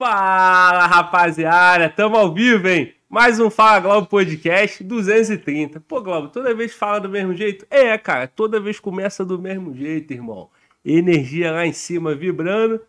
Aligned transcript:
Fala, 0.00 0.86
rapaziada! 0.86 1.86
Tamo 1.90 2.16
ao 2.16 2.32
vivo, 2.32 2.66
hein? 2.66 2.94
Mais 3.06 3.38
um 3.38 3.50
Fala 3.50 3.80
Globo 3.80 4.06
Podcast 4.06 4.82
230. 4.82 5.78
Pô, 5.80 6.00
Globo, 6.00 6.28
toda 6.28 6.54
vez 6.54 6.72
fala 6.72 6.98
do 7.00 7.08
mesmo 7.10 7.34
jeito? 7.34 7.66
É, 7.68 7.98
cara, 7.98 8.26
toda 8.26 8.58
vez 8.58 8.80
começa 8.80 9.26
do 9.26 9.38
mesmo 9.38 9.74
jeito, 9.74 10.14
irmão. 10.14 10.48
Energia 10.82 11.52
lá 11.52 11.66
em 11.66 11.74
cima 11.74 12.14
vibrando. 12.14 12.80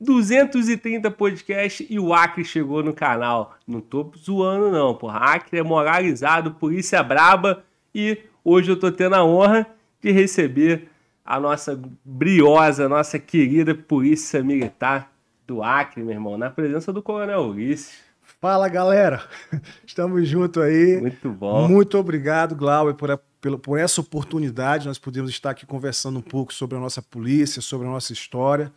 230 0.00 1.10
podcast 1.10 1.84
e 1.90 1.98
o 1.98 2.14
Acre 2.14 2.44
chegou 2.44 2.84
no 2.84 2.94
canal. 2.94 3.56
Não 3.66 3.80
tô 3.80 4.08
zoando, 4.16 4.70
não, 4.70 4.94
porra. 4.94 5.18
Acre 5.18 5.58
é 5.58 5.64
moralizado, 5.64 6.52
polícia 6.52 7.02
braba. 7.02 7.64
E 7.92 8.16
hoje 8.44 8.70
eu 8.70 8.78
tô 8.78 8.92
tendo 8.92 9.16
a 9.16 9.24
honra 9.24 9.66
de 10.00 10.12
receber 10.12 10.88
a 11.26 11.40
nossa 11.40 11.76
briosa, 12.04 12.88
nossa 12.88 13.18
querida 13.18 13.74
polícia 13.74 14.40
militar 14.40 15.10
do 15.50 15.64
Acre, 15.64 16.00
meu 16.00 16.14
irmão, 16.14 16.38
na 16.38 16.48
presença 16.48 16.92
do 16.92 17.02
Coronel 17.02 17.40
Ulisses. 17.40 17.98
Fala, 18.40 18.68
galera. 18.68 19.24
Estamos 19.84 20.28
juntos 20.28 20.62
aí. 20.62 21.00
Muito 21.00 21.28
bom. 21.28 21.66
Muito 21.66 21.98
obrigado, 21.98 22.54
Glauber, 22.54 22.94
por, 22.94 23.20
por, 23.40 23.58
por 23.58 23.76
essa 23.76 24.00
oportunidade. 24.00 24.86
Nós 24.86 24.96
podemos 24.96 25.28
estar 25.28 25.50
aqui 25.50 25.66
conversando 25.66 26.20
um 26.20 26.22
pouco 26.22 26.54
sobre 26.54 26.76
a 26.76 26.80
nossa 26.80 27.02
polícia, 27.02 27.60
sobre 27.60 27.88
a 27.88 27.90
nossa 27.90 28.12
história. 28.12 28.70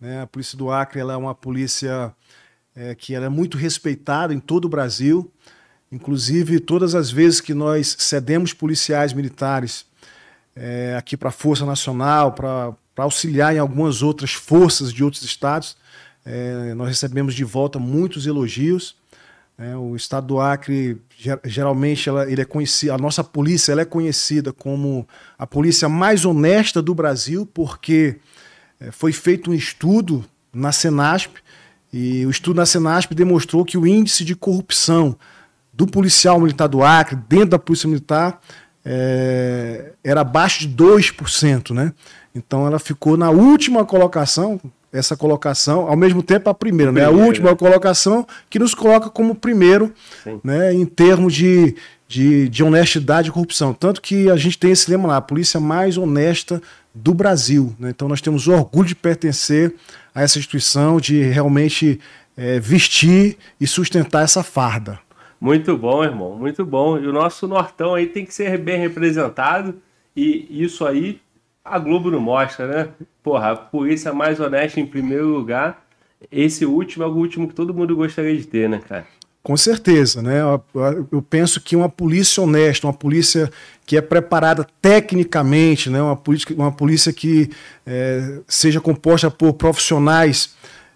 Né? 0.00 0.22
A 0.22 0.26
polícia 0.26 0.56
do 0.56 0.70
Acre 0.70 0.98
ela 0.98 1.12
é 1.12 1.16
uma 1.16 1.34
polícia 1.34 2.14
é, 2.74 2.94
que 2.94 3.14
ela 3.14 3.26
é 3.26 3.28
muito 3.28 3.58
respeitada 3.58 4.32
em 4.32 4.40
todo 4.40 4.64
o 4.64 4.68
Brasil. 4.70 5.30
Inclusive, 5.92 6.58
todas 6.58 6.94
as 6.94 7.10
vezes 7.10 7.38
que 7.38 7.52
nós 7.52 7.96
cedemos 7.98 8.54
policiais 8.54 9.12
militares 9.12 9.84
é, 10.56 10.96
aqui 10.96 11.18
para 11.18 11.28
a 11.28 11.32
Força 11.32 11.66
Nacional, 11.66 12.32
para 12.32 12.74
auxiliar 12.96 13.54
em 13.54 13.58
algumas 13.58 14.00
outras 14.02 14.32
forças 14.32 14.90
de 14.90 15.04
outros 15.04 15.22
estados, 15.22 15.76
é, 16.24 16.74
nós 16.74 16.88
recebemos 16.88 17.34
de 17.34 17.44
volta 17.44 17.78
muitos 17.78 18.26
elogios. 18.26 18.96
É, 19.56 19.76
o 19.76 19.94
estado 19.94 20.26
do 20.26 20.40
Acre, 20.40 21.00
geralmente, 21.44 22.08
ela, 22.08 22.28
ele 22.30 22.40
é 22.40 22.44
conhecido, 22.44 22.92
a 22.92 22.98
nossa 22.98 23.22
polícia 23.22 23.70
ela 23.72 23.82
é 23.82 23.84
conhecida 23.84 24.52
como 24.52 25.06
a 25.38 25.46
polícia 25.46 25.88
mais 25.88 26.24
honesta 26.24 26.82
do 26.82 26.94
Brasil, 26.94 27.46
porque 27.46 28.16
é, 28.80 28.90
foi 28.90 29.12
feito 29.12 29.50
um 29.50 29.54
estudo 29.54 30.24
na 30.52 30.72
Senasp, 30.72 31.36
e 31.92 32.26
o 32.26 32.30
estudo 32.30 32.56
na 32.56 32.66
Senasp 32.66 33.14
demonstrou 33.14 33.64
que 33.64 33.78
o 33.78 33.86
índice 33.86 34.24
de 34.24 34.34
corrupção 34.34 35.16
do 35.72 35.86
policial 35.86 36.40
militar 36.40 36.66
do 36.66 36.82
Acre, 36.82 37.16
dentro 37.28 37.50
da 37.50 37.58
Polícia 37.58 37.88
Militar, 37.88 38.40
é, 38.84 39.92
era 40.02 40.20
abaixo 40.22 40.66
de 40.66 40.74
2%. 40.74 41.72
Né? 41.72 41.92
Então 42.34 42.66
ela 42.66 42.78
ficou 42.78 43.16
na 43.16 43.30
última 43.30 43.84
colocação, 43.84 44.60
essa 44.94 45.16
colocação, 45.16 45.88
ao 45.88 45.96
mesmo 45.96 46.22
tempo 46.22 46.48
a 46.48 46.54
primeira, 46.54 46.92
né? 46.92 47.04
a 47.04 47.10
última 47.10 47.56
colocação 47.56 48.24
que 48.48 48.60
nos 48.60 48.74
coloca 48.74 49.10
como 49.10 49.34
primeiro 49.34 49.92
né? 50.44 50.72
em 50.72 50.86
termos 50.86 51.34
de, 51.34 51.74
de, 52.06 52.48
de 52.48 52.62
honestidade 52.62 53.28
e 53.28 53.32
corrupção. 53.32 53.74
Tanto 53.74 54.00
que 54.00 54.30
a 54.30 54.36
gente 54.36 54.56
tem 54.56 54.70
esse 54.70 54.88
lema 54.88 55.08
lá, 55.08 55.16
a 55.16 55.20
polícia 55.20 55.58
mais 55.58 55.98
honesta 55.98 56.62
do 56.94 57.12
Brasil. 57.12 57.74
Né? 57.76 57.90
Então 57.90 58.06
nós 58.06 58.20
temos 58.20 58.46
orgulho 58.46 58.86
de 58.86 58.94
pertencer 58.94 59.74
a 60.14 60.22
essa 60.22 60.38
instituição, 60.38 61.00
de 61.00 61.20
realmente 61.22 61.98
é, 62.36 62.60
vestir 62.60 63.36
e 63.60 63.66
sustentar 63.66 64.22
essa 64.22 64.44
farda. 64.44 65.00
Muito 65.40 65.76
bom, 65.76 66.04
irmão, 66.04 66.36
muito 66.38 66.64
bom. 66.64 66.98
E 66.98 67.06
o 67.08 67.12
nosso 67.12 67.48
Nortão 67.48 67.94
aí 67.94 68.06
tem 68.06 68.24
que 68.24 68.32
ser 68.32 68.56
bem 68.58 68.78
representado 68.78 69.74
e 70.16 70.46
isso 70.62 70.86
aí 70.86 71.20
a 71.64 71.78
Globo 71.78 72.10
não 72.10 72.20
mostra, 72.20 72.66
né? 72.66 72.88
Porra, 73.22 73.52
a 73.52 73.56
polícia 73.56 74.12
mais 74.12 74.38
honesta 74.38 74.78
em 74.78 74.86
primeiro 74.86 75.26
lugar. 75.28 75.82
Esse 76.30 76.66
último 76.66 77.04
é 77.04 77.06
o 77.06 77.14
último 77.14 77.48
que 77.48 77.54
todo 77.54 77.74
mundo 77.74 77.96
gostaria 77.96 78.36
de 78.36 78.44
ter, 78.44 78.68
né, 78.68 78.80
cara? 78.86 79.06
Com 79.42 79.56
certeza, 79.56 80.22
né? 80.22 80.40
Eu 81.12 81.20
penso 81.20 81.60
que 81.60 81.76
uma 81.76 81.88
polícia 81.88 82.42
honesta, 82.42 82.86
uma 82.86 82.94
polícia 82.94 83.50
que 83.84 83.94
é 83.94 84.00
preparada 84.00 84.66
tecnicamente, 84.80 85.90
né? 85.90 86.00
uma, 86.00 86.16
polícia, 86.16 86.56
uma 86.56 86.72
polícia 86.72 87.12
que 87.12 87.50
é, 87.86 88.38
seja 88.48 88.80
composta 88.80 89.30
por 89.30 89.52
profissionais 89.52 90.54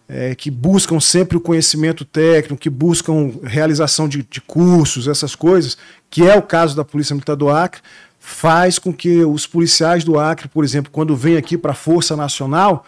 é, 0.09 0.35
que 0.35 0.51
buscam 0.51 0.99
sempre 0.99 1.37
o 1.37 1.41
conhecimento 1.41 2.07
técnico, 2.07 2.57
que 2.57 2.71
buscam 2.71 3.33
realização 3.45 4.09
de, 4.09 4.23
de 4.23 4.41
cursos, 4.41 5.07
essas 5.07 5.35
coisas, 5.35 5.77
que 6.09 6.27
é 6.27 6.35
o 6.35 6.41
caso 6.41 6.75
da 6.75 6.83
Polícia 6.83 7.15
Militar 7.15 7.37
do 7.37 7.51
Acre, 7.51 7.83
faz 8.29 8.79
com 8.79 8.93
que 8.93 9.25
os 9.25 9.47
policiais 9.47 10.05
do 10.05 10.19
Acre, 10.19 10.49
por 10.49 10.63
exemplo, 10.63 10.93
quando 10.93 11.17
vêm 11.17 11.39
aqui 11.39 11.57
para 11.57 11.73
a 11.73 11.75
Força 11.75 12.15
Nacional, 12.15 12.85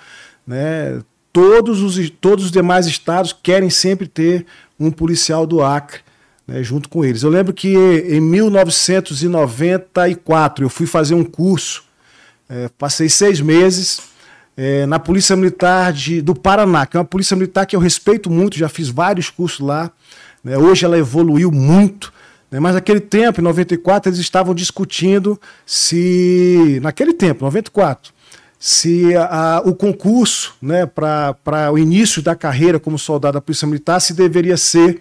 né, 0.46 1.00
todos, 1.32 1.80
os, 1.80 2.10
todos 2.10 2.44
os 2.44 2.50
demais 2.50 2.86
estados 2.86 3.34
querem 3.42 3.70
sempre 3.70 4.06
ter 4.06 4.44
um 4.78 4.90
policial 4.90 5.46
do 5.46 5.62
Acre 5.62 6.00
né, 6.46 6.62
junto 6.62 6.90
com 6.90 7.02
eles. 7.04 7.22
Eu 7.22 7.30
lembro 7.30 7.54
que 7.54 7.74
em 7.74 8.20
1994 8.20 10.64
eu 10.64 10.68
fui 10.68 10.86
fazer 10.86 11.14
um 11.14 11.24
curso, 11.24 11.84
é, 12.48 12.68
passei 12.76 13.08
seis 13.08 13.40
meses 13.40 14.02
é, 14.56 14.84
na 14.84 14.98
Polícia 14.98 15.34
Militar 15.34 15.90
de, 15.92 16.20
do 16.20 16.34
Paraná, 16.34 16.84
que 16.84 16.98
é 16.98 17.00
uma 17.00 17.06
polícia 17.06 17.34
militar 17.34 17.64
que 17.64 17.74
eu 17.74 17.80
respeito 17.80 18.28
muito, 18.28 18.58
já 18.58 18.68
fiz 18.68 18.90
vários 18.90 19.30
cursos 19.30 19.60
lá. 19.60 19.90
Né, 20.44 20.58
hoje 20.58 20.84
ela 20.84 20.98
evoluiu 20.98 21.50
muito. 21.50 22.12
Né? 22.50 22.58
Mas 22.58 22.74
naquele 22.74 23.00
tempo, 23.00 23.40
em 23.40 23.44
94, 23.44 24.10
eles 24.10 24.18
estavam 24.18 24.54
discutindo 24.54 25.40
se, 25.64 26.78
naquele 26.82 27.12
tempo, 27.12 27.44
94, 27.44 28.12
se 28.58 29.16
a, 29.16 29.62
o 29.64 29.74
concurso 29.74 30.54
né, 30.60 30.84
para 30.84 31.72
o 31.72 31.78
início 31.78 32.20
da 32.20 32.34
carreira 32.34 32.78
como 32.78 32.98
soldado 32.98 33.34
da 33.34 33.40
Polícia 33.40 33.66
Militar 33.66 34.00
se 34.00 34.12
deveria 34.12 34.56
ser, 34.56 35.00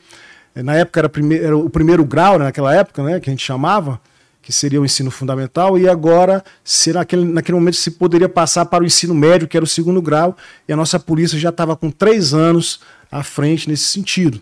eh, 0.55 0.63
na 0.63 0.75
época 0.75 1.01
era, 1.01 1.09
prime, 1.09 1.37
era 1.37 1.57
o 1.57 1.69
primeiro 1.69 2.05
grau, 2.05 2.39
né, 2.39 2.45
naquela 2.45 2.73
época, 2.73 3.03
né, 3.03 3.19
que 3.19 3.29
a 3.29 3.33
gente 3.33 3.45
chamava, 3.45 3.99
que 4.41 4.53
seria 4.53 4.79
o 4.79 4.85
ensino 4.85 5.11
fundamental, 5.11 5.77
e 5.77 5.89
agora, 5.89 6.41
se 6.63 6.93
naquele, 6.93 7.25
naquele 7.25 7.57
momento 7.57 7.75
se 7.75 7.91
poderia 7.91 8.29
passar 8.29 8.65
para 8.65 8.81
o 8.81 8.87
ensino 8.87 9.13
médio, 9.13 9.47
que 9.47 9.57
era 9.57 9.63
o 9.63 9.67
segundo 9.67 10.01
grau, 10.01 10.37
e 10.65 10.71
a 10.71 10.77
nossa 10.77 10.97
polícia 10.97 11.37
já 11.37 11.49
estava 11.49 11.75
com 11.75 11.91
três 11.91 12.33
anos 12.33 12.79
à 13.11 13.23
frente 13.23 13.67
nesse 13.67 13.83
sentido. 13.83 14.41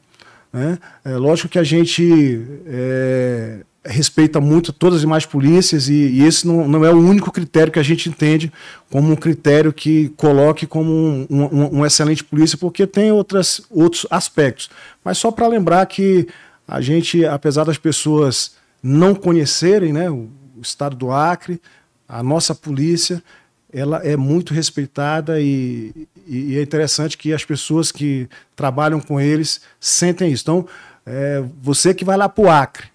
Né? 0.51 0.77
É, 1.03 1.15
lógico 1.17 1.49
que 1.49 1.59
a 1.59 1.63
gente 1.63 2.41
é, 2.65 3.59
respeita 3.85 4.39
muito 4.39 4.73
todas 4.73 4.95
as 4.95 5.01
demais 5.01 5.25
polícias 5.25 5.87
e, 5.87 5.93
e, 5.93 6.23
esse 6.23 6.45
não, 6.47 6.67
não 6.67 6.85
é 6.85 6.91
o 6.91 6.97
único 6.97 7.31
critério 7.31 7.71
que 7.71 7.79
a 7.79 7.83
gente 7.83 8.09
entende 8.09 8.51
como 8.89 9.11
um 9.11 9.15
critério 9.15 9.71
que 9.71 10.09
coloque 10.17 10.65
como 10.65 10.91
um, 10.91 11.27
um, 11.29 11.79
um 11.79 11.85
excelente 11.85 12.23
polícia, 12.23 12.57
porque 12.57 12.85
tem 12.85 13.11
outras, 13.11 13.61
outros 13.69 14.05
aspectos. 14.09 14.69
Mas 15.03 15.17
só 15.17 15.31
para 15.31 15.47
lembrar 15.47 15.85
que 15.85 16.27
a 16.67 16.81
gente, 16.81 17.25
apesar 17.25 17.63
das 17.63 17.77
pessoas 17.77 18.55
não 18.83 19.15
conhecerem 19.15 19.93
né, 19.93 20.09
o, 20.09 20.29
o 20.57 20.61
estado 20.61 20.95
do 20.95 21.11
Acre, 21.11 21.61
a 22.07 22.21
nossa 22.21 22.53
polícia, 22.53 23.23
ela 23.71 23.97
é 23.97 24.15
muito 24.15 24.53
respeitada 24.53 25.41
e, 25.41 26.07
e, 26.27 26.57
é 26.57 26.61
interessante 26.61 27.17
que 27.17 27.33
as 27.33 27.45
pessoas 27.45 27.91
que 27.91 28.27
trabalham 28.55 28.99
com 28.99 29.19
eles 29.19 29.61
sentem 29.79 30.31
isso. 30.31 30.43
Então, 30.43 30.67
é, 31.05 31.43
você 31.61 31.93
que 31.93 32.05
vai 32.05 32.17
lá 32.17 32.27
para 32.27 32.43
o 32.43 32.49
Acre, 32.49 32.87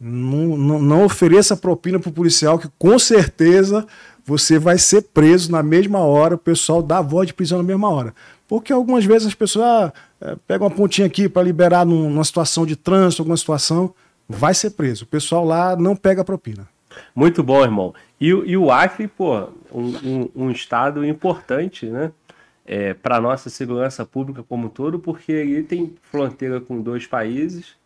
não, 0.00 0.56
não, 0.56 0.78
não 0.78 1.04
ofereça 1.04 1.56
propina 1.56 1.98
para 1.98 2.08
o 2.08 2.12
policial, 2.12 2.58
que 2.58 2.68
com 2.78 2.98
certeza 2.98 3.86
você 4.24 4.58
vai 4.58 4.78
ser 4.78 5.02
preso 5.02 5.50
na 5.50 5.62
mesma 5.62 6.00
hora, 6.00 6.34
o 6.34 6.38
pessoal 6.38 6.82
dá 6.82 7.00
voz 7.00 7.26
de 7.26 7.34
prisão 7.34 7.58
na 7.58 7.64
mesma 7.64 7.88
hora. 7.90 8.14
Porque 8.46 8.72
algumas 8.72 9.04
vezes 9.04 9.28
as 9.28 9.34
pessoas 9.34 9.64
ah, 9.64 9.92
é, 10.20 10.36
pegam 10.46 10.66
uma 10.66 10.74
pontinha 10.74 11.06
aqui 11.06 11.28
para 11.28 11.42
liberar 11.42 11.84
numa 11.84 12.24
situação 12.24 12.64
de 12.64 12.76
trânsito, 12.76 13.22
alguma 13.22 13.36
situação, 13.36 13.94
vai 14.28 14.54
ser 14.54 14.70
preso. 14.70 15.04
O 15.04 15.06
pessoal 15.08 15.44
lá 15.44 15.76
não 15.76 15.96
pega 15.96 16.24
propina. 16.24 16.68
Muito 17.14 17.42
bom, 17.42 17.62
irmão. 17.62 17.94
E, 18.20 18.28
e 18.28 18.56
o 18.56 18.70
Acre, 18.70 19.08
pô, 19.08 19.48
um, 19.72 19.88
um, 20.04 20.30
um 20.34 20.50
estado 20.50 21.04
importante, 21.04 21.86
né? 21.86 22.10
É, 22.70 22.92
para 22.92 23.16
a 23.16 23.20
nossa 23.20 23.48
segurança 23.48 24.04
pública 24.04 24.42
como 24.42 24.66
um 24.66 24.68
todo, 24.68 24.98
porque 24.98 25.32
ele 25.32 25.62
tem 25.62 25.94
fronteira 26.02 26.60
com 26.60 26.82
dois 26.82 27.06
países 27.06 27.76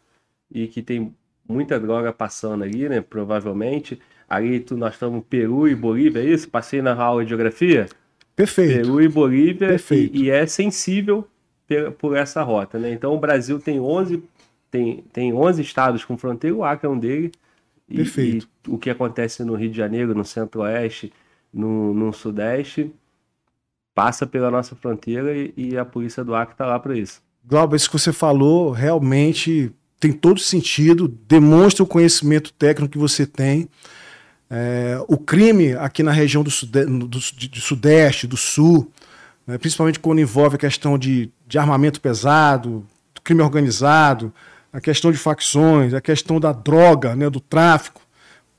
e 0.50 0.66
que 0.66 0.82
tem 0.82 1.14
muita 1.48 1.78
droga 1.78 2.12
passando 2.12 2.64
ali, 2.64 2.88
né? 2.88 3.00
Provavelmente. 3.00 4.00
Ali 4.28 4.58
tu, 4.58 4.76
nós 4.76 4.94
estamos 4.94 5.22
Peru 5.30 5.68
e 5.68 5.74
Bolívia, 5.76 6.20
é 6.20 6.24
isso? 6.24 6.48
Passei 6.48 6.82
na 6.82 6.94
aula 6.94 7.22
de 7.22 7.28
geografia? 7.28 7.86
Perfeito. 8.34 8.74
Peru 8.74 9.00
e 9.00 9.06
Bolívia 9.06 9.68
Perfeito. 9.68 10.16
E, 10.16 10.24
e 10.24 10.30
é 10.30 10.44
sensível 10.46 11.28
por 11.98 12.16
essa 12.16 12.42
rota, 12.42 12.76
né? 12.76 12.90
Então 12.90 13.14
o 13.14 13.20
Brasil 13.20 13.60
tem 13.60 13.78
11, 13.78 14.22
tem, 14.70 15.04
tem 15.12 15.32
11 15.32 15.62
estados 15.62 16.04
com 16.04 16.18
fronteira, 16.18 16.56
o 16.56 16.64
Acre 16.64 16.88
é 16.88 16.90
um 16.90 16.98
deles. 16.98 17.30
Perfeito. 17.88 18.48
E, 18.66 18.70
o 18.70 18.78
que 18.78 18.90
acontece 18.90 19.44
no 19.44 19.54
Rio 19.54 19.70
de 19.70 19.76
Janeiro, 19.76 20.14
no 20.14 20.24
Centro-Oeste, 20.24 21.12
no, 21.52 21.94
no 21.94 22.12
Sudeste, 22.12 22.92
passa 23.94 24.26
pela 24.26 24.50
nossa 24.50 24.74
fronteira 24.74 25.36
e, 25.36 25.52
e 25.56 25.78
a 25.78 25.84
polícia 25.84 26.24
do 26.24 26.34
Acre 26.34 26.54
está 26.54 26.66
lá 26.66 26.78
para 26.78 26.96
isso. 26.96 27.20
Glauber, 27.44 27.76
isso 27.76 27.90
que 27.90 27.98
você 27.98 28.12
falou 28.12 28.70
realmente 28.70 29.72
tem 29.98 30.12
todo 30.12 30.40
sentido, 30.40 31.08
demonstra 31.28 31.82
o 31.82 31.86
conhecimento 31.86 32.52
técnico 32.52 32.92
que 32.92 32.98
você 32.98 33.24
tem. 33.26 33.68
É, 34.50 35.02
o 35.08 35.16
crime 35.16 35.74
aqui 35.74 36.02
na 36.02 36.12
região 36.12 36.42
do, 36.42 36.50
do, 36.50 37.08
do 37.08 37.20
Sudeste, 37.60 38.26
do 38.26 38.36
Sul, 38.36 38.90
né, 39.46 39.56
principalmente 39.58 40.00
quando 40.00 40.20
envolve 40.20 40.56
a 40.56 40.58
questão 40.58 40.98
de, 40.98 41.30
de 41.46 41.58
armamento 41.58 42.00
pesado, 42.00 42.84
crime 43.22 43.42
organizado, 43.42 44.32
a 44.72 44.80
questão 44.80 45.12
de 45.12 45.18
facções, 45.18 45.94
a 45.94 46.00
questão 46.00 46.40
da 46.40 46.52
droga, 46.52 47.14
né, 47.14 47.28
do 47.30 47.40
tráfico, 47.40 48.00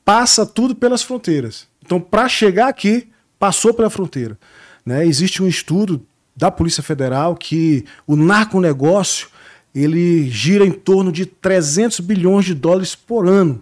passa 0.06 0.46
tudo 0.46 0.76
pelas 0.76 1.02
fronteiras. 1.02 1.68
Então, 1.86 2.00
para 2.00 2.30
chegar 2.30 2.68
aqui, 2.68 3.10
passou 3.38 3.74
pela 3.74 3.90
fronteira. 3.90 4.38
Né? 4.86 5.06
Existe 5.06 5.42
um 5.42 5.48
estudo 5.48 6.06
da 6.36 6.50
Polícia 6.50 6.82
Federal 6.84 7.36
que 7.36 7.86
o 8.08 8.16
narconegócio 8.16 9.30
ele 9.74 10.30
gira 10.30 10.66
em 10.66 10.72
torno 10.72 11.12
de 11.12 11.26
300 11.26 12.00
bilhões 12.00 12.46
de 12.46 12.54
dólares 12.54 12.96
por 12.96 13.28
ano. 13.28 13.62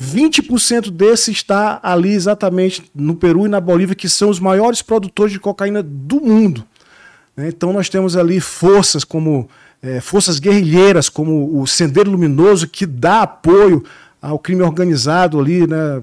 20% 0.00 0.90
desse 0.90 1.30
está 1.30 1.78
ali 1.82 2.12
exatamente 2.12 2.90
no 2.94 3.14
Peru 3.14 3.46
e 3.46 3.48
na 3.48 3.60
Bolívia, 3.60 3.94
que 3.94 4.08
são 4.08 4.30
os 4.30 4.40
maiores 4.40 4.82
produtores 4.82 5.32
de 5.32 5.38
cocaína 5.38 5.82
do 5.82 6.20
mundo. 6.20 6.64
Né? 7.36 7.48
Então 7.48 7.72
nós 7.72 7.88
temos 7.88 8.16
ali 8.16 8.40
forças 8.40 9.04
como 9.04 9.48
é, 9.82 10.00
forças 10.00 10.38
guerrilheiras, 10.38 11.08
como 11.08 11.60
o 11.60 11.66
Sendeiro 11.66 12.10
Luminoso, 12.10 12.68
que 12.68 12.86
dá 12.86 13.22
apoio 13.22 13.84
ao 14.20 14.38
crime 14.38 14.62
organizado 14.62 15.40
ali, 15.40 15.66
né, 15.66 16.02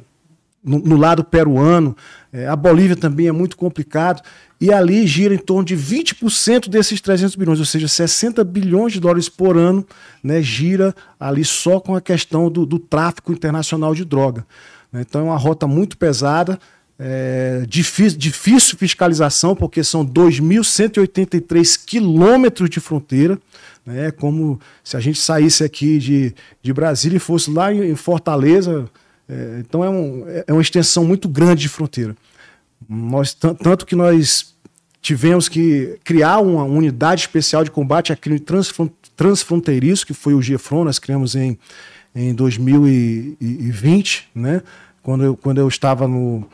no, 0.63 0.79
no 0.79 0.97
lado 0.97 1.23
peruano. 1.23 1.95
É, 2.31 2.47
a 2.47 2.55
Bolívia 2.55 2.95
também 2.95 3.27
é 3.27 3.31
muito 3.31 3.55
complicado. 3.55 4.21
E 4.61 4.73
ali 4.73 5.07
gira 5.07 5.33
em 5.33 5.37
torno 5.37 5.63
de 5.63 5.75
20% 5.75 6.67
desses 6.67 6.99
300 6.99 7.35
bilhões, 7.35 7.59
ou 7.59 7.65
seja, 7.65 7.87
60 7.87 8.43
bilhões 8.43 8.91
de 8.91 8.99
dólares 8.99 9.29
por 9.29 9.57
ano, 9.57 9.87
né, 10.21 10.41
gira 10.41 10.93
ali 11.17 11.45
só 11.45 11.79
com 11.79 11.95
a 11.95 12.01
questão 12.01 12.51
do, 12.51 12.65
do 12.65 12.77
tráfico 12.77 13.31
internacional 13.31 13.95
de 13.95 14.03
droga. 14.03 14.45
Né. 14.91 15.05
Então 15.07 15.21
é 15.21 15.23
uma 15.23 15.37
rota 15.37 15.65
muito 15.65 15.97
pesada, 15.97 16.59
é, 16.99 17.63
difícil, 17.69 18.19
difícil 18.19 18.77
fiscalização, 18.77 19.55
porque 19.55 19.81
são 19.81 20.05
2.183 20.05 21.79
quilômetros 21.85 22.69
de 22.69 22.81
fronteira. 22.81 23.39
Né, 23.85 24.11
como 24.11 24.59
se 24.83 24.95
a 24.97 24.99
gente 24.99 25.19
saísse 25.19 25.63
aqui 25.63 25.97
de, 25.97 26.35
de 26.61 26.73
Brasília 26.73 27.15
e 27.15 27.19
fosse 27.19 27.49
lá 27.49 27.73
em 27.73 27.95
Fortaleza. 27.95 28.87
É, 29.27 29.57
então 29.61 29.83
é, 29.83 29.89
um, 29.89 30.25
é 30.45 30.51
uma 30.53 30.61
extensão 30.61 31.05
muito 31.05 31.27
grande 31.29 31.61
de 31.61 31.69
fronteira. 31.69 32.15
Nós, 32.87 33.33
tanto 33.33 33.85
que 33.85 33.95
nós 33.95 34.55
tivemos 35.01 35.47
que 35.47 35.97
criar 36.03 36.39
uma 36.39 36.63
unidade 36.63 37.21
especial 37.21 37.63
de 37.63 37.71
combate 37.71 38.11
a 38.11 38.15
crime 38.15 38.43
transfronteiriço, 39.15 40.05
que 40.05 40.13
foi 40.13 40.33
o 40.33 40.39
GFRON, 40.39 40.83
nós 40.85 40.99
criamos 40.99 41.35
em, 41.35 41.57
em 42.13 42.33
2020, 42.33 44.29
né? 44.35 44.61
quando, 45.01 45.23
eu, 45.23 45.35
quando 45.37 45.59
eu 45.59 45.67
estava 45.67 46.07
no, 46.07 46.47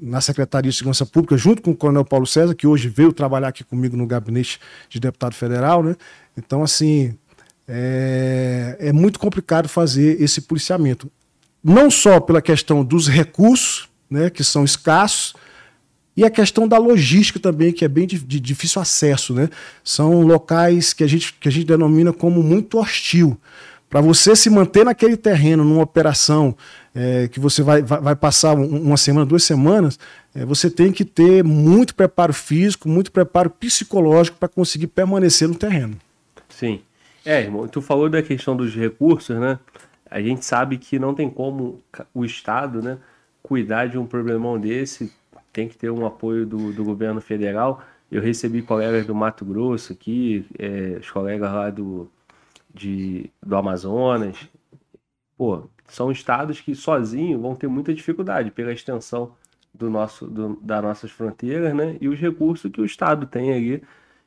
na 0.00 0.20
Secretaria 0.20 0.70
de 0.70 0.76
Segurança 0.76 1.06
Pública, 1.06 1.36
junto 1.36 1.62
com 1.62 1.70
o 1.70 1.76
Coronel 1.76 2.04
Paulo 2.04 2.26
César, 2.26 2.54
que 2.54 2.66
hoje 2.66 2.88
veio 2.88 3.12
trabalhar 3.12 3.48
aqui 3.48 3.62
comigo 3.64 3.96
no 3.96 4.06
gabinete 4.06 4.60
de 4.88 4.98
deputado 4.98 5.34
federal. 5.34 5.82
Né? 5.82 5.96
Então, 6.36 6.62
assim, 6.62 7.16
é, 7.68 8.76
é 8.80 8.92
muito 8.92 9.18
complicado 9.18 9.68
fazer 9.68 10.20
esse 10.20 10.42
policiamento. 10.42 11.10
Não 11.62 11.90
só 11.90 12.18
pela 12.18 12.42
questão 12.42 12.84
dos 12.84 13.08
recursos, 13.08 13.88
né, 14.10 14.28
que 14.28 14.42
são 14.42 14.64
escassos, 14.64 15.34
e 16.16 16.24
a 16.24 16.30
questão 16.30 16.68
da 16.68 16.76
logística 16.78 17.40
também, 17.40 17.72
que 17.72 17.84
é 17.84 17.88
bem 17.88 18.06
de, 18.06 18.18
de, 18.18 18.38
difícil 18.38 18.82
acesso, 18.82 19.32
né? 19.32 19.48
São 19.82 20.20
locais 20.22 20.92
que 20.92 21.02
a 21.02 21.06
gente, 21.06 21.32
que 21.34 21.48
a 21.48 21.52
gente 21.52 21.66
denomina 21.66 22.12
como 22.12 22.42
muito 22.42 22.78
hostil. 22.78 23.38
Para 23.88 24.00
você 24.00 24.34
se 24.36 24.48
manter 24.48 24.84
naquele 24.84 25.16
terreno, 25.16 25.64
numa 25.64 25.82
operação 25.82 26.56
é, 26.94 27.28
que 27.28 27.40
você 27.40 27.62
vai, 27.62 27.82
vai, 27.82 28.00
vai, 28.00 28.16
passar 28.16 28.54
uma 28.54 28.96
semana, 28.96 29.26
duas 29.26 29.44
semanas, 29.44 29.98
é, 30.34 30.44
você 30.44 30.70
tem 30.70 30.92
que 30.92 31.04
ter 31.04 31.42
muito 31.44 31.94
preparo 31.94 32.32
físico, 32.32 32.88
muito 32.88 33.12
preparo 33.12 33.50
psicológico 33.50 34.38
para 34.38 34.48
conseguir 34.48 34.86
permanecer 34.88 35.48
no 35.48 35.54
terreno. 35.54 35.96
Sim. 36.48 36.80
É, 37.24 37.40
irmão, 37.40 37.68
tu 37.68 37.80
falou 37.80 38.08
da 38.08 38.22
questão 38.22 38.56
dos 38.56 38.74
recursos, 38.74 39.38
né? 39.38 39.58
A 40.10 40.20
gente 40.20 40.44
sabe 40.44 40.76
que 40.76 40.98
não 40.98 41.14
tem 41.14 41.30
como 41.30 41.82
o 42.12 42.24
Estado, 42.24 42.82
né, 42.82 42.98
cuidar 43.42 43.86
de 43.86 43.96
um 43.96 44.04
problemão 44.04 44.58
desse 44.58 45.10
tem 45.52 45.68
que 45.68 45.76
ter 45.76 45.90
um 45.90 46.06
apoio 46.06 46.46
do, 46.46 46.72
do 46.72 46.84
governo 46.84 47.20
federal. 47.20 47.82
Eu 48.10 48.20
recebi 48.22 48.62
colegas 48.62 49.06
do 49.06 49.14
Mato 49.14 49.44
Grosso 49.44 49.92
aqui, 49.92 50.46
é, 50.58 50.98
os 51.00 51.10
colegas 51.10 51.52
lá 51.52 51.70
do, 51.70 52.10
de, 52.74 53.30
do 53.44 53.56
Amazonas. 53.56 54.48
Pô, 55.36 55.64
são 55.86 56.10
estados 56.10 56.60
que 56.60 56.74
sozinhos 56.74 57.40
vão 57.40 57.54
ter 57.54 57.68
muita 57.68 57.92
dificuldade 57.92 58.50
pela 58.50 58.72
extensão 58.72 59.32
do 59.74 59.90
nosso, 59.90 60.26
do, 60.26 60.58
das 60.62 60.82
nossas 60.82 61.10
fronteiras, 61.10 61.74
né? 61.74 61.96
E 62.00 62.08
os 62.08 62.18
recursos 62.18 62.70
que 62.70 62.80
o 62.80 62.84
estado 62.84 63.26
tem 63.26 63.52
ali. 63.52 63.82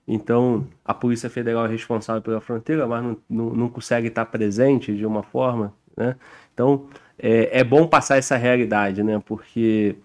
Então, 0.07 0.67
a 0.83 0.93
Polícia 0.93 1.29
Federal 1.29 1.65
é 1.65 1.69
responsável 1.69 2.21
pela 2.21 2.41
fronteira, 2.41 2.87
mas 2.87 3.03
não, 3.03 3.17
não, 3.29 3.49
não 3.55 3.69
consegue 3.69 4.07
estar 4.07 4.25
presente 4.25 4.95
de 4.95 5.05
uma 5.05 5.23
forma, 5.23 5.73
né? 5.97 6.15
Então, 6.53 6.87
é, 7.17 7.59
é 7.59 7.63
bom 7.63 7.87
passar 7.87 8.17
essa 8.17 8.35
realidade, 8.37 9.03
né? 9.03 9.21
Porque 9.25 9.95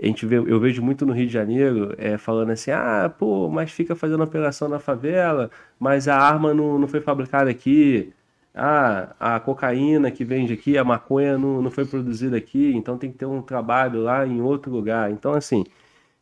a 0.00 0.06
gente 0.06 0.26
vê, 0.26 0.36
eu 0.36 0.60
vejo 0.60 0.82
muito 0.82 1.06
no 1.06 1.12
Rio 1.12 1.26
de 1.26 1.32
Janeiro 1.32 1.94
é, 1.98 2.18
falando 2.18 2.50
assim, 2.50 2.70
ah, 2.70 3.12
pô, 3.18 3.48
mas 3.48 3.72
fica 3.72 3.94
fazendo 3.96 4.22
operação 4.22 4.68
na 4.68 4.78
favela, 4.78 5.50
mas 5.78 6.06
a 6.08 6.16
arma 6.16 6.52
não, 6.52 6.78
não 6.78 6.86
foi 6.88 7.00
fabricada 7.00 7.50
aqui, 7.50 8.12
ah, 8.54 9.14
a 9.20 9.40
cocaína 9.40 10.10
que 10.10 10.24
vende 10.24 10.52
aqui, 10.52 10.78
a 10.78 10.84
maconha 10.84 11.38
não, 11.38 11.62
não 11.62 11.70
foi 11.70 11.86
produzida 11.86 12.36
aqui, 12.36 12.72
então 12.74 12.98
tem 12.98 13.10
que 13.12 13.18
ter 13.18 13.26
um 13.26 13.42
trabalho 13.42 14.02
lá 14.02 14.26
em 14.26 14.40
outro 14.40 14.70
lugar. 14.72 15.10
Então, 15.10 15.32
assim, 15.34 15.64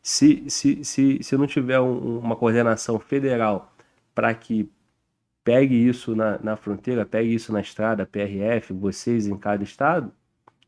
se, 0.01 0.49
se, 0.49 0.83
se, 0.85 1.23
se 1.23 1.37
não 1.37 1.47
tiver 1.47 1.79
um, 1.79 2.19
uma 2.19 2.35
coordenação 2.35 2.99
federal 2.99 3.73
para 4.13 4.33
que 4.33 4.69
pegue 5.43 5.75
isso 5.75 6.15
na, 6.15 6.39
na 6.39 6.55
fronteira, 6.57 7.05
pegue 7.05 7.33
isso 7.33 7.53
na 7.53 7.61
estrada, 7.61 8.05
PRF, 8.05 8.73
vocês 8.73 9.27
em 9.27 9.37
cada 9.37 9.63
estado, 9.63 10.11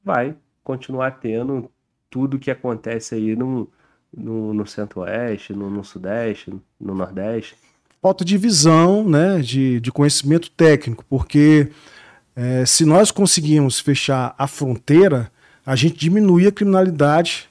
vai 0.04 0.36
continuar 0.63 1.12
tendo 1.19 1.71
tudo 2.09 2.39
que 2.39 2.51
acontece 2.51 3.15
aí 3.15 3.36
no, 3.36 3.69
no, 4.15 4.54
no 4.54 4.65
centro-oeste, 4.65 5.54
no, 5.54 5.69
no, 5.69 5.83
sudeste, 5.83 6.54
no 6.80 6.95
nordeste. 6.95 7.56
Falta 8.01 8.24
de 8.24 8.38
visão, 8.38 9.07
né, 9.07 9.39
de, 9.39 9.80
de 9.80 9.92
conhecimento 9.92 10.50
técnico, 10.51 11.04
porque 11.09 11.69
é, 12.36 12.65
se 12.65 12.86
nós 12.86 13.12
conseguimos 13.12 13.80
fechar 13.80 14.36
a 14.38 14.48
fronteira, 14.48 15.31
a 15.65 15.75
gente 15.75 15.98
diminui 15.98 16.48
a 16.48 16.51
criminalidade 16.51 17.50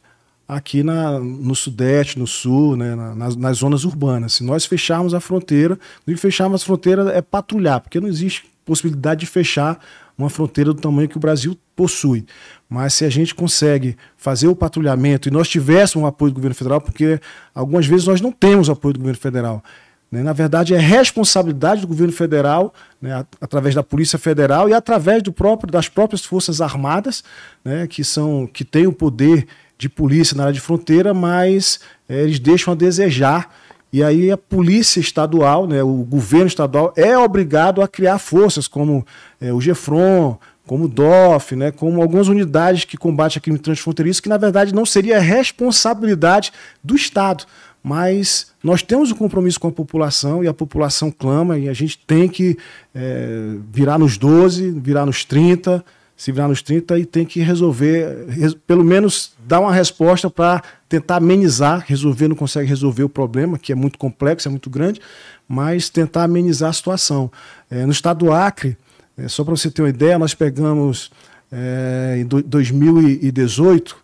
aqui 0.48 0.82
na, 0.82 1.18
no 1.18 1.54
sudeste, 1.54 2.18
no 2.18 2.26
sul, 2.26 2.76
né, 2.76 2.94
nas, 2.94 3.34
nas, 3.34 3.58
zonas 3.58 3.84
urbanas. 3.84 4.34
Se 4.34 4.44
nós 4.44 4.64
fecharmos 4.64 5.12
a 5.12 5.20
fronteira, 5.20 5.78
e 6.06 6.16
fecharmos 6.16 6.62
a 6.62 6.64
fronteira 6.64 7.10
é 7.10 7.20
patrulhar, 7.20 7.80
porque 7.80 8.00
não 8.00 8.08
existe 8.08 8.48
possibilidade 8.64 9.20
de 9.20 9.26
fechar 9.26 9.80
uma 10.16 10.30
fronteira 10.30 10.72
do 10.72 10.80
tamanho 10.80 11.08
que 11.08 11.16
o 11.16 11.20
Brasil 11.20 11.56
possui. 11.74 12.24
Mas 12.68 12.94
se 12.94 13.04
a 13.04 13.10
gente 13.10 13.34
consegue 13.34 13.96
fazer 14.16 14.48
o 14.48 14.56
patrulhamento 14.56 15.28
e 15.28 15.32
nós 15.32 15.48
tivéssemos 15.48 16.04
o 16.04 16.08
apoio 16.08 16.32
do 16.32 16.36
governo 16.36 16.54
federal, 16.54 16.80
porque 16.80 17.20
algumas 17.54 17.86
vezes 17.86 18.06
nós 18.06 18.20
não 18.20 18.32
temos 18.32 18.68
o 18.68 18.72
apoio 18.72 18.94
do 18.94 19.00
governo 19.00 19.20
federal. 19.20 19.62
Né? 20.10 20.22
Na 20.22 20.32
verdade, 20.32 20.74
é 20.74 20.78
responsabilidade 20.78 21.82
do 21.82 21.86
governo 21.86 22.12
federal, 22.12 22.72
né, 23.00 23.24
através 23.40 23.74
da 23.74 23.82
Polícia 23.82 24.18
Federal 24.18 24.68
e 24.68 24.74
através 24.74 25.22
do 25.22 25.32
próprio, 25.32 25.70
das 25.70 25.88
próprias 25.88 26.24
Forças 26.24 26.60
Armadas, 26.60 27.22
né, 27.64 27.86
que, 27.86 28.02
são, 28.02 28.46
que 28.46 28.64
têm 28.64 28.86
o 28.86 28.92
poder 28.92 29.46
de 29.78 29.88
polícia 29.88 30.36
na 30.36 30.44
área 30.44 30.54
de 30.54 30.60
fronteira, 30.60 31.12
mas 31.12 31.80
é, 32.08 32.22
eles 32.22 32.38
deixam 32.38 32.72
a 32.72 32.76
desejar. 32.76 33.54
E 33.96 34.02
aí 34.02 34.30
a 34.30 34.36
polícia 34.36 35.00
estadual, 35.00 35.66
né, 35.66 35.82
o 35.82 36.04
governo 36.04 36.48
estadual, 36.48 36.92
é 36.98 37.16
obrigado 37.16 37.80
a 37.80 37.88
criar 37.88 38.18
forças 38.18 38.68
como 38.68 39.06
é, 39.40 39.50
o 39.54 39.58
GEFRON, 39.58 40.38
como 40.66 40.84
o 40.84 40.88
DOF, 40.88 41.56
né, 41.56 41.70
como 41.70 42.02
algumas 42.02 42.28
unidades 42.28 42.84
que 42.84 42.98
combatem 42.98 43.38
a 43.38 43.40
crime 43.40 43.58
transfronteiriço, 43.58 44.22
que 44.22 44.28
na 44.28 44.36
verdade 44.36 44.74
não 44.74 44.84
seria 44.84 45.18
responsabilidade 45.18 46.52
do 46.84 46.94
Estado. 46.94 47.46
Mas 47.82 48.52
nós 48.62 48.82
temos 48.82 49.10
um 49.10 49.14
compromisso 49.14 49.58
com 49.58 49.68
a 49.68 49.72
população 49.72 50.44
e 50.44 50.46
a 50.46 50.52
população 50.52 51.10
clama 51.10 51.56
e 51.56 51.66
a 51.66 51.72
gente 51.72 51.98
tem 52.06 52.28
que 52.28 52.58
é, 52.94 53.54
virar 53.72 53.96
nos 53.98 54.18
12, 54.18 54.72
virar 54.72 55.06
nos 55.06 55.24
30, 55.24 55.82
se 56.16 56.32
virar 56.32 56.48
nos 56.48 56.62
30 56.62 56.98
e 56.98 57.04
tem 57.04 57.26
que 57.26 57.40
resolver, 57.40 58.26
res, 58.28 58.54
pelo 58.54 58.82
menos 58.82 59.32
dar 59.46 59.60
uma 59.60 59.72
resposta 59.72 60.30
para 60.30 60.62
tentar 60.88 61.16
amenizar, 61.16 61.84
resolver 61.86 62.26
não 62.26 62.34
consegue 62.34 62.66
resolver 62.66 63.02
o 63.02 63.08
problema, 63.08 63.58
que 63.58 63.70
é 63.70 63.74
muito 63.74 63.98
complexo, 63.98 64.48
é 64.48 64.50
muito 64.50 64.70
grande, 64.70 65.00
mas 65.46 65.90
tentar 65.90 66.24
amenizar 66.24 66.70
a 66.70 66.72
situação. 66.72 67.30
É, 67.70 67.84
no 67.84 67.92
estado 67.92 68.24
do 68.24 68.32
Acre, 68.32 68.78
é, 69.16 69.28
só 69.28 69.44
para 69.44 69.54
você 69.54 69.70
ter 69.70 69.82
uma 69.82 69.90
ideia, 69.90 70.18
nós 70.18 70.32
pegamos 70.32 71.10
é, 71.52 72.16
em 72.18 72.26
2018, 72.26 73.96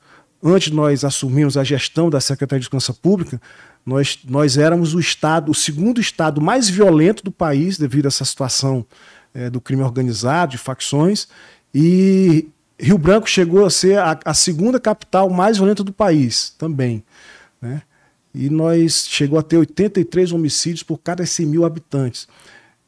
antes 0.43 0.71
de 0.71 0.77
nós 0.77 1.05
assumirmos 1.05 1.57
a 1.57 1.65
gestão 1.65 2.11
da 2.11 2.21
Secretaria 2.21 2.61
de 2.61 2.67
Segurança 2.67 2.93
Pública, 2.93 3.41
nós, 3.87 4.19
nós 4.29 4.59
éramos 4.59 4.95
o 4.95 5.01
estado, 5.01 5.51
o 5.51 5.55
segundo 5.55 6.01
estado 6.01 6.41
mais 6.41 6.69
violento 6.69 7.25
do 7.25 7.33
país 7.33 7.79
devido 7.79 8.05
a 8.05 8.09
essa 8.09 8.25
situação 8.25 8.87
é, 9.35 9.49
do 9.49 9.61
crime 9.61 9.83
organizado, 9.83 10.53
de 10.53 10.59
facções, 10.59 11.27
e 11.75 12.49
Rio 12.79 12.99
Branco 12.99 13.29
chegou 13.29 13.65
a 13.65 13.71
ser 13.71 13.99
a, 13.99 14.19
a 14.25 14.35
segunda 14.35 14.81
capital 14.81 15.31
mais 15.31 15.57
violenta 15.57 15.85
do 15.85 15.93
país 15.93 16.55
também. 16.59 17.05
Né? 17.61 17.83
e 18.35 18.49
nós 18.49 19.07
chegou 19.09 19.39
a 19.39 19.43
ter 19.43 19.59
83 19.59 20.33
homicídios 20.33 20.83
por 20.83 20.99
cada 20.99 21.25
100 21.25 21.47
mil 21.47 21.65
habitantes. 21.65 22.27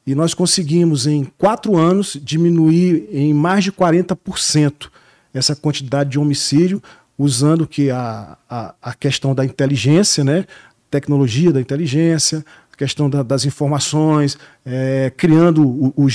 E 0.07 0.15
nós 0.15 0.35
conseguimos, 0.35 1.07
em 1.07 1.25
quatro 1.25 1.77
anos, 1.77 2.19
diminuir 2.23 3.09
em 3.11 3.33
mais 3.33 3.65
de 3.65 3.73
40% 3.73 4.89
essa 5.33 5.57
quantidade 5.57 6.11
de 6.11 6.19
homicídio, 6.19 6.83
usando 7.19 7.67
que 7.67 7.91
a, 7.91 8.37
a, 8.49 8.75
a 8.83 8.95
questão 8.95 9.35
da 9.35 9.45
inteligência, 9.45 10.25
né? 10.25 10.45
tecnologia 10.91 11.53
da 11.53 11.61
inteligência, 11.61 12.45
a 12.73 12.77
questão 12.77 13.11
da, 13.11 13.23
das 13.23 13.45
informações, 13.45 14.39
é, 14.65 15.13
criando 15.17 15.67
o, 15.67 15.93
o 15.97 16.09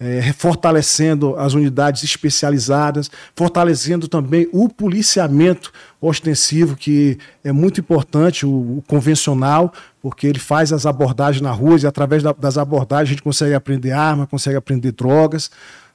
é, 0.00 0.32
fortalecendo 0.32 1.34
as 1.36 1.54
unidades 1.54 2.04
especializadas, 2.04 3.10
fortalecendo 3.34 4.06
também 4.06 4.48
o 4.52 4.68
policiamento 4.68 5.72
ostensivo, 6.00 6.76
que 6.76 7.18
é 7.42 7.50
muito 7.50 7.80
importante, 7.80 8.46
o, 8.46 8.78
o 8.78 8.84
convencional, 8.86 9.72
porque 10.00 10.26
ele 10.26 10.38
faz 10.38 10.72
as 10.72 10.86
abordagens 10.86 11.42
na 11.42 11.50
rua 11.50 11.78
e 11.80 11.86
através 11.86 12.22
da, 12.22 12.32
das 12.32 12.56
abordagens 12.56 13.08
a 13.08 13.12
gente 13.12 13.22
consegue 13.22 13.54
aprender 13.54 13.90
arma, 13.90 14.26
consegue 14.26 14.56
aprender 14.56 14.92
drogas, 14.92 15.50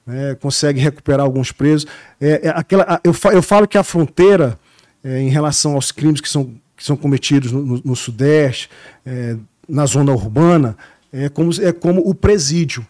né, 0.06 0.34
consegue 0.34 0.80
recuperar 0.80 1.24
alguns 1.24 1.50
presos. 1.50 1.86
É, 2.20 2.48
é 2.48 2.48
aquela, 2.50 3.00
eu, 3.02 3.14
eu 3.32 3.42
falo 3.42 3.66
que 3.66 3.78
a 3.78 3.82
fronteira, 3.82 4.58
é, 5.02 5.20
em 5.20 5.30
relação 5.30 5.74
aos 5.74 5.90
crimes 5.90 6.20
que 6.20 6.28
são, 6.28 6.52
que 6.76 6.84
são 6.84 6.96
cometidos 6.96 7.52
no, 7.52 7.64
no, 7.64 7.82
no 7.82 7.96
Sudeste, 7.96 8.68
é, 9.06 9.36
na 9.66 9.86
zona 9.86 10.12
urbana, 10.12 10.76
é 11.10 11.30
como, 11.30 11.50
é 11.62 11.72
como 11.72 12.02
o 12.06 12.14
presídio. 12.14 12.86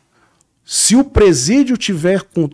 Se 0.64 0.96
o 0.96 1.04
presídio 1.04 1.76
tiver 1.76 2.22
con 2.22 2.50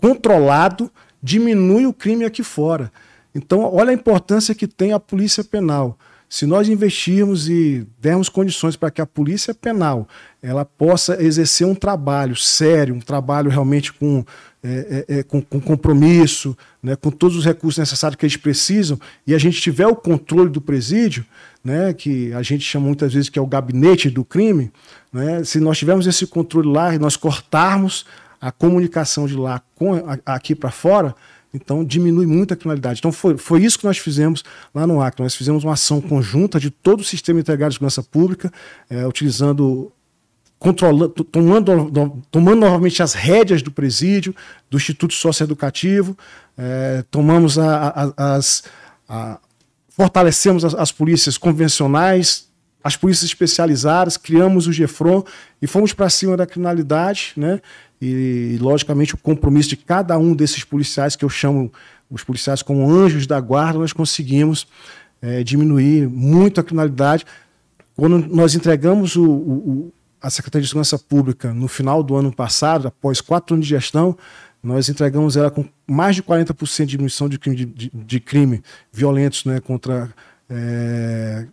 controlado, 0.00 0.90
diminui 1.22 1.86
o 1.86 1.92
crime 1.92 2.24
aqui 2.24 2.42
fora. 2.42 2.90
Então, 3.34 3.62
olha 3.62 3.90
a 3.90 3.94
importância 3.94 4.54
que 4.54 4.66
tem 4.66 4.92
a 4.92 5.00
polícia 5.00 5.44
penal. 5.44 5.98
Se 6.30 6.46
nós 6.46 6.68
investirmos 6.68 7.48
e 7.48 7.84
dermos 8.00 8.28
condições 8.28 8.76
para 8.76 8.88
que 8.88 9.00
a 9.00 9.06
polícia 9.06 9.52
penal 9.52 10.06
ela 10.40 10.64
possa 10.64 11.20
exercer 11.20 11.66
um 11.66 11.74
trabalho 11.74 12.36
sério, 12.36 12.94
um 12.94 13.00
trabalho 13.00 13.50
realmente 13.50 13.92
com, 13.92 14.24
é, 14.62 15.04
é, 15.08 15.18
é, 15.18 15.22
com, 15.24 15.42
com, 15.42 15.60
compromisso, 15.60 16.56
né, 16.80 16.94
com 16.94 17.10
todos 17.10 17.36
os 17.36 17.44
recursos 17.44 17.78
necessários 17.78 18.16
que 18.16 18.24
eles 18.24 18.36
precisam, 18.36 18.96
e 19.26 19.34
a 19.34 19.38
gente 19.38 19.60
tiver 19.60 19.88
o 19.88 19.96
controle 19.96 20.48
do 20.48 20.60
presídio, 20.60 21.26
né, 21.64 21.92
que 21.92 22.32
a 22.32 22.42
gente 22.42 22.62
chama 22.62 22.86
muitas 22.86 23.12
vezes 23.12 23.28
que 23.28 23.38
é 23.38 23.42
o 23.42 23.46
gabinete 23.46 24.08
do 24.08 24.24
crime, 24.24 24.70
né, 25.12 25.42
se 25.42 25.58
nós 25.58 25.78
tivermos 25.78 26.06
esse 26.06 26.28
controle 26.28 26.68
lá 26.68 26.94
e 26.94 26.98
nós 27.00 27.16
cortarmos 27.16 28.06
a 28.40 28.52
comunicação 28.52 29.26
de 29.26 29.34
lá 29.34 29.60
com 29.74 29.96
a, 29.96 30.16
aqui 30.26 30.54
para 30.54 30.70
fora, 30.70 31.12
então 31.52 31.84
diminui 31.84 32.26
muito 32.26 32.54
a 32.54 32.56
criminalidade. 32.56 33.00
Então 33.00 33.12
foi, 33.12 33.36
foi 33.36 33.62
isso 33.62 33.78
que 33.78 33.84
nós 33.84 33.98
fizemos 33.98 34.44
lá 34.74 34.86
no 34.86 35.00
Acre. 35.00 35.22
Nós 35.22 35.34
fizemos 35.34 35.64
uma 35.64 35.72
ação 35.72 36.00
conjunta 36.00 36.60
de 36.60 36.70
todo 36.70 37.00
o 37.00 37.04
sistema 37.04 37.40
integrado 37.40 37.70
de 37.70 37.76
segurança 37.76 38.02
pública, 38.02 38.52
é, 38.88 39.06
utilizando 39.06 39.92
controlando, 40.60 41.08
tomando, 41.24 42.22
tomando 42.30 42.60
novamente 42.60 43.02
as 43.02 43.14
rédeas 43.14 43.62
do 43.62 43.72
presídio, 43.72 44.36
do 44.68 44.76
Instituto 44.76 45.14
Socioeducativo, 45.14 46.16
é, 46.56 47.02
tomamos 47.10 47.58
a, 47.58 47.88
a, 47.88 48.36
as, 48.36 48.64
a, 49.08 49.40
fortalecemos 49.88 50.62
as, 50.62 50.74
as, 50.74 50.92
polícias 50.92 51.38
convencionais, 51.38 52.46
as 52.84 52.94
polícias 52.94 53.30
especializadas, 53.30 54.18
criamos 54.18 54.66
o 54.66 54.72
GEFRON 54.72 55.24
e 55.62 55.66
fomos 55.66 55.94
para 55.94 56.10
cima 56.10 56.36
da 56.36 56.46
criminalidade, 56.46 57.32
né? 57.38 57.62
E, 58.00 58.56
logicamente, 58.60 59.14
o 59.14 59.18
compromisso 59.18 59.68
de 59.68 59.76
cada 59.76 60.16
um 60.18 60.34
desses 60.34 60.64
policiais, 60.64 61.16
que 61.16 61.24
eu 61.24 61.28
chamo 61.28 61.70
os 62.10 62.24
policiais 62.24 62.62
como 62.62 62.90
anjos 62.90 63.26
da 63.26 63.38
guarda, 63.40 63.78
nós 63.78 63.92
conseguimos 63.92 64.66
é, 65.20 65.44
diminuir 65.44 66.08
muito 66.08 66.60
a 66.60 66.64
criminalidade. 66.64 67.24
Quando 67.94 68.18
nós 68.18 68.54
entregamos 68.54 69.16
o, 69.16 69.30
o, 69.30 69.92
a 70.20 70.30
Secretaria 70.30 70.62
de 70.62 70.68
Segurança 70.68 70.98
Pública 70.98 71.52
no 71.52 71.68
final 71.68 72.02
do 72.02 72.16
ano 72.16 72.32
passado, 72.32 72.88
após 72.88 73.20
quatro 73.20 73.54
anos 73.54 73.66
de 73.66 73.70
gestão, 73.70 74.16
nós 74.62 74.88
entregamos 74.88 75.36
ela 75.36 75.50
com 75.50 75.64
mais 75.86 76.16
de 76.16 76.22
40% 76.22 76.80
de 76.80 76.86
diminuição 76.86 77.28
de 77.28 77.38
crime, 77.38 77.56
de, 77.64 77.90
de 77.92 78.20
crime 78.20 78.62
violentos 78.92 79.44
né, 79.44 79.60
contra. 79.60 80.10
É, 80.48 81.46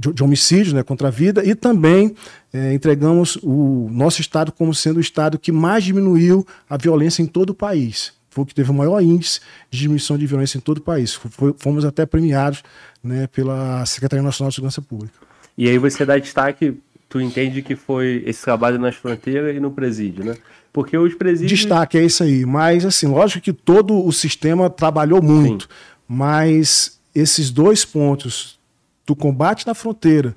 de, 0.00 0.12
de 0.14 0.24
homicídio 0.24 0.74
né, 0.74 0.82
contra 0.82 1.08
a 1.08 1.10
vida 1.10 1.44
e 1.44 1.54
também 1.54 2.14
é, 2.52 2.72
entregamos 2.72 3.38
o 3.42 3.88
nosso 3.92 4.20
estado 4.20 4.50
como 4.50 4.74
sendo 4.74 4.96
o 4.96 5.00
estado 5.00 5.38
que 5.38 5.52
mais 5.52 5.84
diminuiu 5.84 6.46
a 6.68 6.76
violência 6.76 7.22
em 7.22 7.26
todo 7.26 7.50
o 7.50 7.54
país. 7.54 8.12
Foi 8.30 8.44
o 8.44 8.46
que 8.46 8.54
teve 8.54 8.70
o 8.70 8.74
maior 8.74 9.00
índice 9.02 9.40
de 9.70 9.78
diminuição 9.78 10.16
de 10.16 10.26
violência 10.26 10.56
em 10.56 10.60
todo 10.60 10.78
o 10.78 10.80
país. 10.80 11.14
Foi, 11.14 11.54
fomos 11.58 11.84
até 11.84 12.06
premiados 12.06 12.62
né, 13.02 13.26
pela 13.26 13.84
Secretaria 13.84 14.22
Nacional 14.22 14.48
de 14.48 14.54
Segurança 14.54 14.80
Pública. 14.80 15.14
E 15.58 15.68
aí 15.68 15.76
você 15.76 16.06
dá 16.06 16.16
destaque, 16.16 16.78
tu 17.08 17.20
entende 17.20 17.60
que 17.60 17.76
foi 17.76 18.22
esse 18.24 18.42
trabalho 18.42 18.78
nas 18.78 18.94
fronteiras 18.94 19.54
e 19.54 19.60
no 19.60 19.70
presídio, 19.70 20.24
né? 20.24 20.36
Porque 20.72 20.96
os 20.96 21.12
presídios. 21.14 21.60
Destaque 21.60 21.98
é 21.98 22.04
isso 22.04 22.22
aí. 22.22 22.46
Mas, 22.46 22.84
assim, 22.84 23.08
lógico 23.08 23.42
que 23.42 23.52
todo 23.52 24.06
o 24.06 24.12
sistema 24.12 24.70
trabalhou 24.70 25.20
muito. 25.20 25.64
Sim. 25.64 25.68
Mas 26.08 27.00
esses 27.12 27.50
dois 27.50 27.84
pontos, 27.84 28.59
do 29.06 29.16
combate 29.16 29.66
na 29.66 29.74
fronteira 29.74 30.34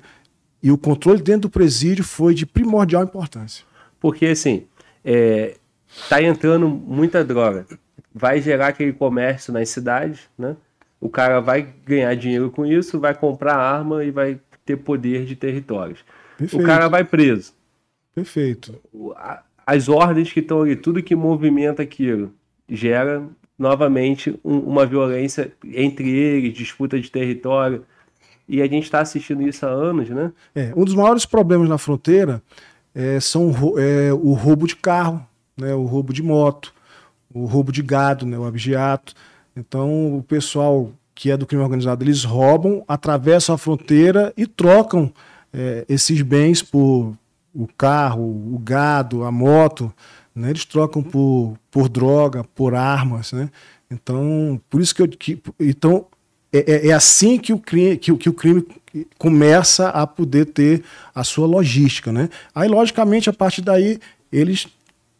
e 0.62 0.72
o 0.72 0.78
controle 0.78 1.20
dentro 1.20 1.42
do 1.42 1.50
presídio 1.50 2.02
foi 2.02 2.34
de 2.34 2.46
primordial 2.46 3.04
importância. 3.04 3.64
Porque, 4.00 4.26
assim, 4.26 4.66
é, 5.04 5.56
tá 6.08 6.22
entrando 6.22 6.68
muita 6.68 7.22
droga. 7.22 7.66
Vai 8.14 8.40
gerar 8.40 8.68
aquele 8.68 8.92
comércio 8.92 9.52
nas 9.52 9.68
cidades, 9.68 10.20
né? 10.38 10.56
O 11.00 11.08
cara 11.10 11.40
vai 11.40 11.68
ganhar 11.84 12.14
dinheiro 12.14 12.50
com 12.50 12.64
isso, 12.64 12.98
vai 12.98 13.14
comprar 13.14 13.56
arma 13.56 14.04
e 14.04 14.10
vai 14.10 14.40
ter 14.64 14.76
poder 14.78 15.26
de 15.26 15.36
territórios. 15.36 16.04
Perfeito. 16.38 16.62
O 16.62 16.66
cara 16.66 16.88
vai 16.88 17.04
preso. 17.04 17.52
Perfeito. 18.14 18.80
As 19.66 19.88
ordens 19.88 20.32
que 20.32 20.40
estão 20.40 20.62
ali, 20.62 20.76
tudo 20.76 21.02
que 21.02 21.14
movimenta 21.14 21.82
aquilo, 21.82 22.32
gera 22.68 23.22
novamente 23.58 24.38
um, 24.42 24.60
uma 24.60 24.86
violência 24.86 25.52
entre 25.62 26.08
eles, 26.08 26.54
disputa 26.54 26.98
de 26.98 27.10
território. 27.10 27.84
E 28.48 28.60
a 28.60 28.66
gente 28.66 28.84
está 28.84 29.00
assistindo 29.00 29.42
isso 29.42 29.64
há 29.64 29.70
anos, 29.70 30.08
né? 30.10 30.32
É, 30.54 30.72
um 30.76 30.84
dos 30.84 30.94
maiores 30.94 31.24
problemas 31.24 31.68
na 31.68 31.78
fronteira 31.78 32.42
é, 32.94 33.18
são 33.20 33.50
é, 33.78 34.12
o 34.12 34.32
roubo 34.32 34.66
de 34.66 34.76
carro, 34.76 35.26
né, 35.56 35.74
o 35.74 35.84
roubo 35.84 36.12
de 36.12 36.22
moto, 36.22 36.72
o 37.32 37.46
roubo 37.46 37.72
de 37.72 37.82
gado, 37.82 38.26
né, 38.26 38.38
o 38.38 38.44
abigeato. 38.44 39.14
Então, 39.56 40.16
o 40.18 40.22
pessoal 40.22 40.92
que 41.14 41.30
é 41.30 41.36
do 41.36 41.46
crime 41.46 41.62
organizado, 41.62 42.04
eles 42.04 42.24
roubam, 42.24 42.84
atravessam 42.88 43.54
a 43.54 43.58
fronteira 43.58 44.32
e 44.36 44.46
trocam 44.46 45.12
é, 45.52 45.84
esses 45.88 46.20
bens 46.22 46.60
por 46.60 47.16
o 47.54 47.68
carro, 47.78 48.24
o 48.24 48.58
gado, 48.58 49.22
a 49.22 49.30
moto, 49.30 49.92
né? 50.34 50.50
eles 50.50 50.64
trocam 50.64 51.02
por, 51.02 51.56
por 51.70 51.88
droga, 51.88 52.42
por 52.42 52.74
armas, 52.74 53.32
né? 53.32 53.48
Então, 53.88 54.60
por 54.68 54.80
isso 54.80 54.92
que 54.92 55.02
eu 55.02 55.08
que, 55.08 55.40
então 55.60 56.06
é, 56.54 56.72
é, 56.72 56.88
é, 56.88 56.92
assim 56.92 57.36
que 57.36 57.52
o, 57.52 57.58
crime, 57.58 57.96
que, 57.96 58.16
que 58.16 58.28
o 58.28 58.32
crime 58.32 58.64
começa 59.18 59.88
a 59.88 60.06
poder 60.06 60.46
ter 60.46 60.84
a 61.12 61.24
sua 61.24 61.48
logística. 61.48 62.12
Né? 62.12 62.28
Aí, 62.54 62.68
logicamente, 62.68 63.28
a 63.28 63.32
partir 63.32 63.60
daí, 63.60 63.98
eles 64.30 64.68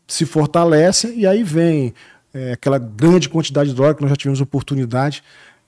se 0.07 0.25
fortalecem 0.25 1.19
e 1.19 1.27
aí 1.27 1.43
vem 1.43 1.93
é, 2.33 2.53
aquela 2.53 2.79
grande 2.79 3.29
quantidade 3.29 3.71
de 3.71 3.75
droga 3.75 3.95
que 3.95 4.03
nós 4.03 4.11
já 4.11 4.17
tivemos 4.17 4.41
oportunidade 4.41 5.25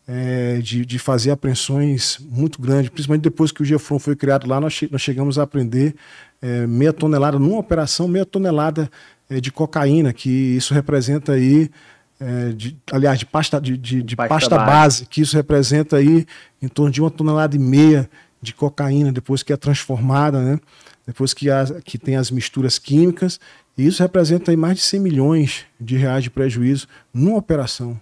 é, 0.07 0.59
de, 0.59 0.87
de 0.87 0.99
fazer 1.01 1.33
apreensões 1.33 2.19
muito 2.31 2.63
grandes, 2.63 2.91
principalmente 2.91 3.25
depois 3.25 3.51
que 3.51 3.63
o 3.63 3.65
GEFRON 3.65 3.99
foi 3.99 4.15
criado 4.15 4.47
lá, 4.47 4.61
nós, 4.61 4.73
che 4.73 4.89
nós 4.91 5.03
chegamos 5.03 5.37
a 5.37 5.43
apreender 5.43 5.97
é, 6.41 6.65
meia 6.65 6.93
tonelada, 6.93 7.41
numa 7.41 7.59
operação, 7.59 8.07
meia 8.07 8.25
tonelada 8.25 8.89
é, 9.29 9.41
de 9.41 9.51
cocaína, 9.51 10.13
que 10.13 10.31
isso 10.31 10.73
representa 10.73 11.33
aí 11.33 11.71
é, 12.21 12.51
de, 12.51 12.77
aliás, 12.91 13.19
de 13.19 13.27
pasta, 13.27 13.61
de, 13.61 13.77
de, 13.77 14.03
de 14.03 14.17
pasta, 14.17 14.35
pasta 14.35 14.57
base. 14.57 14.71
base. 14.71 15.07
que 15.07 15.21
isso 15.21 15.37
representa 15.37 15.97
aí 15.97 16.27
em 16.61 16.69
torno 16.69 16.91
de 16.91 17.01
uma 17.01 17.11
tonelada 17.11 17.57
e 17.57 17.59
meia 17.59 18.09
de 18.41 18.55
cocaína, 18.55 19.13
depois 19.13 19.43
que 19.43 19.53
é 19.53 19.57
transformada, 19.57 20.41
né? 20.41 20.59
depois 21.07 21.33
que, 21.33 21.47
que 21.85 21.99
tem 21.99 22.17
as 22.17 22.31
misturas 22.31 22.79
químicas, 22.79 23.39
e 23.79 23.87
isso 23.87 24.03
representa 24.03 24.51
aí 24.51 24.57
mais 24.57 24.77
de 24.77 24.83
100 24.83 25.01
milhões 25.01 25.67
de 25.81 25.97
reais 25.97 26.25
de 26.25 26.31
prejuízo 26.31 26.89
numa 27.13 27.37
operação. 27.37 28.01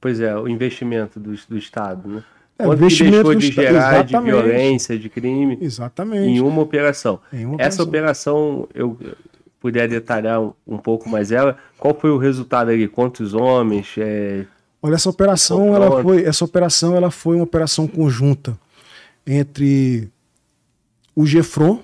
Pois 0.00 0.20
é, 0.20 0.36
o 0.36 0.48
investimento 0.48 1.18
do, 1.18 1.34
do 1.48 1.58
Estado, 1.58 2.08
né? 2.08 2.24
É, 2.58 2.64
Quanto 2.64 2.78
investimento 2.78 3.24
deixou 3.24 3.34
de 3.34 3.50
gerar 3.50 4.02
de 4.02 4.18
violência, 4.18 4.98
de 4.98 5.10
crime 5.10 5.58
Exatamente. 5.60 6.26
em 6.26 6.40
uma 6.40 6.62
operação. 6.62 7.20
Em 7.30 7.44
uma 7.44 7.60
Essa 7.60 7.82
operação, 7.82 8.62
operação 8.62 8.68
eu, 8.74 8.98
puder 9.66 9.88
detalhar 9.88 10.40
um, 10.64 10.78
pouco 10.78 11.08
mais 11.08 11.32
ela, 11.32 11.58
qual 11.76 11.92
foi 11.92 12.10
o 12.10 12.16
resultado 12.16 12.70
ali? 12.70 12.86
Quantos 12.86 13.34
homens? 13.34 13.94
É... 13.98 14.46
Olha, 14.80 14.94
essa 14.94 15.10
operação, 15.10 15.74
ela 15.74 16.00
foi, 16.00 16.24
essa 16.24 16.44
operação, 16.44 16.94
ela 16.94 17.10
foi 17.10 17.34
uma 17.34 17.42
operação 17.42 17.88
conjunta 17.88 18.56
entre 19.26 20.08
o 21.16 21.26
GEFRON 21.26 21.82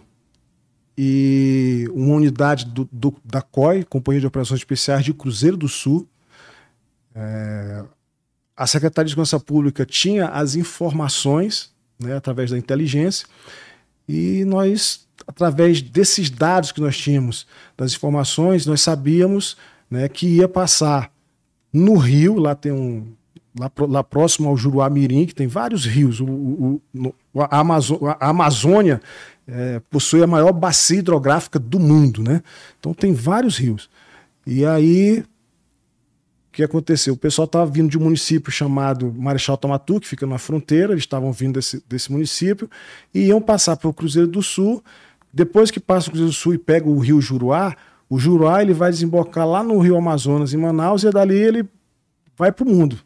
e 0.97 1.89
uma 1.93 2.15
unidade 2.15 2.67
do, 2.67 2.89
do, 2.93 3.13
da 3.25 3.43
COI, 3.43 3.83
Companhia 3.83 4.21
de 4.21 4.27
Operações 4.29 4.61
Especiais 4.61 5.05
de 5.05 5.13
Cruzeiro 5.13 5.57
do 5.57 5.67
Sul. 5.67 6.07
É, 7.17 7.83
a 8.57 8.65
Secretaria 8.65 9.07
de 9.07 9.11
Segurança 9.11 9.41
Pública 9.41 9.85
tinha 9.85 10.29
as 10.29 10.55
informações 10.55 11.73
né, 11.99 12.15
através 12.15 12.53
da 12.53 12.59
inteligência, 12.59 13.27
e 14.09 14.45
nós, 14.45 15.05
através 15.27 15.81
desses 15.81 16.31
dados 16.31 16.73
que 16.73 16.81
nós 16.81 16.97
tínhamos, 16.97 17.47
das 17.77 17.93
informações, 17.93 18.67
nós 18.67 18.81
sabíamos 18.81 19.57
né, 19.91 20.09
que 20.09 20.27
ia 20.27 20.49
passar 20.49 21.13
no 21.73 21.97
rio, 21.97 22.39
lá 22.39 22.55
tem 22.55 22.73
um. 22.73 23.13
Lá, 23.59 23.71
lá 23.87 24.03
próximo 24.03 24.49
ao 24.49 24.57
Juruá 24.57 24.89
Mirim, 24.89 25.27
que 25.27 25.35
tem 25.35 25.47
vários 25.47 25.85
rios. 25.85 26.21
O, 26.21 26.25
o, 26.25 26.83
o 27.35 27.43
a, 27.43 27.59
a 28.19 28.29
Amazônia 28.31 28.99
é, 29.47 29.81
possui 29.91 30.23
a 30.23 30.27
maior 30.27 30.53
bacia 30.53 30.99
hidrográfica 30.99 31.59
do 31.59 31.79
mundo, 31.79 32.23
né? 32.23 32.43
Então 32.79 32.95
tem 32.95 33.13
vários 33.13 33.59
rios. 33.59 33.91
E 34.47 34.65
aí, 34.65 35.21
o 35.21 36.53
que 36.53 36.63
aconteceu? 36.63 37.15
O 37.15 37.17
pessoal 37.17 37.47
estava 37.47 37.71
vindo 37.71 37.91
de 37.91 37.99
um 37.99 38.03
município 38.03 38.51
chamado 38.51 39.13
Marechal 39.13 39.57
Tamatu, 39.57 40.01
que 40.01 40.09
fica 40.09 40.27
na 40.27 40.39
fronteira, 40.39 40.93
eles 40.93 41.05
estavam 41.05 41.33
vindo 41.33 41.55
desse, 41.55 41.83
desse 41.89 42.11
município, 42.11 42.71
e 43.15 43.27
iam 43.27 43.41
passar 43.41 43.77
pelo 43.77 43.93
Cruzeiro 43.93 44.29
do 44.29 44.43
Sul. 44.43 44.83
Depois 45.33 45.71
que 45.71 45.81
passa 45.81 46.09
o 46.09 46.11
Cruzeiro 46.11 46.31
do 46.31 46.37
Sul 46.37 46.55
e 46.55 46.59
pega 46.59 46.89
o 46.89 46.99
rio 46.99 47.21
Juruá, 47.21 47.75
o 48.09 48.19
Juruá 48.19 48.61
ele 48.61 48.75
vai 48.75 48.91
desembocar 48.91 49.49
lá 49.49 49.63
no 49.63 49.79
rio 49.79 49.97
Amazonas, 49.97 50.53
em 50.53 50.59
Manaus, 50.59 51.03
e 51.03 51.11
dali 51.11 51.35
ele 51.35 51.65
vai 52.37 52.53
para 52.53 52.67
o 52.67 52.69
mundo. 52.69 52.99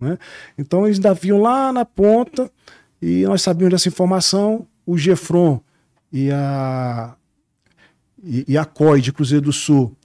Né? 0.00 0.18
Então 0.58 0.84
eles 0.86 0.96
ainda 0.96 1.14
vinham 1.14 1.40
lá 1.40 1.72
na 1.72 1.84
ponta, 1.84 2.50
e 3.00 3.22
nós 3.22 3.42
sabíamos 3.42 3.72
dessa 3.72 3.88
informação. 3.88 4.66
O 4.84 4.98
Gefron 4.98 5.60
e 6.12 6.32
a, 6.32 7.14
e, 8.22 8.44
e 8.48 8.58
a 8.58 8.64
COI 8.64 9.00
de 9.00 9.12
Cruzeiro 9.12 9.44
do 9.44 9.52
Sul 9.52 9.96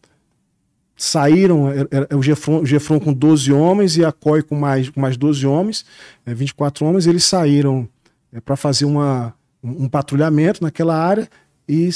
saíram, 0.96 1.70
era, 1.72 1.88
era 1.92 2.18
o, 2.18 2.22
Gefron, 2.22 2.62
o 2.62 2.66
Gefron 2.66 3.00
com 3.00 3.12
12 3.12 3.52
homens 3.52 3.98
e 3.98 4.06
a 4.06 4.12
COI 4.12 4.44
com 4.44 4.56
mais, 4.56 4.90
com 4.90 5.00
mais 5.00 5.18
12 5.18 5.46
homens, 5.46 5.86
é, 6.26 6.34
24 6.34 6.86
homens, 6.86 7.08
eles 7.08 7.26
saíram 7.26 7.90
é, 8.32 8.40
para 8.40 8.56
fazer 8.56 8.86
uma, 8.86 9.34
um, 9.64 9.86
um 9.86 9.90
patrulhamento 9.90 10.64
naquela 10.64 10.96
área 10.96 11.28
e 11.68 11.90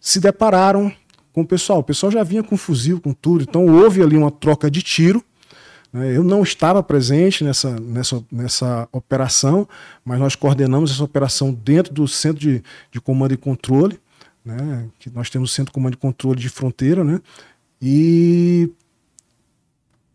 se 0.00 0.20
depararam 0.20 0.92
com 1.32 1.40
o 1.42 1.46
pessoal. 1.46 1.80
O 1.80 1.84
pessoal 1.84 2.12
já 2.12 2.22
vinha 2.22 2.42
com 2.42 2.56
fuzil, 2.56 3.00
com 3.00 3.12
tudo, 3.12 3.42
então 3.42 3.66
houve 3.66 4.02
ali 4.02 4.16
uma 4.16 4.30
troca 4.30 4.70
de 4.70 4.82
tiro. 4.82 5.22
Né? 5.92 6.16
Eu 6.16 6.22
não 6.22 6.42
estava 6.42 6.82
presente 6.82 7.44
nessa, 7.44 7.78
nessa, 7.78 8.24
nessa 8.30 8.88
operação, 8.92 9.68
mas 10.04 10.18
nós 10.18 10.34
coordenamos 10.36 10.90
essa 10.90 11.04
operação 11.04 11.52
dentro 11.52 11.92
do 11.92 12.06
Centro 12.06 12.40
de, 12.40 12.62
de 12.90 13.00
Comando 13.00 13.34
e 13.34 13.36
Controle, 13.36 13.98
né? 14.44 14.86
que 14.98 15.08
nós 15.10 15.30
temos 15.30 15.50
o 15.50 15.54
Centro 15.54 15.70
de 15.70 15.74
Comando 15.74 15.94
e 15.94 15.98
Controle 15.98 16.40
de 16.40 16.48
Fronteira, 16.48 17.02
né? 17.02 17.20
E 17.80 18.70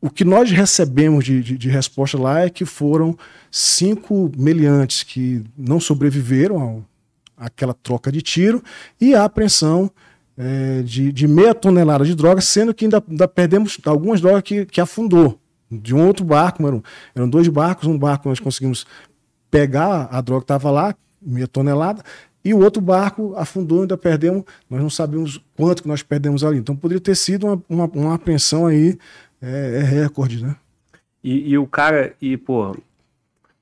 o 0.01 0.10
que 0.10 0.24
nós 0.24 0.50
recebemos 0.50 1.25
de, 1.25 1.44
de, 1.44 1.58
de, 1.58 1.70
resposta 1.70 2.18
lá 2.18 2.39
é 2.39 2.50
que 2.50 2.66
foram 2.66 3.18
cinco 3.51 4.32
meliantes 4.38 5.04
que 5.04 5.44
não 5.58 5.80
sobreviveram 5.80 6.86
àquela 7.39 7.74
troca 7.74 8.12
de 8.12 8.22
tiro 8.22 8.62
e 9.00 9.15
a 9.15 9.24
apreensão 9.24 9.89
é, 10.38 10.81
de, 10.84 11.12
de, 11.12 11.27
meia 11.27 11.53
tonelada 11.53 12.05
de 12.05 12.15
drogas, 12.15 12.46
sendo 12.46 12.74
que 12.74 12.86
ainda, 12.86 13.03
ainda 13.10 13.27
perdemos 13.27 13.77
algumas 13.86 14.22
drogas 14.22 14.41
que, 14.43 14.65
que 14.65 14.79
afundou. 14.79 15.39
De 15.69 15.93
um 15.93 16.08
outro 16.08 16.25
barco, 16.25 16.65
eram, 16.65 16.84
eram 17.13 17.29
dois 17.29 17.48
barcos, 17.48 17.88
um 17.88 17.98
barco 17.98 18.29
nós 18.29 18.39
conseguimos 18.39 18.88
pegar 19.51 20.08
a 20.12 20.22
droga 20.22 20.41
que 20.41 20.46
estava 20.46 20.72
lá, 20.72 20.96
meia 21.22 21.48
tonelada, 21.48 22.03
e 22.43 22.53
o 22.53 22.60
outro 22.60 22.81
barco 22.81 23.34
afundou, 23.36 23.81
ainda 23.81 23.98
perdemos, 23.98 24.43
nós 24.69 24.81
não 24.81 24.89
sabemos 24.89 25.43
quanto 25.55 25.84
que 25.84 25.88
nós 25.88 26.01
perdemos 26.01 26.43
ali. 26.43 26.58
Então 26.58 26.75
poderia 26.75 27.01
ter 27.01 27.15
sido 27.15 27.46
uma, 27.46 27.63
uma, 27.69 27.86
uma 27.93 28.15
apreensão 28.15 28.65
aí, 28.65 28.98
é, 29.41 29.79
é 29.79 29.84
recorde, 29.84 30.43
né? 30.43 30.55
E, 31.22 31.50
e, 31.51 31.58
o 31.58 31.67
cara, 31.67 32.15
e 32.22 32.38
pô, 32.38 32.75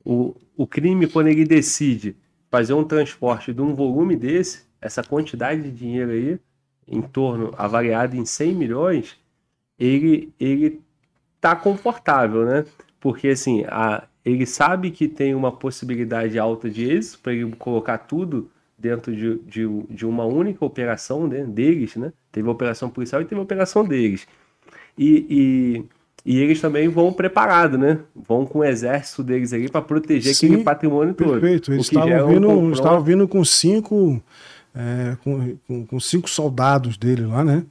o, 0.05 0.35
o 0.55 0.67
crime, 0.67 1.07
quando 1.07 1.27
ele 1.27 1.43
decide 1.43 2.15
fazer 2.49 2.73
um 2.73 2.83
transporte 2.83 3.53
de 3.53 3.61
um 3.61 3.73
volume 3.73 4.15
desse, 4.15 4.65
essa 4.81 5.03
quantidade 5.03 5.61
de 5.61 5.71
dinheiro 5.71 6.11
aí, 6.11 6.39
em 6.87 7.01
torno, 7.01 7.53
avaliado 7.57 8.15
em 8.15 8.25
100 8.25 8.55
milhões, 8.55 9.17
ele, 9.77 10.33
ele 10.39 10.81
tá 11.41 11.55
confortável, 11.55 12.45
né? 12.45 12.65
Porque 12.99 13.29
assim, 13.29 13.65
a, 13.67 14.07
ele 14.23 14.45
sabe 14.45 14.91
que 14.91 15.07
tem 15.07 15.35
uma 15.35 15.51
possibilidade 15.51 16.39
alta 16.39 16.69
de 16.69 16.89
êxito 16.89 17.19
para 17.19 17.33
ele 17.33 17.55
colocar 17.55 17.97
tudo 17.97 18.49
dentro 18.77 19.15
de, 19.15 19.39
de, 19.39 19.67
de 19.89 20.05
uma 20.05 20.25
única 20.25 20.63
operação 20.63 21.27
né, 21.27 21.43
deles, 21.43 21.95
né? 21.95 22.13
Teve 22.31 22.47
a 22.47 22.51
operação 22.51 22.89
policial 22.89 23.21
e 23.21 23.25
teve 23.25 23.39
a 23.39 23.43
operação 23.43 23.83
deles. 23.83 24.27
E, 24.97 25.25
e, 25.29 25.85
e 26.27 26.37
eles 26.39 26.61
também 26.61 26.87
vão 26.89 27.11
preparados, 27.11 27.79
né? 27.79 27.99
Vão 28.15 28.45
com 28.45 28.59
o 28.59 28.63
exército 28.63 29.23
deles 29.23 29.53
ali 29.53 29.69
para 29.69 29.81
proteger 29.81 30.35
Sim, 30.35 30.47
aquele 30.47 30.63
patrimônio 30.63 31.13
perfeito. 31.13 31.33
todo. 31.33 31.41
Perfeito. 31.41 31.73
Eles 31.73 31.85
estavam 31.85 32.27
vindo, 32.27 32.49
um 32.49 32.71
estavam 32.71 33.01
vindo 33.01 33.27
com 33.27 33.43
cinco, 33.45 34.21
é, 34.75 35.17
com, 35.23 35.57
com, 35.67 35.85
com 35.85 35.99
cinco 35.99 36.29
soldados 36.29 36.97
dele 36.97 37.25
lá, 37.25 37.43
né? 37.43 37.63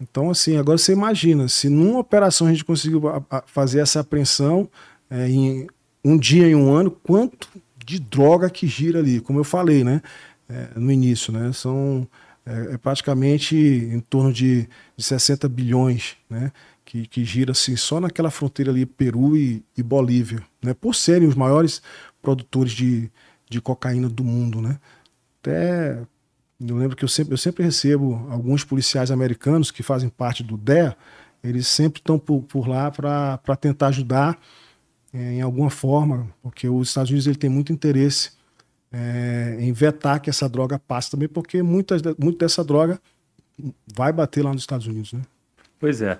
Então, 0.00 0.30
assim, 0.30 0.56
agora 0.56 0.78
você 0.78 0.92
imagina, 0.92 1.48
se 1.48 1.68
numa 1.68 1.98
operação 1.98 2.46
a 2.46 2.50
gente 2.50 2.64
conseguiu 2.64 3.02
fazer 3.46 3.80
essa 3.80 4.00
apreensão 4.00 4.68
é, 5.10 5.28
em 5.28 5.66
um 6.04 6.16
dia 6.16 6.46
em 6.46 6.54
um 6.54 6.72
ano, 6.72 6.90
quanto 6.90 7.48
de 7.84 7.98
droga 7.98 8.48
que 8.48 8.66
gira 8.66 9.00
ali, 9.00 9.20
como 9.20 9.40
eu 9.40 9.44
falei, 9.44 9.82
né? 9.82 10.00
é, 10.48 10.68
no 10.76 10.90
início, 10.90 11.32
né? 11.32 11.52
São 11.52 12.08
é, 12.44 12.74
é, 12.74 12.78
praticamente 12.78 13.56
em 13.56 14.00
torno 14.00 14.32
de, 14.32 14.68
de 14.96 15.04
60 15.04 15.48
bilhões, 15.48 16.16
né? 16.28 16.50
Que, 16.88 17.06
que 17.06 17.22
gira 17.22 17.52
assim 17.52 17.76
só 17.76 18.00
naquela 18.00 18.30
fronteira 18.30 18.70
ali 18.70 18.86
Peru 18.86 19.36
e, 19.36 19.62
e 19.76 19.82
Bolívia, 19.82 20.42
né? 20.62 20.72
Por 20.72 20.94
serem 20.94 21.28
os 21.28 21.34
maiores 21.34 21.82
produtores 22.22 22.72
de, 22.72 23.10
de 23.46 23.60
cocaína 23.60 24.08
do 24.08 24.24
mundo, 24.24 24.62
né? 24.62 24.78
Até 25.38 26.00
eu 26.58 26.76
lembro 26.76 26.96
que 26.96 27.04
eu 27.04 27.08
sempre, 27.08 27.34
eu 27.34 27.36
sempre 27.36 27.62
recebo 27.62 28.26
alguns 28.30 28.64
policiais 28.64 29.10
americanos 29.10 29.70
que 29.70 29.82
fazem 29.82 30.08
parte 30.08 30.42
do 30.42 30.56
DEA, 30.56 30.96
eles 31.44 31.68
sempre 31.68 32.00
estão 32.00 32.18
por, 32.18 32.42
por 32.44 32.66
lá 32.66 32.90
para 32.90 33.56
tentar 33.60 33.88
ajudar 33.88 34.40
é, 35.12 35.34
em 35.34 35.42
alguma 35.42 35.68
forma, 35.68 36.26
porque 36.42 36.70
os 36.70 36.88
Estados 36.88 37.10
Unidos 37.10 37.26
ele 37.26 37.36
tem 37.36 37.50
muito 37.50 37.70
interesse 37.70 38.32
é, 38.90 39.58
em 39.60 39.74
vetar 39.74 40.20
que 40.20 40.30
essa 40.30 40.48
droga 40.48 40.78
passe 40.78 41.10
também, 41.10 41.28
porque 41.28 41.62
muitas, 41.62 42.00
muito 42.18 42.38
dessa 42.38 42.64
droga 42.64 42.98
vai 43.94 44.10
bater 44.10 44.42
lá 44.42 44.54
nos 44.54 44.62
Estados 44.62 44.86
Unidos, 44.86 45.12
né? 45.12 45.20
Pois 45.78 46.00
é. 46.00 46.18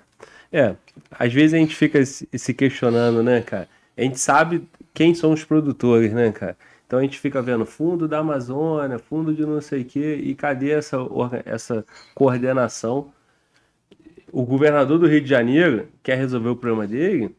É, 0.53 0.77
às 1.11 1.33
vezes 1.33 1.55
a 1.55 1.59
gente 1.59 1.75
fica 1.77 2.05
se 2.05 2.55
questionando, 2.55 3.23
né, 3.23 3.43
cara? 3.43 3.69
A 3.97 4.03
gente 4.03 4.19
sabe 4.19 4.67
quem 4.95 5.15
são 5.15 5.33
os 5.33 5.45
produtores, 5.45 6.13
né, 6.13 6.33
cara? 6.33 6.57
Então 6.87 6.99
a 6.99 7.03
gente 7.03 7.19
fica 7.19 7.43
vendo 7.43 7.67
fundo 7.67 8.09
da 8.09 8.19
Amazônia, 8.21 8.99
fundo 8.99 9.35
de 9.35 9.45
não 9.45 9.61
sei 9.61 9.83
o 9.83 9.85
quê, 9.85 10.15
e 10.15 10.35
cadê 10.35 10.71
essa, 10.71 10.97
essa 11.45 11.85
coordenação? 12.15 13.13
O 14.33 14.43
governador 14.45 14.99
do 14.99 15.07
Rio 15.07 15.21
de 15.21 15.29
Janeiro 15.29 15.89
quer 16.03 16.17
resolver 16.17 16.49
o 16.49 16.57
problema 16.57 16.87
dele, 16.87 17.35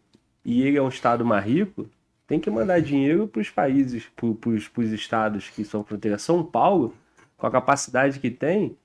e 0.45 0.62
ele 0.62 0.78
é 0.78 0.82
um 0.82 0.88
estado 0.88 1.26
mais 1.26 1.43
rico, 1.45 1.89
tem 2.28 2.39
que 2.39 2.50
mandar 2.50 2.80
dinheiro 2.80 3.28
para 3.28 3.41
os 3.41 3.50
países, 3.50 4.04
para 4.15 4.50
os 4.50 4.91
estados 4.91 5.50
que 5.50 5.65
são 5.65 5.84
fronteira. 5.84 6.19
São 6.19 6.43
Paulo, 6.43 6.93
com 7.38 7.48
a 7.48 7.52
capacidade 7.52 8.19
que 8.19 8.30
tem, 8.30 8.78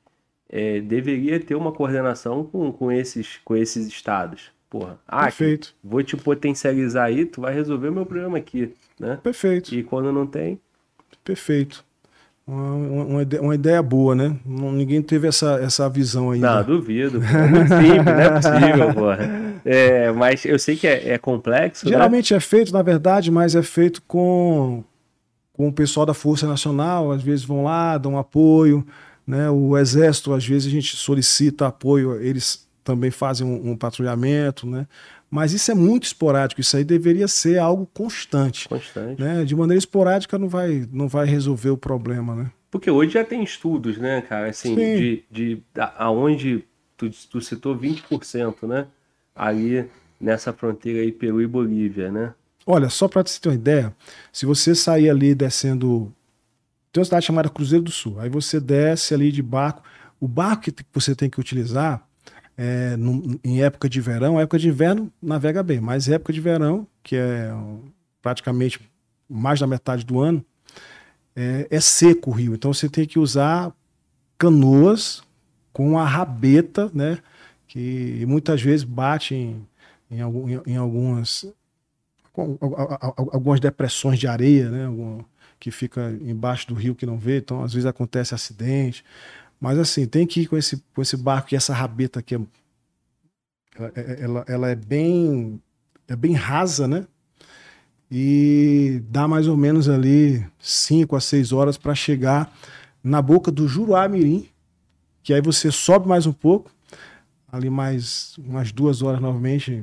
é, 0.49 0.81
deveria 0.81 1.41
ter 1.41 1.55
uma 1.55 1.73
coordenação 1.73 2.45
com, 2.45 2.73
com, 2.73 2.93
esses, 2.93 3.39
com 3.45 3.57
esses 3.57 3.87
estados. 3.87 4.53
Porra, 4.69 4.99
ah, 5.07 5.25
Perfeito. 5.25 5.75
vou 5.83 6.03
te 6.03 6.17
potencializar 6.17 7.05
aí, 7.05 7.25
tu 7.25 7.41
vai 7.41 7.55
resolver 7.55 7.89
o 7.89 7.93
meu 7.93 8.05
problema 8.05 8.39
aqui, 8.39 8.75
né? 8.99 9.19
Perfeito. 9.23 9.75
E 9.75 9.83
quando 9.85 10.13
não 10.13 10.27
tem... 10.27 10.61
Perfeito. 11.23 11.85
Uma, 12.47 12.75
uma, 12.75 13.23
ideia, 13.23 13.43
uma, 13.43 13.55
ideia 13.55 13.83
boa, 13.83 14.15
né? 14.15 14.37
Ninguém 14.45 15.01
teve 15.01 15.27
essa, 15.27 15.59
essa 15.63 15.89
visão 15.89 16.31
aí. 16.31 16.41
Não, 16.41 16.63
duvido. 16.63 17.23
É 17.25 17.47
muito 17.47 17.69
simples, 17.69 18.05
não 18.05 18.21
é 18.21 18.31
possível, 18.31 18.95
porra. 18.95 19.45
É, 19.65 20.13
mas 20.13 20.45
eu 20.45 20.59
sei 20.59 20.77
que 20.77 20.87
é, 20.87 21.13
é 21.13 21.19
complexo. 21.19 21.87
Né? 21.87 21.93
Geralmente 21.93 22.33
né? 22.33 22.37
é 22.37 22.41
feito, 22.41 22.71
na 22.71 22.83
verdade, 22.83 23.31
mas 23.31 23.55
é 23.55 23.63
feito 23.63 24.03
com, 24.03 24.85
com 25.55 25.69
o 25.69 25.73
pessoal 25.73 26.05
da 26.05 26.13
Força 26.13 26.47
Nacional, 26.47 27.11
às 27.11 27.23
vezes 27.23 27.47
vão 27.47 27.65
lá, 27.65 27.97
dão 27.97 28.19
apoio. 28.19 28.87
Né? 29.27 29.49
O 29.51 29.77
Exército, 29.77 30.33
às 30.33 30.47
vezes, 30.47 30.69
a 30.69 30.71
gente 30.71 30.97
solicita 30.97 31.67
apoio, 31.67 32.21
eles 32.21 32.69
também 32.83 33.11
fazem 33.11 33.47
um, 33.47 33.71
um 33.71 33.77
patrulhamento, 33.77 34.67
né? 34.67 34.87
Mas 35.31 35.53
isso 35.53 35.71
é 35.73 35.75
muito 35.75 36.05
esporádico, 36.05 36.61
isso 36.61 36.77
aí 36.77 36.85
deveria 36.85 37.27
ser 37.27 37.59
algo 37.59 37.89
constante. 37.93 38.69
Constante. 38.69 39.21
Né? 39.21 39.45
De 39.45 39.57
maneira 39.57 39.79
esporádica 39.79 40.39
não 40.39 40.49
vai, 40.49 40.87
não 40.93 41.09
vai 41.09 41.27
resolver 41.27 41.71
o 41.71 41.77
problema, 41.77 42.37
né? 42.37 42.51
Porque 42.71 42.91
hoje 42.91 43.15
já 43.15 43.25
tem 43.25 43.43
estudos, 43.43 43.99
né, 43.99 44.21
cara, 44.21 44.49
assim, 44.49 44.75
Sim. 44.75 44.97
de, 44.97 45.25
de 45.31 45.63
aonde 45.97 46.65
tu, 46.97 47.09
tu 47.31 47.41
citou 47.41 47.77
20%, 47.77 48.67
né? 48.69 48.87
Ali 49.35 49.89
nessa 50.21 50.53
fronteira 50.53 51.01
aí 51.01 51.11
Peru 51.11 51.41
e 51.41 51.47
Bolívia, 51.47 52.11
né? 52.11 52.35
Olha, 52.67 52.89
só 52.89 53.09
para 53.09 53.23
você 53.23 53.41
ter 53.41 53.49
uma 53.49 53.55
ideia, 53.55 53.95
se 54.33 54.47
você 54.47 54.75
sair 54.75 55.11
ali 55.11 55.35
descendo 55.35 56.13
tem 56.95 57.01
uma 57.01 57.05
cidade 57.05 57.27
chamada 57.27 57.51
Cruzeiro 57.51 57.85
do 57.85 57.91
Sul. 57.91 58.21
Aí 58.21 58.29
você 58.29 58.61
desce 58.61 59.13
ali 59.13 59.33
de 59.33 59.43
barco. 59.43 59.83
O 60.21 60.29
barco 60.29 60.71
que 60.71 60.85
você 60.93 61.13
tem 61.13 61.29
que 61.29 61.41
utilizar 61.41 62.07
é, 62.57 62.97
em 63.43 63.65
época 63.65 63.89
de 63.89 64.01
verão, 64.01 64.39
época 64.39 64.61
de 64.61 64.69
inverno 64.69 65.13
navega 65.21 65.61
bem, 65.61 65.81
mas 65.81 66.09
época 66.09 66.33
de 66.33 66.41
verão, 66.41 66.87
que 67.03 67.17
é 67.17 67.51
praticamente 68.23 68.81
mais 69.29 69.59
da 69.59 69.67
metade 69.67 70.07
do 70.07 70.21
ano, 70.21 70.45
é, 71.35 71.67
é 71.69 71.81
seco 71.81 72.31
o 72.31 72.33
rio. 72.33 72.55
Então 72.55 72.73
você 72.73 72.89
tem 72.89 73.05
que 73.05 73.19
usar 73.19 73.73
canoas 74.39 75.21
com 75.73 75.99
a 75.99 76.05
rabeta, 76.05 76.93
né? 76.95 77.19
Que 77.67 78.25
muitas 78.29 78.63
vezes 78.63 78.85
bate 78.85 79.35
em, 79.35 79.67
em, 80.09 80.21
algum, 80.21 80.49
em 80.65 80.77
algumas, 80.77 81.45
algumas 83.33 83.59
depressões 83.59 84.17
de 84.17 84.29
areia, 84.29 84.71
né? 84.71 84.87
Algum, 84.87 85.25
que 85.65 85.71
fica 85.71 86.15
embaixo 86.21 86.69
do 86.69 86.75
rio 86.75 86.95
que 86.95 87.07
não 87.07 87.17
vê, 87.17 87.39
então 87.39 87.65
às 87.65 87.73
vezes 87.73 87.87
acontece 87.87 88.35
acidente. 88.35 89.03
Mas 89.59 89.79
assim, 89.79 90.05
tem 90.05 90.27
que 90.27 90.43
ir 90.43 90.47
com 90.47 90.59
esse, 90.59 90.77
com 90.95 91.01
esse 91.01 91.17
barco 91.17 91.55
e 91.55 91.57
essa 91.57 91.73
rabeta 91.73 92.21
aqui. 92.21 92.35
É, 92.35 92.41
ela, 93.75 93.95
ela, 93.97 94.45
ela 94.47 94.69
é 94.69 94.75
bem 94.75 95.59
é 96.07 96.15
bem 96.15 96.35
rasa, 96.35 96.87
né? 96.87 97.07
E 98.11 99.03
dá 99.09 99.27
mais 99.27 99.49
ou 99.49 99.57
menos 99.57 99.89
ali 99.89 100.47
5 100.59 101.17
a 101.17 101.21
6 101.21 101.51
horas 101.51 101.79
para 101.79 101.95
chegar 101.95 102.55
na 103.03 103.23
boca 103.23 103.51
do 103.51 103.67
Juruá-Mirim, 103.67 104.47
que 105.23 105.33
aí 105.33 105.41
você 105.41 105.73
sobe 105.73 106.07
mais 106.07 106.27
um 106.27 106.33
pouco, 106.35 106.71
ali 107.51 107.71
mais 107.71 108.37
umas 108.37 108.71
duas 108.71 109.01
horas 109.01 109.19
novamente, 109.19 109.83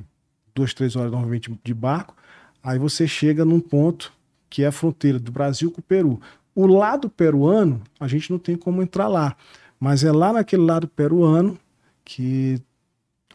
duas, 0.53 0.75
três 0.75 0.95
horas 0.95 1.11
novamente 1.11 1.51
de 1.63 1.73
barco, 1.73 2.15
aí 2.61 2.77
você 2.77 3.07
chega 3.07 3.43
num 3.43 3.59
ponto 3.59 4.13
que 4.51 4.63
é 4.63 4.67
a 4.67 4.71
fronteira 4.71 5.17
do 5.17 5.31
Brasil 5.31 5.71
com 5.71 5.79
o 5.79 5.83
Peru. 5.83 6.21
O 6.53 6.67
lado 6.67 7.09
peruano, 7.09 7.81
a 7.97 8.07
gente 8.07 8.29
não 8.29 8.37
tem 8.37 8.57
como 8.57 8.83
entrar 8.83 9.07
lá, 9.07 9.35
mas 9.79 10.03
é 10.03 10.11
lá 10.11 10.33
naquele 10.33 10.63
lado 10.63 10.87
peruano 10.87 11.57
que 12.03 12.61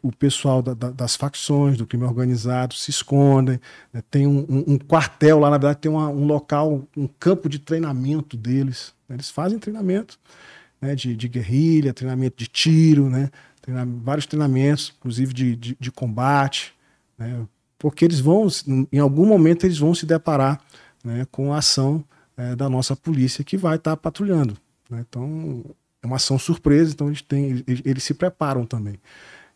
o 0.03 0.13
pessoal 0.13 0.61
da, 0.61 0.75
da, 0.75 0.91
das 0.91 1.17
facções, 1.17 1.79
do 1.79 1.87
crime 1.87 2.05
organizado, 2.05 2.75
se 2.75 2.91
escondem. 2.91 3.59
Né? 3.93 4.03
Tem 4.11 4.27
um, 4.27 4.47
um, 4.49 4.75
um, 4.75 4.79
quartel 4.79 5.39
lá, 5.39 5.49
na 5.49 5.57
verdade, 5.57 5.81
tem 5.81 5.91
uma, 5.91 6.09
um 6.11 6.27
local, 6.27 6.87
um 6.95 7.09
campo 7.09 7.49
de 7.49 7.59
treinamento 7.59 8.37
deles. 8.37 8.95
Né? 9.09 9.17
Eles 9.17 9.31
fazem 9.31 9.59
treinamento 9.59 10.19
né? 10.81 10.95
de, 10.95 11.17
de, 11.17 11.29
guerrilha, 11.29 11.95
treinamento 11.95 12.37
de 12.37 12.47
tiro, 12.47 13.09
né? 13.09 13.31
Vários 14.05 14.27
treinamentos, 14.27 14.95
inclusive 14.97 15.35
de, 15.35 15.57
de, 15.57 15.77
de 15.81 15.91
combate, 15.91 16.73
né? 17.19 17.45
porque 17.77 18.05
eles 18.05 18.21
vão, 18.21 18.47
em 18.93 18.99
algum 19.01 19.27
momento, 19.27 19.67
eles 19.67 19.79
vão 19.79 19.93
se 19.93 20.07
deparar 20.07 20.61
né, 21.07 21.25
com 21.31 21.53
a 21.53 21.59
ação 21.59 22.05
é, 22.37 22.57
da 22.57 22.69
nossa 22.69 22.97
polícia 22.97 23.45
que 23.45 23.57
vai 23.57 23.77
estar 23.77 23.93
tá 23.93 23.97
patrulhando. 23.97 24.57
Né? 24.91 25.05
Então, 25.09 25.65
é 26.03 26.07
uma 26.07 26.17
ação 26.17 26.37
surpresa, 26.37 26.93
então 26.93 27.07
eles, 27.07 27.23
têm, 27.23 27.65
eles, 27.67 27.83
eles 27.85 28.03
se 28.03 28.13
preparam 28.13 28.67
também. 28.67 28.99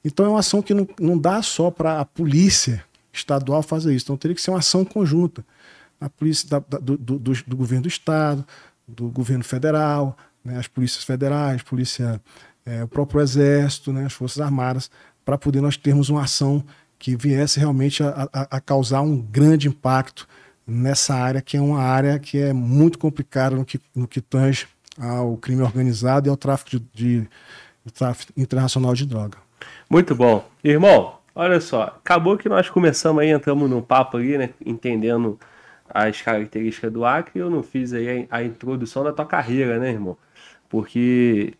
Então 0.04 0.24
é 0.24 0.28
uma 0.28 0.38
ação 0.38 0.62
que 0.62 0.72
não, 0.72 0.88
não 0.98 1.18
dá 1.18 1.42
só 1.42 1.70
para 1.70 2.00
a 2.00 2.04
polícia 2.04 2.84
estadual 3.12 3.62
fazer 3.62 3.94
isso, 3.94 4.06
então 4.06 4.16
teria 4.16 4.34
que 4.34 4.40
ser 4.40 4.50
uma 4.50 4.60
ação 4.60 4.84
conjunta. 4.84 5.44
A 6.00 6.08
polícia 6.08 6.48
da, 6.48 6.58
da, 6.60 6.78
do, 6.78 6.96
do, 6.96 7.18
do, 7.18 7.56
governo 7.56 7.82
do 7.82 7.88
estado, 7.88 8.46
do 8.86 9.08
governo 9.08 9.44
federal, 9.44 10.16
né, 10.42 10.56
as 10.56 10.68
polícias 10.68 11.04
federais, 11.04 11.62
polícia, 11.62 12.20
é, 12.64 12.84
o 12.84 12.88
próprio 12.88 13.20
exército, 13.20 13.92
né, 13.92 14.06
as 14.06 14.12
forças 14.12 14.40
armadas, 14.40 14.90
para 15.24 15.36
poder 15.36 15.60
nós 15.60 15.76
termos 15.76 16.08
uma 16.08 16.22
ação 16.22 16.64
que 16.98 17.16
viesse 17.16 17.58
realmente 17.58 18.02
a, 18.02 18.28
a, 18.32 18.56
a, 18.56 18.60
causar 18.60 19.02
um 19.02 19.20
grande 19.20 19.68
impacto 19.68 20.26
nessa 20.70 21.14
área, 21.14 21.42
que 21.42 21.56
é 21.56 21.60
uma 21.60 21.82
área 21.82 22.18
que 22.18 22.38
é 22.38 22.52
muito 22.52 22.98
complicada 22.98 23.56
no 23.56 23.64
que, 23.64 23.80
no 23.94 24.06
que 24.06 24.20
tange 24.20 24.68
ao 24.98 25.36
crime 25.36 25.62
organizado 25.62 26.28
e 26.28 26.30
ao 26.30 26.36
tráfico, 26.36 26.70
de, 26.70 26.80
de, 26.94 27.28
de 27.84 27.92
tráfico 27.92 28.32
internacional 28.36 28.94
de 28.94 29.04
droga. 29.06 29.38
Muito 29.88 30.14
bom. 30.14 30.48
Irmão, 30.62 31.18
olha 31.34 31.60
só, 31.60 31.82
acabou 31.82 32.38
que 32.38 32.48
nós 32.48 32.70
começamos 32.70 33.22
aí, 33.22 33.30
entramos 33.30 33.68
num 33.68 33.82
papo 33.82 34.16
ali, 34.16 34.38
né, 34.38 34.50
entendendo 34.64 35.38
as 35.92 36.22
características 36.22 36.92
do 36.92 37.04
Acre, 37.04 37.40
eu 37.40 37.50
não 37.50 37.62
fiz 37.62 37.92
aí 37.92 38.28
a, 38.30 38.36
a 38.36 38.44
introdução 38.44 39.02
da 39.02 39.12
tua 39.12 39.26
carreira, 39.26 39.78
né, 39.78 39.90
irmão? 39.90 40.16
Porque 40.68 41.54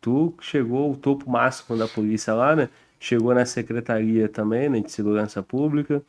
tu 0.00 0.34
chegou 0.40 0.90
ao 0.90 0.96
topo 0.96 1.30
máximo 1.30 1.78
da 1.78 1.86
polícia 1.86 2.34
lá, 2.34 2.56
né? 2.56 2.68
Chegou 2.98 3.32
na 3.32 3.46
secretaria 3.46 4.28
também, 4.28 4.68
né, 4.68 4.80
de 4.80 4.90
segurança 4.90 5.40
pública, 5.40 6.02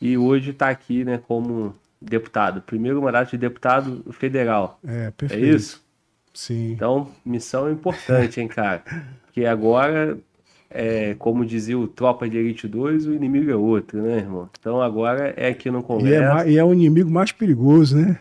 e 0.00 0.16
hoje 0.16 0.52
está 0.52 0.70
aqui, 0.70 1.04
né, 1.04 1.20
como 1.28 1.74
deputado. 2.00 2.62
Primeiro 2.62 3.02
mandato 3.02 3.30
de 3.30 3.38
deputado 3.38 4.04
federal. 4.12 4.78
É, 4.86 5.10
perfeito. 5.10 5.44
É 5.44 5.48
isso? 5.48 5.84
Sim. 6.32 6.72
Então, 6.72 7.08
missão 7.24 7.70
importante, 7.70 8.40
hein, 8.40 8.48
cara? 8.48 8.82
Porque 9.24 9.44
agora 9.44 10.18
é, 10.70 11.14
como 11.18 11.44
dizia 11.44 11.78
o 11.78 11.88
Tropa 11.88 12.28
de 12.28 12.36
Elite 12.36 12.68
2, 12.68 13.06
o 13.06 13.14
inimigo 13.14 13.50
é 13.50 13.56
outro, 13.56 14.02
né, 14.02 14.18
irmão? 14.18 14.48
Então 14.58 14.80
agora 14.82 15.32
é 15.36 15.48
aqui 15.48 15.70
no 15.70 15.82
Congresso. 15.82 16.46
E 16.46 16.50
é, 16.50 16.50
e 16.52 16.58
é 16.58 16.64
o 16.64 16.72
inimigo 16.72 17.10
mais 17.10 17.32
perigoso, 17.32 17.96
né? 17.96 18.18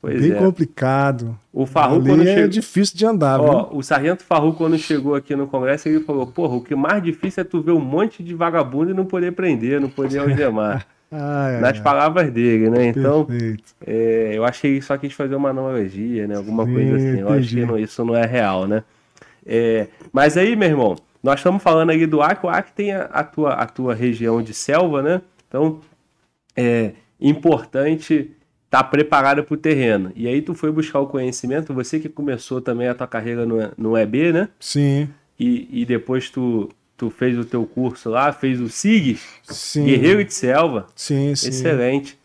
Pois 0.00 0.20
Bem 0.20 0.32
é. 0.32 0.34
complicado. 0.34 1.38
O 1.52 1.64
Farru 1.64 2.02
quando 2.02 2.26
é 2.26 2.48
difícil 2.48 2.96
de 2.96 3.06
andar, 3.06 3.40
Ó, 3.40 3.68
viu? 3.68 3.78
O 3.78 3.82
sargento 3.82 4.24
Farru 4.24 4.52
quando 4.54 4.76
chegou 4.76 5.14
aqui 5.14 5.36
no 5.36 5.46
Congresso, 5.46 5.88
ele 5.88 6.00
falou, 6.00 6.26
porra, 6.26 6.56
o 6.56 6.60
que 6.60 6.74
mais 6.74 7.00
difícil 7.02 7.42
é 7.42 7.44
tu 7.44 7.62
ver 7.62 7.70
um 7.70 7.80
monte 7.80 8.20
de 8.22 8.34
vagabundo 8.34 8.90
e 8.90 8.94
não 8.94 9.04
poder 9.04 9.32
prender, 9.32 9.80
não 9.80 9.88
poder 9.88 10.18
algemar. 10.18 10.86
Nas 11.60 11.78
palavras 11.78 12.30
dele, 12.30 12.70
né? 12.70 12.86
Então, 12.86 13.26
é, 13.86 14.32
eu 14.34 14.44
achei 14.44 14.80
só 14.80 14.96
quis 14.96 15.12
fazer 15.12 15.34
uma 15.34 15.50
analogia, 15.50 16.26
né? 16.26 16.36
Alguma 16.36 16.64
Sim, 16.64 16.72
coisa 16.72 16.96
assim. 16.96 17.06
Eu 17.06 17.28
entendi. 17.28 17.38
acho 17.38 17.48
que 17.48 17.66
não, 17.66 17.78
isso 17.78 18.04
não 18.04 18.16
é 18.16 18.24
real, 18.24 18.66
né? 18.66 18.82
É, 19.44 19.88
mas 20.12 20.36
aí, 20.36 20.56
meu 20.56 20.68
irmão, 20.68 20.96
nós 21.22 21.40
estamos 21.40 21.62
falando 21.62 21.90
aí 21.90 22.06
do 22.06 22.22
Acre, 22.22 22.46
o 22.46 22.50
Acre 22.50 22.72
tem 22.74 22.92
a, 22.92 23.02
a, 23.04 23.24
tua, 23.24 23.52
a 23.52 23.66
tua 23.66 23.94
região 23.94 24.42
de 24.42 24.54
selva, 24.54 25.02
né? 25.02 25.20
Então, 25.48 25.80
é 26.56 26.92
importante 27.20 28.30
estar 28.64 28.82
tá 28.82 28.84
preparado 28.84 29.44
para 29.44 29.54
o 29.54 29.58
terreno. 29.58 30.12
E 30.16 30.26
aí 30.26 30.40
tu 30.40 30.54
foi 30.54 30.72
buscar 30.72 31.00
o 31.00 31.06
conhecimento, 31.06 31.74
você 31.74 32.00
que 32.00 32.08
começou 32.08 32.60
também 32.60 32.88
a 32.88 32.94
tua 32.94 33.06
carreira 33.06 33.44
no, 33.44 33.56
no 33.76 33.98
EB, 33.98 34.32
né? 34.32 34.48
Sim. 34.58 35.08
E, 35.38 35.82
e 35.82 35.84
depois 35.84 36.30
tu, 36.30 36.70
tu 37.02 37.10
fez 37.10 37.36
o 37.36 37.44
teu 37.44 37.66
curso 37.66 38.08
lá, 38.08 38.32
fez 38.32 38.60
o 38.60 38.68
SIGS, 38.68 39.20
sim. 39.42 39.86
Guerreiro 39.86 40.24
de 40.24 40.32
Selva. 40.32 40.86
Sim, 40.94 41.34
sim. 41.34 41.48
Excelente. 41.48 42.16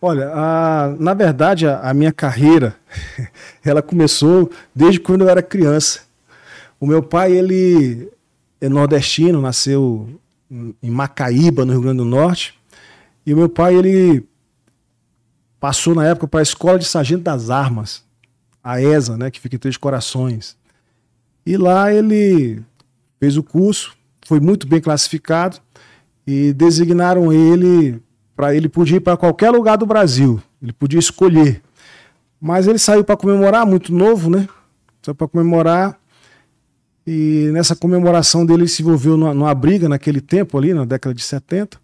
Olha, 0.00 0.30
a, 0.32 0.94
na 0.96 1.12
verdade, 1.12 1.66
a, 1.66 1.80
a, 1.80 1.92
minha 1.92 2.12
carreira, 2.12 2.76
ela 3.66 3.82
começou 3.82 4.48
desde 4.72 5.00
quando 5.00 5.22
eu 5.22 5.28
era 5.28 5.42
criança. 5.42 6.02
O 6.78 6.86
meu 6.86 7.02
pai, 7.02 7.32
ele 7.32 8.08
é 8.60 8.68
nordestino, 8.68 9.40
nasceu 9.40 10.08
em 10.48 10.90
Macaíba, 10.90 11.64
no 11.64 11.72
Rio 11.72 11.82
Grande 11.82 11.98
do 11.98 12.04
Norte. 12.04 12.56
E 13.26 13.34
o 13.34 13.36
meu 13.36 13.48
pai, 13.48 13.74
ele 13.74 14.24
passou 15.58 15.96
na 15.96 16.06
época 16.06 16.28
para 16.28 16.38
a 16.38 16.44
Escola 16.44 16.78
de 16.78 16.84
Sargento 16.84 17.24
das 17.24 17.50
Armas, 17.50 18.04
a 18.62 18.80
ESA, 18.80 19.16
né, 19.16 19.32
que 19.32 19.40
fica 19.40 19.56
em 19.56 19.58
Três 19.58 19.76
Corações. 19.76 20.56
E 21.44 21.56
lá 21.56 21.92
ele 21.92 22.62
fez 23.18 23.36
o 23.36 23.42
curso, 23.42 23.96
foi 24.26 24.40
muito 24.40 24.66
bem 24.66 24.80
classificado 24.80 25.58
e 26.26 26.52
designaram 26.52 27.32
ele 27.32 28.00
para 28.34 28.54
ele 28.54 28.68
podia 28.68 28.96
ir 28.96 29.00
para 29.00 29.16
qualquer 29.16 29.50
lugar 29.50 29.76
do 29.76 29.86
Brasil, 29.86 30.40
ele 30.62 30.72
podia 30.72 30.98
escolher. 30.98 31.62
Mas 32.40 32.66
ele 32.66 32.78
saiu 32.78 33.04
para 33.04 33.16
comemorar, 33.16 33.64
muito 33.64 33.92
novo, 33.92 34.28
né? 34.28 34.48
Saiu 35.02 35.14
para 35.14 35.28
comemorar 35.28 35.98
e 37.06 37.50
nessa 37.52 37.76
comemoração 37.76 38.46
dele 38.46 38.62
ele 38.62 38.68
se 38.68 38.82
envolveu 38.82 39.16
numa, 39.16 39.34
numa, 39.34 39.54
briga 39.54 39.88
naquele 39.88 40.20
tempo 40.20 40.56
ali, 40.56 40.72
na 40.72 40.84
década 40.84 41.14
de 41.14 41.22
70, 41.22 41.78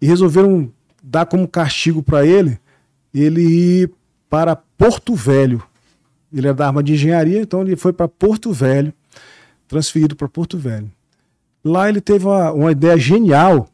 e 0.00 0.06
resolveram 0.06 0.70
dar 1.02 1.26
como 1.26 1.46
castigo 1.48 2.02
para 2.02 2.26
ele 2.26 2.58
ele 3.14 3.42
ir 3.42 3.90
para 4.28 4.56
Porto 4.56 5.14
Velho. 5.14 5.62
Ele 6.32 6.46
era 6.46 6.54
da 6.54 6.66
arma 6.66 6.82
de 6.82 6.92
engenharia, 6.92 7.40
então 7.40 7.62
ele 7.62 7.76
foi 7.76 7.92
para 7.92 8.08
Porto 8.08 8.52
Velho, 8.52 8.92
transferido 9.66 10.14
para 10.14 10.28
Porto 10.28 10.58
Velho. 10.58 10.90
Lá 11.66 11.88
ele 11.88 12.00
teve 12.00 12.24
uma, 12.24 12.52
uma 12.52 12.70
ideia 12.70 12.96
genial 12.96 13.68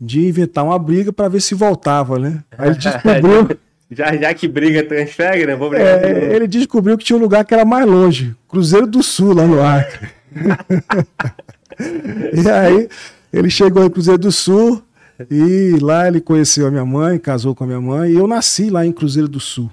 de 0.00 0.26
inventar 0.26 0.64
uma 0.64 0.78
briga 0.78 1.12
para 1.12 1.28
ver 1.28 1.40
se 1.40 1.54
voltava, 1.54 2.18
né? 2.18 2.42
Aí 2.58 2.70
ele 2.70 2.78
descobriu 2.78 3.58
Já, 3.88 4.16
já 4.16 4.34
que 4.34 4.48
briga 4.48 4.82
transfere, 4.82 5.46
né? 5.46 5.54
Vou 5.54 5.70
brigar 5.70 6.04
é, 6.04 6.34
ele 6.34 6.48
descobriu 6.48 6.98
que 6.98 7.04
tinha 7.04 7.16
um 7.16 7.22
lugar 7.22 7.44
que 7.44 7.54
era 7.54 7.64
mais 7.64 7.86
longe, 7.86 8.34
Cruzeiro 8.48 8.86
do 8.88 9.00
Sul, 9.00 9.32
lá 9.32 9.46
no 9.46 9.62
Acre. 9.62 10.08
e 12.44 12.50
aí 12.50 12.88
ele 13.32 13.48
chegou 13.48 13.84
em 13.84 13.90
Cruzeiro 13.90 14.18
do 14.18 14.32
Sul 14.32 14.82
e 15.30 15.78
lá 15.80 16.08
ele 16.08 16.20
conheceu 16.20 16.66
a 16.66 16.70
minha 16.70 16.84
mãe, 16.84 17.16
casou 17.16 17.54
com 17.54 17.62
a 17.62 17.66
minha 17.68 17.80
mãe, 17.80 18.10
e 18.10 18.16
eu 18.16 18.26
nasci 18.26 18.70
lá 18.70 18.84
em 18.84 18.90
Cruzeiro 18.90 19.28
do 19.28 19.38
Sul. 19.38 19.70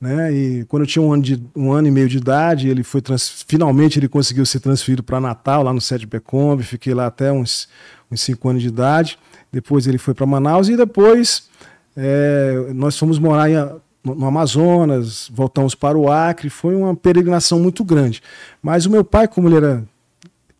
Né? 0.00 0.32
E 0.32 0.64
quando 0.66 0.82
eu 0.82 0.86
tinha 0.86 1.02
um 1.02 1.12
ano, 1.12 1.22
de, 1.22 1.42
um 1.56 1.72
ano 1.72 1.88
e 1.88 1.90
meio 1.90 2.08
de 2.08 2.18
idade, 2.18 2.68
ele 2.68 2.84
foi 2.84 3.00
trans, 3.00 3.44
finalmente 3.48 3.98
ele 3.98 4.08
conseguiu 4.08 4.46
ser 4.46 4.60
transferido 4.60 5.02
para 5.02 5.20
Natal, 5.20 5.62
lá 5.62 5.72
no 5.72 5.80
Sede 5.80 6.06
Becombe, 6.06 6.62
fiquei 6.62 6.94
lá 6.94 7.06
até 7.06 7.32
uns, 7.32 7.68
uns 8.10 8.20
cinco 8.20 8.48
anos 8.48 8.62
de 8.62 8.68
idade. 8.68 9.18
Depois 9.50 9.86
ele 9.86 9.98
foi 9.98 10.14
para 10.14 10.26
Manaus 10.26 10.68
e 10.68 10.76
depois 10.76 11.48
é, 11.96 12.70
nós 12.74 12.96
fomos 12.96 13.18
morar 13.18 13.50
em, 13.50 13.56
no 14.04 14.26
Amazonas, 14.26 15.28
voltamos 15.32 15.74
para 15.74 15.98
o 15.98 16.10
Acre, 16.10 16.48
foi 16.48 16.76
uma 16.76 16.94
peregrinação 16.94 17.58
muito 17.58 17.84
grande. 17.84 18.22
Mas 18.62 18.86
o 18.86 18.90
meu 18.90 19.04
pai, 19.04 19.26
como 19.26 19.48
ele 19.48 19.56
era. 19.56 19.84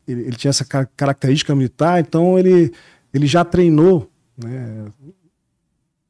Ele, 0.07 0.23
ele 0.23 0.37
tinha 0.37 0.49
essa 0.49 0.65
característica 0.65 1.55
militar, 1.55 2.01
então 2.01 2.39
ele, 2.39 2.73
ele 3.13 3.27
já 3.27 3.45
treinou. 3.45 4.11
Né? 4.37 4.87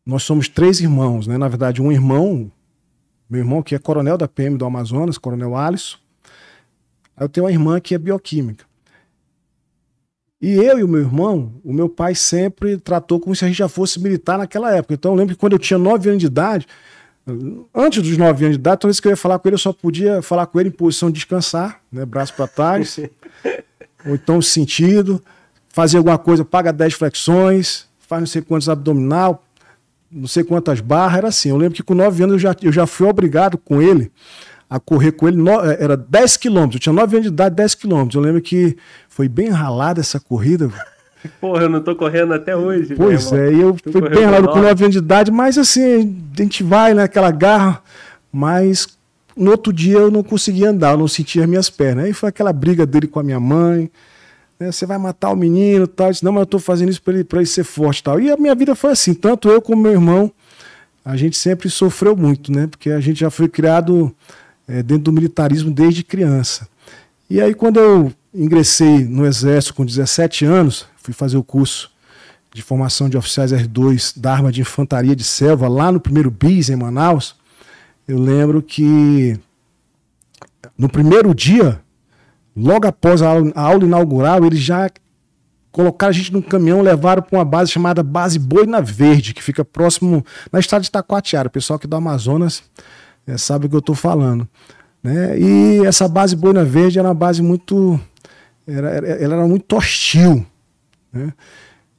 Nós 0.07 0.23
somos 0.23 0.49
três 0.49 0.81
irmãos, 0.81 1.27
né? 1.27 1.37
na 1.37 1.49
verdade, 1.49 1.83
um 1.83 1.91
irmão 1.91 2.51
meu 3.29 3.41
irmão 3.41 3.63
que 3.63 3.75
é 3.75 3.79
coronel 3.79 4.17
da 4.17 4.27
PM 4.27 4.57
do 4.57 4.65
Amazonas, 4.65 5.19
coronel 5.19 5.57
Alisson. 5.57 5.99
Aí 7.17 7.25
eu 7.25 7.29
tenho 7.29 7.45
uma 7.45 7.53
irmã 7.53 7.81
que 7.81 7.95
é 7.95 7.99
bioquímica. 7.99 8.65
E 10.41 10.53
eu 10.53 10.79
e 10.79 10.85
o 10.85 10.89
meu 10.89 11.01
irmão, 11.01 11.53
o 11.65 11.73
meu 11.73 11.89
pai 11.89 12.15
sempre 12.15 12.77
tratou 12.79 13.19
como 13.19 13.35
se 13.35 13.45
a 13.45 13.49
gente 13.49 13.57
já 13.57 13.69
fosse 13.69 14.01
militar 14.01 14.39
naquela 14.39 14.73
época. 14.75 14.95
Então 14.95 15.13
eu 15.13 15.17
lembro 15.17 15.35
que 15.35 15.41
quando 15.41 15.55
eu 15.55 15.59
tinha 15.59 15.79
nove 15.79 16.09
anos 16.09 16.21
de 16.21 16.27
idade, 16.27 16.67
antes 17.75 18.03
dos 18.03 18.17
nove 18.17 18.45
anos 18.45 18.57
de 18.57 18.61
idade, 18.61 18.81
toda 18.81 18.91
vez 18.91 19.01
que 19.01 19.09
eu 19.09 19.11
ia 19.11 19.17
falar 19.17 19.39
com 19.39 19.49
ele, 19.49 19.57
eu 19.57 19.59
só 19.59 19.73
podia 19.73 20.23
falar 20.23 20.47
com 20.47 20.61
ele 20.61 20.69
em 20.69 20.73
posição 20.73 21.11
de 21.11 21.17
descansar, 21.17 21.81
né, 21.91 22.07
braço 22.07 22.35
para 22.35 22.47
trás, 22.47 22.99
ou 24.07 24.15
então 24.15 24.41
sentido, 24.41 25.21
fazer 25.69 25.99
alguma 25.99 26.19
coisa, 26.19 26.45
paga 26.45 26.73
10 26.73 26.95
flexões, 26.95 27.89
faz 27.99 28.21
não 28.21 28.27
sei 28.27 28.41
quantos 28.41 28.69
abdominal, 28.69 29.45
não 30.11 30.27
sei 30.27 30.45
quantas 30.45 30.81
barras, 30.81 31.19
era 31.19 31.29
assim. 31.29 31.51
Eu 31.51 31.57
lembro 31.57 31.75
que 31.75 31.83
com 31.83 31.95
nove 31.95 32.23
anos 32.23 32.35
eu 32.35 32.39
já, 32.39 32.57
eu 32.63 32.73
já 32.73 32.87
fui 32.87 33.07
obrigado 33.07 33.59
com 33.59 33.81
ele 33.83 34.11
a 34.71 34.79
correr 34.79 35.13
com 35.13 35.27
ele, 35.27 35.37
no, 35.39 35.51
era 35.51 35.97
10 35.97 36.37
quilômetros, 36.37 36.75
eu 36.75 36.81
tinha 36.81 36.93
9 36.93 37.17
anos 37.17 37.27
de 37.29 37.33
idade, 37.33 37.55
10 37.55 37.75
quilômetros. 37.75 38.15
Eu 38.15 38.21
lembro 38.21 38.43
que 38.43 38.77
foi 39.09 39.29
bem 39.29 39.49
ralada 39.49 40.01
essa 40.01 40.21
corrida. 40.21 40.71
Porra, 41.41 41.63
eu 41.63 41.69
não 41.69 41.81
tô 41.81 41.97
correndo 41.97 42.35
até 42.35 42.55
hoje. 42.55 42.95
Pois 42.95 43.33
é, 43.33 43.53
e 43.53 43.61
eu 43.61 43.77
fui 43.91 44.09
bem 44.09 44.25
ralado 44.25 44.49
com 44.49 44.61
9 44.61 44.85
anos 44.85 44.93
de 44.93 44.99
idade, 44.99 45.31
mas 45.31 45.57
assim, 45.57 46.17
a 46.37 46.43
gente 46.43 46.63
vai 46.63 46.93
naquela 46.93 47.31
né, 47.31 47.37
garra, 47.39 47.83
mas 48.31 48.99
no 49.35 49.51
outro 49.51 49.73
dia 49.73 49.99
eu 49.99 50.11
não 50.11 50.23
conseguia 50.23 50.71
andar, 50.71 50.93
eu 50.93 50.99
não 50.99 51.09
sentia 51.09 51.43
as 51.43 51.49
minhas 51.49 51.71
pernas. 51.71 52.05
Aí 52.05 52.13
foi 52.13 52.29
aquela 52.29 52.53
briga 52.53 52.85
dele 52.85 53.07
com 53.07 53.19
a 53.19 53.23
minha 53.23 53.41
mãe, 53.41 53.91
né, 54.59 54.73
você 54.73 54.87
vai 54.87 54.99
matar 54.99 55.31
o 55.31 55.37
menino 55.37 55.87
tal. 55.87 56.11
Disse, 56.11 56.25
não, 56.25 56.33
mas 56.33 56.41
eu 56.41 56.47
tô 56.47 56.59
fazendo 56.59 56.91
isso 56.91 57.03
para 57.03 57.15
ele, 57.15 57.27
ele 57.31 57.47
ser 57.47 57.65
forte 57.65 58.03
tal. 58.03 58.21
E 58.21 58.31
a 58.31 58.37
minha 58.37 58.55
vida 58.55 58.75
foi 58.75 58.93
assim, 58.93 59.15
tanto 59.15 59.49
eu 59.49 59.63
como 59.63 59.83
meu 59.83 59.93
irmão, 59.93 60.33
a 61.05 61.17
gente 61.17 61.37
sempre 61.37 61.71
sofreu 61.71 62.17
muito, 62.17 62.53
né? 62.53 62.67
Porque 62.67 62.91
a 62.91 63.01
gente 63.01 63.21
já 63.21 63.31
foi 63.31 63.49
criado 63.49 64.15
é, 64.67 64.83
dentro 64.83 65.05
do 65.05 65.13
militarismo 65.13 65.71
desde 65.71 66.05
criança. 66.05 66.69
E 67.31 67.41
aí, 67.41 67.55
quando 67.55 67.79
eu 67.79 68.13
ingressei 68.35 69.05
no 69.05 69.27
Exército 69.27 69.75
com 69.75 69.85
17 69.85 70.45
anos, 70.45 70.87
fui 70.97 71.15
fazer 71.15 71.37
o 71.37 71.43
curso 71.43 71.91
de 72.53 72.63
formação 72.63 73.09
de 73.09 73.17
oficiais 73.17 73.53
R2 73.53 74.19
da 74.19 74.33
Arma 74.33 74.51
de 74.51 74.61
Infantaria 74.61 75.15
de 75.15 75.25
Selva, 75.25 75.69
lá 75.69 75.93
no 75.93 76.01
primeiro 76.01 76.31
BIS, 76.31 76.71
em 76.71 76.77
Manaus, 76.77 77.37
eu 78.07 78.19
lembro 78.19 78.63
que 78.63 79.39
no 80.77 80.89
primeiro 80.89 81.35
dia, 81.35 81.81
logo 82.59 82.87
após 82.87 83.23
a 83.23 83.29
aula, 83.29 83.85
inaugural, 83.85 84.45
eles 84.45 84.59
já 84.59 84.91
colocaram 85.71 86.11
a 86.11 86.13
gente 86.13 86.33
num 86.33 86.43
caminhão, 86.43 86.83
levaram 86.83 87.23
para 87.23 87.39
uma 87.39 87.45
base 87.45 87.71
chamada 87.71 88.03
Base 88.03 88.39
Boina 88.39 88.83
Verde, 88.83 89.33
que 89.33 89.43
fica 89.43 89.65
próximo 89.65 90.25
na 90.51 90.59
estrada 90.59 90.83
de 90.83 90.91
Taquatiara. 90.91 91.49
O 91.49 91.51
pessoal 91.51 91.77
aqui 91.77 91.87
do 91.87 91.95
Amazonas 91.95 92.63
é, 93.27 93.37
sabe 93.37 93.67
o 93.67 93.69
que 93.69 93.77
eu 93.77 93.81
estou 93.81 93.95
falando. 93.95 94.49
Né? 95.03 95.39
E 95.39 95.87
essa 95.87 96.09
base 96.09 96.35
Boina 96.35 96.65
Verde 96.65 96.99
era 96.99 97.09
uma 97.09 97.15
base 97.15 97.43
muito. 97.43 98.01
Era, 98.67 98.89
ela 98.89 99.35
era 99.35 99.47
muito 99.47 99.77
hostil. 99.77 100.45
Né? 101.13 101.33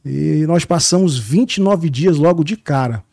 E 0.06 0.46
nós 0.48 0.66
passamos 0.66 1.18
29 1.18 1.90
dias 1.90 2.18
logo 2.18 2.44
de 2.44 2.58
cara. 2.58 3.04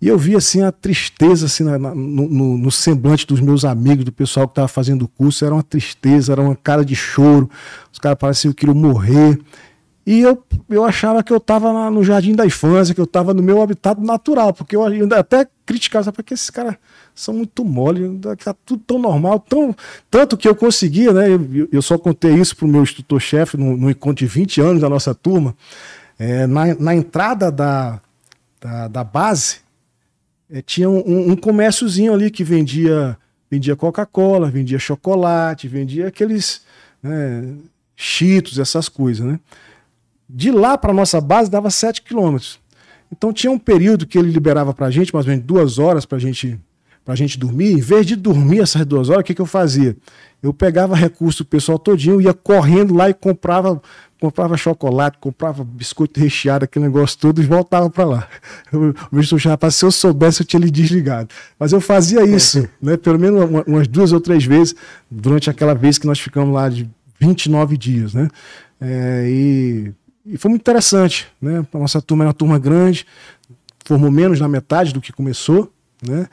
E 0.00 0.08
eu 0.08 0.18
vi 0.18 0.36
assim 0.36 0.62
a 0.62 0.70
tristeza 0.70 1.46
assim, 1.46 1.64
na, 1.64 1.78
no, 1.78 1.94
no, 1.94 2.58
no, 2.58 2.70
semblante 2.70 3.26
dos 3.26 3.40
meus 3.40 3.64
amigos, 3.64 4.04
do 4.04 4.12
pessoal 4.12 4.46
que 4.46 4.52
estava 4.52 4.68
fazendo 4.68 5.02
o 5.02 5.08
curso. 5.08 5.44
Era 5.44 5.54
uma 5.54 5.62
tristeza, 5.62 6.32
era 6.32 6.42
uma 6.42 6.54
cara 6.54 6.84
de 6.84 6.94
choro. 6.94 7.48
Os 7.92 7.98
caras 7.98 8.18
pareciam 8.18 8.52
que 8.52 8.60
queriam 8.60 8.74
morrer. 8.74 9.38
E 10.06 10.20
eu, 10.20 10.40
eu 10.68 10.84
achava 10.84 11.20
que 11.20 11.32
eu 11.32 11.38
estava 11.38 11.90
no 11.90 12.04
jardim 12.04 12.32
da 12.32 12.46
infância, 12.46 12.94
que 12.94 13.00
eu 13.00 13.06
estava 13.06 13.34
no 13.34 13.42
meu 13.42 13.60
habitat 13.60 14.00
natural, 14.00 14.54
porque 14.54 14.76
eu 14.76 14.82
até 15.18 15.48
criticava, 15.64 16.12
porque 16.12 16.32
esses 16.32 16.48
caras 16.48 16.76
são 17.12 17.34
muito 17.34 17.64
mole, 17.64 18.20
tá 18.36 18.54
tudo 18.64 18.80
tão 18.86 19.00
normal, 19.00 19.40
tão, 19.40 19.74
tanto 20.08 20.36
que 20.36 20.46
eu 20.46 20.54
conseguia, 20.54 21.12
né? 21.12 21.28
Eu, 21.28 21.68
eu 21.72 21.82
só 21.82 21.98
contei 21.98 22.34
isso 22.34 22.54
para 22.54 22.66
o 22.66 22.68
meu 22.68 22.84
instrutor-chefe 22.84 23.56
no, 23.56 23.76
no, 23.76 23.90
encontro 23.90 24.24
de 24.24 24.26
20 24.26 24.60
anos 24.60 24.80
da 24.80 24.88
nossa 24.88 25.12
turma. 25.12 25.56
É, 26.16 26.46
na, 26.46 26.72
na 26.76 26.94
entrada 26.94 27.50
da, 27.50 28.00
da, 28.60 28.86
da 28.86 29.02
base, 29.02 29.56
é, 30.50 30.62
tinha 30.62 30.88
um, 30.88 31.30
um 31.30 31.36
comérciozinho 31.36 32.12
ali 32.12 32.30
que 32.30 32.44
vendia 32.44 33.16
vendia 33.50 33.76
Coca-Cola, 33.76 34.50
vendia 34.50 34.78
chocolate, 34.78 35.68
vendia 35.68 36.08
aqueles 36.08 36.62
né, 37.02 37.54
cheetos, 37.94 38.58
essas 38.58 38.88
coisas, 38.88 39.24
né? 39.24 39.40
De 40.28 40.50
lá 40.50 40.76
para 40.76 40.92
nossa 40.92 41.20
base 41.20 41.50
dava 41.50 41.70
7 41.70 42.02
quilômetros. 42.02 42.58
Então 43.10 43.32
tinha 43.32 43.50
um 43.50 43.58
período 43.58 44.06
que 44.06 44.18
ele 44.18 44.30
liberava 44.30 44.74
para 44.74 44.86
a 44.86 44.90
gente, 44.90 45.14
mais 45.14 45.26
ou 45.26 45.30
menos 45.30 45.46
duas 45.46 45.78
horas 45.78 46.04
para 46.04 46.18
gente, 46.18 46.58
a 47.06 47.14
gente 47.14 47.38
dormir. 47.38 47.72
Em 47.72 47.80
vez 47.80 48.04
de 48.04 48.16
dormir 48.16 48.60
essas 48.60 48.84
duas 48.84 49.08
horas, 49.08 49.20
o 49.20 49.24
que, 49.24 49.34
que 49.34 49.40
eu 49.40 49.46
fazia? 49.46 49.96
Eu 50.42 50.52
pegava 50.52 50.96
recurso 50.96 51.44
do 51.44 51.46
pessoal 51.46 51.78
todinho, 51.78 52.20
ia 52.20 52.34
correndo 52.34 52.94
lá 52.94 53.08
e 53.08 53.14
comprava 53.14 53.80
comprava 54.26 54.56
chocolate, 54.56 55.18
comprava 55.18 55.64
biscoito 55.64 56.18
recheado, 56.18 56.64
aquele 56.64 56.84
negócio 56.84 57.18
todo, 57.18 57.40
e 57.40 57.46
voltava 57.46 57.88
para 57.88 58.04
lá. 58.04 58.28
O 58.72 58.92
ministro 59.12 59.38
rapaz, 59.48 59.76
se 59.76 59.84
eu 59.84 59.92
soubesse, 59.92 60.42
eu 60.42 60.46
tinha 60.46 60.60
lhe 60.60 60.70
desligado. 60.70 61.28
Mas 61.58 61.72
eu 61.72 61.80
fazia 61.80 62.24
isso, 62.24 62.68
né, 62.82 62.96
pelo 62.96 63.18
menos 63.18 63.64
umas 63.66 63.86
duas 63.86 64.12
ou 64.12 64.20
três 64.20 64.44
vezes, 64.44 64.74
durante 65.10 65.48
aquela 65.48 65.74
vez 65.74 65.96
que 65.96 66.06
nós 66.06 66.18
ficamos 66.18 66.52
lá 66.52 66.68
de 66.68 66.90
29 67.20 67.76
dias. 67.76 68.14
Né? 68.14 68.28
É, 68.80 69.26
e 69.28 69.94
e 70.28 70.36
foi 70.36 70.48
muito 70.48 70.62
interessante, 70.62 71.28
né? 71.40 71.64
A 71.72 71.78
nossa 71.78 72.02
turma 72.02 72.24
era 72.24 72.30
uma 72.30 72.34
turma 72.34 72.58
grande, 72.58 73.06
formou 73.84 74.10
menos 74.10 74.40
da 74.40 74.48
metade 74.48 74.92
do 74.92 75.00
que 75.00 75.12
começou, 75.12 75.72
né? 76.02 76.26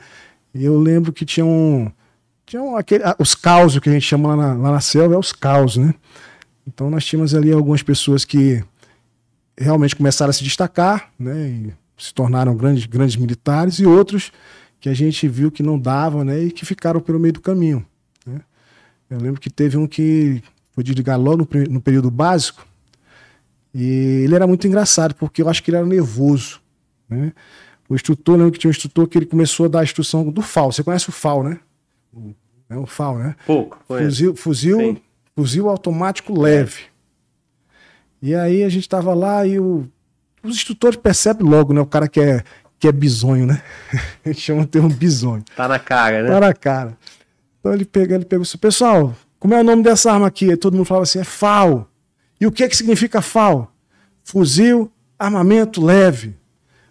E 0.52 0.64
eu 0.64 0.76
lembro 0.76 1.12
que 1.12 1.24
tinha 1.24 1.46
um. 1.46 1.88
Tinha 2.44 2.60
um, 2.60 2.76
aquele, 2.76 3.04
os 3.20 3.36
causos 3.36 3.78
que 3.78 3.88
a 3.88 3.92
gente 3.92 4.04
chama 4.04 4.30
lá 4.30 4.36
na, 4.36 4.54
lá 4.54 4.72
na 4.72 4.80
selva, 4.80 5.14
é 5.14 5.18
os 5.18 5.32
causos, 5.32 5.76
né? 5.76 5.94
Então 6.66 6.90
nós 6.90 7.04
tínhamos 7.04 7.34
ali 7.34 7.52
algumas 7.52 7.82
pessoas 7.82 8.24
que 8.24 8.62
realmente 9.56 9.94
começaram 9.94 10.30
a 10.30 10.32
se 10.32 10.42
destacar, 10.42 11.12
né? 11.18 11.48
E 11.48 11.72
se 11.96 12.12
tornaram 12.12 12.56
grandes, 12.56 12.86
grandes 12.86 13.16
militares, 13.16 13.78
e 13.78 13.86
outros 13.86 14.32
que 14.80 14.88
a 14.88 14.94
gente 14.94 15.26
viu 15.28 15.50
que 15.50 15.62
não 15.62 15.78
davam, 15.78 16.24
né? 16.24 16.42
E 16.42 16.50
que 16.50 16.66
ficaram 16.66 17.00
pelo 17.00 17.18
meio 17.18 17.34
do 17.34 17.40
caminho. 17.40 17.84
Né? 18.26 18.40
Eu 19.08 19.18
lembro 19.18 19.40
que 19.40 19.48
teve 19.48 19.76
um 19.76 19.86
que 19.86 20.42
foi 20.72 20.82
desligar 20.82 21.18
logo 21.18 21.48
no, 21.50 21.64
no 21.70 21.80
período 21.80 22.10
básico, 22.10 22.66
e 23.74 24.22
ele 24.24 24.34
era 24.34 24.46
muito 24.46 24.66
engraçado, 24.66 25.14
porque 25.14 25.42
eu 25.42 25.48
acho 25.48 25.62
que 25.62 25.70
ele 25.70 25.78
era 25.78 25.86
nervoso. 25.86 26.60
Né? 27.08 27.32
O 27.88 27.94
instrutor, 27.94 28.36
lembro 28.36 28.52
que 28.52 28.58
tinha 28.58 28.68
um 28.68 28.72
instrutor 28.72 29.06
que 29.08 29.18
ele 29.18 29.26
começou 29.26 29.66
a 29.66 29.68
dar 29.68 29.80
a 29.80 29.84
instrução 29.84 30.30
do 30.30 30.42
FAL. 30.42 30.72
Você 30.72 30.82
conhece 30.82 31.08
o 31.08 31.12
FAL, 31.12 31.42
né? 31.42 31.58
É 32.68 32.76
o 32.76 32.86
FAL, 32.86 33.18
né? 33.18 33.36
Pouco. 33.46 33.78
Fuzil, 33.86 34.36
fuzil, 34.36 35.00
fuzil 35.36 35.68
automático 35.68 36.38
leve. 36.38 36.82
E 38.22 38.34
aí 38.34 38.62
a 38.64 38.68
gente 38.68 38.88
tava 38.88 39.12
lá 39.12 39.46
e 39.46 39.58
o, 39.58 39.86
os 40.42 40.56
instrutores 40.56 40.96
percebem 40.96 41.46
logo, 41.46 41.72
né? 41.72 41.80
O 41.80 41.86
cara 41.86 42.08
que 42.08 42.20
é, 42.20 42.42
que 42.78 42.88
é 42.88 42.92
bisonho, 42.92 43.46
né? 43.46 43.62
a 44.24 44.28
gente 44.28 44.40
chama 44.40 44.62
de 44.62 44.68
termo 44.68 44.88
bisonho. 44.88 45.44
Tá 45.56 45.68
na 45.68 45.78
cara, 45.78 46.22
né? 46.22 46.28
Tá 46.28 46.40
na 46.40 46.54
cara. 46.54 46.96
Então 47.60 47.72
ele 47.72 47.84
pega, 47.84 48.14
ele 48.14 48.24
pegou 48.24 48.42
assim, 48.42 48.58
pessoal, 48.58 49.14
como 49.38 49.54
é 49.54 49.60
o 49.60 49.64
nome 49.64 49.82
dessa 49.82 50.12
arma 50.12 50.26
aqui? 50.26 50.50
Aí 50.50 50.56
todo 50.56 50.74
mundo 50.74 50.86
falava 50.86 51.02
assim, 51.02 51.18
é 51.18 51.24
FAL. 51.24 51.88
E 52.40 52.46
o 52.46 52.52
que, 52.52 52.64
é 52.64 52.68
que 52.68 52.76
significa 52.76 53.20
FAL? 53.20 53.72
Fuzil, 54.22 54.90
armamento 55.18 55.84
leve. 55.84 56.36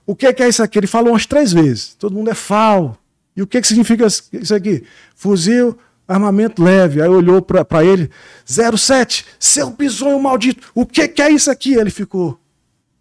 O 0.06 0.16
que 0.16 0.28
é, 0.28 0.34
que 0.34 0.44
é 0.44 0.50
isso 0.50 0.62
aqui? 0.62 0.78
Ele 0.78 0.88
falou 0.88 1.14
umas 1.14 1.26
três 1.26 1.54
vezes. 1.54 1.96
Todo 1.96 2.14
mundo 2.14 2.30
é 2.30 2.36
FAL. 2.36 2.98
E 3.36 3.42
o 3.42 3.48
que, 3.48 3.58
é 3.58 3.62
que 3.62 3.68
significa 3.68 4.06
isso 4.06 4.54
aqui? 4.54 4.84
Fuzil, 5.16 5.78
armamento 6.08 6.63
leve. 6.63 7.02
Aí 7.02 7.08
olhou 7.08 7.42
para 7.42 7.84
ele, 7.84 8.10
07, 8.46 9.26
seu 9.39 9.70
bisonho 9.70 10.20
maldito, 10.20 10.68
o 10.74 10.86
que, 10.86 11.08
que 11.08 11.22
é 11.22 11.32
isso 11.32 11.50
aqui? 11.50 11.74
Ele 11.74 11.89
ficou 11.89 12.39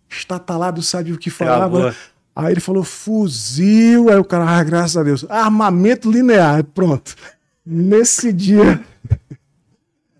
estatalado, 0.08 0.82
sabe 0.82 1.12
o 1.12 1.18
que 1.18 1.30
falava. 1.30 1.94
Aí 2.34 2.52
ele 2.52 2.60
falou 2.60 2.82
fuzil, 2.82 4.08
aí 4.08 4.16
o 4.16 4.24
cara, 4.24 4.48
ah, 4.48 4.64
graças 4.64 4.96
a 4.96 5.02
Deus, 5.02 5.24
armamento 5.28 6.10
linear, 6.10 6.64
pronto. 6.64 7.14
Nesse 7.64 8.32
dia, 8.32 8.82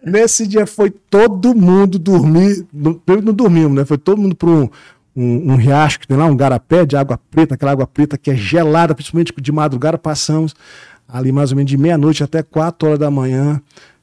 Nesse 0.05 0.47
dia 0.49 0.67
foi 0.67 0.91
todo 0.91 1.55
mundo 1.55 1.99
dormir. 1.99 2.67
Não, 2.73 3.01
não 3.23 3.33
dormimos, 3.33 3.77
né? 3.77 3.85
Foi 3.85 3.97
todo 3.97 4.21
mundo 4.21 4.35
para 4.35 4.51
um, 4.51 4.69
um, 5.15 5.53
um, 5.53 5.57
riacho 5.57 6.01
que 6.01 6.09
tem 6.09 6.17
lá, 6.17 6.27
um 6.27 6.37
garapé 6.37 6.85
de 6.85 6.97
água 6.97 7.19
preta, 7.31 7.55
aquela 7.55 7.71
água 7.71 7.87
preta 7.87 8.19
que 8.19 8.31
é 8.31 8.35
gelada, 8.35 8.95
principalmente 8.97 9.33
de 9.41 9.53
madrugada. 9.53 9.97
Passamos 9.97 10.57
ali 11.13 11.31
mais 11.31 11.53
ou 11.53 11.57
menos 11.57 11.71
de 11.71 11.77
meia-noite 11.77 12.25
até 12.25 12.43
quatro 12.43 12.89
horas 12.89 12.99
da 12.99 13.11
manhã, 13.11 13.61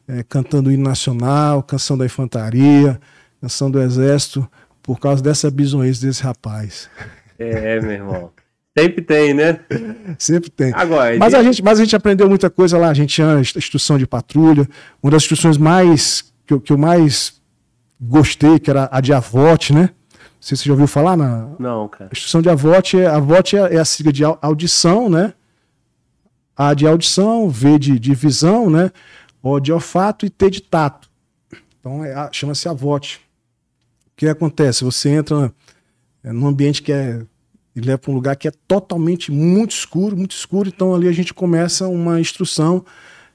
é, 0.07 0.23
cantando 0.23 0.69
o 0.69 0.71
hino 0.71 0.83
nacional, 0.83 1.63
canção 1.63 1.97
da 1.97 2.05
infantaria, 2.05 2.99
canção 3.41 3.71
do 3.71 3.81
exército, 3.81 4.47
por 4.83 4.99
causa 4.99 5.21
dessa 5.21 5.49
bisonhice 5.49 6.05
desse 6.05 6.21
rapaz. 6.21 6.89
É, 7.37 7.81
meu 7.81 7.91
irmão. 7.91 8.31
Sempre 8.77 9.01
tem, 9.01 9.33
né? 9.33 9.59
Sempre 10.17 10.49
tem. 10.49 10.71
Agora, 10.73 11.17
mas, 11.17 11.33
a 11.33 11.41
gente, 11.41 11.63
mas 11.63 11.79
a 11.79 11.83
gente 11.83 11.95
aprendeu 11.95 12.29
muita 12.29 12.49
coisa 12.49 12.77
lá. 12.77 12.89
A 12.89 12.93
gente 12.93 13.13
tinha 13.13 13.35
a 13.35 13.39
instrução 13.39 13.97
de 13.97 14.05
patrulha. 14.05 14.67
Uma 15.01 15.11
das 15.11 15.23
instruções 15.23 15.57
mais 15.57 16.31
que 16.45 16.53
eu, 16.53 16.61
que 16.61 16.71
eu 16.71 16.77
mais 16.77 17.41
gostei, 17.99 18.59
que 18.59 18.69
era 18.69 18.87
a 18.91 19.01
de 19.01 19.11
AVOT, 19.11 19.73
né? 19.73 19.81
Não 19.81 19.89
sei 20.39 20.55
se 20.55 20.63
você 20.63 20.67
já 20.69 20.73
ouviu 20.73 20.87
falar 20.87 21.17
na. 21.17 21.49
Não, 21.59 21.87
cara. 21.87 22.09
A 22.09 22.13
instrução 22.13 22.41
de 22.41 22.49
AVOT 22.49 22.99
é, 22.99 23.07
AVOT 23.07 23.57
é, 23.57 23.75
é 23.75 23.79
a 23.79 23.85
sigla 23.85 24.13
de 24.13 24.23
audição, 24.23 25.09
né? 25.09 25.33
A 26.59 26.73
de 26.73 26.85
audição, 26.85 27.49
V 27.49 27.79
de, 27.79 27.97
de 27.97 28.13
visão, 28.13 28.69
né? 28.69 28.91
O 29.41 29.61
de 29.61 29.71
olfato 29.71 30.25
e 30.25 30.29
T 30.29 30.49
de 30.49 30.61
tato. 30.61 31.09
Então 31.79 32.03
é, 32.03 32.29
chama-se 32.33 32.67
a 32.67 32.73
VOT. 32.73 33.21
O 34.07 34.11
que 34.17 34.27
acontece? 34.27 34.83
Você 34.83 35.07
entra 35.07 35.53
é, 36.21 36.33
num 36.33 36.47
ambiente 36.47 36.83
que 36.83 36.91
é. 36.91 37.21
Ele 37.73 37.85
leva 37.85 37.99
para 37.99 38.11
um 38.11 38.15
lugar 38.15 38.35
que 38.35 38.47
é 38.47 38.51
totalmente 38.67 39.31
muito 39.31 39.71
escuro, 39.71 40.17
muito 40.17 40.35
escuro. 40.35 40.67
Então 40.67 40.93
ali 40.93 41.07
a 41.07 41.13
gente 41.13 41.33
começa 41.33 41.87
uma 41.87 42.19
instrução 42.19 42.83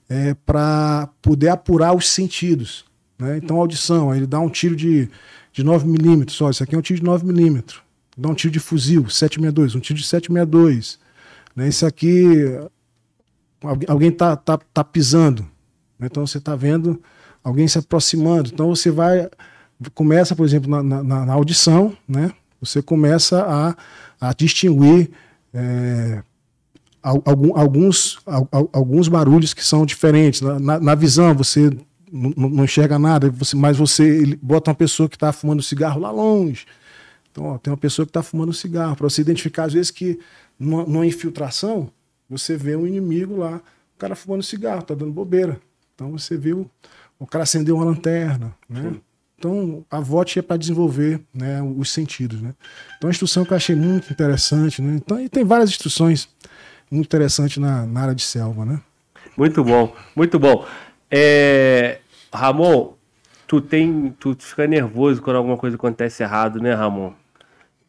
é, 0.07 0.35
para 0.35 1.09
poder 1.23 1.49
apurar 1.49 1.97
os 1.97 2.09
sentidos. 2.11 2.85
Né? 3.19 3.39
Então, 3.39 3.57
audição, 3.57 4.15
ele 4.15 4.27
dá 4.27 4.41
um 4.41 4.51
tiro 4.51 4.77
de, 4.77 5.09
de 5.53 5.65
9mm. 5.65 6.43
Olha, 6.43 6.51
isso 6.51 6.63
aqui 6.63 6.75
é 6.75 6.79
um 6.79 6.83
tiro 6.83 7.01
de 7.01 7.07
9mm. 7.07 7.81
Dá 8.17 8.29
um 8.29 8.35
tiro 8.35 8.53
de 8.53 8.61
fuzil, 8.61 9.09
762, 9.09 9.75
um 9.75 9.81
tiro 9.81 9.99
de 9.99 10.07
762. 10.07 10.99
Né? 11.57 11.69
Esse 11.69 11.87
aqui, 11.87 12.59
alguém 13.89 14.09
está 14.09 14.37
tá, 14.37 14.59
tá 14.59 14.85
pisando. 14.85 15.43
Né? 15.99 16.09
Então, 16.11 16.27
você 16.27 16.39
está 16.39 16.55
vendo 16.55 17.01
alguém 17.43 17.67
se 17.69 17.79
aproximando. 17.79 18.51
Então, 18.53 18.69
você 18.69 18.91
vai, 18.91 19.29
começa, 19.95 20.35
por 20.35 20.45
exemplo, 20.45 20.71
na, 20.71 20.83
na, 20.83 21.27
na 21.27 21.33
audição, 21.33 21.97
né? 22.09 22.33
você 22.61 22.83
começa 22.83 23.43
a, 23.43 24.29
a 24.29 24.33
distinguir. 24.33 25.11
É, 25.53 26.23
alguns, 27.05 28.19
alguns 28.73 29.09
barulhos 29.09 29.53
que 29.53 29.65
são 29.65 29.85
diferentes. 29.85 30.41
Na, 30.41 30.81
na 30.81 30.95
visão, 30.95 31.35
você 31.35 31.71
não, 32.11 32.65
enxerga 32.65 32.99
nada, 32.99 33.29
você, 33.31 33.55
mas 33.57 33.77
você 33.77 34.39
bota 34.41 34.71
uma 34.71 34.75
pessoa 34.75 35.09
que 35.09 35.17
está 35.17 35.33
fumando 35.33 35.63
cigarro 35.63 36.01
lá 36.01 36.11
longe. 36.11 36.65
Então, 37.31 37.47
ó, 37.47 37.59
tem 37.59 37.73
uma 37.73 37.77
pessoa 37.77 38.07
que 38.07 38.11
está 38.11 38.23
fumando 38.23 38.53
cigarro. 38.53 38.97
Para 38.97 39.11
você 39.11 39.21
identificar, 39.21 39.65
às 39.65 39.73
vezes, 39.73 39.91
que 39.91 40.19
numa, 40.59 40.85
numa, 40.85 41.07
infiltração, 41.07 41.91
você 42.29 42.57
vê 42.57 42.77
um 42.77 42.87
inimigo 42.87 43.39
lá, 43.39 43.57
o 43.95 43.99
cara 43.99 44.15
fumando 44.15 44.43
cigarro, 44.43 44.81
está 44.81 44.95
dando 44.95 45.13
bobeira. 45.13 45.61
Então, 45.95 46.11
você 46.13 46.37
viu 46.37 46.71
o 47.19 47.27
cara 47.27 47.45
acendeu 47.45 47.77
uma 47.77 47.85
lanterna. 47.85 48.55
Né? 48.69 48.95
Então, 49.39 49.85
a 49.91 50.01
VOT 50.01 50.39
é 50.39 50.43
para 50.43 50.57
desenvolver 50.57 51.21
né, 51.33 51.63
os 51.63 51.91
sentidos. 51.91 52.41
Né? 52.41 52.55
Então, 52.97 53.09
a 53.09 53.11
instrução 53.11 53.45
que 53.45 53.53
eu 53.53 53.57
achei 53.57 53.75
muito 53.75 54.13
interessante. 54.13 54.83
Né? 54.83 54.95
Então, 54.97 55.21
e 55.21 55.29
tem 55.29 55.45
várias 55.45 55.71
instruções 55.71 56.29
muito 56.91 57.07
interessante 57.07 57.59
na, 57.59 57.87
na 57.87 58.01
área 58.03 58.15
de 58.15 58.23
selva, 58.23 58.65
né? 58.65 58.81
Muito 59.37 59.65
bom, 59.65 59.95
muito 60.15 60.39
bom. 60.39 60.65
É, 61.11 61.99
Ramon, 62.33 62.93
tu 63.49 63.61
tem, 63.61 64.15
tu 64.21 64.37
fica 64.39 64.67
nervoso 64.67 65.21
quando 65.21 65.37
alguma 65.37 65.57
coisa 65.57 65.77
acontece 65.77 66.23
errado, 66.23 66.61
né, 66.61 66.73
Ramon? 66.73 67.13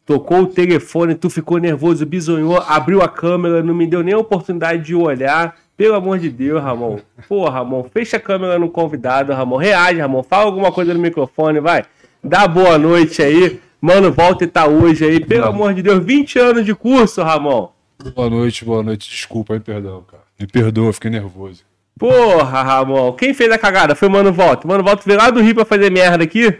Tocou 0.06 0.42
o 0.42 0.46
telefone, 0.46 1.16
tu 1.16 1.28
ficou 1.28 1.58
nervoso, 1.58 2.06
bisonhou, 2.06 2.58
abriu 2.58 3.02
a 3.02 3.08
câmera, 3.08 3.60
não 3.60 3.74
me 3.74 3.88
deu 3.88 4.04
nem 4.04 4.14
a 4.14 4.18
oportunidade 4.18 4.84
de 4.84 4.94
olhar. 4.94 5.56
Pelo 5.76 5.96
amor 5.96 6.20
de 6.20 6.30
Deus, 6.30 6.62
Ramon. 6.62 7.00
Pô, 7.28 7.46
Ramon, 7.48 7.84
fecha 7.92 8.16
a 8.16 8.20
câmera 8.20 8.56
no 8.56 8.70
convidado, 8.70 9.32
Ramon. 9.32 9.56
Reage, 9.56 9.98
Ramon. 9.98 10.22
Fala 10.22 10.44
alguma 10.44 10.70
coisa 10.70 10.94
no 10.94 11.00
microfone, 11.00 11.58
vai. 11.58 11.84
Dá 12.22 12.46
boa 12.46 12.78
noite 12.78 13.20
aí. 13.20 13.60
Mano, 13.80 14.12
volta 14.12 14.44
e 14.44 14.46
tá 14.46 14.66
hoje 14.66 15.04
aí. 15.04 15.18
Pelo 15.18 15.46
amor 15.46 15.74
de 15.74 15.82
Deus, 15.82 16.02
20 16.02 16.38
anos 16.38 16.64
de 16.64 16.74
curso, 16.74 17.22
Ramon. 17.22 17.68
Boa 18.14 18.30
noite, 18.30 18.64
boa 18.64 18.84
noite. 18.84 19.10
Desculpa, 19.10 19.54
hein, 19.54 19.60
perdão, 19.60 20.04
cara. 20.08 20.22
Me 20.38 20.46
perdoa, 20.46 20.92
fiquei 20.92 21.10
nervoso. 21.10 21.64
Porra, 21.98 22.62
Ramon. 22.62 23.12
Quem 23.14 23.34
fez 23.34 23.50
a 23.50 23.58
cagada? 23.58 23.96
Foi 23.96 24.06
o 24.06 24.10
Mano 24.10 24.32
Volta. 24.32 24.68
Mano 24.68 24.84
Volta 24.84 25.02
veio 25.04 25.18
lá 25.18 25.30
do 25.30 25.40
Rio 25.40 25.54
pra 25.56 25.64
fazer 25.64 25.90
merda 25.90 26.22
aqui. 26.22 26.56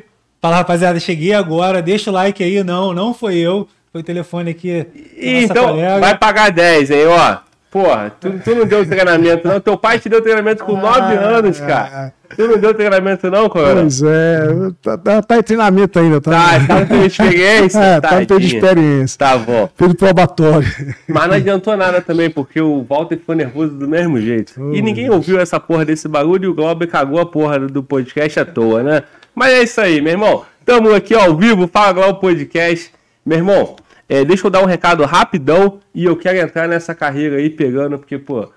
Fala, 0.46 0.58
rapaziada. 0.58 1.00
Cheguei 1.00 1.32
agora. 1.32 1.82
Deixa 1.82 2.08
o 2.08 2.12
like 2.12 2.42
aí. 2.42 2.62
Não, 2.62 2.94
não 2.94 3.12
foi 3.12 3.34
eu. 3.36 3.66
Foi 3.90 4.00
o 4.00 4.04
telefone 4.04 4.50
aqui. 4.52 4.86
Então, 5.18 5.70
colega. 5.70 5.98
vai 5.98 6.16
pagar 6.16 6.52
10, 6.52 6.90
hein, 6.92 7.06
ó. 7.08 7.38
Porra, 7.68 8.12
tu, 8.20 8.30
tu, 8.44 8.54
não 8.54 8.64
deu 8.64 8.86
treinamento, 8.86 9.48
não. 9.48 9.60
Teu 9.60 9.76
pai 9.76 9.98
te 9.98 10.08
deu 10.08 10.22
treinamento 10.22 10.64
com 10.64 10.76
9 10.76 10.98
ah, 10.98 11.20
anos, 11.20 11.58
cara. 11.58 12.12
Tu 12.34 12.46
não 12.46 12.58
deu 12.58 12.72
treinamento, 12.72 13.30
não, 13.30 13.48
cara? 13.48 13.80
Pois 13.80 14.02
é, 14.02 14.48
tá, 14.80 14.96
tá, 14.96 15.22
tá, 15.22 15.38
em 15.38 15.42
treinamento 15.42 15.98
ainda, 15.98 16.20
tá? 16.20 16.30
Tá, 16.30 16.84
tá 16.84 16.94
no 16.94 17.04
experiência? 17.04 17.78
É, 17.78 18.00
tá 18.00 18.20
no 18.20 18.40
experiência. 18.40 19.18
Tá 19.18 19.36
bom. 19.36 19.68
Fez 19.76 19.92
probatório. 19.94 20.68
Mas 21.08 21.28
não 21.28 21.34
adiantou 21.34 21.76
nada 21.76 22.00
também, 22.00 22.30
porque 22.30 22.60
o 22.60 22.84
Walter 22.88 23.18
ficou 23.18 23.34
nervoso 23.34 23.74
do 23.74 23.86
mesmo 23.86 24.18
jeito. 24.20 24.54
Oh, 24.58 24.72
e 24.72 24.80
ninguém 24.80 25.10
ouviu 25.10 25.38
essa 25.38 25.60
porra 25.60 25.84
desse 25.84 26.08
bagulho 26.08 26.44
e 26.44 26.48
o 26.48 26.54
Glauber 26.54 26.86
cagou 26.86 27.20
a 27.20 27.26
porra 27.26 27.58
do 27.58 27.82
podcast 27.82 28.40
à 28.40 28.44
toa, 28.44 28.82
né? 28.82 29.02
Mas 29.36 29.52
é 29.52 29.62
isso 29.64 29.78
aí, 29.82 30.00
meu 30.00 30.12
irmão. 30.12 30.46
Tamo 30.64 30.94
aqui 30.94 31.14
ao 31.14 31.36
vivo, 31.36 31.68
Fala 31.68 31.92
Glauber 31.92 32.18
Podcast. 32.18 32.90
Meu 33.24 33.36
irmão, 33.36 33.76
é, 34.08 34.24
deixa 34.24 34.46
eu 34.46 34.50
dar 34.50 34.62
um 34.62 34.64
recado 34.64 35.04
rapidão 35.04 35.78
e 35.94 36.06
eu 36.06 36.16
quero 36.16 36.38
entrar 36.38 36.66
nessa 36.66 36.94
carreira 36.94 37.36
aí 37.36 37.50
pegando, 37.50 37.98
porque, 37.98 38.16
pô, 38.16 38.50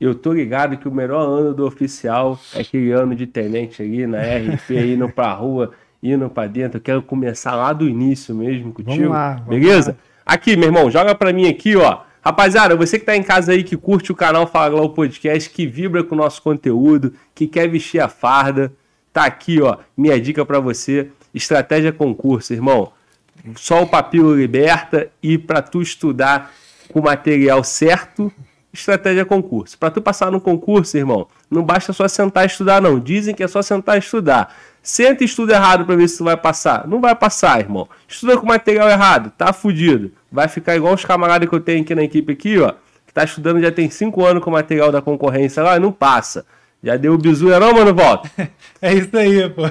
eu 0.00 0.14
tô 0.14 0.32
ligado 0.32 0.78
que 0.78 0.88
o 0.88 0.90
melhor 0.90 1.20
ano 1.20 1.52
do 1.52 1.66
oficial 1.66 2.40
é 2.54 2.62
aquele 2.62 2.92
ano 2.92 3.14
de 3.14 3.26
tenente 3.26 3.82
ali 3.82 4.06
na 4.06 4.22
RP, 4.22 4.70
indo 4.96 5.06
pra 5.06 5.34
rua, 5.34 5.72
indo 6.02 6.30
pra 6.30 6.46
dentro. 6.46 6.78
Eu 6.78 6.82
quero 6.82 7.02
começar 7.02 7.54
lá 7.54 7.74
do 7.74 7.86
início 7.86 8.34
mesmo 8.34 8.72
contigo. 8.72 8.96
Vamos 8.96 9.10
lá, 9.10 9.34
vamos 9.34 9.48
beleza? 9.50 9.90
Lá. 9.90 9.96
Aqui, 10.24 10.56
meu 10.56 10.68
irmão, 10.70 10.90
joga 10.90 11.14
pra 11.14 11.30
mim 11.30 11.46
aqui, 11.46 11.76
ó. 11.76 12.04
Rapaziada, 12.24 12.74
você 12.74 12.98
que 12.98 13.04
tá 13.04 13.14
em 13.14 13.22
casa 13.22 13.52
aí, 13.52 13.62
que 13.62 13.76
curte 13.76 14.10
o 14.10 14.14
canal 14.14 14.46
Fala 14.46 14.80
o 14.80 14.88
Podcast, 14.88 15.50
que 15.50 15.66
vibra 15.66 16.02
com 16.02 16.14
o 16.14 16.18
nosso 16.18 16.40
conteúdo, 16.40 17.12
que 17.34 17.46
quer 17.46 17.68
vestir 17.68 18.00
a 18.00 18.08
farda, 18.08 18.72
tá 19.12 19.24
aqui, 19.24 19.60
ó, 19.60 19.78
minha 19.96 20.20
dica 20.20 20.44
para 20.44 20.60
você. 20.60 21.08
Estratégia 21.34 21.92
concurso, 21.92 22.52
irmão 22.52 22.92
só 23.56 23.82
o 23.82 23.86
papiro 23.86 24.34
liberta 24.34 25.08
e 25.22 25.36
para 25.36 25.62
tu 25.62 25.82
estudar 25.82 26.52
com 26.92 27.00
o 27.00 27.04
material 27.04 27.64
certo, 27.64 28.32
estratégia 28.72 29.24
concurso. 29.24 29.76
Para 29.78 29.90
tu 29.90 30.00
passar 30.00 30.30
no 30.30 30.40
concurso, 30.40 30.96
irmão, 30.96 31.26
não 31.50 31.62
basta 31.62 31.92
só 31.92 32.06
sentar 32.06 32.44
e 32.44 32.46
estudar 32.46 32.80
não. 32.80 32.98
Dizem 32.98 33.34
que 33.34 33.42
é 33.42 33.48
só 33.48 33.62
sentar 33.62 33.96
e 33.96 33.98
estudar. 33.98 34.54
Senta 34.82 35.22
e 35.22 35.26
estuda 35.26 35.54
errado 35.54 35.84
para 35.84 35.96
ver 35.96 36.08
se 36.08 36.18
tu 36.18 36.24
vai 36.24 36.36
passar. 36.36 36.86
Não 36.86 37.00
vai 37.00 37.14
passar, 37.14 37.60
irmão. 37.60 37.88
Estuda 38.08 38.36
com 38.36 38.46
material 38.46 38.88
errado, 38.88 39.32
tá 39.36 39.52
fudido. 39.52 40.10
Vai 40.30 40.48
ficar 40.48 40.76
igual 40.76 40.94
os 40.94 41.04
camaradas 41.04 41.48
que 41.48 41.54
eu 41.54 41.60
tenho 41.60 41.82
aqui 41.82 41.94
na 41.94 42.02
equipe 42.02 42.32
aqui, 42.32 42.58
ó, 42.58 42.72
que 43.06 43.12
tá 43.12 43.24
estudando 43.24 43.60
já 43.60 43.70
tem 43.70 43.88
5 43.88 44.24
anos 44.24 44.42
com 44.42 44.50
material 44.50 44.90
da 44.90 45.00
concorrência 45.00 45.62
lá, 45.62 45.78
não 45.78 45.92
passa. 45.92 46.44
Já 46.82 46.96
deu 46.96 47.14
o 47.14 47.18
bizu, 47.18 47.48
não, 47.48 47.72
mano, 47.72 47.94
volta. 47.94 48.30
é 48.82 48.94
isso 48.94 49.16
aí, 49.16 49.48
pô. 49.50 49.64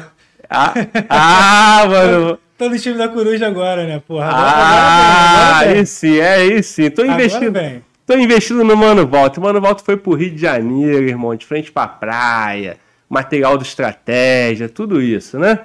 Ah, 0.50 0.74
ah 1.10 1.86
mano. 1.90 2.40
Tô 2.58 2.70
no 2.70 2.78
time 2.78 2.98
da 2.98 3.08
Coruja 3.08 3.48
agora, 3.48 3.88
né, 3.88 4.02
porra? 4.08 4.26
Agora, 4.26 4.46
ah, 4.46 5.60
agora 5.60 5.72
aí 5.72 5.86
sim, 5.86 6.20
é 6.20 6.34
aí 6.36 6.62
sim. 6.62 6.90
Tô 6.90 7.04
investindo. 7.04 7.60
Tô 8.06 8.18
investindo 8.18 8.64
no 8.64 8.78
Mano 8.78 9.08
Volta. 9.08 9.40
O 9.40 9.44
Mano 9.44 9.60
Volta 9.60 9.84
foi 9.84 9.98
pro 9.98 10.14
Rio 10.14 10.32
de 10.32 10.42
Janeiro, 10.42 11.08
irmão, 11.08 11.36
de 11.36 11.46
frente 11.46 11.72
pra 11.72 11.88
praia, 11.88 12.78
material 13.10 13.58
de 13.58 13.64
estratégia, 13.64 14.70
tudo 14.70 15.02
isso, 15.02 15.40
né? 15.40 15.60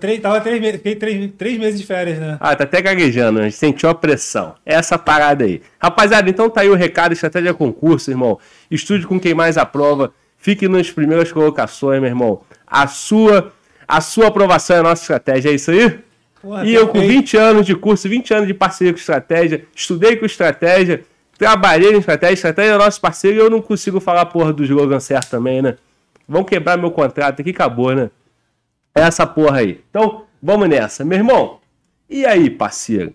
Três, 0.00 0.20
tava 0.20 0.40
três 0.40 0.60
meses, 0.60 0.76
fiquei 0.76 0.94
três, 0.94 1.30
três 1.36 1.58
meses 1.58 1.80
de 1.80 1.86
férias, 1.86 2.18
né? 2.18 2.38
Ah, 2.40 2.54
tá 2.54 2.64
até 2.64 2.80
gaguejando, 2.80 3.40
a 3.40 3.42
gente 3.42 3.56
sentiu 3.56 3.88
a 3.88 3.94
pressão. 3.94 4.54
Essa 4.64 4.96
parada 4.96 5.44
aí. 5.44 5.60
Rapaziada, 5.78 6.30
então 6.30 6.48
tá 6.48 6.60
aí 6.60 6.70
o 6.70 6.74
recado, 6.74 7.12
estratégia 7.12 7.52
concurso, 7.52 8.10
irmão. 8.10 8.38
Estude 8.70 9.06
com 9.06 9.18
quem 9.18 9.34
mais 9.34 9.58
aprova. 9.58 10.12
Fique 10.42 10.66
nas 10.66 10.90
primeiras 10.90 11.30
colocações, 11.30 12.00
meu 12.00 12.10
irmão. 12.10 12.40
A 12.66 12.88
sua, 12.88 13.52
a 13.86 14.00
sua 14.00 14.26
aprovação 14.26 14.74
é 14.74 14.80
a 14.80 14.82
nossa 14.82 15.00
estratégia, 15.00 15.50
é 15.50 15.54
isso 15.54 15.70
aí? 15.70 16.00
Porra, 16.42 16.66
e 16.66 16.74
eu 16.74 16.88
com 16.88 16.98
20 16.98 17.36
anos 17.36 17.64
de 17.64 17.76
curso, 17.76 18.08
20 18.08 18.34
anos 18.34 18.48
de 18.48 18.52
parceria 18.52 18.92
com 18.92 18.98
estratégia, 18.98 19.64
estudei 19.72 20.16
com 20.16 20.26
estratégia, 20.26 21.04
trabalhei 21.38 21.92
em 21.92 21.98
estratégia, 21.98 22.34
estratégia 22.34 22.72
é 22.72 22.76
nosso 22.76 23.00
parceiro 23.00 23.36
e 23.36 23.40
eu 23.40 23.48
não 23.48 23.62
consigo 23.62 24.00
falar 24.00 24.26
porra 24.26 24.52
do 24.52 24.64
slogan 24.64 24.98
certo 24.98 25.30
também, 25.30 25.62
né? 25.62 25.76
Vão 26.26 26.42
quebrar 26.42 26.76
meu 26.76 26.90
contrato 26.90 27.40
aqui, 27.40 27.50
acabou, 27.50 27.94
né? 27.94 28.10
É 28.96 29.02
essa 29.02 29.24
porra 29.24 29.58
aí. 29.58 29.80
Então, 29.90 30.24
vamos 30.42 30.68
nessa. 30.68 31.04
Meu 31.04 31.18
irmão, 31.18 31.60
e 32.10 32.26
aí, 32.26 32.50
parceiro? 32.50 33.14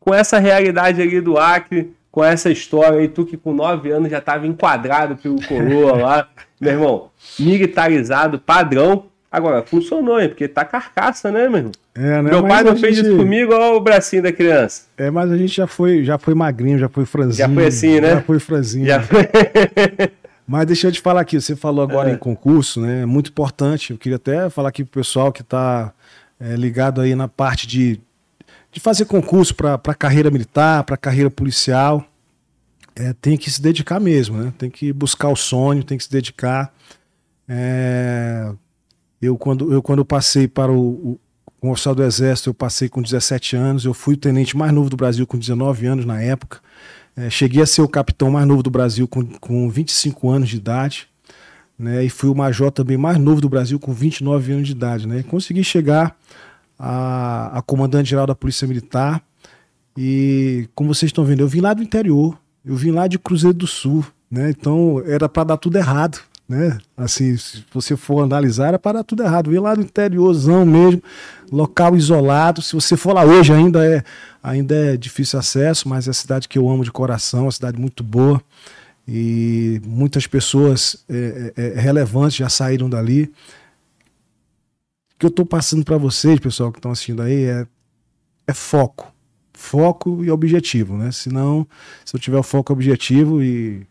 Com 0.00 0.14
essa 0.14 0.38
realidade 0.38 1.02
ali 1.02 1.20
do 1.20 1.36
Acre, 1.36 1.94
com 2.10 2.24
essa 2.24 2.50
história 2.50 2.98
aí, 2.98 3.08
tu 3.08 3.26
que 3.26 3.36
com 3.36 3.52
9 3.52 3.90
anos 3.90 4.10
já 4.10 4.18
estava 4.18 4.46
enquadrado 4.46 5.16
pelo 5.16 5.36
coroa 5.46 5.96
lá, 5.98 6.28
meu 6.62 6.72
irmão, 6.72 7.10
militarizado, 7.38 8.38
padrão, 8.38 9.04
Agora, 9.32 9.62
funcionou, 9.62 10.20
hein? 10.20 10.28
Porque 10.28 10.46
tá 10.46 10.62
carcaça, 10.62 11.32
né, 11.32 11.48
meu 11.48 11.56
irmão? 11.56 11.72
É, 11.94 12.20
né? 12.20 12.30
Meu 12.30 12.46
pai 12.46 12.62
não 12.62 12.76
fez 12.76 12.96
gente... 12.96 13.08
isso 13.08 13.16
comigo, 13.16 13.54
olha 13.54 13.74
o 13.74 13.80
bracinho 13.80 14.22
da 14.22 14.30
criança. 14.30 14.82
É, 14.94 15.10
mas 15.10 15.32
a 15.32 15.38
gente 15.38 15.56
já 15.56 15.66
foi, 15.66 16.04
já 16.04 16.18
foi 16.18 16.34
magrinho, 16.34 16.78
já 16.78 16.88
foi 16.90 17.06
franzinho. 17.06 17.48
Já 17.48 17.48
foi 17.48 17.66
assim, 17.66 17.98
né? 17.98 18.10
Já 18.10 18.20
foi 18.20 18.38
franzinho. 18.38 18.86
Já 18.86 19.00
foi... 19.00 19.26
mas 20.46 20.66
deixa 20.66 20.88
eu 20.88 20.92
te 20.92 21.00
falar 21.00 21.22
aqui, 21.22 21.40
você 21.40 21.56
falou 21.56 21.82
agora 21.82 22.10
é. 22.10 22.12
em 22.12 22.18
concurso, 22.18 22.82
né? 22.82 23.02
É 23.02 23.06
muito 23.06 23.30
importante. 23.30 23.92
Eu 23.92 23.96
queria 23.96 24.16
até 24.16 24.50
falar 24.50 24.68
aqui 24.68 24.84
pro 24.84 25.00
pessoal 25.00 25.32
que 25.32 25.42
tá 25.42 25.94
é, 26.38 26.54
ligado 26.54 27.00
aí 27.00 27.14
na 27.14 27.26
parte 27.26 27.66
de, 27.66 27.98
de 28.70 28.80
fazer 28.80 29.06
concurso 29.06 29.54
para 29.54 29.94
carreira 29.94 30.30
militar, 30.30 30.84
para 30.84 30.98
carreira 30.98 31.30
policial. 31.30 32.04
É, 32.94 33.12
tem 33.14 33.36
que 33.36 33.50
se 33.50 33.60
dedicar 33.60 33.98
mesmo, 33.98 34.36
né? 34.36 34.52
Tem 34.58 34.70
que 34.70 34.92
buscar 34.92 35.28
o 35.28 35.36
sonho, 35.36 35.82
tem 35.82 35.96
que 35.96 36.04
se 36.04 36.10
dedicar. 36.10 36.72
É, 37.48 38.52
eu, 39.20 39.36
quando 39.36 39.72
eu 39.72 39.82
quando 39.82 40.04
passei 40.04 40.46
para 40.46 40.70
o, 40.70 41.18
o, 41.60 41.70
oficial 41.70 41.94
do 41.94 42.02
Exército, 42.02 42.50
eu 42.50 42.54
passei 42.54 42.88
com 42.88 43.00
17 43.00 43.56
anos. 43.56 43.84
Eu 43.84 43.94
fui 43.94 44.14
o 44.14 44.16
tenente 44.16 44.56
mais 44.56 44.72
novo 44.72 44.90
do 44.90 44.96
Brasil 44.96 45.26
com 45.26 45.38
19 45.38 45.86
anos 45.86 46.04
na 46.04 46.20
época. 46.20 46.60
É, 47.16 47.30
cheguei 47.30 47.62
a 47.62 47.66
ser 47.66 47.82
o 47.82 47.88
capitão 47.88 48.30
mais 48.30 48.46
novo 48.46 48.62
do 48.62 48.70
Brasil 48.70 49.06
com, 49.08 49.24
com 49.24 49.68
25 49.70 50.30
anos 50.30 50.48
de 50.48 50.56
idade. 50.56 51.08
Né, 51.78 52.04
e 52.04 52.10
fui 52.10 52.28
o 52.28 52.34
major 52.34 52.70
também 52.70 52.96
mais 52.96 53.18
novo 53.18 53.40
do 53.40 53.48
Brasil 53.48 53.80
com 53.80 53.92
29 53.92 54.52
anos 54.52 54.66
de 54.66 54.72
idade. 54.72 55.08
Né, 55.08 55.22
consegui 55.22 55.64
chegar 55.64 56.16
a, 56.78 57.58
a 57.58 57.62
comandante-geral 57.62 58.26
da 58.26 58.34
Polícia 58.34 58.68
Militar. 58.68 59.22
E 59.96 60.68
como 60.74 60.94
vocês 60.94 61.10
estão 61.10 61.24
vendo, 61.24 61.40
eu 61.40 61.48
vim 61.48 61.60
lá 61.60 61.74
do 61.74 61.82
interior, 61.82 62.38
eu 62.64 62.76
vim 62.76 62.90
lá 62.90 63.06
de 63.06 63.18
Cruzeiro 63.18 63.56
do 63.56 63.66
Sul, 63.66 64.04
né? 64.30 64.50
Então 64.50 65.02
era 65.06 65.28
para 65.28 65.44
dar 65.44 65.56
tudo 65.56 65.76
errado, 65.76 66.20
né? 66.48 66.78
Assim, 66.96 67.36
se 67.36 67.64
você 67.72 67.96
for 67.96 68.22
analisar, 68.22 68.68
era 68.68 68.78
para 68.78 68.98
dar 68.98 69.04
tudo 69.04 69.22
errado. 69.22 69.46
Eu 69.48 69.52
vim 69.52 69.58
lá 69.58 69.74
do 69.74 69.82
interiorzão 69.82 70.64
mesmo, 70.64 71.02
local 71.50 71.96
isolado. 71.96 72.62
Se 72.62 72.74
você 72.74 72.96
for 72.96 73.12
lá 73.12 73.24
hoje, 73.24 73.52
ainda 73.52 73.84
é, 73.84 74.02
ainda 74.42 74.74
é 74.74 74.96
difícil 74.96 75.38
acesso, 75.38 75.88
mas 75.88 76.06
é 76.06 76.10
a 76.10 76.14
cidade 76.14 76.48
que 76.48 76.58
eu 76.58 76.68
amo 76.68 76.84
de 76.84 76.92
coração, 76.92 77.44
uma 77.44 77.52
cidade 77.52 77.78
muito 77.78 78.02
boa. 78.02 78.40
E 79.06 79.80
muitas 79.84 80.26
pessoas 80.26 81.04
é, 81.08 81.52
é, 81.56 81.66
é 81.76 81.80
relevantes 81.80 82.36
já 82.36 82.48
saíram 82.48 82.88
dali 82.88 83.32
que 85.22 85.26
eu 85.26 85.28
estou 85.28 85.46
passando 85.46 85.84
para 85.84 85.96
vocês, 85.96 86.40
pessoal 86.40 86.72
que 86.72 86.78
estão 86.80 86.90
assistindo 86.90 87.22
aí, 87.22 87.44
é, 87.44 87.64
é 88.44 88.52
foco. 88.52 89.11
Foco 89.62 90.24
e 90.24 90.30
objetivo, 90.30 90.96
né? 90.96 91.12
Senão, 91.12 91.66
se 92.04 92.14
eu 92.14 92.20
tiver 92.20 92.36
o 92.36 92.42
foco 92.42 92.72
objetivo 92.72 93.40
e 93.40 93.86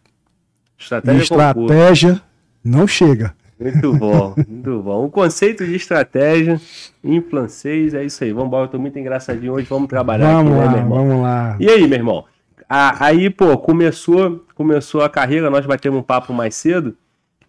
estratégia, 0.77 1.19
e 1.19 1.23
estratégia 1.23 2.21
não 2.63 2.85
chega. 2.85 3.33
Muito 3.57 3.93
bom, 3.93 4.35
muito 4.47 4.81
bom. 4.81 5.05
O 5.05 5.09
conceito 5.09 5.65
de 5.65 5.73
estratégia 5.73 6.59
em 7.03 7.21
francês 7.21 7.93
é 7.93 8.03
isso 8.03 8.23
aí. 8.23 8.33
Vamos 8.33 8.47
embora, 8.47 8.65
eu 8.65 8.69
tô 8.69 8.77
muito 8.77 8.99
engraçadinho 8.99 9.53
hoje, 9.53 9.65
vamos 9.67 9.87
trabalhar 9.87 10.33
vamos 10.33 10.51
aqui, 10.51 10.59
né, 10.59 10.65
lá, 10.65 10.65
né, 10.65 10.71
meu 10.71 10.83
irmão? 10.83 11.07
Vamos 11.07 11.23
lá. 11.23 11.57
E 11.59 11.69
aí, 11.69 11.87
meu 11.87 11.97
irmão? 11.97 12.25
aí, 12.69 13.29
pô, 13.29 13.57
começou, 13.57 14.45
começou 14.53 15.01
a 15.01 15.09
carreira, 15.09 15.49
nós 15.49 15.65
batemos 15.65 15.99
um 15.99 16.03
papo 16.03 16.33
mais 16.33 16.53
cedo 16.53 16.95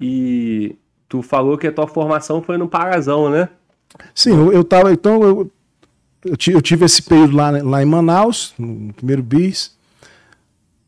e 0.00 0.76
tu 1.08 1.22
falou 1.22 1.58
que 1.58 1.66
a 1.66 1.72
tua 1.72 1.88
formação 1.88 2.40
foi 2.40 2.56
no 2.56 2.68
Parazão, 2.68 3.28
né? 3.28 3.48
Sim, 4.14 4.30
eu, 4.30 4.52
eu 4.52 4.64
tava. 4.64 4.92
Então, 4.92 5.22
eu, 5.22 5.50
eu, 6.24 6.62
tive 6.62 6.84
esse 6.84 7.02
período 7.02 7.36
lá, 7.36 7.50
lá 7.50 7.82
em 7.82 7.86
Manaus, 7.86 8.54
no 8.58 8.92
primeiro 8.92 9.22
bis. 9.22 9.76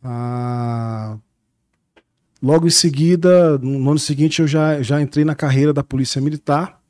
Ah, 0.02 1.16
logo 2.40 2.66
em 2.66 2.70
seguida, 2.70 3.58
no 3.58 3.90
ano 3.90 3.98
seguinte, 3.98 4.40
eu 4.40 4.46
já, 4.46 4.80
já 4.82 5.00
entrei 5.00 5.24
na 5.24 5.34
carreira 5.34 5.72
da 5.72 5.82
Polícia 5.82 6.20
Militar 6.20 6.80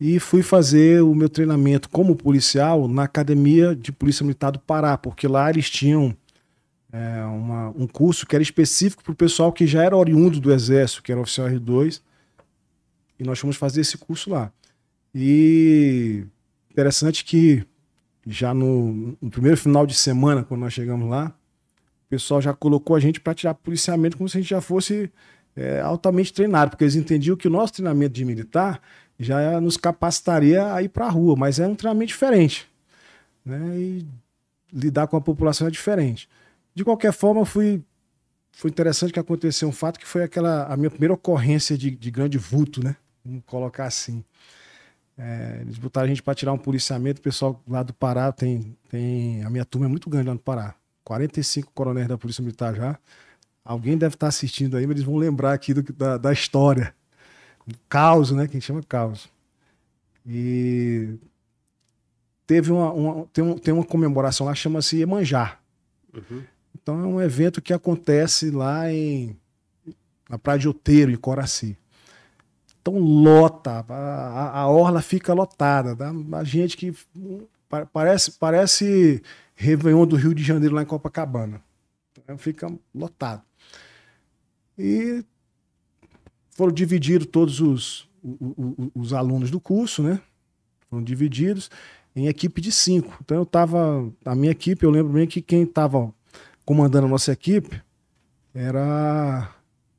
e 0.00 0.18
fui 0.18 0.42
fazer 0.42 1.02
o 1.02 1.14
meu 1.14 1.28
treinamento 1.28 1.88
como 1.88 2.16
policial 2.16 2.88
na 2.88 3.04
Academia 3.04 3.74
de 3.76 3.92
Polícia 3.92 4.24
Militar 4.24 4.50
do 4.50 4.58
Pará, 4.58 4.98
porque 4.98 5.28
lá 5.28 5.48
eles 5.48 5.70
tinham 5.70 6.16
é, 6.92 7.24
uma, 7.24 7.68
um 7.70 7.86
curso 7.86 8.26
que 8.26 8.34
era 8.34 8.42
específico 8.42 9.02
para 9.04 9.12
o 9.12 9.16
pessoal 9.16 9.52
que 9.52 9.66
já 9.66 9.84
era 9.84 9.96
oriundo 9.96 10.40
do 10.40 10.52
Exército, 10.52 11.02
que 11.02 11.12
era 11.12 11.20
oficial 11.20 11.48
R2, 11.48 12.00
e 13.18 13.24
nós 13.24 13.38
fomos 13.38 13.56
fazer 13.56 13.82
esse 13.82 13.96
curso 13.96 14.30
lá. 14.30 14.50
E 15.14 16.24
interessante 16.74 17.24
que 17.24 17.64
já 18.26 18.52
no, 18.52 19.16
no, 19.22 19.30
primeiro 19.30 19.56
final 19.56 19.86
de 19.86 19.94
semana, 19.94 20.42
quando 20.42 20.60
nós 20.60 20.72
chegamos 20.72 21.08
lá, 21.08 21.32
o 22.06 22.08
pessoal 22.10 22.42
já 22.42 22.52
colocou 22.52 22.96
a 22.96 23.00
gente 23.00 23.20
para 23.20 23.32
tirar 23.32 23.54
policiamento 23.54 24.16
como 24.16 24.28
se 24.28 24.36
a 24.36 24.40
gente 24.40 24.50
já 24.50 24.60
fosse 24.60 25.10
é, 25.54 25.80
altamente 25.80 26.32
treinado, 26.32 26.70
porque 26.70 26.82
eles 26.82 26.96
entendiam 26.96 27.36
que 27.36 27.46
o 27.46 27.50
nosso 27.50 27.74
treinamento 27.74 28.12
de 28.12 28.24
militar 28.24 28.80
já 29.18 29.60
nos 29.60 29.76
capacitaria 29.76 30.74
a 30.74 30.82
ir 30.82 30.88
para 30.88 31.06
a 31.06 31.10
rua, 31.10 31.36
mas 31.36 31.60
é 31.60 31.66
um 31.66 31.76
treinamento 31.76 32.08
diferente. 32.08 32.68
Né? 33.44 33.60
E 33.78 34.06
lidar 34.72 35.06
com 35.06 35.16
a 35.16 35.20
população 35.20 35.68
é 35.68 35.70
diferente. 35.70 36.28
De 36.74 36.82
qualquer 36.82 37.12
forma, 37.12 37.46
fui, 37.46 37.84
foi 38.50 38.68
interessante 38.70 39.12
que 39.12 39.20
aconteceu 39.20 39.68
um 39.68 39.72
fato 39.72 40.00
que 40.00 40.06
foi 40.08 40.24
aquela 40.24 40.64
a 40.64 40.76
minha 40.76 40.90
primeira 40.90 41.14
ocorrência 41.14 41.78
de, 41.78 41.92
de 41.92 42.10
grande 42.10 42.36
vulto, 42.36 42.82
né? 42.82 42.96
Vamos 43.24 43.44
colocar 43.46 43.86
assim. 43.86 44.24
É, 45.16 45.58
eles 45.60 45.78
botaram 45.78 46.06
a 46.06 46.08
gente 46.08 46.22
para 46.22 46.34
tirar 46.34 46.52
um 46.52 46.58
policiamento. 46.58 47.20
O 47.20 47.22
pessoal 47.22 47.62
lá 47.68 47.82
do 47.82 47.94
Pará 47.94 48.32
tem, 48.32 48.76
tem. 48.88 49.42
A 49.44 49.50
minha 49.50 49.64
turma 49.64 49.86
é 49.86 49.88
muito 49.88 50.10
grande 50.10 50.28
lá 50.28 50.34
no 50.34 50.40
Pará. 50.40 50.74
45 51.04 51.70
coronéis 51.72 52.08
da 52.08 52.18
Polícia 52.18 52.42
Militar 52.42 52.74
já. 52.74 52.98
Alguém 53.64 53.96
deve 53.96 54.14
estar 54.14 54.26
tá 54.26 54.28
assistindo 54.28 54.76
aí, 54.76 54.86
mas 54.86 54.96
eles 54.96 55.04
vão 55.04 55.16
lembrar 55.16 55.52
aqui 55.52 55.72
do, 55.72 55.82
da, 55.92 56.16
da 56.18 56.32
história. 56.32 56.94
Caos, 57.88 58.30
né? 58.30 58.46
Que 58.46 58.52
a 58.52 58.54
gente 58.54 58.66
chama 58.66 58.82
caos. 58.82 59.28
E 60.26 61.14
teve 62.46 62.72
uma, 62.72 62.92
uma, 62.92 63.26
tem, 63.26 63.44
um, 63.44 63.58
tem 63.58 63.74
uma 63.74 63.84
comemoração 63.84 64.46
lá, 64.46 64.54
chama-se 64.54 65.00
Emanjá. 65.00 65.58
Uhum. 66.12 66.42
Então 66.74 67.00
é 67.00 67.06
um 67.06 67.20
evento 67.20 67.62
que 67.62 67.72
acontece 67.72 68.50
lá 68.50 68.90
em 68.92 69.36
na 70.28 70.38
Praia 70.38 70.58
de 70.58 70.68
Outeiro, 70.68 71.10
em 71.10 71.16
Coraci. 71.16 71.76
Então 72.84 72.98
lota, 72.98 73.82
a, 73.88 74.60
a 74.60 74.68
orla 74.68 75.00
fica 75.00 75.32
lotada. 75.32 75.96
Tá? 75.96 76.12
A 76.32 76.44
gente 76.44 76.76
que 76.76 76.94
parece, 77.90 78.32
parece 78.32 79.22
Réveillon 79.54 80.06
do 80.06 80.16
Rio 80.16 80.34
de 80.34 80.42
Janeiro 80.42 80.74
lá 80.74 80.82
em 80.82 80.86
Copacabana. 80.86 81.62
Então, 82.18 82.36
fica 82.36 82.70
lotado. 82.94 83.40
E 84.78 85.24
foram 86.50 86.74
divididos 86.74 87.26
todos 87.28 87.58
os, 87.58 88.06
os, 88.22 88.90
os, 88.94 89.12
alunos 89.14 89.50
do 89.50 89.58
curso, 89.58 90.02
né? 90.02 90.20
Foram 90.90 91.02
divididos 91.02 91.70
em 92.14 92.26
equipe 92.26 92.60
de 92.60 92.70
cinco. 92.70 93.16
Então 93.24 93.38
eu 93.38 93.46
tava. 93.46 94.12
A 94.26 94.34
minha 94.34 94.52
equipe, 94.52 94.84
eu 94.84 94.90
lembro 94.90 95.14
bem 95.14 95.26
que 95.26 95.40
quem 95.40 95.62
estava 95.62 96.12
comandando 96.66 97.06
a 97.06 97.10
nossa 97.10 97.32
equipe 97.32 97.80
era. 98.54 99.50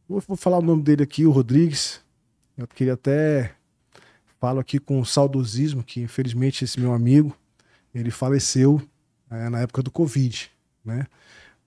Vou 0.08 0.38
falar 0.38 0.60
o 0.60 0.62
nome 0.62 0.84
dele 0.84 1.02
aqui, 1.02 1.26
o 1.26 1.32
Rodrigues. 1.32 2.05
Eu 2.58 2.68
queria 2.68 2.94
até 2.94 3.54
falo 4.40 4.60
aqui 4.60 4.80
com 4.80 5.04
saudosismo 5.04 5.84
que 5.84 6.02
infelizmente 6.02 6.64
esse 6.64 6.80
meu 6.80 6.94
amigo 6.94 7.36
ele 7.94 8.12
faleceu 8.12 8.82
é, 9.30 9.50
na 9.50 9.62
época 9.62 9.82
do 9.82 9.92
Covid, 9.92 10.52
né? 10.84 11.08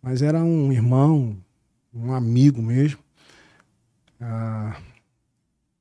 Mas 0.01 0.23
era 0.23 0.43
um 0.43 0.73
irmão, 0.73 1.37
um 1.93 2.13
amigo 2.13 2.63
mesmo. 2.63 3.01
Ah, 4.21 4.77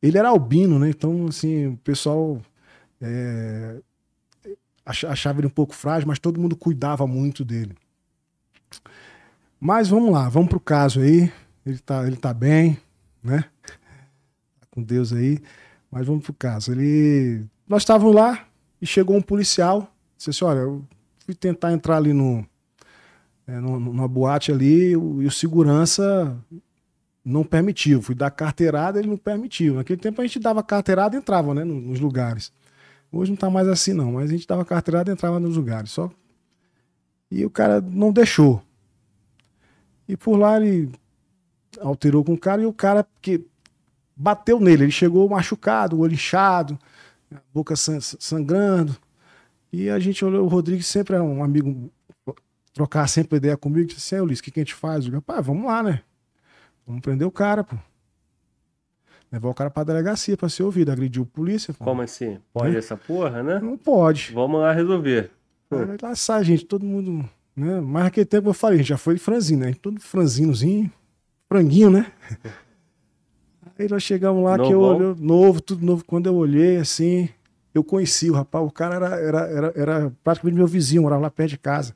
ele 0.02 0.18
era 0.18 0.30
albino, 0.30 0.80
né? 0.80 0.90
Então, 0.90 1.28
assim, 1.28 1.68
o 1.68 1.78
pessoal 1.78 2.42
é, 3.02 3.80
achava 4.86 5.40
ele 5.40 5.48
um 5.48 5.52
pouco 5.52 5.76
frágil, 5.76 6.08
mas 6.08 6.20
todo 6.20 6.40
mundo 6.40 6.56
cuidava 6.56 7.06
muito 7.06 7.44
dele. 7.44 7.76
Mas 9.60 9.90
vamos 9.90 10.12
lá, 10.12 10.30
vamos 10.30 10.50
pro 10.50 10.60
caso 10.60 11.02
aí. 11.02 11.32
Ele 11.66 11.80
tá, 11.80 12.08
ele 12.08 12.16
tá 12.16 12.34
bem, 12.34 12.78
né? 13.24 13.46
Com 14.78 14.84
Deus 14.84 15.12
aí. 15.12 15.40
Mas 15.92 16.06
vamos 16.06 16.24
pro 16.24 16.34
caso. 16.34 16.72
Ele. 16.72 17.44
Nós 17.68 17.82
estávamos 17.82 18.14
lá 18.14 18.48
e 18.80 18.86
chegou 18.86 19.18
um 19.18 19.22
policial. 19.22 19.92
Disse 20.16 20.30
assim: 20.30 20.46
olha, 20.46 20.60
eu 20.60 20.86
fui 21.26 21.34
tentar 21.34 21.74
entrar 21.74 21.98
ali 21.98 22.14
no, 22.14 22.46
é, 23.48 23.60
numa 23.60 24.08
boate 24.08 24.52
ali 24.52 24.92
e 24.92 24.96
o, 24.96 25.32
segurança 25.32 26.38
não 27.26 27.44
permitiu. 27.44 28.02
Fui 28.02 28.14
dar 28.14 28.30
carteirada, 28.30 29.00
ele 29.00 29.08
não 29.10 29.18
permitiu. 29.18 29.76
Naquele 29.76 30.00
tempo 30.00 30.22
a 30.22 30.26
gente 30.26 30.40
dava 30.40 30.62
carteirada 30.62 31.16
e 31.16 31.20
entrava 31.20 31.54
né, 31.56 31.64
nos 31.64 32.00
lugares. 32.00 32.52
Hoje 33.12 33.32
não 33.32 33.38
tá 33.38 33.50
mais 33.50 33.68
assim, 33.68 33.94
não, 33.94 34.14
mas 34.14 34.30
a 34.30 34.34
gente 34.34 34.46
dava 34.46 34.64
carteirada 34.64 35.10
e 35.10 35.14
entrava 35.14 35.40
nos 35.40 35.58
lugares. 35.58 35.92
Só. 35.92 36.12
E 37.32 37.44
o 37.44 37.50
cara 37.50 37.82
não 37.82 38.12
deixou. 38.12 38.62
E 40.08 40.16
por 40.16 40.38
lá 40.38 40.58
ele 40.62 40.92
alterou 41.82 42.24
com 42.24 42.34
o 42.34 42.38
cara 42.38 42.62
e 42.62 42.66
o 42.66 42.74
cara, 42.74 43.06
que 43.22 43.46
bateu 44.18 44.60
nele. 44.60 44.86
Ele 44.86 44.92
chegou 44.92 45.30
machucado, 45.30 45.96
o 45.96 46.00
olho 46.00 46.14
inchado, 46.14 46.78
a 47.34 47.40
boca 47.54 47.76
sangrando. 47.76 48.96
E 49.72 49.90
a 49.90 50.00
gente 50.00 50.24
olhou, 50.26 50.46
o 50.46 50.48
Rodrigues 50.48 50.88
sempre 50.88 51.16
era 51.16 51.24
um 51.24 51.44
amigo, 51.44 51.92
trocar 52.74 53.08
sempre 53.08 53.38
ideia 53.38 53.58
comigo, 53.58 53.88
disse 53.88 54.16
assim, 54.16 54.24
Ulisses, 54.24 54.40
o 54.40 54.44
que, 54.44 54.52
que 54.52 54.60
a 54.60 54.64
gente 54.64 54.74
faz? 54.74 55.06
Eu 55.06 55.22
pá, 55.22 55.42
vamos 55.42 55.66
lá, 55.66 55.84
né? 55.84 56.02
Vamos 56.86 57.02
prender 57.02 57.28
o 57.28 57.32
cara, 57.32 57.64
pô. 57.64 57.76
Levar 59.30 59.50
o 59.50 59.54
cara 59.54 59.70
pra 59.70 59.84
delegacia 59.84 60.38
pra 60.38 60.48
ser 60.48 60.64
ouvido, 60.64 60.90
agrediu 60.90 61.24
o 61.24 61.26
polícia. 61.26 61.74
Pô. 61.74 61.84
Como 61.84 62.02
assim? 62.02 62.40
Pode 62.54 62.76
é? 62.76 62.80
essa 62.80 62.96
porra, 62.96 63.44
né? 63.44 63.60
Não 63.60 63.78
pode. 63.78 64.32
Vamos 64.34 64.62
lá 64.62 64.72
resolver. 64.72 65.32
Aí 65.70 65.98
lá 66.02 66.16
sai, 66.16 66.46
gente, 66.46 66.64
todo 66.64 66.86
mundo. 66.86 67.30
Né? 67.54 67.82
Mas 67.82 68.04
naquele 68.06 68.26
tempo 68.26 68.48
eu 68.48 68.54
falei, 68.54 68.76
a 68.76 68.78
gente 68.78 68.90
já 68.90 68.98
foi 68.98 69.18
franzino, 69.18 69.66
né? 69.66 69.74
Todo 69.82 70.00
franzinozinho, 70.00 70.90
franguinho, 71.50 71.90
né? 71.90 72.10
Aí 73.78 73.88
nós 73.90 74.04
chegamos 74.04 74.44
lá, 74.44 74.58
Novão. 74.58 74.68
que 74.68 74.74
eu 74.74 74.82
olhei, 74.82 75.16
novo, 75.20 75.62
tudo 75.62 75.86
novo. 75.86 76.04
Quando 76.06 76.28
eu 76.28 76.36
olhei, 76.36 76.78
assim, 76.78 77.30
eu 77.74 77.84
conheci 77.84 78.30
o 78.30 78.34
rapaz. 78.34 78.66
O 78.66 78.72
cara 78.72 78.96
era, 78.96 79.16
era, 79.16 79.40
era, 79.40 79.74
era 79.76 80.14
praticamente 80.24 80.58
meu 80.58 80.68
vizinho, 80.68 81.04
morava 81.04 81.24
lá 81.24 81.30
perto 81.30 81.52
de 81.52 81.58
casa. 81.58 81.96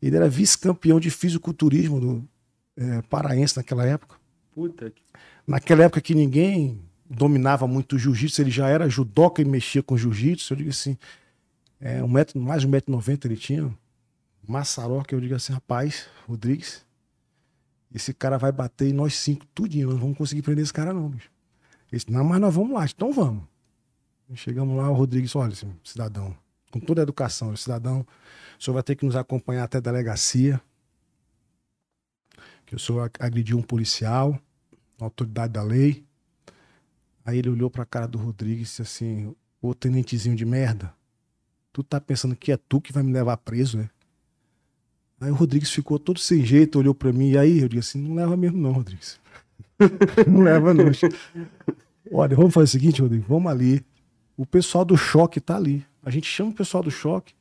Ele 0.00 0.16
era 0.16 0.28
vice-campeão 0.28 1.00
de 1.00 1.10
fisiculturismo 1.10 2.00
do 2.00 2.28
é, 2.76 3.02
paraense 3.02 3.56
naquela 3.56 3.84
época. 3.84 4.16
Puta 4.54 4.90
que... 4.90 5.02
Naquela 5.46 5.84
época 5.84 6.00
que 6.00 6.14
ninguém 6.14 6.80
dominava 7.08 7.66
muito 7.66 7.96
o 7.96 7.98
jiu-jitsu, 7.98 8.42
ele 8.42 8.50
já 8.50 8.68
era 8.68 8.88
judoca 8.88 9.40
e 9.42 9.44
mexia 9.44 9.82
com 9.82 9.96
jiu-jitsu. 9.96 10.52
Eu 10.52 10.56
digo 10.58 10.70
assim, 10.70 10.96
é, 11.80 12.02
um 12.02 12.08
metro, 12.08 12.40
mais 12.40 12.62
de 12.62 12.68
1,90m 12.68 13.24
ele 13.24 13.36
tinha. 13.36 13.74
Massaró, 14.46 15.02
que 15.02 15.14
eu 15.14 15.20
digo 15.20 15.34
assim, 15.34 15.52
rapaz, 15.52 16.06
Rodrigues, 16.26 16.84
esse 17.92 18.12
cara 18.12 18.36
vai 18.36 18.52
bater 18.52 18.88
em 18.88 18.92
nós 18.92 19.14
cinco, 19.14 19.46
tudinho. 19.54 19.86
Nós 19.86 19.94
não 19.94 20.02
vamos 20.02 20.18
conseguir 20.18 20.42
prender 20.42 20.62
esse 20.62 20.72
cara, 20.72 20.92
não, 20.92 21.08
bicho. 21.08 21.30
Ele 21.90 21.98
disse, 21.98 22.10
não, 22.10 22.24
mas 22.24 22.40
nós 22.40 22.54
vamos 22.54 22.72
lá, 22.72 22.84
então 22.84 23.12
vamos. 23.12 23.44
Chegamos 24.34 24.76
lá, 24.76 24.90
o 24.90 24.94
Rodrigues, 24.94 25.34
olha, 25.34 25.54
cidadão, 25.82 26.36
com 26.70 26.78
toda 26.78 27.00
a 27.00 27.04
educação, 27.04 27.56
cidadão, 27.56 28.06
o 28.58 28.62
senhor 28.62 28.74
vai 28.74 28.82
ter 28.82 28.94
que 28.94 29.06
nos 29.06 29.16
acompanhar 29.16 29.64
até 29.64 29.78
a 29.78 29.80
delegacia. 29.80 30.60
Que 32.66 32.74
o 32.74 32.78
senhor 32.78 33.10
agrediu 33.18 33.56
um 33.56 33.62
policial, 33.62 34.38
uma 34.98 35.06
autoridade 35.06 35.54
da 35.54 35.62
lei. 35.62 36.04
Aí 37.24 37.38
ele 37.38 37.48
olhou 37.48 37.70
pra 37.70 37.86
cara 37.86 38.06
do 38.06 38.18
Rodrigues 38.18 38.60
e 38.60 38.62
disse 38.64 38.82
assim: 38.82 39.34
Ô 39.62 39.74
tenentezinho 39.74 40.36
de 40.36 40.44
merda, 40.44 40.94
tu 41.72 41.82
tá 41.82 41.98
pensando 41.98 42.36
que 42.36 42.52
é 42.52 42.58
tu 42.58 42.82
que 42.82 42.92
vai 42.92 43.02
me 43.02 43.12
levar 43.12 43.38
preso, 43.38 43.78
né? 43.78 43.88
Aí 45.20 45.30
o 45.30 45.34
Rodrigues 45.34 45.70
ficou 45.70 45.98
todo 45.98 46.20
sem 46.20 46.44
jeito, 46.44 46.78
olhou 46.78 46.94
para 46.94 47.12
mim, 47.12 47.30
e 47.30 47.38
aí 47.38 47.60
eu 47.60 47.68
disse 47.68 47.98
assim, 47.98 48.08
não 48.08 48.14
leva 48.14 48.36
mesmo 48.36 48.58
não, 48.58 48.72
Rodrigues. 48.72 49.18
não 50.26 50.42
leva 50.42 50.72
não. 50.72 50.84
Olha, 52.12 52.36
vamos 52.36 52.54
fazer 52.54 52.64
o 52.64 52.68
seguinte, 52.68 53.02
Rodrigues, 53.02 53.26
vamos 53.26 53.50
ali. 53.50 53.84
O 54.36 54.46
pessoal 54.46 54.84
do 54.84 54.96
choque 54.96 55.40
tá 55.40 55.56
ali. 55.56 55.84
A 56.02 56.10
gente 56.10 56.26
chama 56.26 56.50
o 56.50 56.54
pessoal 56.54 56.82
do 56.82 56.90
choque, 56.90 57.34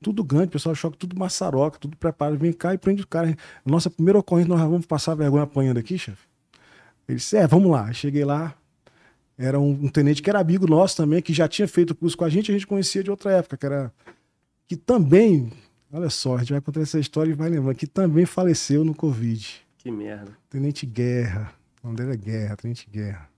tudo 0.00 0.24
grande, 0.24 0.48
pessoal 0.48 0.74
do 0.74 0.78
choque, 0.78 0.96
tudo 0.96 1.16
maçaroca, 1.18 1.78
tudo 1.78 1.96
preparado. 1.96 2.38
Vem 2.38 2.52
cá 2.52 2.72
e 2.72 2.78
prende 2.78 3.02
o 3.02 3.06
cara. 3.06 3.36
Nossa 3.64 3.90
primeira 3.90 4.18
ocorrência, 4.18 4.48
nós 4.48 4.60
vamos 4.60 4.86
passar 4.86 5.14
vergonha 5.14 5.44
apanhando 5.44 5.78
aqui, 5.78 5.98
chefe? 5.98 6.26
Ele 7.06 7.18
disse, 7.18 7.36
é, 7.36 7.46
vamos 7.46 7.70
lá. 7.70 7.92
Cheguei 7.92 8.24
lá, 8.24 8.54
era 9.36 9.60
um, 9.60 9.70
um, 9.70 9.88
tenente 9.88 10.22
que 10.22 10.30
era 10.30 10.40
amigo 10.40 10.66
nosso 10.66 10.96
também, 10.96 11.20
que 11.20 11.32
já 11.32 11.46
tinha 11.46 11.68
feito 11.68 11.94
curso 11.94 12.16
com 12.16 12.24
a 12.24 12.28
gente, 12.28 12.50
a 12.50 12.54
gente 12.54 12.66
conhecia 12.66 13.02
de 13.02 13.10
outra 13.10 13.32
época, 13.32 13.56
que 13.56 13.66
era... 13.66 13.92
Que 14.66 14.76
também 14.76 15.52
Olha 15.94 16.08
só, 16.08 16.36
a 16.36 16.38
gente 16.38 16.52
vai 16.52 16.60
contar 16.62 16.80
essa 16.80 16.98
história 16.98 17.30
e 17.30 17.34
vai 17.34 17.50
lembrar 17.50 17.74
que 17.74 17.86
também 17.86 18.24
faleceu 18.24 18.82
no 18.82 18.94
Covid. 18.94 19.62
Que 19.76 19.90
merda. 19.90 20.34
Tenente 20.48 20.86
Guerra. 20.86 21.52
O 21.82 21.86
nome 21.86 21.98
dele 21.98 22.12
é 22.14 22.16
Guerra, 22.16 22.56
Tenente 22.56 22.88
Guerra. 22.90 23.28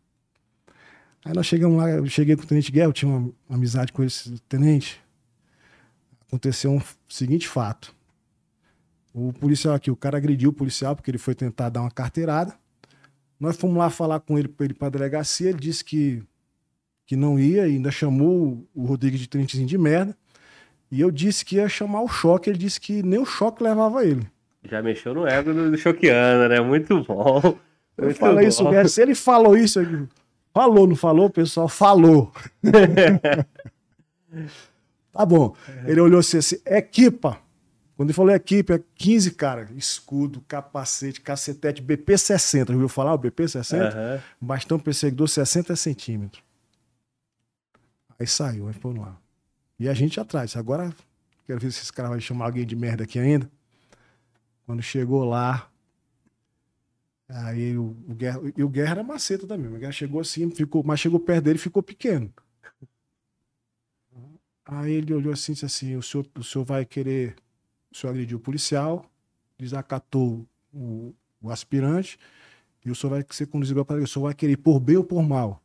Aí 1.24 1.32
nós 1.34 1.46
chegamos 1.46 1.76
lá, 1.76 1.90
eu 1.90 2.06
cheguei 2.06 2.36
com 2.36 2.44
o 2.44 2.46
Tenente 2.46 2.70
Guerra, 2.70 2.86
eu 2.86 2.92
tinha 2.92 3.10
uma, 3.10 3.32
uma 3.48 3.56
amizade 3.56 3.92
com 3.92 4.04
esse 4.04 4.38
tenente. 4.48 5.02
Aconteceu 6.28 6.70
um 6.70 6.80
seguinte 7.08 7.48
fato. 7.48 7.92
O 9.12 9.32
policial 9.32 9.74
aqui, 9.74 9.90
o 9.90 9.96
cara 9.96 10.16
agrediu 10.16 10.50
o 10.50 10.52
policial 10.52 10.94
porque 10.94 11.10
ele 11.10 11.18
foi 11.18 11.34
tentar 11.34 11.70
dar 11.70 11.80
uma 11.80 11.90
carteirada. 11.90 12.54
Nós 13.40 13.56
fomos 13.56 13.76
lá 13.76 13.90
falar 13.90 14.20
com 14.20 14.38
ele 14.38 14.46
para 14.46 14.64
ele 14.66 14.74
para 14.74 14.86
a 14.86 14.90
delegacia, 14.90 15.48
ele 15.48 15.58
disse 15.58 15.84
que, 15.84 16.22
que 17.04 17.16
não 17.16 17.36
ia 17.36 17.66
e 17.66 17.72
ainda 17.72 17.90
chamou 17.90 18.64
o 18.72 18.84
Rodrigues 18.84 19.18
de 19.18 19.28
tenentezinho 19.28 19.66
de 19.66 19.76
merda. 19.76 20.16
E 20.94 21.00
eu 21.00 21.10
disse 21.10 21.44
que 21.44 21.56
ia 21.56 21.68
chamar 21.68 22.02
o 22.02 22.08
choque, 22.08 22.48
ele 22.48 22.56
disse 22.56 22.80
que 22.80 23.02
nem 23.02 23.18
o 23.18 23.26
choque 23.26 23.64
levava 23.64 24.04
ele. 24.04 24.24
Já 24.62 24.80
mexeu 24.80 25.12
no 25.12 25.26
ego 25.26 25.52
do 25.52 25.76
Choqueano, 25.76 26.48
né? 26.48 26.60
Muito 26.60 27.02
bom. 27.02 27.40
Muito 27.42 27.58
eu 27.98 28.14
falei 28.14 28.46
isso, 28.46 28.62
se 28.88 29.02
ele 29.02 29.16
falou 29.16 29.56
isso, 29.56 29.80
falou, 30.52 30.86
não 30.86 30.94
falou, 30.94 31.28
pessoal? 31.28 31.68
Falou. 31.68 32.32
tá 35.12 35.26
bom. 35.26 35.56
Ele 35.84 36.00
olhou 36.00 36.20
assim, 36.20 36.38
assim, 36.38 36.58
equipa. 36.64 37.40
Quando 37.96 38.10
ele 38.10 38.16
falou 38.16 38.32
equipe, 38.32 38.72
é 38.72 38.80
15 38.94 39.32
cara, 39.32 39.68
escudo, 39.76 40.44
capacete, 40.46 41.20
cacetete, 41.20 41.82
BP60. 41.82 42.68
Já 42.68 42.72
ouviu 42.72 42.88
falar 42.88 43.14
o 43.14 43.18
BP60? 43.18 43.82
Uhum. 43.82 44.20
Bastão 44.40 44.78
perseguidor 44.78 45.26
60 45.26 45.74
centímetros. 45.74 46.40
Aí 48.16 48.28
saiu, 48.28 48.68
aí 48.68 48.74
foram 48.74 49.00
lá. 49.00 49.23
E 49.78 49.88
a 49.88 49.94
gente 49.94 50.20
atrás. 50.20 50.56
Agora, 50.56 50.94
quero 51.46 51.60
ver 51.60 51.72
se 51.72 51.82
esse 51.82 51.92
cara 51.92 52.08
vai 52.08 52.20
chamar 52.20 52.46
alguém 52.46 52.66
de 52.66 52.76
merda 52.76 53.04
aqui 53.04 53.18
ainda. 53.18 53.50
Quando 54.66 54.82
chegou 54.82 55.24
lá, 55.24 55.70
aí 57.28 57.76
o, 57.76 57.96
o 58.08 58.14
Guerra, 58.14 58.40
e 58.56 58.62
o 58.62 58.68
Guerra 58.68 58.90
era 58.92 59.02
maceta 59.02 59.46
também. 59.46 59.70
O 59.70 59.78
Guerra 59.78 59.92
chegou 59.92 60.20
assim, 60.20 60.50
ficou, 60.50 60.82
mas 60.82 61.00
chegou 61.00 61.20
perto 61.20 61.44
dele 61.44 61.58
e 61.58 61.62
ficou 61.62 61.82
pequeno. 61.82 62.32
Aí 64.64 64.92
ele 64.92 65.12
olhou 65.12 65.32
assim 65.32 65.52
e 65.52 65.54
disse 65.54 65.66
assim: 65.66 65.96
o 65.96 66.02
senhor, 66.02 66.26
o 66.38 66.42
senhor 66.42 66.64
vai 66.64 66.84
querer. 66.84 67.36
O 67.92 67.96
senhor 67.96 68.12
agrediu 68.12 68.38
o 68.38 68.40
policial, 68.40 69.08
desacatou 69.58 70.46
o, 70.72 71.14
o 71.40 71.50
aspirante, 71.50 72.18
e 72.84 72.90
o 72.90 72.94
senhor 72.94 73.10
vai 73.10 73.26
ser 73.30 73.46
conduzido 73.46 73.84
para 73.84 74.02
o 74.02 74.06
senhor 74.06 74.24
vai 74.24 74.34
querer 74.34 74.56
por 74.56 74.80
bem 74.80 74.96
ou 74.96 75.04
por 75.04 75.22
mal. 75.22 75.62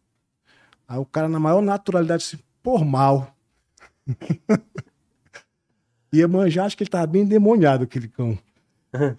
Aí 0.87 0.97
o 0.99 1.05
cara, 1.05 1.29
na 1.29 1.39
maior 1.39 1.61
naturalidade, 1.61 2.23
disse: 2.23 2.39
por 2.61 2.83
mal. 2.83 3.35
Iemanjá, 6.13 6.65
acho 6.65 6.75
que 6.75 6.83
ele 6.83 6.89
tava 6.89 7.07
bem 7.07 7.25
demoniado, 7.25 7.83
aquele 7.83 8.07
cão. 8.07 8.37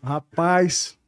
Rapaz, 0.02 0.98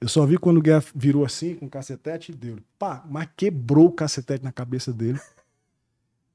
eu 0.00 0.08
só 0.08 0.26
vi 0.26 0.36
quando 0.36 0.58
o 0.58 0.62
Guerra 0.62 0.84
virou 0.94 1.24
assim, 1.24 1.54
com 1.54 1.66
o 1.66 1.70
cacetete, 1.70 2.30
e 2.30 2.34
deu. 2.34 2.58
Pá, 2.78 3.04
mas 3.08 3.28
quebrou 3.36 3.86
o 3.86 3.92
cacetete 3.92 4.44
na 4.44 4.52
cabeça 4.52 4.92
dele. 4.92 5.18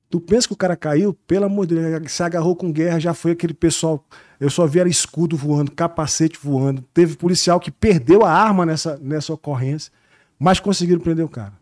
Tu 0.09 0.19
pensa 0.19 0.47
que 0.47 0.53
o 0.53 0.57
cara 0.57 0.75
caiu? 0.75 1.13
Pelo 1.13 1.45
amor 1.45 1.67
de 1.67 1.75
Deus, 1.75 2.11
se 2.11 2.23
agarrou 2.23 2.55
com 2.55 2.71
guerra, 2.71 2.99
já 2.99 3.13
foi 3.13 3.34
aquele 3.34 3.53
pessoal. 3.53 4.03
Eu 4.39 4.49
só 4.49 4.65
vi 4.65 4.80
era 4.80 4.89
escudo 4.89 5.38
voando, 5.38 5.69
capacete 5.69 6.39
voando. 6.41 6.82
Teve 6.93 7.15
policial 7.15 7.59
que 7.59 7.69
perdeu 7.69 8.25
a 8.25 8.32
arma 8.32 8.65
nessa, 8.65 8.97
nessa 8.97 9.32
ocorrência, 9.32 9.93
mas 10.39 10.59
conseguiram 10.59 10.99
prender 10.99 11.23
o 11.23 11.30
cara. 11.30 11.53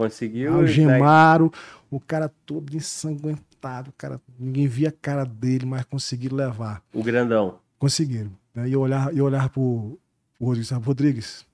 Conseguiu. 0.00 0.54
Algemaram, 0.54 1.52
o 1.90 2.00
cara 2.00 2.32
todo 2.46 2.74
ensanguentado, 2.74 3.92
cara, 3.98 4.18
ninguém 4.38 4.66
via 4.66 4.88
a 4.88 4.92
cara 4.92 5.26
dele, 5.26 5.66
mas 5.66 5.84
conseguiram 5.84 6.38
levar. 6.38 6.82
O 6.94 7.02
grandão. 7.02 7.58
Conseguiram. 7.78 8.30
Né? 8.54 8.70
E 8.70 8.72
eu 8.72 8.80
olhar, 8.80 9.14
eu 9.14 9.26
olhar 9.26 9.50
pro, 9.50 9.98
pro 10.38 10.46
Rodrigues, 10.46 10.70
Rodrigues, 10.70 11.46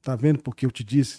tá 0.00 0.16
vendo 0.16 0.38
porque 0.38 0.64
eu 0.64 0.70
te 0.70 0.82
disse 0.82 1.18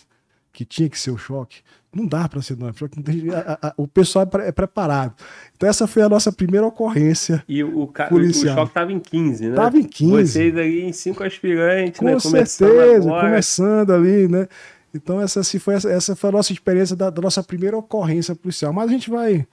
que 0.51 0.65
tinha 0.65 0.89
que 0.89 0.99
ser 0.99 1.11
o 1.11 1.17
choque? 1.17 1.57
Não 1.93 2.07
dá 2.07 2.27
para 2.27 2.41
ser 2.41 2.57
não. 2.57 2.67
A, 2.67 3.67
a, 3.67 3.73
o 3.77 3.87
pessoal 3.87 4.27
é, 4.39 4.47
é, 4.47 4.51
preparado. 4.51 5.13
Então 5.55 5.69
essa 5.69 5.85
foi 5.85 6.01
a 6.01 6.09
nossa 6.09 6.31
primeira 6.31 6.65
ocorrência. 6.65 7.43
E 7.47 7.63
o, 7.63 7.87
policial. 8.09 8.55
o 8.55 8.57
choque 8.57 8.71
estava 8.71 8.91
em 8.91 8.99
15, 8.99 9.49
né? 9.49 9.55
Tava 9.55 9.77
em 9.77 9.83
15. 9.83 10.31
Vocês 10.31 10.57
aí 10.57 10.81
em 10.81 10.91
cinco 10.91 11.23
aspirantes, 11.23 11.99
Com 11.99 12.05
né? 12.05 12.19
certeza, 12.19 13.01
começando, 13.01 13.21
começando 13.21 13.93
ali, 13.93 14.27
né? 14.27 14.47
Então 14.93 15.19
essa, 15.19 15.39
assim, 15.39 15.59
foi, 15.59 15.75
essa 15.75 16.15
foi 16.15 16.29
a 16.29 16.33
nossa 16.33 16.53
experiência 16.53 16.95
da, 16.95 17.09
da, 17.09 17.21
nossa 17.21 17.41
primeira 17.41 17.77
ocorrência 17.77 18.35
policial. 18.35 18.71
Mas 18.71 18.89
a 18.89 18.91
gente 18.91 19.09
vai, 19.09 19.47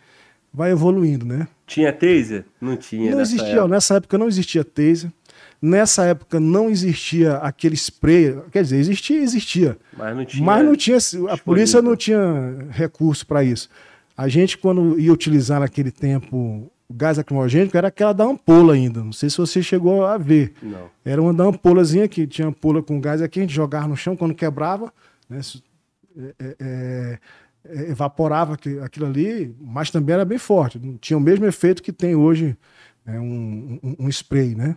vai 0.52 0.70
evoluindo, 0.70 1.24
né? 1.24 1.48
Tinha 1.66 1.92
taser? 1.92 2.44
Não 2.60 2.76
tinha. 2.76 3.10
Não 3.12 3.20
existia, 3.20 3.48
época. 3.48 3.68
nessa 3.68 3.94
época 3.96 4.18
não 4.18 4.28
existia 4.28 4.64
taser. 4.64 5.10
Nessa 5.62 6.04
época 6.04 6.40
não 6.40 6.70
existia 6.70 7.36
aquele 7.36 7.74
spray. 7.74 8.36
Quer 8.50 8.62
dizer, 8.62 8.78
existia, 8.78 9.22
existia. 9.22 9.78
Mas 9.96 10.16
não 10.16 10.24
tinha. 10.24 10.44
Mas 10.44 10.64
não 10.64 10.76
tinha. 10.76 10.98
A 11.28 11.36
polícia 11.36 11.82
não 11.82 11.96
tinha 11.96 12.66
recurso 12.70 13.26
para 13.26 13.44
isso. 13.44 13.68
A 14.16 14.28
gente, 14.28 14.58
quando 14.58 14.98
ia 14.98 15.12
utilizar 15.12 15.60
naquele 15.60 15.90
tempo 15.90 16.70
o 16.90 16.92
gás 16.92 17.16
lacrimogênico, 17.18 17.76
era 17.76 17.88
aquela 17.88 18.12
da 18.12 18.24
ampola 18.24 18.74
ainda. 18.74 19.02
Não 19.02 19.12
sei 19.12 19.30
se 19.30 19.38
você 19.38 19.62
chegou 19.62 20.04
a 20.04 20.18
ver. 20.18 20.52
Não. 20.60 20.90
Era 21.04 21.22
uma 21.22 21.32
da 21.32 21.44
ampolazinha 21.44 22.08
que 22.08 22.26
tinha 22.26 22.48
ampola 22.48 22.82
com 22.82 23.00
gás 23.00 23.22
aqui, 23.22 23.38
a 23.38 23.42
gente 23.42 23.54
jogava 23.54 23.86
no 23.86 23.96
chão, 23.96 24.16
quando 24.16 24.34
quebrava, 24.34 24.92
né? 25.30 25.40
É, 26.18 26.34
é, 26.44 26.56
é, 26.60 27.18
é, 27.64 27.90
evaporava 27.90 28.54
aquilo 28.54 29.06
ali, 29.06 29.54
mas 29.60 29.90
também 29.90 30.14
era 30.14 30.24
bem 30.24 30.38
forte. 30.38 30.80
Tinha 31.00 31.16
o 31.16 31.20
mesmo 31.20 31.46
efeito 31.46 31.82
que 31.82 31.92
tem 31.92 32.14
hoje 32.14 32.56
né, 33.04 33.20
um, 33.20 33.78
um, 33.82 33.96
um, 34.00 34.08
spray, 34.08 34.54
né? 34.54 34.76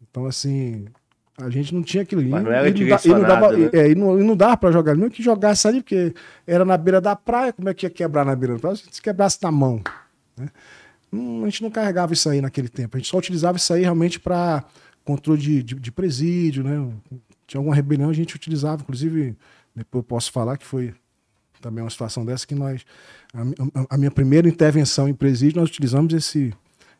Então, 0.00 0.26
assim, 0.26 0.86
a 1.38 1.50
gente 1.50 1.74
não 1.74 1.82
tinha 1.82 2.02
aquilo 2.02 2.20
ali. 2.20 2.30
Mas 2.30 2.44
não 2.44 2.52
era 2.52 2.68
e, 2.68 2.72
não, 2.72 3.18
não 3.18 3.22
dava, 3.22 3.56
né? 3.56 3.70
é, 3.72 3.90
e 3.90 3.94
não, 3.94 4.20
e 4.20 4.24
não 4.24 4.36
dava 4.36 4.56
para 4.56 4.72
jogar, 4.72 4.96
não 4.96 5.10
que 5.10 5.22
jogasse 5.22 5.68
ali, 5.68 5.82
porque 5.82 6.14
era 6.46 6.64
na 6.64 6.76
beira 6.76 7.00
da 7.00 7.14
praia, 7.14 7.52
como 7.52 7.68
é 7.68 7.74
que 7.74 7.84
ia 7.84 7.90
quebrar 7.90 8.24
na 8.24 8.34
beira 8.34 8.54
da 8.54 8.60
praia? 8.60 8.76
Se 8.76 9.02
quebrasse 9.02 9.38
na 9.42 9.52
mão, 9.52 9.82
né? 10.36 10.48
a 11.12 11.44
gente 11.46 11.62
não 11.62 11.70
carregava 11.70 12.12
isso 12.12 12.28
aí 12.30 12.40
naquele 12.40 12.68
tempo, 12.68 12.96
a 12.96 13.00
gente 13.00 13.10
só 13.10 13.18
utilizava 13.18 13.56
isso 13.56 13.72
aí 13.72 13.82
realmente 13.82 14.20
para 14.20 14.64
controle 15.04 15.40
de, 15.40 15.62
de, 15.62 15.74
de 15.74 15.92
presídio, 15.92 16.62
né? 16.62 16.88
Tinha 17.46 17.58
alguma 17.58 17.74
rebelião, 17.74 18.08
a 18.10 18.14
gente 18.14 18.36
utilizava, 18.36 18.82
inclusive 18.82 19.36
depois 19.74 20.00
eu 20.00 20.06
posso 20.06 20.32
falar 20.32 20.56
que 20.56 20.66
foi 20.66 20.94
também 21.60 21.84
uma 21.84 21.90
situação 21.90 22.24
dessa 22.24 22.46
que 22.46 22.54
nós. 22.54 22.84
A, 23.34 23.94
a 23.94 23.98
minha 23.98 24.10
primeira 24.10 24.48
intervenção 24.48 25.08
em 25.08 25.14
presídio, 25.14 25.60
nós 25.60 25.68
utilizamos 25.68 26.12
esse, 26.14 26.52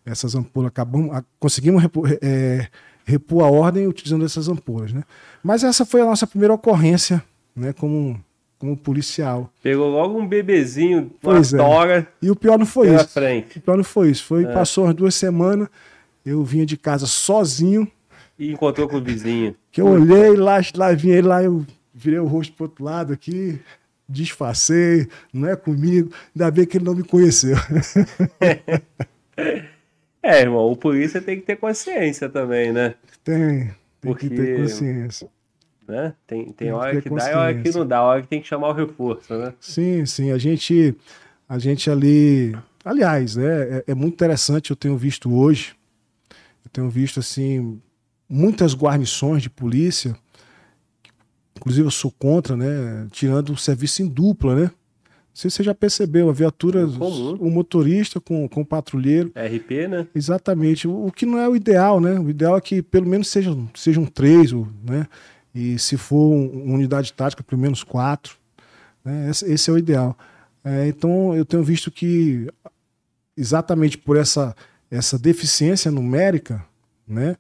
essas 0.04 0.34
ampolas, 0.34 0.68
acabamos, 0.68 1.14
a, 1.14 1.24
conseguimos 1.38 1.82
repor, 1.82 2.08
é, 2.22 2.68
repor 3.04 3.44
a 3.44 3.50
ordem 3.50 3.86
utilizando 3.86 4.24
essas 4.24 4.48
ampolas. 4.48 4.92
Né? 4.92 5.02
Mas 5.42 5.64
essa 5.64 5.84
foi 5.84 6.00
a 6.02 6.04
nossa 6.04 6.26
primeira 6.26 6.54
ocorrência 6.54 7.22
né, 7.54 7.72
como, 7.72 8.22
como 8.58 8.76
policial. 8.76 9.50
Pegou 9.62 9.88
logo 9.90 10.18
um 10.18 10.26
bebezinho, 10.26 10.98
uma 10.98 11.10
pois 11.20 11.52
é. 11.52 11.56
tora. 11.56 11.98
É. 11.98 12.26
E 12.26 12.30
o 12.30 12.36
pior 12.36 12.58
não 12.58 12.66
foi 12.66 12.94
isso. 12.94 13.08
Frente. 13.08 13.58
O 13.58 13.60
pior 13.62 13.76
não 13.76 13.84
foi 13.84 14.10
isso. 14.10 14.24
Foi, 14.24 14.44
é. 14.44 14.52
Passou 14.52 14.84
umas 14.84 14.94
duas 14.94 15.14
semanas, 15.14 15.68
eu 16.24 16.44
vinha 16.44 16.66
de 16.66 16.76
casa 16.76 17.06
sozinho. 17.06 17.90
E 18.38 18.52
encontrou 18.52 18.88
com 18.88 18.96
o 18.96 19.02
vizinho. 19.02 19.54
Que 19.70 19.80
eu 19.80 19.86
olhei 19.86 20.34
lá, 20.36 20.60
lá 20.74 20.92
vinha 20.92 21.16
ele 21.16 21.28
lá, 21.28 21.42
eu 21.42 21.66
virei 22.00 22.18
o 22.18 22.26
rosto 22.26 22.54
pro 22.54 22.64
outro 22.64 22.82
lado 22.82 23.12
aqui, 23.12 23.60
disfarcei, 24.08 25.06
não 25.32 25.48
é 25.48 25.54
comigo, 25.54 26.10
ainda 26.34 26.50
bem 26.50 26.64
que 26.66 26.78
ele 26.78 26.84
não 26.86 26.94
me 26.94 27.04
conheceu. 27.04 27.56
é, 30.22 30.40
irmão, 30.40 30.70
o 30.70 30.76
polícia 30.76 31.20
tem 31.20 31.38
que 31.38 31.46
ter 31.46 31.56
consciência 31.56 32.28
também, 32.28 32.72
né? 32.72 32.94
Tem. 33.22 33.38
Tem 34.00 34.14
que 34.14 34.28
Porque- 34.28 34.28
ter 34.30 34.56
consciência. 34.60 35.28
Né? 35.86 36.14
Tem, 36.26 36.44
tem 36.44 36.52
Tem 36.52 36.68
que 36.68 36.72
hora 36.72 36.92
ter 36.92 37.02
que 37.02 37.10
dá 37.10 37.30
e 37.30 37.34
hora 37.34 37.54
que 37.62 37.70
não 37.72 37.86
dá, 37.86 38.02
hora 38.02 38.22
que 38.22 38.28
tem 38.28 38.40
que 38.40 38.46
chamar 38.46 38.68
o 38.68 38.72
reforço, 38.72 39.36
né? 39.36 39.52
Sim, 39.58 40.06
sim. 40.06 40.30
A 40.30 40.38
gente, 40.38 40.94
a 41.48 41.58
gente 41.58 41.90
ali. 41.90 42.56
Aliás, 42.84 43.34
né, 43.36 43.78
é, 43.78 43.84
é 43.88 43.94
muito 43.94 44.14
interessante. 44.14 44.70
Eu 44.70 44.76
tenho 44.76 44.96
visto 44.96 45.34
hoje, 45.34 45.74
eu 46.64 46.70
tenho 46.72 46.88
visto 46.88 47.18
assim 47.20 47.80
muitas 48.28 48.72
guarnições 48.72 49.42
de 49.42 49.50
polícia. 49.50 50.16
Inclusive 51.60 51.86
eu 51.86 51.90
sou 51.90 52.10
contra, 52.10 52.56
né? 52.56 53.06
Tirando 53.10 53.50
o 53.50 53.56
serviço 53.56 54.02
em 54.02 54.08
dupla, 54.08 54.54
né? 54.54 54.62
Não 54.62 55.34
sei 55.34 55.50
se 55.50 55.58
você 55.58 55.62
já 55.62 55.74
percebeu, 55.74 56.28
a 56.28 56.32
viatura, 56.32 56.86
Comum. 56.86 57.36
o 57.38 57.50
motorista 57.50 58.18
com, 58.20 58.48
com 58.48 58.62
o 58.62 58.66
patrulheiro. 58.66 59.30
RP, 59.36 59.86
né? 59.88 60.06
Exatamente. 60.14 60.88
O, 60.88 61.06
o 61.06 61.12
que 61.12 61.24
não 61.24 61.38
é 61.38 61.48
o 61.48 61.54
ideal, 61.54 62.00
né? 62.00 62.18
O 62.18 62.28
ideal 62.30 62.56
é 62.56 62.60
que 62.60 62.82
pelo 62.82 63.06
menos 63.06 63.28
sejam, 63.28 63.68
sejam 63.74 64.04
três, 64.06 64.52
né? 64.84 65.06
E 65.54 65.78
se 65.78 65.96
for 65.96 66.32
um- 66.32 66.64
uma 66.64 66.74
unidade 66.74 67.12
tática, 67.12 67.42
pelo 67.42 67.60
menos 67.60 67.84
quatro. 67.84 68.36
Né? 69.04 69.30
Esse, 69.30 69.52
esse 69.52 69.70
é 69.70 69.72
o 69.72 69.78
ideal. 69.78 70.16
É, 70.64 70.88
então 70.88 71.34
eu 71.34 71.44
tenho 71.44 71.62
visto 71.62 71.90
que 71.90 72.46
exatamente 73.36 73.96
por 73.98 74.16
essa, 74.16 74.54
essa 74.90 75.18
deficiência 75.18 75.90
numérica, 75.90 76.64
né? 77.06 77.36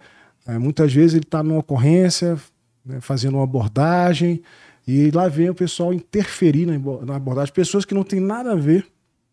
é, 0.46 0.58
muitas 0.58 0.92
vezes 0.92 1.14
ele 1.14 1.24
está 1.24 1.42
numa 1.42 1.58
ocorrência, 1.60 2.38
né, 2.84 3.00
fazendo 3.00 3.34
uma 3.36 3.44
abordagem, 3.44 4.42
e 4.86 5.10
lá 5.10 5.28
vem 5.28 5.50
o 5.50 5.54
pessoal 5.54 5.92
interferir 5.92 6.66
na, 6.66 6.74
abo- 6.74 7.04
na 7.04 7.16
abordagem. 7.16 7.52
Pessoas 7.52 7.84
que 7.84 7.94
não 7.94 8.02
têm 8.02 8.20
nada 8.20 8.52
a 8.52 8.56
ver, 8.56 8.86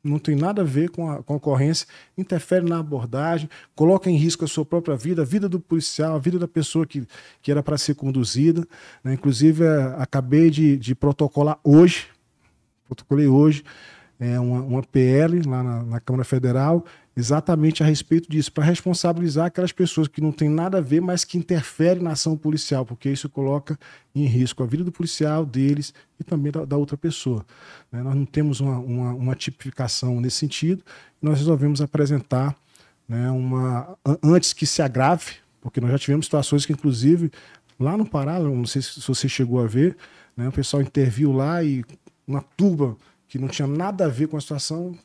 não 0.04 0.20
tem 0.20 0.36
nada 0.36 0.62
a 0.62 0.66
ver 0.66 0.90
com 0.90 1.10
a, 1.10 1.24
com 1.24 1.34
a 1.34 1.38
ocorrência, 1.38 1.88
interferem 2.18 2.70
na 2.70 2.80
abordagem, 2.80 3.50
colocam 3.76 4.12
em 4.12 4.16
risco 4.16 4.46
a 4.46 4.48
sua 4.48 4.66
própria 4.66 4.96
vida, 4.96 5.22
a 5.22 5.26
vida 5.26 5.50
do 5.50 5.60
policial, 5.60 6.16
a 6.16 6.20
vida 6.20 6.38
da 6.38 6.48
pessoa 6.48 6.86
que, 6.86 7.06
que 7.42 7.52
era 7.52 7.64
para 7.64 7.78
ser 7.78 7.96
conduzida. 7.96 8.66
né? 9.04 9.14
Inclusive, 9.14 9.64
é, 9.64 9.96
acabei 9.98 10.50
de, 10.50 10.78
de 10.78 10.94
protocolar 10.94 11.60
hoje, 11.64 12.08
protocolei 12.86 13.28
hoje, 13.28 13.64
é, 14.20 14.40
uma, 14.40 14.62
uma 14.62 14.84
PL 14.84 15.42
lá 15.48 15.64
na, 15.64 15.84
na 15.84 16.00
Câmara 16.00 16.24
Federal, 16.24 16.86
exatamente 17.18 17.82
a 17.82 17.86
respeito 17.86 18.30
disso, 18.30 18.52
para 18.52 18.64
responsabilizar 18.64 19.48
aquelas 19.48 19.72
pessoas 19.72 20.08
que 20.08 20.22
não 20.22 20.32
têm 20.32 20.48
nada 20.48 20.78
a 20.78 20.82
ver, 20.82 21.02
mas 21.02 21.24
que 21.26 21.36
interferem 21.36 22.04
na 22.04 22.12
ação 22.12 22.38
policial, 22.38 22.86
porque 22.86 23.10
isso 23.10 23.28
coloca 23.28 23.78
em 24.14 24.26
risco 24.26 24.62
a 24.62 24.68
vida 24.68 24.84
do 24.84 24.92
policial, 24.92 25.44
deles 25.44 25.96
e 26.20 26.24
também 26.24 26.52
da, 26.52 26.64
da 26.64 26.78
outra 26.78 26.96
pessoa. 26.96 27.44
né? 27.92 28.04
Nós 28.04 28.14
não 28.14 28.24
temos 28.24 28.60
uma, 28.60 28.78
uma, 28.78 29.14
uma 29.16 29.36
tipificação 29.36 30.22
nesse 30.22 30.38
sentido, 30.38 30.84
nós 31.20 31.40
resolvemos 31.40 31.82
apresentar 31.82 32.56
né, 33.10 33.32
uma, 33.32 33.98
an- 34.06 34.20
antes 34.24 34.54
que 34.54 34.68
se 34.68 34.84
agrave, 34.84 35.38
porque 35.60 35.82
nós 35.82 35.90
já 35.90 35.98
tivemos 35.98 36.28
situações 36.28 36.68
que, 36.68 36.74
inclusive, 36.74 37.32
lá 37.80 37.98
no 37.98 38.08
Pará, 38.08 38.40
não 38.40 38.66
sei 38.68 38.82
se 38.84 39.02
se 39.02 39.08
você 39.08 39.28
chegou 39.28 39.60
a 39.60 39.66
ver, 39.66 39.98
né, 40.36 40.48
o 40.48 40.52
pessoal 40.52 40.84
interviu 40.84 41.34
lá 41.34 41.64
e 41.64 41.84
uma 42.28 42.44
turba 42.56 42.96
que 43.28 43.40
não 43.40 43.48
tinha 43.48 43.68
nada 43.68 44.06
a 44.06 44.08
ver 44.08 44.28
com 44.28 44.38
a 44.38 44.42
situação 44.42 44.96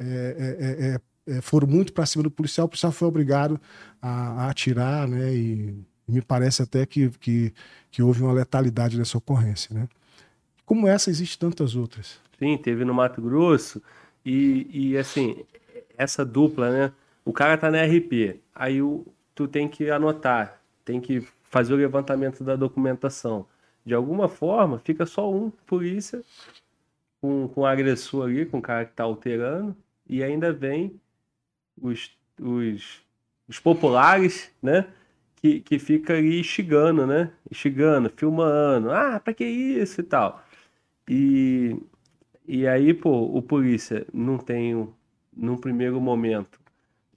é, 0.00 0.04
é, 0.04 0.66
é, 0.66 0.94
é, 0.94 1.36
é, 1.38 1.40
foram 1.40 1.66
muito 1.66 1.92
para 1.92 2.06
cima 2.06 2.22
do 2.22 2.30
policial, 2.30 2.66
o 2.66 2.68
policial 2.68 2.92
foi 2.92 3.08
obrigado 3.08 3.60
a, 4.00 4.44
a 4.44 4.50
atirar, 4.50 5.08
né? 5.08 5.34
E, 5.34 5.84
me 6.06 6.20
parece 6.20 6.62
até 6.62 6.84
que, 6.84 7.08
que, 7.18 7.52
que 7.90 8.02
houve 8.02 8.22
uma 8.22 8.32
letalidade 8.32 8.98
nessa 8.98 9.16
ocorrência, 9.16 9.74
né? 9.74 9.88
Como 10.66 10.86
essa, 10.86 11.10
existem 11.10 11.38
tantas 11.48 11.74
outras. 11.74 12.20
Sim, 12.38 12.58
teve 12.58 12.84
no 12.84 12.92
Mato 12.92 13.22
Grosso. 13.22 13.82
E, 14.24 14.66
e 14.70 14.98
assim, 14.98 15.44
essa 15.96 16.24
dupla, 16.24 16.70
né? 16.70 16.92
O 17.24 17.32
cara 17.32 17.56
tá 17.56 17.70
na 17.70 17.82
RP, 17.84 18.40
aí 18.54 18.82
o, 18.82 19.06
tu 19.34 19.48
tem 19.48 19.66
que 19.66 19.90
anotar, 19.90 20.60
tem 20.84 21.00
que 21.00 21.26
fazer 21.44 21.72
o 21.72 21.76
levantamento 21.76 22.44
da 22.44 22.54
documentação. 22.54 23.46
De 23.84 23.94
alguma 23.94 24.28
forma, 24.28 24.78
fica 24.78 25.06
só 25.06 25.30
um 25.32 25.50
polícia 25.66 26.22
com, 27.24 27.48
com 27.48 27.62
o 27.62 27.66
agressor 27.66 28.26
ali, 28.26 28.44
com 28.44 28.58
o 28.58 28.62
cara 28.62 28.84
que 28.84 28.92
tá 28.92 29.04
alterando, 29.04 29.74
e 30.06 30.22
ainda 30.22 30.52
vem 30.52 31.00
os, 31.80 32.10
os, 32.40 33.02
os 33.48 33.58
populares, 33.58 34.52
né? 34.62 34.86
Que, 35.36 35.60
que 35.60 35.78
fica 35.78 36.14
ali 36.14 36.40
instigando, 36.40 37.06
né? 37.06 37.32
Instigando, 37.50 38.10
filmando. 38.14 38.90
Ah, 38.90 39.20
pra 39.20 39.34
que 39.34 39.44
isso 39.44 40.00
e 40.00 40.04
tal. 40.04 40.44
E, 41.08 41.76
e 42.46 42.66
aí, 42.66 42.94
pô, 42.94 43.24
o 43.36 43.42
polícia 43.42 44.06
não 44.12 44.38
tem, 44.38 44.74
um- 44.76 44.92
num 45.36 45.56
primeiro 45.56 46.00
momento, 46.00 46.60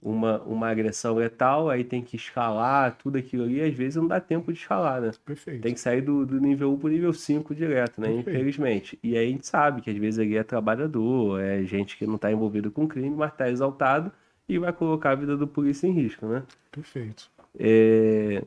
uma, 0.02 0.40
uma 0.42 0.68
agressão 0.68 1.16
letal, 1.16 1.68
aí 1.68 1.84
tem 1.84 2.02
que 2.02 2.16
escalar 2.16 2.96
tudo 2.96 3.18
aquilo 3.18 3.44
ali, 3.44 3.60
às 3.60 3.74
vezes 3.74 3.96
não 3.96 4.06
dá 4.06 4.20
tempo 4.20 4.52
de 4.52 4.58
escalar, 4.58 5.00
né? 5.00 5.10
Perfeito. 5.24 5.62
Tem 5.62 5.74
que 5.74 5.80
sair 5.80 6.00
do, 6.00 6.24
do 6.24 6.40
nível 6.40 6.72
1 6.72 6.78
pro 6.78 6.88
nível 6.88 7.12
5 7.12 7.54
direto, 7.54 8.00
né? 8.00 8.08
Perfeito. 8.08 8.30
Infelizmente. 8.30 8.98
E 9.02 9.16
aí 9.16 9.26
a 9.26 9.30
gente 9.30 9.46
sabe 9.46 9.80
que 9.80 9.90
às 9.90 9.96
vezes 9.96 10.20
ali 10.20 10.36
é 10.36 10.42
trabalhador, 10.42 11.40
é 11.40 11.62
gente 11.64 11.96
que 11.96 12.06
não 12.06 12.18
tá 12.18 12.30
envolvido 12.30 12.70
com 12.70 12.86
crime, 12.86 13.14
mas 13.16 13.34
tá 13.34 13.50
exaltado 13.50 14.12
e 14.48 14.58
vai 14.58 14.72
colocar 14.72 15.10
a 15.10 15.14
vida 15.14 15.36
do 15.36 15.46
polícia 15.46 15.86
em 15.86 15.92
risco, 15.92 16.26
né? 16.26 16.42
Perfeito. 16.70 17.30
É, 17.58 18.42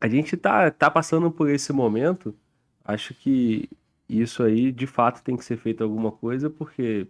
a 0.00 0.08
gente 0.08 0.36
tá, 0.36 0.70
tá 0.70 0.90
passando 0.90 1.30
por 1.30 1.50
esse 1.50 1.72
momento. 1.72 2.34
Acho 2.84 3.14
que 3.14 3.68
isso 4.08 4.42
aí, 4.42 4.72
de 4.72 4.86
fato, 4.86 5.22
tem 5.22 5.36
que 5.36 5.44
ser 5.44 5.56
feito 5.56 5.82
alguma 5.82 6.10
coisa, 6.10 6.48
porque 6.48 7.06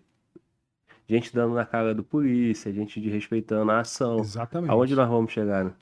gente 1.12 1.34
dando 1.34 1.54
na 1.54 1.64
cara 1.64 1.94
do 1.94 2.02
polícia, 2.02 2.72
gente 2.72 3.00
desrespeitando 3.00 3.70
a 3.70 3.80
ação. 3.80 4.18
Exatamente. 4.20 4.70
Aonde 4.70 4.94
nós 4.94 5.08
vamos 5.08 5.32
chegar, 5.32 5.64
né? 5.64 5.72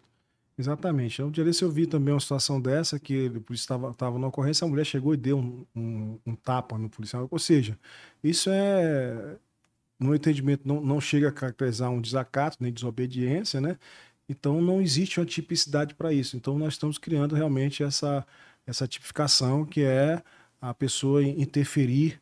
Exatamente. 0.59 1.22
Um 1.22 1.31
dia 1.31 1.43
desse 1.45 1.62
eu 1.62 1.70
vi 1.70 1.87
também 1.87 2.12
uma 2.12 2.20
situação 2.20 2.61
dessa, 2.61 2.99
que 2.99 3.28
o 3.28 3.41
polícia 3.41 3.74
estava 3.91 4.18
na 4.18 4.26
ocorrência, 4.26 4.64
a 4.66 4.68
mulher 4.68 4.85
chegou 4.85 5.14
e 5.14 5.16
deu 5.16 5.39
um, 5.39 5.64
um- 5.74 6.18
um 6.26 6.35
tapa 6.35 6.76
no 6.76 6.91
policial. 6.91 7.26
Ou 7.31 7.39
seja, 7.39 7.78
isso 8.22 8.51
é, 8.51 9.39
no 9.99 10.09
meu 10.09 10.14
entendimento, 10.16 10.66
não, 10.68 10.81
não 10.83 11.01
chega 11.01 11.28
a 11.28 11.33
caracterizar 11.33 11.91
um 11.91 12.01
desacato, 12.01 12.59
nem 12.61 12.72
desobediência, 12.72 13.61
né? 13.61 13.78
Então 14.28 14.61
não 14.61 14.81
existe 14.83 15.18
uma 15.18 15.26
tipicidade 15.26 15.95
para 15.95 16.12
isso. 16.12 16.37
Então 16.37 16.59
nós 16.59 16.74
estamos 16.74 16.99
criando 16.99 17.35
realmente 17.35 17.83
essa, 17.83 18.26
essa 18.66 18.87
tipificação 18.87 19.64
que 19.64 19.83
é 19.83 20.22
a 20.61 20.74
pessoa 20.74 21.22
interferir 21.24 22.20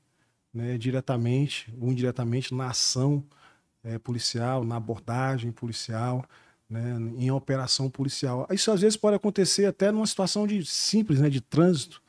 né, 0.53 0.79
diretamente 0.79 1.73
ou 1.81 1.91
indiretamente 1.91 2.55
na 2.55 2.71
ação 2.71 3.25
eh, 3.85 3.99
policial, 3.99 4.65
na 4.65 4.77
abordagem 4.77 5.53
policial, 5.53 6.25
né, 6.69 6.97
em 7.17 7.31
operação 7.31 7.91
policial. 7.91 8.47
Isso 8.51 8.71
às 8.71 8.81
vezes 8.81 8.97
pode 8.97 9.17
acontecer 9.17 9.67
até 9.67 9.91
numa 9.91 10.07
situação 10.07 10.47
de 10.47 10.65
simples, 10.65 11.21
né, 11.21 11.31
de 11.31 11.41
trânsito, 11.41 12.03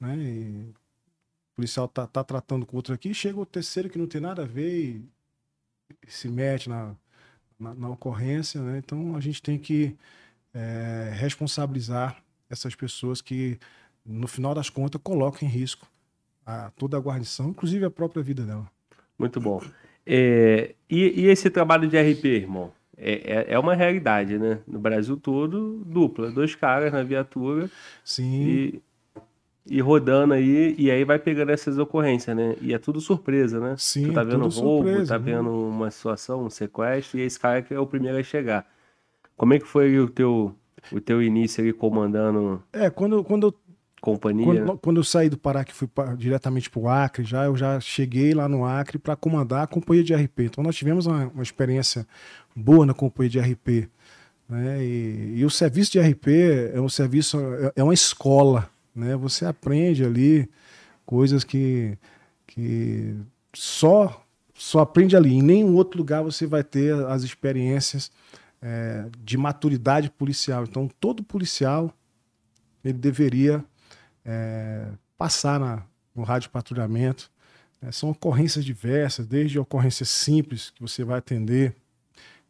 né, 0.00 0.16
e 0.16 0.70
o 0.70 1.56
policial 1.56 1.88
tá, 1.88 2.06
tá 2.06 2.24
tratando 2.24 2.66
com 2.66 2.76
outro 2.76 2.94
aqui, 2.94 3.14
chega 3.14 3.38
o 3.40 3.46
terceiro 3.46 3.88
que 3.88 3.98
não 3.98 4.06
tem 4.06 4.20
nada 4.20 4.42
a 4.42 4.46
ver 4.46 4.80
e, 4.80 5.04
se 6.08 6.28
mete 6.28 6.68
na, 6.68 6.94
na, 7.58 7.74
na 7.74 7.88
ocorrência, 7.90 8.60
né, 8.62 8.78
então 8.78 9.16
a 9.16 9.20
gente 9.20 9.42
tem 9.42 9.58
que 9.58 9.96
eh, 10.54 11.12
responsabilizar 11.14 12.22
essas 12.50 12.74
pessoas 12.74 13.20
que 13.20 13.58
no 14.04 14.28
final 14.28 14.54
das 14.54 14.70
contas 14.70 15.00
colocam 15.02 15.48
em 15.48 15.50
risco 15.50 15.88
a, 16.46 16.70
toda 16.76 16.96
a 16.96 17.00
guarnição, 17.00 17.48
inclusive 17.48 17.84
a 17.84 17.90
própria 17.90 18.22
vida 18.22 18.42
dela. 18.42 18.66
Muito 19.18 19.40
bom. 19.40 19.60
É, 20.06 20.74
e, 20.88 21.22
e 21.22 21.26
esse 21.26 21.48
trabalho 21.48 21.88
de 21.88 21.96
RP, 21.96 22.24
irmão? 22.26 22.72
É, 22.96 23.12
é, 23.12 23.54
é 23.54 23.58
uma 23.58 23.74
realidade, 23.74 24.38
né? 24.38 24.58
No 24.66 24.78
Brasil 24.78 25.16
todo, 25.16 25.82
dupla. 25.84 26.30
Dois 26.30 26.54
caras 26.54 26.92
na 26.92 27.02
viatura 27.02 27.68
Sim, 28.04 28.42
e, 28.42 28.82
e 29.66 29.80
rodando 29.80 30.34
aí, 30.34 30.74
e 30.78 30.90
aí 30.90 31.04
vai 31.04 31.18
pegando 31.18 31.50
essas 31.50 31.78
ocorrências, 31.78 32.36
né? 32.36 32.56
E 32.60 32.72
é 32.72 32.78
tudo 32.78 33.00
surpresa, 33.00 33.58
né? 33.58 33.74
Sim, 33.78 34.08
tu 34.08 34.12
tá 34.12 34.22
vendo 34.22 34.46
roubo, 34.48 34.88
surpresa, 34.88 35.14
tá 35.14 35.18
né? 35.18 35.32
vendo 35.32 35.50
uma 35.50 35.90
situação, 35.90 36.44
um 36.44 36.50
sequestro, 36.50 37.18
e 37.18 37.22
esse 37.22 37.38
cara 37.38 37.62
que 37.62 37.74
é 37.74 37.78
o 37.78 37.86
primeiro 37.86 38.18
a 38.18 38.22
chegar. 38.22 38.66
Como 39.36 39.54
é 39.54 39.58
que 39.58 39.66
foi 39.66 39.98
o 39.98 40.08
teu, 40.08 40.54
o 40.92 41.00
teu 41.00 41.20
início 41.20 41.62
ali 41.62 41.72
comandando 41.72 42.62
é, 42.72 42.88
quando, 42.90 43.24
quando 43.24 43.48
eu 43.48 43.54
companhia? 44.04 44.44
Quando, 44.44 44.78
quando 44.78 44.96
eu 44.98 45.04
saí 45.04 45.28
do 45.30 45.38
Pará, 45.38 45.64
que 45.64 45.72
fui 45.74 45.88
pa- 45.88 46.14
diretamente 46.14 46.68
para 46.68 46.80
o 46.80 46.88
Acre, 46.88 47.24
já 47.24 47.44
eu 47.44 47.56
já 47.56 47.80
cheguei 47.80 48.34
lá 48.34 48.46
no 48.48 48.64
Acre 48.64 48.98
para 48.98 49.16
comandar 49.16 49.62
a 49.64 49.66
companhia 49.66 50.04
de 50.04 50.14
RP. 50.14 50.40
Então 50.40 50.62
nós 50.62 50.76
tivemos 50.76 51.06
uma, 51.06 51.26
uma 51.28 51.42
experiência 51.42 52.06
boa 52.54 52.84
na 52.84 52.92
companhia 52.92 53.30
de 53.30 53.40
RP. 53.40 53.88
Né? 54.48 54.84
E, 54.84 55.34
e 55.36 55.44
o 55.44 55.50
serviço 55.50 55.92
de 55.92 56.00
RP 56.00 56.26
é 56.74 56.80
um 56.80 56.88
serviço, 56.88 57.38
é- 57.40 57.72
é 57.76 57.82
uma 57.82 57.94
escola. 57.94 58.68
Né? 58.94 59.16
Você 59.16 59.46
aprende 59.46 60.04
ali 60.04 60.48
coisas 61.06 61.42
que, 61.44 61.96
que 62.46 63.14
só, 63.54 64.22
só 64.54 64.80
aprende 64.80 65.16
ali. 65.16 65.32
Em 65.34 65.42
nenhum 65.42 65.74
outro 65.74 65.96
lugar 65.98 66.22
você 66.22 66.46
vai 66.46 66.62
ter 66.62 66.94
as 67.06 67.22
experiências 67.22 68.10
é, 68.60 69.06
de 69.24 69.36
maturidade 69.38 70.10
policial. 70.10 70.64
Então 70.64 70.90
todo 71.00 71.22
policial 71.22 71.90
ele 72.84 72.98
deveria 72.98 73.64
é, 74.24 74.86
passar 75.16 75.60
na, 75.60 75.82
no 76.14 76.22
rádio 76.22 76.50
patrulhamento. 76.50 77.30
né? 77.80 77.92
são 77.92 78.10
ocorrências 78.10 78.64
diversas, 78.64 79.26
desde 79.26 79.58
ocorrências 79.58 80.08
simples 80.08 80.70
que 80.70 80.82
você 80.82 81.04
vai 81.04 81.18
atender 81.18 81.74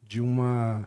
de 0.03 0.21
uma, 0.21 0.87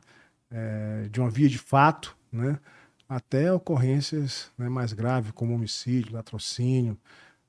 é, 0.52 1.08
de 1.12 1.20
uma 1.20 1.30
via 1.30 1.50
de 1.50 1.58
fato, 1.58 2.16
né? 2.32 2.60
até 3.08 3.52
ocorrências 3.52 4.52
né, 4.58 4.68
mais 4.68 4.92
graves, 4.94 5.32
como 5.32 5.54
homicídio, 5.54 6.14
latrocínio, 6.14 6.98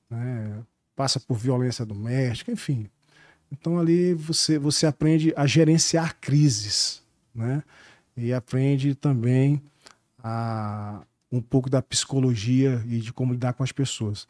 né, 0.09 0.63
passa 0.95 1.19
por 1.19 1.37
violência 1.37 1.85
doméstica, 1.85 2.51
enfim. 2.51 2.89
Então 3.51 3.79
ali 3.79 4.13
você, 4.13 4.57
você 4.57 4.85
aprende 4.85 5.33
a 5.35 5.45
gerenciar 5.45 6.15
crises, 6.19 7.01
né? 7.33 7.63
E 8.15 8.33
aprende 8.33 8.93
também 8.95 9.61
a, 10.21 11.01
um 11.31 11.41
pouco 11.41 11.69
da 11.69 11.81
psicologia 11.81 12.83
e 12.87 12.99
de 12.99 13.13
como 13.13 13.33
lidar 13.33 13.53
com 13.53 13.63
as 13.63 13.71
pessoas. 13.71 14.27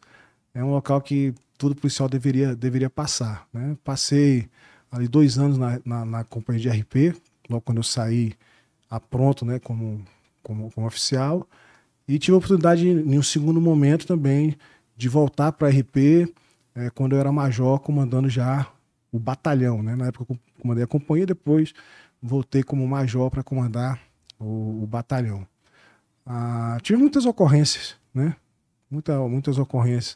É 0.53 0.63
um 0.63 0.71
local 0.71 1.01
que 1.01 1.33
todo 1.57 1.75
policial 1.75 2.09
deveria, 2.09 2.55
deveria 2.55 2.89
passar. 2.89 3.47
Né? 3.53 3.77
Passei 3.83 4.49
ali 4.91 5.07
dois 5.07 5.37
anos 5.37 5.57
na, 5.57 5.79
na, 5.85 6.05
na 6.05 6.23
companhia 6.23 6.61
de 6.61 6.69
RP, 6.69 7.15
logo 7.49 7.61
quando 7.61 7.77
eu 7.77 7.83
saí 7.83 8.33
a 8.89 8.99
pronto 8.99 9.45
né, 9.45 9.59
como, 9.59 10.03
como, 10.41 10.71
como 10.71 10.87
oficial, 10.87 11.47
e 12.07 12.17
tive 12.17 12.33
a 12.33 12.37
oportunidade, 12.37 12.87
em 12.87 13.19
um 13.19 13.23
segundo 13.23 13.61
momento 13.61 14.07
também, 14.07 14.57
de 14.97 15.07
voltar 15.07 15.51
para 15.51 15.69
RP 15.69 16.33
é, 16.73 16.89
quando 16.89 17.13
eu 17.13 17.19
era 17.19 17.31
major, 17.31 17.79
comandando 17.79 18.27
já 18.27 18.67
o 19.11 19.19
batalhão. 19.19 19.83
Né? 19.83 19.95
Na 19.95 20.07
época 20.07 20.33
eu 20.33 20.39
comandei 20.59 20.83
a 20.83 20.87
companhia, 20.87 21.25
depois 21.25 21.73
voltei 22.21 22.63
como 22.63 22.87
major 22.87 23.29
para 23.29 23.43
comandar 23.43 23.99
o, 24.39 24.83
o 24.83 24.87
batalhão. 24.87 25.47
Ah, 26.31 26.77
tive 26.83 26.99
muitas 26.99 27.25
ocorrências, 27.25 27.95
né? 28.13 28.35
Muita, 28.89 29.19
muitas 29.27 29.57
ocorrências. 29.57 30.15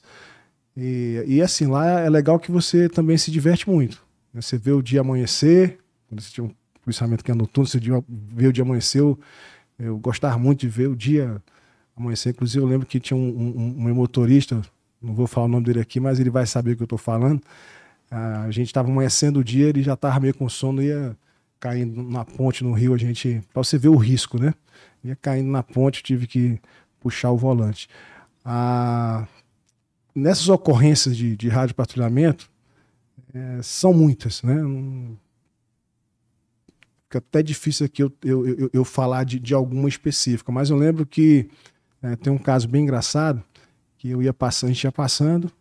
E, 0.77 1.23
e 1.25 1.41
assim, 1.41 1.65
lá 1.65 2.01
é 2.01 2.09
legal 2.09 2.39
que 2.39 2.51
você 2.51 2.87
também 2.87 3.17
se 3.17 3.31
diverte 3.31 3.67
muito. 3.67 3.99
Né? 4.31 4.39
Você 4.39 4.55
vê 4.55 4.71
o 4.71 4.81
dia 4.81 5.01
amanhecer, 5.01 5.79
quando 6.07 6.21
você 6.21 6.31
tinha 6.31 6.45
um 6.45 6.51
policiamento 6.83 7.23
que 7.23 7.31
é 7.31 7.33
noturno, 7.33 7.67
você 7.67 7.79
vê 8.07 8.47
o 8.47 8.53
dia 8.53 8.63
amanhecer. 8.63 9.01
Eu, 9.01 9.19
eu 9.79 9.97
gostava 9.97 10.37
muito 10.37 10.59
de 10.59 10.67
ver 10.67 10.87
o 10.87 10.95
dia 10.95 11.41
amanhecer. 11.97 12.29
Inclusive, 12.29 12.63
eu 12.63 12.67
lembro 12.67 12.85
que 12.85 12.99
tinha 12.99 13.17
um, 13.17 13.75
um, 13.79 13.89
um 13.89 13.95
motorista, 13.95 14.61
não 15.01 15.15
vou 15.15 15.25
falar 15.25 15.47
o 15.47 15.49
nome 15.49 15.65
dele 15.65 15.79
aqui, 15.79 15.99
mas 15.99 16.19
ele 16.19 16.29
vai 16.29 16.45
saber 16.45 16.73
o 16.73 16.75
que 16.75 16.83
eu 16.83 16.85
estou 16.85 16.99
falando. 16.99 17.41
Ah, 18.11 18.43
a 18.43 18.51
gente 18.51 18.67
estava 18.67 18.87
amanhecendo 18.87 19.39
o 19.39 19.43
dia, 19.43 19.67
ele 19.67 19.81
já 19.81 19.93
estava 19.93 20.19
meio 20.19 20.35
com 20.35 20.47
sono, 20.47 20.79
ia 20.79 21.17
caindo 21.59 22.03
na 22.03 22.23
ponte 22.23 22.63
no 22.63 22.71
rio, 22.71 22.93
a 22.93 22.97
gente. 22.97 23.41
para 23.51 23.63
você 23.63 23.79
ver 23.79 23.89
o 23.89 23.95
risco, 23.95 24.39
né? 24.39 24.53
Ia 25.03 25.15
caindo 25.15 25.49
na 25.49 25.61
ponte, 25.61 26.01
tive 26.01 26.27
que 26.27 26.59
puxar 26.99 27.31
o 27.31 27.37
volante. 27.37 27.89
Ah, 28.45 29.27
nessas 30.15 30.47
ocorrências 30.49 31.15
de, 31.15 31.35
de 31.35 31.49
rádio 31.49 31.75
patrulhamento, 31.75 32.49
é, 33.33 33.61
são 33.61 33.93
muitas, 33.93 34.43
né? 34.43 34.55
Fica 37.03 37.17
até 37.17 37.43
difícil 37.43 37.85
aqui 37.85 38.03
eu, 38.03 38.11
eu, 38.23 38.47
eu, 38.47 38.69
eu 38.71 38.85
falar 38.85 39.23
de, 39.23 39.39
de, 39.39 39.53
alguma 39.53 39.89
específica, 39.89 40.51
mas 40.51 40.69
eu 40.69 40.77
lembro 40.77 41.05
que 41.05 41.49
é, 42.01 42.15
tem 42.15 42.31
um 42.31 42.37
caso 42.37 42.67
bem 42.67 42.83
engraçado 42.83 43.43
que 43.97 44.09
eu 44.09 44.21
ia 44.21 44.33
passando, 44.33 44.69
a 44.69 44.73
gente 44.73 44.83
ia 44.83 44.91
passando 44.91 45.51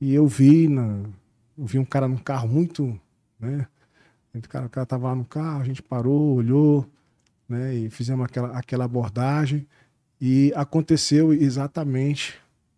e 0.00 0.12
eu 0.12 0.26
vi, 0.26 0.68
na, 0.68 1.02
eu 1.56 1.66
vi 1.66 1.78
um 1.78 1.84
cara 1.84 2.08
num 2.08 2.16
carro 2.16 2.48
muito, 2.48 2.98
né? 3.38 3.66
O 4.34 4.48
cara, 4.48 4.66
o 4.66 4.68
cara 4.68 4.86
tava 4.86 5.08
lá 5.08 5.14
no 5.14 5.24
carro, 5.24 5.60
a 5.60 5.64
gente 5.64 5.80
parou, 5.80 6.34
olhou, 6.34 6.84
né? 7.48 7.74
E 7.74 7.90
fizemos 7.90 8.24
aquela, 8.24 8.58
aquela 8.58 8.84
abordagem 8.84 9.66
e 10.20 10.52
aconteceu 10.54 11.32
exatamente, 11.32 12.34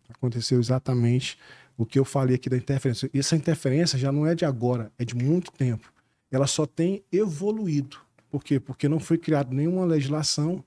aconteceu 0.09 0.59
exatamente 0.59 1.37
o 1.77 1.85
que 1.85 1.99
eu 1.99 2.05
falei 2.05 2.35
aqui 2.35 2.49
da 2.49 2.57
interferência. 2.57 3.09
Essa 3.13 3.35
interferência 3.35 3.97
já 3.97 4.11
não 4.11 4.25
é 4.25 4.33
de 4.33 4.45
agora, 4.45 4.91
é 4.97 5.05
de 5.05 5.15
muito 5.15 5.51
tempo. 5.51 5.91
Ela 6.31 6.47
só 6.47 6.65
tem 6.65 7.03
evoluído. 7.11 7.97
Por 8.29 8.43
quê? 8.43 8.59
Porque 8.59 8.89
não 8.89 8.99
foi 8.99 9.17
criada 9.17 9.53
nenhuma 9.53 9.85
legislação 9.85 10.63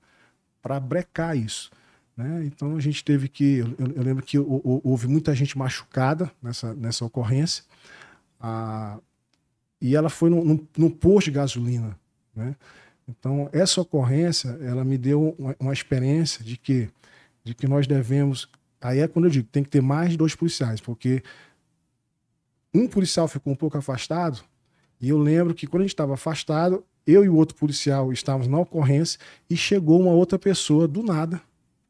para 0.61 0.79
brecar 0.79 1.37
isso. 1.37 1.69
Né? 2.15 2.45
Então 2.45 2.75
a 2.75 2.79
gente 2.79 3.03
teve 3.03 3.27
que. 3.27 3.57
Eu, 3.57 3.75
eu 3.95 4.03
lembro 4.03 4.23
que 4.23 4.37
houve 4.39 5.07
muita 5.07 5.35
gente 5.35 5.57
machucada 5.57 6.31
nessa, 6.41 6.73
nessa 6.73 7.05
ocorrência. 7.05 7.63
E 9.79 9.95
ela 9.95 10.09
foi 10.09 10.29
num, 10.29 10.65
num 10.77 10.89
posto 10.89 11.25
de 11.25 11.31
gasolina. 11.31 11.97
Né? 12.35 12.55
Então, 13.19 13.49
essa 13.51 13.81
ocorrência, 13.81 14.49
ela 14.61 14.83
me 14.85 14.97
deu 14.97 15.35
uma, 15.37 15.55
uma, 15.59 15.73
experiência 15.73 16.43
de 16.43 16.57
que, 16.57 16.89
de 17.43 17.53
que 17.53 17.67
nós 17.67 17.85
devemos. 17.85 18.47
Aí 18.79 18.99
é 18.99 19.07
quando 19.07 19.25
eu 19.25 19.31
digo, 19.31 19.47
tem 19.51 19.63
que 19.63 19.69
ter 19.69 19.81
mais 19.81 20.11
de 20.11 20.17
dois 20.17 20.33
policiais, 20.33 20.79
porque 20.79 21.21
um 22.73 22.87
policial 22.87 23.27
ficou 23.27 23.51
um 23.51 23.55
pouco 23.55 23.77
afastado, 23.77 24.41
e 24.99 25.09
eu 25.09 25.17
lembro 25.17 25.53
que 25.53 25.67
quando 25.67 25.81
a 25.81 25.83
gente 25.83 25.93
estava 25.93 26.13
afastado, 26.13 26.83
eu 27.05 27.25
e 27.25 27.29
o 27.29 27.35
outro 27.35 27.55
policial 27.55 28.13
estávamos 28.13 28.47
na 28.47 28.59
ocorrência 28.59 29.19
e 29.49 29.57
chegou 29.57 29.99
uma 29.99 30.11
outra 30.11 30.39
pessoa 30.39 30.87
do 30.87 31.03
nada, 31.03 31.41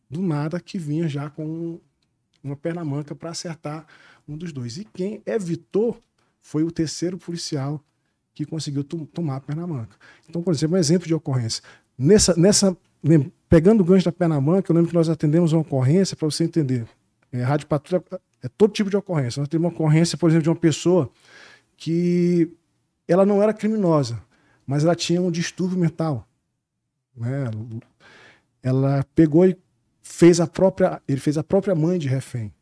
do 0.10 0.22
nada, 0.22 0.60
que 0.60 0.78
vinha 0.78 1.08
já 1.08 1.30
com 1.30 1.80
uma 2.44 2.56
perna 2.56 2.84
manca 2.84 3.14
para 3.14 3.30
acertar 3.30 3.86
um 4.28 4.38
dos 4.38 4.52
dois. 4.52 4.78
E 4.78 4.86
quem 4.86 5.22
evitou 5.26 6.02
foi 6.42 6.64
o 6.64 6.72
terceiro 6.72 7.18
policial 7.18 7.84
que 8.46 8.52
conseguiu 8.52 8.84
tomar 8.84 9.38
a 9.38 9.40
perna 9.40 9.66
manca. 9.68 9.96
Então, 10.30 10.42
por 10.42 10.54
exemplo, 10.54 10.76
um 10.76 10.80
exemplo 10.80 11.08
de 11.08 11.14
ocorrência. 11.14 11.64
Nessa, 11.98 12.36
nessa, 12.36 12.76
pegando 13.50 13.82
o 13.82 13.84
gancho 13.84 14.06
da 14.06 14.12
perna 14.12 14.40
manca, 14.40 14.72
eu 14.72 14.76
lembro 14.76 14.90
que 14.90 14.96
nós 14.96 15.10
atendemos 15.10 15.54
uma 15.54 15.62
ocorrência, 15.62 16.16
para 16.16 16.26
você 16.26 16.44
entender. 16.44 16.88
É, 17.32 17.44
rádio 17.44 17.68
patrulha 17.68 18.04
é 18.44 18.50
todo 18.50 18.74
tipo 18.74 18.90
de 18.90 18.98
ocorrência. 18.98 19.40
Nós 19.40 19.48
temos 19.48 19.66
uma 19.66 19.74
ocorrência, 19.74 20.18
por 20.18 20.30
exemplo, 20.30 20.44
de 20.44 20.50
uma 20.50 20.56
pessoa 20.56 21.10
que 21.78 22.52
ela 23.08 23.26
não 23.26 23.42
era 23.42 23.54
criminosa, 23.54 24.22
mas 24.66 24.84
ela 24.84 24.96
tinha 24.96 25.22
um 25.22 25.32
distúrbio 25.32 25.78
mental. 25.78 26.28
Né? 27.16 27.52
Ela 28.64 29.06
pegou 29.16 29.46
e 29.46 29.58
fez 30.02 30.40
a 30.40 30.48
própria, 30.48 31.02
ele 31.08 31.20
fez 31.20 31.38
a 31.38 31.44
própria 31.44 31.76
mãe 31.76 31.98
de 31.98 32.08
refém 32.08 32.54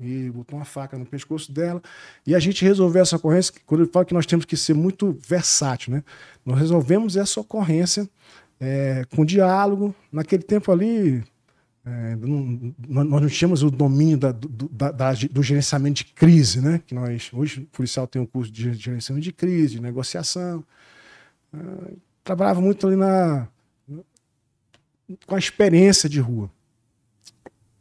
e 0.00 0.30
botou 0.30 0.58
uma 0.58 0.64
faca 0.64 0.96
no 0.96 1.04
pescoço 1.04 1.52
dela. 1.52 1.82
E 2.26 2.34
a 2.34 2.38
gente 2.38 2.64
resolveu 2.64 3.02
essa 3.02 3.16
ocorrência, 3.16 3.52
quando 3.66 3.82
eu 3.82 3.88
falo 3.88 4.06
que 4.06 4.14
nós 4.14 4.26
temos 4.26 4.44
que 4.44 4.56
ser 4.56 4.74
muito 4.74 5.16
versátil, 5.26 5.92
né? 5.92 6.02
Nós 6.44 6.58
resolvemos 6.58 7.16
essa 7.16 7.40
ocorrência 7.40 8.08
é, 8.58 9.04
com 9.14 9.24
diálogo. 9.24 9.94
Naquele 10.10 10.42
tempo 10.42 10.72
ali, 10.72 11.22
é, 11.84 12.16
não, 12.16 12.74
nós 13.04 13.22
não 13.22 13.28
tínhamos 13.28 13.62
o 13.62 13.70
domínio 13.70 14.16
da, 14.16 14.32
do, 14.32 14.68
da, 14.68 14.90
da, 14.90 15.12
do, 15.12 15.42
gerenciamento 15.42 15.98
de 15.98 16.04
crise, 16.06 16.60
né? 16.60 16.80
Que 16.86 16.94
nós, 16.94 17.30
hoje, 17.32 17.60
o 17.62 17.66
policial 17.66 18.06
tem 18.06 18.22
um 18.22 18.26
curso 18.26 18.50
de 18.50 18.72
gerenciamento 18.74 19.24
de 19.24 19.32
crise, 19.32 19.74
de 19.74 19.82
negociação. 19.82 20.64
É, 21.52 21.92
trabalhava 22.24 22.60
muito 22.60 22.86
ali 22.86 22.96
na, 22.96 23.48
com 25.26 25.34
a 25.34 25.38
experiência 25.38 26.08
de 26.08 26.20
rua. 26.20 26.50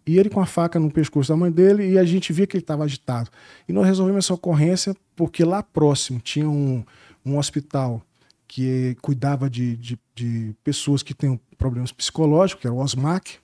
E 0.05 0.17
ele 0.17 0.29
com 0.29 0.39
a 0.39 0.45
faca 0.45 0.79
no 0.79 0.91
pescoço 0.91 1.29
da 1.29 1.37
mãe 1.37 1.51
dele 1.51 1.91
e 1.91 1.97
a 1.97 2.03
gente 2.03 2.33
via 2.33 2.47
que 2.47 2.57
ele 2.57 2.63
estava 2.63 2.83
agitado. 2.83 3.29
E 3.67 3.73
nós 3.73 3.85
resolvemos 3.85 4.25
essa 4.25 4.33
ocorrência 4.33 4.95
porque 5.15 5.43
lá 5.43 5.61
próximo 5.61 6.19
tinha 6.19 6.49
um, 6.49 6.83
um 7.25 7.37
hospital 7.37 8.01
que 8.47 8.97
cuidava 9.01 9.49
de, 9.49 9.77
de, 9.77 9.99
de 10.15 10.55
pessoas 10.63 11.03
que 11.03 11.13
têm 11.13 11.39
problemas 11.57 11.91
psicológicos, 11.91 12.61
que 12.61 12.67
era 12.67 12.73
o 12.73 12.79
OSMAC. 12.79 13.37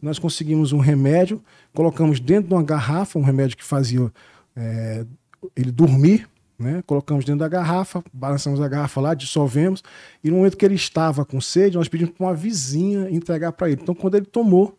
Nós 0.00 0.18
conseguimos 0.18 0.72
um 0.72 0.78
remédio, 0.78 1.42
colocamos 1.72 2.20
dentro 2.20 2.48
de 2.48 2.54
uma 2.54 2.62
garrafa, 2.62 3.18
um 3.18 3.22
remédio 3.22 3.56
que 3.56 3.64
fazia 3.64 4.12
é, 4.54 5.04
ele 5.56 5.72
dormir, 5.72 6.28
né? 6.58 6.82
Colocamos 6.86 7.24
dentro 7.24 7.40
da 7.40 7.48
garrafa, 7.48 8.04
balançamos 8.12 8.60
a 8.60 8.68
garrafa 8.68 9.00
lá, 9.00 9.14
dissolvemos, 9.14 9.82
e 10.22 10.30
no 10.30 10.36
momento 10.36 10.56
que 10.56 10.64
ele 10.64 10.74
estava 10.74 11.24
com 11.24 11.40
sede, 11.40 11.76
nós 11.76 11.88
pedimos 11.88 12.14
para 12.14 12.26
uma 12.26 12.34
vizinha 12.34 13.10
entregar 13.10 13.52
para 13.52 13.70
ele. 13.70 13.82
Então, 13.82 13.94
quando 13.94 14.14
ele 14.14 14.26
tomou, 14.26 14.78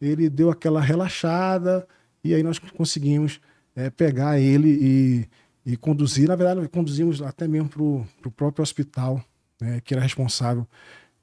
ele 0.00 0.28
deu 0.28 0.50
aquela 0.50 0.80
relaxada 0.80 1.86
e 2.22 2.34
aí 2.34 2.42
nós 2.42 2.58
conseguimos 2.58 3.40
é, 3.74 3.90
pegar 3.90 4.38
ele 4.40 4.68
e, 4.68 5.72
e, 5.72 5.76
conduzir. 5.76 6.28
Na 6.28 6.36
verdade, 6.36 6.66
conduzimos 6.68 7.22
até 7.22 7.46
mesmo 7.46 7.68
para 7.68 7.82
o 7.82 8.32
próprio 8.32 8.62
hospital, 8.62 9.22
né, 9.60 9.80
que 9.80 9.94
era 9.94 10.02
responsável 10.02 10.66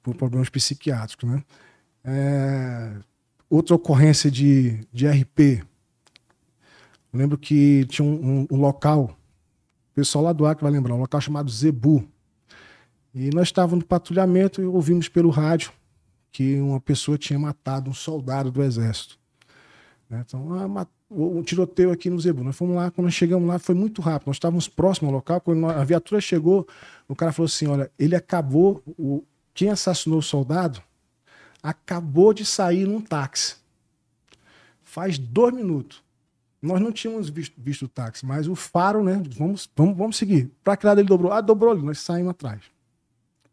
por 0.02 0.16
problemas 0.16 0.50
psiquiátricos. 0.50 1.30
Né? 1.30 1.44
É, 2.04 2.94
outra 3.50 3.76
ocorrência 3.76 4.30
de, 4.30 4.86
de 4.92 5.08
RP. 5.08 5.64
Lembro 7.14 7.38
que 7.38 7.86
tinha 7.86 8.06
um, 8.06 8.42
um, 8.42 8.48
um 8.52 8.60
local, 8.60 9.18
o 9.92 9.96
pessoal 9.96 10.26
lá 10.26 10.34
do 10.34 10.46
Acre 10.46 10.64
vai 10.64 10.72
lembrar, 10.72 10.96
um 10.96 11.00
local 11.00 11.22
chamado 11.22 11.50
Zebu. 11.50 12.06
E 13.14 13.30
nós 13.34 13.48
estávamos 13.48 13.80
no 13.80 13.86
patrulhamento 13.86 14.62
e 14.62 14.66
ouvimos 14.66 15.08
pelo 15.08 15.30
rádio 15.30 15.72
que 16.36 16.60
uma 16.60 16.82
pessoa 16.82 17.18
tinha 17.18 17.40
matado 17.40 17.90
um 17.90 17.94
soldado 17.94 18.52
do 18.52 18.62
exército. 18.62 19.18
Né? 20.10 20.22
Então, 20.28 20.78
ah, 20.78 20.86
um 21.10 21.42
tiroteio 21.42 21.94
aqui 21.94 22.10
no 22.10 22.20
Zebu. 22.20 22.44
Nós 22.44 22.58
fomos 22.58 22.76
lá, 22.76 22.92
quando 22.92 23.06
nós 23.06 23.14
chegamos 23.14 23.48
lá, 23.48 23.58
foi 23.58 23.74
muito 23.74 24.02
rápido. 24.02 24.28
Nós 24.28 24.36
estávamos 24.36 24.68
próximos 24.68 25.08
ao 25.08 25.16
local. 25.16 25.40
Quando 25.40 25.66
a 25.66 25.82
viatura 25.86 26.20
chegou, 26.20 26.68
o 27.08 27.16
cara 27.16 27.32
falou 27.32 27.46
assim: 27.46 27.68
olha, 27.68 27.90
ele 27.98 28.18
acabou, 28.18 28.84
o, 29.00 29.24
quem 29.54 29.70
assassinou 29.70 30.20
o 30.20 30.22
soldado 30.22 30.84
acabou 31.64 32.34
de 32.34 32.46
sair 32.46 32.86
num 32.86 33.00
táxi. 33.00 33.56
Faz 34.84 35.18
dois 35.18 35.54
minutos. 35.54 36.04
Nós 36.62 36.82
não 36.82 36.92
tínhamos 36.92 37.30
visto, 37.30 37.54
visto 37.58 37.86
o 37.86 37.88
táxi, 37.88 38.26
mas 38.26 38.46
o 38.46 38.56
faro, 38.56 39.06
né? 39.06 39.24
Vamos, 39.38 39.70
vamos, 39.74 39.96
vamos 39.96 40.18
seguir. 40.18 40.52
Para 40.66 40.76
que 40.76 40.86
lado 40.86 41.00
ele 41.00 41.08
dobrou? 41.08 41.32
Ah, 41.32 41.40
dobrou 41.40 41.72
ali, 41.72 41.82
nós 41.82 42.00
saímos 42.00 42.32
atrás. 42.32 42.75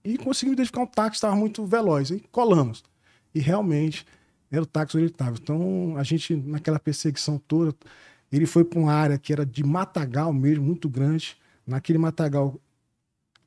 E 0.05 0.19
conseguimos 0.19 0.55
identificar 0.55 0.83
um 0.83 0.87
táxi 0.87 1.11
que 1.11 1.17
estava 1.17 1.37
muito 1.37 1.65
veloz. 1.67 2.11
E 2.11 2.21
colamos. 2.31 2.83
E 3.35 3.41
realmente 3.41 4.07
era 4.51 4.63
o 4.63 4.67
táxi 4.67 4.97
onde 4.97 5.07
ele 5.07 5.13
estava. 5.13 5.37
Então, 5.41 5.97
a 5.97 6.03
gente, 6.03 6.35
naquela 6.37 6.79
perseguição 6.79 7.39
toda, 7.39 7.75
ele 8.31 8.47
foi 8.47 8.65
para 8.65 8.79
uma 8.79 8.93
área 8.93 9.19
que 9.19 9.33
era 9.33 9.47
de 9.47 9.65
matagal 9.65 10.33
mesmo, 10.33 10.65
muito 10.65 10.89
grande. 10.89 11.37
Naquele 11.67 11.99
matagal, 11.99 12.61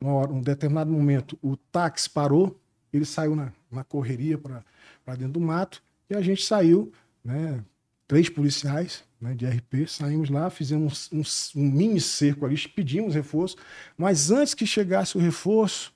hora, 0.02 0.32
um 0.32 0.42
determinado 0.42 0.92
momento, 0.92 1.38
o 1.42 1.56
táxi 1.56 2.10
parou, 2.10 2.60
ele 2.92 3.06
saiu 3.06 3.36
na, 3.36 3.52
na 3.72 3.84
correria 3.84 4.38
para 4.38 5.16
dentro 5.16 5.34
do 5.34 5.42
mato 5.42 5.84
e 6.10 6.16
a 6.16 6.22
gente 6.22 6.46
saiu, 6.46 6.92
né? 7.24 7.64
Três 8.08 8.30
policiais 8.30 9.04
né, 9.20 9.34
de 9.34 9.48
RP, 9.48 9.88
saímos 9.88 10.30
lá, 10.30 10.52
fizemos 10.52 11.10
um, 11.12 11.22
um, 11.22 11.24
um 11.60 11.72
mini 11.72 12.00
cerco 12.00 12.46
ali, 12.46 12.56
pedimos 12.68 13.16
reforço, 13.16 13.58
mas 13.98 14.30
antes 14.30 14.54
que 14.54 14.68
chegasse 14.68 15.18
o 15.18 15.20
reforço, 15.20 15.92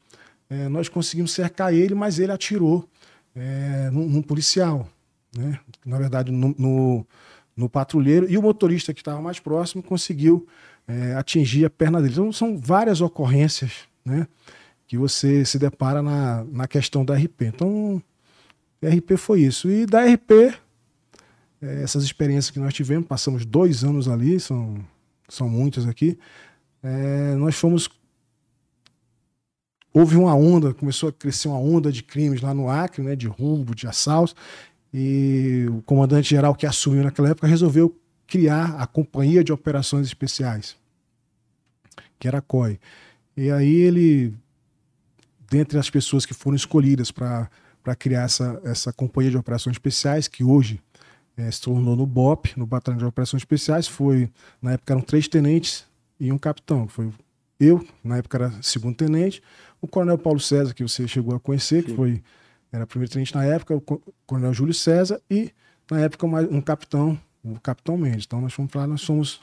é, 0.50 0.68
nós 0.68 0.90
conseguimos 0.90 1.32
cercar 1.32 1.74
ele, 1.74 1.94
mas 1.94 2.20
ele 2.20 2.32
atirou 2.32 2.88
é, 3.36 3.90
num, 3.92 4.08
num 4.08 4.22
policial, 4.22 4.90
né? 5.36 5.60
Na 5.86 5.98
verdade, 5.98 6.32
no, 6.32 6.56
no, 6.58 7.08
no, 7.56 7.70
patrulheiro, 7.70 8.30
e 8.30 8.38
o 8.38 8.42
motorista 8.42 8.94
que 8.94 9.02
estava 9.02 9.22
mais 9.22 9.40
próximo 9.40 9.84
conseguiu 9.84 10.48
é, 10.88 11.14
atingir 11.16 11.66
a 11.66 11.70
perna 11.70 12.02
dele. 12.02 12.14
Então, 12.14 12.32
são 12.32 12.58
várias 12.58 13.00
ocorrências 13.00 13.88
né, 14.04 14.28
que 14.88 14.98
você 14.98 15.46
se 15.46 15.60
depara 15.60 16.02
na, 16.02 16.44
na 16.46 16.68
questão 16.68 17.06
da 17.06 17.16
RP. 17.16 17.44
Então, 17.44 18.02
RP 18.84 19.18
foi 19.18 19.42
isso. 19.42 19.70
E 19.70 19.86
da 19.86 20.04
RP, 20.04 20.32
é, 21.62 21.84
essas 21.84 22.04
experiências 22.04 22.50
que 22.50 22.60
nós 22.60 22.74
tivemos, 22.74 23.08
passamos 23.08 23.46
dois 23.46 23.84
anos 23.84 24.08
ali, 24.08 24.40
são, 24.40 24.84
são 25.28 25.48
muitas 25.48 25.88
aqui, 25.88 26.18
é, 26.82 27.36
nós 27.36 27.56
fomos. 27.56 27.90
Houve 30.00 30.16
uma 30.16 30.34
onda, 30.34 30.74
começou 30.74 31.10
a 31.10 31.12
crescer 31.12 31.50
uma 31.50 31.60
onda 31.60 31.92
de 31.92 32.02
crimes 32.02 32.40
lá 32.40 32.54
no 32.54 32.70
Acre, 32.70 33.04
né, 33.04 33.18
de 33.18 33.28
roubo, 33.28 33.76
de 33.76 33.86
assaltos, 33.86 34.34
e 34.94 35.66
o 35.70 35.82
comandante-geral 35.82 36.56
que 36.56 36.66
assumiu 36.66 37.04
naquela 37.04 37.28
época 37.28 37.46
resolveu 37.46 37.94
criar 38.26 38.80
a 38.80 38.88
Companhia 38.88 39.44
de 39.44 39.52
Operações 39.52 40.08
Especiais, 40.08 40.78
que 42.18 42.30
era 42.30 42.38
a 42.38 42.42
COI. 42.42 42.80
E 43.36 43.52
aí 43.52 43.76
ele, 43.76 44.34
dentre 45.50 45.78
as 45.78 45.90
pessoas 45.90 46.26
que 46.26 46.34
foram 46.34 46.56
escolhidas 46.56 47.12
para 47.12 47.50
criar 47.98 48.22
essa, 48.22 48.58
essa 48.64 48.94
Companhia 48.94 49.32
de 49.32 49.38
Operações 49.38 49.74
Especiais, 49.74 50.30
que 50.30 50.46
hoje 50.46 50.80
é, 51.36 51.52
se 51.52 51.60
tornou 51.60 51.98
no 51.98 52.06
BOP, 52.06 52.54
no 52.56 52.66
Batalhão 52.66 53.00
de 53.00 53.04
Operações 53.06 53.42
Especiais, 53.42 53.86
foi, 53.86 54.30
na 54.62 54.72
época 54.72 54.94
eram 54.94 55.02
três 55.02 55.28
tenentes 55.28 55.86
e 56.18 56.32
um 56.32 56.38
capitão. 56.38 56.88
Foi 56.88 57.12
eu, 57.60 57.86
na 58.04 58.18
época 58.18 58.38
era 58.38 58.62
segundo 58.62 58.96
tenente, 58.96 59.42
o 59.82 59.88
coronel 59.88 60.18
Paulo 60.18 60.40
César, 60.40 60.74
que 60.74 60.84
você 60.84 61.08
chegou 61.08 61.36
a 61.36 61.40
conhecer, 61.40 61.82
Sim. 61.82 61.90
que 61.90 61.96
foi 61.96 62.24
era 62.72 62.86
primeiro 62.86 63.12
tenente 63.12 63.34
na 63.34 63.44
época, 63.44 63.76
o 63.76 63.82
coronel 64.26 64.54
Júlio 64.54 64.74
César, 64.74 65.20
e 65.30 65.52
na 65.90 66.02
época 66.02 66.26
um 66.26 66.62
capitão, 66.62 67.20
o 67.44 67.60
capitão 67.60 67.98
Mendes. 67.98 68.26
Então 68.26 68.42
nós 68.42 68.54
fomos 68.54 68.72
lá, 68.74 68.86
nós 68.86 69.02
somos 69.02 69.42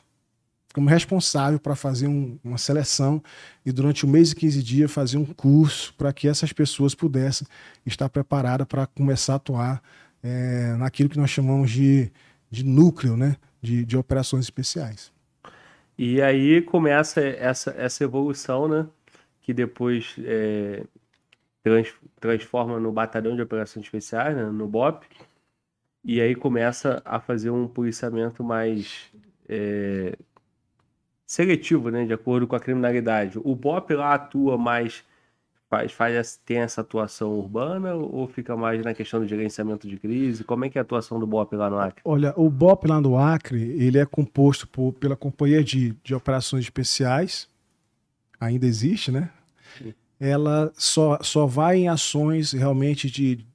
como 0.72 0.88
responsável 0.88 1.58
para 1.58 1.74
fazer 1.74 2.06
um, 2.06 2.38
uma 2.44 2.58
seleção 2.58 3.22
e 3.64 3.72
durante 3.72 4.04
o 4.04 4.08
mês 4.08 4.32
e 4.32 4.36
15 4.36 4.62
dias 4.62 4.92
fazer 4.92 5.16
um 5.16 5.24
curso 5.24 5.94
para 5.94 6.12
que 6.12 6.28
essas 6.28 6.52
pessoas 6.52 6.94
pudessem 6.94 7.46
estar 7.84 8.10
preparadas 8.10 8.66
para 8.66 8.86
começar 8.86 9.32
a 9.32 9.36
atuar 9.36 9.82
é, 10.22 10.76
naquilo 10.76 11.08
que 11.08 11.18
nós 11.18 11.30
chamamos 11.30 11.70
de, 11.70 12.12
de 12.50 12.62
núcleo 12.62 13.16
né, 13.16 13.36
de, 13.62 13.86
de 13.86 13.96
operações 13.96 14.44
especiais. 14.44 15.10
E 15.98 16.20
aí 16.20 16.60
começa 16.62 17.20
essa, 17.20 17.70
essa 17.76 18.04
evolução, 18.04 18.68
né? 18.68 18.86
Que 19.40 19.54
depois 19.54 20.16
é, 20.24 20.84
trans, 21.66 21.92
transforma 22.20 22.78
no 22.78 22.92
Batalhão 22.92 23.34
de 23.34 23.42
Operações 23.42 23.84
Especiais, 23.84 24.36
né, 24.36 24.44
no 24.44 24.68
BOP. 24.68 25.04
E 26.04 26.20
aí 26.20 26.34
começa 26.34 27.02
a 27.04 27.18
fazer 27.18 27.50
um 27.50 27.66
policiamento 27.66 28.44
mais 28.44 29.10
é, 29.48 30.16
seletivo, 31.26 31.90
né, 31.90 32.04
de 32.04 32.12
acordo 32.12 32.46
com 32.46 32.54
a 32.54 32.60
criminalidade. 32.60 33.40
O 33.42 33.54
BOP 33.56 33.90
lá 33.94 34.14
atua 34.14 34.56
mais, 34.56 35.04
faz, 35.76 35.92
faz, 35.92 36.40
tem 36.44 36.58
essa 36.58 36.80
atuação 36.80 37.32
urbana 37.32 37.94
ou 37.94 38.26
fica 38.28 38.56
mais 38.56 38.82
na 38.82 38.94
questão 38.94 39.20
do 39.20 39.26
gerenciamento 39.26 39.86
de 39.86 39.96
crise? 39.98 40.44
Como 40.44 40.64
é 40.64 40.70
que 40.70 40.78
é 40.78 40.80
a 40.80 40.82
atuação 40.82 41.18
do 41.18 41.26
BOP 41.26 41.54
lá 41.54 41.68
no 41.68 41.78
Acre? 41.78 42.00
Olha, 42.04 42.32
o 42.36 42.48
BOP 42.48 42.86
lá 42.86 43.00
no 43.00 43.16
Acre, 43.16 43.60
ele 43.78 43.98
é 43.98 44.06
composto 44.06 44.66
por, 44.66 44.92
pela 44.94 45.16
Companhia 45.16 45.62
de, 45.62 45.94
de 46.02 46.14
Operações 46.14 46.64
Especiais, 46.64 47.48
ainda 48.40 48.66
existe, 48.66 49.10
né? 49.10 49.30
Sim. 49.78 49.94
Ela 50.18 50.72
só, 50.74 51.18
só 51.22 51.46
vai 51.46 51.78
em 51.78 51.88
ações 51.88 52.52
realmente 52.52 53.10
de, 53.10 53.46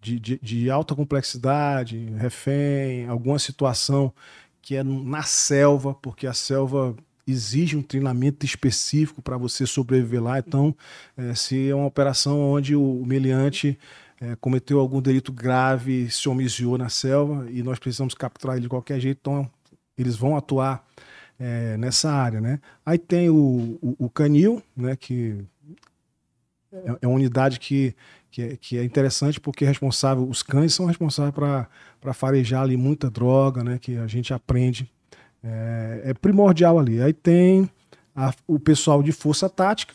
de, 0.00 0.20
de, 0.20 0.38
de 0.42 0.70
alta 0.70 0.94
complexidade, 0.94 1.96
refém, 2.16 3.06
alguma 3.08 3.38
situação 3.38 4.12
que 4.60 4.74
é 4.74 4.82
na 4.82 5.22
selva, 5.22 5.94
porque 5.94 6.26
a 6.26 6.32
selva 6.32 6.94
exige 7.26 7.76
um 7.76 7.82
treinamento 7.82 8.46
específico 8.46 9.20
para 9.20 9.36
você 9.36 9.66
sobreviver 9.66 10.22
lá. 10.22 10.38
Então, 10.38 10.74
é, 11.16 11.34
se 11.34 11.68
é 11.68 11.74
uma 11.74 11.86
operação 11.86 12.40
onde 12.40 12.76
o 12.76 13.04
meliante 13.04 13.78
é, 14.20 14.36
cometeu 14.36 14.78
algum 14.78 15.00
delito 15.00 15.32
grave, 15.32 16.10
se 16.10 16.28
homiziou 16.28 16.78
na 16.78 16.88
selva 16.88 17.50
e 17.50 17.62
nós 17.62 17.78
precisamos 17.78 18.14
capturar 18.14 18.56
ele 18.56 18.62
de 18.62 18.68
qualquer 18.68 19.00
jeito, 19.00 19.18
então 19.20 19.50
eles 19.98 20.16
vão 20.16 20.36
atuar 20.36 20.86
é, 21.38 21.76
nessa 21.76 22.10
área, 22.10 22.40
né? 22.40 22.60
Aí 22.84 22.98
tem 22.98 23.28
o, 23.28 23.78
o, 23.82 24.06
o 24.06 24.10
canil, 24.10 24.62
né, 24.76 24.96
que 24.96 25.44
é, 26.72 26.98
é 27.02 27.06
uma 27.06 27.16
unidade 27.16 27.58
que 27.58 27.94
que 28.36 28.42
é, 28.42 28.56
que 28.56 28.76
é 28.76 28.84
interessante 28.84 29.40
porque 29.40 29.64
é 29.64 29.68
responsável, 29.68 30.28
os 30.28 30.42
cães 30.42 30.74
são 30.74 30.84
responsáveis 30.84 31.34
para 31.34 32.12
farejar 32.12 32.62
ali 32.64 32.76
muita 32.76 33.10
droga, 33.10 33.64
né? 33.64 33.78
Que 33.78 33.96
a 33.96 34.06
gente 34.06 34.34
aprende. 34.34 34.92
É, 35.42 36.02
é 36.06 36.14
primordial 36.14 36.78
ali. 36.78 37.00
Aí 37.00 37.12
tem 37.12 37.70
a, 38.14 38.32
o 38.46 38.58
pessoal 38.58 39.02
de 39.02 39.12
força 39.12 39.48
tática, 39.48 39.94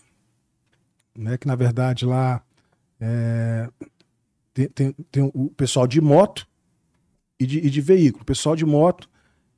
né? 1.15 1.37
Que 1.37 1.47
na 1.47 1.55
verdade 1.55 2.05
lá 2.05 2.41
é, 2.99 3.69
tem, 4.53 4.67
tem, 4.69 4.95
tem, 5.11 5.31
o 5.33 5.49
pessoal 5.49 5.87
de 5.87 5.99
moto 5.99 6.47
e 7.39 7.45
de, 7.45 7.59
e 7.59 7.69
de 7.69 7.81
veículo. 7.81 8.23
O 8.23 8.25
pessoal 8.25 8.55
de 8.55 8.65
moto 8.65 9.09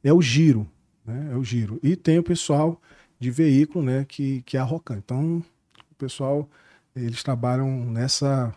é 0.03 0.13
o 0.13 0.21
giro, 0.21 0.69
né? 1.05 1.29
É 1.33 1.35
o 1.35 1.43
giro. 1.43 1.79
E 1.83 1.95
tem 1.95 2.19
o 2.19 2.23
pessoal 2.23 2.81
de 3.19 3.29
veículo, 3.29 3.83
né? 3.83 4.05
Que, 4.07 4.41
que 4.43 4.57
é 4.57 4.59
a 4.59 4.63
Rocan. 4.63 4.97
Então, 4.97 5.43
o 5.91 5.95
pessoal 5.95 6.49
eles 6.95 7.23
trabalham 7.23 7.67
nessa 7.85 8.53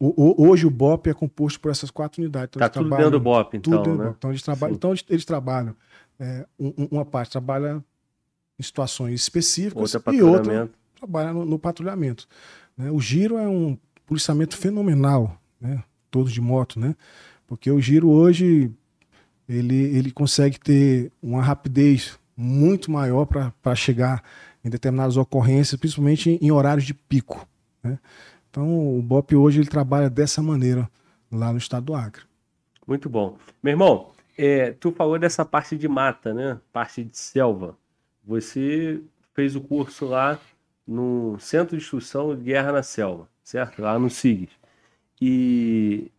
o, 0.00 0.48
hoje 0.48 0.64
o 0.66 0.70
BOP 0.70 1.08
é 1.08 1.14
composto 1.14 1.58
por 1.58 1.70
essas 1.70 1.90
quatro 1.90 2.22
unidades. 2.22 2.50
Então, 2.54 2.60
tá 2.60 2.68
tudo 2.68 2.90
dentro 2.90 3.10
do 3.10 3.20
BOP, 3.20 3.56
então, 3.56 3.82
tudo 3.82 3.96
né? 3.96 4.14
Então 4.16 4.30
eles 4.30 4.42
trabalham, 4.42 4.74
então 4.74 4.94
eles, 5.08 5.24
trabalham 5.24 5.74
é, 6.20 6.46
um, 6.58 6.72
uma 6.90 7.04
parte 7.04 7.32
trabalha 7.32 7.82
em 8.58 8.62
situações 8.62 9.20
específicas 9.20 9.94
outra 9.94 10.14
e 10.14 10.22
outra 10.22 10.70
trabalha 10.96 11.32
no, 11.32 11.44
no 11.44 11.58
patrulhamento. 11.58 12.28
Né? 12.76 12.90
O 12.90 13.00
giro 13.00 13.38
é 13.38 13.48
um 13.48 13.76
policiamento 14.06 14.56
fenomenal, 14.56 15.40
né? 15.60 15.82
todos 16.10 16.32
de 16.32 16.40
moto, 16.40 16.78
né? 16.78 16.94
Porque 17.46 17.70
o 17.70 17.80
giro 17.80 18.08
hoje 18.08 18.70
ele, 19.48 19.74
ele 19.74 20.10
consegue 20.10 20.60
ter 20.60 21.10
uma 21.22 21.42
rapidez 21.42 22.18
muito 22.36 22.90
maior 22.90 23.26
para 23.26 23.74
chegar 23.74 24.22
em 24.64 24.70
determinadas 24.70 25.16
ocorrências, 25.16 25.78
principalmente 25.80 26.30
em, 26.30 26.46
em 26.46 26.50
horários 26.50 26.84
de 26.84 26.94
pico. 26.94 27.48
Né? 27.82 27.98
Então 28.50 28.98
o 28.98 29.02
BOP 29.02 29.34
hoje 29.36 29.60
ele 29.60 29.68
trabalha 29.68 30.08
dessa 30.08 30.42
maneira 30.42 30.88
lá 31.30 31.52
no 31.52 31.58
estado 31.58 31.86
do 31.86 31.94
Acre. 31.94 32.22
Muito 32.86 33.08
bom. 33.08 33.36
Meu 33.62 33.72
irmão, 33.72 34.10
é, 34.36 34.72
tu 34.72 34.92
falou 34.92 35.18
dessa 35.18 35.44
parte 35.44 35.76
de 35.76 35.88
mata, 35.88 36.32
né? 36.32 36.58
Parte 36.72 37.04
de 37.04 37.16
selva. 37.16 37.76
Você 38.24 39.00
fez 39.34 39.54
o 39.54 39.60
curso 39.60 40.06
lá 40.06 40.38
no 40.86 41.38
Centro 41.38 41.76
de 41.76 41.82
Instrução 41.82 42.34
de 42.34 42.44
Guerra 42.44 42.72
na 42.72 42.82
Selva, 42.82 43.28
certo? 43.42 43.82
Lá 43.82 43.98
no 43.98 44.08
SIGS. 44.08 44.50
E, 45.20 46.10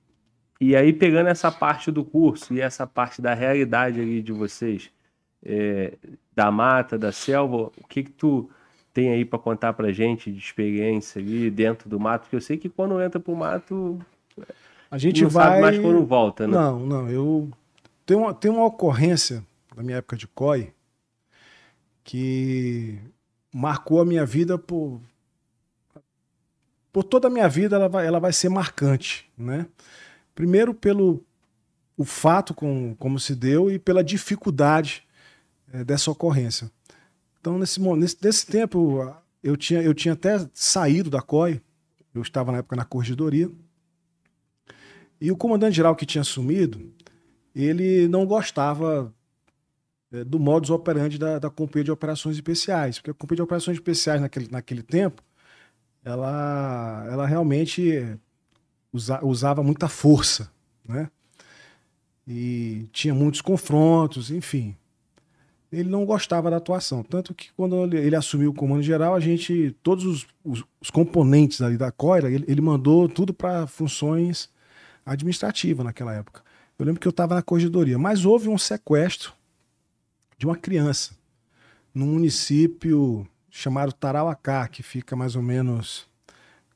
e 0.59 0.75
aí, 0.75 0.93
pegando 0.93 1.27
essa 1.27 1.51
parte 1.51 1.91
do 1.91 2.03
curso 2.03 2.53
e 2.53 2.61
essa 2.61 2.86
parte 2.86 3.21
da 3.21 3.34
realidade 3.34 3.99
ali 3.99 4.21
de 4.21 4.32
vocês, 4.32 4.91
é, 5.43 5.93
da 6.36 6.51
mata, 6.51 6.97
da 6.97 7.11
selva, 7.11 7.71
o 7.77 7.88
que 7.88 8.03
que 8.03 8.11
tu 8.11 8.49
tem 9.00 9.12
aí 9.12 9.24
para 9.24 9.39
contar 9.39 9.72
para 9.72 9.93
gente 9.93 10.30
de 10.30 10.38
experiência 10.38 11.22
ali 11.22 11.50
dentro 11.50 11.88
do 11.88 11.97
mato? 11.97 12.24
Porque 12.24 12.36
eu 12.36 12.41
sei 12.41 12.58
que 12.58 12.68
quando 12.68 13.02
entra 13.02 13.18
pro 13.18 13.34
mato, 13.34 13.97
a 14.91 14.97
gente 14.97 15.24
não 15.24 15.30
vai 15.30 15.45
sabe 15.45 15.62
mais 15.62 15.80
quando 15.80 16.06
volta, 16.06 16.45
né? 16.45 16.54
Não, 16.54 16.80
não. 16.80 17.10
Eu 17.10 17.50
tenho 18.06 18.20
uma, 18.20 18.34
tem 18.34 18.52
uma 18.52 18.66
ocorrência 18.66 19.41
da 19.74 19.82
minha 19.82 20.00
época 20.00 20.18
de 20.18 20.28
COI 20.28 20.74
que 22.04 23.00
marcou 23.54 24.02
a 24.02 24.06
minha 24.06 24.26
vida 24.26 24.58
por 24.58 25.00
por 26.91 27.04
toda 27.04 27.28
a 27.28 27.32
minha 27.32 27.47
vida 27.47 27.76
ela 27.76 27.88
vai, 27.88 28.06
ela 28.06 28.20
vai 28.20 28.34
ser 28.34 28.50
marcante, 28.50 29.30
né? 29.38 29.66
Primeiro 30.36 30.74
pelo 30.74 31.24
o 31.95 32.04
fato 32.04 32.54
com, 32.54 32.95
como 32.95 33.20
se 33.20 33.36
deu 33.36 33.72
e 33.72 33.78
pela 33.78 34.04
dificuldade 34.04 35.04
é, 35.72 35.84
dessa 35.84 36.10
ocorrência. 36.10 36.72
Então, 37.39 37.57
nesse, 37.57 37.79
nesse, 37.79 38.17
nesse 38.21 38.45
tempo, 38.45 39.15
eu 39.41 39.55
tinha, 39.55 39.81
eu 39.81 39.93
tinha 39.93 40.13
até 40.13 40.47
saído 40.53 41.09
da 41.09 41.21
COI, 41.21 41.61
eu 42.13 42.21
estava 42.21 42.51
na 42.51 42.59
época 42.59 42.75
na 42.75 42.85
corregedoria, 42.85 43.49
E 45.21 45.31
o 45.31 45.37
comandante-geral 45.37 45.95
que 45.95 46.05
tinha 46.05 46.21
assumido, 46.21 46.93
ele 47.53 48.07
não 48.07 48.25
gostava 48.25 49.13
é, 50.11 50.23
do 50.23 50.39
modus 50.39 50.69
operandi 50.69 51.17
da, 51.17 51.39
da 51.39 51.49
Companhia 51.49 51.85
de 51.85 51.91
Operações 51.91 52.35
Especiais, 52.35 52.97
porque 52.97 53.11
a 53.11 53.13
Companhia 53.13 53.37
de 53.37 53.41
Operações 53.43 53.77
Especiais 53.77 54.21
naquele, 54.21 54.49
naquele 54.49 54.83
tempo, 54.83 55.21
ela, 56.03 57.05
ela 57.11 57.27
realmente 57.27 58.17
usa, 58.93 59.23
usava 59.23 59.61
muita 59.63 59.87
força, 59.87 60.51
né? 60.87 61.09
E 62.27 62.87
tinha 62.91 63.13
muitos 63.13 63.41
confrontos, 63.41 64.31
enfim. 64.31 64.75
Ele 65.72 65.89
não 65.89 66.05
gostava 66.05 66.49
da 66.49 66.57
atuação, 66.57 67.03
tanto 67.03 67.34
que 67.34 67.51
quando 67.53 67.95
ele, 67.95 68.15
assumiu 68.15 68.49
o 68.49 68.53
comando 68.53 68.82
geral, 68.82 69.13
a 69.13 69.20
gente, 69.20 69.76
todos 69.84 70.03
os, 70.05 70.28
os, 70.43 70.63
os 70.82 70.89
componentes 70.89 71.61
ali 71.61 71.78
da 71.78 71.91
COIRA, 71.91 72.32
ele, 72.32 72.43
ele 72.47 72.61
mandou 72.61 73.07
tudo 73.07 73.34
para 73.34 73.67
funções 73.67 74.49
administrativas 75.05 75.86
naquela 75.86 76.13
época. 76.13 76.41
Eu 76.78 76.86
lembro 76.86 76.99
que 76.99 77.07
eu 77.07 77.11
estava 77.11 77.36
na 77.36 77.41
corregedoria, 77.41 77.99
mas 77.99 78.26
houve 78.26 78.49
um 78.49 78.57
sequestro 78.57 79.34
de 80.38 80.45
uma 80.45 80.55
criança 80.55 81.11
num 81.93 82.07
município 82.07 83.28
chamado 83.49 83.91
Tarauacá, 83.91 84.67
que 84.67 84.82
fica 84.82 85.15
mais 85.15 85.36
ou 85.36 85.41
menos 85.41 86.07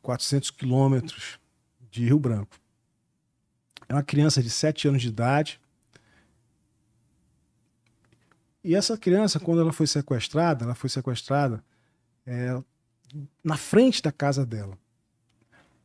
400 0.02 0.52
quilômetros 0.52 1.40
de 1.90 2.06
Rio 2.06 2.20
Branco. 2.20 2.58
É 3.88 3.94
uma 3.94 4.04
criança 4.04 4.42
de 4.44 4.50
7 4.50 4.88
anos 4.88 5.02
de 5.02 5.08
idade. 5.08 5.62
E 8.64 8.76
essa 8.76 8.98
criança, 8.98 9.40
quando 9.40 9.62
ela 9.62 9.74
foi 9.74 9.86
sequestrada, 9.86 10.64
ela 10.64 10.76
foi 10.76 10.90
sequestrada 10.90 11.64
é, 12.26 12.62
na 13.44 13.58
frente 13.58 14.02
da 14.02 14.12
casa 14.12 14.46
dela. 14.46 14.78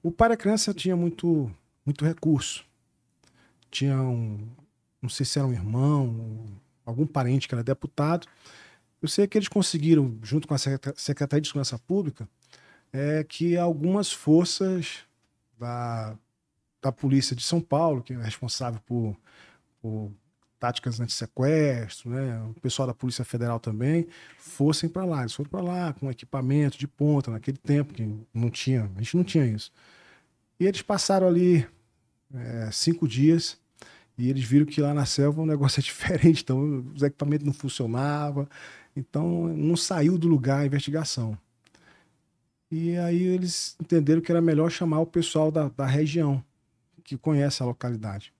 O 0.02 0.12
pai 0.12 0.28
da 0.28 0.36
criança 0.36 0.72
tinha 0.72 0.94
muito, 0.94 1.50
muito 1.84 2.04
recurso. 2.04 2.64
Tinha 3.70 4.00
um, 4.00 4.48
não 5.02 5.08
sei 5.08 5.26
se 5.26 5.38
era 5.38 5.48
um 5.48 5.52
irmão, 5.52 6.46
algum 6.86 7.06
parente 7.06 7.48
que 7.48 7.54
era 7.54 7.64
deputado. 7.64 8.26
Eu 9.02 9.08
sei 9.08 9.26
que 9.26 9.36
eles 9.36 9.48
conseguiram, 9.48 10.18
junto 10.22 10.46
com 10.46 10.54
a 10.54 10.58
Secretaria 10.58 11.40
de 11.40 11.48
Segurança 11.48 11.78
Pública, 11.78 12.28
é 12.92 13.24
que 13.24 13.56
algumas 13.56 14.12
forças 14.12 15.00
da, 15.58 16.16
da 16.80 16.92
Polícia 16.92 17.34
de 17.34 17.42
São 17.42 17.60
Paulo, 17.60 18.02
que 18.02 18.12
é 18.12 18.22
responsável 18.22 18.80
por, 18.86 19.16
por 19.82 20.12
táticas 20.58 21.00
anti-sequestro, 21.00 22.10
né? 22.10 22.42
o 22.56 22.60
pessoal 22.60 22.88
da 22.88 22.94
Polícia 22.94 23.24
Federal 23.24 23.60
também, 23.60 24.06
fossem 24.38 24.88
para 24.88 25.04
lá. 25.04 25.20
Eles 25.20 25.34
foram 25.34 25.48
para 25.50 25.60
lá 25.60 25.92
com 25.92 26.10
equipamento 26.10 26.78
de 26.78 26.86
ponta, 26.88 27.30
naquele 27.30 27.56
tempo 27.56 27.94
que 27.94 28.08
não 28.34 28.50
tinha, 28.50 28.90
a 28.96 29.00
gente 29.00 29.16
não 29.16 29.24
tinha 29.24 29.46
isso. 29.46 29.72
E 30.58 30.66
eles 30.66 30.82
passaram 30.82 31.28
ali 31.28 31.66
é, 32.34 32.68
cinco 32.72 33.06
dias 33.06 33.58
e 34.16 34.28
eles 34.28 34.44
viram 34.44 34.66
que 34.66 34.80
lá 34.80 34.92
na 34.92 35.06
selva 35.06 35.40
o 35.40 35.46
negócio 35.46 35.80
é 35.80 35.82
diferente, 35.84 36.42
então 36.42 36.84
os 36.94 37.02
equipamentos 37.02 37.46
não 37.46 37.52
funcionavam, 37.52 38.48
então 38.96 39.48
não 39.48 39.76
saiu 39.76 40.18
do 40.18 40.26
lugar 40.26 40.60
a 40.60 40.66
investigação. 40.66 41.38
E 42.70 42.96
aí 42.98 43.22
eles 43.22 43.76
entenderam 43.80 44.20
que 44.20 44.30
era 44.30 44.42
melhor 44.42 44.70
chamar 44.70 45.00
o 45.00 45.06
pessoal 45.06 45.50
da, 45.50 45.68
da 45.68 45.86
região, 45.86 46.44
que 47.02 47.16
conhece 47.16 47.62
a 47.62 47.66
localidade. 47.66 48.32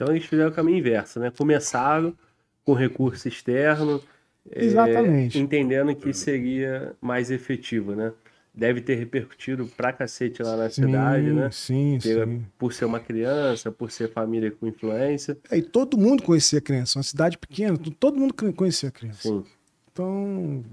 Então 0.00 0.14
eles 0.14 0.24
fizeram 0.24 0.50
o 0.50 0.54
caminho 0.54 0.78
inverso, 0.78 1.20
né? 1.20 1.30
Começaram 1.30 2.16
com 2.64 2.72
recurso 2.72 3.28
externo, 3.28 4.02
Exatamente. 4.50 5.36
É, 5.36 5.40
entendendo 5.40 5.94
que 5.94 6.14
seria 6.14 6.94
mais 7.00 7.30
efetivo, 7.30 7.94
né? 7.94 8.10
Deve 8.54 8.80
ter 8.80 8.94
repercutido 8.94 9.66
pra 9.76 9.92
cacete 9.92 10.42
lá 10.42 10.56
na 10.56 10.70
sim, 10.70 10.82
cidade, 10.82 11.30
né? 11.30 11.50
Sim, 11.52 11.98
Pela, 12.02 12.24
sim. 12.24 12.46
Por 12.58 12.72
ser 12.72 12.86
uma 12.86 12.98
criança, 12.98 13.70
por 13.70 13.90
ser 13.90 14.10
família 14.10 14.50
com 14.50 14.66
influência. 14.66 15.36
É, 15.50 15.58
e 15.58 15.62
todo 15.62 15.98
mundo 15.98 16.22
conhecia 16.22 16.58
a 16.58 16.62
criança, 16.62 16.98
uma 16.98 17.02
cidade 17.02 17.36
pequena, 17.36 17.78
todo 17.98 18.18
mundo 18.18 18.34
conhecia 18.54 18.88
a 18.88 18.92
criança. 18.92 19.28
Sim. 19.28 19.44
Então, 19.92 20.64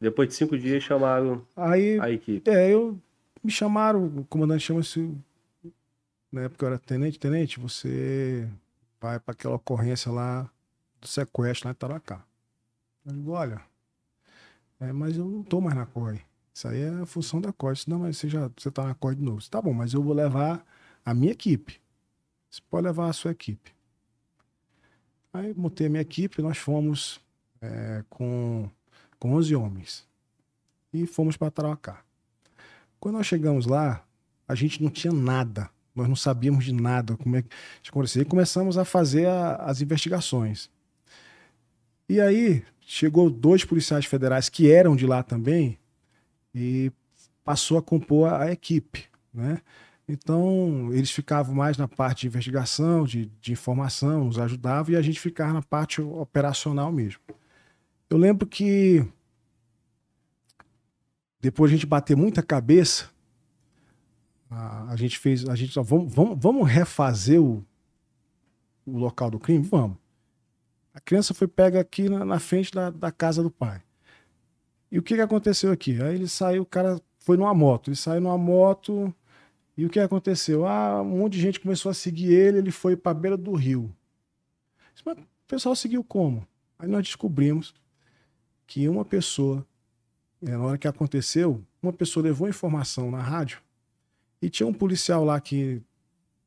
Depois 0.00 0.28
de 0.28 0.34
cinco 0.34 0.58
dias 0.58 0.82
chamaram 0.82 1.40
aí 1.56 2.00
a 2.00 2.10
equipe. 2.10 2.50
É, 2.50 2.70
eu 2.70 2.98
me 3.42 3.52
chamaram, 3.52 4.04
o 4.04 4.24
comandante 4.24 4.64
chama-se. 4.64 5.08
Na 6.30 6.42
época 6.42 6.64
eu 6.64 6.68
era 6.70 6.78
tenente, 6.78 7.18
tenente, 7.18 7.60
você 7.60 8.48
vai 9.02 9.18
para 9.18 9.32
aquela 9.32 9.56
ocorrência 9.56 10.12
lá 10.12 10.48
do 11.00 11.08
sequestro 11.08 11.66
lá 11.66 11.72
em 11.72 11.74
Taracá. 11.74 12.24
Eu 13.04 13.12
digo, 13.12 13.32
olha, 13.32 13.60
é, 14.78 14.92
mas 14.92 15.16
eu 15.16 15.24
não 15.24 15.42
tô 15.42 15.60
mais 15.60 15.74
na 15.74 15.84
COI. 15.84 16.22
Isso 16.54 16.68
aí 16.68 16.82
é 16.82 16.88
a 17.00 17.06
função 17.06 17.40
da 17.40 17.52
COI. 17.52 17.74
Disse, 17.74 17.90
não, 17.90 17.98
mas 17.98 18.16
você 18.16 18.28
já 18.28 18.48
você 18.56 18.70
tá 18.70 18.84
na 18.84 18.94
COI 18.94 19.16
de 19.16 19.22
novo. 19.22 19.38
Disse, 19.38 19.50
tá 19.50 19.60
bom, 19.60 19.72
mas 19.72 19.92
eu 19.92 20.00
vou 20.00 20.14
levar 20.14 20.64
a 21.04 21.12
minha 21.12 21.32
equipe. 21.32 21.80
Você 22.48 22.60
pode 22.70 22.86
levar 22.86 23.08
a 23.08 23.12
sua 23.12 23.32
equipe. 23.32 23.74
Aí 25.32 25.52
montei 25.54 25.88
a 25.88 25.90
minha 25.90 26.02
equipe, 26.02 26.40
nós 26.40 26.58
fomos 26.58 27.20
é, 27.60 28.04
com, 28.08 28.70
com 29.18 29.34
11 29.34 29.56
homens. 29.56 30.06
E 30.92 31.06
fomos 31.06 31.36
para 31.36 31.50
Tarauacá. 31.50 32.04
Quando 33.00 33.16
nós 33.16 33.26
chegamos 33.26 33.66
lá, 33.66 34.06
a 34.46 34.54
gente 34.54 34.80
não 34.80 34.90
tinha 34.90 35.12
nada. 35.12 35.70
Nós 35.94 36.08
não 36.08 36.16
sabíamos 36.16 36.64
de 36.64 36.72
nada. 36.72 37.16
Como 37.16 37.36
é 37.36 37.42
que 37.42 37.50
acontecia. 37.88 38.22
E 38.22 38.24
começamos 38.24 38.78
a 38.78 38.84
fazer 38.84 39.26
a, 39.26 39.56
as 39.56 39.80
investigações. 39.80 40.70
E 42.08 42.20
aí 42.20 42.64
chegou 42.80 43.30
dois 43.30 43.64
policiais 43.64 44.04
federais 44.04 44.48
que 44.48 44.70
eram 44.70 44.96
de 44.96 45.06
lá 45.06 45.22
também 45.22 45.78
e 46.54 46.92
passou 47.44 47.78
a 47.78 47.82
compor 47.82 48.28
a, 48.28 48.44
a 48.44 48.52
equipe, 48.52 49.06
né? 49.32 49.60
Então, 50.06 50.92
eles 50.92 51.10
ficavam 51.10 51.54
mais 51.54 51.78
na 51.78 51.86
parte 51.86 52.22
de 52.22 52.26
investigação, 52.26 53.04
de, 53.04 53.30
de 53.40 53.52
informação, 53.52 54.24
nos 54.24 54.38
ajudavam, 54.38 54.92
e 54.92 54.96
a 54.96 55.00
gente 55.02 55.20
ficava 55.20 55.52
na 55.52 55.62
parte 55.62 56.02
operacional 56.02 56.92
mesmo. 56.92 57.20
Eu 58.10 58.18
lembro 58.18 58.46
que 58.46 59.06
depois 61.40 61.70
a 61.70 61.74
gente 61.74 61.86
bater 61.86 62.16
muita 62.16 62.42
cabeça, 62.42 63.08
a, 64.52 64.92
a 64.92 64.96
gente 64.96 65.18
fez, 65.18 65.48
a 65.48 65.54
gente 65.54 65.72
só, 65.72 65.82
vamos, 65.82 66.12
vamos, 66.12 66.38
vamos 66.38 66.68
refazer 66.68 67.40
o, 67.40 67.64
o 68.86 68.98
local 68.98 69.30
do 69.30 69.38
crime? 69.38 69.64
Vamos. 69.64 69.96
A 70.94 71.00
criança 71.00 71.32
foi 71.32 71.48
pega 71.48 71.80
aqui 71.80 72.08
na, 72.08 72.24
na 72.24 72.38
frente 72.38 72.70
da, 72.72 72.90
da 72.90 73.10
casa 73.10 73.42
do 73.42 73.50
pai. 73.50 73.82
E 74.90 74.98
o 74.98 75.02
que, 75.02 75.14
que 75.14 75.20
aconteceu 75.20 75.72
aqui? 75.72 76.00
Aí 76.02 76.14
ele 76.14 76.28
saiu, 76.28 76.62
o 76.62 76.66
cara 76.66 77.00
foi 77.18 77.36
numa 77.36 77.54
moto. 77.54 77.88
Ele 77.88 77.96
saiu 77.96 78.20
numa 78.20 78.36
moto. 78.36 79.14
E 79.74 79.86
o 79.86 79.88
que 79.88 79.98
aconteceu? 79.98 80.66
Ah, 80.66 81.00
um 81.00 81.18
monte 81.18 81.34
de 81.34 81.40
gente 81.40 81.60
começou 81.60 81.88
a 81.90 81.94
seguir 81.94 82.30
ele, 82.30 82.58
ele 82.58 82.70
foi 82.70 82.94
para 82.94 83.12
a 83.12 83.14
beira 83.14 83.36
do 83.38 83.54
rio. 83.54 83.94
Mas 85.04 85.16
o 85.16 85.26
pessoal 85.48 85.74
seguiu 85.74 86.04
como? 86.04 86.46
Aí 86.78 86.86
nós 86.86 87.02
descobrimos 87.04 87.74
que 88.66 88.86
uma 88.86 89.04
pessoa, 89.04 89.66
né, 90.40 90.58
na 90.58 90.62
hora 90.62 90.78
que 90.78 90.86
aconteceu, 90.86 91.64
uma 91.82 91.92
pessoa 91.92 92.24
levou 92.24 92.46
informação 92.46 93.10
na 93.10 93.22
rádio 93.22 93.62
e 94.42 94.50
tinha 94.50 94.66
um 94.66 94.74
policial 94.74 95.24
lá 95.24 95.40
que 95.40 95.80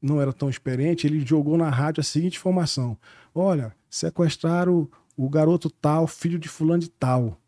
não 0.02 0.22
era 0.22 0.34
tão 0.34 0.50
experiente, 0.50 1.08
ele 1.08 1.26
jogou 1.26 1.58
na 1.58 1.70
rádio 1.70 2.02
a 2.02 2.04
seguinte 2.04 2.38
informação: 2.38 2.98
Olha, 3.34 3.74
sequestraram 3.90 4.90
o, 5.18 5.26
o 5.26 5.30
garoto 5.30 5.70
tal, 5.70 6.06
filho 6.06 6.38
de 6.38 6.50
fulano 6.50 6.82
de 6.82 6.90
tal. 6.90 7.40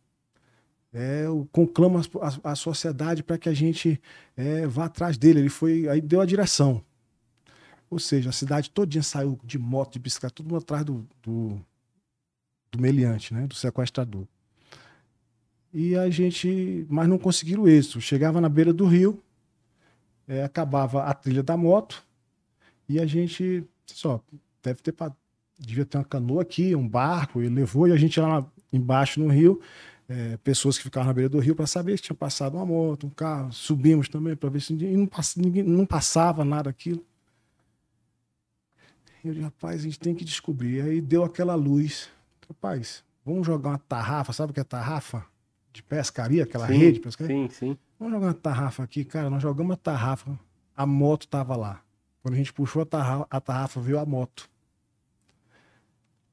É, 0.94 1.26
conclama 1.52 2.02
a, 2.22 2.52
a, 2.52 2.56
sociedade 2.56 3.22
para 3.22 3.38
que 3.38 3.50
a 3.50 3.54
gente 3.54 4.02
é, 4.36 4.66
vá 4.66 4.86
atrás 4.86 5.18
dele. 5.18 5.42
Ele 5.42 5.50
foi, 5.50 5.88
aí 5.88 6.02
deu 6.02 6.22
a 6.22 6.26
direção. 6.26 6.82
Ou 7.90 8.00
seja, 8.00 8.30
a 8.30 8.34
cidade 8.34 8.72
todinha 8.72 9.04
saiu 9.04 9.38
de 9.44 9.60
moto, 9.60 9.94
de 9.94 10.00
bicicleta, 10.00 10.36
todo 10.36 10.48
mundo 10.48 10.58
atrás 10.58 10.84
do, 10.84 11.06
do, 11.22 11.60
do 12.72 12.82
meliante, 12.82 13.34
né, 13.34 13.46
do 13.46 13.54
sequestrador. 13.54 14.26
E 15.74 15.96
a 15.96 16.10
gente, 16.10 16.88
mas 16.90 17.08
não 17.08 17.20
conseguiram 17.20 17.68
êxito. 17.68 18.02
Chegava 18.02 18.42
na 18.42 18.50
beira 18.50 18.74
do 18.74 18.86
rio, 18.86 19.22
é, 20.28 20.44
acabava 20.44 21.04
a 21.04 21.14
trilha 21.14 21.44
da 21.44 21.56
moto 21.56 22.04
e 22.88 23.00
a 23.00 23.06
gente, 23.06 23.66
só 23.86 24.22
deve 24.62 24.82
ter 24.82 24.94
devia 25.60 25.86
ter 25.86 25.98
uma 25.98 26.04
canoa 26.04 26.42
aqui, 26.42 26.76
um 26.76 26.88
barco, 26.88 27.42
ele 27.42 27.56
levou 27.56 27.88
e 27.88 27.92
a 27.92 27.98
gente 27.98 28.20
lá 28.20 28.46
embaixo 28.72 29.20
no 29.20 29.28
rio 29.28 29.60
é, 30.10 30.38
pessoas 30.38 30.78
que 30.78 30.84
ficavam 30.84 31.08
na 31.08 31.14
beira 31.14 31.30
do 31.30 31.40
rio 31.40 31.56
para 31.56 31.68
saber 31.68 31.98
se 31.98 32.04
tinha 32.04 32.16
passado 32.16 32.56
uma 32.56 32.66
moto, 32.66 33.08
um 33.08 33.10
carro. 33.10 33.52
Subimos 33.52 34.08
também 34.08 34.36
para 34.36 34.50
ver 34.50 34.62
se 34.62 34.74
ninguém 34.74 34.96
não, 34.96 35.10
ninguém, 35.38 35.64
não 35.64 35.86
passava 35.86 36.46
nada 36.46 36.70
aquilo. 36.70 37.06
E 39.24 39.28
eu 39.28 39.34
disse, 39.34 39.44
rapaz, 39.44 39.82
a 39.82 39.84
gente 39.84 40.00
tem 40.00 40.16
que 40.16 40.24
descobrir. 40.24 40.82
Aí 40.82 41.02
deu 41.02 41.24
aquela 41.24 41.56
luz. 41.56 42.10
Rapaz, 42.48 43.04
vamos 43.26 43.46
jogar 43.46 43.72
uma 43.72 43.78
tarrafa, 43.80 44.32
sabe 44.32 44.52
o 44.52 44.54
que 44.54 44.62
é 44.62 44.64
tarrafa? 44.64 45.26
De 45.74 45.84
pescaria, 45.84 46.44
aquela 46.44 46.68
Sim, 46.68 46.78
rede 46.78 46.94
de 46.94 47.00
pescaria? 47.02 47.36
Sim, 47.36 47.50
sim. 47.50 47.78
Vamos 48.00 48.14
jogar 48.14 48.28
uma 48.28 48.34
tarrafa 48.34 48.84
aqui, 48.84 49.04
cara. 49.04 49.30
Nós 49.30 49.42
jogamos 49.42 49.74
a 49.74 49.78
tarrafa, 49.78 50.38
a 50.76 50.86
moto 50.86 51.28
tava 51.28 51.56
lá. 51.56 51.82
Quando 52.22 52.36
a 52.36 52.38
gente 52.38 52.54
puxou 52.54 52.82
a 52.82 52.86
tarrafa, 52.86 53.28
a 53.30 53.42
tarrafa 53.42 53.82
veio 53.82 54.00
a 54.00 54.06
moto. 54.06 54.50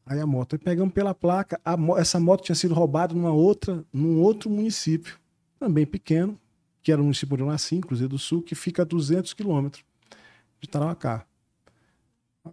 Aí 0.07 0.21
a 0.21 0.27
moto, 0.27 0.55
aí 0.55 0.59
pegamos 0.59 0.93
pela 0.93 1.15
placa, 1.15 1.59
mo- 1.79 1.97
essa 1.97 2.21
moto 2.21 2.45
tinha 2.45 2.55
sido 2.55 2.75
roubada 2.75 3.15
numa 3.15 3.33
outra, 3.33 3.83
num 3.91 4.21
outro 4.21 4.51
município, 4.51 5.19
também 5.59 5.87
pequeno, 5.87 6.39
que 6.83 6.93
era 6.93 7.01
o 7.01 7.05
município 7.05 7.39
eu 7.39 7.47
nasci, 7.47 7.81
Cruzeiro 7.81 8.11
do 8.11 8.19
Sul, 8.19 8.43
que 8.43 8.55
fica 8.55 8.83
a 8.83 8.85
200 8.85 9.33
quilômetros. 9.33 9.83
de 10.61 10.69
Tarauacá. 10.69 11.27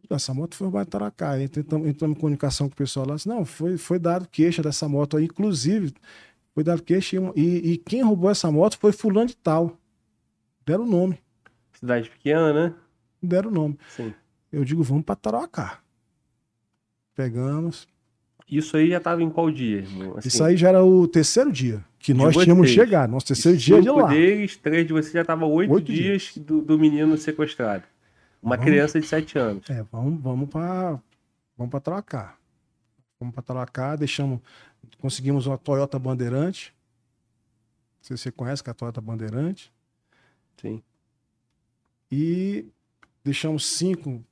Essa 0.09 0.33
moto 0.33 0.55
foi 0.55 0.65
roubada 0.65 0.87
em 0.87 0.89
Tarauacá. 0.89 1.31
Aí 1.31 1.49
tentamos, 1.49 1.87
entramos 1.87 2.17
em 2.17 2.19
comunicação 2.19 2.67
com 2.69 2.73
o 2.73 2.77
pessoal 2.77 3.05
lá. 3.07 3.15
Disse, 3.15 3.27
não, 3.27 3.43
foi, 3.43 3.77
foi 3.77 3.99
dado 3.99 4.27
queixa 4.27 4.61
dessa 4.61 4.87
moto 4.87 5.17
aí. 5.17 5.25
Inclusive, 5.25 5.93
foi 6.53 6.63
dado 6.63 6.83
queixa 6.83 7.17
e, 7.35 7.41
e, 7.41 7.71
e 7.73 7.77
quem 7.77 8.01
roubou 8.03 8.29
essa 8.29 8.51
moto 8.51 8.77
foi 8.77 8.91
fulano 8.91 9.27
de 9.27 9.35
tal. 9.37 9.77
Deram 10.65 10.83
o 10.83 10.87
nome. 10.89 11.19
Cidade 11.73 12.09
pequena, 12.09 12.53
né? 12.53 12.73
Deram 13.21 13.49
o 13.49 13.53
nome. 13.53 13.77
Sim. 13.89 14.13
Eu 14.51 14.63
digo, 14.63 14.83
vamos 14.83 15.03
para 15.05 15.15
Tarauacá. 15.15 15.79
Pegamos. 17.15 17.87
Isso 18.49 18.75
aí 18.75 18.89
já 18.89 18.99
tava 18.99 19.23
em 19.23 19.29
qual 19.29 19.49
dia, 19.49 19.77
irmão? 19.77 20.17
Assim, 20.17 20.27
Isso 20.27 20.43
aí 20.43 20.57
já 20.57 20.69
era 20.69 20.83
o 20.83 21.07
terceiro 21.07 21.51
dia 21.51 21.83
que 21.97 22.13
nós 22.13 22.33
vocês. 22.33 22.45
tínhamos 22.45 22.69
chegado. 22.69 23.09
Nosso 23.11 23.27
terceiro 23.27 23.57
dia 23.57 23.81
de 23.81 23.89
lá. 23.89 24.07
deles, 24.07 24.57
três 24.57 24.85
de 24.85 24.91
vocês 24.93 25.13
já 25.13 25.23
tava 25.23 25.45
oito, 25.45 25.73
Oito 25.73 25.91
dias, 25.91 26.33
Do, 26.35 26.61
do 26.61 26.77
menino 26.77 27.17
sequestrado. 27.17 27.83
Uma 28.41 28.57
Vamos. 28.57 28.69
criança 28.71 28.99
de 28.99 29.05
sete 29.07 29.37
anos. 29.37 29.69
É, 29.69 29.83
vamos, 29.91 30.21
vamos 30.21 30.49
para 30.49 30.99
vamos 31.57 31.71
para 31.71 31.79
Tarauacá. 31.79 32.35
Vamos 33.19 33.33
para 33.35 33.43
Tarauacá, 33.43 33.95
deixamos, 33.95 34.39
conseguimos 34.99 35.45
uma 35.47 35.57
Toyota 35.57 35.97
Bandeirante. 35.97 36.73
Não 37.99 38.03
sei 38.07 38.17
se 38.17 38.23
você 38.23 38.31
conhece 38.31 38.63
que 38.63 38.69
é 38.69 38.71
a 38.71 38.73
Toyota 38.73 39.01
Bandeirante. 39.01 39.71
Sim. 40.61 40.81
E 42.11 42.65
deixamos 43.23 43.65
cinco 43.65 44.23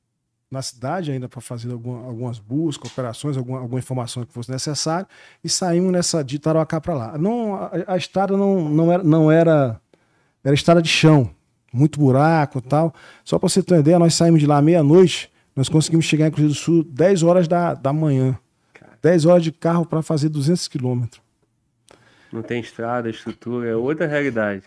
na 0.52 0.62
cidade 0.62 1.12
ainda 1.12 1.30
para 1.30 1.40
fazer 1.42 1.72
alguma- 1.72 2.06
algumas 2.08 2.40
buscas, 2.40 2.92
operações, 2.92 3.38
alguma, 3.38 3.60
alguma 3.60 3.80
informação 3.80 4.26
que 4.26 4.34
fosse 4.34 4.50
necessária. 4.52 5.08
E 5.44 5.50
saímos 5.50 5.92
nessa 5.92 6.24
de 6.24 6.40
Tarauacá 6.40 6.82
para 6.82 6.94
lá. 6.96 7.18
Não, 7.18 7.56
a, 7.56 7.72
a 7.88 7.98
estrada 7.98 8.36
não, 8.36 8.68
não, 8.68 8.92
era, 8.92 9.04
não 9.04 9.32
era. 9.32 9.80
Era 10.44 10.56
estrada 10.56 10.82
de 10.82 10.90
chão, 10.90 11.30
muito 11.72 12.00
buraco 12.00 12.60
e 12.60 12.62
tal. 12.62 12.94
Só 13.24 13.38
para 13.38 13.48
você 13.50 13.62
ter 13.62 13.74
uma 13.76 13.80
ideia, 13.82 14.00
nós 14.00 14.16
saímos 14.16 14.40
de 14.40 14.48
lá 14.48 14.62
meia-noite, 14.62 15.32
nós 15.56 15.68
conseguimos 15.70 16.06
chegar 16.06 16.28
em 16.28 16.32
Cruzeiro 16.32 16.54
do 16.54 16.58
Sul 16.58 16.84
10 16.84 17.24
horas 17.24 17.48
da, 17.48 17.74
da 17.74 17.92
manhã. 17.94 18.40
10 19.02 19.26
horas 19.26 19.44
de 19.44 19.52
carro 19.52 19.86
para 19.86 20.02
fazer 20.02 20.30
200 20.30 20.68
quilômetros. 20.68 21.22
Não 22.32 22.42
tem 22.42 22.62
estrada, 22.62 23.10
estrutura, 23.10 23.70
é 23.70 23.76
outra 23.76 24.06
realidade. 24.06 24.64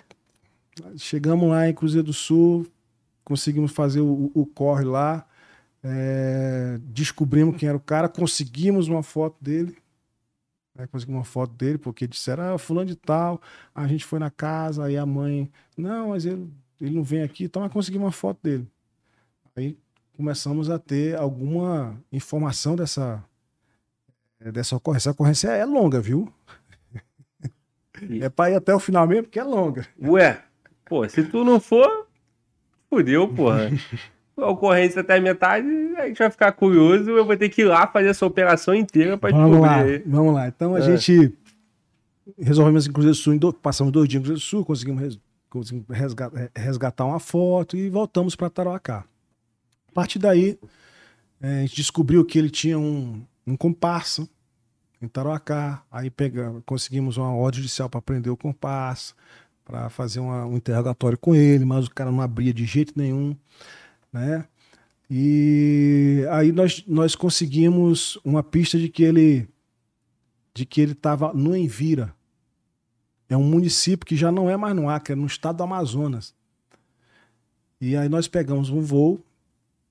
Chegamos 0.96 1.48
lá 1.48 1.68
em 1.68 1.74
Cruzeiro 1.74 2.06
do 2.06 2.12
Sul, 2.12 2.66
conseguimos 3.24 3.72
fazer 3.72 4.00
o, 4.00 4.30
o 4.34 4.46
corre 4.46 4.84
lá, 4.84 5.26
é, 5.82 6.78
descobrimos 6.84 7.56
quem 7.56 7.68
era 7.68 7.76
o 7.76 7.80
cara, 7.80 8.08
conseguimos 8.08 8.88
uma 8.88 9.02
foto 9.02 9.36
dele. 9.40 9.76
né, 10.74 10.86
conseguimos 10.86 11.18
uma 11.18 11.24
foto 11.24 11.52
dele, 11.54 11.78
porque 11.78 12.06
disseram, 12.06 12.54
ah, 12.54 12.58
fulano 12.58 12.86
de 12.86 12.96
tal, 12.96 13.40
a 13.74 13.86
gente 13.86 14.04
foi 14.04 14.18
na 14.18 14.30
casa, 14.30 14.84
aí 14.84 14.96
a 14.96 15.06
mãe, 15.06 15.50
não, 15.76 16.08
mas 16.08 16.24
ele, 16.24 16.48
ele 16.80 16.94
não 16.94 17.02
vem 17.02 17.22
aqui, 17.22 17.44
então 17.44 17.62
nós 17.62 17.72
conseguimos 17.72 18.06
uma 18.06 18.12
foto 18.12 18.38
dele. 18.42 18.66
Aí 19.54 19.76
começamos 20.16 20.70
a 20.70 20.78
ter 20.78 21.16
alguma 21.16 22.00
informação 22.10 22.74
dessa, 22.74 23.22
dessa 24.50 24.74
ocorrência. 24.76 25.08
Essa 25.08 25.14
ocorrência 25.14 25.48
é 25.50 25.64
longa, 25.64 26.00
viu? 26.00 26.32
E- 28.00 28.22
É 28.24 28.28
para 28.28 28.50
ir 28.50 28.54
até 28.56 28.74
o 28.74 28.80
final 28.80 29.06
mesmo, 29.06 29.24
porque 29.24 29.38
é 29.38 29.44
longa. 29.44 29.86
Ué, 30.02 30.42
pô, 30.86 31.08
se 31.08 31.22
tu 31.24 31.44
não 31.44 31.60
for, 31.60 32.06
fudeu, 32.90 33.28
porra. 33.28 33.70
A 34.34 34.48
ocorrência 34.48 35.02
até 35.02 35.18
a 35.18 35.20
metade, 35.20 35.68
a 35.98 36.06
gente 36.08 36.18
vai 36.18 36.30
ficar 36.30 36.50
curioso, 36.52 37.10
eu 37.10 37.24
vou 37.24 37.36
ter 37.36 37.50
que 37.50 37.60
ir 37.60 37.64
lá 37.66 37.86
fazer 37.86 38.08
essa 38.08 38.24
operação 38.24 38.74
inteira 38.74 39.16
pra 39.18 39.30
Vamos 39.30 39.60
lá, 39.60 39.82
descobrir. 39.84 40.02
vamos 40.10 40.34
lá. 40.34 40.48
Então 40.48 40.74
a 40.74 40.78
É. 40.78 40.82
gente 40.82 41.34
resolvemos 42.40 42.86
em 42.86 42.92
Cruzeiro 42.92 43.14
do 43.14 43.20
Sul, 43.20 43.52
passamos 43.52 43.92
dois 43.92 44.08
dias 44.08 44.20
em 44.20 44.24
Cruzeiro 44.24 44.40
do 44.40 44.42
Sul, 44.44 44.64
conseguimos, 44.64 45.02
res- 45.02 45.18
conseguimos 45.50 45.86
resga- 45.90 46.50
resgatar 46.56 47.04
uma 47.04 47.20
foto 47.20 47.76
e 47.76 47.90
voltamos 47.90 48.34
para 48.34 48.48
Tarauacá. 48.48 49.04
A 49.88 49.92
partir 49.92 50.18
daí, 50.18 50.58
eh, 51.40 51.58
a 51.58 51.60
gente 51.60 51.76
descobriu 51.76 52.24
que 52.24 52.38
ele 52.38 52.48
tinha 52.50 52.78
um, 52.78 53.22
um 53.46 53.56
comparsa 53.56 54.28
em 55.00 55.08
Tarauacá, 55.08 55.82
aí 55.90 56.10
pega, 56.10 56.62
conseguimos 56.64 57.16
uma 57.16 57.34
ordem 57.34 57.60
judicial 57.60 57.90
para 57.90 58.00
prender 58.00 58.32
o 58.32 58.36
comparsa, 58.36 59.14
para 59.64 59.88
fazer 59.90 60.20
uma- 60.20 60.46
um 60.46 60.56
interrogatório 60.56 61.18
com 61.18 61.34
ele, 61.34 61.64
mas 61.64 61.86
o 61.86 61.90
cara 61.90 62.10
não 62.10 62.20
abria 62.20 62.54
de 62.54 62.64
jeito 62.64 62.92
nenhum, 62.96 63.36
né? 64.12 64.46
E 65.10 66.24
aí 66.30 66.52
nós, 66.52 66.84
nós 66.86 67.14
conseguimos 67.14 68.18
uma 68.24 68.42
pista 68.42 68.78
de 68.78 68.88
que 68.88 69.02
ele 69.02 69.48
de 70.54 70.66
que 70.66 70.80
ele 70.82 70.92
estava 70.92 71.32
no 71.32 71.56
Envira. 71.56 72.14
É 73.28 73.36
um 73.36 73.42
município 73.42 74.06
que 74.06 74.14
já 74.14 74.30
não 74.30 74.50
é 74.50 74.56
mais 74.56 74.76
no 74.76 74.88
Acre, 74.88 75.14
é 75.14 75.16
no 75.16 75.26
estado 75.26 75.56
do 75.56 75.62
Amazonas. 75.62 76.34
E 77.80 77.96
aí 77.96 78.06
nós 78.08 78.28
pegamos 78.28 78.68
um 78.68 78.82
voo 78.82 79.24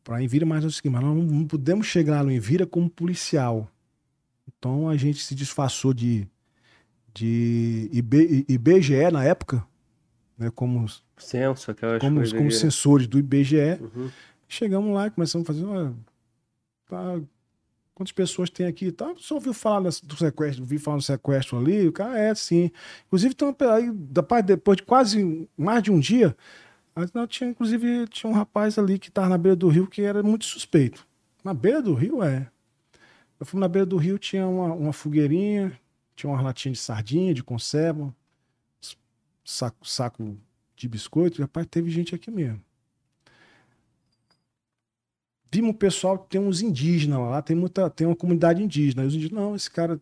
para 0.04 0.22
Envira, 0.22 0.46
mas 0.46 0.64
nós, 0.64 0.82
mas 0.84 1.02
nós 1.02 1.16
não 1.16 1.46
pudemos 1.46 1.88
chegar 1.88 2.24
no 2.24 2.32
Envira 2.32 2.66
como 2.66 2.90
policial. 2.90 3.70
Então 4.48 4.90
a 4.90 4.98
gente 4.98 5.20
se 5.20 5.36
disfarçou 5.36 5.94
de, 5.94 6.28
de 7.14 7.90
IB, 7.92 8.46
IBGE 8.48 9.12
na 9.12 9.24
época, 9.24 9.66
né, 10.38 10.52
como, 10.54 10.86
Censo, 11.18 11.72
aquelas 11.72 12.00
como, 12.00 12.22
como 12.30 12.44
aí. 12.44 12.52
censores 12.52 13.08
do 13.08 13.20
IBGE. 13.20 13.80
Uhum. 13.80 14.10
Chegamos 14.48 14.94
lá 14.94 15.08
e 15.08 15.12
começamos 15.12 15.48
a 15.48 15.54
fazer. 15.54 15.66
Olha, 15.66 15.94
tá, 16.90 17.22
quantas 17.94 18.12
pessoas 18.12 18.50
tem 18.50 18.66
aqui? 18.66 18.92
Tá, 18.92 19.14
só 19.18 19.36
ouviu 19.36 19.54
falar 19.54 19.82
do 19.82 20.18
sequestro, 20.18 20.64
ouviu 20.64 20.80
falar 20.80 20.98
do 20.98 21.04
sequestro 21.04 21.58
ali? 21.58 21.88
O 21.88 21.92
cara 21.92 22.18
é, 22.18 22.34
sim. 22.36 22.72
Inclusive, 23.08 23.34
então, 23.34 23.56
aí, 23.72 23.92
depois 24.44 24.78
de 24.78 24.84
quase 24.84 25.48
mais 25.56 25.84
de 25.84 25.92
um 25.92 26.00
dia, 26.00 26.36
aí, 26.96 27.08
não, 27.14 27.28
tinha, 27.28 27.50
inclusive, 27.50 28.08
tinha 28.08 28.30
um 28.30 28.34
rapaz 28.34 28.78
ali 28.78 29.00
que 29.00 29.10
estava 29.10 29.30
na 29.30 29.38
beira 29.38 29.56
do 29.56 29.68
rio 29.70 29.88
que 29.88 30.02
era 30.02 30.22
muito 30.24 30.46
suspeito. 30.46 31.08
Na 31.44 31.54
beira 31.54 31.82
do 31.82 31.94
rio, 31.94 32.24
é. 32.24 32.50
Eu 33.40 33.46
fui 33.46 33.60
na 33.60 33.68
beira 33.68 33.86
do 33.86 33.98
rio, 33.98 34.20
tinha 34.20 34.48
uma, 34.48 34.74
uma 34.74 34.94
fogueirinha, 34.94 35.78
tinha 36.16 36.30
uma 36.30 36.42
latinha 36.42 36.74
de 36.74 36.80
sardinha, 36.80 37.34
de 37.34 37.44
conserva, 37.44 38.14
saco, 39.44 39.88
saco 39.88 40.38
de 40.76 40.88
biscoito. 40.88 41.42
Rapaz, 41.42 41.66
teve 41.70 41.90
gente 41.90 42.14
aqui 42.14 42.30
mesmo 42.30 42.62
vimos 45.52 45.72
o 45.72 45.74
pessoal, 45.74 46.18
tem 46.18 46.40
uns 46.40 46.62
indígenas 46.62 47.20
lá, 47.20 47.42
tem 47.42 47.56
muita, 47.56 47.90
tem 47.90 48.08
uma 48.08 48.16
comunidade 48.16 48.64
indígena. 48.64 49.02
Aí 49.02 49.08
os 49.08 49.14
indígenas, 49.14 49.44
não, 49.44 49.56
esse 49.56 49.70
cara. 49.70 50.00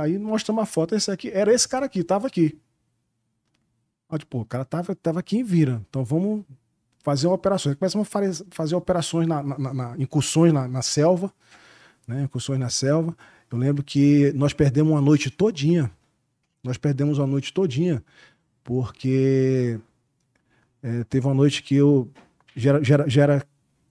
Aí 0.00 0.18
mostra 0.18 0.52
uma 0.52 0.64
foto, 0.64 0.94
esse 0.94 1.10
aqui, 1.10 1.28
era 1.30 1.52
esse 1.52 1.68
cara 1.68 1.84
aqui, 1.84 2.02
tava 2.02 2.28
aqui. 2.28 2.58
Aí, 4.08 4.18
tipo, 4.18 4.40
o 4.40 4.44
cara 4.44 4.64
tava, 4.64 4.94
tava 4.94 5.20
aqui 5.20 5.38
em 5.38 5.42
Vira. 5.44 5.82
Então 5.88 6.04
vamos 6.04 6.44
fazer. 7.02 7.28
Aí 7.28 7.74
começamos 7.76 8.08
a 8.08 8.44
fazer 8.50 8.74
operações 8.74 9.26
na, 9.26 9.42
na- 9.42 9.58
na- 9.58 9.74
na- 9.74 9.94
incursões 9.98 10.52
na, 10.52 10.68
na 10.68 10.82
selva, 10.82 11.32
né? 12.06 12.22
Incursões 12.22 12.58
na 12.60 12.68
selva. 12.70 13.16
Eu 13.50 13.58
lembro 13.58 13.82
que 13.82 14.32
nós 14.34 14.52
perdemos 14.52 14.92
uma 14.92 15.00
noite 15.00 15.30
todinha. 15.30 15.90
Nós 16.62 16.76
perdemos 16.76 17.18
uma 17.18 17.26
noite 17.28 17.52
todinha, 17.52 18.02
porque 18.64 19.78
é, 20.82 21.04
teve 21.04 21.26
uma 21.26 21.34
noite 21.34 21.62
que 21.62 21.74
eu 21.76 22.10
já 22.54 22.70
era, 22.70 22.84
já 22.84 22.94
era- 22.94 23.08
já 23.08 23.22
era 23.22 23.46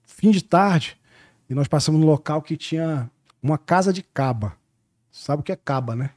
fim 0.05 0.31
de 0.31 0.43
tarde 0.43 0.97
e 1.49 1.53
nós 1.53 1.67
passamos 1.67 1.99
no 2.01 2.07
local 2.07 2.41
que 2.41 2.57
tinha 2.57 3.09
uma 3.41 3.57
casa 3.57 3.93
de 3.93 4.01
caba. 4.03 4.53
Sabe 5.11 5.41
o 5.41 5.43
que 5.43 5.51
é 5.51 5.55
caba, 5.55 5.95
né? 5.95 6.09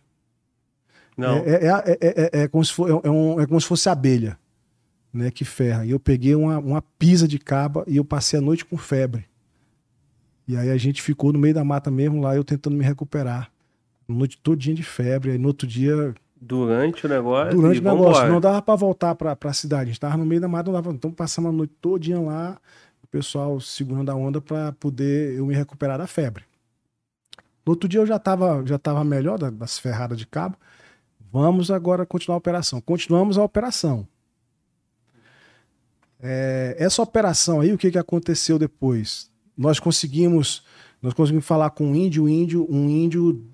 Não, 1.19 1.39
É, 1.39 1.67
é, 1.67 1.69
é, 1.69 1.99
é- 2.01 2.43
é 2.45 2.49
como 2.49 2.65
se 2.65 2.73
for- 2.73 3.01
é 3.05 3.11
um- 3.11 3.41
é 3.41 3.47
como 3.47 3.61
se 3.61 3.67
fosse 3.67 3.89
abelha, 3.89 4.39
né? 5.13 5.31
Que 5.31 5.45
ferra. 5.45 5.85
E 5.85 5.91
eu 5.91 5.99
peguei 5.99 6.35
uma, 6.35 6.59
uma 6.59 6.81
pisa 6.81 7.27
de 7.27 7.39
caba 7.39 7.85
e 7.89 7.97
eu 7.97 8.05
passei 8.05 8.39
a 8.39 8.43
noite 8.43 8.65
com 8.65 8.77
febre. 8.79 9.25
E 10.47 10.57
aí 10.57 10.71
a 10.71 10.77
gente 10.77 11.03
ficou 11.03 11.33
no 11.33 11.39
meio 11.39 11.55
da 11.55 11.65
mata 11.65 11.91
mesmo 11.91 12.21
lá, 12.23 12.35
eu 12.37 12.45
tentando 12.45 12.77
me 12.77 12.85
recuperar. 12.85 13.51
Noite 14.07 14.39
todinha 14.39 14.75
de 14.75 14.83
febre. 14.83 15.33
Aí 15.33 15.39
no 15.39 15.49
outro 15.49 15.67
dia, 15.67 16.15
durante 16.41 17.05
o 17.05 17.09
negócio. 17.09 17.53
durante 17.55 17.81
o 17.81 17.83
negócio, 17.83 18.23
não 18.33 18.41
dava 18.41 18.63
pra 18.63 18.75
voltar 18.77 19.15
pra, 19.15 19.37
pra 19.37 19.53
cidade. 19.53 19.83
A 19.83 19.87
gente 19.87 20.01
tava 20.01 20.17
no 20.17 20.25
meio 20.25 20.41
da 20.41 20.49
mata, 20.49 20.71
não 20.71 20.81
dava. 20.81 20.91
Então 20.95 21.11
passamos 21.11 21.51
a 21.51 21.53
noite 21.53 21.75
todinha 21.81 22.19
lá, 22.21 22.57
o 23.03 23.07
pessoal 23.09 23.61
segurando 23.61 24.09
a 24.11 24.15
onda 24.15 24.41
pra 24.41 24.73
poder 24.73 25.35
eu 25.37 25.45
me 25.45 25.55
recuperar 25.55 25.99
da 25.99 26.07
febre. 26.07 26.45
No 27.67 27.73
outro 27.73 27.87
dia 27.87 28.01
eu 28.01 28.07
já 28.07 28.19
tava, 28.19 28.63
já 28.65 28.79
tava 28.79 29.05
melhor 29.05 29.37
da- 29.39 29.51
das 29.51 29.79
ferradas 29.79 30.17
de 30.19 30.27
cabo. 30.27 30.57
Vamos 31.33 31.71
agora 31.71 32.07
continuar 32.07 32.37
a 32.37 32.39
operação. 32.39 32.81
Continuamos 32.81 33.37
a 33.37 33.45
operação. 33.45 34.07
É, 36.21 36.75
essa 36.79 37.03
operação 37.03 37.61
aí, 37.61 37.73
o 37.73 37.79
que, 37.79 37.91
que 37.91 37.99
aconteceu 37.99 38.59
depois? 38.59 39.31
Nós 39.57 39.79
conseguimos, 39.79 40.65
nós 41.01 41.15
conseguimos 41.15 41.47
falar 41.47 41.71
com 41.71 41.87
um 41.87 41.95
índio, 41.95 42.25
o 42.25 42.29
índio, 42.29 42.67
um 42.71 42.89
índio 42.89 43.45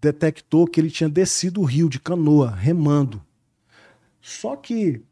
detectou 0.00 0.66
que 0.66 0.80
ele 0.80 0.90
tinha 0.90 1.08
descido 1.08 1.60
o 1.60 1.64
rio 1.64 1.88
de 1.88 2.00
canoa, 2.00 2.50
remando. 2.50 3.22
Só 4.20 4.56
que 4.56 5.02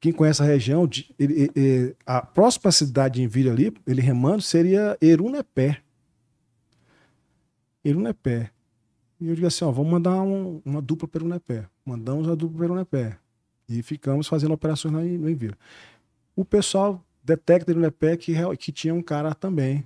quem 0.00 0.12
conhece 0.12 0.42
a 0.42 0.46
região, 0.46 0.88
ele- 1.18 1.50
ele- 1.54 1.96
a 2.06 2.22
próxima 2.22 2.70
cidade 2.70 3.16
de 3.16 3.22
Envira 3.22 3.50
ali, 3.52 3.72
ele 3.86 4.00
remando, 4.00 4.42
seria 4.42 4.96
Erunepé. 5.00 5.80
Erunepé. 7.84 8.50
E 9.20 9.28
eu 9.28 9.34
digo 9.34 9.46
assim, 9.46 9.64
ó, 9.64 9.70
vamos 9.70 9.90
mandar 9.90 10.20
um- 10.22 10.60
uma 10.64 10.80
dupla 10.80 11.08
para 11.08 11.20
Erunepé. 11.20 11.66
Mandamos 11.84 12.28
a 12.28 12.34
dupla 12.34 12.56
para 12.58 12.66
Erunepé. 12.66 13.18
E 13.68 13.82
ficamos 13.82 14.26
fazendo 14.26 14.54
operações 14.54 14.94
lá 14.94 15.00
no 15.00 15.28
Envira. 15.28 15.56
O 16.34 16.44
pessoal 16.44 17.04
detecta 17.22 17.74
no 17.74 17.80
INEPE 17.80 18.16
que, 18.16 18.34
que 18.56 18.72
tinha 18.72 18.94
um 18.94 19.02
cara 19.02 19.34
também 19.34 19.84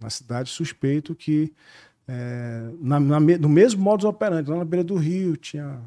na 0.00 0.10
cidade 0.10 0.50
suspeito 0.50 1.14
que 1.14 1.52
é, 2.06 2.70
na, 2.80 2.98
na 3.00 3.20
no 3.20 3.48
mesmo 3.48 3.80
modus 3.82 4.04
operandi, 4.04 4.50
lá 4.50 4.56
na 4.58 4.64
beira 4.64 4.82
do 4.84 4.96
rio, 4.96 5.36
tinha 5.36 5.80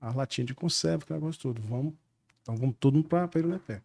as 0.00 0.14
latinhas 0.14 0.46
de 0.46 0.54
conserva, 0.54 1.02
aquele 1.02 1.18
negócio 1.18 1.40
todo. 1.40 1.60
Vamos, 1.62 1.94
então 2.42 2.54
vamos 2.56 2.76
todo 2.78 2.94
mundo 2.94 3.08
para 3.08 3.28
Irunepé. 3.34 3.80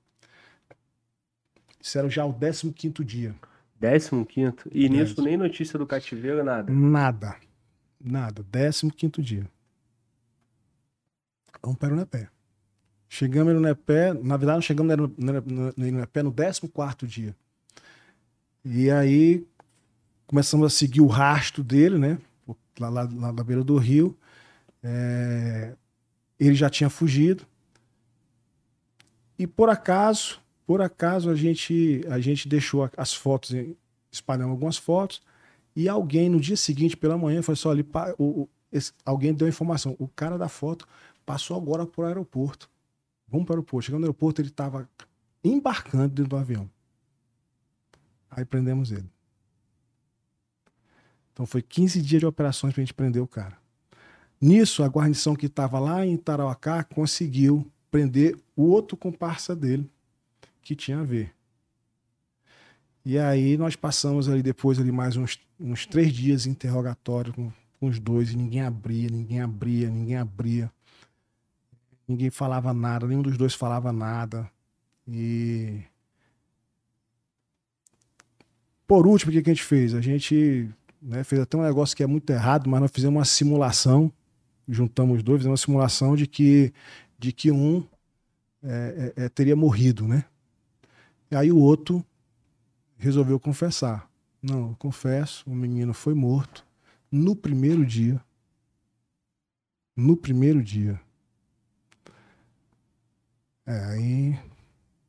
Isso 1.81 1.97
era 1.97 2.09
já 2.09 2.25
o 2.25 2.33
15 2.33 3.03
dia. 3.03 3.33
15 3.79 4.53
E 4.71 4.87
nisso 4.89 5.21
nem 5.23 5.37
notícia 5.37 5.79
do 5.79 5.87
cativeiro, 5.87 6.43
nada. 6.43 6.71
Nada. 6.71 7.35
Nada. 8.03 8.45
15 8.51 9.21
dia. 9.21 9.47
Vamos 11.61 11.77
para 11.77 11.89
Irunepé. 11.89 12.29
Chegamos 13.07 13.51
em 13.51 13.55
Irunepé, 13.55 14.13
na 14.13 14.37
verdade, 14.37 14.57
nós 14.57 14.65
chegamos 14.65 14.95
no, 14.95 15.13
no, 15.17 15.33
no, 15.41 15.73
no 15.75 15.87
Irunepé 15.87 16.23
no 16.23 16.33
14 16.33 17.05
dia. 17.05 17.35
E 18.63 18.89
aí 18.89 19.45
começamos 20.25 20.65
a 20.65 20.69
seguir 20.69 21.01
o 21.01 21.07
rastro 21.07 21.63
dele, 21.63 21.97
né? 21.97 22.17
Lá, 22.79 22.89
lá, 22.89 23.01
lá 23.03 23.31
na 23.33 23.43
beira 23.43 23.63
do 23.63 23.77
rio. 23.77 24.17
É, 24.81 25.73
ele 26.39 26.55
já 26.55 26.69
tinha 26.69 26.89
fugido. 26.89 27.45
E 29.37 29.45
por 29.45 29.69
acaso, 29.69 30.39
por 30.65 30.81
acaso, 30.81 31.29
a 31.29 31.35
gente, 31.35 32.05
a 32.09 32.19
gente 32.19 32.47
deixou 32.47 32.89
as 32.95 33.13
fotos, 33.13 33.53
espalhamos 34.11 34.51
algumas 34.51 34.77
fotos. 34.77 35.21
E 35.75 35.87
alguém, 35.87 36.29
no 36.29 36.39
dia 36.39 36.57
seguinte, 36.57 36.97
pela 36.97 37.17
manhã, 37.17 37.41
só 37.55 37.71
ali, 37.71 37.83
pa- 37.83 38.13
o, 38.17 38.41
o- 38.43 38.49
esse- 38.71 38.93
alguém 39.05 39.33
deu 39.33 39.47
informação. 39.47 39.95
O 39.99 40.07
cara 40.07 40.37
da 40.37 40.47
foto 40.49 40.87
passou 41.25 41.55
agora 41.57 41.85
para 41.85 42.01
o 42.03 42.05
aeroporto. 42.07 42.69
Vamos 43.27 43.45
para 43.45 43.53
o 43.53 43.55
aeroporto. 43.57 43.85
Chegando 43.85 44.01
no 44.01 44.05
aeroporto, 44.07 44.41
ele 44.41 44.49
estava 44.49 44.89
embarcando 45.43 46.09
dentro 46.09 46.29
do 46.29 46.35
avião. 46.37 46.69
Aí 48.29 48.45
prendemos 48.45 48.91
ele. 48.91 49.09
Então 51.33 51.45
foi 51.45 51.61
15 51.61 52.01
dias 52.01 52.19
de 52.19 52.25
operações 52.25 52.73
para 52.73 52.81
a 52.81 52.85
gente 52.85 52.93
prender 52.93 53.21
o 53.21 53.27
cara. 53.27 53.57
Nisso, 54.39 54.83
a 54.83 54.87
guarnição 54.87 55.35
que 55.35 55.45
estava 55.45 55.79
lá 55.79 56.05
em 56.05 56.17
Tarauacá 56.17 56.83
conseguiu 56.83 57.65
prender 57.89 58.37
o 58.55 58.63
outro 58.63 58.97
comparsa 58.97 59.55
dele, 59.55 59.89
que 60.61 60.75
tinha 60.75 60.99
a 60.99 61.03
ver. 61.03 61.33
E 63.03 63.17
aí 63.17 63.57
nós 63.57 63.75
passamos 63.75 64.29
ali 64.29 64.43
depois 64.43 64.79
ali 64.79 64.91
mais 64.91 65.17
uns, 65.17 65.39
uns 65.59 65.85
três 65.85 66.13
dias 66.13 66.45
interrogatório 66.45 67.33
com, 67.33 67.51
com 67.79 67.87
os 67.87 67.99
dois 67.99 68.31
e 68.31 68.37
ninguém 68.37 68.61
abria, 68.61 69.09
ninguém 69.09 69.41
abria, 69.41 69.89
ninguém 69.89 70.17
abria. 70.17 70.71
Ninguém 72.07 72.29
falava 72.29 72.73
nada, 72.73 73.07
nenhum 73.07 73.21
dos 73.21 73.37
dois 73.37 73.53
falava 73.53 73.91
nada. 73.91 74.49
E 75.07 75.81
por 78.91 79.07
último, 79.07 79.31
o 79.31 79.33
que 79.33 79.41
que 79.41 79.49
a 79.49 79.53
gente 79.53 79.63
fez? 79.63 79.95
A 79.95 80.01
gente 80.01 80.69
né, 81.01 81.23
fez 81.23 81.41
até 81.41 81.57
um 81.57 81.63
negócio 81.63 81.95
que 81.95 82.03
é 82.03 82.07
muito 82.07 82.29
errado, 82.29 82.69
mas 82.69 82.81
nós 82.81 82.91
fizemos 82.91 83.17
uma 83.17 83.25
simulação, 83.25 84.11
juntamos 84.67 85.17
os 85.17 85.23
dois, 85.23 85.39
fizemos 85.39 85.59
uma 85.59 85.65
simulação 85.65 86.15
de 86.15 86.27
que, 86.27 86.73
de 87.17 87.31
que 87.31 87.49
um 87.51 87.87
é, 88.61 89.13
é, 89.15 89.23
é, 89.23 89.29
teria 89.29 89.55
morrido, 89.55 90.07
né? 90.07 90.25
E 91.31 91.35
aí 91.35 91.51
o 91.51 91.57
outro 91.57 92.05
resolveu 93.01 93.39
confessar. 93.39 94.07
Não, 94.41 94.69
eu 94.69 94.75
confesso, 94.77 95.43
o 95.49 95.55
menino 95.55 95.93
foi 95.93 96.13
morto 96.13 96.65
no 97.11 97.35
primeiro 97.35 97.85
dia. 97.85 98.21
No 99.95 100.15
primeiro 100.15 100.63
dia. 100.63 100.99
É, 103.65 103.85
aí 103.85 104.39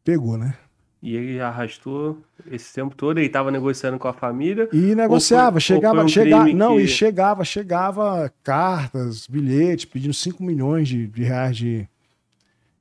pegou, 0.05 0.37
né? 0.37 0.57
E 1.03 1.17
ele 1.17 1.41
arrastou 1.41 2.23
esse 2.47 2.73
tempo 2.73 2.95
todo, 2.95 3.19
ele 3.19 3.29
tava 3.29 3.51
negociando 3.51 3.99
com 3.99 4.07
a 4.09 4.13
família. 4.13 4.69
E 4.73 4.95
negociava, 4.95 5.53
foi- 5.53 5.61
chegava, 5.61 6.05
um 6.05 6.09
chegava, 6.09 6.53
não, 6.53 6.77
que- 6.77 6.83
e 6.83 6.89
chegava, 6.89 7.45
chegava 7.45 8.33
cartas, 8.43 9.27
bilhetes, 9.27 9.85
pedindo 9.85 10.15
5 10.15 10.43
milhões 10.43 10.89
de, 10.89 11.07
de 11.09 11.23
reais 11.25 11.57
de, 11.57 11.89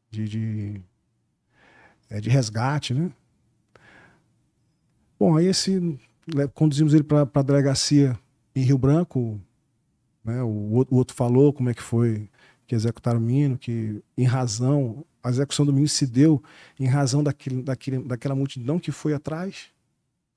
de, 0.10 0.28
de, 0.30 0.82
é, 2.10 2.20
de 2.22 2.30
resgate, 2.30 2.94
né? 2.94 3.12
Bom, 5.22 5.38
aí 5.38 5.45
esse, 5.45 5.77
le- 6.26 6.48
conduzimos 6.48 6.95
ele 6.95 7.03
para 7.03 7.30
a 7.31 7.41
delegacia 7.43 8.18
em 8.56 8.64
Rio 8.64 8.76
Branco, 8.76 9.39
né? 10.23 10.41
O, 10.41 10.73
outro- 10.73 10.95
o 10.95 10.98
outro 10.98 11.15
falou 11.15 11.53
como 11.53 11.69
é 11.69 11.76
que 11.76 11.81
foi 11.84 12.27
que 12.65 12.73
executaram 12.73 13.19
o 13.19 13.22
menino, 13.22 13.56
que 13.56 14.02
em 14.18 14.23
razão, 14.23 15.06
a 15.22 15.30
execução 15.30 15.64
do 15.64 15.72
menino 15.72 15.89
se 15.89 16.07
deu 16.07 16.41
em 16.80 16.88
razão 16.88 17.22
daquele, 17.22 17.61
daquele, 17.61 17.99
daquela 17.99 18.34
multidão 18.34 18.80
que 18.80 18.91
foi 18.91 19.14
atrás, 19.14 19.68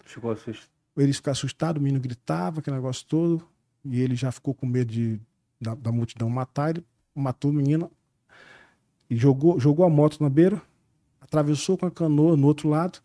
Ficou 0.05 0.32
assustado. 0.32 0.69
ele 0.98 1.12
ficou 1.15 1.31
assustado, 1.31 1.78
o 1.78 1.81
menino 1.81 1.98
gritava, 1.98 2.61
aquele 2.61 2.77
negócio 2.77 3.06
todo, 3.06 3.43
e 3.86 4.02
ele 4.02 4.15
já 4.15 4.31
ficou 4.31 4.52
com 4.52 4.66
medo 4.66 4.93
de, 4.93 5.19
da, 5.59 5.74
da 5.74 5.90
multidão 5.93 6.28
matar, 6.28 6.69
ele 6.77 6.85
matou 7.15 7.51
o 7.51 7.55
menino 7.55 7.90
e 9.09 9.16
jogou, 9.16 9.59
jogou 9.59 9.86
a 9.86 9.89
moto 9.89 10.20
na 10.23 10.28
beira, 10.28 10.61
atravessou 11.23 11.78
com 11.78 11.86
a 11.86 11.90
canoa 11.90 12.36
no 12.36 12.47
outro 12.47 12.69
lado, 12.69 13.02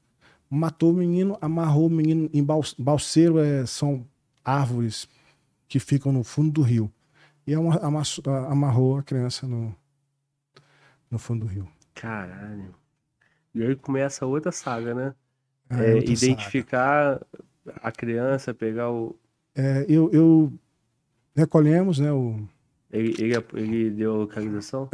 matou 0.50 0.92
o 0.92 0.96
menino, 0.96 1.38
amarrou 1.42 1.88
o 1.88 1.90
menino 1.90 2.30
em 2.34 2.44
bal- 2.44 2.62
balseiro, 2.78 3.40
é, 3.40 3.66
são 3.66 4.06
árvores 4.44 5.08
que 5.68 5.80
ficam 5.80 6.12
no 6.12 6.24
fundo 6.24 6.52
do 6.52 6.62
rio. 6.64 6.92
E 7.48 7.54
amarrou 8.50 8.98
a 8.98 9.04
criança 9.04 9.48
no, 9.48 9.76
no 11.10 11.18
fundo 11.20 11.46
do 11.46 11.52
rio. 11.52 11.68
Caralho. 11.94 12.76
E 13.54 13.64
aí 13.64 13.76
começa 13.76 14.26
outra 14.26 14.52
saga, 14.52 14.94
né? 14.96 15.16
Ah, 15.70 15.84
É, 15.84 15.92
outra 15.92 16.16
saga. 16.16 16.54
identificar 16.54 17.26
a 17.82 17.92
criança, 17.92 18.54
pegar 18.54 18.92
o. 18.92 19.20
É, 19.56 19.86
eu, 19.90 20.10
eu 20.12 20.54
recolhemos, 21.36 22.00
né, 22.00 22.12
o, 22.12 22.48
Ele, 22.92 23.16
ele, 23.20 23.34
ele 23.56 23.90
deu 23.92 24.14
a 24.14 24.18
localização? 24.18 24.94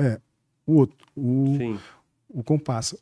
o 0.65 0.73
outro, 0.75 0.97
o, 1.15 1.57
Sim. 1.57 1.83
o 2.29 2.43
comparsa. 2.43 2.99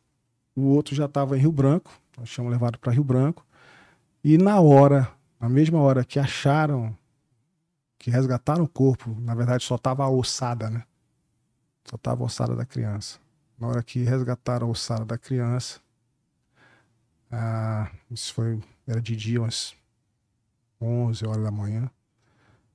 O 0.55 0.63
outro 0.75 0.95
já 0.95 1.05
estava 1.05 1.37
em 1.37 1.41
Rio 1.41 1.51
Branco, 1.51 1.91
nós 2.17 2.29
tínhamos 2.29 2.51
levado 2.51 2.77
para 2.79 2.91
Rio 2.91 3.03
Branco. 3.03 3.45
E 4.23 4.37
na 4.37 4.59
hora, 4.59 5.11
na 5.39 5.49
mesma 5.49 5.79
hora 5.79 6.05
que 6.05 6.19
acharam, 6.19 6.97
que 7.97 8.09
resgataram 8.09 8.63
o 8.63 8.69
corpo, 8.69 9.15
na 9.19 9.35
verdade 9.35 9.63
só 9.63 9.75
estava 9.75 10.03
a 10.03 10.09
ossada, 10.09 10.69
né? 10.69 10.83
Só 11.85 11.95
estava 11.95 12.23
a 12.23 12.25
ossada 12.25 12.55
da 12.55 12.65
criança. 12.65 13.19
Na 13.57 13.67
hora 13.67 13.83
que 13.83 14.03
resgataram 14.03 14.67
a 14.67 14.71
ossada 14.71 15.05
da 15.05 15.17
criança, 15.17 15.81
ah, 17.31 17.91
isso 18.11 18.33
foi, 18.33 18.61
era 18.87 19.01
de 19.01 19.15
dia, 19.15 19.41
umas 19.41 19.75
11 20.79 21.25
horas 21.25 21.43
da 21.43 21.51
manhã. 21.51 21.89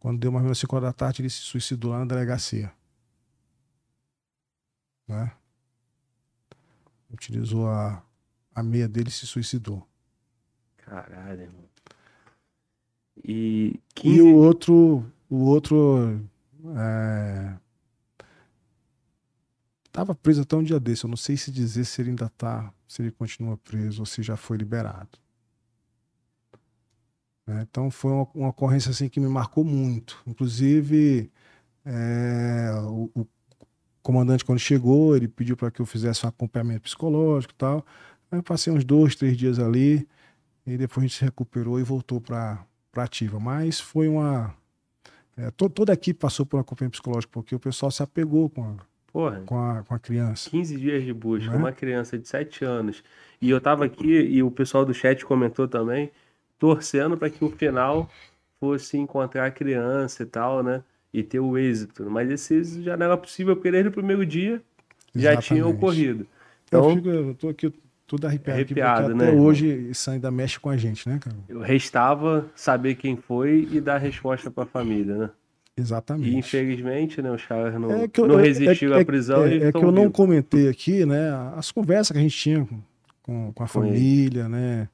Quando 0.00 0.18
deu 0.18 0.30
mais 0.30 0.42
ou 0.42 0.46
menos 0.46 0.58
5 0.58 0.76
horas 0.76 0.88
da 0.88 0.92
tarde, 0.92 1.22
ele 1.22 1.30
se 1.30 1.40
suicidou 1.40 1.92
lá 1.92 2.00
na 2.00 2.04
delegacia. 2.04 2.72
Né? 5.06 5.32
Utilizou 7.10 7.68
a, 7.68 8.02
a 8.58 8.62
meia 8.62 8.88
dele 8.88 9.08
e 9.08 9.12
se 9.12 9.26
suicidou. 9.26 9.86
Caralho, 10.78 11.42
irmão. 11.42 11.68
E 13.24 13.80
E 14.02 14.20
15. 14.20 14.22
o 14.22 14.34
outro, 14.36 15.04
o 15.28 15.36
outro 15.44 16.20
é, 16.76 17.56
tava 19.92 20.14
preso 20.14 20.42
até 20.42 20.56
um 20.56 20.62
dia 20.62 20.78
desse. 20.80 21.04
Eu 21.04 21.08
não 21.10 21.16
sei 21.16 21.36
se 21.36 21.50
dizer 21.50 21.84
se 21.84 22.00
ele 22.00 22.10
ainda 22.10 22.28
tá, 22.30 22.72
se 22.86 23.02
ele 23.02 23.10
continua 23.10 23.56
preso 23.58 24.02
ou 24.02 24.06
se 24.06 24.22
já 24.22 24.36
foi 24.36 24.56
liberado. 24.56 25.18
Né, 27.46 27.66
Então 27.68 27.90
foi 27.90 28.12
uma, 28.12 28.28
uma 28.34 28.48
ocorrência 28.48 28.90
assim 28.90 29.08
que 29.08 29.20
me 29.20 29.28
marcou 29.28 29.64
muito. 29.64 30.22
Inclusive 30.26 31.30
é, 31.84 32.70
o, 32.84 33.10
o 33.14 33.26
comandante 34.02 34.44
quando 34.44 34.58
chegou 34.58 35.16
ele 35.16 35.28
pediu 35.28 35.56
para 35.56 35.70
que 35.70 35.80
eu 35.80 35.86
fizesse 35.86 36.24
um 36.26 36.28
acompanhamento 36.28 36.82
psicológico 36.82 37.52
e 37.54 37.56
tal. 37.56 37.84
Aí 38.30 38.38
eu 38.38 38.42
passei 38.42 38.72
uns 38.72 38.84
dois, 38.84 39.14
três 39.14 39.36
dias 39.36 39.58
ali 39.58 40.06
e 40.66 40.76
depois 40.78 40.98
a 41.04 41.08
gente 41.08 41.16
se 41.18 41.24
recuperou 41.24 41.80
e 41.80 41.82
voltou 41.82 42.20
para 42.20 42.64
ativa. 42.96 43.40
Mas 43.40 43.80
foi 43.80 44.08
uma 44.08 44.54
é, 45.36 45.50
to- 45.52 45.70
toda 45.70 45.92
a 45.92 45.94
equipe 45.94 46.18
passou 46.20 46.46
por 46.46 46.58
um 46.58 46.60
acompanhamento 46.60 46.94
psicológico 46.98 47.32
porque 47.32 47.54
o 47.54 47.60
pessoal 47.60 47.90
se 47.90 48.02
apegou 48.02 48.50
com 48.50 48.64
a, 48.64 48.76
Porra, 49.12 49.40
com 49.46 49.58
a, 49.58 49.82
com 49.84 49.94
a 49.94 49.98
criança. 49.98 50.50
15 50.50 50.76
dias 50.76 51.04
de 51.04 51.12
busca, 51.12 51.50
Né? 51.52 51.58
uma 51.58 51.72
criança 51.72 52.18
de 52.18 52.28
7 52.28 52.64
anos. 52.64 53.02
E 53.40 53.50
eu 53.50 53.60
tava 53.60 53.84
aqui 53.84 54.06
e 54.08 54.42
o 54.42 54.50
pessoal 54.50 54.84
do 54.84 54.94
chat 54.94 55.24
comentou 55.24 55.68
também, 55.68 56.10
torcendo 56.58 57.16
para 57.16 57.30
que 57.30 57.44
o 57.44 57.50
final 57.50 58.10
fosse 58.60 58.96
encontrar 58.98 59.46
a 59.46 59.50
criança 59.50 60.22
e 60.22 60.26
tal, 60.26 60.62
né? 60.62 60.82
E 61.12 61.22
ter 61.22 61.40
o 61.40 61.56
êxito. 61.56 62.10
Mas 62.10 62.30
esse 62.30 62.54
êxito 62.54 62.82
já 62.82 62.96
não 62.96 63.06
era 63.06 63.16
possível, 63.16 63.56
porque 63.56 63.70
desde 63.70 63.88
o 63.88 63.92
primeiro 63.92 64.26
dia 64.26 64.62
já 65.16 65.36
tinha 65.36 65.64
Exatamente. 65.64 65.66
ocorrido. 65.66 66.26
Eu, 66.70 66.82
Então, 66.82 66.82
fico, 66.82 67.08
eu 67.08 67.34
tô 67.34 67.48
aqui 67.48 67.72
todo 68.08 68.24
arrepiado, 68.26 68.56
Arrepiado, 68.58 69.14
né, 69.14 69.28
até 69.28 69.36
hoje 69.36 69.66
isso 69.90 70.10
ainda 70.10 70.30
mexe 70.30 70.58
com 70.58 70.70
a 70.70 70.76
gente, 70.76 71.08
né, 71.08 71.20
cara? 71.20 71.36
restava 71.62 72.50
saber 72.56 72.94
quem 72.96 73.16
foi 73.16 73.68
e 73.70 73.80
dar 73.80 73.98
resposta 73.98 74.50
para 74.50 74.64
a 74.64 74.66
família, 74.66 75.14
né? 75.16 75.30
Exatamente. 75.76 76.30
E 76.30 76.36
infelizmente, 76.36 77.22
né, 77.22 77.30
os 77.30 77.44
caras 77.44 77.72
não, 77.80 77.92
É 77.92 78.08
eu- 78.12 78.26
não 78.26 78.40
é- 78.40 78.42
resistiram 78.42 78.96
é- 78.96 79.02
à 79.02 79.04
prisão 79.04 79.44
é, 79.44 79.56
é 79.68 79.70
que 79.70 79.76
eu 79.78 79.92
não 79.92 80.02
vivos. 80.04 80.16
comentei 80.16 80.68
aqui, 80.68 81.04
né? 81.06 81.30
As 81.54 81.70
conversas 81.70 82.10
que 82.12 82.18
a 82.18 82.20
gente 82.22 82.36
tinha 82.36 82.64
com, 82.64 82.80
com, 83.22 83.52
com 83.52 83.62
a 83.62 83.68
Com 83.68 83.84
ele. 83.84 83.92
família, 83.94 84.48
né? 84.48 84.88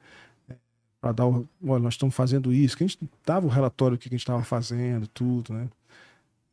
Para 1.01 1.13
dar 1.13 1.27
o. 1.27 1.49
Olha, 1.67 1.83
nós 1.83 1.95
estamos 1.95 2.15
fazendo 2.15 2.53
isso. 2.53 2.77
Que 2.77 2.85
a 2.85 2.87
gente 2.87 2.99
dava 3.25 3.47
o 3.47 3.49
relatório 3.51 3.97
do 3.97 4.01
que 4.01 4.09
a 4.09 4.11
gente 4.11 4.21
estava 4.21 4.43
fazendo, 4.43 5.07
tudo, 5.07 5.53
né? 5.55 5.69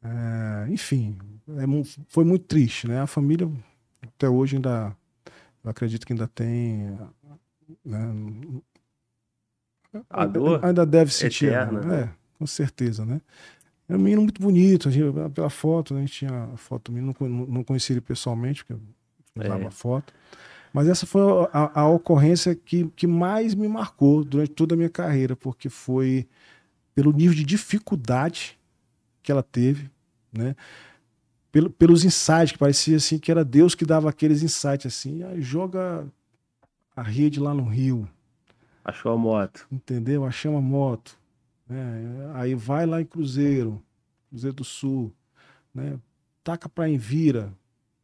É, 0.04 0.68
enfim, 0.72 1.18
é 1.58 1.64
foi 2.08 2.24
muito 2.24 2.46
triste, 2.46 2.88
né? 2.88 3.02
A 3.02 3.08
família, 3.08 3.50
até 4.04 4.30
hoje, 4.30 4.56
ainda. 4.56 4.96
Eu 5.64 5.72
acredito 5.72 6.06
que 6.06 6.14
ainda 6.14 6.28
tem. 6.28 6.98
Né? 7.86 8.62
A 10.10 10.26
dor 10.26 10.64
ainda 10.64 10.86
deve 10.86 11.12
sentir. 11.12 11.48
eterna, 11.48 11.82
né? 11.82 12.02
É, 12.02 12.10
com 12.38 12.48
certeza, 12.48 13.06
né? 13.06 13.22
É 13.88 13.96
um 13.96 14.00
menino 14.00 14.22
muito 14.22 14.42
bonito, 14.42 14.88
a 14.88 14.92
gente, 14.92 15.14
pela 15.34 15.50
foto, 15.50 15.94
né? 15.94 16.00
A 16.00 16.06
gente 16.06 16.14
tinha 16.14 16.44
a 16.46 16.58
foto 16.58 16.92
não, 16.92 17.14
não 17.20 17.64
conheci 17.64 17.92
ele 17.94 18.02
pessoalmente, 18.02 18.64
porque 18.64 18.82
eu 19.36 19.44
usava 19.44 19.66
É. 19.66 19.72
foto. 19.72 20.14
Mas 20.74 20.88
essa 20.88 21.06
foi 21.06 21.22
a, 21.52 21.82
a 21.82 21.90
ocorrência 21.90 22.56
que, 22.56 22.88
que 22.96 23.06
mais 23.06 23.54
me 23.54 23.68
marcou 23.68 24.24
durante 24.24 24.52
toda 24.52 24.74
a 24.74 24.78
minha 24.78 24.90
carreira, 24.90 25.36
porque 25.36 25.68
foi 25.68 26.26
pelo 26.96 27.12
nível 27.12 27.36
de 27.36 27.44
dificuldade 27.44 28.58
que 29.22 29.32
ela 29.32 29.44
teve, 29.44 29.92
né? 30.32 30.56
Pelo, 31.52 31.70
pelos 31.70 32.06
insights, 32.06 32.54
que 32.54 32.58
parecia 32.58 32.98
assim 32.98 33.20
que 33.20 33.30
era 33.30 33.44
Deus 33.44 33.76
que 33.76 33.86
dava 33.86 34.10
aqueles 34.10 34.42
insights 34.42 34.86
assim, 34.86 35.22
ah, 35.24 35.40
joga 35.40 36.08
a 36.96 37.04
rede 37.04 37.40
lá 37.40 37.54
no 37.54 37.66
rio, 37.66 38.08
achou 38.86 39.12
a 39.12 39.18
moto. 39.18 39.68
entendeu? 39.72 40.26
Achamos 40.26 40.60
a 40.60 40.62
moto. 40.62 41.18
né? 41.68 42.32
Aí 42.36 42.56
vai 42.56 42.86
lá 42.86 43.02
em 43.02 43.06
Cruzeiro, 43.06 43.82
Cruzeiro 44.30 44.56
do 44.56 44.64
Sul, 44.64 45.14
né? 45.74 46.00
taca 46.44 46.70
para 46.70 46.90
Envira, 46.90 47.54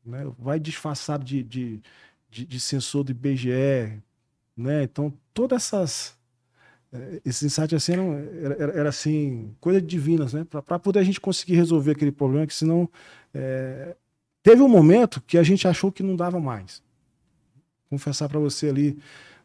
né? 0.06 0.30
vai 0.38 0.60
disfarçado 0.60 1.24
de, 1.24 1.44
de, 1.44 1.82
de, 2.30 2.46
de 2.46 2.60
sensor 2.60 3.04
do 3.04 3.12
IBGE. 3.12 4.02
Né? 4.56 4.84
Então, 4.84 5.14
todas 5.34 5.64
essas. 5.64 6.17
Eh, 6.94 7.22
Esses 7.26 7.44
insights 7.44 7.74
assim 7.74 7.94
era, 7.94 8.56
era- 8.64 8.74
era, 8.80 8.90
assim, 8.90 9.54
coisas 9.60 9.86
divinas, 9.86 10.34
né? 10.34 10.46
Para 10.46 10.80
poder 10.80 11.00
a 11.00 11.04
gente 11.04 11.20
conseguir 11.22 11.56
resolver 11.56 11.92
aquele 11.92 12.12
problema, 12.12 12.48
que 12.48 12.54
senão. 12.54 12.90
eh, 13.34 13.96
Teve 14.44 14.62
um 14.62 14.70
momento 14.70 15.20
que 15.22 15.38
a 15.38 15.44
gente 15.44 15.68
achou 15.68 15.92
que 15.92 16.02
não 16.02 16.16
dava 16.16 16.40
mais. 16.40 16.82
Confessar 17.90 18.30
para 18.30 18.40
você 18.40 18.70
ali, 18.70 18.98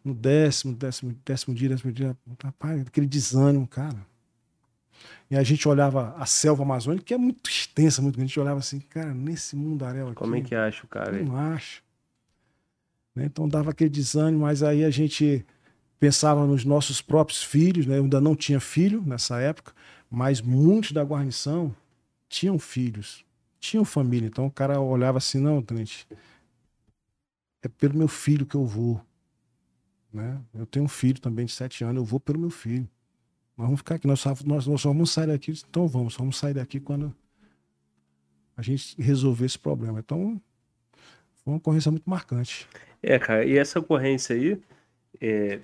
no 0.04 0.14
décimo, 0.14 0.72
décimo, 0.74 1.16
décimo 1.24 1.54
dia, 1.54 1.68
décimo 1.70 1.92
dia, 1.92 2.16
rapaz, 2.42 2.80
aquele 2.82 3.06
desânimo, 3.08 3.66
cara. 3.66 3.98
E 5.30 5.36
a 5.36 5.42
gente 5.42 5.66
olhava 5.68 6.14
a 6.18 6.26
selva 6.26 6.62
amazônica, 6.62 7.04
que 7.04 7.14
é 7.14 7.18
muito 7.18 7.48
extensa, 7.50 8.00
muito 8.02 8.14
grande, 8.16 8.26
a 8.26 8.28
gente 8.30 8.40
olhava 8.40 8.60
assim, 8.60 8.78
cara, 8.80 9.12
nesse 9.14 9.56
mundaréu 9.56 10.06
aqui, 10.06 10.16
Como 10.16 10.36
é 10.36 10.40
que 10.40 10.54
acha 10.54 10.84
o 10.84 10.88
cara 10.88 11.20
não 11.22 11.36
acho. 11.36 11.82
Né? 13.14 13.24
Então 13.26 13.48
dava 13.48 13.70
aquele 13.70 13.90
desânimo, 13.90 14.42
mas 14.42 14.62
aí 14.62 14.84
a 14.84 14.90
gente 14.90 15.44
pensava 16.02 16.44
nos 16.48 16.64
nossos 16.64 17.00
próprios 17.00 17.44
filhos, 17.44 17.86
né? 17.86 17.96
Eu 17.96 18.02
ainda 18.02 18.20
não 18.20 18.34
tinha 18.34 18.58
filho 18.58 19.00
nessa 19.06 19.40
época, 19.40 19.72
mas 20.10 20.40
muitos 20.40 20.90
da 20.90 21.04
guarnição 21.04 21.72
tinham 22.28 22.58
filhos, 22.58 23.24
tinham 23.60 23.84
família. 23.84 24.26
Então 24.26 24.46
o 24.46 24.50
cara 24.50 24.80
olhava 24.80 25.18
assim, 25.18 25.38
não, 25.38 25.62
tenente, 25.62 26.04
é 27.62 27.68
pelo 27.68 27.96
meu 27.96 28.08
filho 28.08 28.44
que 28.44 28.56
eu 28.56 28.66
vou. 28.66 29.00
Né? 30.12 30.40
Eu 30.52 30.66
tenho 30.66 30.86
um 30.86 30.88
filho 30.88 31.20
também 31.20 31.46
de 31.46 31.52
sete 31.52 31.84
anos, 31.84 31.98
eu 31.98 32.04
vou 32.04 32.18
pelo 32.18 32.40
meu 32.40 32.50
filho. 32.50 32.88
Nós 33.56 33.66
vamos 33.66 33.78
ficar 33.78 33.94
aqui, 33.94 34.08
nós 34.08 34.18
só, 34.18 34.34
nós, 34.44 34.66
nós 34.66 34.80
só 34.80 34.88
vamos 34.88 35.08
sair 35.08 35.28
daqui, 35.28 35.52
então 35.52 35.86
vamos, 35.86 36.16
vamos 36.16 36.36
sair 36.36 36.54
daqui 36.54 36.80
quando 36.80 37.14
a 38.56 38.62
gente 38.62 39.00
resolver 39.00 39.46
esse 39.46 39.58
problema. 39.58 40.00
Então, 40.00 40.42
foi 41.44 41.52
uma 41.52 41.58
ocorrência 41.58 41.92
muito 41.92 42.10
marcante. 42.10 42.66
É, 43.00 43.20
cara, 43.20 43.44
e 43.44 43.56
essa 43.56 43.78
ocorrência 43.78 44.34
aí, 44.34 44.60
é, 45.20 45.60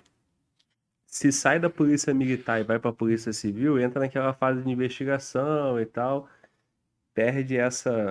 se 1.08 1.32
sai 1.32 1.58
da 1.58 1.70
polícia 1.70 2.12
militar 2.12 2.60
e 2.60 2.64
vai 2.64 2.78
pra 2.78 2.92
polícia 2.92 3.32
civil, 3.32 3.80
entra 3.80 4.00
naquela 4.00 4.34
fase 4.34 4.62
de 4.62 4.70
investigação 4.70 5.80
e 5.80 5.86
tal, 5.86 6.28
perde 7.14 7.56
essa. 7.56 8.10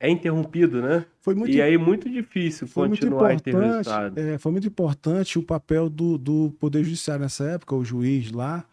É 0.00 0.08
interrompido, 0.08 0.82
né? 0.82 1.04
Foi 1.20 1.34
muito, 1.34 1.54
E 1.54 1.60
aí 1.62 1.76
muito 1.78 2.10
difícil 2.10 2.66
foi 2.66 2.88
muito 2.88 3.00
continuar 3.00 3.32
a 3.32 3.38
ter 3.38 3.54
importante. 3.54 4.20
é, 4.20 4.38
foi 4.38 4.52
muito 4.52 4.66
importante 4.66 5.38
o 5.38 5.42
papel 5.42 5.88
do, 5.88 6.18
do 6.18 6.50
Poder 6.58 6.82
Judiciário 6.82 7.22
nessa 7.22 7.44
época, 7.44 7.74
o 7.74 7.84
juiz 7.84 8.32
lá, 8.32 8.64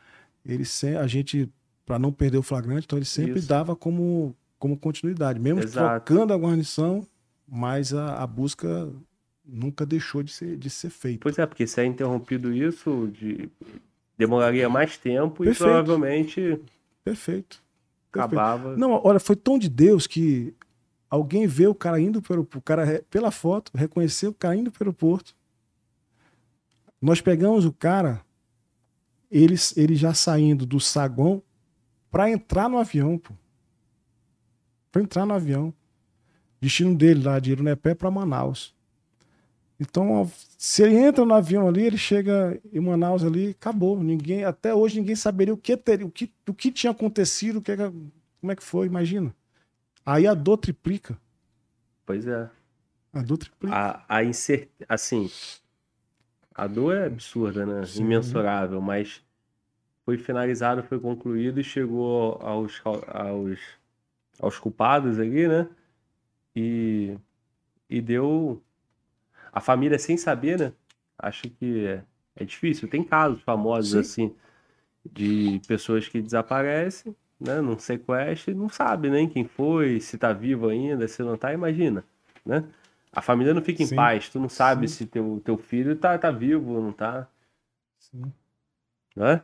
ele 0.45 0.63
a 0.97 1.07
gente, 1.07 1.49
para 1.85 1.99
não 1.99 2.11
perder 2.11 2.37
o 2.37 2.43
flagrante, 2.43 2.85
então 2.85 2.97
ele 2.97 3.05
sempre 3.05 3.39
Isso. 3.39 3.47
dava 3.47 3.75
como, 3.75 4.35
como 4.57 4.77
continuidade, 4.77 5.39
mesmo 5.39 5.61
Exato. 5.61 6.05
trocando 6.05 6.33
a 6.33 6.37
guarnição, 6.37 7.05
mas 7.47 7.93
a, 7.93 8.23
a 8.23 8.27
busca 8.27 8.89
nunca 9.51 9.85
deixou 9.85 10.23
de 10.23 10.31
ser, 10.31 10.57
de 10.57 10.69
ser 10.69 10.89
feita. 10.89 11.19
Pois 11.21 11.37
é, 11.37 11.45
porque 11.45 11.67
se 11.67 11.81
é 11.81 11.85
interrompido 11.85 12.53
isso, 12.53 13.09
de- 13.13 13.49
demoraria 14.17 14.69
mais 14.69 14.97
tempo 14.97 15.43
e 15.43 15.47
Perfeito. 15.47 15.69
provavelmente 15.69 16.59
Perfeito. 17.03 17.61
Acabava. 18.11 18.75
Não, 18.77 18.91
olha, 19.03 19.19
foi 19.19 19.35
tão 19.35 19.57
de 19.57 19.69
Deus 19.69 20.05
que 20.05 20.53
alguém 21.09 21.47
vê 21.47 21.65
o 21.67 21.73
cara 21.75 21.99
indo 21.99 22.21
pelo 22.21 22.41
o 22.55 22.61
cara 22.61 23.03
pela 23.09 23.31
foto, 23.31 23.71
reconheceu 23.75 24.31
o 24.31 24.33
cara 24.33 24.55
indo 24.55 24.71
pelo 24.71 24.93
porto. 24.93 25.33
Nós 27.01 27.19
pegamos 27.21 27.65
o 27.65 27.71
cara, 27.73 28.21
ele, 29.31 29.55
ele 29.75 29.95
já 29.95 30.13
saindo 30.13 30.65
do 30.65 30.79
saguão 30.79 31.41
para 32.11 32.29
entrar 32.29 32.69
no 32.69 32.77
avião, 32.77 33.17
pô. 33.17 33.33
Para 34.91 35.01
entrar 35.01 35.25
no 35.25 35.33
avião. 35.33 35.73
Destino 36.59 36.95
dele 36.95 37.23
lá 37.23 37.39
de 37.39 37.51
Irunepé 37.51 37.95
para 37.95 38.11
Manaus. 38.11 38.75
Então, 39.81 40.31
se 40.59 40.83
ele 40.83 40.95
entra 40.95 41.25
no 41.25 41.33
avião 41.33 41.67
ali, 41.67 41.81
ele 41.83 41.97
chega 41.97 42.61
em 42.71 42.79
Manaus 42.79 43.23
ali, 43.23 43.49
acabou. 43.49 44.01
Ninguém, 44.01 44.43
até 44.43 44.75
hoje 44.75 44.99
ninguém 44.99 45.15
saberia 45.15 45.55
o 45.55 45.57
que 45.57 45.75
teria, 45.75 46.05
o 46.05 46.11
que, 46.11 46.31
o 46.47 46.53
que 46.53 46.71
tinha 46.71 46.91
acontecido, 46.91 47.57
o 47.57 47.61
que, 47.63 47.75
que- 47.75 47.91
como 48.39 48.51
é 48.51 48.55
que 48.55 48.61
foi, 48.63 48.85
imagina. 48.85 49.33
Aí 50.05 50.27
a 50.27 50.35
dor 50.35 50.57
triplica. 50.57 51.17
Pois 52.05 52.27
é. 52.27 52.47
A 53.11 53.23
dor 53.23 53.39
triplica. 53.39 53.75
A, 53.75 54.05
a 54.17 54.23
incer... 54.23 54.69
Assim, 54.87 55.31
a 56.53 56.67
dor 56.67 56.95
é 56.95 57.07
absurda, 57.07 57.65
né? 57.65 57.83
Sim. 57.87 58.03
Imensurável, 58.03 58.79
mas 58.81 59.23
foi 60.05 60.15
finalizado, 60.17 60.83
foi 60.83 60.99
concluído 60.99 61.59
e 61.59 61.63
chegou 61.63 62.33
aos, 62.41 62.79
aos, 62.85 63.59
aos 64.39 64.59
culpados 64.59 65.17
ali, 65.17 65.47
né? 65.47 65.67
E, 66.55 67.17
e 67.89 67.99
deu. 67.99 68.61
A 69.51 69.59
família 69.61 69.99
sem 69.99 70.17
saber, 70.17 70.59
né? 70.59 70.73
Acho 71.17 71.49
que 71.49 71.85
é, 71.85 72.03
é 72.35 72.43
difícil. 72.45 72.87
Tem 72.87 73.03
casos 73.03 73.41
famosos 73.43 73.93
Sim. 73.93 73.99
assim 73.99 74.35
de 75.11 75.61
pessoas 75.67 76.07
que 76.07 76.21
desaparecem, 76.21 77.15
né? 77.39 77.61
Num 77.61 77.77
sequestro 77.79 78.51
e 78.51 78.55
não 78.55 78.69
sabe 78.69 79.09
nem 79.09 79.27
quem 79.29 79.45
foi, 79.45 79.99
se 79.99 80.17
tá 80.17 80.33
vivo 80.33 80.69
ainda, 80.69 81.07
se 81.07 81.23
não 81.23 81.37
tá, 81.37 81.53
imagina, 81.53 82.03
né? 82.45 82.63
A 83.13 83.21
família 83.21 83.53
não 83.53 83.61
fica 83.61 83.83
em 83.83 83.87
Sim. 83.87 83.95
paz, 83.95 84.29
tu 84.29 84.39
não 84.39 84.49
sabe 84.49 84.87
Sim. 84.87 84.95
se 84.95 85.05
teu, 85.07 85.41
teu 85.43 85.57
filho 85.57 85.95
tá, 85.95 86.17
tá 86.17 86.31
vivo 86.31 86.73
ou 86.73 86.81
não 86.81 86.93
tá, 86.93 87.27
Sim. 87.99 88.33
né? 89.15 89.41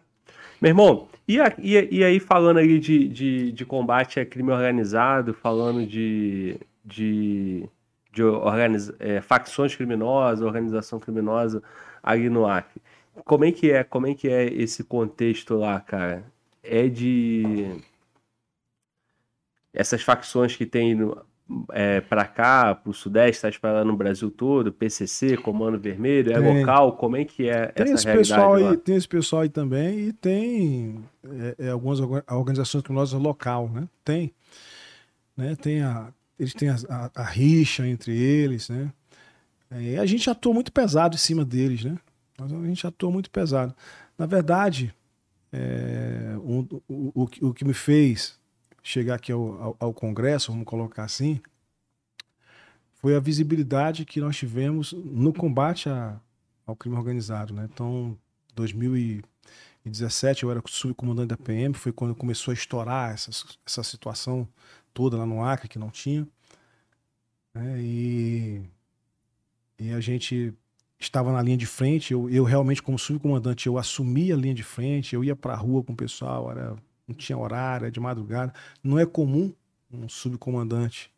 Meu 0.62 0.70
irmão, 0.72 1.10
e, 1.28 1.40
a- 1.42 1.56
e, 1.60 1.74
e 2.00 2.04
aí 2.04 2.20
falando 2.20 2.58
aí 2.60 2.80
de, 2.80 3.08
de, 3.10 3.52
de 3.52 3.66
combate 3.66 4.20
a 4.20 4.26
crime 4.26 4.52
organizado, 4.52 5.34
falando 5.34 5.86
de, 5.86 6.60
de, 6.86 7.70
de 8.18 8.24
organiz, 8.24 8.92
é, 9.00 9.22
facções 9.22 9.76
criminosas, 9.76 10.42
organização 10.44 11.00
criminosa 11.00 11.62
ali 12.02 12.30
no 12.30 12.48
Acre. 12.48 12.82
Como 13.24 13.46
é 13.46 13.52
que 13.52 13.72
é, 13.72 13.84
como 13.84 14.08
é 14.08 14.16
que 14.16 14.28
é 14.28 14.46
esse 14.46 14.84
contexto 14.84 15.56
lá, 15.56 15.80
cara? 15.80 16.24
É 16.64 16.88
de 16.88 17.80
essas 19.72 20.02
facções 20.02 20.56
que 20.56 20.66
tem 20.66 20.96
no, 20.96 21.24
é, 21.72 22.02
para 22.02 22.26
cá, 22.26 22.74
pro 22.74 22.92
Sudeste, 22.92 23.44
tá 23.44 23.50
espalhando 23.50 23.88
no 23.90 23.96
Brasil 23.96 24.32
todo, 24.32 24.72
PCC, 24.72 25.38
Comando 25.38 25.80
Vermelho, 25.80 26.32
é 26.32 26.42
Tem. 26.42 26.60
local? 26.60 26.94
Como 26.98 27.16
é 27.16 27.24
que 27.24 27.48
é 27.48 27.68
Tem 27.68 27.94
essa 27.94 28.10
esse, 28.10 28.18
pessoal 28.18 28.60
lá? 28.60 28.72
aí, 28.72 28.78
tem 28.78 28.96
esse 28.96 29.08
pessoal 29.08 29.44
aí 29.44 29.50
também 29.50 30.00
e 30.08 30.14
tem 30.14 31.04
é, 31.24 31.68
é, 31.68 31.70
algumas 31.70 32.00
orga- 32.00 32.24
organizações 32.32 32.84
criminosas 32.84 33.20
local, 33.20 33.70
né? 33.70 33.88
Tem. 34.04 34.34
Né? 35.36 35.56
Tem 35.56 35.82
a, 35.84 36.12
eles 36.40 36.54
têm 36.54 36.70
a, 36.70 36.76
a- 36.90 37.12
a 37.16 37.24
rixa 37.24 37.88
entre 37.88 38.16
eles, 38.16 38.70
né? 38.70 38.92
É, 39.70 39.98
a 39.98 40.06
gente 40.06 40.30
atua 40.30 40.54
muito 40.54 40.72
pesado 40.72 41.16
em 41.16 41.20
cima 41.20 41.44
deles, 41.44 41.84
né? 41.84 41.98
A 42.40 42.48
gente 42.68 42.86
atua 42.88 43.12
muito 43.12 43.30
pesado. 43.32 43.76
Na 44.18 44.26
verdade, 44.26 44.94
é, 45.52 46.36
o, 46.40 46.66
o, 46.88 47.28
que- 47.28 47.44
o 47.44 47.54
que 47.54 47.66
me 47.66 47.74
fez 47.74 48.40
chegar 48.84 49.16
aqui 49.16 49.32
ao, 49.32 49.62
ao, 49.62 49.78
ao 49.80 49.94
Congresso, 49.94 50.52
vamos 50.52 50.66
colocar 50.66 51.04
assim, 51.04 51.42
foi 52.96 53.16
a 53.16 53.20
visibilidade 53.20 54.06
que 54.06 54.20
nós 54.20 54.36
tivemos 54.38 54.94
no 54.94 55.34
combate 55.34 55.90
a, 55.90 56.20
ao 56.66 56.76
crime 56.76 56.96
organizado, 56.96 57.54
né? 57.54 57.68
Então, 57.72 58.18
2017 58.56 60.44
eu 60.44 60.52
era 60.52 60.62
subcomandante 60.68 61.30
da 61.30 61.38
PM, 61.38 61.74
foi 61.74 61.92
quando 61.92 62.16
começou 62.16 62.52
a 62.52 62.56
estourar 62.56 63.14
essa, 63.14 63.32
essa 63.66 63.84
situação 63.84 64.48
toda 64.98 65.16
lá 65.16 65.28
no 65.28 65.44
Acre 65.44 65.68
que 65.68 65.78
não 65.78 65.92
tinha, 65.92 66.28
né? 67.54 67.80
E 67.80 68.62
e 69.80 69.92
a 69.94 70.00
gente 70.00 70.54
estava 71.00 71.32
na 71.32 71.40
linha 71.40 71.58
de 71.58 71.68
frente. 71.68 72.12
Eu, 72.12 72.28
eu 72.32 72.44
realmente, 72.44 72.82
como 72.82 72.98
subcomandante, 72.98 73.68
eu 73.68 73.78
assumi 73.78 74.32
a 74.32 74.36
linha 74.36 74.56
de 74.56 74.64
frente, 74.64 75.14
eu 75.14 75.24
ia 75.24 75.36
para 75.36 75.54
a 75.54 75.56
rua 75.56 75.84
com 75.84 75.94
o 75.94 75.96
pessoal, 75.96 76.50
era, 76.50 76.76
não 77.08 77.16
tinha 77.16 77.38
horário, 77.38 77.86
era 77.86 77.92
de 77.92 78.00
madrugada. 78.00 78.52
Não 78.84 78.98
é 78.98 79.06
comum 79.06 79.54
um 79.92 80.10
subcomandante 80.10 81.12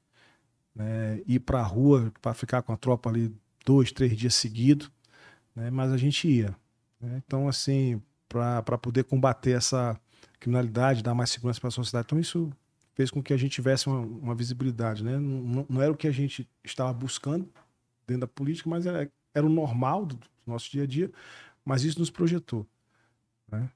né, 0.76 1.22
ir 1.26 1.40
para 1.40 1.62
a 1.62 1.64
rua 1.64 2.12
para 2.22 2.34
ficar 2.34 2.62
com 2.64 2.74
a 2.74 2.78
tropa 2.78 3.10
ali 3.10 3.34
dois, 3.66 3.92
três 3.94 4.18
dias 4.18 4.36
seguidos, 4.36 4.92
né, 5.56 5.70
mas 5.70 5.92
a 5.94 5.98
gente 5.98 6.28
ia. 6.28 6.54
Né? 7.00 7.22
Então, 7.26 7.48
assim, 7.48 8.02
para 8.28 8.78
poder 8.78 9.06
combater 9.06 9.52
essa 9.52 9.98
criminalidade, 10.38 11.02
dar 11.02 11.14
mais 11.14 11.30
segurança 11.30 11.62
para 11.62 11.70
a 11.70 11.72
sociedade. 11.72 12.06
Então, 12.08 12.20
isso 12.20 12.52
fez 13.00 13.10
com 13.10 13.24
que 13.24 13.32
a 13.32 13.38
gente 13.38 13.54
tivesse 13.54 13.88
uma, 13.88 14.00
uma 14.00 14.36
visibilidade. 14.36 15.06
Né? 15.06 15.18
Não, 15.18 15.66
não, 15.70 15.82
era 15.82 15.90
o 15.90 15.96
que 15.96 16.06
a 16.06 16.12
gente 16.12 16.46
estava 16.66 16.92
buscando 16.92 17.50
dentro 18.06 18.20
da 18.20 18.28
política, 18.28 18.70
mas 18.70 18.86
era, 18.86 19.10
era 19.34 19.46
o 19.46 19.50
normal 19.50 20.06
do, 20.06 20.18
do 20.18 20.28
nosso 20.46 20.70
dia 20.70 20.84
a 20.84 20.86
dia, 20.86 21.10
mas 21.64 21.86
isso 21.86 21.98
nos 21.98 22.10
projetou. 22.10 22.68
Né? 23.50 23.70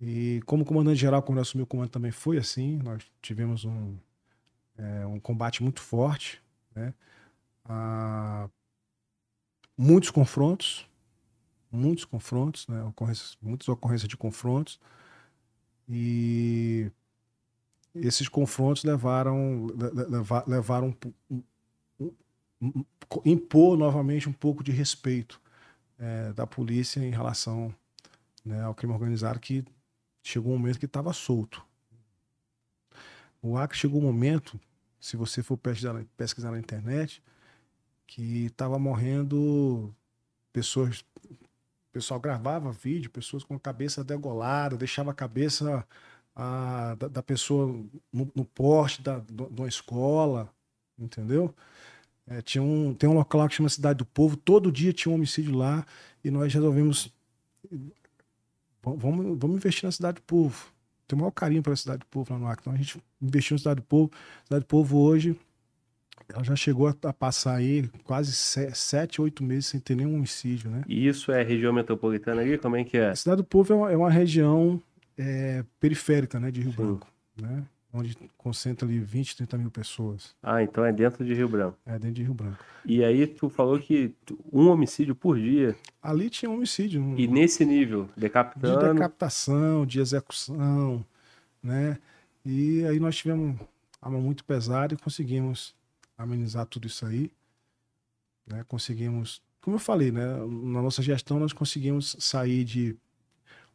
E 0.00 0.42
como 0.44 0.64
comandante-geral, 0.64 1.22
quando 1.22 1.38
eu 1.38 1.42
assumi 1.42 1.62
o 1.62 1.66
comando 1.68 1.90
também 1.90 2.10
foi 2.10 2.36
assim, 2.36 2.80
nós 2.82 3.04
tivemos 3.22 3.64
um, 3.64 3.96
é, 4.76 5.06
um 5.06 5.20
combate 5.20 5.62
muito 5.62 5.80
forte, 5.80 6.42
né? 6.74 6.92
Ah, 7.64 8.48
muitos 9.78 10.10
confrontos, 10.10 10.84
muitos 11.70 12.04
confrontos, 12.04 12.66
né? 12.66 12.82
Ocorrências, 12.82 13.38
muitas 13.40 13.68
ocorrências 13.68 14.08
de 14.08 14.16
confrontos, 14.16 14.80
e 15.88 16.90
esses 17.94 18.28
confrontos 18.28 18.84
levaram, 18.84 19.68
levaram 20.46 20.96
impor 23.24 23.76
novamente 23.76 24.28
um 24.28 24.32
pouco 24.32 24.64
de 24.64 24.72
respeito 24.72 25.40
é, 25.98 26.32
da 26.32 26.46
polícia 26.46 27.00
em 27.00 27.10
relação 27.10 27.74
né, 28.44 28.62
ao 28.62 28.74
crime 28.74 28.92
organizado 28.92 29.38
que 29.38 29.64
chegou 30.22 30.52
um 30.52 30.58
momento 30.58 30.78
que 30.78 30.86
estava 30.86 31.12
solto. 31.12 31.64
O 33.42 33.56
Acre 33.58 33.76
chegou 33.76 34.00
um 34.00 34.04
momento, 34.04 34.58
se 34.98 35.16
você 35.16 35.42
for 35.42 35.56
pesquisar, 35.56 36.02
pesquisar 36.16 36.50
na 36.50 36.58
internet, 36.58 37.22
que 38.06 38.46
estava 38.46 38.78
morrendo 38.78 39.94
pessoas. 40.52 41.04
O 41.30 41.92
pessoal 41.92 42.18
gravava 42.18 42.72
vídeo, 42.72 43.10
pessoas 43.10 43.44
com 43.44 43.54
a 43.54 43.60
cabeça 43.60 44.02
degolada, 44.02 44.76
deixava 44.76 45.10
a 45.10 45.14
cabeça 45.14 45.86
a, 46.34 46.96
da, 46.98 47.08
da, 47.08 47.22
pessoa 47.22 47.66
no, 48.12 48.30
no 48.34 48.44
poste 48.44 49.02
da, 49.02 49.18
de 49.18 49.60
uma 49.60 49.68
escola, 49.68 50.50
entendeu? 50.98 51.54
É, 52.26 52.40
tinha 52.40 52.62
um, 52.62 52.94
tem 52.94 53.08
um 53.08 53.14
local 53.14 53.42
lá 53.42 53.48
que 53.48 53.54
chama 53.54 53.68
Cidade 53.68 53.98
do 53.98 54.06
Povo, 54.06 54.36
todo 54.36 54.72
dia 54.72 54.92
tinha 54.92 55.12
um 55.12 55.16
homicídio 55.16 55.54
lá 55.54 55.86
e 56.24 56.30
nós 56.30 56.52
resolvemos. 56.52 57.12
Vamos, 58.82 59.38
vamos 59.38 59.56
investir 59.56 59.84
na 59.84 59.92
Cidade 59.92 60.16
do 60.16 60.22
Povo. 60.22 60.72
Tem 61.06 61.16
o 61.16 61.20
maior 61.20 61.30
carinho 61.30 61.62
pela 61.62 61.76
Cidade 61.76 62.00
do 62.00 62.06
Povo 62.06 62.32
lá 62.32 62.38
no 62.38 62.46
Acre. 62.46 62.62
Então 62.62 62.72
a 62.72 62.76
gente 62.76 62.98
investiu 63.20 63.54
na 63.54 63.58
Cidade 63.58 63.80
do 63.80 63.86
Povo. 63.86 64.10
Cidade 64.44 64.64
do 64.64 64.68
Povo 64.68 64.98
hoje, 64.98 65.36
ela 66.28 66.42
já 66.42 66.56
chegou 66.56 66.88
a, 66.88 67.12
passar 67.12 67.56
aí 67.56 67.88
quase 68.04 68.32
sete, 68.32 69.20
oito 69.20 69.44
meses 69.44 69.66
sem 69.66 69.80
ter 69.80 69.94
nenhum 69.94 70.16
homicídio, 70.16 70.70
né? 70.70 70.82
E 70.88 71.06
isso 71.06 71.30
é 71.30 71.42
região 71.42 71.72
metropolitana 71.72 72.40
ali? 72.40 72.56
Como 72.58 72.76
é 72.76 72.84
que 72.84 72.96
é? 72.96 73.10
A 73.10 73.16
Cidade 73.16 73.38
do 73.38 73.44
Povo 73.44 73.72
é 73.72 73.76
uma, 73.76 73.92
é 73.92 73.96
uma 73.96 74.10
região 74.10 74.82
é, 75.18 75.64
periférica, 75.80 76.38
né, 76.40 76.50
de 76.50 76.60
Rio 76.60 76.72
Sim. 76.72 76.76
Branco, 76.76 77.06
né? 77.36 77.64
Onde 77.96 78.16
concentra 78.36 78.88
ali 78.88 78.98
20, 78.98 79.36
30 79.36 79.56
mil 79.56 79.70
pessoas. 79.70 80.34
Ah, 80.42 80.60
então 80.60 80.84
é 80.84 80.92
dentro 80.92 81.24
de 81.24 81.32
Rio 81.32 81.48
Branco. 81.48 81.78
É 81.86 81.92
dentro 81.92 82.12
de 82.12 82.24
Rio 82.24 82.34
Branco. 82.34 82.58
E 82.84 83.04
aí 83.04 83.24
tu 83.24 83.48
falou 83.48 83.78
que 83.78 84.12
um 84.52 84.68
homicídio 84.68 85.14
por 85.14 85.38
dia. 85.38 85.76
Ali 86.02 86.28
tinha 86.28 86.50
um 86.50 86.54
homicídio. 86.54 87.00
Um... 87.00 87.16
E 87.16 87.28
nesse 87.28 87.64
nível, 87.64 88.08
decapitando... 88.16 88.80
De 88.80 88.92
decapitação, 88.94 89.86
de 89.86 90.00
execução, 90.00 91.06
né? 91.62 91.96
E 92.44 92.84
aí 92.84 92.98
nós 92.98 93.16
tivemos 93.16 93.56
arma 94.02 94.20
muito 94.20 94.44
pesada 94.44 94.92
e 94.92 94.96
conseguimos 94.96 95.74
amenizar 96.18 96.66
tudo 96.66 96.86
isso 96.86 97.06
aí. 97.06 97.30
Né? 98.46 98.64
Conseguimos, 98.68 99.42
como 99.60 99.76
eu 99.76 99.80
falei, 99.80 100.12
né? 100.12 100.26
na 100.26 100.82
nossa 100.82 101.02
gestão 101.02 101.38
nós 101.38 101.52
conseguimos 101.52 102.16
sair 102.18 102.64
de 102.64 102.96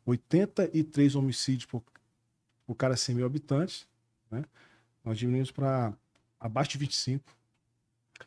83 0.09 1.15
homicídios 1.15 1.65
por, 1.65 1.83
por 2.65 2.75
cada 2.75 2.95
100 2.95 3.15
mil 3.15 3.25
habitantes. 3.25 3.87
Né? 4.29 4.43
Nós 5.03 5.17
diminuímos 5.17 5.51
para 5.51 5.93
abaixo 6.39 6.71
de 6.71 6.77
25. 6.77 7.23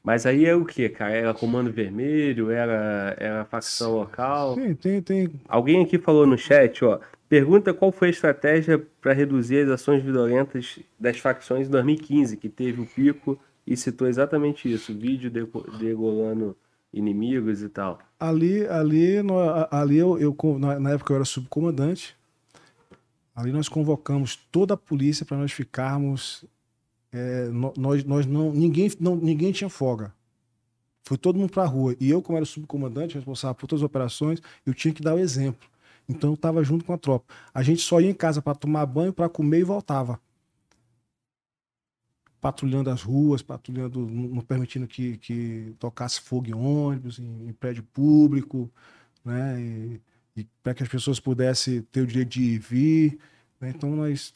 Mas 0.02 0.26
aí 0.26 0.46
é 0.46 0.54
o 0.54 0.64
que, 0.64 0.88
cara? 0.88 1.12
Era 1.12 1.34
Comando 1.34 1.70
Vermelho? 1.70 2.50
Era, 2.50 3.14
era 3.18 3.44
facção 3.44 3.94
local? 3.94 4.54
Sim, 4.54 4.74
tem, 4.74 5.02
tem. 5.02 5.40
Alguém 5.46 5.84
aqui 5.84 5.98
falou 5.98 6.26
no 6.26 6.38
chat, 6.38 6.84
ó. 6.84 6.98
Pergunta 7.28 7.72
qual 7.72 7.92
foi 7.92 8.08
a 8.08 8.10
estratégia 8.10 8.78
para 9.00 9.12
reduzir 9.12 9.64
as 9.64 9.70
ações 9.70 10.02
violentas 10.02 10.78
das 10.98 11.18
facções 11.18 11.66
em 11.66 11.70
2015, 11.70 12.36
que 12.36 12.48
teve 12.48 12.80
o 12.80 12.86
pico 12.86 13.38
e 13.66 13.76
citou 13.76 14.08
exatamente 14.08 14.70
isso, 14.70 14.92
vídeo 14.94 15.30
degolando 15.30 16.56
inimigos 16.92 17.62
e 17.62 17.68
tal. 17.68 17.98
Ali, 18.18 18.66
ali, 18.66 19.22
no, 19.22 19.34
ali 19.70 19.96
eu, 19.96 20.18
eu, 20.18 20.36
na 20.58 20.90
época 20.90 21.12
eu 21.12 21.16
era 21.16 21.24
subcomandante. 21.24 22.16
Ali 23.34 23.50
nós 23.50 23.68
convocamos 23.68 24.36
toda 24.36 24.74
a 24.74 24.76
polícia 24.76 25.24
para 25.24 25.36
nós 25.36 25.52
ficarmos. 25.52 26.44
É, 27.10 27.48
nós, 27.76 28.04
nós 28.04 28.26
não, 28.26 28.52
ninguém, 28.52 28.90
não, 29.00 29.16
ninguém 29.16 29.52
tinha 29.52 29.70
folga. 29.70 30.12
Foi 31.04 31.16
todo 31.16 31.38
mundo 31.38 31.50
para 31.50 31.62
a 31.62 31.66
rua. 31.66 31.96
E 31.98 32.10
eu, 32.10 32.22
como 32.22 32.38
era 32.38 32.44
subcomandante, 32.44 33.14
responsável 33.14 33.54
por 33.54 33.66
todas 33.66 33.82
as 33.82 33.86
operações, 33.86 34.40
eu 34.64 34.72
tinha 34.72 34.94
que 34.94 35.02
dar 35.02 35.14
o 35.14 35.18
exemplo. 35.18 35.68
Então 36.08 36.30
eu 36.30 36.34
estava 36.34 36.62
junto 36.62 36.84
com 36.84 36.92
a 36.92 36.98
tropa. 36.98 37.32
A 37.52 37.62
gente 37.62 37.80
só 37.80 38.00
ia 38.00 38.10
em 38.10 38.14
casa 38.14 38.42
para 38.42 38.54
tomar 38.54 38.84
banho, 38.86 39.12
para 39.12 39.28
comer 39.28 39.60
e 39.60 39.64
voltava 39.64 40.20
patrulhando 42.42 42.90
as 42.90 43.02
ruas, 43.02 43.40
patrulhando, 43.40 44.00
não 44.00 44.42
permitindo 44.42 44.88
que, 44.88 45.16
que 45.18 45.72
tocasse 45.78 46.20
fogo 46.20 46.48
em 46.48 46.54
ônibus, 46.54 47.20
em, 47.20 47.48
em 47.48 47.52
prédio 47.52 47.84
público, 47.84 48.68
né? 49.24 49.60
E, 49.60 50.00
e 50.36 50.46
para 50.60 50.74
que 50.74 50.82
as 50.82 50.88
pessoas 50.88 51.20
pudessem 51.20 51.82
ter 51.82 52.00
o 52.00 52.06
direito 52.06 52.30
de 52.30 52.42
ir 52.42 52.54
e 52.54 52.58
vir. 52.58 53.18
Né? 53.60 53.72
Então 53.72 53.94
nós 53.94 54.34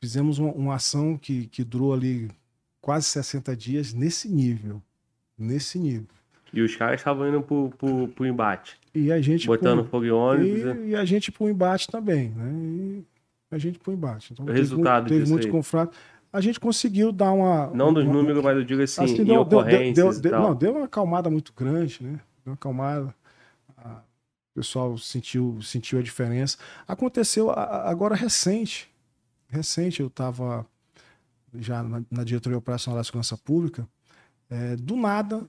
fizemos 0.00 0.38
uma, 0.38 0.50
uma, 0.52 0.74
ação 0.76 1.18
que, 1.18 1.46
que 1.48 1.62
durou 1.62 1.92
ali 1.92 2.30
quase 2.80 3.06
60 3.08 3.54
dias 3.54 3.92
nesse 3.92 4.30
nível. 4.30 4.82
Nesse 5.36 5.78
nível. 5.78 6.08
E 6.54 6.62
os 6.62 6.74
caras 6.74 7.00
estavam 7.00 7.28
indo 7.28 7.42
pro, 7.42 7.70
pro, 7.76 8.08
pro 8.08 8.26
embate. 8.26 8.78
E 8.94 9.12
a 9.12 9.20
gente. 9.20 9.46
Botando 9.46 9.80
pro, 9.80 9.90
fogo 9.90 10.06
em 10.06 10.10
ônibus. 10.10 10.60
E, 10.60 10.64
né? 10.64 10.88
e, 10.88 10.96
a 10.96 11.04
gente 11.04 11.30
pro 11.30 11.50
embate 11.50 11.86
também, 11.88 12.30
né? 12.30 12.50
E 12.54 13.04
a 13.50 13.58
gente 13.58 13.78
pro 13.78 13.92
embate. 13.92 14.32
Então, 14.32 14.46
o 14.46 14.50
resultado 14.50 15.08
teve, 15.08 15.20
teve 15.20 15.30
muitos 15.30 15.50
confrontos 15.50 15.98
a 16.32 16.40
gente 16.40 16.58
conseguiu 16.58 17.12
dar 17.12 17.32
uma. 17.32 17.66
Não 17.74 17.92
dos 17.92 18.04
uma, 18.04 18.12
números, 18.12 18.42
mas 18.42 18.56
eu 18.56 18.64
digo 18.64 18.82
assim, 18.82 19.04
assim 19.04 19.24
deu, 19.24 19.42
ocorrências 19.42 20.18
deu, 20.18 20.32
deu, 20.32 20.40
Não, 20.40 20.54
deu 20.54 20.72
uma 20.76 20.86
acalmada 20.86 21.28
muito 21.28 21.52
grande, 21.52 22.02
né? 22.02 22.20
Deu 22.44 22.52
uma 22.52 22.54
acalmada. 22.54 23.14
O 24.52 24.60
pessoal 24.60 24.98
sentiu, 24.98 25.60
sentiu 25.62 25.98
a 25.98 26.02
diferença. 26.02 26.58
Aconteceu 26.86 27.50
agora 27.50 28.14
recente. 28.14 28.90
Recente, 29.48 30.00
eu 30.00 30.08
estava 30.08 30.66
já 31.54 31.82
na, 31.82 32.02
na, 32.10 32.22
diretoria 32.22 32.58
operacional 32.58 32.98
da 32.98 33.04
segurança 33.04 33.36
pública. 33.36 33.88
É, 34.50 34.76
do 34.76 34.94
nada, 34.94 35.46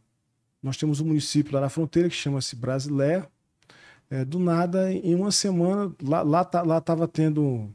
nós 0.61 0.77
temos 0.77 1.01
um 1.01 1.05
município 1.05 1.53
lá 1.53 1.60
na 1.60 1.69
fronteira 1.69 2.07
que 2.07 2.15
chama-se 2.15 2.55
Brasilé. 2.55 3.27
É, 4.10 4.23
do 4.23 4.39
nada, 4.39 4.91
em 4.91 5.15
uma 5.15 5.31
semana, 5.31 5.93
lá, 6.01 6.22
lá, 6.22 6.45
tá, 6.45 6.61
lá 6.61 6.80
tava 6.80 7.05
tendo 7.05 7.69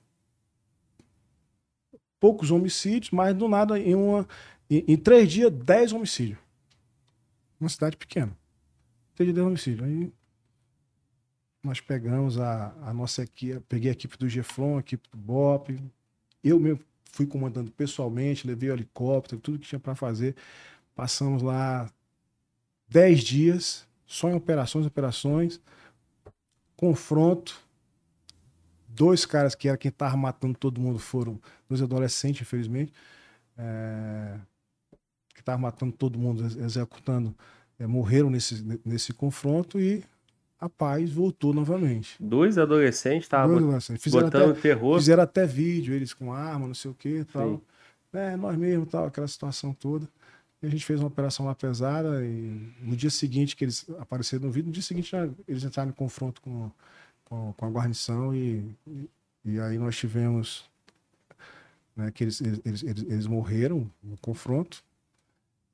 poucos 2.20 2.50
homicídios, 2.50 3.10
mas 3.10 3.34
do 3.34 3.48
nada, 3.48 3.78
em, 3.78 3.94
uma, 3.94 4.26
em, 4.68 4.84
em 4.88 4.96
três 4.96 5.30
dias, 5.30 5.52
dez 5.52 5.92
homicídios. 5.92 6.38
Uma 7.60 7.68
cidade 7.68 7.96
pequena. 7.96 8.36
Três 9.14 9.26
dias, 9.26 9.34
dez 9.34 9.46
homicídios. 9.46 9.88
Aí 9.88 10.12
nós 11.62 11.80
pegamos 11.80 12.38
a, 12.38 12.72
a 12.82 12.92
nossa 12.92 13.22
equipe, 13.22 13.60
peguei 13.68 13.90
a 13.90 13.92
equipe 13.92 14.16
do 14.16 14.28
Geflon, 14.28 14.76
a 14.76 14.80
equipe 14.80 15.08
do 15.10 15.18
BOP. 15.18 15.78
Eu 16.42 16.58
mesmo 16.58 16.80
fui 17.12 17.26
comandando 17.26 17.70
pessoalmente, 17.70 18.46
levei 18.46 18.70
o 18.70 18.74
helicóptero, 18.74 19.40
tudo 19.40 19.58
que 19.58 19.66
tinha 19.66 19.80
para 19.80 19.94
fazer. 19.94 20.36
Passamos 20.94 21.42
lá 21.42 21.90
dez 22.88 23.20
dias, 23.20 23.86
só 24.06 24.30
em 24.30 24.34
operações, 24.34 24.86
operações, 24.86 25.60
confronto, 26.76 27.60
dois 28.98 29.24
caras 29.24 29.54
que 29.54 29.68
era 29.68 29.78
quem 29.78 29.92
tava 29.92 30.16
matando 30.16 30.58
todo 30.58 30.80
mundo 30.80 30.98
foram 30.98 31.40
dois 31.68 31.80
adolescentes, 31.80 32.42
infelizmente, 32.42 32.92
é, 33.56 34.34
que 35.32 35.40
estavam 35.40 35.62
matando 35.62 35.92
todo 35.92 36.18
mundo, 36.18 36.44
executando, 36.44 37.32
é, 37.78 37.86
morreram 37.86 38.28
nesse, 38.28 38.80
nesse 38.84 39.12
confronto 39.12 39.80
e 39.80 40.02
a 40.60 40.68
paz 40.68 41.12
voltou 41.12 41.54
novamente. 41.54 42.16
Dois 42.18 42.58
adolescentes 42.58 44.06
estavam 44.06 44.24
botando 44.24 44.50
até, 44.50 44.60
terror. 44.60 44.98
Fizeram 44.98 45.22
até 45.22 45.46
vídeo, 45.46 45.94
eles 45.94 46.12
com 46.12 46.32
arma, 46.32 46.66
não 46.66 46.74
sei 46.74 46.90
o 46.90 46.94
que 46.94 47.24
tal. 47.32 47.62
É, 48.12 48.36
nós 48.36 48.56
mesmo, 48.56 48.84
tal, 48.84 49.06
aquela 49.06 49.28
situação 49.28 49.72
toda. 49.72 50.08
E 50.60 50.66
a 50.66 50.68
gente 50.68 50.84
fez 50.84 50.98
uma 50.98 51.06
operação 51.06 51.46
lá 51.46 51.54
pesada 51.54 52.24
e 52.24 52.72
no 52.80 52.96
dia 52.96 53.10
seguinte 53.10 53.54
que 53.54 53.64
eles 53.64 53.86
apareceram 54.00 54.46
no 54.46 54.50
vídeo, 54.50 54.66
no 54.66 54.72
dia 54.72 54.82
seguinte 54.82 55.12
eles 55.46 55.62
entraram 55.62 55.90
em 55.90 55.92
confronto 55.92 56.40
com, 56.40 56.68
com, 57.28 57.52
com 57.52 57.66
a 57.66 57.70
guarnição 57.70 58.34
e, 58.34 58.74
e, 58.86 59.10
e 59.44 59.60
aí 59.60 59.78
nós 59.78 59.96
tivemos 59.96 60.68
né, 61.96 62.10
que 62.10 62.24
eles, 62.24 62.40
eles, 62.40 62.82
eles, 62.82 63.02
eles 63.08 63.26
morreram 63.26 63.90
no 64.02 64.16
confronto 64.18 64.82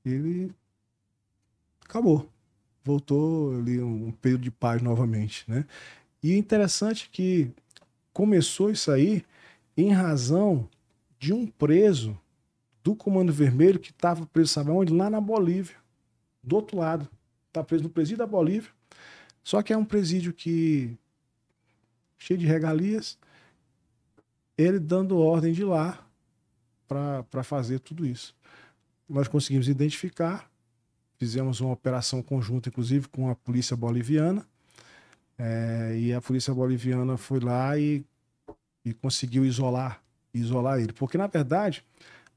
ele 0.05 0.53
acabou. 1.85 2.29
Voltou 2.85 3.57
ali 3.59 3.81
um, 3.81 4.09
um 4.09 4.13
período 4.13 4.43
de 4.43 4.51
paz 4.51 4.83
novamente, 4.83 5.45
né? 5.49 5.65
E 6.23 6.33
é 6.33 6.37
interessante 6.37 7.09
que 7.11 7.51
começou 8.13 8.71
isso 8.71 8.91
aí 8.91 9.25
em 9.77 9.91
razão 9.91 10.69
de 11.19 11.33
um 11.33 11.47
preso 11.47 12.19
do 12.83 12.95
Comando 12.95 13.33
Vermelho 13.33 13.79
que 13.79 13.91
estava 13.91 14.27
preso, 14.27 14.53
sabe 14.53 14.71
onde? 14.71 14.93
Lá 14.93 15.09
na 15.09 15.21
Bolívia, 15.21 15.77
do 16.43 16.57
outro 16.57 16.77
lado. 16.77 17.09
Está 17.49 17.65
preso 17.65 17.85
no 17.85 17.91
presídio 17.91 18.19
da 18.19 18.27
Bolívia. 18.27 18.71
Só 19.43 19.63
que 19.63 19.73
é 19.73 19.77
um 19.77 19.85
presídio 19.85 20.33
que 20.33 20.97
cheio 22.25 22.39
de 22.39 22.47
regalias. 22.47 23.19
Ele 24.57 24.79
dando 24.79 25.19
ordem 25.19 25.53
de 25.53 25.65
lá 25.65 25.99
para 26.89 27.43
fazer 27.43 27.81
tudo 27.81 28.07
isso. 28.07 28.35
Nós 29.09 29.29
conseguimos 29.29 29.69
identificar, 29.69 30.51
fizemos 31.19 31.61
uma 31.61 31.73
operação 31.73 32.23
conjunta, 32.23 32.69
inclusive 32.69 33.09
com 33.09 33.29
a 33.29 33.35
polícia 33.35 33.77
boliviana. 33.77 34.47
É, 35.37 35.97
e 35.99 36.15
a 36.15 36.21
polícia 36.21 36.55
boliviana 36.55 37.17
foi 37.17 37.41
lá 37.41 37.77
e, 37.77 38.05
e 38.85 38.95
conseguiu 38.95 39.45
isolar, 39.45 40.01
isolar 40.33 40.81
ele. 40.81 40.93
Porque, 40.93 41.19
na 41.19 41.27
verdade, 41.27 41.85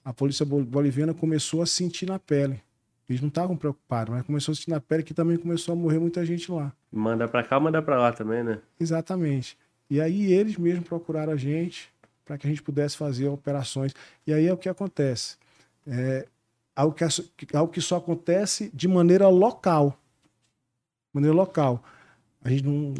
a 0.03 0.11
polícia 0.11 0.45
boliviana 0.45 1.13
começou 1.13 1.61
a 1.61 1.65
sentir 1.65 2.07
na 2.07 2.19
pele. 2.19 2.61
Eles 3.07 3.21
não 3.21 3.29
estavam 3.29 3.55
preocupados, 3.55 4.13
mas 4.13 4.25
começou 4.25 4.51
a 4.51 4.55
sentir 4.55 4.71
na 4.71 4.81
pele 4.81 5.03
que 5.03 5.13
também 5.13 5.37
começou 5.37 5.71
a 5.71 5.75
morrer 5.75 5.99
muita 5.99 6.25
gente 6.25 6.51
lá. 6.51 6.73
Manda 6.91 7.25
pra 7.27 7.41
cá, 7.41 7.57
manda 7.57 7.81
pra 7.81 7.97
lá 7.97 8.11
também, 8.11 8.43
né? 8.43 8.59
Exatamente. 8.77 9.57
E 9.89 10.01
aí 10.01 10.31
eles 10.33 10.57
mesmos 10.57 10.87
procuraram 10.87 11.33
a 11.33 11.37
gente 11.37 11.89
para 12.25 12.37
que 12.37 12.45
a 12.45 12.49
gente 12.49 12.61
pudesse 12.61 12.97
fazer 12.97 13.27
operações. 13.27 13.93
E 14.25 14.33
aí 14.33 14.45
é 14.45 14.53
o 14.53 14.57
que 14.57 14.67
acontece. 14.67 15.37
É 15.85 16.27
algo 16.75 16.93
que, 16.93 17.55
algo 17.55 17.71
que 17.71 17.81
só 17.81 17.97
acontece 17.97 18.69
de 18.73 18.87
maneira 18.87 19.27
local. 19.29 19.97
maneira 21.13 21.35
local. 21.35 21.83
A 22.41 22.49
gente 22.49 22.63
não. 22.63 22.93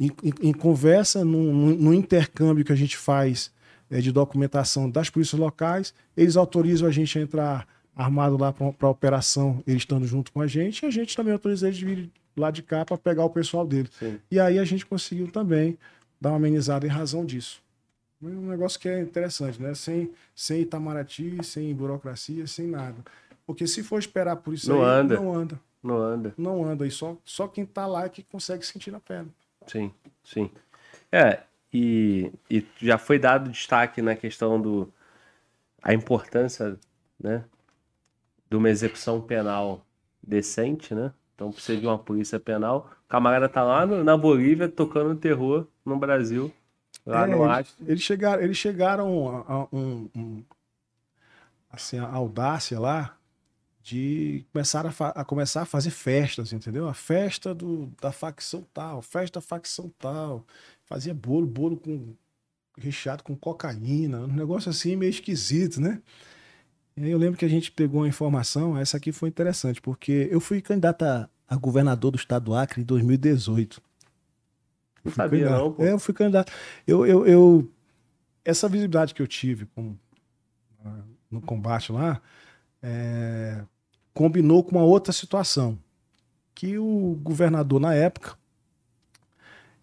Em, 0.00 0.10
em, 0.24 0.48
em 0.48 0.52
conversa, 0.52 1.24
no 1.24 1.94
intercâmbio 1.94 2.64
que 2.64 2.72
a 2.72 2.76
gente 2.76 2.96
faz 2.96 3.52
é, 3.88 4.00
de 4.00 4.10
documentação 4.10 4.90
das 4.90 5.10
polícias 5.10 5.38
locais, 5.38 5.94
eles 6.16 6.36
autorizam 6.36 6.88
a 6.88 6.90
gente 6.90 7.18
a 7.18 7.22
entrar 7.22 7.68
armado 7.94 8.38
lá 8.38 8.52
para 8.52 8.74
a 8.80 8.90
operação, 8.90 9.62
eles 9.66 9.82
estando 9.82 10.06
junto 10.06 10.32
com 10.32 10.40
a 10.40 10.46
gente, 10.46 10.82
e 10.82 10.86
a 10.86 10.90
gente 10.90 11.14
também 11.14 11.32
autoriza 11.32 11.66
eles 11.66 11.78
de 11.78 11.84
vir 11.84 12.10
lá 12.36 12.50
de 12.50 12.62
cá 12.62 12.84
para 12.84 12.96
pegar 12.96 13.24
o 13.24 13.30
pessoal 13.30 13.66
dele. 13.66 13.88
Sim. 13.98 14.18
E 14.30 14.40
aí 14.40 14.58
a 14.58 14.64
gente 14.64 14.86
conseguiu 14.86 15.30
também 15.30 15.78
dar 16.20 16.30
uma 16.30 16.36
amenizada 16.36 16.86
em 16.86 16.90
razão 16.90 17.24
disso. 17.24 17.62
Um 18.22 18.48
negócio 18.48 18.78
que 18.78 18.88
é 18.88 19.00
interessante, 19.00 19.60
né? 19.60 19.74
Sem, 19.74 20.12
sem 20.34 20.60
Itamaraty, 20.60 21.42
sem 21.42 21.74
burocracia, 21.74 22.46
sem 22.46 22.68
nada. 22.68 22.96
Porque 23.44 23.66
se 23.66 23.82
for 23.82 23.98
esperar 23.98 24.36
por 24.36 24.54
isso 24.54 24.70
não 24.70 24.84
aí, 24.84 25.00
anda. 25.00 25.16
não 25.16 25.34
anda. 25.34 25.60
Não 25.82 25.96
anda. 25.96 26.34
Não 26.38 26.64
anda. 26.64 26.86
E 26.86 26.90
só, 26.90 27.16
só 27.24 27.48
quem 27.48 27.66
tá 27.66 27.86
lá 27.86 28.04
é 28.04 28.08
que 28.08 28.22
consegue 28.22 28.64
sentir 28.64 28.92
na 28.92 29.00
pele. 29.00 29.28
Sim, 29.66 29.92
sim. 30.22 30.50
É, 31.10 31.40
e, 31.72 32.32
e 32.48 32.64
já 32.80 32.96
foi 32.98 33.18
dado 33.18 33.50
destaque 33.50 34.00
na 34.00 34.14
questão 34.14 34.60
do 34.60 34.92
a 35.82 35.92
importância, 35.92 36.78
né, 37.18 37.44
de 38.48 38.56
uma 38.56 38.70
execução 38.70 39.20
penal 39.20 39.84
decente, 40.22 40.94
né? 40.94 41.12
Então 41.34 41.50
precisa 41.50 41.80
de 41.80 41.86
uma 41.86 41.98
polícia 41.98 42.38
penal. 42.38 42.90
O 43.04 43.08
camarada 43.08 43.48
tá 43.48 43.62
lá 43.62 43.84
no, 43.86 44.02
na 44.04 44.16
Bolívia 44.16 44.68
tocando 44.68 45.14
terror 45.16 45.66
no 45.84 45.98
Brasil, 45.98 46.52
lá 47.04 47.26
é, 47.26 47.30
no 47.30 47.44
Acre. 47.44 47.72
Eles, 47.80 47.90
eles 47.90 48.02
chegaram, 48.02 48.42
eles 48.42 48.56
chegaram 48.56 49.28
a, 49.28 49.52
a 49.52 49.68
um, 49.72 50.08
um, 50.14 50.44
assim, 51.70 51.98
a 51.98 52.06
audácia 52.06 52.78
lá 52.78 53.16
de 53.82 54.44
começar 54.52 54.86
a, 54.86 55.08
a, 55.08 55.24
começar 55.24 55.62
a 55.62 55.66
fazer 55.66 55.90
festas, 55.90 56.52
entendeu? 56.52 56.88
A 56.88 56.94
festa 56.94 57.52
do, 57.52 57.90
da 58.00 58.12
facção 58.12 58.64
tal, 58.72 59.02
festa 59.02 59.40
da 59.40 59.44
facção 59.44 59.92
tal. 59.98 60.46
Fazia 60.84 61.12
bolo, 61.12 61.46
bolo 61.46 61.76
com 61.76 62.14
recheado 62.78 63.22
com 63.22 63.36
cocaína, 63.36 64.20
um 64.20 64.28
negócio 64.28 64.70
assim 64.70 64.96
meio 64.96 65.10
esquisito, 65.10 65.80
né? 65.80 66.00
Aí 66.96 67.10
eu 67.10 67.18
lembro 67.18 67.38
que 67.38 67.44
a 67.44 67.48
gente 67.48 67.72
pegou 67.72 68.02
uma 68.02 68.08
informação, 68.08 68.76
essa 68.76 68.96
aqui 68.96 69.12
foi 69.12 69.28
interessante, 69.28 69.80
porque 69.80 70.28
eu 70.30 70.40
fui 70.40 70.60
candidato 70.60 71.04
a, 71.04 71.28
a 71.48 71.56
governador 71.56 72.10
do 72.10 72.16
estado 72.16 72.46
do 72.46 72.54
Acre 72.54 72.82
em 72.82 72.84
2018. 72.84 73.80
Não 75.04 75.12
sabia 75.12 75.40
candidato. 75.40 75.62
não, 75.62 75.72
pô. 75.72 75.82
É, 75.82 75.92
eu 75.92 75.98
fui 75.98 76.14
candidato. 76.14 76.52
Eu, 76.86 77.06
eu, 77.06 77.26
eu, 77.26 77.70
essa 78.44 78.68
visibilidade 78.68 79.14
que 79.14 79.22
eu 79.22 79.26
tive 79.26 79.66
com, 79.66 79.96
no 81.30 81.40
combate 81.40 81.90
lá, 81.90 82.20
é, 82.82 83.64
combinou 84.12 84.62
com 84.62 84.72
uma 84.76 84.84
outra 84.84 85.12
situação, 85.12 85.78
que 86.54 86.78
o 86.78 87.18
governador 87.22 87.80
na 87.80 87.94
época, 87.94 88.36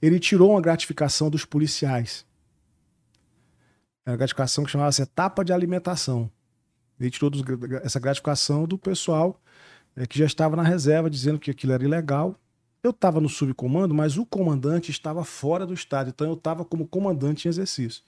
ele 0.01 0.19
tirou 0.19 0.51
uma 0.51 0.61
gratificação 0.61 1.29
dos 1.29 1.43
policiais. 1.43 2.25
Era 4.05 4.13
uma 4.13 4.17
gratificação 4.17 4.63
que 4.63 4.71
chamava-se 4.71 5.01
etapa 5.01 5.43
de 5.43 5.51
alimentação. 5.51 6.31
Ele 6.99 7.09
tirou 7.09 7.29
dos, 7.29 7.43
essa 7.83 7.99
gratificação 7.99 8.65
do 8.65 8.77
pessoal 8.77 9.39
é, 9.95 10.05
que 10.05 10.17
já 10.17 10.25
estava 10.25 10.55
na 10.55 10.63
reserva, 10.63 11.09
dizendo 11.09 11.39
que 11.39 11.51
aquilo 11.51 11.73
era 11.73 11.83
ilegal. 11.83 12.35
Eu 12.81 12.91
estava 12.91 13.19
no 13.19 13.29
subcomando, 13.29 13.93
mas 13.93 14.17
o 14.17 14.25
comandante 14.25 14.91
estava 14.91 15.23
fora 15.23 15.65
do 15.65 15.73
estado, 15.73 16.09
então 16.09 16.27
eu 16.27 16.33
estava 16.33 16.63
como 16.63 16.87
comandante 16.87 17.47
em 17.47 17.49
exercício. 17.49 18.03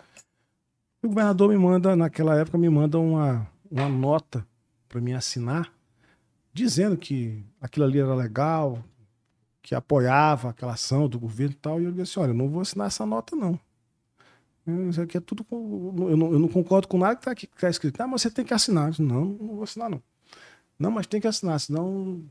O 1.04 1.08
governador 1.08 1.50
me 1.50 1.58
manda, 1.58 1.96
naquela 1.96 2.36
época, 2.36 2.58
me 2.58 2.70
manda 2.70 3.00
uma, 3.00 3.48
uma 3.70 3.90
nota 3.90 4.46
para 4.88 5.02
mim 5.02 5.14
assinar, 5.14 5.74
dizendo 6.54 6.96
que 6.96 7.44
aquilo 7.60 7.86
ali 7.86 8.00
era 8.00 8.14
legal, 8.14 8.84
que 9.62 9.76
apoiava 9.76 10.50
aquela 10.50 10.74
ação 10.74 11.08
do 11.08 11.20
governo 11.20 11.54
e 11.54 11.58
tal, 11.58 11.82
e 11.82 11.86
eu 11.86 11.92
disse 11.92 12.20
olha, 12.20 12.32
eu 12.32 12.36
não 12.36 12.50
vou 12.50 12.62
assinar 12.62 12.88
essa 12.88 13.06
nota, 13.06 13.36
não. 13.36 13.60
Isso 14.90 15.02
aqui 15.02 15.18
é 15.18 15.20
tudo. 15.20 15.46
Eu, 15.52 16.18
não, 16.18 16.34
eu 16.34 16.40
não 16.40 16.48
concordo 16.48 16.88
com 16.88 16.98
nada 16.98 17.16
que 17.16 17.46
está 17.46 17.60
tá 17.60 17.70
escrito. 17.70 18.00
Ah, 18.02 18.08
mas 18.08 18.22
você 18.22 18.30
tem 18.30 18.46
que 18.46 18.54
assinar. 18.54 18.92
Disse, 18.92 19.02
não, 19.02 19.26
não 19.26 19.56
vou 19.56 19.64
assinar, 19.64 19.90
não. 19.90 20.02
Não, 20.78 20.92
mas 20.92 21.08
tem 21.08 21.20
que 21.20 21.28
assinar, 21.28 21.60
senão. 21.60 22.24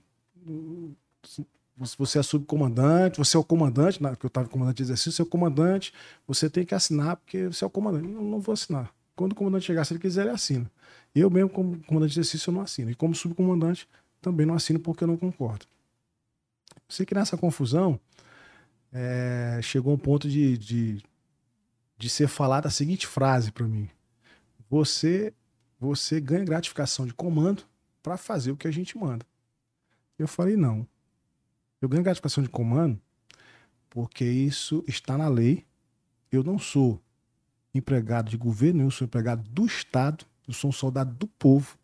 Você 1.99 2.19
é 2.19 2.23
subcomandante, 2.23 3.19
você 3.19 3.37
é 3.37 3.41
o 3.41 3.45
comandante, 3.45 3.99
que 3.99 4.27
eu 4.27 4.29
estava 4.29 4.49
comandante 4.49 4.77
de 4.77 4.83
exercício, 4.83 5.13
você 5.13 5.23
é 5.23 5.25
o 5.25 5.29
comandante, 5.29 5.95
você 6.27 6.51
tem 6.51 6.65
que 6.65 6.75
assinar, 6.75 7.17
porque 7.17 7.47
você 7.47 7.65
é 7.65 7.67
o 7.67 7.71
comandante. 7.71 8.07
Não, 8.07 8.23
não 8.23 8.41
vou 8.41 8.53
assinar. 8.53 8.93
Quando 9.17 9.33
o 9.33 9.35
comandante 9.35 9.65
chegar, 9.65 9.85
se 9.85 9.95
ele 9.95 10.01
quiser, 10.01 10.23
ele 10.23 10.31
assina. 10.31 10.71
Eu 11.15 11.31
mesmo, 11.31 11.49
como 11.49 11.83
comandante 11.85 12.13
de 12.13 12.21
exercício, 12.21 12.51
eu 12.51 12.55
não 12.55 12.61
assino. 12.61 12.91
E 12.91 12.95
como 12.95 13.15
subcomandante, 13.15 13.89
também 14.21 14.47
não 14.47 14.55
assino 14.55 14.79
porque 14.79 15.05
eu 15.05 15.09
não 15.09 15.17
concordo. 15.17 15.67
Sei 16.89 17.07
que 17.07 17.15
nessa 17.15 17.37
confusão 17.37 17.99
é, 18.93 19.61
chegou 19.63 19.95
um 19.95 19.99
ponto 19.99 20.29
de, 20.29 20.59
de, 20.59 21.03
de 22.01 22.09
ser 22.09 22.29
falada 22.29 22.67
a 22.67 22.71
seguinte 22.71 23.07
frase 23.07 23.53
para 23.53 23.69
mim: 23.69 23.89
você, 24.71 25.35
você 25.79 26.19
ganha 26.19 26.45
gratificação 26.45 27.07
de 27.07 27.13
comando 27.13 27.63
para 28.03 28.17
fazer 28.17 28.51
o 28.51 28.57
que 28.57 28.67
a 28.67 28.71
gente 28.71 28.97
manda. 28.97 29.27
Eu 30.19 30.27
falei: 30.27 30.57
não. 30.57 30.87
Eu 31.83 31.89
ganho 31.89 32.03
gratificação 32.03 32.43
de 32.43 32.49
comando 32.49 32.99
porque 33.91 34.25
isso 34.25 34.83
está 34.89 35.19
na 35.19 35.29
lei. 35.29 35.67
Eu 36.33 36.43
não 36.43 36.59
sou 36.59 37.01
empregado 37.75 38.31
de 38.31 38.37
governo, 38.37 38.83
eu 38.83 38.91
sou 38.91 39.05
empregado 39.05 39.43
do 39.51 39.67
Estado, 39.67 40.25
eu 40.49 40.55
sou 40.55 40.71
um 40.71 40.73
soldado 40.73 41.15
do 41.15 41.27
povo. 41.27 41.79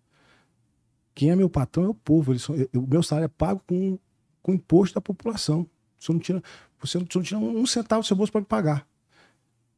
Quem 1.14 1.30
é 1.30 1.36
meu 1.36 1.50
patrão 1.50 1.84
é 1.84 1.88
o 1.88 1.94
povo. 1.94 2.38
São, 2.38 2.54
eu, 2.56 2.68
o 2.74 2.86
meu 2.86 3.02
salário 3.02 3.26
é 3.26 3.28
pago 3.28 3.62
com 3.66 3.98
com 4.46 4.54
imposto 4.54 4.94
da 4.94 5.00
população. 5.00 5.68
Você 5.98 6.12
não 6.12 6.20
tira, 6.20 6.40
você 6.80 6.98
não, 6.98 7.04
você 7.04 7.18
não 7.18 7.24
tira 7.24 7.38
um 7.38 7.66
centavo 7.66 8.02
do 8.02 8.06
seu 8.06 8.16
bolso 8.16 8.30
para 8.30 8.40
me 8.40 8.46
pagar. 8.46 8.86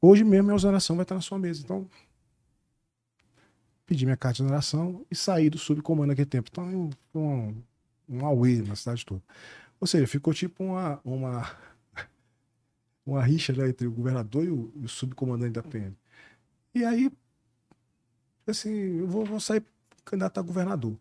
Hoje 0.00 0.22
mesmo 0.22 0.50
a 0.52 0.54
exoneração 0.54 0.96
vai 0.96 1.02
estar 1.02 1.14
na 1.14 1.20
sua 1.20 1.38
mesa. 1.38 1.62
Então, 1.62 1.88
pedi 3.84 4.04
minha 4.04 4.16
carta 4.16 4.36
de 4.36 4.42
exoneração 4.42 5.04
e 5.10 5.16
saí 5.16 5.50
do 5.50 5.58
subcomando 5.58 6.08
naquele 6.08 6.26
tempo. 6.26 6.48
Então, 6.52 6.90
um, 7.14 7.62
um 8.08 8.24
auê 8.24 8.62
na 8.62 8.76
cidade 8.76 9.04
toda. 9.04 9.22
Ou 9.80 9.86
seja, 9.86 10.06
ficou 10.06 10.32
tipo 10.32 10.62
uma, 10.62 11.00
uma, 11.04 11.50
uma 13.04 13.22
rixa 13.22 13.52
né, 13.52 13.68
entre 13.68 13.86
o 13.86 13.92
governador 13.92 14.44
e 14.44 14.50
o, 14.50 14.72
e 14.76 14.84
o, 14.84 14.88
subcomandante 14.88 15.52
da 15.52 15.62
PM. 15.62 15.96
E 16.74 16.84
aí, 16.84 17.10
assim, 18.46 18.70
eu 19.00 19.06
vou, 19.08 19.24
vou 19.24 19.40
sair 19.40 19.64
candidato 20.04 20.38
a 20.38 20.42
governador. 20.42 20.96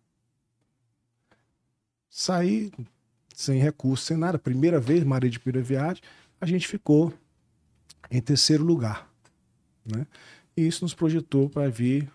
Saí, 2.09 2.71
sem 3.35 3.59
recurso, 3.59 4.05
sem 4.05 4.17
nada. 4.17 4.39
Primeira 4.39 4.79
vez, 4.79 5.03
Maria 5.03 5.29
de 5.29 5.39
Pira 5.39 5.61
Viagem, 5.61 6.01
a 6.41 6.45
gente 6.45 6.67
ficou 6.67 7.13
em 8.11 8.21
terceiro 8.21 8.63
lugar. 8.63 9.07
Né? 9.85 10.05
E 10.55 10.67
isso 10.67 10.83
nos 10.83 10.93
projetou 10.93 11.49
para 11.49 11.69
vir 11.69 12.07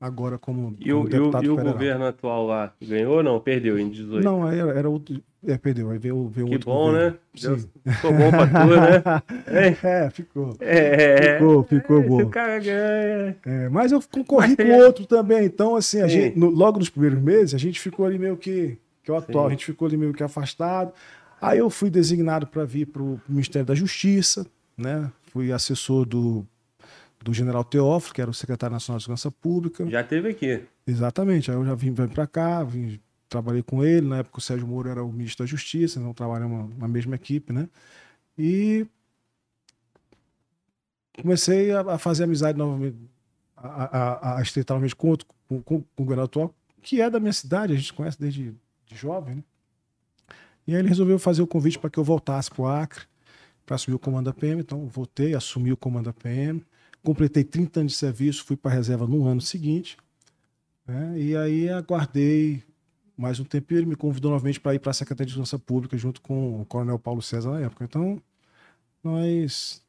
agora 0.00 0.38
como, 0.38 0.76
E 0.80 0.92
o, 0.92 1.02
como 1.02 1.08
e 1.08 1.08
o, 1.08 1.08
deputado 1.08 1.44
e 1.44 1.48
o 1.48 1.54
federal. 1.56 1.72
governo 1.72 2.04
atual 2.06 2.46
lá 2.46 2.72
ganhou 2.82 3.16
ou 3.16 3.22
não? 3.22 3.40
Perdeu 3.40 3.78
em 3.78 3.88
18. 3.88 4.24
Não, 4.24 4.46
era, 4.50 4.70
era 4.78 4.88
outro. 4.90 5.22
É, 5.46 5.56
perdeu. 5.56 5.90
Aí 5.90 5.98
veio, 5.98 6.28
veio 6.28 6.46
que 6.48 6.52
outro 6.54 6.70
bom, 6.70 6.86
governo. 6.86 7.10
né? 7.12 7.18
Deu- 7.40 7.58
Sim. 7.58 7.68
Ficou 7.92 8.12
bom 8.12 8.30
pra 8.30 8.46
tu, 8.46 8.52
né? 8.52 9.22
É, 9.46 10.04
É, 10.06 10.10
ficou. 10.10 10.56
é, 10.60 11.34
Ficou, 11.38 11.62
ficou 11.64 12.02
Se 12.02 12.08
bom. 12.08 12.22
o 12.22 12.28
cara 12.30 12.58
ganha. 12.58 13.36
É, 13.46 13.68
mas 13.68 13.92
eu 13.92 14.00
concorri 14.10 14.56
Mas 14.58 14.66
com 14.66 14.72
outro 14.84 15.06
também. 15.06 15.44
Então, 15.46 15.76
assim, 15.76 16.00
a 16.00 16.08
Sim. 16.08 16.14
gente, 16.14 16.38
no- 16.38 16.50
logo 16.50 16.78
nos 16.80 16.90
primeiros 16.90 17.20
meses, 17.22 17.54
a 17.54 17.58
gente 17.58 17.80
ficou 17.80 18.04
ali 18.04 18.18
meio 18.18 18.36
que. 18.36 18.76
Que 19.04 19.10
é 19.12 19.14
o 19.14 19.18
atual, 19.18 19.44
Sim. 19.44 19.46
a 19.46 19.50
gente 19.50 19.64
ficou 19.64 19.86
ali 19.86 19.96
meio 19.96 20.12
que 20.12 20.22
afastado. 20.24 20.92
Aí 21.40 21.58
eu 21.58 21.70
fui 21.70 21.88
designado 21.88 22.44
para 22.48 22.64
vir 22.64 22.86
para 22.86 23.00
o 23.02 23.20
Ministério 23.28 23.64
da 23.64 23.74
Justiça, 23.74 24.44
né? 24.76 25.10
Fui 25.32 25.52
assessor 25.52 26.04
do, 26.04 26.46
do 27.22 27.32
general 27.32 27.64
Teófilo, 27.64 28.14
que 28.14 28.20
era 28.20 28.30
o 28.30 28.34
secretário 28.34 28.74
nacional 28.74 28.98
de 28.98 29.04
Segurança 29.04 29.30
Pública. 29.30 29.88
Já 29.88 30.02
teve 30.04 30.30
aqui. 30.30 30.64
Exatamente. 30.86 31.50
Aí 31.50 31.56
eu 31.56 31.64
já 31.64 31.74
vim, 31.74 31.92
vim 31.92 32.08
para 32.08 32.26
cá, 32.26 32.62
vim, 32.62 33.00
trabalhei 33.28 33.62
com 33.62 33.84
ele. 33.84 34.06
Na 34.06 34.18
época 34.18 34.38
o 34.38 34.42
Sérgio 34.42 34.66
Moro 34.66 34.88
era 34.88 35.02
o 35.02 35.12
ministro 35.12 35.44
da 35.44 35.48
Justiça, 35.48 35.98
então 35.98 36.12
trabalhamos 36.12 36.76
na 36.78 36.86
mesma 36.88 37.14
equipe, 37.14 37.52
né? 37.52 37.68
E 38.38 38.86
comecei 41.20 41.72
a, 41.72 41.80
a 41.80 41.98
fazer 41.98 42.24
amizade 42.24 42.58
novamente, 42.58 42.96
a, 43.56 43.84
a, 43.98 44.38
a- 44.38 44.42
estreitar 44.42 44.74
novamente 44.74 44.94
com, 44.94 45.08
outro, 45.08 45.26
com, 45.48 45.62
com, 45.62 45.80
com 45.80 46.02
o 46.02 46.04
governador 46.04 46.24
atual, 46.26 46.54
que 46.82 47.00
é 47.00 47.08
da 47.08 47.18
minha 47.18 47.32
cidade, 47.32 47.72
a 47.72 47.76
gente 47.76 47.92
conhece 47.92 48.20
desde 48.20 48.54
de 48.86 48.94
jovem, 48.94 49.36
né? 49.36 49.44
E 50.66 50.72
aí 50.74 50.80
ele 50.80 50.88
resolveu 50.88 51.18
fazer 51.18 51.42
o 51.42 51.46
convite 51.46 51.78
para 51.78 51.88
que 51.88 51.98
eu 51.98 52.04
voltasse 52.04 52.50
para 52.50 52.62
o 52.62 52.66
Acre, 52.68 53.04
para 53.66 53.74
assumir 53.74 53.96
o 53.96 53.98
comando 53.98 54.26
da 54.26 54.32
PM. 54.32 54.60
Então, 54.60 54.86
voltei, 54.86 55.34
assumi 55.34 55.72
o 55.72 55.76
comando 55.76 56.06
da 56.06 56.12
PM, 56.12 56.64
completei 57.02 57.44
30 57.44 57.80
anos 57.80 57.92
de 57.92 57.98
serviço, 57.98 58.44
fui 58.44 58.56
para 58.56 58.70
a 58.70 58.74
reserva 58.74 59.06
no 59.06 59.26
ano 59.26 59.40
seguinte. 59.40 59.98
né? 60.86 61.18
E 61.18 61.36
aí 61.36 61.68
aguardei 61.68 62.62
mais 63.16 63.40
um 63.40 63.44
tempo 63.44 63.72
e 63.72 63.76
ele 63.76 63.86
me 63.86 63.96
convidou 63.96 64.30
novamente 64.30 64.60
para 64.60 64.74
ir 64.74 64.78
para 64.78 64.90
a 64.90 64.94
Secretaria 64.94 65.26
de 65.26 65.32
Segurança 65.32 65.58
Pública 65.58 65.96
junto 65.96 66.20
com 66.20 66.60
o 66.60 66.64
Coronel 66.66 66.98
Paulo 66.98 67.22
César 67.22 67.50
na 67.50 67.60
época. 67.60 67.84
Então, 67.84 68.22
nós 69.02 69.82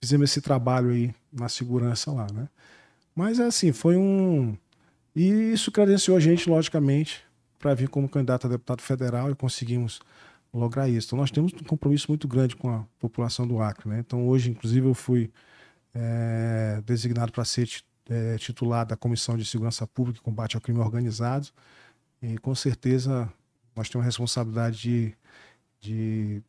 fizemos 0.00 0.30
esse 0.30 0.40
trabalho 0.40 0.90
aí 0.90 1.14
na 1.32 1.48
segurança 1.48 2.12
lá, 2.12 2.26
né? 2.32 2.48
Mas 3.14 3.38
assim, 3.40 3.72
foi 3.72 3.96
um. 3.96 4.56
E 5.14 5.52
isso 5.52 5.70
credenciou 5.70 6.16
a 6.16 6.20
gente, 6.20 6.50
logicamente, 6.50 7.22
para 7.60 7.72
vir 7.74 7.88
como 7.88 8.08
candidato 8.08 8.46
a 8.46 8.50
deputado 8.50 8.82
federal 8.82 9.30
e 9.30 9.34
conseguimos 9.36 10.00
lograr 10.54 10.88
isso. 10.88 11.08
Então, 11.08 11.18
nós 11.18 11.30
temos 11.30 11.52
um 11.52 11.64
compromisso 11.64 12.06
muito 12.08 12.28
grande 12.28 12.56
com 12.56 12.70
a 12.70 12.84
população 12.98 13.46
do 13.46 13.60
Acre, 13.60 13.88
né? 13.88 13.98
Então, 14.00 14.26
hoje, 14.28 14.50
inclusive, 14.50 14.86
eu 14.86 14.94
fui 14.94 15.30
eh, 15.94 16.82
designado 16.86 17.32
para 17.32 17.44
ser 17.44 17.68
eh, 18.08 18.36
titular 18.38 18.86
da 18.86 18.96
Comissão 18.96 19.36
de 19.36 19.44
Segurança 19.44 19.86
Pública 19.86 20.20
e 20.20 20.22
Combate 20.22 20.56
ao 20.56 20.60
Crime 20.60 20.78
Organizado. 20.78 21.48
E 22.22 22.38
com 22.38 22.54
certeza 22.54 23.30
nós 23.76 23.88
temos 23.88 24.04
a 24.04 24.06
responsabilidade 24.06 24.78
de, 24.78 25.14
de 25.80 26.42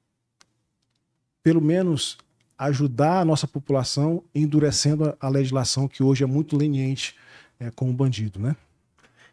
pelo 1.44 1.62
menos, 1.62 2.18
ajudar 2.58 3.20
a 3.20 3.26
nossa 3.26 3.48
população 3.48 4.24
endurecendo 4.34 5.16
a, 5.20 5.30
legislação 5.30 5.88
que 5.88 6.02
hoje 6.02 6.24
é 6.24 6.28
muito 6.28 6.58
leniente 6.58 7.16
eh, 7.60 7.72
com 7.76 7.90
o 7.90 7.94
bandido, 7.94 8.40
né? 8.40 8.56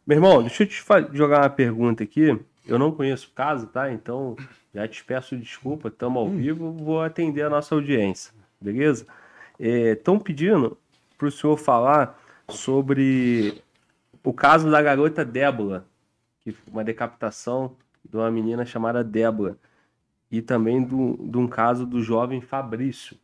Meu 0.06 0.16
irmão, 0.16 0.42
deixa 0.42 0.64
eu 0.64 0.66
te 0.66 0.84
jogar 1.12 1.42
uma 1.42 1.50
pergunta 1.50 2.02
aqui. 2.02 2.38
Eu 2.66 2.78
não 2.78 2.92
conheço 2.92 3.28
o 3.28 3.34
caso, 3.34 3.66
tá? 3.66 3.92
Então 3.92 4.36
já 4.74 4.86
te 4.86 5.04
peço 5.04 5.36
desculpa, 5.36 5.88
estamos 5.88 6.18
ao 6.18 6.28
vivo, 6.28 6.72
vou 6.72 7.02
atender 7.02 7.42
a 7.42 7.50
nossa 7.50 7.74
audiência, 7.74 8.32
beleza? 8.60 9.06
Estão 9.58 10.18
pedindo 10.18 10.78
para 11.18 11.28
o 11.28 11.30
senhor 11.30 11.56
falar 11.56 12.18
sobre 12.48 13.62
o 14.24 14.32
caso 14.32 14.70
da 14.70 14.80
garota 14.80 15.24
Débora, 15.24 15.84
que 16.40 16.52
foi 16.52 16.72
uma 16.72 16.84
decapitação 16.84 17.76
de 18.04 18.16
uma 18.16 18.30
menina 18.30 18.64
chamada 18.64 19.04
Débora, 19.04 19.56
e 20.30 20.40
também 20.40 20.82
do, 20.82 21.16
de 21.20 21.36
um 21.36 21.46
caso 21.46 21.86
do 21.86 22.02
jovem 22.02 22.40
Fabrício. 22.40 23.16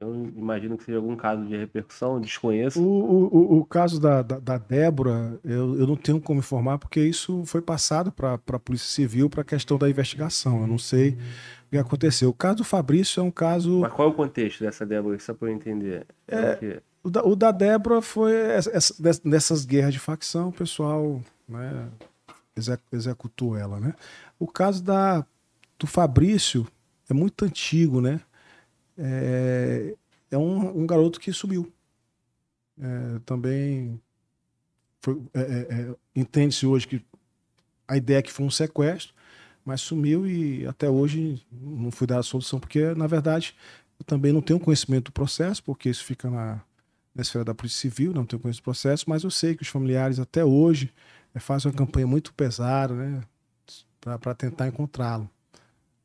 Eu 0.00 0.14
imagino 0.36 0.76
que 0.76 0.84
seja 0.84 0.98
algum 0.98 1.16
caso 1.16 1.44
de 1.46 1.56
repercussão, 1.56 2.20
desconheço. 2.20 2.82
O, 2.82 3.24
o, 3.34 3.58
o- 3.60 3.64
caso 3.64 3.98
da, 4.00 4.20
da, 4.22 4.38
da 4.38 4.58
Débora, 4.58 5.38
eu, 5.44 5.78
eu 5.78 5.86
não 5.86 5.96
tenho 5.96 6.20
como 6.20 6.40
informar, 6.40 6.78
porque 6.78 7.00
isso 7.00 7.44
foi 7.46 7.62
passado 7.62 8.12
para 8.12 8.34
a 8.34 8.58
Polícia 8.58 8.88
Civil 8.88 9.30
para 9.30 9.40
a 9.40 9.44
questão 9.44 9.78
da 9.78 9.88
investigação. 9.88 10.60
Eu 10.60 10.66
não 10.66 10.78
sei 10.78 11.10
o 11.66 11.70
que 11.70 11.78
aconteceu. 11.78 12.28
O 12.28 12.34
caso 12.34 12.56
do 12.58 12.64
Fabrício 12.64 13.20
é 13.20 13.22
um 13.22 13.30
caso. 13.30 13.80
Mas 13.80 13.92
qual 13.92 14.08
é 14.08 14.10
o 14.10 14.14
contexto 14.14 14.60
dessa 14.62 14.84
Débora, 14.84 15.18
só 15.18 15.32
para 15.34 15.48
eu 15.48 15.54
entender? 15.54 16.06
É, 16.28 16.52
o 16.52 16.58
quê? 16.58 16.82
O 17.02 17.10
da, 17.10 17.24
o 17.24 17.36
da 17.36 17.50
Débora 17.52 18.02
foi 18.02 18.34
essa, 18.34 18.94
nessas 19.24 19.64
guerras 19.64 19.92
de 19.94 19.98
facção, 20.00 20.48
o 20.48 20.52
pessoal 20.52 21.20
né, 21.48 21.88
exec- 22.56 22.82
executou 22.92 23.56
ela, 23.56 23.78
né? 23.80 23.94
O 24.38 24.46
caso 24.46 24.82
da, 24.82 25.24
do 25.78 25.86
Fabrício 25.86 26.66
é 27.08 27.14
muito 27.14 27.44
antigo, 27.44 28.00
né? 28.00 28.20
É, 28.98 29.94
é 30.30 30.38
um, 30.38 30.82
um 30.82 30.86
garoto 30.86 31.20
que 31.20 31.32
sumiu. 31.32 31.72
É, 32.78 33.18
também 33.24 34.00
é, 35.34 35.40
é, 35.40 35.42
é, 35.42 35.96
entende-se 36.14 36.66
hoje 36.66 36.86
que 36.86 37.04
a 37.86 37.96
ideia 37.96 38.18
é 38.18 38.22
que 38.22 38.32
foi 38.32 38.44
um 38.44 38.50
sequestro, 38.50 39.14
mas 39.64 39.80
sumiu 39.80 40.26
e 40.26 40.66
até 40.66 40.88
hoje 40.88 41.44
não 41.52 41.90
foi 41.90 42.06
dada 42.06 42.20
a 42.20 42.24
solução, 42.24 42.58
porque, 42.58 42.94
na 42.94 43.06
verdade, 43.06 43.54
eu 43.98 44.04
também 44.04 44.32
não 44.32 44.40
tenho 44.40 44.60
conhecimento 44.60 45.06
do 45.06 45.12
processo, 45.12 45.62
porque 45.62 45.88
isso 45.88 46.04
fica 46.04 46.28
na, 46.30 46.60
na 47.14 47.22
esfera 47.22 47.44
da 47.44 47.54
Polícia 47.54 47.80
Civil, 47.80 48.12
não 48.12 48.26
tenho 48.26 48.40
conhecimento 48.40 48.62
do 48.62 48.64
processo, 48.64 49.04
mas 49.08 49.24
eu 49.24 49.30
sei 49.30 49.54
que 49.56 49.62
os 49.62 49.68
familiares 49.68 50.18
até 50.18 50.44
hoje 50.44 50.92
eh, 51.34 51.40
fazem 51.40 51.70
uma 51.70 51.76
campanha 51.76 52.06
muito 52.06 52.32
pesada, 52.34 52.94
né, 52.94 53.22
para 54.00 54.34
tentar 54.34 54.68
encontrá-lo. 54.68 55.28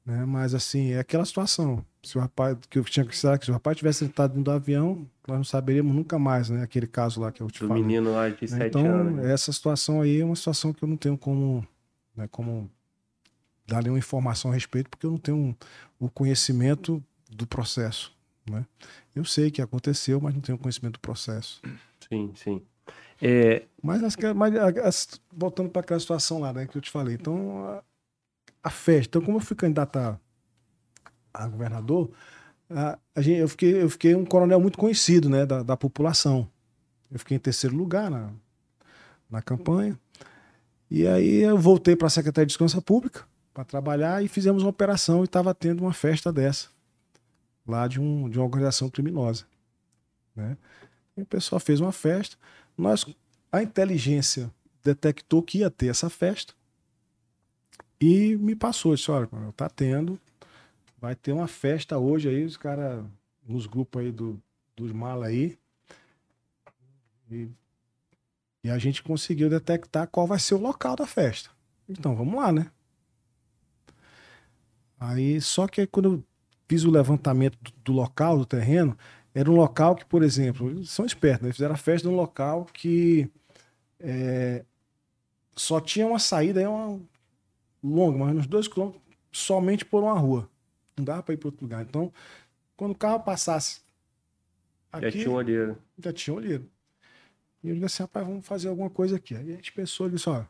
Né? 0.06 0.26
Mas 0.26 0.54
assim, 0.56 0.92
é 0.92 1.00
aquela 1.00 1.26
situação. 1.26 1.86
Se 2.04 2.18
o 2.18 2.22
rapaz, 2.22 2.58
que 2.70 2.80
eu 2.80 2.84
tinha 2.84 3.06
que 3.06 3.16
será 3.16 3.38
que 3.38 3.46
se 3.46 3.52
o 3.52 3.54
rapaz 3.54 3.78
tivesse 3.78 4.00
sentado 4.00 4.32
dentro 4.32 4.46
do 4.46 4.52
avião, 4.52 5.08
nós 5.28 5.38
não 5.38 5.44
saberíamos 5.44 5.94
nunca 5.96 6.18
mais, 6.18 6.50
né? 6.50 6.64
Aquele 6.64 6.88
caso 6.88 7.22
lá 7.22 7.32
que 7.32 7.42
eu 7.42 7.48
te 7.52 7.60
falei. 7.60 7.84
menino 7.84 8.12
lá 8.14 8.28
de 8.30 8.42
Né? 8.42 8.48
7 8.48 8.66
Então, 8.70 8.86
anos. 8.88 9.22
né? 9.24 9.32
essa 9.34 9.52
situação 9.54 10.02
aí 10.02 10.20
é 10.20 10.26
uma 10.26 10.36
situação 10.36 10.74
que 10.74 10.84
eu 10.84 10.88
não 10.88 10.98
tenho 10.98 11.16
como, 11.18 11.66
né, 12.16 12.28
como 12.32 12.70
dar 13.68 13.84
nenhuma 13.84 14.00
informação 14.00 14.50
a 14.50 14.54
respeito, 14.56 14.90
porque 14.90 15.06
eu 15.06 15.12
não 15.12 15.18
tenho 15.20 15.56
o 16.00 16.10
conhecimento 16.10 17.04
do 17.30 17.46
processo. 17.46 18.12
Né? 18.50 18.66
Eu 19.16 19.24
sei 19.24 19.52
que 19.52 19.62
aconteceu, 19.62 20.20
mas 20.20 20.34
não 20.34 20.42
tenho 20.42 20.58
conhecimento 20.58 20.94
do 20.94 21.00
processo. 21.00 21.62
Sim, 22.10 22.32
sim. 22.36 22.62
É, 23.22 23.68
Mas, 23.84 24.04
as, 24.04 24.16
mas 24.36 24.56
a- 24.56 24.88
as- 24.88 25.22
voltando 25.32 25.70
para 25.70 25.82
aquela 25.82 26.00
situação 26.00 26.40
lá 26.40 26.52
né, 26.52 26.66
que 26.66 26.76
eu 26.76 26.82
te 26.82 26.90
falei. 26.90 27.14
Então, 27.14 27.64
a, 27.68 27.84
a 28.64 28.70
festa. 28.72 29.10
Então, 29.10 29.22
como 29.22 29.38
eu 29.38 29.42
fui 29.42 29.56
candidato 29.56 30.20
a, 31.34 31.48
governador, 31.48 32.10
a, 32.70 32.98
a 33.16 33.22
gente, 33.22 33.40
eu, 33.40 33.48
fiquei, 33.48 33.82
eu 33.82 33.90
fiquei 33.90 34.16
um 34.16 34.26
coronel 34.26 34.60
muito 34.60 34.78
conhecido 34.78 35.30
né, 35.30 35.46
da, 35.46 35.64
da 35.64 35.78
população. 35.78 36.50
Eu 37.12 37.20
fiquei 37.20 37.38
em 37.38 37.40
terceiro 37.40 37.76
lugar 37.76 38.10
na, 38.10 38.32
na 39.30 39.42
campanha. 39.42 40.00
E 40.90 41.08
aí 41.08 41.42
eu 41.42 41.58
voltei 41.58 41.96
para 41.96 42.08
a 42.08 42.10
Secretaria 42.10 42.46
de 42.46 42.54
Segurança 42.54 42.82
Pública 42.82 43.26
para 43.54 43.64
trabalhar 43.64 44.24
e 44.24 44.28
fizemos 44.28 44.64
uma 44.64 44.70
operação 44.70 45.22
e 45.22 45.26
estava 45.26 45.54
tendo 45.54 45.82
uma 45.82 45.94
festa 45.94 46.32
dessa, 46.32 46.68
lá 47.68 47.88
de, 47.88 48.00
um, 48.00 48.30
de 48.30 48.38
uma 48.38 48.46
organização 48.46 48.90
criminosa. 48.90 49.46
Né? 50.36 50.58
E 51.16 51.22
o 51.22 51.26
pessoal 51.26 51.60
fez 51.60 51.80
uma 51.80 51.92
festa. 51.92 52.38
Nós, 52.78 53.06
a 53.52 53.62
inteligência 53.62 54.52
detectou 54.84 55.44
que 55.44 55.60
ia 55.60 55.70
ter 55.70 55.88
essa 55.88 56.10
festa 56.10 56.54
e 58.00 58.36
me 58.38 58.56
passou, 58.56 58.96
disse, 58.96 59.12
olha, 59.12 59.30
tá 59.56 59.70
tendo, 59.70 60.20
vai 61.02 61.16
ter 61.16 61.34
uma 61.34 61.48
festa 61.48 61.98
hoje 61.98 62.30
aí, 62.30 62.46
os 62.46 62.56
caras, 62.56 63.04
nos 63.44 63.66
grupos 63.66 64.04
aí 64.04 64.12
do, 64.12 64.42
dos 64.76 64.92
malas 64.92 65.30
aí, 65.30 65.58
e, 67.30 67.50
e 68.64 68.70
a 68.70 68.78
gente 68.78 69.02
conseguiu 69.02 69.50
detectar 69.50 70.08
qual 70.08 70.28
vai 70.28 70.40
ser 70.40 70.54
o 70.54 70.62
local 70.62 70.96
da 70.96 71.08
festa. 71.08 71.50
Então, 71.90 72.16
vamos 72.16 72.36
lá, 72.36 72.52
né? 72.52 72.72
Aí, 75.00 75.42
só 75.42 75.68
que 75.68 75.88
quando 75.88 76.14
eu 76.14 76.24
fiz 76.70 76.84
o 76.84 76.92
levantamento 76.92 77.58
do, 77.60 77.72
do 77.84 77.92
local, 77.94 78.38
do 78.38 78.46
terreno, 78.46 78.96
era 79.34 79.50
um 79.50 79.56
local 79.56 79.96
que, 79.96 80.06
por 80.06 80.22
exemplo, 80.22 80.70
eles 80.70 80.92
são 80.92 81.06
espertos, 81.06 81.42
né? 81.42 81.48
Eles 81.48 81.56
fizeram 81.56 81.74
a 81.74 81.78
festa 81.78 82.08
num 82.08 82.16
local 82.16 82.66
que 82.66 83.28
é, 84.00 84.64
só 85.56 85.82
tinha 85.82 86.06
uma 86.06 86.20
saída 86.20 86.60
aí, 86.60 86.68
uma 86.68 87.02
longa, 87.84 88.18
mas 88.20 88.38
uns 88.38 88.48
dois 88.48 88.68
quilômetros, 88.68 89.02
somente 89.32 89.84
por 89.84 90.04
uma 90.04 90.18
rua. 90.20 90.48
Não 90.98 91.06
dava 91.06 91.24
para 91.24 91.34
ir 91.34 91.38
para 91.38 91.48
outro 91.50 91.64
lugar. 91.64 91.84
Então, 91.84 92.12
quando 92.78 92.92
o 92.92 92.96
carro 92.98 93.20
passasse 93.22 93.82
já 94.94 95.12
tinha 95.12 95.30
um 95.30 95.34
olheiro. 95.34 95.78
já 95.98 96.14
tinha 96.14 96.34
olheiro. 96.36 96.70
E 97.64 97.70
eu 97.70 97.76
disse 97.76 97.86
assim, 97.86 98.04
rapaz, 98.04 98.26
vamos 98.28 98.46
fazer 98.46 98.68
alguma 98.70 98.90
coisa 98.90 99.16
aqui. 99.18 99.36
Aí 99.36 99.54
a 99.54 99.56
gente 99.56 99.72
pensou, 99.72 100.10
disse, 100.10 100.28
ó, 100.30 100.44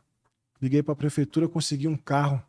liguei 0.60 0.82
para 0.82 0.92
a 0.92 0.96
prefeitura, 0.96 1.48
consegui 1.48 1.86
um 1.88 1.96
carro, 1.96 2.42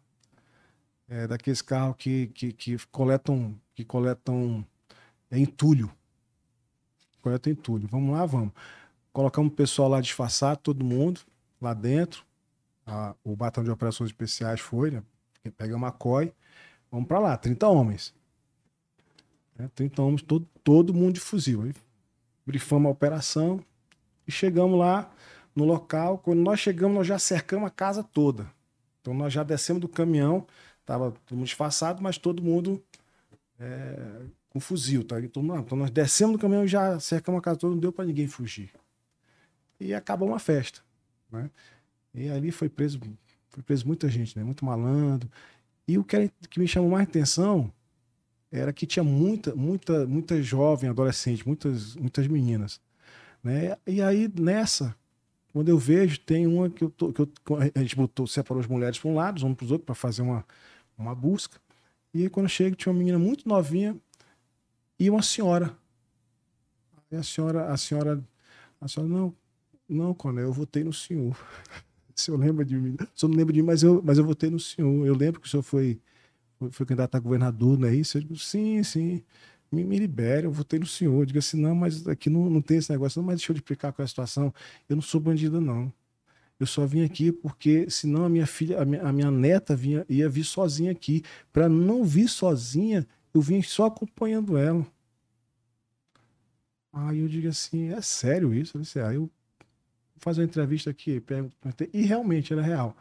é, 1.08 1.28
daqueles 1.28 1.62
carros 1.62 1.96
que, 1.98 2.28
que, 2.28 2.52
que 2.54 2.78
coletam, 2.88 3.60
que 3.76 3.84
coletam 3.86 4.66
é, 5.30 5.38
entulho. 5.38 5.92
Coletam 7.22 7.52
entulho. 7.54 7.88
Vamos 7.88 8.14
lá, 8.16 8.26
vamos. 8.26 8.52
colocamos 9.14 9.52
o 9.54 9.56
pessoal 9.56 9.90
lá 9.90 10.02
disfarçado, 10.02 10.60
todo 10.62 10.84
mundo 10.84 11.22
lá 11.62 11.74
dentro. 11.74 12.26
A- 12.86 13.16
o 13.24 13.36
batalhão 13.36 13.66
de 13.66 13.72
operações 13.72 14.10
especiais 14.10 14.60
foi, 14.60 14.92
né? 14.92 15.04
Pega 15.58 15.76
uma 15.76 15.92
COI, 15.92 16.34
vamos 16.94 17.08
pra 17.08 17.18
lá, 17.18 17.36
30 17.36 17.68
homens. 17.68 18.14
Né, 19.58 19.68
30 19.74 20.02
homens, 20.04 20.22
todo, 20.22 20.48
todo 20.64 20.94
mundo 20.94 21.16
de 21.16 21.20
fuzil. 21.20 21.64
Aí 21.64 21.74
brifamos 22.46 22.88
a 22.88 22.92
operação 22.92 23.60
e 24.28 24.32
chegamos 24.32 24.78
lá 24.78 25.12
no 25.56 25.66
local. 25.66 26.20
Quando 26.20 26.40
nós 26.40 26.60
chegamos, 26.60 26.96
nós 26.96 27.08
já 27.08 27.18
cercamos 27.18 27.66
a 27.66 27.72
casa 27.72 28.04
toda. 28.04 28.48
Então 29.02 29.12
nós 29.12 29.34
já 29.34 29.42
descemos 29.44 29.82
do 29.82 29.88
caminhão, 29.88 30.46
tava 30.86 31.12
todo 31.26 31.36
mundo 31.36 31.48
disfarçado, 31.48 32.02
mas 32.02 32.20
todo 32.20 32.44
mundo 32.44 32.82
é, 33.60 34.22
com 34.50 34.60
fuzil, 34.60 35.04
tá? 35.04 35.20
Então, 35.20 35.44
então 35.58 35.76
nós 35.76 35.90
descemos 35.90 36.38
do 36.38 36.40
caminhão 36.40 36.64
e 36.64 36.68
já 36.68 37.00
cercamos 37.00 37.40
a 37.40 37.42
casa 37.42 37.58
toda, 37.58 37.74
não 37.74 37.82
deu 37.82 37.92
para 37.92 38.06
ninguém 38.06 38.28
fugir. 38.28 38.72
E 39.80 39.96
acabou 39.96 40.28
uma 40.28 40.40
festa, 40.40 40.82
né? 41.32 41.50
E 42.14 42.30
ali 42.30 42.52
foi 42.52 42.70
preso, 42.70 43.00
foi 43.50 43.64
preso 43.64 43.88
muita 43.88 44.08
gente, 44.08 44.38
né? 44.38 44.44
Muito 44.44 44.64
malandro. 44.64 45.28
E 45.88 45.98
o 45.98 46.04
que, 46.04 46.32
que 46.50 46.60
me 46.60 46.68
chamou 46.68 46.90
mais 46.90 47.08
atenção 47.08 47.72
era 48.52 48.72
que 48.72 48.86
tinha 48.86 49.04
muita, 49.04 49.56
muita, 49.56 50.06
muita 50.06 50.42
jovem, 50.42 50.90
adolescente, 50.90 51.46
muitas, 51.46 51.96
muitas 51.96 52.28
meninas, 52.28 52.80
né? 53.44 53.76
E 53.86 54.02
aí 54.02 54.32
nessa, 54.40 54.96
quando 55.52 55.70
eu 55.70 55.78
vejo, 55.78 56.20
tem 56.20 56.48
uma 56.48 56.70
que 56.70 56.84
eu 56.84 56.90
tô, 56.90 57.12
que 57.12 57.22
eu, 57.22 57.30
a 57.76 57.80
gente 57.80 57.96
botou, 57.96 58.28
separou 58.28 58.62
as 58.62 58.68
mulheres 58.68 59.00
para 59.00 59.10
um 59.10 59.16
lado, 59.16 59.38
os 59.38 59.44
homens 59.44 59.58
para 59.58 59.66
os 59.66 59.72
outros 59.72 59.86
para 59.86 59.96
fazer 59.96 60.22
uma, 60.22 60.46
uma 60.98 61.16
busca. 61.16 61.60
E 62.14 62.24
aí 62.24 62.30
quando 62.30 62.48
chega 62.48 62.76
tinha 62.76 62.92
uma 62.92 63.00
menina 63.00 63.18
muito 63.18 63.48
novinha 63.50 63.98
e 65.00 65.10
uma 65.10 65.22
senhora. 65.22 65.76
E 67.12 67.16
a 67.16 67.24
senhora, 67.24 67.72
a 67.72 67.78
senhora, 67.78 68.24
a 68.80 68.88
senhora 68.88 69.12
não, 69.12 69.36
não, 69.88 70.14
Coronel, 70.14 70.46
eu 70.46 70.54
votei 70.54 70.84
no 70.84 70.94
senhor. 70.94 71.36
O 72.16 72.22
senhor 72.22 72.38
lembra 72.38 72.64
de 72.66 72.76
mim? 72.76 72.96
O 73.16 73.20
senhor 73.20 73.30
não 73.30 73.38
lembra 73.38 73.54
de 73.54 73.62
mim, 73.62 73.66
mas 73.66 73.84
eu, 73.84 74.02
mas 74.04 74.18
eu 74.18 74.26
votei 74.26 74.50
no 74.50 74.60
senhor. 74.60 75.06
Eu 75.06 75.16
lembro 75.16 75.42
que 75.42 75.48
o 75.48 75.50
senhor 75.50 75.64
foi, 75.64 76.00
foi, 76.72 76.86
candidato 76.86 77.16
a 77.16 77.20
governador, 77.20 77.78
não 77.78 77.88
é 77.88 77.96
isso? 77.96 78.18
Eu 78.18 78.22
digo, 78.22 78.36
sim, 78.38 78.84
sim. 78.84 79.24
Me, 79.72 79.84
me 79.84 79.98
libere, 79.98 80.46
eu 80.48 80.52
votei 80.52 80.80
no 80.80 80.86
senhor. 80.86 81.22
Eu 81.22 81.26
digo 81.26 81.40
assim, 81.40 81.60
não, 81.60 81.76
mas 81.76 82.08
aqui 82.08 82.30
não, 82.30 82.50
não 82.50 82.62
tem 82.62 82.78
esse 82.78 82.92
negócio. 82.92 83.20
Não, 83.20 83.26
mas 83.26 83.38
deixa 83.38 83.52
eu 83.52 83.56
explicar 83.56 83.92
qual 83.92 84.04
é 84.04 84.06
a 84.06 84.08
situação. 84.08 84.54
Eu 84.90 84.96
não 84.96 85.04
sou 85.04 85.20
bandida, 85.20 85.60
não. 85.60 85.92
Eu 86.60 86.68
só 86.68 86.86
vim 86.86 87.04
aqui 87.04 87.32
porque 87.32 87.90
senão 87.90 88.26
a 88.26 88.30
minha 88.30 88.48
filha, 88.48 88.82
a 88.82 88.86
minha, 88.86 89.02
a 89.04 89.12
minha 89.12 89.32
neta 89.32 89.76
vinha, 89.76 90.06
ia 90.10 90.30
vir 90.30 90.44
sozinha 90.46 90.92
aqui. 90.92 91.24
Para 91.52 91.68
não 91.70 92.04
vir 92.06 92.30
sozinha, 92.30 93.08
eu 93.34 93.42
vim 93.42 93.62
só 93.62 93.88
acompanhando 93.88 94.58
ela. 94.58 94.86
Aí 96.92 97.20
eu 97.20 97.28
digo 97.28 97.48
assim, 97.48 97.92
é 97.92 98.02
sério 98.02 98.54
isso? 98.54 98.78
Eu 98.78 98.82
disse, 98.82 99.00
aí 99.00 99.16
eu 99.16 99.22
vou 99.22 99.32
fazer 100.24 100.42
uma 100.42 100.46
entrevista 100.48 100.90
aqui, 100.90 101.20
perguntei, 101.20 101.90
e 101.94 102.04
realmente 102.04 102.54
era 102.54 102.62
real. 102.62 102.96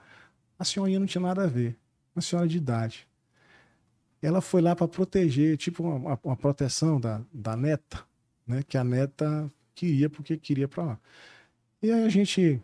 A 0.59 0.65
senhorinha 0.65 0.99
não 1.01 1.07
tinha 1.07 1.23
nada 1.23 1.44
a 1.44 1.47
ver, 1.47 1.77
uma 2.15 2.23
senhora 2.23 2.49
de 2.49 2.57
idade. 2.59 3.07
Ela 4.20 4.40
foi 4.40 4.61
lá 4.62 4.74
para 4.77 4.86
proteger, 4.89 5.57
tipo 5.57 5.82
uma, 5.82 6.19
uma- 6.23 6.36
proteção 6.36 7.01
da, 7.01 7.20
da 7.32 7.57
neta, 7.57 8.05
né? 8.47 8.62
Que 8.62 8.78
a 8.78 8.85
neta 8.85 9.51
queria 9.74 10.09
porque 10.09 10.36
queria 10.36 10.69
para 10.69 10.85
lá. 10.85 11.01
E 11.82 11.90
aí 11.90 12.05
a 12.05 12.09
gente, 12.09 12.62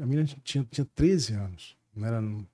a 0.00 0.06
menina 0.06 0.28
tinha, 0.44 0.64
tinha 0.70 0.86
13 0.94 1.34
anos, 1.34 1.76
não 1.94 2.06
era 2.06 2.20
no 2.20 2.46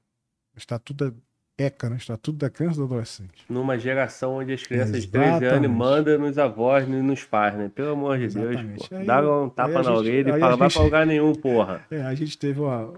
estatuto 0.56 1.10
da 1.10 1.16
ECA, 1.58 1.90
né? 1.90 1.96
Estatuto 1.96 2.38
da 2.38 2.48
criança 2.48 2.76
e 2.76 2.78
do 2.78 2.84
adolescente. 2.84 3.44
Numa 3.48 3.76
geração 3.76 4.34
onde 4.36 4.52
as 4.52 4.62
crianças 4.62 5.02
de 5.02 5.08
13 5.08 5.44
anos 5.44 5.68
mandam 5.70 6.16
nos 6.18 6.38
avós 6.38 6.86
e 6.86 6.90
nos 6.90 7.24
pais, 7.24 7.54
né? 7.58 7.68
Pelo 7.74 7.90
amor 7.92 8.16
de 8.16 8.24
Exatamente. 8.26 8.64
Deus, 8.76 8.88
pô. 8.88 8.94
Aí 8.96 9.04
Dá 9.04 9.42
um 9.42 9.48
tapa 9.50 9.82
na 9.82 9.92
orelha 9.92 10.36
e 10.36 10.40
fala, 10.40 10.56
vai 10.56 10.68
gente- 10.68 10.76
pra 10.76 10.84
lugar 10.84 11.06
nenhum, 11.06 11.34
porra. 11.34 11.84
É, 11.90 12.02
a 12.02 12.14
gente 12.14 12.38
teve 12.38 12.60
uma. 12.60 12.92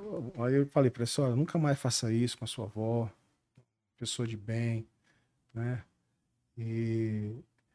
Aí 0.46 0.54
eu 0.56 0.66
falei 0.66 0.90
pra 0.90 1.04
ela, 1.18 1.34
nunca 1.34 1.58
mais 1.58 1.78
faça 1.78 2.12
isso 2.12 2.36
com 2.36 2.44
a 2.44 2.48
sua 2.48 2.66
avó, 2.66 3.10
pessoa 3.98 4.28
de 4.28 4.36
bem, 4.36 4.86
né? 5.54 5.80
E... 6.58 7.30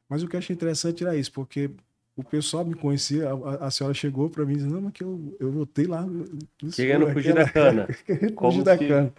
Mas 0.07 0.21
o 0.21 0.27
que 0.27 0.35
eu 0.35 0.39
achei 0.39 0.55
interessante 0.55 1.03
era 1.03 1.15
isso, 1.15 1.31
porque 1.31 1.71
o 2.15 2.23
pessoal 2.23 2.63
me 2.63 2.75
conhecia, 2.75 3.27
a, 3.31 3.65
a- 3.65 3.71
senhora 3.71 3.93
chegou 3.95 4.29
pra 4.29 4.45
mim 4.45 4.53
e 4.53 4.57
disse, 4.57 4.67
não, 4.67 4.81
mas 4.81 4.93
que 4.93 5.03
eu, 5.03 5.35
eu 5.39 5.51
voltei 5.51 5.87
lá. 5.87 6.05
Querendo 6.75 7.07
fugir 7.11 7.33
da 7.33 7.49
cana. 7.49 7.87
Querendo 8.05 8.35
fugir 8.39 8.63
da 8.63 8.77
cana. 8.77 9.11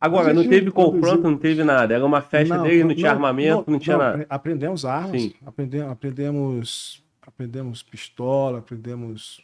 Agora, 0.00 0.32
não 0.32 0.48
teve 0.48 0.70
confronto, 0.70 1.22
não 1.22 1.36
teve 1.36 1.62
nada. 1.62 1.92
Era 1.94 2.04
uma 2.06 2.22
festa 2.22 2.58
dele, 2.62 2.84
não 2.84 2.94
tinha 2.94 3.10
armamento, 3.10 3.70
não, 3.70 3.78
tinha 3.78 3.98
nada. 3.98 4.10
apre- 4.14 4.26
Aprendemos 4.30 4.84
armas, 4.86 5.20
Sim. 5.20 5.34
aprendemos, 5.44 5.92
aprendemos, 5.92 7.04
aprendemos 7.26 7.82
pistola, 7.82 8.58
aprendemos 8.60 9.42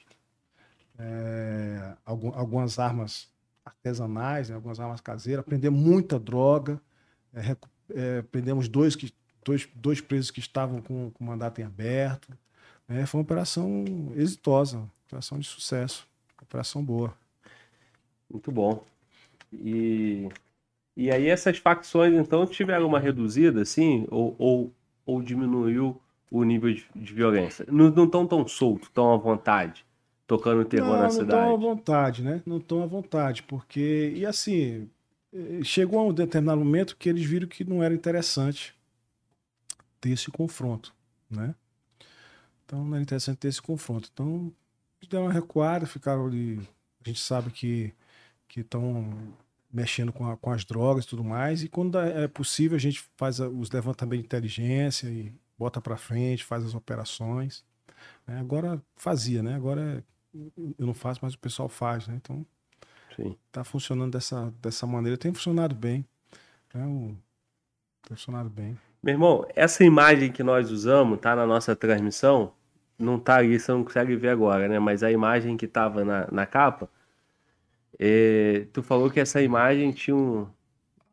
é, 0.98 1.92
algum- 2.04 2.32
algumas 2.34 2.78
armas 2.78 3.28
artesanais, 3.64 4.48
né, 4.48 4.54
algumas 4.54 4.80
armas 4.80 5.00
caseiras, 5.00 5.40
aprendemos 5.44 5.78
muita 5.78 6.18
droga, 6.18 6.80
é, 7.34 7.56
é, 7.94 8.22
prendemos 8.22 8.66
dois, 8.68 8.96
que, 8.96 9.12
dois, 9.44 9.68
dois 9.74 10.00
presos 10.00 10.30
que 10.30 10.40
estavam 10.40 10.80
com, 10.80 11.10
com 11.10 11.24
mandato 11.24 11.60
em 11.60 11.64
aberto. 11.64 12.28
né, 12.88 13.04
foi 13.04 13.18
uma 13.18 13.24
operação 13.24 13.84
exitosa, 14.14 14.78
uma 14.78 14.90
operação 15.06 15.38
de 15.38 15.46
sucesso, 15.46 16.06
operação 16.40 16.82
boa. 16.82 17.12
Muito 18.30 18.50
bom. 18.50 18.82
E, 19.52 20.28
e 20.96 21.10
aí 21.10 21.28
essas 21.28 21.58
facções, 21.58 22.14
então, 22.14 22.46
tiveram 22.46 22.86
uma 22.86 22.98
reduzida, 22.98 23.60
assim, 23.62 24.06
ou, 24.10 24.34
ou, 24.38 24.72
ou 25.04 25.22
diminuiu 25.22 26.00
o 26.30 26.42
nível 26.42 26.72
de, 26.72 26.86
de 26.94 27.12
violência? 27.12 27.66
Não 27.68 28.04
estão 28.04 28.26
tão 28.26 28.48
soltos, 28.48 28.88
tão 28.88 29.12
à 29.12 29.16
vontade, 29.16 29.84
tocando 30.26 30.64
terror 30.64 30.92
não, 30.92 30.96
na 30.96 31.02
não 31.04 31.10
cidade? 31.10 31.30
estão 31.30 31.54
à 31.54 31.56
vontade, 31.56 32.22
né? 32.22 32.42
Não 32.46 32.56
estão 32.56 32.82
à 32.82 32.86
vontade, 32.86 33.42
porque. 33.42 34.12
E 34.16 34.24
assim, 34.24 34.88
eh, 35.34 35.60
chegou 35.62 36.00
a 36.00 36.04
um 36.04 36.14
determinado 36.14 36.58
momento 36.58 36.96
que 36.96 37.08
eles 37.08 37.24
viram 37.24 37.46
que 37.46 37.62
não 37.62 37.82
era 37.82 37.94
interessante 37.94 38.74
ter 40.00 40.10
esse 40.10 40.30
confronto, 40.30 40.94
né? 41.30 41.54
Então 42.64 42.84
não 42.84 42.94
era 42.94 43.02
interessante 43.02 43.38
ter 43.38 43.48
esse 43.48 43.60
confronto. 43.60 44.08
Então, 44.12 44.50
deram 45.08 45.26
uma 45.26 45.32
recuada, 45.32 45.86
ficaram 45.86 46.26
ali. 46.26 46.58
A 47.04 47.08
gente 47.08 47.20
sabe 47.20 47.50
que 47.50 47.92
que 48.48 48.60
estão 48.60 49.34
mexendo 49.76 50.10
com, 50.12 50.30
a- 50.30 50.36
com 50.38 50.50
as 50.50 50.64
drogas 50.64 51.04
e 51.04 51.08
tudo 51.08 51.22
mais. 51.22 51.62
E 51.62 51.68
quando 51.68 51.98
é 51.98 52.26
possível, 52.26 52.76
a 52.76 52.80
gente 52.80 53.04
faz 53.16 53.38
os 53.40 53.70
levantamentos 53.70 54.20
de 54.22 54.26
inteligência 54.26 55.06
e 55.08 55.30
bota 55.58 55.80
para 55.82 55.96
frente, 55.98 56.42
faz 56.44 56.64
as 56.64 56.74
operações. 56.74 57.62
né? 58.26 58.38
Agora 58.40 58.82
fazia, 58.96 59.42
né? 59.42 59.54
Agora 59.54 60.02
eu 60.78 60.86
não 60.86 60.94
faço, 60.94 61.20
mas 61.22 61.34
o 61.34 61.38
pessoal 61.38 61.68
faz, 61.68 62.08
né? 62.08 62.14
Então 62.16 62.44
Sim. 63.14 63.36
tá 63.52 63.62
funcionando 63.64 64.12
dessa, 64.12 64.52
dessa 64.62 64.86
maneira. 64.86 65.18
Tem 65.18 65.32
funcionado 65.32 65.74
bem. 65.74 66.04
Né? 66.74 66.86
O- 66.86 67.14
Tem 68.08 68.16
funcionado 68.16 68.48
bem. 68.48 68.78
Meu 69.02 69.14
irmão, 69.14 69.46
essa 69.54 69.84
imagem 69.84 70.32
que 70.32 70.42
nós 70.42 70.70
usamos, 70.70 71.20
tá 71.20 71.36
na 71.36 71.46
nossa 71.46 71.76
transmissão, 71.76 72.52
não 72.98 73.18
tá 73.20 73.36
ali, 73.36 73.58
você 73.60 73.70
não 73.72 73.84
consegue 73.84 74.16
ver 74.16 74.30
agora, 74.30 74.66
né? 74.68 74.78
Mas 74.78 75.02
a 75.02 75.10
imagem 75.12 75.56
que 75.56 75.66
tava 75.68 76.04
na, 76.04 76.26
na 76.32 76.46
capa, 76.46 76.88
é, 77.98 78.66
tu 78.72 78.82
falou 78.82 79.10
que 79.10 79.20
essa 79.20 79.42
imagem 79.42 79.92
tinha 79.92 80.16
um, 80.16 80.42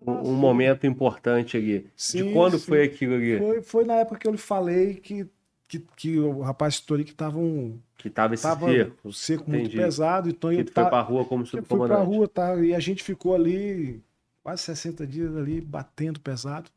um, 0.02 0.12
Ah, 0.12 0.24
um 0.32 0.36
momento 0.36 0.88
importante 0.88 1.58
ali. 1.58 1.92
De 2.12 2.24
Sim, 2.24 2.24
quando 2.24 2.60
sim. 2.60 2.60
foi 2.60 2.84
aquilo 2.84 3.16
ali? 3.16 3.38
Foi, 3.38 3.62
foi 3.62 3.86
na 3.86 3.96
época 3.96 4.20
que 4.20 4.28
eu 4.28 4.32
lhe 4.32 4.38
falei 4.38 4.96
que, 4.96 5.28
que, 5.68 5.80
que 5.96 6.20
o 6.20 6.42
rapaz 6.42 6.84
ali 6.92 7.04
que 7.04 7.14
tava 7.16 7.38
um 7.40 7.82
Que 7.98 8.10
tava 8.10 8.34
esse 8.36 8.42
tava 8.42 8.58
cerco, 8.58 9.12
seco 9.14 9.50
muito 9.50 9.70
entendi. 9.70 9.76
pesado, 9.76 10.30
então 10.30 10.52
que 10.54 10.62
eu 10.62 10.66
tu 10.66 10.72
foi 10.72 10.86
tá, 10.86 10.90
pra 10.90 11.02
rua 11.02 11.26
como 11.26 11.46
eu 11.54 11.64
fui 11.64 11.82
pra 11.82 12.02
rua, 12.02 12.28
tá? 12.28 12.56
E 12.64 12.74
a 12.76 12.80
gente 12.80 13.04
ficou 13.04 13.36
ali 13.36 14.04
quase 14.44 14.64
60 14.64 15.06
dias 15.08 15.36
ali 15.36 15.62
batendo 15.62 16.20
pesado. 16.20 16.70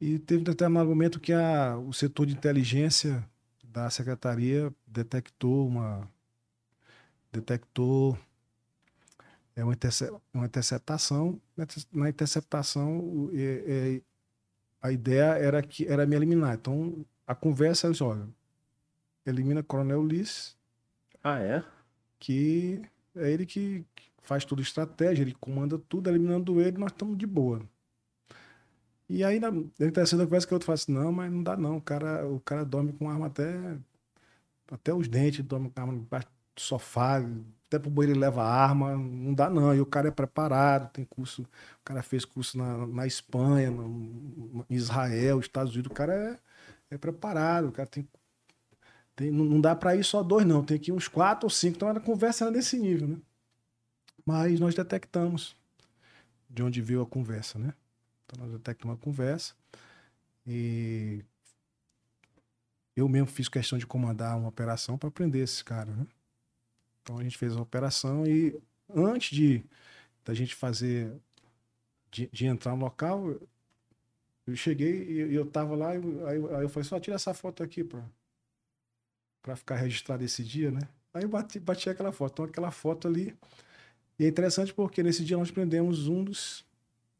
E 0.00 0.18
teve 0.18 0.40
um 0.40 0.44
determinado 0.44 0.88
momento 0.88 1.20
que 1.20 1.32
a, 1.32 1.76
o 1.78 1.92
setor 1.92 2.26
de 2.26 2.34
inteligência 2.34 3.24
da 3.64 3.88
secretaria 3.88 4.72
detectou 4.86 5.66
uma 5.66 6.08
detectou 7.32 8.16
é 9.56 9.64
uma, 9.64 9.72
interce- 9.74 10.12
uma 10.32 10.46
interceptação. 10.46 11.40
Na 11.56 11.64
inter- 11.64 11.86
Na 11.92 12.08
interceptação, 12.08 12.98
o- 13.00 13.30
é- 13.34 13.96
é- 13.98 14.02
a 14.82 14.92
ideia 14.92 15.36
era 15.38 15.62
que 15.62 15.86
era 15.86 16.06
me 16.06 16.16
eliminar. 16.16 16.54
Então 16.56 17.04
a 17.26 17.34
conversa 17.34 17.86
era 17.86 17.92
assim, 17.94 18.04
olha, 18.04 18.28
elimina 19.26 19.62
Coronel 19.62 20.00
Ulisses 20.00 20.56
Ah, 21.22 21.38
é? 21.40 21.64
que 22.18 22.82
é 23.16 23.30
ele 23.30 23.44
que 23.46 23.84
faz 24.22 24.44
toda 24.44 24.62
a 24.62 24.64
estratégia, 24.64 25.22
ele 25.22 25.34
comanda 25.34 25.78
tudo, 25.78 26.08
eliminando 26.08 26.60
ele, 26.60 26.78
nós 26.78 26.92
estamos 26.92 27.18
de 27.18 27.26
boa. 27.26 27.60
E 29.08 29.22
aí, 29.24 29.38
na, 29.38 29.48
interessante 29.80 30.24
conversa 30.24 30.46
que 30.46 30.54
eu 30.54 30.60
falo 30.60 30.74
assim, 30.74 30.92
não, 30.92 31.12
mas 31.12 31.30
não 31.30 31.42
dá 31.42 31.56
não, 31.56 31.76
o 31.76 31.82
cara, 31.82 32.26
o 32.26 32.40
cara 32.40 32.64
dorme 32.64 32.92
com 32.92 33.10
arma 33.10 33.26
até, 33.26 33.76
até 34.70 34.94
os 34.94 35.08
dentes, 35.08 35.44
dorme 35.44 35.70
com 35.70 35.80
arma 35.80 35.94
debaixo 35.94 36.28
do 36.56 36.60
sofá, 36.60 37.20
até 37.76 37.78
pro 37.78 37.90
banheiro 37.90 38.12
ele 38.12 38.20
leva 38.20 38.42
arma, 38.44 38.96
não 38.96 39.34
dá 39.34 39.48
não, 39.50 39.74
e 39.74 39.80
o 39.80 39.86
cara 39.86 40.08
é 40.08 40.10
preparado, 40.10 40.90
tem 40.92 41.04
curso, 41.04 41.42
o 41.42 41.84
cara 41.84 42.02
fez 42.02 42.24
curso 42.24 42.58
na, 42.58 42.86
na 42.86 43.06
Espanha, 43.06 43.70
no, 43.70 44.64
em 44.68 44.74
Israel, 44.74 45.40
Estados 45.40 45.72
Unidos, 45.72 45.90
o 45.90 45.94
cara 45.94 46.14
é, 46.90 46.94
é 46.94 46.98
preparado, 46.98 47.68
o 47.68 47.72
cara 47.72 47.88
tem 47.88 48.06
Tem- 49.16 49.30
não, 49.30 49.44
não 49.44 49.60
dá 49.60 49.74
para 49.74 49.96
ir 49.96 50.04
só 50.04 50.22
dois, 50.22 50.46
não. 50.46 50.64
Tem 50.64 50.80
ir 50.82 50.92
uns 50.92 51.08
quatro 51.08 51.46
ou 51.46 51.50
cinco. 51.50 51.76
Então 51.76 51.88
a 51.88 52.00
conversa 52.00 52.44
era 52.44 52.52
desse 52.52 52.78
nível, 52.78 53.08
né? 53.08 53.16
Mas 54.24 54.60
nós 54.60 54.74
detectamos 54.74 55.56
de 56.48 56.62
onde 56.62 56.80
veio 56.80 57.02
a 57.02 57.06
conversa, 57.06 57.58
né? 57.58 57.74
Então 58.24 58.44
nós 58.44 58.52
detectamos 58.52 58.96
a 58.96 59.00
conversa 59.00 59.54
e 60.46 61.24
eu 62.96 63.08
mesmo 63.08 63.26
fiz 63.28 63.48
questão 63.48 63.78
de 63.78 63.86
comandar 63.86 64.36
uma 64.38 64.48
operação 64.48 64.98
para 64.98 65.10
prender 65.10 65.42
esses 65.42 65.62
caras, 65.62 65.96
né? 65.96 66.06
Então 67.02 67.18
a 67.18 67.22
gente 67.24 67.38
fez 67.38 67.56
a 67.56 67.60
operação 67.62 68.26
e 68.26 68.58
antes 68.94 69.36
de 69.36 69.64
da 70.24 70.34
gente 70.34 70.54
fazer 70.54 71.12
de, 72.12 72.28
de 72.32 72.46
entrar 72.46 72.76
no 72.76 72.84
local, 72.84 73.30
eu- 74.46 74.56
cheguei 74.56 75.26
e 75.30 75.34
eu 75.34 75.44
tava 75.50 75.74
lá, 75.76 75.90
aí, 75.90 75.96
eu- 76.36 76.56
aí 76.56 76.64
eu 76.64 76.68
falei, 76.68 76.88
só 76.88 76.98
tira 77.00 77.16
essa 77.16 77.34
foto 77.34 77.62
aqui 77.62 77.82
pra, 77.84 78.04
pra 79.42 79.56
ficar 79.56 79.76
registrado 79.76 80.24
esse 80.24 80.42
dia, 80.44 80.70
né? 80.70 80.80
Aí 81.14 81.22
eu 81.24 81.28
bati, 81.28 81.58
bati 81.60 81.90
aquela 81.90 82.12
foto. 82.12 82.32
Então 82.34 82.44
aquela 82.46 82.70
foto 82.70 83.08
ali. 83.08 83.36
E 84.18 84.24
é 84.24 84.28
interessante 84.28 84.74
porque 84.74 85.02
nesse 85.02 85.24
dia 85.24 85.38
nós 85.38 85.50
prendemos 85.52 86.08
um 86.08 86.24
dos. 86.24 86.64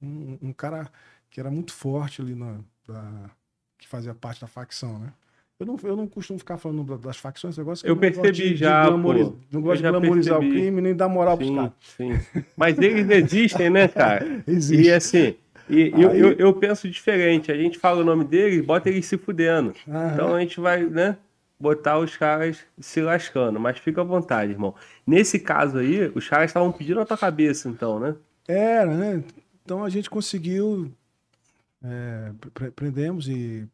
Um, 0.02 0.38
um 0.42 0.54
cara 0.54 0.92
que 1.30 1.40
era 1.40 1.50
muito 1.50 1.72
forte 1.74 2.22
ali 2.22 2.34
na. 2.34 2.60
da- 2.86 3.30
que 3.78 3.88
fazia 3.88 4.14
parte 4.14 4.40
da 4.42 4.48
facção, 4.48 4.98
né? 5.00 5.14
Eu 5.62 5.66
não, 5.66 5.78
eu 5.84 5.96
não 5.96 6.06
costumo 6.08 6.38
ficar 6.40 6.58
falando 6.58 6.82
da- 6.82 6.96
das 6.96 7.16
facções, 7.16 7.56
eu 7.56 7.64
gosto 7.64 7.86
Eu 7.86 7.96
percebi 7.96 8.56
já, 8.56 8.84
glamoriz- 8.88 9.28
pô. 9.28 9.34
Não 9.52 9.60
Eu 9.60 9.62
gosto 9.62 9.76
de 9.76 9.82
já 9.82 9.90
glamorizar 9.90 10.38
percebi. 10.40 10.58
o 10.58 10.60
crime 10.60 10.80
nem 10.80 10.94
dar 10.94 11.08
moral 11.08 11.36
pros 11.36 11.48
Sim, 11.48 11.54
caras. 11.56 11.72
sim. 11.96 12.42
Mas 12.56 12.78
eles 12.78 13.08
existem, 13.08 13.70
né, 13.70 13.86
cara? 13.88 14.42
Existe. 14.46 14.82
E 14.88 14.92
assim, 14.92 15.34
e, 15.70 15.92
eu, 15.96 16.10
Aí- 16.10 16.18
eu, 16.20 16.32
eu 16.32 16.52
penso 16.54 16.88
diferente. 16.90 17.52
A 17.52 17.56
gente 17.56 17.78
fala 17.78 18.00
o 18.00 18.04
nome 18.04 18.24
deles, 18.24 18.64
bota 18.64 18.88
eles 18.90 19.06
se 19.06 19.16
fudendo. 19.16 19.72
Aham. 19.88 20.10
Então 20.14 20.34
a 20.34 20.40
gente 20.40 20.58
vai, 20.58 20.82
né, 20.84 21.16
botar 21.60 21.98
os 22.00 22.16
caras 22.16 22.58
se 22.80 23.00
lascando. 23.00 23.60
Mas 23.60 23.78
fica 23.78 24.00
à 24.00 24.04
vontade, 24.04 24.50
irmão. 24.50 24.74
Nesse 25.06 25.38
caso 25.38 25.78
aí, 25.78 26.10
os 26.14 26.28
caras 26.28 26.46
estavam 26.50 26.72
pedindo 26.72 26.98
a 27.00 27.04
tua 27.06 27.16
cabeça, 27.16 27.68
então, 27.68 28.00
né? 28.00 28.16
Era, 28.48 28.92
né? 28.92 29.22
Então 29.64 29.84
a 29.84 29.88
gente 29.88 30.10
conseguiu. 30.10 30.90
é, 31.84 32.30
pre- 32.52 32.70
prendemos 32.72 33.28
e 33.28 33.66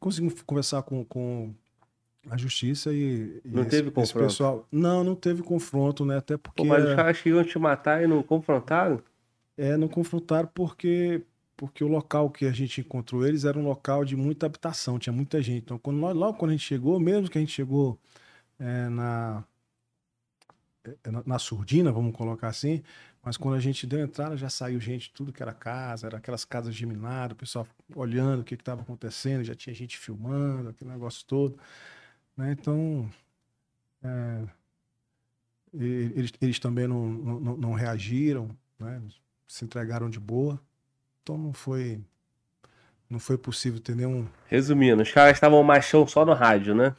conseguimos 0.00 0.40
conversar 0.42 0.82
com, 0.84 1.04
com 1.04 1.54
a 2.30 2.36
justiça 2.36 2.92
e. 2.94 3.42
e 3.44 3.58
Não 3.58 3.64
esse- 3.66 3.68
teve 3.70 3.90
esse 3.98 4.14
confronto? 4.14 4.14
pessoal. 4.14 4.68
Não, 4.72 5.04
não 5.04 5.16
teve 5.16 5.42
confronto, 5.42 6.04
né? 6.06 6.18
Até 6.18 6.36
porque 6.38 6.62
Pô, 6.62 6.64
mas 6.64 6.84
os 6.84 6.94
caras 6.94 7.20
queriam 7.20 7.42
te 7.42 7.58
matar 7.58 8.02
e 8.04 8.06
não 8.06 8.22
confrontaram? 8.22 9.02
é, 9.56 9.76
não 9.76 9.88
confrontaram 9.88 10.48
porque, 10.54 11.22
porque 11.56 11.84
o 11.84 11.88
local 11.88 12.30
que 12.30 12.46
a 12.46 12.52
gente 12.52 12.80
encontrou 12.80 13.26
eles 13.26 13.44
era 13.44 13.58
um 13.58 13.64
local 13.64 14.04
de 14.04 14.16
muita 14.16 14.46
habitação, 14.46 14.98
tinha 14.98 15.12
muita 15.12 15.42
gente. 15.42 15.62
Então, 15.64 15.78
quando 15.78 15.98
nós, 15.98 16.14
logo 16.16 16.38
quando 16.38 16.50
a 16.50 16.54
gente 16.54 16.66
chegou, 16.66 16.98
mesmo 17.00 17.28
que 17.30 17.38
a 17.38 17.40
gente 17.40 17.52
chegou 17.52 17.98
é, 18.60 18.88
na, 18.90 19.44
é, 21.04 21.10
na, 21.10 21.22
na 21.26 21.38
surdina, 21.38 21.92
vamos 21.92 22.14
colocar 22.16 22.48
assim, 22.48 22.82
mas 23.22 23.36
quando 23.36 23.54
a 23.56 23.60
gente 23.60 23.86
deu 23.86 24.00
entrada, 24.00 24.36
já 24.36 24.48
saiu 24.50 24.80
gente, 24.80 25.12
tudo 25.12 25.32
que 25.32 25.42
era 25.42 25.52
casa, 25.52 26.06
era 26.06 26.18
aquelas 26.18 26.44
casas 26.44 26.74
geminadas, 26.74 27.34
o 27.34 27.36
pessoal 27.36 27.66
olhando 27.94 28.40
o 28.40 28.44
que 28.44 28.54
estava 28.54 28.82
acontecendo, 28.82 29.44
já 29.44 29.54
tinha 29.54 29.74
gente 29.74 29.98
filmando, 29.98 30.70
aquele 30.70 30.90
negócio 30.90 31.24
todo. 31.26 31.58
né? 32.36 32.52
Então, 32.52 33.10
é, 34.02 34.48
eles, 35.72 36.32
eles 36.40 36.58
também 36.58 36.86
não, 36.86 37.08
não, 37.08 37.40
não- 37.40 37.56
não 37.56 37.72
reagiram, 37.72 38.56
né? 38.78 39.00
se 39.46 39.64
entregaram 39.64 40.08
de 40.10 40.18
boa. 40.20 40.60
Então 41.22 41.38
não 41.38 41.52
foi 41.52 42.02
não 43.10 43.18
foi 43.18 43.36
possível 43.36 43.80
ter 43.80 43.96
nenhum. 43.96 44.24
Resumindo, 44.48 45.02
os 45.02 45.10
caras 45.12 45.36
estavam 45.36 45.62
machão 45.62 46.06
só 46.06 46.24
no 46.24 46.32
rádio, 46.32 46.74
né? 46.74 46.94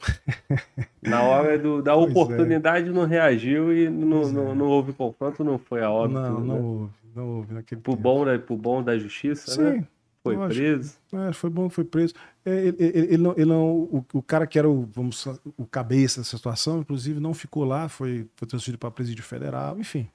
Na 1.02 1.22
hora 1.22 1.58
do- 1.58 1.82
da 1.82 1.94
Pois 1.94 2.06
é. 2.06 2.10
oportunidade 2.10 2.90
não 2.90 3.06
reagiu 3.06 3.72
e 3.76 3.88
não, 3.88 4.22
é. 4.22 4.54
não 4.54 4.66
houve 4.66 4.92
confronto, 4.92 5.42
não 5.42 5.58
foi 5.58 5.82
a 5.82 5.90
óbito. 5.90 6.20
não, 6.20 6.40
né? 6.40 6.46
não 6.46 6.62
houve, 6.64 6.92
não 7.16 7.28
houve 7.36 7.54
naquele 7.54 7.80
Pro 7.80 7.92
tempo. 7.92 8.02
bom, 8.02 8.24
da, 8.24 8.38
pro 8.38 8.56
bom 8.56 8.82
da 8.82 8.96
justiça, 8.98 9.60
né? 9.62 9.78
Sim, 9.78 9.86
Foi 10.22 10.36
lógico. 10.36 10.54
preso. 10.60 10.94
é, 11.14 11.32
foi 11.32 11.50
bom 11.50 11.68
que 11.68 11.74
foi 11.74 11.84
preso. 11.84 12.14
É, 12.44 12.50
ele, 12.66 12.76
ele- 12.78 12.98
ele 12.98 13.18
não, 13.18 13.32
ele 13.32 13.44
não- 13.46 13.70
o, 13.70 14.04
o 14.14 14.22
cara 14.22 14.46
que 14.46 14.58
era 14.58 14.68
o, 14.68 14.86
vamos, 14.92 15.26
o 15.56 15.64
cabeça 15.66 16.20
dessa 16.20 16.36
situação, 16.36 16.80
inclusive, 16.80 17.18
não 17.20 17.32
ficou 17.34 17.64
lá, 17.64 17.88
foi, 17.88 18.26
foi 18.36 18.46
transferido 18.46 18.78
para 18.78 18.90
presídio 18.90 19.24
federal, 19.24 19.78
enfim. 19.78 20.06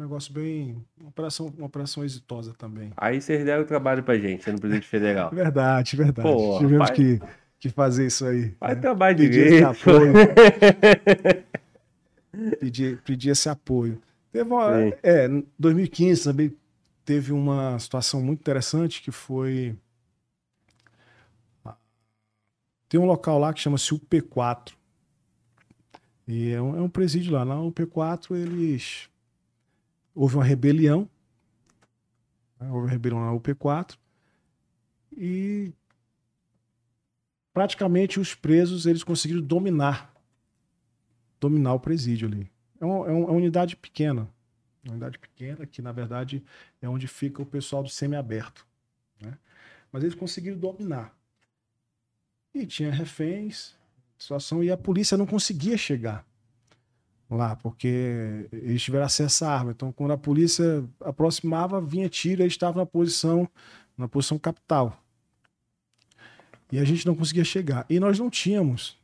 Negócio 0.00 0.32
bem. 0.32 0.82
Uma 0.98 1.10
operação, 1.10 1.52
uma 1.58 1.66
operação 1.66 2.02
exitosa 2.02 2.54
também. 2.56 2.90
Aí 2.96 3.20
vocês 3.20 3.44
deram 3.44 3.66
trabalho 3.66 4.02
pra 4.02 4.18
gente 4.18 4.50
no 4.50 4.58
Presidente 4.58 4.86
Federal. 4.86 5.28
Verdade, 5.34 5.94
verdade. 5.94 6.26
Pô, 6.26 6.58
Tivemos 6.58 6.88
faz- 6.88 6.96
que, 6.96 7.20
que 7.58 7.68
fazer 7.68 8.06
isso 8.06 8.24
aí. 8.24 8.54
Faz 8.58 8.76
né? 8.76 8.80
trabalho 8.80 9.18
Pedir 9.18 9.46
esse 9.46 9.62
apoio. 9.62 10.12
pedir, 12.58 13.02
pedir 13.02 13.28
esse 13.28 13.48
apoio. 13.50 14.00
Teve 14.32 14.50
uma, 14.50 14.72
Sim. 14.72 14.92
é, 15.02 15.26
em 15.26 15.46
2015 15.58 16.24
também 16.24 16.56
teve 17.04 17.30
uma 17.30 17.78
situação 17.78 18.22
muito 18.22 18.40
interessante 18.40 19.02
que 19.02 19.10
foi. 19.10 19.76
Tem 22.88 22.98
um 22.98 23.04
local 23.04 23.38
lá 23.38 23.52
que 23.52 23.60
chama-se 23.60 23.94
UP4. 23.94 24.72
E 26.26 26.52
é 26.52 26.62
um, 26.62 26.76
é 26.78 26.80
um 26.80 26.88
presídio 26.88 27.34
lá. 27.34 27.44
Na 27.44 27.56
UP4 27.56 28.34
eles. 28.34 29.10
Houve 30.14 30.36
uma 30.36 30.44
rebelião. 30.44 31.08
né, 32.58 32.66
Houve 32.70 32.86
uma 32.86 32.90
rebelião 32.90 33.20
na 33.20 33.32
UP4. 33.32 33.96
E 35.16 35.72
praticamente 37.52 38.20
os 38.20 38.34
presos 38.34 38.86
eles 38.86 39.02
conseguiram 39.02 39.42
dominar 39.42 40.10
dominar 41.40 41.72
o 41.72 41.80
presídio 41.80 42.28
ali. 42.28 42.50
É 42.78 42.84
uma, 42.84 43.06
é 43.06 43.10
é 43.10 43.12
uma 43.12 43.32
unidade 43.32 43.74
pequena. 43.74 44.28
Uma 44.84 44.92
unidade 44.92 45.18
pequena 45.18 45.66
que, 45.66 45.82
na 45.82 45.90
verdade, 45.90 46.44
é 46.80 46.88
onde 46.88 47.08
fica 47.08 47.42
o 47.42 47.46
pessoal 47.46 47.82
do 47.82 47.88
semiaberto. 47.88 48.66
Né? 49.20 49.36
Mas 49.90 50.04
eles 50.04 50.14
conseguiram 50.14 50.58
dominar. 50.58 51.16
E 52.54 52.66
tinha 52.66 52.90
reféns, 52.90 53.74
situação, 54.18 54.62
e 54.62 54.70
a 54.70 54.76
polícia 54.76 55.16
não 55.16 55.26
conseguia 55.26 55.78
chegar 55.78 56.26
lá, 57.36 57.56
porque 57.56 58.48
eles 58.52 58.82
tiveram 58.82 59.04
acesso 59.06 59.44
à 59.44 59.52
arma. 59.54 59.70
Então, 59.70 59.92
quando 59.92 60.12
a 60.12 60.18
polícia 60.18 60.84
aproximava, 61.00 61.80
vinha 61.80 62.08
tiro, 62.08 62.42
eles 62.42 62.52
estavam 62.52 62.80
na 62.82 62.86
posição, 62.86 63.48
na 63.96 64.08
posição 64.08 64.38
capital. 64.38 65.00
E 66.72 66.78
a 66.78 66.84
gente 66.84 67.06
não 67.06 67.14
conseguia 67.14 67.44
chegar. 67.44 67.84
E 67.88 67.98
nós 67.98 68.18
não 68.18 68.30
tínhamos 68.30 68.96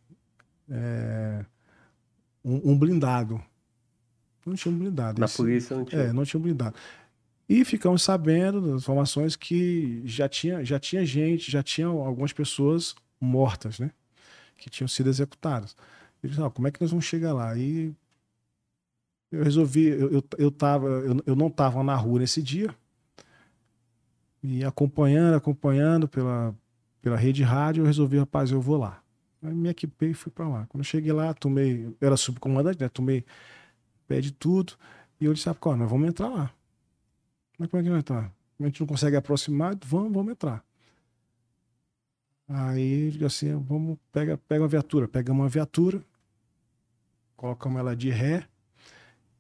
é, 0.71 1.45
um, 2.45 2.73
um 2.73 2.79
blindado. 2.79 3.41
Não 4.45 4.55
tinha 4.55 4.73
um 4.73 4.79
blindado. 4.79 5.19
Na 5.19 5.27
Esse- 5.27 5.37
polícia 5.37 5.77
não 5.77 5.85
tinha. 5.85 6.03
é, 6.03 6.13
não 6.13 6.25
tinha 6.25 6.39
um 6.39 6.43
blindado. 6.43 6.77
E 7.49 7.65
ficamos 7.65 8.03
sabendo 8.03 8.61
das 8.61 8.83
informações 8.83 9.37
que 9.37 10.03
já 10.05 10.29
tinha, 10.29 10.65
já 10.65 10.79
tinha 10.81 11.05
gente, 11.07 11.51
já 11.51 11.63
tinham 11.63 11.99
algumas 12.03 12.33
pessoas 12.33 12.95
mortas, 13.21 13.79
né? 13.79 13.91
Que 14.57 14.69
tinham 14.71 14.89
sido 14.89 15.09
executadas. 15.09 15.77
Disse, 16.23 16.41
"Ah, 16.43 16.51
como 16.51 16.67
é 16.67 16.71
que 16.73 16.81
nós 16.81 16.91
vamos 16.91 17.05
chegar 17.05 17.33
lá? 17.33 17.57
E 17.57 17.93
eu 19.37 19.45
resolvi, 19.45 19.87
eu, 19.87 20.13
eu, 20.13 20.25
eu, 20.39 20.51
tava, 20.51 20.87
eu, 20.87 21.23
eu 21.27 21.37
não 21.37 21.49
estava 21.49 21.83
na 21.83 21.95
rua 21.95 22.21
nesse 22.21 22.43
dia. 22.43 22.75
E 24.43 24.65
acompanhando, 24.65 25.35
acompanhando 25.35 26.09
pela, 26.09 26.55
pela 27.03 27.17
rede 27.17 27.43
rádio, 27.43 27.83
eu 27.83 27.87
resolvi, 27.87 28.19
rapaz, 28.19 28.51
eu 28.51 28.61
vou 28.61 28.77
lá. 28.77 29.03
Aí 29.43 29.55
me 29.55 29.69
equipei 29.69 30.11
e 30.11 30.15
fui 30.15 30.33
para 30.33 30.49
lá. 30.49 30.67
Quando 30.67 30.81
eu 30.81 30.85
cheguei 30.85 31.13
lá, 31.13 31.35
tomei, 31.35 31.95
era 32.01 32.17
subcomandante, 32.17 32.81
né? 32.81 32.89
Tomei 32.89 33.25
pé 34.07 34.21
de 34.21 34.33
tudo. 34.33 34.75
E 35.21 35.25
eu 35.25 35.35
disse, 35.35 35.49
ah, 35.49 35.57
nós 35.77 35.91
vamos 35.91 36.09
entrar 36.09 36.29
lá. 36.29 36.51
Mas 37.59 37.69
como 37.69 37.81
é 37.81 37.85
que 37.85 37.91
nós 37.91 37.99
entrar? 38.01 38.33
A 38.59 38.65
gente 38.65 38.81
não 38.81 38.87
consegue 38.87 39.17
aproximar, 39.17 39.77
vamos, 39.85 40.13
vamos 40.13 40.33
entrar. 40.33 40.65
Aí 42.49 43.11
digo 43.11 43.27
assim, 43.27 43.55
vamos, 43.57 43.99
pega, 44.13 44.39
pega 44.39 44.63
uma 44.63 44.69
viatura. 44.69 45.09
Pegamos 45.09 45.43
uma 45.43 45.49
viatura, 45.49 46.03
colocamos 47.37 47.79
ela 47.79 47.95
de 47.95 48.11
ré 48.11 48.47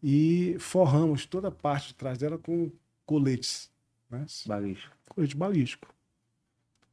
e 0.08 0.56
forramos 0.60 1.26
toda 1.26 1.48
a 1.48 1.50
parte 1.50 1.88
de 1.88 1.94
trás 1.94 2.16
dela 2.16 2.38
com 2.38 2.70
coletes, 3.04 3.68
né? 4.08 4.24
Balístico. 4.46 4.94
colete 5.08 5.36
balístico. 5.36 5.92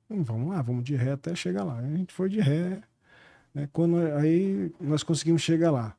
Hum, 0.10 0.24
vamos 0.24 0.50
lá, 0.50 0.64
vamos 0.64 0.84
de 0.84 0.96
ré 0.96 1.12
até 1.12 1.36
chegar 1.36 1.64
lá. 1.64 1.78
A 1.78 1.96
gente 1.96 2.12
foi 2.12 2.28
de 2.28 2.40
ré, 2.40 2.82
né? 3.54 3.70
Quando, 3.72 3.98
aí 4.18 4.72
nós 4.82 5.04
conseguimos 5.04 5.44
chegar 5.44 5.70
lá. 5.70 5.96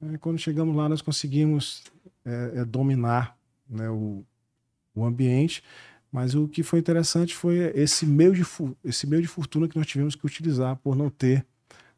Aí 0.00 0.16
quando 0.18 0.38
chegamos 0.38 0.76
lá, 0.76 0.88
nós 0.88 1.02
conseguimos 1.02 1.82
é, 2.24 2.60
é, 2.60 2.64
dominar 2.64 3.36
né, 3.68 3.90
o, 3.90 4.24
o 4.94 5.04
ambiente. 5.04 5.60
Mas 6.12 6.36
o 6.36 6.46
que 6.46 6.62
foi 6.62 6.78
interessante 6.78 7.34
foi 7.34 7.56
esse 7.74 8.06
meio, 8.06 8.32
de, 8.32 8.44
esse 8.84 9.08
meio 9.08 9.20
de 9.22 9.26
fortuna 9.26 9.66
que 9.66 9.76
nós 9.76 9.88
tivemos 9.88 10.14
que 10.14 10.24
utilizar 10.24 10.76
por 10.76 10.94
não 10.94 11.10
ter, 11.10 11.44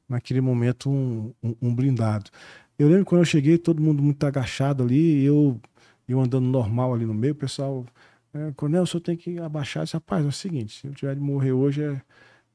naquele 0.09 0.41
momento, 0.41 0.89
um, 0.89 1.35
um- 1.43 1.57
um 1.61 1.75
blindado. 1.75 2.31
Eu 2.79 2.89
lembro 2.89 3.05
quando 3.05 3.23
eu 3.23 3.25
cheguei, 3.25 3.59
todo 3.59 3.83
mundo 3.83 4.03
muito 4.03 4.25
agachado 4.25 4.83
ali, 4.83 5.25
eu, 5.25 5.61
eu 6.09 6.21
andando 6.21 6.47
normal 6.47 6.95
ali 6.95 7.07
no 7.07 7.15
meio, 7.15 7.33
o 7.33 7.37
pessoal 7.37 7.87
é, 8.35 8.53
Coronel, 8.53 8.83
o 8.83 8.87
senhor 8.87 9.01
tem 9.01 9.17
que 9.17 9.39
abaixar. 9.39 9.83
Eu 9.83 9.85
disse, 9.85 9.97
rapaz, 9.97 10.25
é 10.25 10.29
o 10.29 10.33
seguinte, 10.33 10.81
se 10.81 10.87
eu 10.87 10.95
tiver 10.95 11.15
de 11.15 11.21
morrer 11.21 11.53
hoje 11.53 11.83
é, 11.83 12.03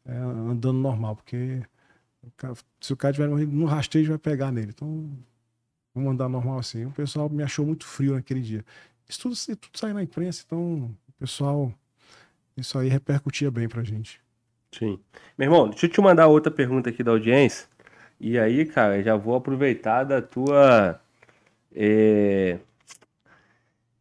é 0.05 0.15
andando 0.15 0.77
normal, 0.79 1.15
porque 1.15 1.61
se 2.79 2.93
o 2.93 2.97
cara 2.97 3.13
tiver 3.13 3.27
no, 3.27 3.37
no 3.37 3.65
rastejo, 3.65 4.09
vai 4.09 4.17
pegar 4.17 4.51
nele. 4.51 4.71
Então, 4.73 5.09
vamos 5.93 6.11
andar 6.11 6.29
normal 6.29 6.59
assim. 6.59 6.85
O 6.85 6.91
pessoal 6.91 7.29
me 7.29 7.43
achou 7.43 7.65
muito 7.65 7.85
frio 7.85 8.13
naquele 8.13 8.41
dia. 8.41 8.63
Isso 9.07 9.21
tudo, 9.21 9.33
isso 9.33 9.55
tudo 9.55 9.77
saiu 9.77 9.93
na 9.93 10.03
imprensa, 10.03 10.43
então 10.45 10.95
o 11.09 11.13
pessoal. 11.19 11.73
Isso 12.55 12.77
aí 12.77 12.89
repercutia 12.89 13.49
bem 13.49 13.67
pra 13.67 13.83
gente. 13.83 14.21
Sim. 14.71 14.99
Meu 15.37 15.47
irmão, 15.47 15.69
deixa 15.69 15.85
eu 15.85 15.89
te 15.89 15.99
mandar 15.99 16.27
outra 16.27 16.51
pergunta 16.51 16.89
aqui 16.89 17.03
da 17.03 17.11
audiência. 17.11 17.67
E 18.23 18.37
aí, 18.37 18.65
cara, 18.67 19.01
já 19.01 19.15
vou 19.15 19.35
aproveitar 19.35 20.03
da 20.03 20.21
tua. 20.21 21.01
é, 21.75 22.59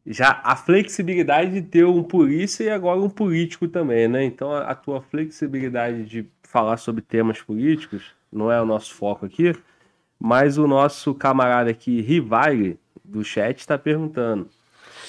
Já 0.04 0.42
a 0.44 0.54
flexibilidade 0.56 1.52
de 1.52 1.62
ter 1.62 1.86
um 1.86 2.02
polícia 2.02 2.64
e 2.64 2.70
agora 2.70 3.00
um 3.00 3.08
político 3.08 3.66
também, 3.66 4.08
né? 4.08 4.22
Então 4.24 4.52
a, 4.54 4.74
tua 4.74 5.00
flexibilidade 5.00 6.04
de 6.04 6.26
falar 6.42 6.76
sobre 6.76 7.00
temas 7.00 7.40
políticos 7.40 8.14
não 8.30 8.52
é 8.52 8.60
o 8.60 8.66
nosso 8.66 8.94
foco 8.94 9.24
aqui, 9.24 9.54
mas 10.18 10.58
o 10.58 10.66
nosso 10.66 11.14
camarada 11.14 11.70
aqui, 11.70 12.02
Rivale, 12.02 12.78
do 13.02 13.24
chat, 13.24 13.58
está 13.60 13.78
perguntando. 13.78 14.50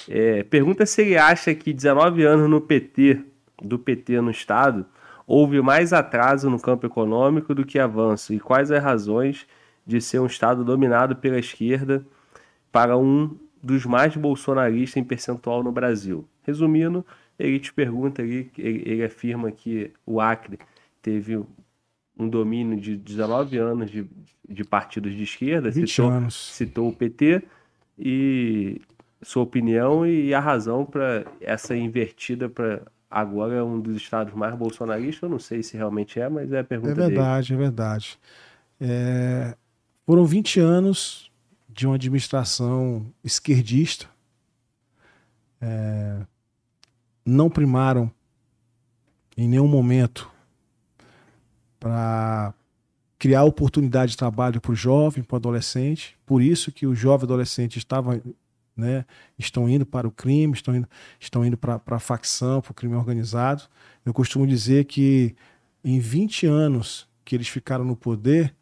É, 0.10 0.44
pergunta 0.44 0.86
se 0.86 1.02
ele 1.02 1.18
acha 1.18 1.54
que 1.54 1.74
19 1.74 2.24
anos 2.24 2.50
no 2.50 2.62
PT, 2.62 3.22
do 3.62 3.78
PT 3.78 4.22
no 4.22 4.32
Estado, 4.32 4.86
houve 5.32 5.62
mais 5.62 5.94
atraso 5.94 6.50
no 6.50 6.60
campo 6.60 6.86
econômico 6.86 7.56
do 7.56 7.66
que 7.66 7.80
avanço, 7.80 8.34
e 8.34 8.40
quais 8.40 8.70
as 8.70 8.84
razões 8.84 9.48
de 9.88 10.02
ser 10.02 10.20
um 10.20 10.26
Estado 10.26 10.62
dominado 10.62 11.16
pela 11.16 11.40
esquerda 11.40 12.06
para 12.70 12.98
um 12.98 13.38
dos 13.64 13.86
mais 13.86 14.14
bolsonaristas 14.18 14.98
em 14.98 15.06
percentual 15.06 15.64
no 15.64 15.72
Brasil. 15.72 16.28
Resumindo, 16.44 17.06
ele 17.40 17.60
te 17.60 17.72
pergunta 17.74 18.22
ele, 18.22 18.52
ele 18.58 19.06
afirma 19.06 19.50
que 19.54 19.94
o 20.06 20.20
Acre 20.20 20.60
teve 21.02 21.42
um 22.20 22.28
domínio 22.28 22.78
de 22.78 22.98
19 22.98 23.58
anos 23.58 23.90
de, 23.90 24.06
de 24.50 24.64
partidos 24.66 25.14
de 25.14 25.24
esquerda, 25.24 25.72
20 25.72 25.90
citou, 25.90 26.10
anos. 26.10 26.54
citou 26.54 26.90
o 26.90 26.94
PT 26.94 27.42
e 27.98 28.82
sua 29.22 29.44
opinião 29.44 30.06
e 30.06 30.34
a 30.34 30.42
razão 30.42 30.86
para 30.86 31.24
essa 31.40 31.74
invertida 31.74 32.50
para 32.50 32.82
agora 33.12 33.64
um 33.66 33.80
dos 33.80 33.98
estados 33.98 34.34
mais 34.34 34.56
bolsonaristas. 34.56 35.22
Eu 35.24 35.30
não 35.30 35.40
sei 35.40 35.62
se 35.62 35.76
realmente 35.78 36.20
é, 36.20 36.30
mas 36.30 36.52
é 36.52 36.60
a 36.60 36.64
pergunta 36.64 36.92
É 36.94 36.96
dele. 36.96 37.08
verdade, 37.16 37.54
é 37.54 37.58
verdade. 37.58 38.20
É, 38.80 39.56
foram 40.06 40.26
20 40.26 40.60
anos 40.60 41.30
de 41.70 41.86
uma 41.86 41.96
administração 41.96 43.06
esquerdista. 43.24 44.08
É, 45.62 46.22
não 47.26 47.50
primaram 47.50 48.12
em 49.38 49.48
nenhum 49.48 49.68
momento 49.68 50.30
para 51.80 52.54
criar 53.18 53.44
oportunidade 53.44 54.12
de 54.12 54.18
trabalho 54.18 54.60
para 54.60 54.72
o 54.72 54.76
jovem, 54.76 55.24
para 55.24 55.36
o 55.36 55.38
adolescente. 55.38 56.18
Por 56.26 56.42
isso 56.42 56.72
que 56.72 56.88
o 56.88 56.96
jovem 56.96 57.26
adolescente 57.26 57.78
estava, 57.78 58.20
né, 58.76 59.06
estão 59.38 59.70
indo 59.70 59.86
para 59.86 60.08
o 60.08 60.12
crime, 60.12 60.54
estão 60.54 60.76
indo, 60.76 60.88
estão 61.20 61.46
indo 61.46 61.58
para 61.58 61.82
a 61.86 62.00
facção, 62.00 62.62
para 62.62 62.72
o 62.72 62.74
crime 62.74 62.96
organizado. 62.96 63.64
Eu 64.06 64.14
costumo 64.14 64.48
dizer 64.48 64.86
que 64.86 65.36
em 65.84 66.00
20 66.00 66.46
anos 66.46 67.08
que 67.24 67.36
eles 67.36 67.48
ficaram 67.48 67.84
no 67.84 67.96
poder, 67.96 68.56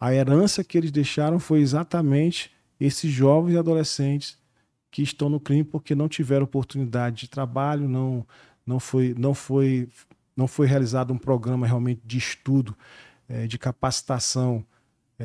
a 0.00 0.12
herança 0.12 0.64
que 0.64 0.76
eles 0.76 0.90
deixaram 0.90 1.38
foi 1.38 1.60
exatamente 1.60 2.50
esses 2.80 3.10
jovens 3.10 3.54
e 3.54 3.58
adolescentes 3.58 4.38
que 4.90 5.02
estão 5.02 5.28
no 5.28 5.40
crime 5.40 5.64
porque 5.64 5.94
não 5.94 6.08
tiveram 6.08 6.44
oportunidade 6.44 7.22
de 7.22 7.28
trabalho, 7.28 7.88
não, 7.88 8.26
não, 8.66 8.80
foi, 8.80 9.14
não, 9.16 9.32
foi, 9.32 9.88
não 10.36 10.46
foi 10.46 10.66
realizado 10.66 11.12
um 11.12 11.18
programa 11.18 11.66
realmente 11.66 12.02
de 12.04 12.18
estudo, 12.18 12.76
eh, 13.28 13.46
de 13.46 13.58
capacitação 13.58 14.64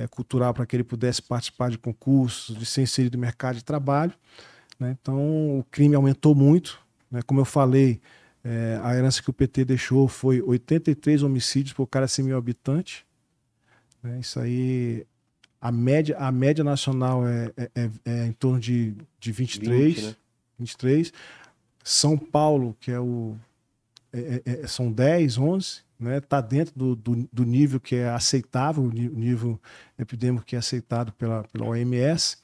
eh, 0.03 0.07
cultural 0.07 0.53
para 0.53 0.65
que 0.65 0.75
ele 0.75 0.83
pudesse 0.83 1.21
participar 1.21 1.69
de 1.69 1.77
concursos, 1.77 2.55
de 2.57 2.65
ser 2.65 2.81
inserido 2.81 3.15
no 3.17 3.21
mercado 3.21 3.55
de 3.57 3.63
trabalho. 3.63 4.13
né? 4.79 4.95
Então 5.01 5.59
o 5.59 5.63
crime 5.71 5.95
aumentou 5.95 6.33
muito. 6.35 6.79
né? 7.11 7.21
Como 7.25 7.39
eu 7.39 7.45
falei, 7.45 7.99
eh, 8.43 8.79
a 8.83 8.95
herança 8.95 9.21
que 9.21 9.29
o 9.29 9.33
PT 9.33 9.65
deixou 9.65 10.07
foi 10.07 10.41
83 10.41 11.23
homicídios 11.23 11.73
por 11.73 11.87
cada 11.87 12.07
100 12.07 12.25
mil 12.25 12.37
habitantes. 12.37 13.03
né? 14.03 14.19
Isso 14.19 14.39
aí, 14.39 15.05
a 15.59 15.71
média, 15.71 16.15
a 16.19 16.31
média 16.31 16.63
nacional 16.63 17.25
é, 17.27 17.51
é- 17.57 17.71
é- 17.75 17.89
é 18.05 18.25
em 18.27 18.31
torno 18.33 18.59
de, 18.59 18.93
de 19.19 19.31
23, 19.31 19.95
20, 19.95 20.05
né? 20.05 20.15
23. 20.59 21.13
São 21.83 22.17
Paulo, 22.17 22.75
que 22.79 22.91
é 22.91 22.99
o. 22.99 23.35
é- 24.13 24.41
é- 24.45 24.51
é- 24.63 24.67
são 24.67 24.91
10, 24.91 25.37
11, 25.37 25.81
né? 25.99 26.17
Está 26.17 26.41
dentro 26.41 26.73
do, 26.75 26.95
do, 26.95 27.29
do 27.31 27.45
nível 27.45 27.79
que 27.79 27.95
é 27.95 28.09
aceitável, 28.09 28.83
o 28.83 28.91
nível 28.91 29.59
epidêmico 29.97 30.45
que 30.45 30.55
é 30.55 30.59
aceitado 30.59 31.11
pela, 31.13 31.43
pela 31.45 31.67
OMS. 31.67 32.37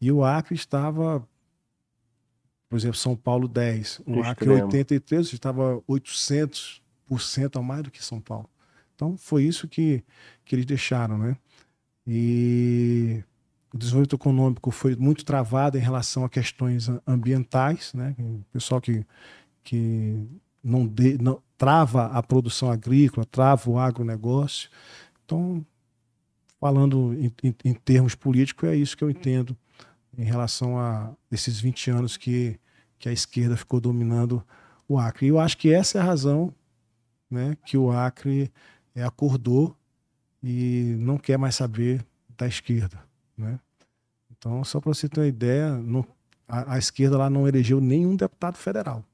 E 0.00 0.10
o 0.10 0.24
Acre 0.24 0.54
estava, 0.54 1.26
por 2.68 2.76
exemplo, 2.76 2.96
São 2.96 3.16
Paulo 3.16 3.48
10, 3.48 4.00
o 4.06 4.16
No 4.16 4.20
Acre 4.20 4.46
extremo. 4.46 4.64
83 4.66 5.32
estava 5.32 5.80
800% 5.88 6.80
a 7.56 7.62
mais 7.62 7.82
do 7.82 7.90
que 7.90 8.04
São 8.04 8.20
Paulo. 8.20 8.48
Então 8.94 9.16
foi 9.16 9.44
isso 9.44 9.68
que, 9.68 10.02
que 10.44 10.54
eles 10.54 10.66
deixaram, 10.66 11.18
né? 11.18 11.36
E 12.06 13.22
o 13.72 13.78
desenvolvimento 13.78 14.16
econômico 14.16 14.70
foi 14.70 14.96
muito 14.96 15.24
travado 15.24 15.76
em 15.76 15.80
relação 15.80 16.24
a 16.24 16.30
questões 16.30 16.88
ambientais, 17.06 17.92
né? 17.92 18.14
O 18.18 18.44
pessoal 18.52 18.80
que, 18.80 19.04
que 19.62 20.26
não, 20.62 20.86
de, 20.86 21.18
não 21.18 21.42
trava 21.58 22.06
a 22.06 22.22
produção 22.22 22.70
agrícola, 22.70 23.24
trava 23.26 23.70
o 23.70 23.78
agronegócio. 23.78 24.68
Então, 25.24 25.64
falando 26.60 27.14
em, 27.14 27.32
em- 27.42 27.54
em 27.64 27.74
termos 27.74 28.14
políticos, 28.14 28.68
é 28.68 28.76
isso 28.76 28.96
que 28.96 29.04
eu 29.04 29.10
entendo 29.10 29.56
em 30.16 30.24
relação 30.24 30.78
a 30.78 31.12
esses 31.30 31.60
20 31.60 31.90
anos 31.90 32.16
que, 32.16 32.58
que 32.98 33.08
a 33.08 33.12
esquerda 33.12 33.56
ficou 33.56 33.80
dominando 33.80 34.42
o 34.88 34.98
Acre. 34.98 35.26
E 35.26 35.28
eu 35.28 35.38
acho 35.38 35.58
que 35.58 35.72
essa 35.72 35.98
é 35.98 36.00
a 36.00 36.04
razão 36.04 36.54
né, 37.30 37.56
que 37.66 37.76
o 37.76 37.90
Acre 37.90 38.50
é, 38.94 39.02
acordou 39.02 39.76
e 40.42 40.94
não 40.98 41.18
quer 41.18 41.36
mais 41.38 41.54
saber 41.54 42.04
da 42.36 42.46
esquerda. 42.46 43.02
Né? 43.36 43.58
Então, 44.30 44.62
só 44.64 44.80
para 44.80 44.92
você 44.94 45.08
ter 45.08 45.20
uma 45.20 45.26
ideia, 45.26 45.76
não- 45.76 46.06
a, 46.48 46.74
a 46.74 46.78
esquerda 46.78 47.18
lá 47.18 47.28
não 47.28 47.48
elegeu 47.48 47.80
nenhum 47.80 48.14
deputado 48.16 48.56
federal. 48.56 49.04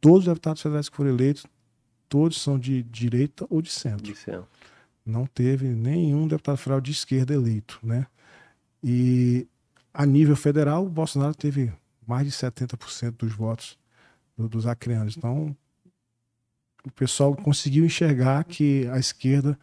Todos 0.00 0.20
os 0.20 0.24
deputados 0.26 0.60
federais 0.62 0.88
que 0.88 0.96
foram 0.96 1.10
eleitos, 1.10 1.46
todos 2.08 2.40
são 2.40 2.58
de 2.58 2.82
direita 2.82 3.46
ou 3.50 3.60
de 3.62 3.70
centro 3.70 4.02
Disse, 4.12 4.30
não 5.04 5.26
teve 5.26 5.68
nenhum 5.68 6.26
deputado 6.28 6.56
federal 6.56 6.80
de 6.80 6.92
esquerda 6.92 7.34
eleito, 7.34 7.78
né? 7.82 8.06
E 8.82 9.46
a 9.92 10.04
nível 10.06 10.36
federal, 10.36 10.84
o 10.86 10.88
Bolsonaro 10.90 11.34
teve 11.34 11.72
mais 12.06 12.26
de 12.26 12.32
70% 12.32 13.26
dos 13.26 13.34
votos 13.34 13.78
do- 14.36 14.48
dos 14.48 14.66
acreanos. 14.66 15.16
Então, 15.16 15.56
o 16.84 16.90
pessoal 16.90 17.34
conseguiu 17.34 17.84
enxergar 17.84 18.44
que 18.44 18.86
a 18.88 18.98
esquerda 18.98 19.58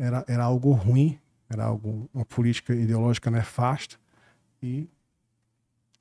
era, 0.00 0.24
era 0.28 0.44
algo 0.44 0.72
ruim, 0.72 1.18
era 1.48 1.64
algo, 1.64 2.08
uma 2.12 2.24
política 2.24 2.74
ideológica 2.74 3.30
nefasta 3.30 3.96
e, 4.62 4.88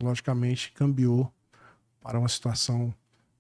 logicamente, 0.02 0.72
cambiou 0.72 1.32
para 2.02 2.18
uma 2.20 2.30
situação 2.30 2.94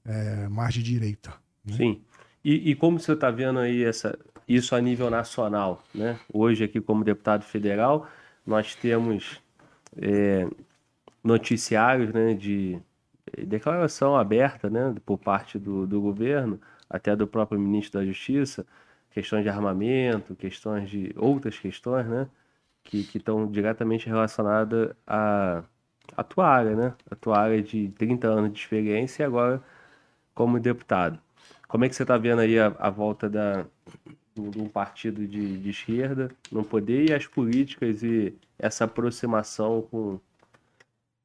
eh, 0.06 0.48
mais 0.50 0.74
de 0.74 0.84
direita. 0.84 1.34
né? 1.66 1.76
Sim. 1.78 2.02
E, 2.44 2.72
e 2.72 2.76
como 2.76 3.00
você 3.00 3.14
está 3.14 3.30
vendo 3.32 3.60
aí 3.60 3.84
essa, 3.84 4.18
isso 4.48 4.76
a 4.76 4.82
nível 4.82 5.10
nacional, 5.10 5.84
né? 5.94 6.20
Hoje 6.34 6.64
aqui 6.64 6.82
como 6.82 7.04
deputado 7.04 7.44
federal, 7.44 8.08
nós 8.46 8.76
temos 8.76 9.42
é, 9.98 10.48
noticiários, 11.24 12.14
né, 12.14 12.34
de 12.34 12.80
declaração 13.46 14.16
aberta, 14.16 14.70
né, 14.70 14.96
por 15.06 15.18
parte 15.18 15.60
do, 15.60 15.86
do 15.86 16.02
governo, 16.02 16.60
até 16.90 17.16
do 17.16 17.28
próprio 17.28 17.60
ministro 17.60 18.00
da 18.00 18.06
Justiça, 18.06 18.66
questões 19.12 19.44
de 19.44 19.50
armamento, 19.50 20.36
questões 20.36 20.90
de 20.90 21.14
outras 21.16 21.60
questões, 21.60 22.08
né, 22.08 22.28
que 22.84 23.00
estão 23.16 23.48
diretamente 23.52 24.08
relacionadas 24.08 24.92
à, 25.06 25.64
à 26.18 26.24
tua 26.24 26.48
área, 26.48 26.76
né, 26.76 26.94
a 27.12 27.16
tua 27.16 27.38
área 27.38 27.62
de 27.62 27.90
30 27.90 28.28
anos 28.28 28.54
de 28.54 28.60
experiência 28.60 29.24
e 29.24 29.26
agora 29.26 29.62
como 30.34 30.60
deputado. 30.60 31.20
Como 31.70 31.86
é 31.86 31.90
que 31.90 31.96
você 31.96 32.02
está 32.02 32.18
vendo 32.18 32.40
aí 32.40 32.58
a, 32.58 32.76
a 32.80 32.90
volta 32.90 33.30
da, 33.30 33.64
de 34.34 34.60
um 34.60 34.68
partido 34.68 35.28
de, 35.28 35.60
de 35.60 35.70
esquerda 35.70 36.32
no 36.52 36.64
poder 36.64 37.12
e 37.12 37.14
as 37.14 37.28
políticas 37.28 38.02
e 38.02 38.36
essa 38.58 38.86
aproximação 38.86 39.84
com, 39.84 40.20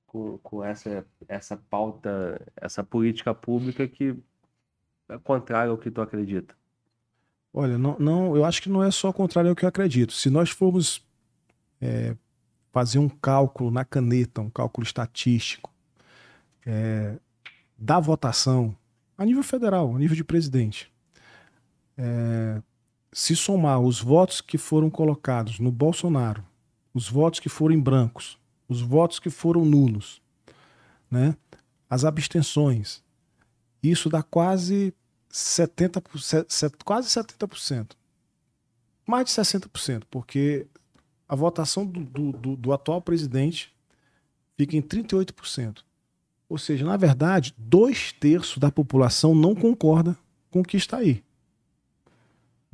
com, 0.07 0.37
com 0.43 0.63
essa, 0.63 1.07
essa 1.27 1.57
pauta, 1.57 2.39
essa 2.55 2.85
política 2.85 3.33
pública 3.35 3.89
que 3.89 4.15
é 5.09 5.17
contrária 5.17 5.71
ao 5.71 5.79
que 5.79 5.91
tu 5.91 6.03
acredita? 6.03 6.55
Olha, 7.51 7.79
não, 7.79 7.99
não, 7.99 8.37
eu 8.37 8.45
acho 8.45 8.61
que 8.61 8.69
não 8.69 8.83
é 8.83 8.91
só 8.91 9.15
contrário 9.15 9.49
ao 9.49 9.57
que 9.57 9.65
eu 9.65 9.69
acredito. 9.69 10.13
Se 10.13 10.29
nós 10.29 10.51
formos 10.51 11.03
é, 11.81 12.15
fazer 12.71 12.99
um 12.99 13.09
cálculo 13.09 13.71
na 13.71 13.83
caneta, 13.83 14.43
um 14.43 14.51
cálculo 14.51 14.85
estatístico 14.85 15.73
é, 16.67 17.17
da 17.79 17.99
votação 17.99 18.77
a 19.17 19.25
nível 19.25 19.43
federal, 19.43 19.95
a 19.95 19.99
nível 19.99 20.17
de 20.17 20.25
presidente, 20.25 20.93
é, 21.97 22.63
se 23.13 23.37
somar 23.37 23.81
os 23.81 24.01
votos 24.01 24.41
que 24.41 24.59
foram 24.59 24.91
colocados 24.91 25.59
no 25.59 25.71
Bolsonaro, 25.71 26.45
os 26.93 27.09
votos 27.09 27.41
que 27.41 27.49
foram 27.49 27.75
em 27.75 27.81
brancos, 27.81 28.39
os 28.69 28.81
votos 28.81 29.19
que 29.19 29.31
foram 29.31 29.65
nulos, 29.65 30.21
né? 31.11 31.37
as 31.89 32.05
abstenções, 32.05 33.03
isso 33.83 34.09
dá 34.09 34.23
quase 34.23 34.95
70%, 35.31 36.85
quase 36.85 37.09
70%. 37.09 37.93
Mais 39.07 39.27
de 39.27 39.33
60%, 39.33 40.05
porque 40.11 40.67
a 41.29 41.37
votação 41.37 41.85
do, 41.85 42.33
do, 42.33 42.57
do, 42.57 42.73
atual 42.73 43.03
presidente 43.03 43.75
fica 44.57 44.77
em 44.77 44.83
38%. 44.83 45.83
Ou 46.55 46.59
seja, 46.59 46.87
na 46.87 46.97
verdade, 46.97 47.53
dois 47.59 48.13
terços 48.13 48.59
da 48.59 48.71
população 48.71 49.35
não 49.35 49.57
concorda 49.57 50.17
com 50.53 50.61
o 50.61 50.63
que 50.63 50.77
está 50.77 50.99
aí. 50.99 51.21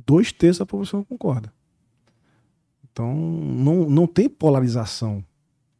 Dois 0.05 0.31
terços 0.31 0.59
da 0.59 0.67
população 0.67 1.03
concorda. 1.03 1.51
Então, 2.83 3.11
não, 3.15 3.89
não 3.89 4.05
tem 4.05 4.29
polarização. 4.29 5.25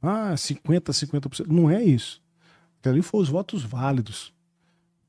Ah, 0.02 0.34
50%, 0.34 0.82
50%. 0.82 1.46
Não 1.46 1.70
é 1.70 1.84
isso. 1.84 2.20
Ali 2.84 3.04
foram 3.04 3.22
os 3.22 3.30
votos 3.30 3.62
válidos. 3.62 4.34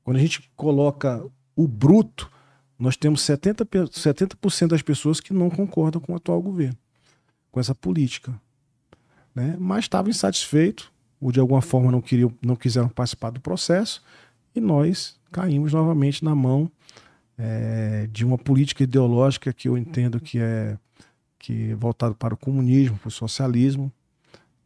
Quando 0.03 0.17
a 0.17 0.19
gente 0.19 0.47
coloca 0.55 1.25
o 1.55 1.67
bruto, 1.67 2.29
nós 2.77 2.95
temos 2.95 3.21
70%, 3.21 3.97
70 3.97 4.67
das 4.67 4.83
pessoas 4.83 5.19
que 5.19 5.33
não 5.33 5.49
concordam 5.49 5.99
com 5.99 6.13
o 6.13 6.15
atual 6.15 6.39
governo, 6.39 6.77
com 7.51 7.59
essa 7.59 7.73
política. 7.73 8.39
Né? 9.33 9.57
Mas 9.59 9.85
estavam 9.85 10.11
insatisfeitos, 10.11 10.92
ou 11.23 11.31
de 11.31 11.39
alguma 11.39 11.61
forma 11.61 11.91
não, 11.91 12.01
queriam, 12.01 12.33
não 12.41 12.55
quiseram 12.55 12.89
participar 12.89 13.31
do 13.31 13.39
processo, 13.39 14.03
e 14.55 14.59
nós 14.59 15.15
caímos 15.31 15.73
novamente 15.73 16.23
na 16.23 16.35
mão 16.35 16.69
é, 17.37 18.07
de 18.11 18.25
uma 18.25 18.37
política 18.37 18.83
ideológica 18.83 19.51
que 19.51 19.67
eu 19.67 19.77
entendo 19.77 20.19
que 20.19 20.39
é 20.39 20.77
que 21.39 21.71
é 21.71 21.75
voltado 21.75 22.15
para 22.15 22.33
o 22.33 22.37
comunismo, 22.37 22.97
para 22.97 23.09
o 23.09 23.11
socialismo. 23.11 23.91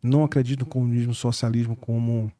Não 0.01 0.23
acredito 0.23 0.59
no 0.59 0.65
comunismo 0.67 1.11
e 1.11 1.15
socialismo 1.15 1.75
como 1.75 2.31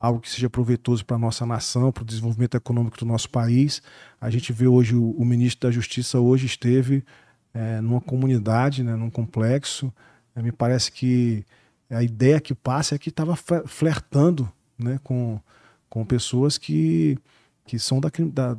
algo 0.00 0.18
que 0.18 0.28
seja 0.28 0.50
proveitoso 0.50 1.04
para 1.04 1.14
a 1.14 1.18
nossa 1.18 1.46
nação, 1.46 1.92
para 1.92 2.02
o 2.02 2.04
desenvolvimento 2.04 2.56
econômico 2.56 2.98
do 2.98 3.06
nosso 3.06 3.30
país. 3.30 3.80
A 4.20 4.30
gente 4.30 4.52
vê 4.52 4.66
hoje 4.66 4.96
o, 4.96 5.12
o 5.12 5.24
ministro 5.24 5.68
da 5.68 5.72
Justiça 5.72 6.18
hoje 6.18 6.44
esteve 6.46 7.04
é, 7.54 7.80
numa 7.80 8.00
comunidade, 8.00 8.82
né, 8.82 8.96
num 8.96 9.08
complexo. 9.08 9.92
É, 10.34 10.42
me 10.42 10.50
parece 10.50 10.90
que 10.90 11.44
a 11.90 12.02
ideia 12.02 12.40
que 12.40 12.54
passa 12.54 12.94
é 12.94 12.98
que 12.98 13.10
estava 13.10 13.36
flertando 13.36 14.50
né, 14.78 14.98
com, 15.02 15.40
com 15.88 16.04
pessoas 16.04 16.58
que, 16.58 17.18
que 17.66 17.78
são 17.78 18.00
da, 18.00 18.10
da, 18.32 18.56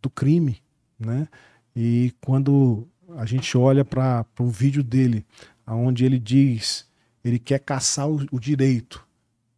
do 0.00 0.10
crime. 0.10 0.62
Né? 0.98 1.28
E 1.74 2.12
quando 2.20 2.86
a 3.16 3.26
gente 3.26 3.56
olha 3.56 3.84
para 3.84 4.24
um 4.40 4.48
vídeo 4.48 4.82
dele, 4.82 5.24
onde 5.66 6.04
ele 6.04 6.18
diz 6.18 6.88
ele 7.24 7.38
quer 7.38 7.60
caçar 7.60 8.08
o, 8.08 8.26
o 8.30 8.38
direito 8.38 9.06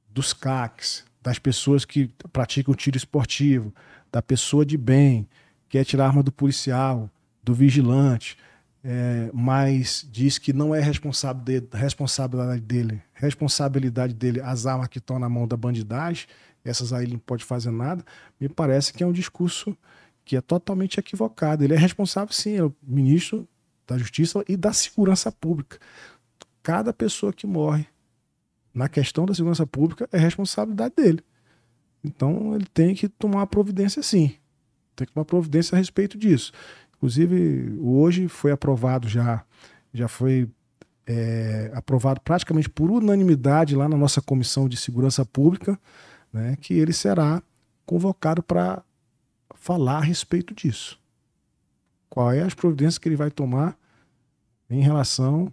dos 0.08 0.32
CACs, 0.32 1.04
das 1.22 1.38
pessoas 1.38 1.84
que 1.84 2.10
praticam 2.32 2.74
tiro 2.74 2.96
esportivo, 2.96 3.72
da 4.10 4.22
pessoa 4.22 4.64
de 4.64 4.76
bem, 4.76 5.28
quer 5.68 5.84
tirar 5.84 6.04
a 6.04 6.08
arma 6.08 6.22
do 6.22 6.32
policial, 6.32 7.10
do 7.42 7.54
vigilante, 7.54 8.36
é, 8.82 9.30
mas 9.32 10.06
diz 10.10 10.38
que 10.38 10.52
não 10.52 10.74
é 10.74 10.80
responsável 10.80 11.42
de, 11.42 11.62
responsabilidade 11.72 12.62
dele, 12.62 13.02
responsabilidade 13.12 14.14
dele 14.14 14.40
as 14.40 14.66
armas 14.66 14.88
que 14.88 14.98
estão 14.98 15.18
na 15.18 15.28
mão 15.28 15.46
da 15.46 15.56
bandidagem, 15.56 16.26
essas 16.64 16.92
aí 16.92 17.04
ele 17.04 17.12
não 17.12 17.20
pode 17.20 17.44
fazer 17.44 17.70
nada, 17.70 18.04
me 18.40 18.48
parece 18.48 18.92
que 18.92 19.02
é 19.02 19.06
um 19.06 19.12
discurso 19.12 19.76
que 20.24 20.36
é 20.36 20.40
totalmente 20.40 20.98
equivocado. 21.00 21.64
Ele 21.64 21.74
é 21.74 21.78
responsável, 21.78 22.32
sim, 22.32 22.56
é 22.56 22.62
o 22.62 22.74
ministro 22.82 23.48
da 23.86 23.98
Justiça 23.98 24.44
e 24.48 24.56
da 24.56 24.72
Segurança 24.72 25.32
Pública. 25.32 25.78
Cada 26.62 26.92
pessoa 26.92 27.32
que 27.32 27.46
morre 27.46 27.86
na 28.72 28.88
questão 28.88 29.26
da 29.26 29.34
segurança 29.34 29.66
pública 29.66 30.08
é 30.12 30.18
responsabilidade 30.18 30.94
dele. 30.96 31.24
Então 32.04 32.54
ele 32.54 32.66
tem 32.72 32.94
que 32.94 33.08
tomar 33.08 33.46
providência 33.46 34.02
sim. 34.02 34.36
Tem 34.94 35.06
que 35.06 35.12
tomar 35.12 35.24
providência 35.24 35.74
a 35.74 35.78
respeito 35.78 36.16
disso. 36.16 36.52
Inclusive, 37.00 37.78
hoje 37.80 38.28
foi 38.28 38.52
aprovado 38.52 39.08
já, 39.08 39.42
já 39.90 40.06
foi 40.06 40.46
é, 41.06 41.70
aprovado 41.74 42.20
praticamente 42.20 42.68
por 42.68 42.90
unanimidade 42.90 43.74
lá 43.74 43.88
na 43.88 43.96
nossa 43.96 44.20
Comissão 44.20 44.68
de 44.68 44.76
Segurança 44.76 45.24
Pública, 45.24 45.80
né, 46.30 46.56
que 46.60 46.74
ele 46.74 46.92
será 46.92 47.42
convocado 47.86 48.42
para 48.42 48.82
falar 49.54 49.96
a 49.96 50.02
respeito 50.02 50.54
disso. 50.54 51.00
Qual 52.08 52.30
é 52.30 52.42
as 52.42 52.54
providências 52.54 52.98
que 52.98 53.08
ele 53.08 53.16
vai 53.16 53.30
tomar 53.30 53.78
em 54.70 54.80
relação 54.80 55.52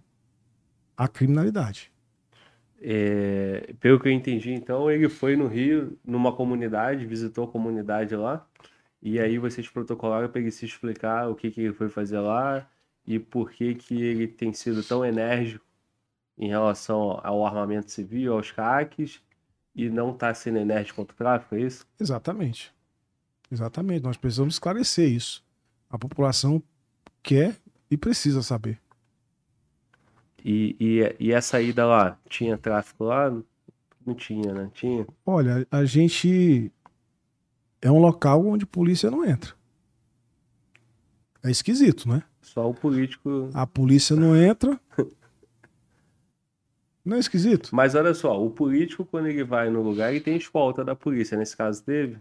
à 0.96 1.08
criminalidade. 1.08 1.90
É, 2.80 3.74
pelo 3.80 3.98
que 3.98 4.08
eu 4.08 4.12
entendi, 4.12 4.52
então, 4.52 4.88
ele 4.88 5.08
foi 5.08 5.36
no 5.36 5.48
Rio, 5.48 5.98
numa 6.04 6.32
comunidade, 6.32 7.04
visitou 7.04 7.44
a 7.44 7.48
comunidade 7.48 8.14
lá, 8.14 8.46
e 9.02 9.18
aí 9.20 9.38
vocês 9.38 9.68
protocolaram 9.68 10.28
para 10.28 10.40
ele 10.40 10.50
se 10.50 10.64
explicar 10.64 11.28
o 11.28 11.34
que, 11.34 11.50
que 11.50 11.60
ele 11.60 11.72
foi 11.72 11.88
fazer 11.88 12.18
lá 12.18 12.68
e 13.06 13.18
por 13.18 13.50
que, 13.50 13.74
que 13.74 14.02
ele 14.02 14.26
tem 14.26 14.52
sido 14.52 14.82
tão 14.82 15.04
enérgico 15.04 15.64
em 16.36 16.48
relação 16.48 17.20
ao 17.22 17.44
armamento 17.44 17.90
civil, 17.90 18.34
aos 18.34 18.50
CACs, 18.50 19.20
e 19.74 19.88
não 19.88 20.10
está 20.10 20.32
sendo 20.34 20.58
enérgico 20.58 20.96
contra 20.96 21.14
o 21.14 21.16
tráfico, 21.16 21.54
é 21.54 21.60
isso? 21.60 21.86
Exatamente. 21.98 22.72
Exatamente. 23.50 24.02
Nós 24.02 24.16
precisamos 24.16 24.54
esclarecer 24.54 25.10
isso. 25.10 25.44
A 25.88 25.98
população 25.98 26.62
quer 27.22 27.56
e 27.90 27.96
precisa 27.96 28.42
saber. 28.42 28.78
E, 30.44 30.76
e, 30.78 31.16
e 31.18 31.32
essa 31.32 31.60
ida 31.60 31.86
lá, 31.86 32.18
tinha 32.28 32.56
tráfico 32.56 33.04
lá? 33.04 33.30
Não 34.06 34.14
tinha, 34.14 34.52
né? 34.52 34.70
Tinha? 34.74 35.06
Olha, 35.24 35.66
a 35.70 35.84
gente 35.84 36.72
é 37.80 37.90
um 37.90 37.98
local 37.98 38.46
onde 38.46 38.66
polícia 38.66 39.10
não 39.10 39.24
entra. 39.24 39.52
É 41.42 41.50
esquisito, 41.50 42.08
né? 42.08 42.22
Só 42.42 42.68
o 42.68 42.74
político. 42.74 43.50
A 43.54 43.66
polícia 43.66 44.16
não 44.16 44.36
entra. 44.36 44.78
Não 47.04 47.16
é 47.16 47.20
esquisito? 47.20 47.70
Mas 47.72 47.94
olha 47.94 48.12
só, 48.12 48.44
o 48.44 48.50
político, 48.50 49.02
quando 49.02 49.28
ele 49.28 49.42
vai 49.42 49.70
no 49.70 49.80
lugar, 49.80 50.10
ele 50.10 50.20
tem 50.20 50.36
escolta 50.36 50.84
da 50.84 50.94
polícia. 50.94 51.38
Nesse 51.38 51.56
caso, 51.56 51.82
teve? 51.82 52.18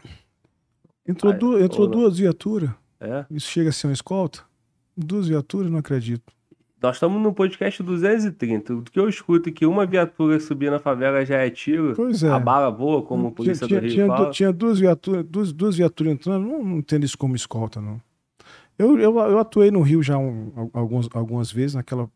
Entrou, 1.05 1.33
Aí, 1.33 1.39
du 1.39 1.59
entrou 1.59 1.87
duas 1.87 2.17
viaturas. 2.17 2.69
É? 2.99 3.25
Isso 3.29 3.49
chega 3.49 3.69
a 3.69 3.73
ser 3.73 3.87
uma 3.87 3.93
escolta? 3.93 4.43
Duas 4.95 5.27
viaturas, 5.27 5.69
não 5.69 5.79
acredito. 5.79 6.31
Nós 6.81 6.97
estamos 6.97 7.19
no 7.21 7.33
podcast 7.33 7.81
230. 7.81 8.75
O 8.75 8.83
que 8.83 8.99
eu 8.99 9.09
escuto 9.09 9.49
é 9.49 9.51
que 9.51 9.65
uma 9.65 9.85
viatura 9.85 10.39
subir 10.39 10.69
na 10.69 10.77
favela 10.77 11.25
já 11.25 11.37
é 11.37 11.49
tiro. 11.49 11.93
Pois 11.95 12.21
é. 12.21 12.29
A 12.29 12.39
bala 12.39 12.69
voa, 12.69 13.01
como 13.01 13.29
a 13.29 13.31
polícia 13.31 13.65
tinha, 13.65 13.79
do 13.79 13.83
Rio 13.83 13.93
tinha, 13.93 14.07
fala. 14.07 14.29
tinha 14.29 14.53
duas 14.53 14.79
viaturas, 14.79 15.25
duas, 15.25 15.51
duas 15.51 15.75
viaturas 15.75 16.13
entrando. 16.13 16.47
Não, 16.47 16.63
não 16.63 16.77
entendo 16.77 17.03
isso 17.03 17.17
como 17.17 17.35
escolta, 17.35 17.81
não. 17.81 17.99
Eu, 18.77 18.97
eu, 18.99 19.17
eu 19.17 19.39
atuei 19.39 19.71
no 19.71 19.81
Rio 19.81 20.03
já 20.03 20.19
um, 20.19 20.69
alguns, 20.71 21.09
algumas 21.13 21.51
vezes, 21.51 21.73
naquela, 21.73 22.07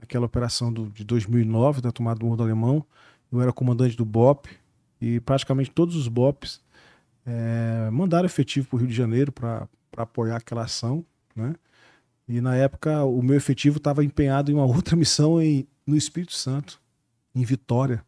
naquela 0.00 0.24
operação 0.24 0.72
do, 0.72 0.88
de 0.88 1.04
2009, 1.04 1.82
da 1.82 1.92
tomada 1.92 2.18
do 2.18 2.24
Morro 2.24 2.38
do 2.38 2.42
Alemão. 2.44 2.84
Eu 3.30 3.42
era 3.42 3.52
comandante 3.52 3.94
do 3.94 4.06
BOP 4.06 4.48
e 5.02 5.20
praticamente 5.20 5.70
todos 5.70 5.94
os 5.94 6.08
BOPs 6.08 6.62
é, 7.26 7.90
mandaram 7.92 8.24
efetivo 8.24 8.68
para 8.68 8.76
o 8.76 8.78
Rio 8.78 8.88
de 8.88 8.94
Janeiro 8.94 9.30
para 9.30 9.68
apoiar 9.98 10.36
aquela 10.36 10.62
ação, 10.62 11.04
né? 11.36 11.54
E 12.28 12.40
na 12.40 12.54
época 12.54 13.04
o 13.04 13.22
meu 13.22 13.36
efetivo 13.36 13.78
estava 13.78 14.04
empenhado 14.04 14.50
em 14.50 14.54
uma 14.54 14.66
outra 14.66 14.94
missão 14.96 15.40
em, 15.40 15.66
no 15.86 15.96
Espírito 15.96 16.34
Santo, 16.34 16.80
em 17.34 17.42
Vitória, 17.42 18.04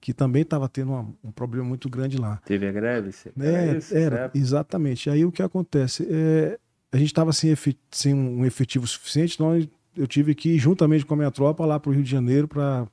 que 0.00 0.14
também 0.14 0.42
estava 0.42 0.68
tendo 0.68 0.92
uma, 0.92 1.06
um 1.22 1.30
problema 1.30 1.66
muito 1.66 1.88
grande 1.90 2.16
lá. 2.16 2.40
Teve 2.44 2.66
a 2.66 2.72
greve? 2.72 3.10
É, 3.38 3.76
isso, 3.76 3.96
era, 3.96 4.30
exatamente. 4.34 5.10
Aí 5.10 5.24
o 5.24 5.32
que 5.32 5.42
acontece? 5.42 6.06
É, 6.10 6.58
a 6.90 6.96
gente 6.96 7.08
estava 7.08 7.32
sem, 7.32 7.54
sem, 7.90 8.14
um 8.14 8.46
efetivo 8.46 8.86
suficiente, 8.86 9.34
então 9.34 9.68
eu 9.94 10.06
tive 10.06 10.34
que 10.34 10.50
ir 10.50 10.58
juntamente 10.58 11.04
com 11.04 11.14
a 11.14 11.16
minha 11.16 11.30
tropa 11.30 11.66
lá 11.66 11.78
para 11.78 11.90
o 11.90 11.92
Rio 11.92 12.02
de 12.02 12.10
Janeiro 12.10 12.48
para 12.48 12.88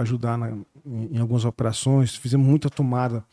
ajudar 0.00 0.36
na, 0.36 0.50
em, 0.50 0.66
em, 1.12 1.18
algumas 1.18 1.46
operações. 1.46 2.14
Fizemos 2.14 2.46
muita 2.46 2.68
tomada 2.68 3.24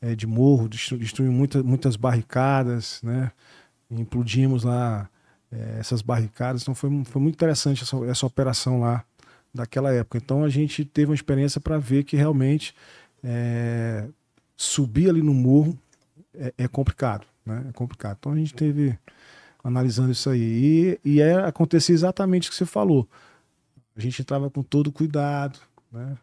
é, 0.00 0.16
de 0.16 0.26
morro, 0.26 0.68
destruímos 0.68 1.36
muita, 1.36 1.62
muitas 1.62 1.94
barricadas, 1.94 3.00
né? 3.02 3.30
Implodimos 3.90 4.64
lá 4.64 5.08
é, 5.54 5.78
essas 5.78 6.02
barricadas. 6.02 6.62
Então 6.62 6.74
foi, 6.74 6.90
foi 7.04 7.22
muito 7.22 7.36
interessante 7.36 7.84
essa, 7.84 7.96
essa 8.06 8.26
operação 8.26 8.80
lá 8.80 9.04
daquela 9.54 9.92
época. 9.92 10.18
Então 10.18 10.42
a 10.42 10.48
gente 10.48 10.84
teve 10.84 11.10
uma 11.10 11.14
experiência 11.14 11.60
para 11.60 11.78
ver 11.78 12.02
que 12.04 12.16
realmente 12.16 12.74
é, 13.22 14.08
subir 14.56 15.08
ali 15.08 15.22
no 15.22 15.32
morro 15.32 15.78
é, 16.34 16.52
é, 16.58 16.68
complicado, 16.68 17.24
né? 17.46 17.66
É 17.68 17.72
complicado. 17.72 18.16
Então 18.18 18.32
a 18.32 18.36
gente 18.36 18.52
teve 18.52 18.98
analisando 19.62 20.10
isso 20.10 20.28
aí 20.28 20.98
e, 21.04 21.16
e 21.16 21.20
é, 21.20 21.36
acontecia 21.36 21.94
exatamente 21.94 22.48
o 22.48 22.50
que 22.50 22.56
você 22.56 22.66
falou. 22.66 23.08
A 23.96 24.00
gente 24.00 24.20
entrava 24.20 24.50
com 24.50 24.62
todo 24.62 24.90
cuidado, 24.90 25.58
né? 25.92 26.16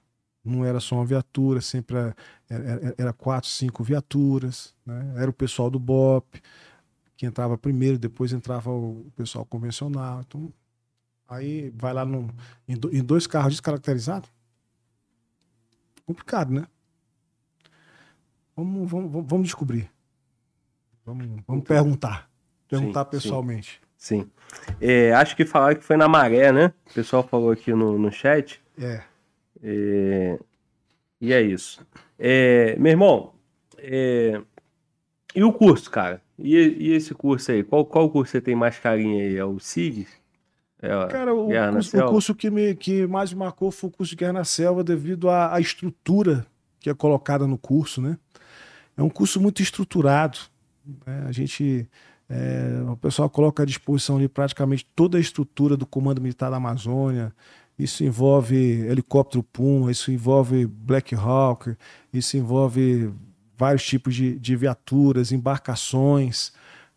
Não 0.43 0.65
era 0.65 0.79
só 0.79 0.95
uma 0.95 1.05
viatura, 1.05 1.61
sempre 1.61 1.95
era, 1.95 2.15
era, 2.49 2.95
era 2.97 3.13
quatro, 3.13 3.47
cinco 3.47 3.83
viaturas, 3.83 4.73
né? 4.85 5.13
Era 5.15 5.29
o 5.29 5.33
pessoal 5.33 5.69
do 5.69 5.79
BOP, 5.79 6.41
que 7.21 7.25
entrava 7.27 7.55
primeiro, 7.55 7.99
depois 7.99 8.33
entrava 8.33 8.71
o 8.71 9.05
pessoal 9.15 9.45
convencional. 9.45 10.21
Então, 10.21 10.51
aí 11.27 11.69
vai 11.75 11.93
lá 11.93 12.03
no, 12.03 12.27
em, 12.67 12.75
do- 12.75 12.91
em 12.91 13.03
dois 13.03 13.27
carros 13.27 13.53
descaracterizados. 13.53 14.27
Complicado, 16.03 16.51
né? 16.51 16.65
Vamos, 18.55 18.89
vamos, 18.89 19.11
vamos- 19.27 19.43
descobrir. 19.45 19.87
Vamos, 21.05 21.27
vamos 21.47 21.63
perguntar. 21.63 22.27
Perguntar 22.67 23.03
Sim, 23.05 23.09
pessoalmente. 23.11 23.79
Sim. 23.95 24.27
É, 24.79 25.13
acho 25.13 25.35
que 25.35 25.45
falaram 25.45 25.75
que 25.77 25.85
foi 25.85 25.97
na 25.97 26.07
maré, 26.07 26.51
né? 26.51 26.73
O 26.89 26.93
pessoal 26.95 27.21
falou 27.21 27.51
aqui 27.51 27.71
no, 27.71 27.99
no 27.99 28.11
chat. 28.11 28.59
É. 28.79 29.03
É, 29.61 30.39
E 31.21 31.31
é 31.31 31.39
isso. 31.39 31.85
É, 32.17 32.75
meu 32.77 32.89
irmão, 32.93 33.35
é, 33.77 34.41
e 35.35 35.43
o 35.43 35.53
curso, 35.53 35.89
cara? 35.89 36.21
E, 36.37 36.55
e 36.55 36.91
esse 36.91 37.13
curso 37.13 37.51
aí? 37.51 37.63
Qual, 37.63 37.85
qual 37.85 38.09
curso 38.09 38.31
você 38.31 38.41
tem 38.41 38.55
mais 38.55 38.77
carinho 38.79 39.19
aí? 39.19 39.37
É 39.37 39.45
o 39.45 39.59
SIG? 39.59 40.07
É, 40.81 40.89
Cara, 41.07 41.33
o, 41.33 41.47
curso, 41.47 41.97
o 41.97 42.09
curso 42.09 42.35
que, 42.35 42.49
me, 42.49 42.73
que 42.73 43.05
mais 43.05 43.31
me 43.31 43.39
marcou 43.39 43.69
foi 43.71 43.89
o 43.89 43.93
curso 43.93 44.09
de 44.11 44.15
Guerra 44.15 44.33
na 44.33 44.43
Selva 44.43 44.83
devido 44.83 45.29
à, 45.29 45.53
à 45.53 45.59
estrutura 45.59 46.45
que 46.81 46.89
é 46.89 46.93
colocada 46.93 47.45
no 47.47 47.57
curso, 47.57 48.01
né? 48.01 48.17
É 48.97 49.03
um 49.03 49.09
curso 49.09 49.39
muito 49.39 49.61
estruturado. 49.61 50.39
né? 51.05 51.25
A 51.27 51.31
gente, 51.31 51.87
é, 52.27 52.83
o 52.89 52.97
pessoal 52.97 53.29
coloca 53.29 53.63
à 53.63 53.65
disposição 53.65 54.17
ali 54.17 54.27
praticamente 54.27 54.85
toda 54.95 55.17
a 55.17 55.21
estrutura 55.21 55.77
do 55.77 55.85
Comando 55.85 56.19
Militar 56.19 56.49
da 56.49 56.57
Amazônia. 56.57 57.31
Isso 57.77 58.03
envolve 58.03 58.55
helicóptero 58.55 59.43
Puma, 59.43 59.91
isso 59.91 60.11
envolve 60.11 60.65
Black 60.65 61.15
Hawk, 61.15 61.75
isso 62.11 62.35
envolve 62.35 63.11
vários 63.61 63.85
tipos 63.85 64.15
de, 64.15 64.39
de 64.39 64.55
viaturas, 64.55 65.31
embarcações. 65.31 66.51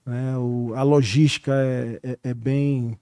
né? 0.06 0.36
O- 0.38 0.72
a 0.74 0.82
logística 0.82 1.52
é- 1.54 2.00
é- 2.02 2.18
é 2.30 2.34
bem 2.34 2.98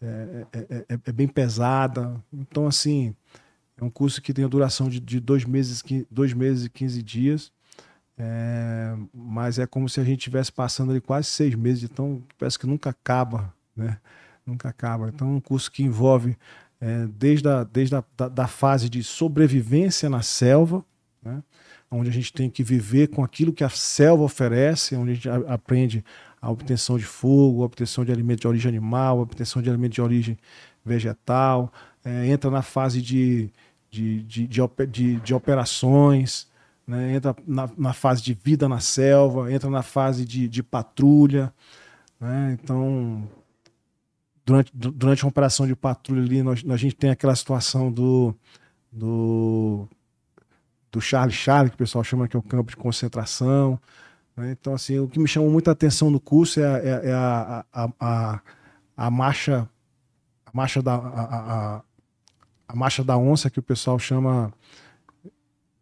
é, 0.00 0.46
é- 0.52 0.84
é- 0.88 0.98
é 1.06 1.12
bem 1.12 1.28
pesada. 1.28 2.20
Então, 2.32 2.66
assim, 2.66 3.14
é 3.76 3.84
um 3.84 3.90
curso 3.90 4.20
que 4.20 4.32
tem 4.32 4.44
a 4.44 4.48
duração 4.48 4.88
de, 4.88 4.98
de 4.98 5.20
dois, 5.20 5.44
meses, 5.44 5.82
dois 6.10 6.32
meses 6.32 6.64
e 6.64 6.70
15 6.70 7.02
dias. 7.02 7.52
É, 8.18 8.96
mas 9.14 9.58
é 9.58 9.66
como 9.66 9.88
se 9.88 10.00
a 10.00 10.04
gente 10.04 10.18
estivesse 10.20 10.50
passando 10.50 10.90
ali 10.90 11.00
quase 11.00 11.28
seis 11.28 11.54
meses, 11.54 11.84
então 11.84 12.22
parece 12.38 12.58
que 12.58 12.66
nunca 12.66 12.90
acaba, 12.90 13.54
né? 13.76 13.98
Nunca 14.46 14.68
acaba. 14.70 15.08
Então, 15.08 15.28
é 15.28 15.30
um 15.36 15.40
curso 15.40 15.70
que 15.70 15.82
envolve 15.84 16.36
desde, 17.14 17.48
a, 17.48 17.62
desde 17.64 17.94
a 17.94 18.04
da, 18.16 18.28
da 18.28 18.46
fase 18.48 18.88
de 18.88 19.02
sobrevivência 19.04 20.10
na 20.10 20.20
selva, 20.22 20.84
né? 21.22 21.42
Onde 21.92 22.10
a 22.10 22.12
gente 22.12 22.32
tem 22.32 22.48
que 22.50 22.62
viver 22.64 23.08
com 23.08 23.22
aquilo 23.22 23.52
que 23.52 23.62
a 23.64 23.68
selva 23.68 24.22
oferece, 24.24 24.96
onde 24.96 25.10
a 25.12 25.14
gente 25.14 25.28
aprende 25.28 26.04
a 26.40 26.50
obtenção 26.50 26.98
de 26.98 27.04
fogo, 27.04 27.62
a 27.62 27.66
obtenção 27.66 28.04
de 28.04 28.10
alimentos 28.12 28.40
de 28.40 28.48
origem 28.48 28.68
animal, 28.68 29.18
a 29.18 29.22
obtenção 29.22 29.62
de 29.62 29.68
alimentos 29.70 29.94
de 29.94 30.02
origem 30.02 30.36
vegetal, 30.84 31.72
é, 32.04 32.26
entra 32.26 32.50
na 32.50 32.62
fase 32.62 33.00
de, 33.00 33.50
de, 33.90 34.22
de, 34.24 34.46
de, 34.48 34.62
de- 34.90 35.20
de 35.20 35.34
operações, 35.34 36.48
né, 36.86 37.14
entra 37.14 37.36
na, 37.46 37.70
na 37.78 37.92
fase 37.92 38.22
de 38.22 38.34
vida 38.34 38.68
na 38.68 38.80
selva, 38.80 39.52
entra 39.52 39.70
na 39.70 39.82
fase 39.82 40.24
de, 40.24 40.48
de 40.48 40.62
patrulha. 40.62 41.52
né, 42.20 42.56
então, 42.60 43.28
durante, 44.44 44.70
du- 44.76 44.90
durante 44.92 45.24
uma 45.24 45.30
operação 45.30 45.66
de 45.66 45.76
patrulha 45.76 46.22
ali, 46.22 46.42
nós, 46.42 46.62
a 46.68 46.76
gente 46.76 46.94
tem 46.96 47.10
aquela 47.10 47.34
situação 47.36 47.90
do, 47.92 48.34
do, 48.90 49.88
do 50.92 51.00
Charlie 51.00 51.34
Charlie, 51.34 51.70
que 51.70 51.76
o 51.76 51.78
pessoal 51.78 52.04
chama 52.04 52.28
que 52.28 52.36
é 52.36 52.40
o 52.40 52.42
campo 52.44 52.70
de 52.70 52.76
concentração. 52.76 53.80
né? 54.36 54.52
Então, 54.52 54.74
assim, 54.74 54.98
o 55.00 55.08
que 55.08 55.18
me 55.20 55.28
chamou 55.28 55.50
muita 55.50 55.72
atenção 55.72 56.10
no 56.10 56.20
curso 56.20 56.60
é, 56.60 56.64
é- 56.64 57.10
é 57.10 57.14
a, 57.14 57.64
a, 57.72 57.90
a, 58.00 58.40
a 58.96 59.10
marcha, 59.10 59.68
a 60.46 60.50
marcha 60.54 60.82
da 60.82 60.94
a, 60.96 61.76
a- 61.78 62.76
marcha 62.76 63.04
da 63.04 63.16
onça 63.18 63.50
que 63.50 63.58
o 63.60 63.62
pessoal 63.62 63.98
chama 63.98 64.52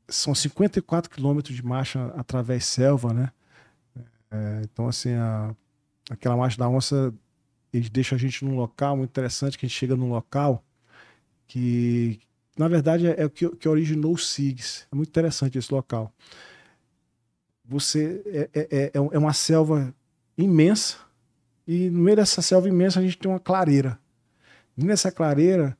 são 0.08 0.34
54 0.34 1.10
quilômetros 1.10 1.54
de 1.54 1.64
marcha 1.64 2.06
através 2.16 2.64
selva, 2.64 3.12
né? 3.14 3.30
É, 4.30 4.62
então, 4.64 4.88
assim, 4.88 5.10
aquela 6.10 6.36
marcha 6.36 6.58
da 6.58 6.68
onça 6.68 7.12
eles 7.72 7.90
deixam 7.90 8.16
a 8.16 8.20
gente 8.20 8.44
num 8.44 8.56
local 8.56 8.96
muito 8.96 9.10
interessante, 9.10 9.58
que 9.58 9.66
a 9.66 9.68
gente 9.68 9.78
chega 9.78 9.96
num 9.96 10.10
local 10.10 10.64
que, 11.48 12.20
na 12.60 12.68
verdade, 12.68 13.06
é, 13.06 13.22
é 13.22 13.24
o 13.24 13.30
que, 13.30 13.48
que 13.56 13.66
originou 13.66 14.12
o 14.12 14.18
SIGS. 14.18 14.86
É 14.92 14.94
muito 14.94 15.08
interessante 15.08 15.56
esse 15.56 15.72
local. 15.72 16.12
Você 17.64 18.22
é, 18.26 18.50
é, 18.52 18.68
é, 18.70 18.90
é 18.94 19.18
uma 19.18 19.32
selva 19.32 19.94
imensa 20.36 20.98
e 21.66 21.88
no 21.88 22.00
meio 22.00 22.16
dessa 22.16 22.42
selva 22.42 22.68
imensa 22.68 23.00
a 23.00 23.02
gente 23.02 23.16
tem 23.16 23.30
uma 23.30 23.40
clareira. 23.40 23.98
E 24.76 24.84
nessa 24.84 25.10
clareira, 25.10 25.74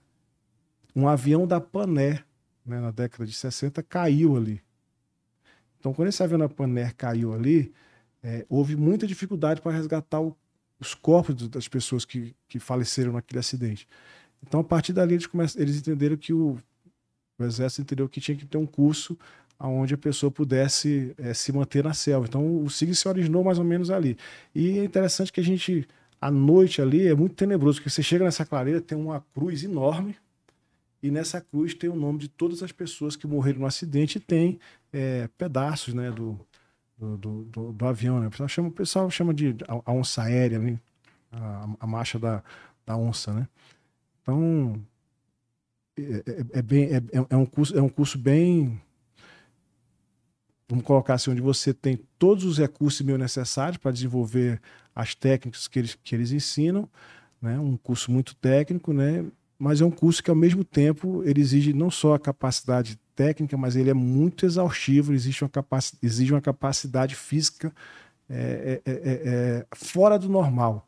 um 0.97 1.07
avião 1.07 1.47
da 1.47 1.61
Pané, 1.61 2.25
né, 2.65 2.81
na 2.81 2.91
década 2.91 3.27
de 3.27 3.35
60, 3.35 3.83
caiu 3.83 4.35
ali. 4.35 4.63
Então, 5.79 5.93
quando 5.93 6.09
esse 6.09 6.23
avião 6.23 6.39
da 6.39 6.49
Pané 6.49 6.93
caiu 6.97 7.35
ali, 7.35 7.75
é, 8.23 8.47
houve 8.49 8.75
muita 8.75 9.07
dificuldade 9.07 9.61
para 9.61 9.73
resgatar 9.73 10.21
o- 10.21 10.35
os 10.79 10.95
corpos 10.95 11.47
das 11.49 11.69
pessoas 11.69 12.07
que, 12.07 12.35
que 12.49 12.59
faleceram 12.59 13.13
naquele 13.13 13.39
acidente. 13.39 13.87
Então, 14.43 14.61
a 14.61 14.65
partir 14.65 14.93
dali, 14.95 15.15
eles, 15.15 15.27
começam, 15.27 15.61
eles 15.61 15.77
entenderam 15.77 16.17
que 16.17 16.33
o, 16.33 16.59
o 17.43 17.47
Exército 17.47 17.83
entendeu 17.83 18.09
que 18.09 18.21
tinha 18.21 18.37
que 18.37 18.47
ter 18.47 18.59
um 18.59 18.67
curso 18.67 19.17
onde 19.63 19.93
a 19.93 19.99
pessoa 19.99 20.31
pudesse 20.31 21.15
eh, 21.19 21.35
se 21.35 21.53
manter 21.53 21.85
na 21.85 21.93
selva. 21.93 22.27
Então, 22.27 22.63
o 22.65 22.71
SIG 22.71 22.95
se 22.95 23.07
originou 23.09 23.45
mais 23.45 23.59
ou 23.59 23.65
menos 23.65 23.91
ali. 23.91 24.17
E 24.55 24.79
é 24.79 24.85
interessante 24.85 25.31
que 25.33 25.41
a 25.41 25.45
gente, 25.45 25.87
à 26.21 26.31
noite 26.31 26.81
ali, 26.81 27.07
é 27.07 27.15
muito 27.15 27.35
tenebroso, 27.35 27.79
porque 27.79 27.91
você 27.91 28.03
chega 28.03 28.25
nessa 28.25 28.47
clareira, 28.47 28.81
tem 28.81 28.97
uma 28.97 29.21
cruz 29.35 29.63
enorme, 29.63 30.17
e 31.03 31.11
nessa 31.11 31.41
cruz 31.43 31.75
tem 31.75 31.91
o 31.91 31.97
nome 31.97 32.19
de 32.21 32.29
todas 32.29 32.63
as 32.63 32.73
pessoas 32.73 33.17
que 33.17 33.27
morreram 33.27 33.61
no 33.61 33.67
acidente 33.67 34.17
e 34.17 34.21
tem 34.21 34.59
eh, 34.93 35.29
pedaços 35.37 35.93
né, 35.95 36.11
do, 36.11 36.39
do, 36.99 37.17
do, 37.19 37.43
do- 37.45 37.73
do 37.73 37.87
avião. 37.87 38.19
Né? 38.21 38.27
O, 38.29 38.31
pessoal 38.31 38.49
chama, 38.49 38.69
o 38.69 38.73
pessoal 38.73 39.11
chama 39.11 39.35
de 39.35 39.57
a, 39.69 39.91
a 39.91 39.93
onça 39.93 40.23
aérea, 40.23 40.59
né? 40.59 40.79
a, 41.33 41.69
a 41.81 41.87
marcha 41.87 42.19
da, 42.19 42.43
da 42.87 42.97
onça. 42.97 43.33
Né? 43.33 43.47
Então, 44.23 44.81
é, 46.27 46.31
é- 46.31 46.59
é 46.59 46.63
bem, 46.63 46.85
é, 46.85 46.97
é- 46.97 47.27
é 47.31 47.37
um 47.37 47.47
curso, 47.47 47.77
é 47.77 47.83
um 47.83 47.89
curso 47.89 48.19
bem. 48.19 48.81
Vamos 50.69 50.85
colocar 50.85 51.15
assim, 51.15 51.31
onde 51.33 51.41
você 51.41 51.75
tem 51.75 51.99
todos 52.19 52.45
os 52.45 52.59
recursos 52.59 53.01
meio 53.01 53.19
necessários 53.19 53.77
para 53.77 53.91
desenvolver 53.91 54.61
as 54.95 55.15
técnicas 55.15 55.67
que 55.67 55.79
eles, 55.79 55.97
que 56.03 56.15
eles 56.15 56.31
ensinam, 56.31 56.89
né? 57.43 57.59
um 57.59 57.77
curso 57.77 58.13
muito 58.13 58.37
técnico, 58.37 58.93
né? 58.93 59.25
mas 59.59 59.81
é 59.81 59.85
um 59.85 59.91
curso 59.91 60.23
que, 60.23 60.31
ao 60.31 60.37
mesmo 60.37 60.63
tempo, 60.65 61.23
ele 61.25 61.41
exige 61.41 61.73
não 61.73 61.91
só 61.91 62.15
a 62.15 62.19
capacidade 62.21 62.99
técnica, 63.17 63.57
mas 63.57 63.77
ele 63.77 63.91
é 63.91 63.95
muito 63.95 64.47
exaustivo, 64.47 65.13
existe 65.13 65.45
uma 65.45 65.51
exige 66.03 66.33
uma 66.33 66.41
capacidade 66.41 67.15
física 67.15 67.73
é, 68.29 68.81
é, 68.87 68.91
é, 68.93 69.03
é, 69.03 69.67
fora 69.75 70.19
do 70.19 70.29
normal. 70.29 70.87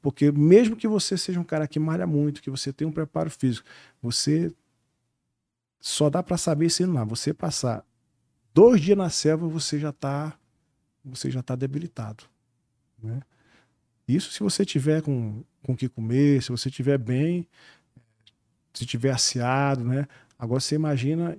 Porque 0.00 0.30
mesmo 0.30 0.76
que 0.76 0.86
você 0.86 1.16
seja 1.16 1.40
um 1.40 1.44
cara 1.44 1.66
que 1.66 1.78
malha 1.78 2.06
muito, 2.06 2.42
que 2.42 2.50
você 2.50 2.72
tenha 2.72 2.88
um 2.88 2.92
preparo 2.92 3.30
físico, 3.30 3.68
você 4.00 4.52
só 5.80 6.08
dá 6.08 6.22
para 6.22 6.36
saber 6.36 6.70
se 6.70 6.84
lá. 6.84 7.04
Você 7.04 7.34
passar 7.34 7.84
dois 8.54 8.80
dias 8.80 8.96
na 8.96 9.10
selva, 9.10 9.46
você 9.48 9.78
já 9.78 9.90
está 9.90 10.38
você 11.04 11.30
já 11.30 11.42
tá 11.42 11.56
debilitado. 11.56 12.24
Né? 13.02 13.20
Isso 14.06 14.30
se 14.32 14.40
você 14.40 14.64
tiver 14.64 15.02
com 15.02 15.42
com 15.62 15.76
que 15.76 15.88
comer, 15.88 16.42
se 16.42 16.50
você 16.50 16.70
tiver 16.70 16.98
bem, 16.98 17.46
se 18.72 18.86
tiver 18.86 19.10
aciado, 19.10 19.84
né? 19.84 20.06
Agora 20.38 20.60
você 20.60 20.74
imagina 20.76 21.36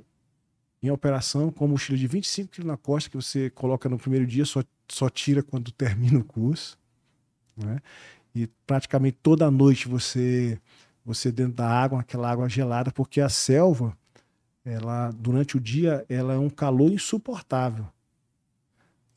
em 0.82 0.90
operação 0.90 1.52
com 1.52 1.68
mochila 1.68 1.98
de 1.98 2.08
25 2.08 2.52
kg 2.52 2.64
na 2.66 2.78
costa 2.78 3.10
que 3.10 3.16
você 3.16 3.50
coloca 3.50 3.90
no 3.90 3.98
primeiro 3.98 4.26
dia, 4.26 4.46
só, 4.46 4.64
só 4.88 5.10
tira 5.10 5.44
quando 5.44 5.72
termina 5.72 6.20
o 6.20 6.24
curso, 6.24 6.78
né? 7.56 7.80
E 8.40 8.48
praticamente 8.66 9.18
toda 9.22 9.52
noite 9.52 9.90
você 9.90 10.58
você 11.04 11.30
dentro 11.30 11.54
da 11.56 11.68
água, 11.68 12.00
aquela 12.00 12.30
água 12.32 12.48
gelada, 12.48 12.90
porque 12.92 13.20
a 13.20 13.28
selva, 13.28 13.98
ela 14.64 15.12
durante 15.12 15.58
o 15.58 15.60
dia, 15.60 16.06
ela 16.08 16.34
é 16.34 16.38
um 16.38 16.50
calor 16.50 16.90
insuportável. 16.90 17.86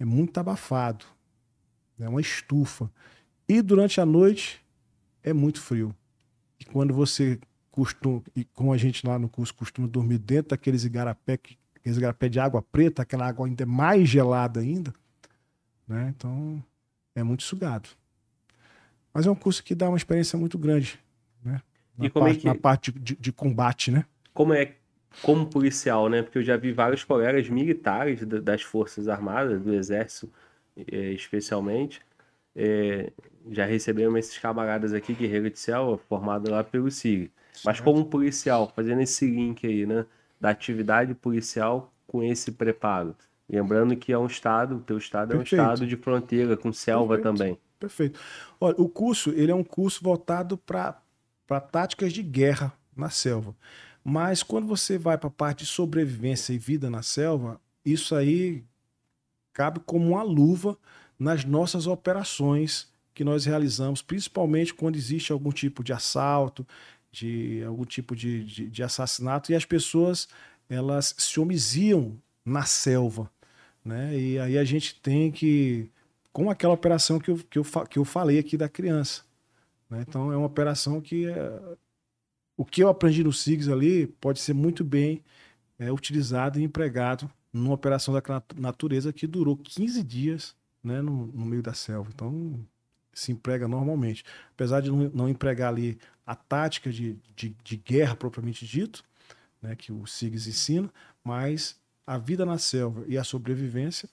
É 0.01 0.05
muito 0.05 0.39
abafado. 0.41 1.05
É 2.01 2.09
uma 2.09 2.21
estufa. 2.21 2.91
E 3.47 3.63
durante 3.63 4.01
a 4.01 4.07
noite 4.07 4.61
é 5.23 5.33
muito 5.33 5.61
frio. 5.61 5.95
E 6.59 6.65
quando 6.65 6.93
você 6.93 7.39
costuma, 7.71 8.23
e 8.35 8.45
como 8.45 8.73
a 8.73 8.77
gente 8.77 9.07
lá 9.07 9.17
no 9.19 9.29
curso 9.29 9.55
costuma 9.55 9.87
dormir 9.87 10.19
dentro 10.19 10.51
daqueles 10.51 10.83
igarapé, 10.83 11.37
que- 11.37 11.57
aqueles 11.77 11.97
igarapé 11.97 12.29
de 12.29 12.41
água 12.41 12.61
preta, 12.61 13.03
aquela 13.03 13.29
água 13.29 13.47
ainda 13.47 13.67
mais 13.67 14.09
gelada 14.09 14.59
ainda, 14.59 14.93
né? 15.87 16.13
Então 16.17 16.61
é 17.15 17.23
muito 17.23 17.45
sugado. 17.45 17.89
Mas 19.13 19.27
é 19.27 19.31
um 19.31 19.35
curso 19.35 19.63
que 19.63 19.75
dá 19.75 19.89
uma 19.89 19.97
experiência 19.97 20.39
muito 20.39 20.59
grande, 20.59 20.99
né? 21.45 21.61
Na 21.99 22.07
E 22.07 22.11
como 22.11 22.27
é 22.27 22.31
parte, 22.31 22.41
que- 22.41 22.47
na 22.47 22.55
parte 22.55 22.93
de, 22.93 23.17
de 23.17 23.33
combate, 23.33 23.91
né? 23.91 24.05
Como 24.33 24.55
é 24.55 24.73
como 25.23 25.47
policial, 25.47 26.09
né? 26.09 26.23
Porque 26.23 26.39
eu 26.39 26.43
já 26.43 26.57
vi 26.57 26.73
vários 26.73 27.05
colegas 27.05 27.49
militares 27.49 28.25
da- 28.25 28.41
das 28.41 28.63
Forças 28.63 29.09
Armadas, 29.09 29.61
do 29.61 29.75
Exército 29.75 30.31
eh, 30.91 31.13
especialmente, 31.13 32.01
é, 32.57 33.13
já 33.51 33.65
recebemos 33.67 34.19
esses 34.19 34.39
camaradas 34.39 34.93
aqui, 34.95 35.13
guerreiro 35.15 35.51
de 35.51 35.59
selva, 35.59 35.99
formado 35.99 36.51
lá 36.51 36.65
pelo 36.65 36.91
SIG. 36.91 37.31
Mas 37.65 37.79
como 37.81 38.05
policial, 38.07 38.73
fazendo 38.75 39.03
esse 39.03 39.27
link 39.27 39.67
aí, 39.67 39.85
né? 39.87 40.07
Da 40.41 40.51
atividade 40.51 41.15
policial 41.15 41.93
com 42.07 42.23
esse 42.23 42.53
preparo. 42.53 43.15
Lembrando 43.49 43.95
que 43.97 44.13
é 44.13 44.19
um 44.19 44.27
estado, 44.27 44.77
o 44.77 44.81
teu 44.81 44.97
estado 44.99 45.29
Perfeito. 45.37 45.55
é 45.61 45.63
um 45.63 45.67
estado 45.67 45.87
de 45.87 45.97
fronteira, 45.97 46.57
com 46.57 46.73
selva 46.73 47.17
Perfeito. 47.19 47.39
também. 47.39 47.59
Perfeito. 47.83 48.21
Olha, 48.61 48.77
o 48.79 48.89
curso 48.89 49.31
ele 49.31 49.51
é 49.51 49.55
um 49.55 49.65
curso 49.65 50.05
voltado 50.05 50.57
para 50.57 51.03
táticas 51.73 52.13
de 52.13 52.23
guerra 52.23 52.73
na 52.97 53.11
selva. 53.11 53.57
Mas 54.05 54.41
quando 54.41 54.69
você 54.69 54.97
vai 54.97 55.19
para 55.19 55.27
a 55.27 55.33
parte 55.33 55.65
de 55.65 55.67
sobrevivência 55.67 56.53
e 56.53 56.59
vida 56.59 56.89
na 56.89 57.03
selva, 57.03 57.61
isso 57.85 58.15
aí 58.15 58.63
cabe 59.53 59.81
como 59.81 60.11
uma 60.11 60.23
luva 60.23 60.79
nas 61.19 61.45
nossas 61.45 61.89
operações 61.89 62.89
que 63.13 63.25
nós 63.25 63.45
realizamos, 63.45 64.01
principalmente 64.01 64.73
quando 64.73 64.95
existe 64.95 65.33
algum 65.33 65.51
tipo 65.51 65.83
de 65.83 65.93
assalto, 65.93 66.65
de 67.11 67.65
algum 67.67 67.85
tipo 67.85 68.15
de, 68.15 68.45
de, 68.45 68.71
de 68.71 68.83
assassinato, 68.83 69.51
e 69.51 69.57
as 69.57 69.65
pessoas 69.65 70.29
elas 70.71 71.17
se 71.19 71.41
homiziam 71.41 72.17
na 72.45 72.63
selva. 72.63 73.29
Né? 73.85 74.17
E 74.17 74.39
aí 74.39 74.57
a 74.57 74.65
gente 74.65 74.95
tem 75.01 75.33
que. 75.33 75.91
Com 76.33 76.51
aquela 76.51 76.73
operação 76.75 77.19
que 77.19 77.31
eu, 77.31 77.37
que 77.39 77.59
eu, 77.59 77.65
que 77.89 77.99
eu 77.99 78.05
falei 78.05 78.39
aqui 78.39 78.57
da 78.57 78.69
criança. 78.69 79.23
né? 79.91 80.05
Então 80.07 80.33
é 80.33 80.37
uma 80.37 80.47
operação 80.47 81.01
que. 81.01 81.27
é, 81.27 81.77
o 82.57 82.65
que 82.65 82.83
eu 82.83 82.89
aprendi 82.89 83.25
no 83.25 83.33
SIGS 83.33 83.69
ali 83.69 84.07
pode 84.07 84.41
ser 84.41 84.53
muito 84.55 84.85
bem 84.85 85.23
é, 85.79 85.91
utilizado 85.93 86.59
e 86.61 86.63
empregado 86.63 87.31
numa 87.53 87.75
operação 87.75 88.15
daquela 88.15 88.37
nat- 88.39 88.59
natureza 88.59 89.13
que 89.13 89.27
durou 89.27 89.57
15 89.57 90.03
dias 90.03 90.55
né, 90.83 91.01
no, 91.03 91.27
no 91.27 91.45
meio 91.45 91.63
da 91.63 91.75
selva. 91.75 92.11
Então 92.15 92.65
se 93.13 93.31
emprega 93.33 93.69
normalmente. 93.69 94.25
Apesar 94.53 94.81
de 94.81 94.91
não, 94.91 95.11
não 95.13 95.29
empregar 95.29 95.69
ali 95.73 95.99
a 96.27 96.35
tática 96.35 96.91
de, 96.91 97.19
de, 97.37 97.55
de 97.63 97.77
guerra 97.77 98.17
propriamente 98.17 98.67
dito, 98.67 99.05
né, 99.61 99.77
que 99.77 99.93
o 99.93 100.07
SIGS 100.07 100.47
ensina, 100.47 100.91
mas 101.23 101.79
a 102.07 102.17
vida 102.19 102.45
na 102.47 102.59
selva 102.59 103.05
e 103.07 103.19
a 103.19 103.25
sobrevivência, 103.25 104.09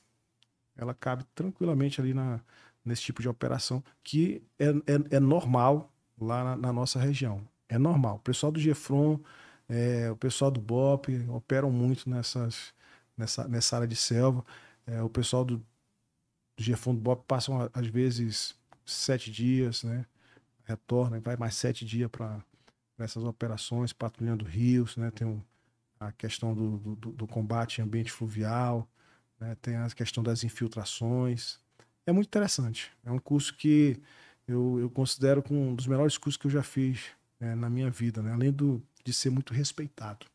ela 0.80 0.94
cabe 0.94 1.26
tranquilamente 1.36 2.00
ali 2.00 2.14
na, 2.14 2.40
nesse 2.84 3.02
tipo 3.02 3.22
de 3.22 3.28
operação, 3.28 3.84
que 4.04 4.42
é, 4.58 4.70
é, 4.70 5.18
é 5.18 5.20
normal 5.20 5.94
lá 6.20 6.44
na, 6.44 6.56
na 6.56 6.74
nossa 6.74 7.00
região. 7.00 7.46
É 7.68 7.78
normal. 7.78 8.16
O 8.16 8.20
pessoal 8.20 8.52
do 8.52 8.60
GEFRON, 8.60 9.20
é, 9.68 10.10
o 10.10 10.16
pessoal 10.16 10.50
do 10.50 10.62
BOP 10.62 11.10
operam 11.30 11.70
muito 11.70 12.10
nessas, 12.10 12.74
nessa, 13.18 13.48
nessa 13.48 13.76
área 13.76 13.88
de 13.88 13.96
selva. 13.96 14.44
É, 14.88 15.02
o 15.04 15.10
pessoal 15.10 15.44
do, 15.44 15.58
do 15.58 15.66
GEFRON 16.64 16.96
do 16.96 17.02
BOP 17.02 17.26
passam, 17.28 17.70
às 17.74 17.88
vezes, 17.88 18.56
sete 18.86 19.30
dias, 19.32 19.84
né? 19.84 20.06
Retorna 20.64 21.18
e 21.18 21.20
vai 21.20 21.36
mais 21.36 21.56
sete 21.56 21.86
dias 21.86 22.10
para 22.10 22.44
essas 22.98 23.24
operações, 23.24 23.92
patrulhando 23.92 24.46
rios, 24.46 24.96
né? 24.98 25.12
Tem 25.12 25.28
um, 25.28 25.42
a 26.00 26.12
questão 26.12 26.54
do, 26.54 26.96
do, 26.96 27.12
do 27.12 27.28
combate 27.28 27.80
em 27.80 27.84
ambiente 27.84 28.12
fluvial, 28.12 28.88
né? 29.40 29.56
tem 29.62 29.76
a 29.76 29.90
questão 29.90 30.24
das 30.24 30.44
infiltrações. 30.44 31.60
É 32.06 32.12
muito 32.12 32.28
interessante. 32.28 32.92
É 33.06 33.12
um 33.12 33.20
curso 33.20 33.56
que 33.56 34.00
eu, 34.48 34.80
eu 34.80 34.90
considero 34.90 35.42
como 35.42 35.60
um 35.60 35.76
dos 35.76 35.88
melhores 35.88 36.18
cursos 36.18 36.38
que 36.38 36.48
eu 36.48 36.52
já 36.52 36.64
fiz 36.64 37.06
né, 37.40 37.56
na 37.56 37.70
minha 37.70 37.90
vida, 37.90 38.22
né? 38.22 38.34
além 38.34 38.52
do, 38.52 38.82
de 39.04 39.14
ser 39.14 39.30
muito 39.30 39.54
respeitado. 39.54 40.26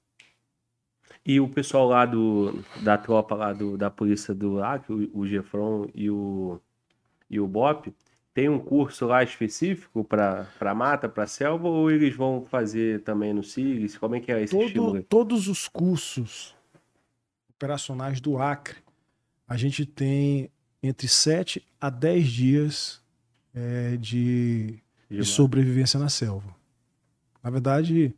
E 1.25 1.41
o 1.41 1.49
pessoal 1.49 1.89
lá 1.89 2.05
do, 2.05 2.63
da 2.83 2.99
tropa 2.99 3.35
lá 3.35 3.53
do, 3.53 3.77
da 3.77 3.91
polícia 3.91 4.35
do 4.35 4.63
Acre, 4.63 4.93
o, 4.93 5.21
o 5.21 5.27
Gefron 5.27 5.87
e 5.95 6.11
o, 6.11 6.61
e 7.31 7.41
o 7.41 7.47
BOP, 7.47 7.95
tem 8.35 8.49
um 8.49 8.59
curso 8.59 9.07
lá 9.07 9.23
específico 9.23 10.05
para 10.05 10.75
mata, 10.75 11.09
para 11.09 11.27
selva, 11.27 11.69
ou 11.69 11.91
eles 11.91 12.17
vão 12.17 12.45
fazer 12.45 13.03
também 13.03 13.33
no 13.33 13.45
SIGS? 13.45 13.97
Como 13.97 14.17
é 14.17 14.21
que 14.21 14.33
é 14.33 14.43
esse? 14.43 14.75
Todo, 14.75 15.03
todos 15.05 15.47
os 15.49 15.69
cursos 15.69 16.55
operacionais 17.49 18.21
do 18.21 18.37
Acre, 18.37 18.84
a 19.47 19.57
gente 19.57 19.85
tem 19.85 20.51
entre 20.83 21.09
7 21.09 21.65
a 21.81 21.91
10 21.91 22.29
dias 22.29 23.03
é, 23.55 23.97
de, 23.97 24.79
De 25.09 25.25
sobrevivência 25.25 25.99
na 25.99 26.09
selva. 26.09 26.55
Na 27.43 27.51
verdade, 27.51 28.15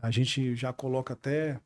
a 0.00 0.10
gente 0.10 0.54
já 0.54 0.72
coloca 0.72 1.12
até 1.12 1.60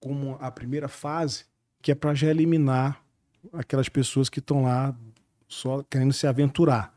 como 0.00 0.36
a 0.40 0.50
primeira 0.50 0.88
fase, 0.88 1.44
que 1.80 1.92
é 1.92 1.94
para 1.94 2.14
já 2.14 2.28
eliminar 2.28 3.02
aquelas 3.52 3.88
pessoas 3.88 4.28
que 4.28 4.38
estão 4.38 4.62
lá 4.62 4.96
só 5.46 5.82
querendo 5.82 6.12
se 6.12 6.26
aventurar. 6.26 6.94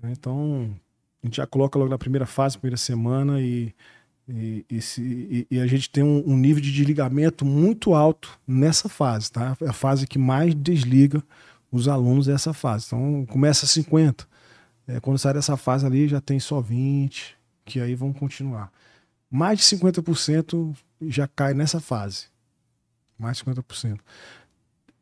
né? 0.00 0.12
Então, 0.12 0.74
a 1.22 1.26
gente 1.26 1.36
já 1.36 1.46
coloca 1.46 1.78
logo 1.78 1.90
na 1.90 1.98
primeira 1.98 2.26
fase, 2.26 2.58
primeira 2.58 2.76
semana, 2.76 3.40
e, 3.40 3.74
e, 4.28 4.64
e 4.70 4.80
se- 4.80 5.02
e- 5.02 5.46
e 5.56 5.60
a 5.60 5.66
gente 5.66 5.90
tem 5.90 6.02
um, 6.04 6.22
um 6.26 6.36
nível 6.36 6.62
de 6.62 6.72
desligamento 6.72 7.44
muito 7.44 7.94
alto 7.94 8.38
nessa 8.46 8.88
fase, 8.88 9.30
tá? 9.32 9.56
É 9.60 9.68
a 9.68 9.72
fase 9.72 10.06
que 10.06 10.18
mais 10.18 10.54
desliga 10.54 11.22
os 11.70 11.88
alunos 11.88 12.26
dessa 12.26 12.52
fase. 12.52 12.86
Então, 12.86 13.26
começa 13.26 13.64
a 13.64 13.68
50. 13.68 14.26
É, 14.86 15.00
quando 15.00 15.18
sai 15.18 15.32
dessa 15.34 15.56
fase 15.56 15.86
ali, 15.86 16.08
já 16.08 16.20
tem 16.20 16.38
só 16.40 16.60
20, 16.60 17.36
que 17.64 17.80
aí 17.80 17.94
vão 17.94 18.12
continuar. 18.12 18.70
Mais 19.30 19.58
de 19.58 19.64
50% 19.64 20.74
já 21.02 21.26
cai 21.26 21.54
nessa 21.54 21.80
fase. 21.80 22.26
Mais 23.18 23.36
de 23.38 23.44
50%. 23.44 23.98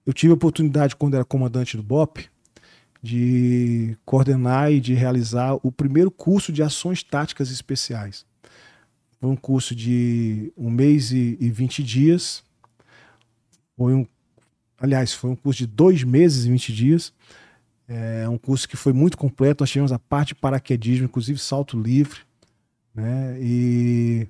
Eu 0.07 0.13
tive 0.13 0.31
a 0.33 0.35
oportunidade, 0.35 0.97
quando 0.97 1.15
era 1.15 1.25
comandante 1.25 1.77
do 1.77 1.83
BOP, 1.83 2.29
de 3.03 3.97
coordenar 4.05 4.71
e 4.73 4.81
de 4.81 4.95
realizar 4.95 5.55
o 5.63 5.73
primeiro 5.73 6.11
curso 6.11 6.53
de 6.53 6.63
ações 6.63 7.03
táticas 7.03 7.51
especiais. 7.51 8.25
Foi 9.21 9.29
um 9.29 9.37
curso 9.37 9.75
de 9.75 10.51
um 10.57 10.71
mês 10.71 11.13
e, 11.13 11.37
e 11.39 11.51
20 11.51 11.83
dias. 11.83 12.43
Foi 13.77 13.95
um, 13.95 14.07
aliás, 14.79 15.13
foi 15.13 15.31
um 15.31 15.37
curso 15.37 15.59
de 15.59 15.67
dois 15.67 16.03
meses 16.03 16.47
e 16.47 16.51
20 16.51 16.73
dias. 16.73 17.13
É 17.87 18.27
um 18.29 18.39
curso 18.39 18.67
que 18.67 18.77
foi 18.77 18.95
muito 18.95 19.19
completo. 19.19 19.63
Nós 19.63 19.71
tivemos 19.71 19.93
a 19.93 19.99
parte 19.99 20.29
de 20.29 20.37
paraquedismo, 20.37 21.05
inclusive 21.05 21.39
salto 21.39 21.79
livre. 21.79 22.21
Né? 22.95 23.37
E 23.43 24.29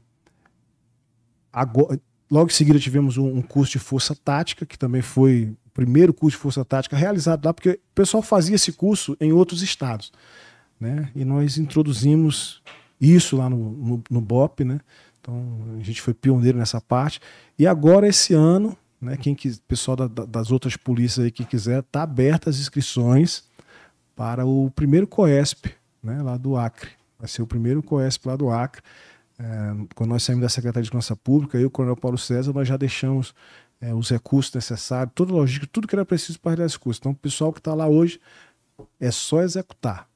agora, 1.53 2.01
logo 2.29 2.51
em 2.51 2.55
seguida 2.55 2.79
tivemos 2.79 3.17
um, 3.17 3.37
um 3.37 3.43
curso 3.43 3.73
de 3.73 3.79
força 3.79 4.17
tática, 4.17 4.67
que 4.67 4.79
também 4.79 5.03
foi 5.03 5.55
o 5.67 5.71
primeiro 5.71 6.13
curso 6.13 6.37
de 6.37 6.43
força 6.43 6.65
tática 6.65 6.97
realizado 6.97 7.45
lá, 7.45 7.55
porque 7.55 7.71
o 7.71 7.95
pessoal 7.95 8.23
fazia 8.23 8.57
esse 8.57 8.73
curso 8.73 9.17
em 9.21 9.31
outros 9.31 9.63
estados. 9.63 10.11
Né? 10.81 11.11
E 11.15 11.25
nós 11.25 11.59
introduzimos 11.59 12.61
isso 13.01 13.37
lá 13.37 13.49
no, 13.49 13.57
no, 13.71 14.03
no 14.11 14.21
BOP, 14.21 14.65
né? 14.65 14.81
Então 15.21 15.59
a 15.79 15.83
gente 15.83 16.01
foi 16.03 16.15
pioneiro 16.15 16.59
nessa 16.59 16.81
parte. 16.81 17.21
E 17.59 17.67
agora, 17.67 18.07
esse 18.09 18.35
ano, 18.35 18.77
né, 19.01 19.17
quem 19.17 19.35
quis, 19.35 19.59
pessoal 19.61 19.97
da- 19.97 20.07
da- 20.09 20.25
das 20.25 20.51
outras 20.51 20.77
polícias 20.77 21.25
aí 21.25 21.31
que 21.31 21.45
quiser, 21.45 21.83
tá 21.85 22.03
abertas 22.03 22.57
as 22.57 22.61
inscrições 22.61 23.45
para 24.17 24.45
o 24.45 24.71
primeiro 24.71 25.07
COESP, 25.07 25.73
né, 26.03 26.23
lá 26.23 26.37
do 26.37 26.57
Acre. 26.57 26.91
Vai 27.19 27.29
ser 27.29 27.43
o 27.43 27.47
primeiro 27.47 27.83
COESP 27.83 28.29
lá 28.29 28.37
do 28.37 28.51
Acre. 28.51 28.83
É, 29.39 29.45
quando 29.95 30.11
nós 30.11 30.23
saímos 30.23 30.43
da 30.43 30.49
Secretaria 30.51 30.83
de 30.83 30.89
Segurança 30.89 31.17
Pública, 31.17 31.57
eu 31.57 31.63
e 31.63 31.67
o 31.67 31.71
Coronel 31.71 31.97
Paulo 31.97 32.19
César, 32.19 32.53
nós 32.53 32.69
já 32.69 32.77
deixamos 32.77 33.35
é, 33.81 33.95
os 33.95 34.11
recursos 34.11 34.53
necessários, 34.55 35.13
toda 35.15 35.33
a 35.33 35.37
logística, 35.37 35.67
tudo 35.73 35.89
que 35.89 35.95
era 35.95 36.05
preciso 36.05 36.39
para 36.39 36.51
realizar 36.51 36.67
esse 36.67 36.79
curso. 36.79 37.01
Então, 37.01 37.13
o 37.13 37.17
pessoal 37.17 37.51
que 37.51 37.61
está 37.61 37.73
lá 37.75 37.89
hoje 37.89 38.21
é 38.99 39.11
só 39.11 39.41
executar. 39.41 40.07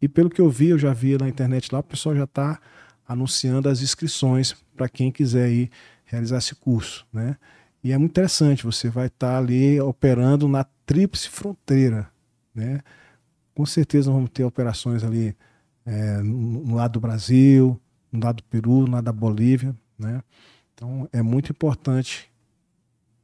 E 0.00 0.08
pelo 0.08 0.30
que 0.30 0.40
eu 0.40 0.48
vi, 0.48 0.68
eu 0.68 0.78
já 0.78 0.92
vi 0.92 1.16
na 1.18 1.28
internet 1.28 1.72
lá, 1.72 1.80
o 1.80 1.82
pessoal 1.82 2.16
já 2.16 2.24
está 2.24 2.60
anunciando 3.06 3.68
as 3.68 3.82
inscrições 3.82 4.54
para 4.76 4.88
quem 4.88 5.10
quiser 5.10 5.50
ir 5.50 5.70
realizar 6.04 6.38
esse 6.38 6.54
curso, 6.54 7.06
né? 7.12 7.36
E 7.82 7.92
é 7.92 7.98
muito 7.98 8.12
interessante, 8.12 8.64
você 8.64 8.88
vai 8.90 9.06
estar 9.06 9.38
ali 9.38 9.80
operando 9.80 10.46
na 10.46 10.64
tríplice 10.84 11.28
fronteira, 11.28 12.10
né? 12.54 12.80
Com 13.54 13.64
certeza 13.66 14.10
vamos 14.10 14.30
ter 14.30 14.44
operações 14.44 15.02
ali 15.02 15.36
é, 15.84 16.18
no, 16.18 16.64
no 16.64 16.74
lado 16.76 16.92
do 16.92 17.00
Brasil, 17.00 17.80
no 18.12 18.24
lado 18.24 18.36
do 18.36 18.44
Peru, 18.44 18.86
no 18.86 18.92
lado 18.92 19.04
da 19.04 19.12
Bolívia, 19.12 19.74
né? 19.98 20.22
Então 20.74 21.08
é 21.12 21.22
muito 21.22 21.50
importante 21.52 22.30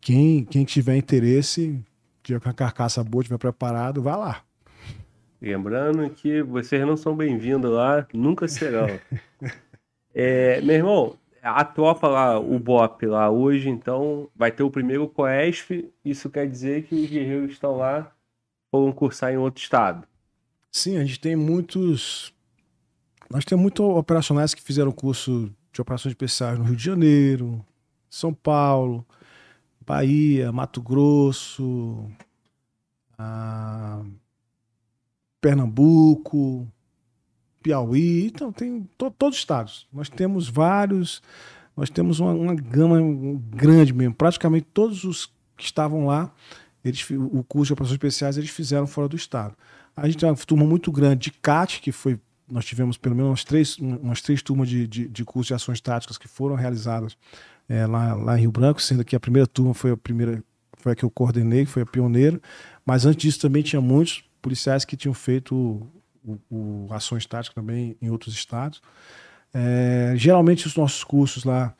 quem, 0.00 0.44
quem 0.44 0.64
tiver 0.64 0.96
interesse, 0.96 1.82
tiver 2.22 2.40
com 2.40 2.48
a 2.48 2.52
carcaça 2.52 3.02
boa, 3.02 3.24
tiver 3.24 3.38
preparado, 3.38 4.02
vá 4.02 4.16
lá. 4.16 4.45
Lembrando 5.40 6.08
que 6.10 6.42
vocês 6.42 6.84
não 6.86 6.96
são 6.96 7.16
bem-vindos 7.16 7.70
lá, 7.70 8.06
nunca 8.12 8.48
serão. 8.48 8.88
É, 10.18 10.62
meu 10.62 10.76
irmão, 10.76 11.18
a 11.42 11.62
tropa 11.62 12.08
lá, 12.08 12.40
o 12.40 12.58
BOP 12.58 13.02
lá 13.04 13.30
hoje, 13.30 13.68
então, 13.68 14.30
vai 14.34 14.50
ter 14.50 14.62
o 14.62 14.70
primeiro 14.70 15.06
COESP. 15.06 15.92
Isso 16.02 16.30
quer 16.30 16.48
dizer 16.48 16.84
que 16.84 16.94
os 16.94 17.10
guerreiros 17.10 17.50
estão 17.50 17.76
lá 17.76 18.10
foram 18.70 18.92
cursar 18.92 19.32
em 19.32 19.36
outro 19.36 19.62
estado. 19.62 20.06
Sim, 20.72 20.96
a 20.96 21.04
gente 21.04 21.20
tem 21.20 21.36
muitos. 21.36 22.32
Nós 23.30 23.44
temos 23.44 23.62
muitos 23.62 23.84
operacionais 23.84 24.54
que 24.54 24.62
fizeram 24.62 24.92
curso 24.92 25.52
de 25.72 25.80
operações 25.80 26.12
especiais 26.12 26.58
no 26.58 26.64
Rio 26.64 26.76
de 26.76 26.84
Janeiro, 26.84 27.64
São 28.08 28.32
Paulo, 28.32 29.06
Bahia, 29.86 30.50
Mato 30.52 30.80
Grosso, 30.80 32.10
ah, 33.18 34.02
Pernambuco, 35.46 36.66
Piauí, 37.62 38.26
então 38.26 38.50
tem 38.50 38.82
to, 38.98 39.12
todos 39.12 39.36
os 39.36 39.42
estados. 39.42 39.86
Nós 39.92 40.08
temos 40.08 40.48
vários, 40.48 41.22
nós 41.76 41.88
temos 41.88 42.18
uma, 42.18 42.32
uma 42.32 42.52
gama 42.52 42.98
grande 43.50 43.92
mesmo. 43.92 44.12
Praticamente 44.12 44.66
todos 44.74 45.04
os 45.04 45.26
que 45.56 45.62
estavam 45.62 46.04
lá, 46.04 46.32
eles, 46.84 47.08
o 47.10 47.44
curso 47.44 47.68
de 47.68 47.72
operações 47.74 47.94
especiais 47.94 48.36
eles 48.36 48.50
fizeram 48.50 48.88
fora 48.88 49.06
do 49.06 49.14
estado. 49.14 49.54
A 49.96 50.08
gente 50.08 50.18
tem 50.18 50.28
uma 50.28 50.34
turma 50.34 50.64
muito 50.64 50.90
grande 50.90 51.30
de 51.30 51.30
CAT, 51.30 51.80
que 51.80 51.92
foi 51.92 52.18
nós 52.50 52.64
tivemos 52.64 52.96
pelo 52.96 53.14
menos 53.14 53.30
umas 53.30 53.44
três, 53.44 53.78
umas 53.78 54.20
três 54.20 54.42
turmas 54.42 54.68
de, 54.68 54.88
de, 54.88 55.06
de 55.06 55.24
curso 55.24 55.48
de 55.48 55.54
ações 55.54 55.80
táticas 55.80 56.18
que 56.18 56.26
foram 56.26 56.56
realizadas 56.56 57.16
é, 57.68 57.86
lá, 57.86 58.14
lá 58.14 58.36
em 58.36 58.40
Rio 58.40 58.50
Branco, 58.50 58.82
sendo 58.82 59.04
que 59.04 59.14
a 59.14 59.20
primeira 59.20 59.46
turma 59.46 59.74
foi 59.74 59.92
a 59.92 59.96
primeira, 59.96 60.42
foi 60.76 60.90
a 60.90 60.96
que 60.96 61.04
eu 61.04 61.10
coordenei, 61.10 61.66
foi 61.66 61.82
a 61.82 61.86
pioneira, 61.86 62.40
mas 62.84 63.06
antes 63.06 63.22
disso 63.22 63.40
também 63.40 63.62
tinha 63.62 63.80
muitos 63.80 64.25
policiais 64.40 64.84
que 64.84 64.96
tinham 64.96 65.14
feito 65.14 65.54
o, 66.24 66.38
o, 66.50 66.88
ações 66.90 67.26
táticas 67.26 67.54
também 67.54 67.96
em 68.00 68.10
outros 68.10 68.34
estados. 68.34 68.80
É, 69.52 70.12
geralmente 70.16 70.66
os 70.66 70.76
nossos 70.76 71.02
cursos 71.04 71.44
lá, 71.44 71.74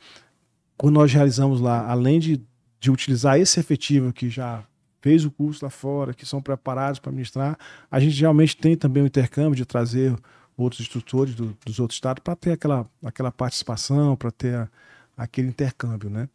quando 0.77 0.95
nós 0.95 1.11
realizamos 1.11 1.59
lá, 1.59 1.89
além 1.89 2.19
de, 2.19 2.41
de 2.79 2.91
utilizar 2.91 3.39
esse 3.39 3.59
efetivo 3.59 4.13
que 4.13 4.29
já 4.29 4.63
fez 5.01 5.25
o 5.25 5.31
curso 5.31 5.63
lá 5.63 5.69
fora, 5.69 6.13
que 6.13 6.25
são 6.25 6.41
preparados 6.41 6.99
para 6.99 7.11
ministrar, 7.11 7.57
a 7.89 7.99
gente 7.99 8.13
geralmente 8.13 8.57
tem 8.57 8.75
também 8.75 9.03
o 9.03 9.07
intercâmbio 9.07 9.55
de 9.55 9.65
trazer 9.65 10.15
outros 10.55 10.81
instrutores 10.81 11.35
do, 11.35 11.55
dos 11.65 11.79
outros 11.79 11.97
estados 11.97 12.21
para 12.23 12.35
ter 12.35 12.53
aquela, 12.53 12.89
aquela 13.03 13.31
participação, 13.31 14.15
para 14.15 14.31
ter 14.31 14.55
a, 14.55 14.69
aquele 15.15 15.47
intercâmbio, 15.47 16.09
né? 16.09 16.27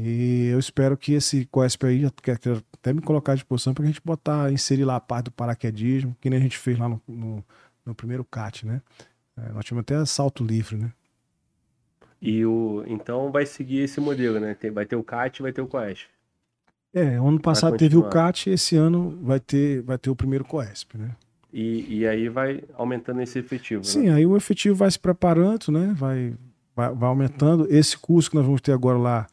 E 0.00 0.48
eu 0.48 0.58
espero 0.58 0.96
que 0.96 1.12
esse 1.12 1.44
COESP 1.46 1.86
aí, 1.86 2.04
até 2.04 2.92
me 2.92 3.00
colocar 3.00 3.32
à 3.32 3.34
disposição 3.34 3.74
para 3.74 3.84
a 3.84 3.86
gente 3.86 4.00
botar, 4.04 4.52
inserir 4.52 4.84
lá 4.84 4.96
a 4.96 5.00
parte 5.00 5.26
do 5.26 5.32
paraquedismo, 5.32 6.16
que 6.20 6.30
nem 6.30 6.38
a 6.38 6.42
gente 6.42 6.56
fez 6.56 6.78
lá 6.78 6.88
no, 6.88 7.00
no, 7.08 7.44
no 7.84 7.94
primeiro 7.94 8.24
CAT, 8.24 8.66
né? 8.66 8.80
É, 9.36 9.52
nós 9.52 9.64
tivemos 9.64 9.82
até 9.82 10.04
salto 10.04 10.44
livre, 10.44 10.76
né? 10.76 10.92
E 12.20 12.44
o, 12.44 12.84
então 12.86 13.30
vai 13.30 13.46
seguir 13.46 13.80
esse 13.80 14.00
modelo, 14.00 14.40
né? 14.40 14.54
Tem, 14.54 14.70
vai 14.70 14.84
ter 14.84 14.96
o 14.96 15.02
CAT 15.02 15.38
e 15.38 15.42
vai 15.42 15.52
ter 15.52 15.62
o 15.62 15.66
COESP. 15.66 16.08
É, 16.92 17.16
ano 17.16 17.40
passado 17.40 17.76
teve 17.76 17.96
o 17.96 18.08
CAT 18.08 18.50
esse 18.50 18.76
ano 18.76 19.18
vai 19.22 19.38
ter, 19.38 19.82
vai 19.82 19.98
ter 19.98 20.10
o 20.10 20.16
primeiro 20.16 20.44
COESP, 20.44 20.96
né? 20.96 21.14
E, 21.52 22.00
e 22.00 22.06
aí 22.06 22.28
vai 22.28 22.62
aumentando 22.74 23.20
esse 23.22 23.38
efetivo. 23.38 23.84
Sim, 23.84 24.08
né? 24.08 24.14
aí 24.14 24.26
o 24.26 24.36
efetivo 24.36 24.74
vai 24.74 24.90
se 24.90 24.98
preparando, 24.98 25.70
né? 25.70 25.94
Vai, 25.96 26.34
vai, 26.74 26.94
vai, 26.94 27.08
aumentando. 27.08 27.66
Esse 27.70 27.96
curso 27.96 28.30
que 28.30 28.36
nós 28.36 28.44
vamos 28.44 28.60
ter 28.60 28.72
agora 28.72 28.98
lá 28.98 29.26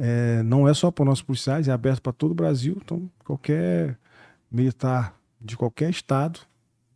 é, 0.00 0.42
não 0.42 0.68
é 0.68 0.74
só 0.74 0.90
para 0.90 1.04
nossos 1.04 1.22
policiais, 1.22 1.68
é 1.68 1.72
aberto 1.72 2.02
para 2.02 2.12
todo 2.12 2.32
o 2.32 2.34
Brasil. 2.34 2.78
Então, 2.82 3.08
qualquer 3.24 3.98
militar 4.50 5.14
de 5.40 5.56
qualquer 5.56 5.90
estado, 5.90 6.40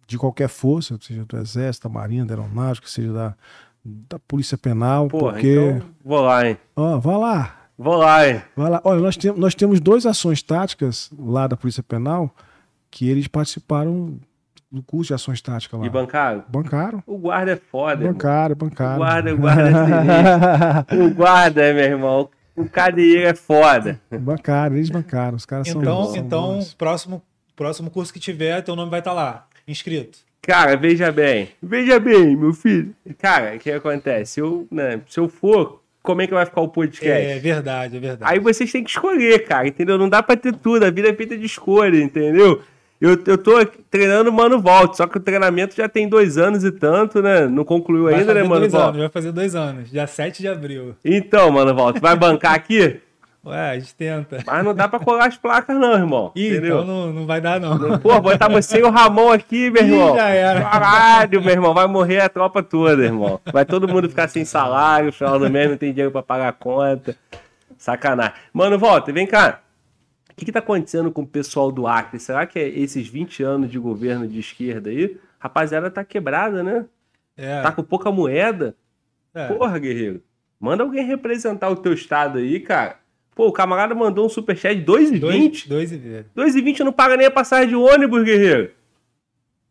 de 0.06 0.18
qualquer 0.18 0.48
força, 0.48 0.98
seja 1.00 1.24
do 1.24 1.36
Exército, 1.36 1.88
da 1.88 1.94
Marinha, 1.94 2.24
da 2.24 2.34
Aeronáutica, 2.34 2.88
seja 2.88 3.12
da, 3.12 3.34
da 3.84 4.18
Polícia 4.18 4.58
Penal, 4.58 5.08
Porra, 5.08 5.32
porque. 5.32 5.54
Então, 5.54 5.88
vou 6.04 6.20
lá, 6.20 6.48
hein? 6.48 6.58
Ó, 6.76 6.98
vá 6.98 7.16
lá. 7.16 7.56
Vou 7.78 7.96
lá, 7.96 8.28
hein? 8.28 8.42
Vai 8.56 8.70
lá. 8.70 8.80
Olha, 8.84 9.00
nós, 9.00 9.16
tem, 9.16 9.32
nós 9.32 9.54
temos 9.54 9.80
duas 9.80 10.06
ações 10.06 10.42
táticas 10.42 11.10
lá 11.18 11.46
da 11.46 11.56
Polícia 11.56 11.82
Penal 11.82 12.34
que 12.90 13.08
eles 13.08 13.26
participaram 13.26 14.18
do 14.70 14.82
curso 14.82 15.08
de 15.08 15.14
ações 15.14 15.40
táticas 15.40 15.80
lá. 15.80 15.86
E 15.86 15.90
bancaram? 15.90 16.44
Bancaram. 16.48 17.02
O 17.06 17.18
guarda 17.18 17.52
é 17.52 17.56
foda. 17.56 18.06
Bancaram, 18.06 18.54
bancaram. 18.54 18.94
O 18.94 18.98
guarda, 18.98 19.34
o 19.34 19.38
guarda 19.38 20.86
é 20.88 20.96
o 21.02 21.14
guarda, 21.14 21.74
meu 21.74 21.84
irmão. 21.84 22.30
O 22.54 22.68
cadeiro 22.68 23.26
é 23.26 23.34
foda. 23.34 24.00
Bancaram, 24.10 24.76
eles 24.76 24.90
bancaram. 24.90 25.36
Os 25.36 25.46
caras 25.46 25.68
então, 25.68 26.04
são. 26.04 26.16
Então, 26.16 26.60
são 26.60 26.74
próximo, 26.76 27.22
próximo 27.56 27.90
curso 27.90 28.12
que 28.12 28.20
tiver, 28.20 28.60
teu 28.62 28.76
nome 28.76 28.90
vai 28.90 29.00
estar 29.00 29.12
lá, 29.12 29.46
inscrito. 29.66 30.18
Cara, 30.42 30.76
veja 30.76 31.12
bem. 31.12 31.50
Veja 31.62 32.00
bem, 32.00 32.36
meu 32.36 32.52
filho. 32.52 32.94
Cara, 33.18 33.54
o 33.54 33.58
que 33.58 33.70
acontece? 33.70 34.40
Eu, 34.40 34.66
né, 34.70 35.00
se 35.08 35.20
eu 35.20 35.28
for, 35.28 35.80
como 36.02 36.20
é 36.20 36.26
que 36.26 36.34
vai 36.34 36.44
ficar 36.44 36.60
o 36.60 36.68
podcast? 36.68 37.08
É 37.08 37.38
verdade, 37.38 37.96
é 37.96 38.00
verdade. 38.00 38.32
Aí 38.32 38.40
vocês 38.40 38.70
têm 38.72 38.82
que 38.82 38.90
escolher, 38.90 39.44
cara, 39.44 39.68
entendeu? 39.68 39.96
Não 39.96 40.08
dá 40.08 40.20
pra 40.20 40.36
ter 40.36 40.52
tudo. 40.54 40.84
A 40.84 40.90
vida 40.90 41.08
é 41.08 41.14
feita 41.14 41.38
de 41.38 41.46
escolha, 41.46 41.96
entendeu? 42.02 42.60
Eu, 43.02 43.18
eu 43.26 43.36
tô 43.36 43.66
treinando 43.90 44.32
Mano 44.32 44.60
Volte, 44.60 44.96
só 44.96 45.08
que 45.08 45.16
o 45.16 45.20
treinamento 45.20 45.74
já 45.74 45.88
tem 45.88 46.08
dois 46.08 46.38
anos 46.38 46.62
e 46.62 46.70
tanto, 46.70 47.20
né? 47.20 47.48
Não 47.48 47.64
concluiu 47.64 48.04
vai 48.04 48.14
ainda, 48.14 48.32
né, 48.32 48.44
Mano 48.44 48.68
Volte? 48.68 48.98
Vai 48.98 49.08
fazer 49.08 49.32
dois 49.32 49.56
anos, 49.56 49.90
dia 49.90 50.06
7 50.06 50.40
de 50.40 50.46
abril. 50.46 50.94
Então, 51.04 51.50
Mano 51.50 51.74
Volte, 51.74 51.98
vai 51.98 52.14
bancar 52.14 52.54
aqui? 52.54 53.00
Ué, 53.44 53.70
a 53.70 53.74
gente 53.76 53.92
tenta. 53.96 54.38
Mas 54.46 54.64
não 54.64 54.72
dá 54.72 54.86
pra 54.86 55.00
colar 55.00 55.26
as 55.26 55.36
placas, 55.36 55.76
não, 55.76 55.94
irmão. 55.94 56.30
Ih, 56.36 56.50
entendeu? 56.50 56.80
então 56.80 56.86
não, 56.86 57.12
não 57.12 57.26
vai 57.26 57.40
dar, 57.40 57.58
não. 57.58 57.98
Pô, 57.98 58.20
botar 58.20 58.48
você 58.48 58.78
e 58.78 58.84
o 58.84 58.90
Ramon 58.90 59.32
aqui, 59.32 59.68
meu 59.68 59.82
irmão. 59.82 60.14
Ih, 60.14 60.18
já 60.18 60.28
era. 60.28 60.60
Caralho, 60.60 61.42
meu 61.42 61.50
irmão, 61.50 61.74
vai 61.74 61.88
morrer 61.88 62.20
a 62.20 62.28
tropa 62.28 62.62
toda, 62.62 63.02
irmão. 63.02 63.40
Vai 63.52 63.64
todo 63.64 63.88
mundo 63.88 64.08
ficar 64.08 64.28
sem 64.28 64.44
salário, 64.44 65.12
final 65.12 65.40
do 65.40 65.50
mês 65.50 65.68
não 65.68 65.76
tem 65.76 65.90
dinheiro 65.90 66.12
pra 66.12 66.22
pagar 66.22 66.50
a 66.50 66.52
conta. 66.52 67.16
Sacanagem. 67.76 68.34
Mano, 68.52 68.78
volta, 68.78 69.12
vem 69.12 69.26
cá. 69.26 69.58
O 70.32 70.34
que, 70.36 70.50
está 70.50 70.58
acontecendo 70.60 71.10
com 71.12 71.22
o 71.22 71.26
pessoal 71.26 71.70
do 71.70 71.86
Acre? 71.86 72.18
Será 72.18 72.46
que 72.46 72.58
é 72.58 72.68
esses 72.68 73.06
20 73.06 73.42
anos 73.42 73.70
de 73.70 73.78
governo 73.78 74.26
de 74.26 74.40
esquerda 74.40 74.90
aí? 74.90 75.16
Rapaziada, 75.38 75.90
tá 75.90 76.04
quebrada, 76.04 76.62
né? 76.62 76.86
É. 77.36 77.62
Tá 77.62 77.70
com 77.70 77.82
pouca 77.82 78.10
moeda. 78.10 78.74
É. 79.34 79.48
Porra, 79.48 79.78
guerreiro. 79.78 80.22
Manda 80.58 80.82
alguém 80.82 81.04
representar 81.04 81.68
o 81.68 81.76
teu 81.76 81.92
estado 81.92 82.38
aí, 82.38 82.60
cara. 82.60 82.96
Pô, 83.34 83.48
o 83.48 83.52
camarada 83.52 83.94
mandou 83.94 84.26
um 84.26 84.28
superchat 84.28 84.78
de 84.78 84.84
2,20. 84.84 85.68
2,20. 85.68 86.24
2,20 86.36 86.80
não 86.80 86.92
paga 86.92 87.16
nem 87.16 87.26
a 87.26 87.30
passagem 87.30 87.68
de 87.68 87.76
ônibus, 87.76 88.24
guerreiro. 88.24 88.70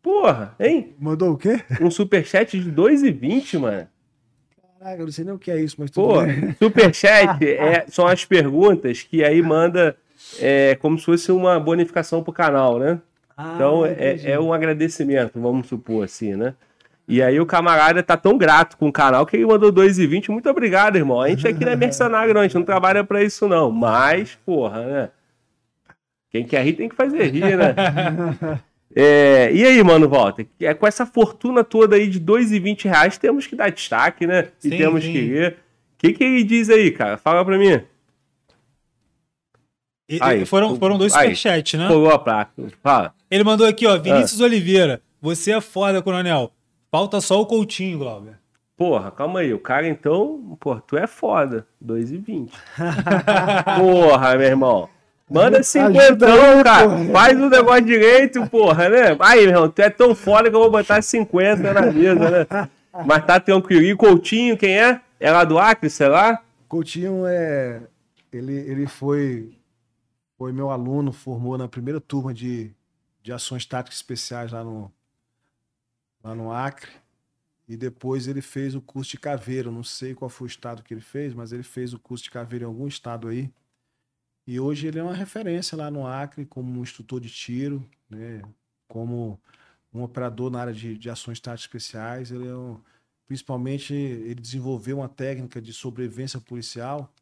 Porra, 0.02 0.54
hein? 0.58 0.94
Mandou 0.98 1.32
o 1.32 1.36
quê? 1.36 1.62
Um 1.80 1.90
superchat 1.90 2.58
de 2.58 2.70
2,20, 2.72 3.58
mano. 3.58 3.88
Caraca, 4.78 5.00
eu 5.00 5.06
não 5.06 5.12
sei 5.12 5.24
nem 5.24 5.32
o 5.32 5.38
que 5.38 5.50
é 5.50 5.60
isso, 5.60 5.76
mas 5.78 5.92
tudo 5.92 6.08
Pô, 6.08 6.22
bem. 6.22 6.56
superchat 6.58 7.46
é, 7.46 7.86
são 7.86 8.06
as 8.06 8.24
perguntas 8.24 9.02
que 9.02 9.22
aí 9.22 9.40
manda 9.40 9.96
é 10.40 10.74
como 10.76 10.98
se 10.98 11.04
fosse 11.04 11.32
uma 11.32 11.58
bonificação 11.58 12.22
pro 12.22 12.32
canal, 12.32 12.78
né? 12.78 13.00
Ah, 13.36 13.52
então 13.54 13.84
é, 13.86 14.20
é, 14.24 14.40
um 14.40 14.52
agradecimento, 14.52 15.40
vamos 15.40 15.66
supor 15.68 16.04
assim, 16.04 16.34
né? 16.34 16.54
E 17.08 17.20
aí 17.20 17.40
o 17.40 17.46
camarada 17.46 18.02
tá 18.02 18.16
tão 18.16 18.38
grato 18.38 18.76
com 18.76 18.88
o 18.88 18.92
canal 18.92 19.26
que 19.26 19.36
ele 19.36 19.44
mandou 19.46 19.72
2,20. 19.72 20.28
Muito 20.30 20.48
obrigado, 20.48 20.96
irmão. 20.96 21.20
A 21.20 21.28
gente 21.28 21.46
aqui 21.46 21.64
não 21.64 21.72
é 21.72 21.76
mercenário, 21.76 22.32
não. 22.32 22.40
A 22.40 22.44
gente 22.44 22.54
não 22.54 22.62
trabalha 22.62 23.02
para 23.02 23.22
isso, 23.22 23.48
não. 23.48 23.70
Mas, 23.70 24.38
porra, 24.46 24.86
né? 24.86 25.08
Quem 26.30 26.44
quer 26.44 26.64
rir 26.64 26.74
tem 26.74 26.88
que 26.88 26.94
fazer 26.94 27.24
rir, 27.28 27.56
né? 27.56 27.74
É, 28.94 29.50
e 29.50 29.64
aí, 29.64 29.82
mano, 29.82 30.06
Walter? 30.06 30.46
É, 30.60 30.74
com 30.74 30.86
essa 30.86 31.06
fortuna 31.06 31.64
toda 31.64 31.96
aí 31.96 32.06
de 32.06 32.20
2,20 32.20 32.84
reais, 32.84 33.16
temos 33.16 33.46
que 33.46 33.56
dar 33.56 33.70
destaque, 33.70 34.26
né? 34.26 34.48
E 34.62 34.68
sim, 34.68 34.76
temos 34.76 35.02
sim. 35.02 35.12
que 35.12 35.18
rir. 35.18 35.52
O 35.52 35.54
que, 35.96 36.12
que 36.12 36.22
ele 36.22 36.44
diz 36.44 36.68
aí, 36.68 36.90
cara? 36.90 37.16
Fala 37.16 37.42
pra 37.42 37.56
mim. 37.56 37.80
Aí, 40.20 40.44
foram, 40.44 40.76
foram 40.76 40.98
dois 40.98 41.12
superchats, 41.12 41.78
né? 41.78 41.88
Pulou 41.88 42.10
a 42.10 42.18
placa. 42.18 42.52
Fala. 42.82 43.14
Ele 43.30 43.44
mandou 43.44 43.66
aqui, 43.66 43.86
ó. 43.86 43.98
Vinícius 43.98 44.40
ah. 44.40 44.44
Oliveira. 44.44 45.00
Você 45.20 45.52
é 45.52 45.60
foda, 45.60 46.02
coronel. 46.02 46.52
Falta 46.90 47.20
só 47.20 47.40
o 47.40 47.46
Coutinho, 47.46 47.98
Glauber. 47.98 48.38
Porra, 48.76 49.10
calma 49.10 49.40
aí. 49.40 49.54
O 49.54 49.58
cara, 49.58 49.86
então, 49.86 50.56
pô, 50.58 50.76
tu 50.76 50.96
é 50.96 51.06
foda. 51.06 51.66
2,20. 51.82 52.50
porra, 53.78 54.36
meu 54.36 54.46
irmão. 54.48 54.88
Manda 55.30 55.62
50, 55.62 56.16
cara. 56.26 56.88
Porra. 56.88 57.04
Faz 57.12 57.40
o 57.40 57.48
negócio 57.48 57.84
direito, 57.84 58.46
porra, 58.50 58.88
né? 58.88 59.16
Aí, 59.20 59.42
meu 59.42 59.50
irmão, 59.50 59.68
tu 59.68 59.80
é 59.80 59.88
tão 59.88 60.14
foda 60.14 60.50
que 60.50 60.56
eu 60.56 60.60
vou 60.60 60.70
botar 60.70 61.00
50 61.00 61.72
na 61.72 61.82
mesa, 61.92 62.30
né? 62.30 62.68
Mas 63.06 63.24
tá 63.24 63.40
tranquilo. 63.40 63.82
E 63.82 63.96
Coutinho, 63.96 64.56
quem 64.56 64.78
é? 64.78 65.00
É 65.18 65.30
lá 65.30 65.44
do 65.44 65.58
Acre, 65.58 65.88
sei 65.88 66.08
lá? 66.08 66.40
Coutinho 66.68 67.24
é. 67.26 67.80
Ele, 68.32 68.52
ele 68.52 68.86
foi 68.86 69.52
foi 70.42 70.50
meu 70.50 70.70
aluno, 70.70 71.12
formou 71.12 71.56
na 71.56 71.68
primeira 71.68 72.00
turma 72.00 72.34
de, 72.34 72.74
de 73.22 73.32
ações 73.32 73.64
táticas 73.64 73.98
especiais 73.98 74.50
lá 74.50 74.64
no, 74.64 74.92
lá 76.20 76.34
no 76.34 76.50
Acre. 76.50 76.90
E 77.68 77.76
depois 77.76 78.26
ele 78.26 78.42
fez 78.42 78.74
o 78.74 78.80
curso 78.80 79.12
de 79.12 79.20
caveiro. 79.20 79.70
Não 79.70 79.84
sei 79.84 80.16
qual 80.16 80.28
foi 80.28 80.46
o 80.46 80.50
estado 80.50 80.82
que 80.82 80.92
ele 80.92 81.00
fez, 81.00 81.32
mas 81.32 81.52
ele 81.52 81.62
fez 81.62 81.94
o 81.94 81.98
curso 82.00 82.24
de 82.24 82.32
caveiro 82.32 82.64
em 82.64 82.66
algum 82.66 82.88
estado 82.88 83.28
aí. 83.28 83.52
E 84.44 84.58
hoje 84.58 84.88
ele 84.88 84.98
é 84.98 85.02
uma 85.04 85.14
referência 85.14 85.78
lá 85.78 85.92
no 85.92 86.04
Acre 86.04 86.44
como 86.44 86.76
um 86.76 86.82
instrutor 86.82 87.20
de 87.20 87.30
tiro, 87.30 87.88
né? 88.10 88.42
como 88.88 89.40
um 89.94 90.02
operador 90.02 90.50
na 90.50 90.60
área 90.60 90.74
de, 90.74 90.98
de 90.98 91.08
ações 91.08 91.38
táticas 91.38 91.66
especiais. 91.66 92.32
Ele 92.32 92.48
é 92.48 92.56
um, 92.56 92.80
principalmente 93.28 93.94
ele 93.94 94.40
desenvolveu 94.40 94.98
uma 94.98 95.08
técnica 95.08 95.62
de 95.62 95.72
sobrevivência 95.72 96.40
policial. 96.40 97.14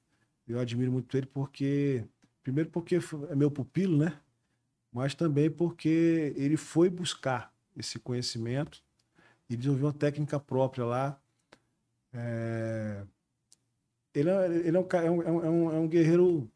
Eu 0.49 0.59
admiro 0.59 0.91
muito 0.91 1.15
ele 1.19 1.27
porque 1.27 2.03
Primeiro 2.43 2.71
porque 2.71 2.99
é 3.29 3.35
meu 3.35 3.51
pupilo, 3.51 3.97
né? 3.99 4.15
Mas 4.93 5.15
também 5.15 5.51
porque 5.51 6.33
ele 6.37 6.57
foi 6.57 6.89
buscar 6.91 7.53
esse 7.77 7.99
conhecimento 7.99 8.83
e 9.49 9.57
desenvolveu 9.57 9.87
uma 9.89 9.93
técnica 9.93 10.39
própria 10.41 10.85
lá. 10.85 11.21
É... 12.13 13.03
Ele, 14.15 14.29
é, 14.31 14.47
ele 14.67 14.77
é, 14.77 14.81
um, 14.81 14.87
é, 14.93 15.11
um, 15.11 15.23
é, 15.23 15.31
um, 15.51 15.71
é 15.77 15.79
um 15.79 15.89
guerreiro 15.89 16.51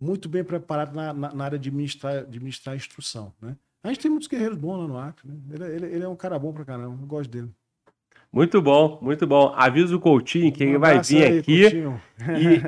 muito 0.00 0.28
bem 0.28 0.42
preparado 0.42 0.94
na, 0.94 1.12
na, 1.12 1.34
na 1.34 1.44
área 1.44 1.58
de 1.58 1.68
administrar, 1.68 2.18
administrar 2.18 2.74
instrução, 2.74 3.32
né? 3.40 3.56
A 3.84 3.88
gente 3.88 4.00
tem 4.00 4.10
muitos 4.10 4.28
guerreiros 4.28 4.56
bons 4.56 4.78
lá 4.78 4.86
no 4.86 4.96
Acre, 4.98 5.28
né? 5.28 5.36
Ele, 5.50 5.64
ele- 5.64 5.86
ele 5.96 6.04
é 6.04 6.08
um 6.08 6.16
cara 6.16 6.38
bom 6.38 6.52
pra 6.52 6.64
caramba, 6.64 7.00
eu 7.02 7.06
gosto 7.06 7.30
dele. 7.30 7.50
Muito 8.32 8.62
bom, 8.62 8.98
muito 9.02 9.26
bom. 9.26 9.52
Avisa 9.54 9.94
o 9.94 10.00
Coutinho 10.00 10.50
que 10.52 10.62
ele 10.62 10.78
vai 10.78 10.94
vir 11.02 11.24
aí, 11.24 11.38
aqui 11.40 11.66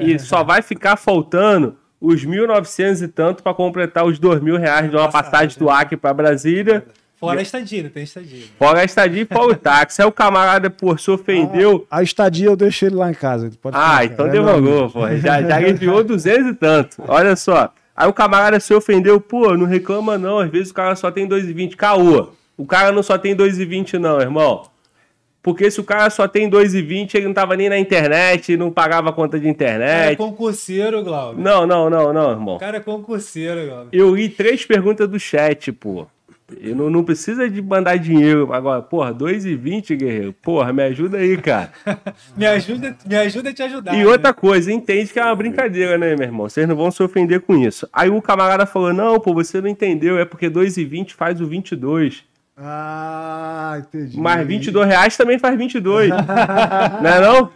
e, 0.02 0.12
e 0.14 0.18
só 0.18 0.44
vai 0.44 0.60
ficar 0.60 0.96
faltando 0.96 1.78
os 2.04 2.24
1.900 2.24 3.02
e 3.02 3.08
tanto 3.08 3.42
para 3.42 3.54
completar 3.54 4.04
os 4.04 4.18
2 4.18 4.40
mil 4.40 4.56
reais 4.58 4.90
de 4.90 4.96
uma 4.96 5.08
passagem 5.10 5.58
do 5.58 5.70
Acre 5.70 5.96
para 5.96 6.12
Brasília. 6.12 6.84
Fora 7.16 7.38
a 7.38 7.42
estadia, 7.42 7.88
tem 7.88 8.02
estadia. 8.02 8.44
Fora 8.58 8.80
a 8.80 8.84
estadia 8.84 9.22
e 9.22 9.24
fora 9.24 9.52
o 9.52 9.56
táxi. 9.56 10.02
Aí 10.02 10.06
o 10.08 10.12
camarada, 10.12 10.68
pô, 10.68 10.96
se 10.98 11.10
ofendeu. 11.10 11.86
A 11.90 12.02
estadia 12.02 12.48
eu 12.48 12.56
deixei 12.56 12.88
ele 12.88 12.96
lá 12.96 13.10
em 13.10 13.14
casa. 13.14 13.46
ele 13.46 13.56
pode 13.56 13.76
Ah, 13.80 14.04
então. 14.04 14.26
É 14.26 14.30
demorou, 14.30 14.84
amigo. 14.84 14.90
pô. 14.92 15.08
Já, 15.16 15.40
já 15.40 15.68
enviou 15.68 16.04
200 16.04 16.48
e 16.52 16.54
tanto. 16.54 17.02
Olha 17.08 17.34
só. 17.34 17.72
Aí 17.96 18.08
o 18.08 18.12
camarada 18.12 18.60
se 18.60 18.74
ofendeu, 18.74 19.18
pô, 19.20 19.56
não 19.56 19.64
reclama 19.66 20.18
não. 20.18 20.40
Às 20.40 20.50
vezes 20.50 20.70
o 20.70 20.74
cara 20.74 20.94
só 20.96 21.10
tem 21.10 21.26
2,20. 21.26 21.76
Caô. 21.76 22.28
O 22.58 22.66
cara 22.66 22.92
não 22.92 23.02
só 23.02 23.16
tem 23.16 23.34
2,20 23.34 23.94
não, 23.98 24.20
irmão. 24.20 24.64
Porque 25.44 25.70
se 25.70 25.78
o 25.78 25.84
cara 25.84 26.08
só 26.08 26.26
tem 26.26 26.48
2,20, 26.48 27.16
ele 27.16 27.26
não 27.26 27.34
tava 27.34 27.54
nem 27.54 27.68
na 27.68 27.78
internet, 27.78 28.56
não 28.56 28.70
pagava 28.70 29.12
conta 29.12 29.38
de 29.38 29.42
Cara, 29.42 29.50
é 29.50 29.52
internet. 29.52 30.16
concurseiro, 30.16 31.04
Glauber. 31.04 31.38
Não, 31.38 31.66
não, 31.66 31.90
não, 31.90 32.14
não, 32.14 32.30
irmão. 32.30 32.56
O 32.56 32.58
cara 32.58 32.78
é 32.78 32.80
concurseiro, 32.80 33.66
Glauber. 33.66 33.88
Eu 33.92 34.16
li 34.16 34.30
três 34.30 34.64
perguntas 34.64 35.06
do 35.06 35.20
chat, 35.20 35.70
pô. 35.70 36.06
Eu 36.58 36.74
não, 36.74 36.88
não 36.88 37.04
precisa 37.04 37.48
de 37.48 37.60
mandar 37.60 37.98
dinheiro. 37.98 38.54
Agora, 38.54 38.80
porra, 38.80 39.12
2,20, 39.12 39.94
guerreiro. 39.94 40.32
Porra, 40.40 40.72
me 40.72 40.82
ajuda 40.82 41.18
aí, 41.18 41.36
cara. 41.36 41.70
Me 42.34 42.46
ajuda, 42.46 42.96
me 43.06 43.16
ajuda 43.16 43.50
a 43.50 43.52
te 43.52 43.62
ajudar. 43.62 43.94
E 43.94 43.98
né? 43.98 44.06
outra 44.06 44.32
coisa, 44.32 44.72
entende 44.72 45.12
que 45.12 45.18
é 45.20 45.24
uma 45.24 45.36
brincadeira, 45.36 45.98
né, 45.98 46.16
meu 46.16 46.26
irmão? 46.26 46.48
Vocês 46.48 46.66
não 46.66 46.74
vão 46.74 46.90
se 46.90 47.02
ofender 47.02 47.40
com 47.42 47.54
isso. 47.58 47.86
Aí 47.92 48.08
o 48.08 48.22
camarada 48.22 48.64
falou: 48.64 48.94
não, 48.94 49.20
pô, 49.20 49.34
você 49.34 49.60
não 49.60 49.68
entendeu, 49.68 50.18
é 50.18 50.24
porque 50.24 50.48
2,20 50.48 51.12
faz 51.12 51.38
o 51.40 51.46
22. 51.46 52.24
Ah, 52.56 53.76
entendi. 53.78 54.18
Mas 54.18 54.46
22 54.46 54.86
reais 54.86 55.16
também 55.16 55.38
faz 55.38 55.56
22. 55.58 56.10
não 57.02 57.10
é 57.10 57.20
não? 57.20 57.50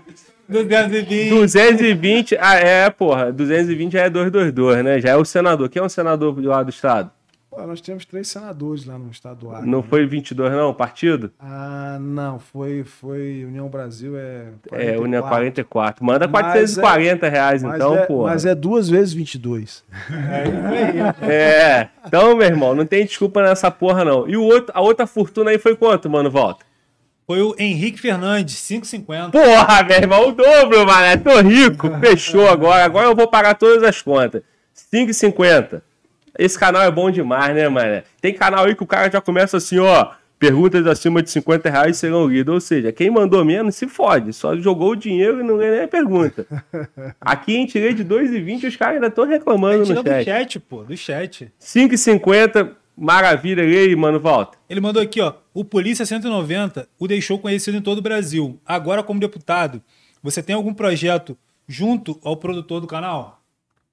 220. 0.48 1.28
220, 1.30 2.38
ah, 2.40 2.54
é, 2.54 2.90
porra, 2.90 3.30
220 3.30 3.92
já 3.92 4.00
é 4.00 4.10
222, 4.10 4.84
né? 4.84 5.00
Já 5.00 5.10
é 5.10 5.16
o 5.16 5.24
senador. 5.24 5.68
Quem 5.68 5.80
é 5.80 5.84
o 5.84 5.88
senador 5.88 6.42
lá 6.42 6.62
do 6.62 6.70
estado? 6.70 7.10
Pô, 7.58 7.66
nós 7.66 7.80
temos 7.80 8.04
três 8.04 8.28
senadores 8.28 8.84
lá 8.84 8.96
no 8.96 9.10
estado 9.10 9.40
do 9.40 9.50
Acre. 9.50 9.68
Não 9.68 9.82
foi 9.82 10.06
22 10.06 10.52
não, 10.52 10.70
o 10.70 10.74
partido? 10.74 11.32
Ah, 11.40 11.98
não, 12.00 12.38
foi, 12.38 12.84
foi 12.84 13.44
União 13.44 13.68
Brasil, 13.68 14.16
é. 14.16 14.50
É, 14.70 14.96
União 14.96 15.20
44. 15.24 16.04
Manda 16.04 16.28
Mas 16.28 16.40
440 16.54 17.28
reais 17.28 17.64
Mas, 17.64 17.74
então, 17.74 17.96
é, 17.96 18.06
porra. 18.06 18.30
mas 18.30 18.46
é 18.46 18.54
duas 18.54 18.88
vezes 18.88 19.12
22. 19.12 19.82
É, 21.20 21.88
então, 22.06 22.36
meu 22.36 22.46
irmão, 22.46 22.76
não 22.76 22.86
tem 22.86 23.04
desculpa 23.04 23.42
nessa 23.42 23.72
porra, 23.72 24.04
não. 24.04 24.28
E 24.28 24.36
o 24.36 24.44
outro, 24.44 24.72
a 24.72 24.80
outra 24.80 25.04
fortuna 25.04 25.50
aí 25.50 25.58
foi 25.58 25.74
quanto, 25.74 26.08
mano, 26.08 26.30
volta? 26.30 26.64
Foi 27.26 27.42
o 27.42 27.56
Henrique 27.58 28.00
Fernandes, 28.00 28.54
5,50. 28.54 29.32
Porra, 29.32 29.82
meu 29.82 29.96
irmão, 29.96 30.28
o 30.28 30.32
dobro, 30.32 30.86
mané. 30.86 31.16
Tô 31.16 31.40
rico. 31.40 31.90
Fechou 31.98 32.48
agora. 32.48 32.84
Agora 32.84 33.08
eu 33.08 33.16
vou 33.16 33.26
pagar 33.26 33.54
todas 33.54 33.82
as 33.82 34.00
contas. 34.00 34.42
5,50. 34.94 35.82
Esse 36.38 36.56
canal 36.56 36.82
é 36.82 36.90
bom 36.90 37.10
demais, 37.10 37.52
né, 37.52 37.68
mané? 37.68 38.04
Tem 38.20 38.32
canal 38.32 38.64
aí 38.64 38.76
que 38.76 38.82
o 38.84 38.86
cara 38.86 39.10
já 39.10 39.20
começa 39.20 39.56
assim, 39.56 39.78
ó. 39.78 40.12
Perguntas 40.38 40.86
acima 40.86 41.20
de 41.20 41.30
50 41.30 41.68
reais 41.68 41.96
serão 41.96 42.28
lidas. 42.28 42.54
Ou 42.54 42.60
seja, 42.60 42.92
quem 42.92 43.10
mandou 43.10 43.44
menos 43.44 43.74
se 43.74 43.88
fode. 43.88 44.32
Só 44.32 44.56
jogou 44.56 44.92
o 44.92 44.96
dinheiro 44.96 45.40
e 45.40 45.42
não 45.42 45.58
ganha 45.58 45.72
nem 45.72 45.82
a 45.82 45.88
pergunta. 45.88 46.46
Aqui 47.20 47.56
a 47.56 47.58
gente 47.58 47.76
lê 47.76 47.92
de 47.92 48.04
2,20 48.04 48.62
e 48.62 48.66
os 48.68 48.76
caras 48.76 48.94
ainda 48.94 49.08
estão 49.08 49.26
reclamando 49.26 49.84
no 49.84 50.00
do 50.00 50.08
chat. 50.08 50.24
chat, 50.24 50.60
pô, 50.60 50.84
do 50.84 50.96
chat. 50.96 51.52
5,50. 51.60 52.70
Maravilha, 52.96 53.62
e 53.62 53.76
aí, 53.76 53.96
mano, 53.96 54.20
volta. 54.20 54.58
Ele 54.70 54.80
mandou 54.80 55.02
aqui, 55.02 55.20
ó. 55.20 55.34
O 55.52 55.64
Polícia 55.64 56.06
190 56.06 56.88
o 56.98 57.08
deixou 57.08 57.38
conhecido 57.38 57.76
em 57.76 57.80
todo 57.82 57.98
o 57.98 58.02
Brasil. 58.02 58.60
Agora, 58.64 59.02
como 59.02 59.18
deputado, 59.18 59.82
você 60.22 60.40
tem 60.40 60.54
algum 60.54 60.72
projeto 60.72 61.36
junto 61.66 62.18
ao 62.24 62.36
produtor 62.36 62.80
do 62.80 62.86
canal? 62.86 63.40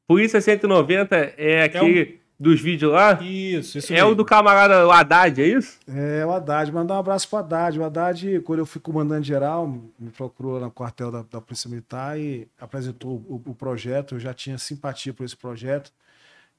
Polícia 0.08 0.40
190 0.40 1.34
é 1.38 1.64
aquele 1.64 2.20
dos 2.40 2.62
vídeos 2.62 2.92
lá? 2.92 3.22
Isso, 3.22 3.78
isso 3.78 3.94
É 3.94 4.04
o 4.04 4.14
do 4.14 4.26
camarada 4.26 4.86
o 4.86 4.92
Haddad, 4.92 5.42
é 5.42 5.48
isso? 5.48 5.80
É, 5.88 6.26
o 6.26 6.32
Haddad. 6.32 6.72
Mandar 6.72 6.96
um 6.96 7.00
abraço 7.00 7.28
pro 7.30 7.40
Haddad. 7.40 7.80
O 7.80 7.84
Haddad, 7.84 8.42
quando 8.42 8.60
eu 8.60 8.66
fui 8.66 8.82
comandante 8.82 9.28
geral, 9.28 9.68
me 9.68 10.10
procurou 10.12 10.60
no 10.60 10.70
quartel 10.70 11.12
da, 11.12 11.24
da 11.24 11.42
Polícia 11.42 11.70
Militar 11.70 12.20
e 12.20 12.48
apresentou 12.60 13.24
o, 13.28 13.42
o 13.46 13.56
projeto. 13.56 14.16
Eu 14.16 14.20
já 14.20 14.34
tinha 14.34 14.58
simpatia 14.58 15.14
por 15.14 15.26
esse 15.26 15.36
projeto. 15.36 15.92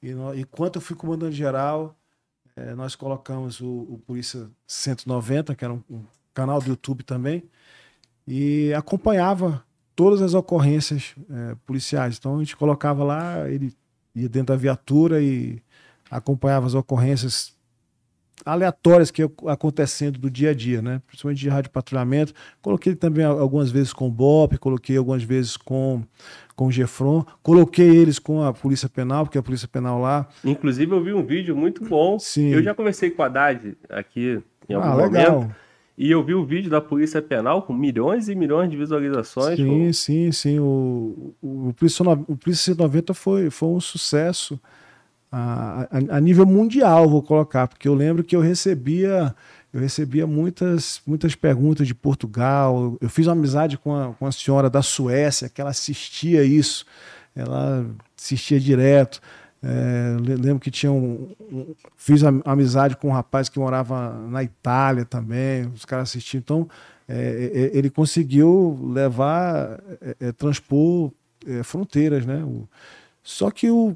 E, 0.01 0.09
e 0.35 0.43
quando 0.45 0.75
eu 0.75 0.81
fui 0.81 0.95
comandante 0.95 1.35
geral, 1.35 1.95
eh, 2.55 2.73
nós 2.75 2.95
colocamos 2.95 3.61
o, 3.61 3.67
o 3.67 4.01
Polícia 4.05 4.49
190, 4.65 5.55
que 5.55 5.63
era 5.63 5.73
um, 5.73 5.81
um 5.89 6.03
canal 6.33 6.59
do 6.59 6.69
YouTube 6.69 7.03
também, 7.03 7.43
e 8.27 8.73
acompanhava 8.73 9.63
todas 9.95 10.21
as 10.21 10.33
ocorrências 10.33 11.15
eh, 11.29 11.55
policiais. 11.65 12.17
Então 12.17 12.35
a 12.35 12.39
gente 12.39 12.55
colocava 12.55 13.03
lá, 13.03 13.49
ele 13.49 13.73
ia 14.15 14.27
dentro 14.27 14.53
da 14.53 14.55
viatura 14.55 15.21
e 15.21 15.61
acompanhava 16.09 16.65
as 16.65 16.73
ocorrências 16.73 17.55
aleatórias 18.45 19.11
que 19.11 19.21
acontecendo 19.47 20.19
do 20.19 20.29
dia 20.29 20.51
a 20.51 20.53
dia, 20.53 20.81
né? 20.81 21.01
Principalmente 21.07 21.39
de 21.39 21.49
rádio 21.49 21.71
patrulhamento. 21.71 22.33
Coloquei 22.61 22.95
também 22.95 23.25
algumas 23.25 23.71
vezes 23.71 23.91
com 23.91 24.07
o 24.07 24.11
BOP, 24.11 24.57
coloquei 24.57 24.95
algumas 24.97 25.23
vezes 25.23 25.57
com, 25.57 26.03
com 26.55 26.67
o 26.67 26.71
Gefron, 26.71 27.25
coloquei 27.41 27.89
eles 27.89 28.19
com 28.19 28.43
a 28.43 28.53
Polícia 28.53 28.87
Penal, 28.87 29.25
porque 29.25 29.37
a 29.37 29.43
Polícia 29.43 29.67
Penal 29.67 29.99
lá. 29.99 30.27
Inclusive, 30.45 30.91
eu 30.91 31.03
vi 31.03 31.13
um 31.13 31.25
vídeo 31.25 31.55
muito 31.57 31.83
bom. 31.83 32.17
Sim. 32.19 32.49
Eu 32.49 32.63
já 32.63 32.73
conversei 32.73 33.09
com 33.11 33.21
o 33.21 33.25
Haddad 33.25 33.75
aqui 33.89 34.41
em 34.69 34.73
algum 34.73 34.87
Ah, 34.87 34.95
legal. 34.95 35.31
momento. 35.33 35.55
E 35.97 36.11
eu 36.11 36.23
vi 36.23 36.35
o 36.35 36.45
vídeo 36.45 36.69
da 36.69 36.79
Polícia 36.79 37.23
Penal 37.23 37.63
com 37.63 37.73
milhões 37.73 38.29
e 38.29 38.35
milhões 38.35 38.69
de 38.69 38.77
visualizações. 38.77 39.57
Sim, 39.57 39.91
sim, 39.91 40.31
sim. 40.31 40.59
O, 40.59 41.33
o, 41.41 41.69
o, 41.69 41.73
Polícia, 41.73 42.03
o 42.05 42.37
Polícia 42.37 42.65
190 42.65 43.15
foi, 43.15 43.49
foi 43.49 43.69
um 43.69 43.79
sucesso 43.79 44.59
a, 45.31 45.87
a, 46.17 46.21
nível 46.21 46.45
mundial, 46.45 47.09
vou 47.09 47.21
colocar, 47.21 47.67
porque 47.67 47.87
eu 47.87 47.93
lembro 47.93 48.23
que 48.23 48.35
eu 48.35 48.41
recebia. 48.41 49.35
Eu 49.73 49.81
recebia 49.81 50.25
muitas, 50.25 51.01
muitas 51.05 51.35
perguntas 51.35 51.85
de 51.85 51.93
Portugal. 51.93 52.97
Eu 53.01 53.09
fiz 53.09 53.27
uma 53.27 53.33
amizade 53.33 53.77
com 53.77 53.93
a, 53.95 54.13
com 54.13 54.25
a 54.25 54.31
senhora 54.31 54.69
da 54.69 54.81
Suécia, 54.81 55.49
que 55.49 55.59
ela 55.59 55.69
assistia 55.71 56.43
isso. 56.43 56.85
Ela 57.35 57.85
assistia 58.17 58.59
direto. 58.59 59.19
É, 59.61 60.15
le- 60.21 60.35
lembro 60.35 60.59
que 60.59 60.71
tinha 60.71 60.91
um, 60.91 61.29
um- 61.51 61.75
Fiz 61.97 62.23
am- 62.23 62.41
amizade 62.45 62.95
com 62.95 63.09
um 63.09 63.11
rapaz 63.11 63.49
que 63.49 63.59
morava 63.59 64.13
na 64.29 64.41
Itália 64.41 65.03
também. 65.03 65.67
Os 65.75 65.83
caras 65.83 66.09
assistiam. 66.09 66.39
Então, 66.39 66.69
é, 67.07 67.69
é, 67.73 67.77
ele 67.77 67.89
conseguiu 67.89 68.79
levar, 68.93 69.79
é, 70.01 70.15
é, 70.27 70.31
transpor 70.31 71.11
é, 71.45 71.61
fronteiras, 71.61 72.25
né? 72.25 72.41
O- 72.43 72.67
só 73.21 73.51
que 73.51 73.69
o, 73.69 73.95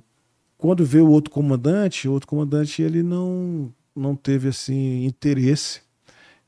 quando 0.61 0.85
veio 0.85 1.07
o 1.07 1.11
outro 1.11 1.31
comandante, 1.33 2.07
o 2.07 2.11
outro 2.11 2.27
comandante 2.27 2.83
ele 2.83 3.01
não, 3.01 3.73
não 3.95 4.15
teve 4.15 4.47
assim 4.49 5.03
interesse 5.05 5.81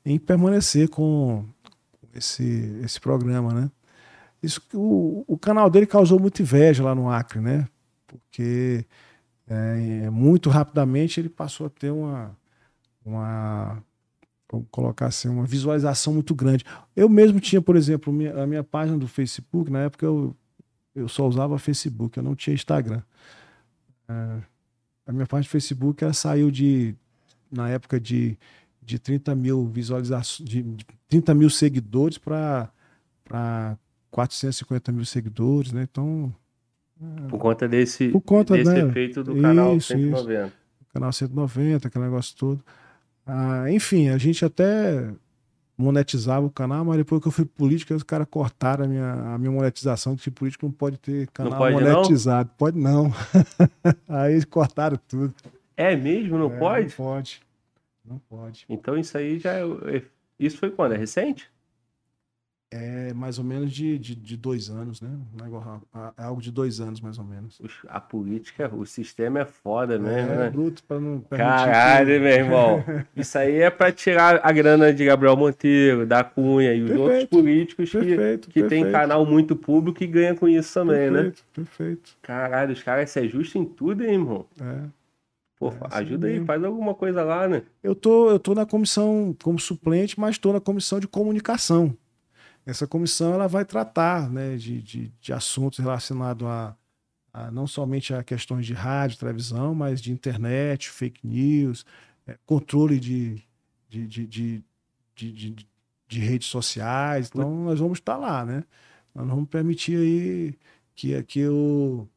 em 0.05 0.19
permanecer 0.19 0.87
com 0.87 1.43
esse, 2.13 2.43
esse 2.83 3.01
programa, 3.01 3.51
né? 3.55 3.71
Isso, 4.43 4.61
o, 4.75 5.25
o 5.27 5.37
canal 5.37 5.67
dele 5.69 5.87
causou 5.87 6.19
muita 6.19 6.43
inveja 6.43 6.83
lá 6.83 6.93
no 6.93 7.09
Acre, 7.09 7.41
né? 7.41 7.67
Porque 8.07 8.85
é, 9.47 10.09
muito 10.11 10.49
rapidamente 10.51 11.19
ele 11.19 11.29
passou 11.29 11.67
a 11.67 11.69
ter 11.71 11.91
uma, 11.91 12.37
uma 13.05 13.83
vamos 14.51 14.67
colocar 14.71 15.07
assim, 15.07 15.29
uma 15.29 15.45
visualização 15.45 16.13
muito 16.13 16.35
grande. 16.35 16.65
Eu 16.95 17.09
mesmo 17.09 17.39
tinha, 17.39 17.61
por 17.61 17.75
exemplo, 17.75 18.13
minha- 18.13 18.43
a 18.43 18.47
minha 18.47 18.63
página 18.63 18.97
do 18.97 19.07
Facebook, 19.07 19.71
na 19.71 19.81
época 19.83 20.05
eu, 20.05 20.35
eu 20.95 21.09
só 21.09 21.27
usava 21.27 21.57
Facebook, 21.59 22.17
eu 22.17 22.23
não 22.23 22.35
tinha 22.35 22.53
Instagram. 22.53 23.01
É, 24.07 24.41
a 25.07 25.11
minha 25.11 25.25
página 25.27 25.47
do 25.47 25.51
Facebook 25.51 26.03
ela 26.03 26.13
saiu 26.13 26.49
de, 26.49 26.95
na 27.51 27.69
época, 27.69 27.99
de, 27.99 28.37
de 28.81 28.99
30 28.99 29.35
mil 29.35 29.67
visualizações, 29.67 30.47
de, 30.47 30.61
de 30.61 30.85
30 31.07 31.33
mil 31.33 31.49
seguidores 31.49 32.17
para 32.17 32.69
450 34.11 34.91
mil 34.91 35.05
seguidores, 35.05 35.71
né? 35.71 35.87
Então, 35.89 36.33
Por 37.29 37.39
conta 37.39 37.67
desse, 37.67 38.09
Por 38.09 38.21
conta, 38.21 38.53
desse 38.55 38.71
né? 38.71 38.87
efeito 38.87 39.23
do 39.23 39.39
canal 39.41 39.75
Isso, 39.75 39.93
190. 39.93 40.53
canal 40.93 41.11
190, 41.11 41.87
aquele 41.87 42.05
negócio 42.05 42.35
todo. 42.37 42.63
Ah, 43.25 43.71
enfim, 43.71 44.09
a 44.09 44.17
gente 44.17 44.43
até 44.45 45.13
monetizava 45.83 46.45
o 46.45 46.49
canal, 46.49 46.83
mas 46.85 46.97
depois 46.97 47.21
que 47.21 47.27
eu 47.27 47.31
fui 47.31 47.45
político, 47.45 47.93
os 47.93 48.03
caras 48.03 48.27
cortaram 48.29 48.85
a 48.85 48.87
minha, 48.87 49.11
a 49.33 49.37
minha 49.37 49.51
monetização, 49.51 50.15
que 50.15 50.31
político 50.31 50.65
não 50.65 50.71
pode 50.73 50.97
ter 50.97 51.27
canal 51.27 51.57
pode, 51.57 51.75
não? 51.75 51.93
monetizado. 51.93 52.49
Pode 52.57 52.79
não. 52.79 53.11
Aí 54.07 54.43
cortaram 54.45 54.97
tudo. 55.07 55.33
É 55.77 55.95
mesmo? 55.95 56.37
Não 56.37 56.53
É, 56.53 56.59
pode? 56.59 56.85
Não 56.87 56.91
pode. 57.05 57.41
Não 58.05 58.17
pode. 58.29 58.65
Então 58.69 58.97
isso 58.97 59.17
aí 59.17 59.39
já 59.39 59.53
é. 59.53 60.03
Isso 60.39 60.57
foi 60.57 60.71
quando? 60.71 60.93
É 60.93 60.97
recente? 60.97 61.49
É 62.75 63.13
mais 63.13 63.37
ou 63.37 63.45
menos 63.45 63.71
de, 63.71 63.99
de, 63.99 64.15
de 64.15 64.35
dois 64.35 64.67
anos, 64.67 64.99
né? 64.99 65.09
É 66.17 66.23
algo 66.23 66.41
de 66.41 66.51
dois 66.51 66.79
anos, 66.79 66.99
mais 67.01 67.19
ou 67.19 67.23
menos. 67.23 67.59
Os- 67.59 67.81
A 67.87 67.99
política, 68.01 68.73
o 68.73 68.83
sistema 68.83 69.41
é 69.41 69.45
foda 69.45 69.99
mesmo, 69.99 70.31
é 70.31 70.37
né? 70.37 70.49
bruto 70.49 70.83
para 70.83 70.99
não 70.99 71.19
permitir 71.19 71.37
Caralho, 71.37 72.07
que- 72.07 72.19
meu 72.19 72.29
irmão. 72.31 72.83
Isso 73.15 73.37
aí 73.37 73.57
é 73.61 73.69
pra 73.69 73.91
tirar 73.91 74.39
a 74.43 74.51
grana 74.51 74.91
de 74.91 75.05
Gabriel 75.05 75.37
Monteiro, 75.37 76.07
da 76.07 76.23
Cunha 76.23 76.73
e 76.73 76.81
os 76.81 76.87
Perfeito, 76.89 77.01
outros 77.03 77.25
políticos 77.25 77.89
que, 77.91 77.99
perfeito, 77.99 78.49
que 78.49 78.61
tem 78.61 78.69
perfeito. 78.69 78.91
canal 78.91 79.23
muito 79.23 79.55
público 79.55 80.03
e 80.03 80.07
ganha 80.07 80.33
com 80.33 80.47
isso 80.47 80.73
também, 80.73 81.11
né? 81.11 81.21
Perfeito, 81.25 81.43
perfeito. 81.53 82.17
Caralho, 82.23 82.73
os 82.73 82.81
caras 82.81 83.07
se 83.11 83.19
ajustam 83.19 83.61
em 83.61 83.65
tudo, 83.65 84.03
hein, 84.03 84.13
irmão? 84.13 84.47
É. 84.59 84.87
Pô, 85.59 85.67
É, 85.69 85.77
assim 85.83 85.97
ajuda 86.05 86.27
aí, 86.27 86.43
faz 86.43 86.63
alguma 86.63 86.95
coisa 86.95 87.23
lá, 87.23 87.47
né? 87.47 87.61
Eu 87.83 87.93
tô, 87.93 88.31
eu 88.31 88.39
tô 88.39 88.55
na 88.55 88.65
comissão 88.65 89.35
como 89.43 89.59
suplente, 89.59 90.19
mas 90.19 90.31
estou 90.31 90.51
na 90.53 90.59
comissão 90.59 90.99
de 90.99 91.07
comunicação. 91.07 91.95
Essa 92.65 92.87
comissão 92.87 93.33
ela 93.33 93.47
vai 93.47 93.65
tratar 93.65 94.29
né, 94.29 94.55
de, 94.55 94.81
de, 94.81 95.11
de 95.19 95.33
assuntos 95.33 95.79
relacionados 95.79 96.47
a, 96.47 96.75
a 97.33 97.51
não 97.51 97.67
somente 97.67 98.13
a 98.13 98.23
questões 98.23 98.65
de 98.65 98.73
rádio, 98.73 99.17
televisão, 99.19 99.75
mas 99.75 100.01
de 100.01 100.11
internet, 100.11 100.89
fake 100.89 101.25
news, 101.27 101.85
eh, 102.25 102.37
controle 102.45 102.99
de, 102.99 103.43
de- 105.15 105.55
de 106.07 106.19
redes 106.19 106.47
sociais. 106.47 107.29
Então, 107.29 107.63
nós 107.65 107.79
vamos 107.79 107.97
estar 107.99 108.17
lá, 108.17 108.45
né? 108.45 108.63
Nós 109.13 109.27
não 109.27 109.35
vamos 109.35 109.49
permitir 109.49 109.97
aí 109.97 110.57
que, 110.95 111.21
que 111.23 111.47
o, 111.47 112.07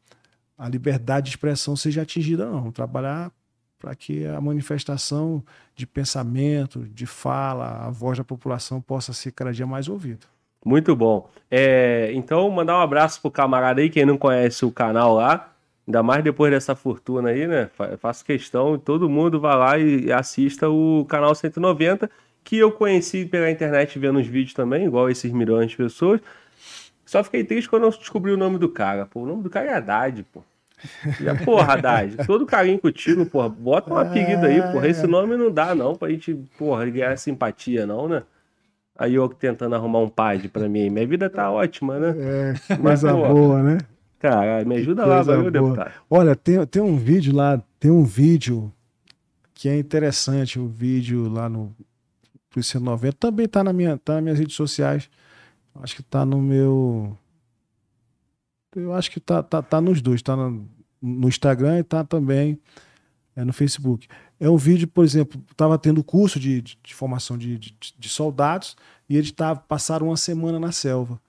a 0.56 0.68
liberdade 0.68 1.24
de 1.26 1.30
expressão 1.30 1.74
seja 1.76 2.02
atingida, 2.02 2.46
não. 2.46 2.58
Vamos 2.60 2.74
trabalhar 2.74 3.32
para 3.78 3.94
que 3.94 4.24
a 4.26 4.40
manifestação 4.40 5.44
de 5.74 5.86
pensamento, 5.86 6.86
de 6.88 7.04
fala, 7.06 7.86
a 7.86 7.90
voz 7.90 8.16
da 8.18 8.24
população 8.24 8.80
possa 8.80 9.12
ser 9.12 9.32
cada 9.32 9.52
dia 9.52 9.66
mais 9.66 9.88
ouvida. 9.88 10.26
Muito 10.64 10.96
bom. 10.96 11.28
É, 11.50 12.10
então, 12.12 12.50
mandar 12.50 12.76
um 12.78 12.80
abraço 12.80 13.20
pro 13.20 13.30
camarada 13.30 13.80
aí, 13.80 13.88
quem 13.88 14.04
não 14.04 14.18
conhece 14.18 14.64
o 14.64 14.72
canal 14.72 15.14
lá, 15.14 15.52
ainda 15.86 16.02
mais 16.02 16.24
depois 16.24 16.50
dessa 16.50 16.74
fortuna 16.74 17.30
aí, 17.30 17.46
né? 17.46 17.68
Fa- 17.74 17.96
Faço 17.96 18.24
questão, 18.24 18.78
todo 18.78 19.08
mundo 19.08 19.38
vá 19.40 19.54
lá 19.54 19.78
e 19.78 20.10
assista 20.12 20.68
o 20.68 21.04
canal 21.08 21.34
190, 21.34 22.10
que 22.42 22.56
eu 22.58 22.72
conheci 22.72 23.24
pela 23.24 23.50
internet 23.50 23.98
vendo 23.98 24.18
os 24.18 24.26
vídeos 24.26 24.54
também, 24.54 24.86
igual 24.86 25.08
esses 25.08 25.30
milhões 25.32 25.70
de 25.70 25.76
pessoas. 25.76 26.20
Só 27.04 27.22
fiquei 27.22 27.44
triste 27.44 27.68
quando 27.70 27.84
eu 27.84 27.90
descobri 27.90 28.32
o 28.32 28.36
nome 28.36 28.58
do 28.58 28.68
cara. 28.68 29.06
Pô, 29.06 29.20
o 29.22 29.26
nome 29.26 29.42
do 29.42 29.50
cara 29.50 29.66
é 29.70 29.74
Haddad, 29.74 30.24
pô. 30.32 30.42
Já, 31.20 31.34
porra, 31.34 31.74
Haddad, 31.74 32.18
todo 32.26 32.46
carinho 32.46 32.78
contigo, 32.78 33.24
porra. 33.26 33.48
Bota 33.48 33.94
um 33.94 33.98
apelido 33.98 34.46
aí, 34.46 34.62
porra. 34.62 34.88
Esse 34.88 35.06
nome 35.06 35.36
não 35.36 35.50
dá, 35.50 35.74
não, 35.74 35.94
pra 35.94 36.10
gente, 36.10 36.34
porra, 36.58 36.86
ganhar 36.86 37.16
simpatia, 37.18 37.86
não, 37.86 38.08
né? 38.08 38.22
Aí 38.98 39.14
eu 39.14 39.28
tentando 39.28 39.74
arrumar 39.74 40.00
um 40.00 40.08
pad 40.08 40.48
pra 40.48 40.68
mim. 40.68 40.88
Minha 40.88 41.06
vida 41.06 41.28
tá 41.28 41.50
ótima, 41.50 41.98
né? 41.98 42.14
É, 42.18 42.76
coisa 42.76 43.12
boa, 43.12 43.62
né? 43.62 43.78
Cara, 44.18 44.64
me 44.64 44.76
ajuda 44.76 45.04
lá, 45.04 45.22
valeu, 45.22 45.50
deputado. 45.50 45.92
Olha, 46.08 46.34
tem, 46.34 46.64
tem 46.66 46.82
um 46.82 46.96
vídeo 46.96 47.34
lá, 47.34 47.62
tem 47.78 47.90
um 47.90 48.02
vídeo 48.02 48.72
que 49.54 49.68
é 49.68 49.78
interessante, 49.78 50.58
o 50.58 50.66
vídeo 50.66 51.28
lá 51.28 51.48
no 51.48 51.74
Polícia 52.50 52.80
90, 52.80 53.16
também 53.18 53.46
tá, 53.46 53.62
na 53.62 53.72
minha, 53.72 53.98
tá 53.98 54.14
nas 54.14 54.22
minhas 54.22 54.38
redes 54.38 54.56
sociais. 54.56 55.10
Acho 55.82 55.96
que 55.96 56.02
tá 56.02 56.24
no 56.24 56.40
meu. 56.40 57.16
Eu 58.74 58.94
acho 58.94 59.10
que 59.10 59.20
tá, 59.20 59.42
tá, 59.42 59.60
tá 59.60 59.80
nos 59.80 60.00
dois, 60.00 60.22
tá 60.22 60.34
no, 60.34 60.66
no 61.00 61.28
Instagram 61.28 61.78
e 61.78 61.82
tá 61.82 62.02
também 62.02 62.58
é, 63.36 63.44
no 63.44 63.52
Facebook. 63.52 64.08
É 64.40 64.48
um 64.48 64.56
vídeo, 64.56 64.88
por 64.88 65.04
exemplo, 65.04 65.40
estava 65.50 65.78
tendo 65.78 66.02
curso 66.02 66.40
de, 66.40 66.62
de, 66.62 66.78
de 66.82 66.94
formação 66.94 67.36
de, 67.36 67.58
de, 67.58 68.08
soldados 68.08 68.76
e 69.08 69.16
eles 69.16 69.30
tavam, 69.30 69.62
passaram 69.68 70.08
uma 70.08 70.16
semana 70.16 70.58
na 70.58 70.72
selva. 70.72 71.20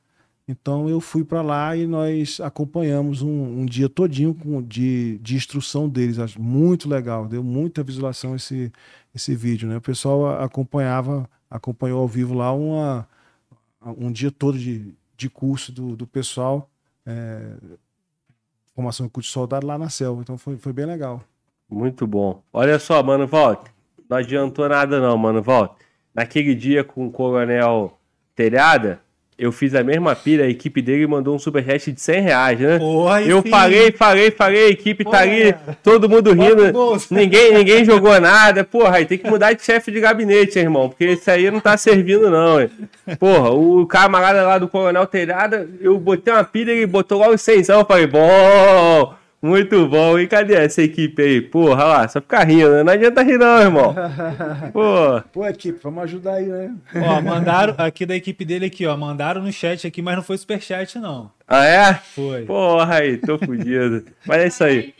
Então 0.47 0.87
eu 0.87 1.01
fui 1.01 1.25
para 1.25 1.41
lá 1.41 1.75
e 1.75 1.85
nós 1.85 2.39
acompanhamos 2.39 3.21
um, 3.21 3.59
um 3.59 3.65
dia 3.65 3.89
todinho 3.89 4.33
com, 4.33 4.63
de, 4.63 5.17
de 5.17 5.35
instrução 5.35 5.89
deles. 5.89 6.17
Acho 6.17 6.41
muito 6.41 6.87
legal, 6.87 7.27
deu 7.27 7.43
muita 7.43 7.83
visualização 7.83 8.33
esse, 8.33 8.71
esse 9.13 9.35
vídeo. 9.35 9.67
Né? 9.67 9.75
O 9.75 9.81
pessoal 9.81 10.41
acompanhava, 10.41 11.29
acompanhou 11.49 11.99
ao 11.99 12.07
vivo 12.07 12.33
lá 12.33 12.53
uma, 12.53 13.05
um 13.81 14.09
dia 14.09 14.31
todo 14.31 14.57
de, 14.57 14.95
de 15.17 15.29
curso 15.29 15.73
do, 15.73 15.97
do 15.97 16.07
pessoal, 16.07 16.69
é, 17.05 17.57
formação 18.73 19.05
de 19.05 19.11
curso 19.11 19.27
de 19.27 19.33
soldado 19.33 19.67
lá 19.67 19.77
na 19.77 19.89
selva. 19.89 20.21
Então 20.21 20.37
foi, 20.37 20.55
foi 20.55 20.71
bem 20.71 20.85
legal. 20.85 21.21
Muito 21.69 22.07
bom. 22.07 22.41
Olha 22.53 22.79
só, 22.79 23.01
mano, 23.03 23.27
Walter. 23.27 23.71
Não 24.09 24.17
adiantou 24.17 24.67
nada, 24.69 24.99
não, 24.99 25.17
mano, 25.17 25.41
Walter. 25.41 25.75
Naquele 26.15 26.55
dia 26.55 26.83
com 26.83 27.07
o 27.07 27.11
Coronel 27.11 27.97
Telhada, 28.35 28.99
eu 29.37 29.51
fiz 29.51 29.75
a 29.75 29.83
mesma 29.83 30.15
pilha, 30.15 30.45
a 30.45 30.49
equipe 30.49 30.81
dele 30.81 31.05
mandou 31.05 31.35
um 31.35 31.39
superchat 31.39 31.91
de 31.91 32.01
100 32.01 32.21
reais, 32.21 32.59
né? 32.59 32.79
Porra, 32.79 33.21
eu 33.21 33.41
sim. 33.43 33.49
falei, 33.49 33.91
falei, 33.91 34.31
falei, 34.31 34.65
a 34.65 34.69
equipe 34.69 35.03
tá 35.03 35.11
Porra, 35.11 35.21
ali, 35.23 35.53
cara. 35.53 35.77
todo 35.83 36.09
mundo 36.09 36.31
rindo. 36.31 36.73
Ninguém, 37.11 37.53
ninguém 37.53 37.85
jogou 37.85 38.19
nada. 38.19 38.63
Porra, 38.63 38.97
aí 38.97 39.05
tem 39.05 39.17
que 39.17 39.29
mudar 39.29 39.53
de 39.53 39.61
chefe 39.63 39.91
de 39.91 39.99
gabinete, 39.99 40.57
hein, 40.57 40.65
irmão, 40.65 40.89
porque 40.89 41.03
esse 41.03 41.29
aí 41.29 41.51
não 41.51 41.59
tá 41.59 41.77
servindo, 41.77 42.31
não. 42.31 42.59
hein. 42.61 42.69
Porra, 43.19 43.51
o 43.51 43.85
camarada 43.85 44.41
lá 44.41 44.57
do 44.57 44.67
Coronel 44.67 45.05
Telhada, 45.05 45.69
eu 45.81 45.99
botei 45.99 46.33
uma 46.33 46.43
pilha 46.43 46.71
e 46.71 46.77
ele 46.77 46.87
botou 46.87 47.19
logo 47.19 47.37
100. 47.37 47.63
Eu 47.69 47.85
falei, 47.85 48.07
bom, 48.07 49.13
muito 49.41 49.87
bom. 49.87 50.17
E 50.17 50.27
cadê 50.27 50.55
essa 50.55 50.81
equipe 50.81 51.21
aí? 51.21 51.41
Porra, 51.41 51.83
lá, 51.83 52.07
só 52.07 52.19
ficar 52.19 52.43
rindo, 52.43 52.71
né? 52.71 52.83
Não 52.83 52.93
adianta 52.93 53.21
rir, 53.23 53.37
não, 53.37 53.61
irmão. 53.61 53.95
Pô, 54.73 55.21
Pô, 55.31 55.47
equipe, 55.47 55.79
vamos 55.81 56.03
ajudar 56.03 56.33
aí, 56.35 56.45
né? 56.47 56.73
Ó, 56.95 57.21
mandaram 57.21 57.75
aqui 57.77 58.05
da 58.05 58.15
equipe 58.15 58.43
dele 58.43 58.65
aqui, 58.65 58.85
ó. 58.85 58.97
Mandaram 58.97 59.41
no 59.41 59.51
chat 59.51 59.85
aqui, 59.85 60.01
mas 60.01 60.15
não 60.15 60.23
foi 60.23 60.37
superchat, 60.37 60.97
não. 60.99 61.31
ah, 61.47 61.65
é? 61.65 61.93
Foi. 61.93 62.45
Porra, 62.45 62.95
aí, 62.95 63.17
tô 63.17 63.37
fudido. 63.39 64.05
Mas 64.25 64.37
é 64.37 64.47
isso 64.47 64.63
aí. 64.63 64.93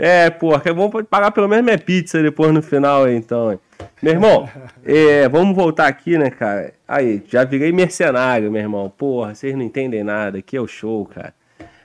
É, 0.00 0.30
porra, 0.30 0.60
que 0.60 0.68
é 0.68 0.72
bom 0.72 0.88
pagar 0.88 1.32
pelo 1.32 1.48
menos 1.48 1.64
minha 1.64 1.76
pizza 1.78 2.22
depois 2.22 2.52
no 2.54 2.62
final 2.62 3.04
aí, 3.04 3.16
então. 3.16 3.58
Meu 4.00 4.12
irmão, 4.12 4.48
é, 4.84 5.28
vamos 5.28 5.56
voltar 5.56 5.88
aqui, 5.88 6.16
né, 6.16 6.30
cara? 6.30 6.72
Aí, 6.86 7.20
já 7.26 7.44
virei 7.44 7.72
mercenário, 7.72 8.50
meu 8.50 8.62
irmão. 8.62 8.88
Porra, 8.96 9.34
vocês 9.34 9.54
não 9.56 9.62
entendem 9.62 10.04
nada. 10.04 10.38
Aqui 10.38 10.56
é 10.56 10.60
o 10.60 10.68
show, 10.68 11.04
cara. 11.04 11.34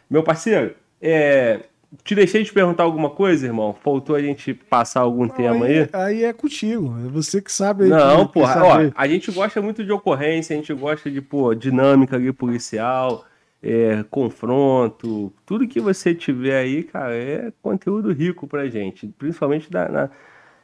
Meu 0.07 0.21
parceiro, 0.21 0.75
é, 1.01 1.61
te 2.03 2.15
deixei 2.15 2.43
de 2.43 2.51
perguntar 2.51 2.83
alguma 2.83 3.09
coisa, 3.09 3.45
irmão? 3.45 3.73
Faltou 3.83 4.15
a 4.15 4.21
gente 4.21 4.53
passar 4.53 5.01
algum 5.01 5.27
tema 5.27 5.65
aí? 5.65 5.89
Aí 5.93 6.23
é 6.23 6.33
contigo. 6.33 6.95
É 7.05 7.09
você 7.09 7.41
que 7.41 7.51
sabe. 7.51 7.83
aí 7.85 7.89
Não, 7.89 8.25
que- 8.25 8.33
porra, 8.33 8.63
ó, 8.63 8.77
aí. 8.77 8.91
a 8.95 9.07
gente 9.07 9.31
gosta 9.31 9.61
muito 9.61 9.83
de 9.83 9.91
ocorrência, 9.91 10.55
a 10.55 10.57
gente 10.57 10.73
gosta 10.73 11.09
de, 11.11 11.21
pô, 11.21 11.53
dinâmica 11.53 12.15
ali 12.15 12.31
policial, 12.33 13.25
é, 13.61 14.03
confronto, 14.09 15.31
tudo 15.45 15.67
que 15.67 15.79
você 15.79 16.13
tiver 16.13 16.57
aí, 16.59 16.83
cara, 16.83 17.15
é 17.15 17.51
conteúdo 17.61 18.11
rico 18.11 18.47
pra 18.47 18.67
gente, 18.67 19.07
principalmente 19.17 19.69
da, 19.71 19.87
na- 19.89 20.09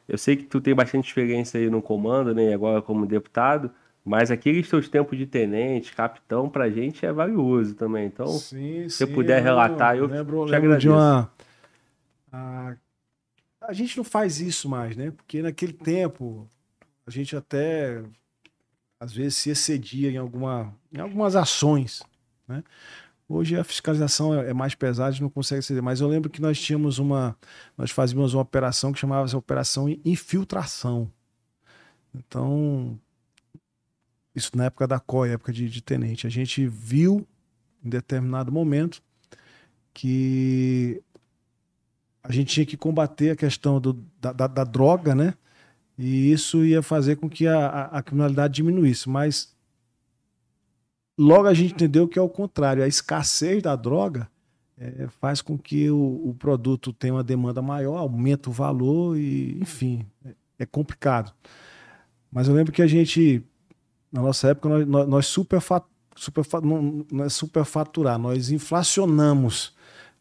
eu 0.07 0.17
sei 0.17 0.35
que 0.35 0.43
tu 0.43 0.59
tem 0.59 0.73
bastante 0.73 1.07
experiência 1.07 1.59
aí 1.59 1.69
no 1.69 1.81
comando, 1.81 2.33
né, 2.33 2.53
agora 2.53 2.81
como 2.81 3.05
deputado, 3.05 3.69
mas 4.09 4.31
aqueles 4.31 4.67
teus 4.67 4.89
tempos 4.89 5.15
de 5.15 5.27
tenente, 5.27 5.93
capitão, 5.93 6.49
pra 6.49 6.67
gente 6.67 7.05
é 7.05 7.13
valioso 7.13 7.75
também, 7.75 8.07
então... 8.07 8.25
Sim, 8.25 8.89
se 8.89 8.97
você 8.97 9.05
puder 9.05 9.39
relatar, 9.39 9.95
eu 9.95 10.07
lembro, 10.07 10.47
te 10.47 10.49
lembro 10.49 10.77
de 10.79 10.89
uma. 10.89 11.31
A, 12.31 12.75
a 13.61 13.71
gente 13.71 13.95
não 13.95 14.03
faz 14.03 14.41
isso 14.41 14.67
mais, 14.67 14.97
né? 14.97 15.11
Porque 15.11 15.43
naquele 15.43 15.73
tempo 15.73 16.47
a 17.05 17.11
gente 17.11 17.35
até 17.35 18.01
às 18.99 19.13
vezes 19.13 19.35
se 19.37 19.51
excedia 19.51 20.09
em, 20.09 20.17
alguma, 20.17 20.73
em 20.91 20.99
algumas 20.99 21.35
ações, 21.35 22.01
né? 22.47 22.63
Hoje 23.27 23.55
a 23.57 23.63
fiscalização 23.63 24.33
é 24.33 24.49
é 24.49 24.53
mais 24.55 24.73
pesada, 24.73 25.09
a 25.09 25.11
gente 25.11 25.21
não 25.21 25.29
consegue 25.29 25.59
exceder. 25.59 25.83
Mas 25.83 26.01
eu 26.01 26.07
lembro 26.07 26.31
que 26.31 26.41
nós 26.41 26.59
tínhamos 26.59 26.97
uma. 26.97 27.37
Nós 27.77 27.91
fazíamos 27.91 28.33
uma 28.33 28.41
operação 28.41 28.91
que 28.91 28.97
chamava-se 28.97 29.35
Operação 29.35 29.87
Infiltração. 30.03 31.11
Então, 32.15 32.99
isso 34.39 34.57
na 34.57 34.65
época 34.65 34.87
da 34.87 34.99
COI, 34.99 35.31
época 35.33 35.53
de, 35.53 35.69
de 35.69 35.81
tenente. 35.81 36.25
A 36.25 36.29
gente 36.29 36.65
viu 36.67 37.27
em 37.83 37.89
determinado 37.89 38.51
momento 38.51 39.01
que 39.93 41.01
a 42.23 42.31
gente 42.31 42.53
tinha 42.53 42.65
que 42.65 42.77
combater 42.77 43.31
a 43.31 43.35
questão 43.35 43.79
do- 43.79 43.93
da, 44.19 44.31
da- 44.33 44.47
da 44.47 44.63
droga, 44.63 45.13
né? 45.15 45.33
E 45.97 46.31
isso 46.31 46.63
ia 46.65 46.81
fazer 46.81 47.17
com 47.17 47.29
que 47.29 47.47
a, 47.47 47.67
a- 47.67 47.97
a 47.99 48.03
criminalidade 48.03 48.53
diminuísse. 48.55 49.09
Mas 49.09 49.55
logo 51.17 51.47
a 51.47 51.53
gente 51.53 51.73
entendeu 51.73 52.07
que 52.07 52.17
é 52.17 52.21
o 52.21 52.29
contrário. 52.29 52.83
A 52.83 52.87
escassez 52.87 53.61
da 53.61 53.75
droga 53.75 54.29
eh, 54.77 55.07
faz 55.19 55.41
com 55.41 55.57
que 55.57 55.89
o, 55.89 56.29
o 56.29 56.33
produto 56.35 56.93
tenha 56.93 57.13
uma 57.13 57.23
demanda 57.23 57.61
maior, 57.61 57.97
aumenta 57.97 58.49
o 58.49 58.53
valor 58.53 59.17
e, 59.17 59.57
enfim, 59.61 60.05
é, 60.25 60.33
é 60.59 60.65
complicado. 60.65 61.33
Mas 62.31 62.47
eu 62.47 62.53
lembro 62.53 62.71
que 62.71 62.81
a 62.81 62.87
gente, 62.87 63.43
na 64.11 64.21
nossa 64.21 64.49
época, 64.49 64.69
nós, 64.69 64.87
nós, 64.87 65.07
nós 65.07 65.25
superfa, 65.27 65.83
superfa, 66.15 66.61
não, 66.61 67.05
não 67.11 67.25
é 67.25 67.29
superfaturar, 67.29 68.17
nós 68.17 68.49
inflacionamos 68.51 69.73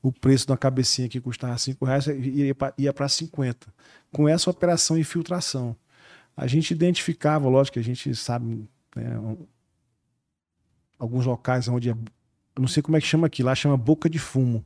o 0.02 0.12
preço 0.12 0.46
de 0.46 0.52
uma 0.52 0.58
cabecinha 0.58 1.08
que 1.08 1.20
custava 1.20 1.56
5 1.58 1.84
reais 1.84 2.06
e 2.06 2.54
ia 2.78 2.92
para 2.92 3.08
50. 3.08 3.66
Com 4.12 4.28
essa 4.28 4.48
operação 4.50 4.96
infiltração. 4.96 5.76
A 6.36 6.46
gente 6.46 6.70
identificava, 6.70 7.48
lógico 7.48 7.74
que 7.74 7.80
a 7.80 7.84
gente 7.84 8.14
sabe, 8.14 8.68
né, 8.94 9.18
um- 9.18 9.44
alguns 10.98 11.26
locais 11.26 11.66
onde 11.68 11.90
é, 11.90 11.92
eu 11.92 12.60
não 12.60 12.68
sei 12.68 12.82
como 12.82 12.96
é 12.96 13.00
que 13.00 13.06
chama 13.06 13.26
aqui, 13.26 13.42
lá 13.42 13.54
chama 13.54 13.76
boca 13.76 14.08
de 14.08 14.18
fumo. 14.18 14.64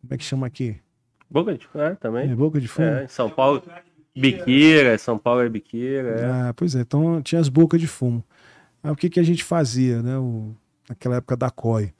Como 0.00 0.14
é 0.14 0.16
que 0.16 0.24
chama 0.24 0.46
aqui? 0.46 0.80
Boca 1.28 1.56
de 1.56 1.68
é, 1.74 1.94
também. 1.96 2.30
É 2.30 2.34
boca 2.34 2.60
de 2.60 2.68
fumo? 2.68 2.86
É, 2.88 3.04
em 3.04 3.08
São 3.08 3.28
Paulo, 3.30 3.62
biqueira, 4.16 4.98
São 4.98 5.18
Paulo 5.18 5.42
é 5.42 5.48
biqueira. 5.48 6.08
É. 6.08 6.24
Ah, 6.26 6.54
pois 6.54 6.74
é, 6.74 6.80
então 6.80 7.20
tinha 7.22 7.40
as 7.40 7.48
bocas 7.48 7.80
de 7.80 7.86
fumo. 7.86 8.24
Aí, 8.82 8.90
o 8.90 8.96
que, 8.96 9.10
que 9.10 9.20
a 9.20 9.22
gente 9.22 9.44
fazia, 9.44 10.02
né? 10.02 10.16
O, 10.18 10.54
naquela 10.88 11.16
época 11.16 11.36
da 11.36 11.50
COI? 11.50 11.92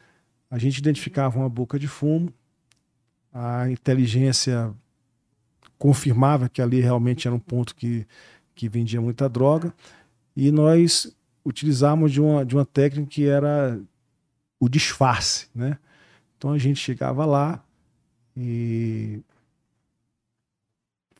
A 0.50 0.58
gente 0.58 0.78
identificava 0.78 1.38
uma 1.38 1.48
boca 1.48 1.78
de 1.78 1.86
fumo, 1.86 2.32
a 3.32 3.70
inteligência 3.70 4.74
confirmava 5.78 6.48
que 6.48 6.60
ali 6.60 6.80
realmente 6.80 7.26
era 7.26 7.34
um 7.34 7.40
ponto 7.40 7.74
que, 7.74 8.06
que 8.54 8.68
vendia 8.68 9.00
muita 9.00 9.28
droga, 9.28 9.72
e 10.36 10.50
nós 10.50 11.14
utilizávamos 11.44 12.12
de 12.12 12.20
uma, 12.20 12.44
de 12.44 12.54
uma 12.54 12.66
técnica 12.66 13.08
que 13.08 13.26
era 13.26 13.80
o 14.58 14.68
disfarce, 14.68 15.48
né? 15.54 15.78
Então 16.36 16.52
a 16.52 16.58
gente 16.58 16.78
chegava 16.78 17.24
lá 17.24 17.62
e 18.36 19.20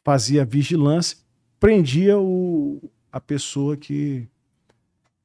fazia 0.05 0.45
vigilância, 0.45 1.19
prendia 1.59 2.19
o, 2.19 2.81
a 3.13 3.21
pessoa 3.21 3.77
que 3.77 4.29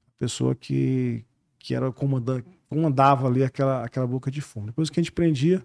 a 0.08 0.20
pessoa 0.20 0.56
que, 0.56 1.24
que 1.60 1.76
era 1.76 1.92
comandante, 1.92 2.48
comandava 2.70 3.28
ali 3.28 3.44
aquela, 3.44 3.84
aquela 3.84 4.08
boca 4.08 4.32
de 4.32 4.42
fumo. 4.42 4.68
Depois 4.68 4.90
que 4.90 5.00
a 5.00 5.04
gente 5.04 5.12
prendia, 5.12 5.64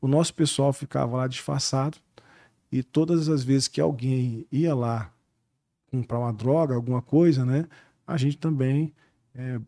o 0.00 0.08
nosso 0.08 0.32
pessoal 0.34 0.72
ficava 0.72 1.16
lá 1.16 1.26
disfarçado 1.26 1.98
e 2.72 2.82
todas 2.82 3.28
as 3.28 3.44
vezes 3.44 3.68
que 3.68 3.80
alguém 3.80 4.46
ia 4.50 4.74
lá 4.74 5.12
comprar 5.90 6.18
uma 6.18 6.32
droga, 6.32 6.74
alguma 6.74 7.02
coisa, 7.02 7.44
né, 7.44 7.66
a 8.06 8.16
gente 8.16 8.38
também 8.38 8.92
é, 9.34 9.60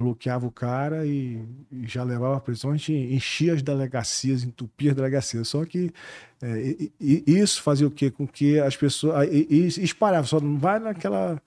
bloqueava 0.00 0.46
o 0.46 0.50
cara 0.50 1.04
e, 1.04 1.44
e, 1.70 1.86
já 1.86 2.02
levava 2.02 2.38
a 2.38 2.40
prisão, 2.40 2.70
a 2.70 2.76
gente 2.76 2.94
enchia 2.94 3.52
as 3.52 3.62
delegacias, 3.62 4.42
entupia 4.42 4.92
as 4.92 4.96
delegacias. 4.96 5.46
Só 5.48 5.62
que 5.66 5.92
é, 6.40 6.58
e, 6.58 6.92
e 7.26 7.38
isso 7.38 7.62
fazia 7.62 7.86
o 7.86 7.90
quê? 7.90 8.10
Com 8.10 8.26
que 8.26 8.58
as 8.58 8.74
pessoas. 8.74 9.28
E, 9.30 9.66
espalhava, 9.82 10.26
só 10.26 10.40
não 10.40 10.58
vai 10.58 10.78
naquela 10.78 11.40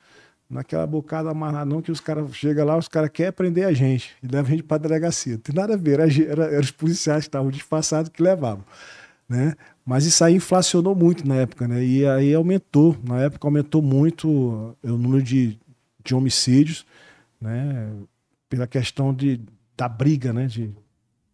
naquela 0.48 0.86
bocada 0.86 1.32
amarrada, 1.32 1.66
não, 1.66 1.82
que 1.82 1.92
os 1.92 2.00
caras 2.00 2.32
chegam 2.36 2.64
lá, 2.64 2.78
os 2.78 2.88
caras 2.88 3.10
querem 3.10 3.32
prender 3.32 3.66
a 3.66 3.74
gente 3.74 4.16
e 4.22 4.28
levam 4.28 4.50
a 4.50 4.52
gente 4.52 4.64
para 4.64 4.78
delegacia. 4.78 5.34
Não 5.34 5.40
tem 5.40 5.56
nada 5.56 5.74
a 5.74 5.78
ver, 5.78 6.00
era, 6.00 6.04
era, 6.06 6.46
era 6.46 6.62
os 6.62 6.70
policiais 6.70 7.24
que 7.24 7.30
estavam 7.30 7.50
disfarçados 7.50 8.10
que 8.10 8.22
levavam. 8.22 8.64
Né? 9.28 9.56
Mas 9.84 10.06
isso 10.06 10.24
aí 10.24 10.36
inflacionou 10.36 10.94
muito 10.94 11.28
na 11.28 11.36
época, 11.38 11.68
né? 11.68 11.84
E 11.84 12.06
aí 12.06 12.34
aumentou. 12.36 12.96
Na 13.04 13.22
época 13.22 13.48
aumentou 13.48 13.82
muito 13.82 14.30
o 14.30 14.76
número 14.84 15.24
de, 15.24 15.58
de 16.04 16.14
homicídios, 16.14 16.86
né? 17.42 17.90
Pela 18.54 18.68
questão 18.68 19.12
de, 19.12 19.42
da 19.76 19.90
briga, 19.90 20.32
né? 20.32 20.46
De, 20.46 20.72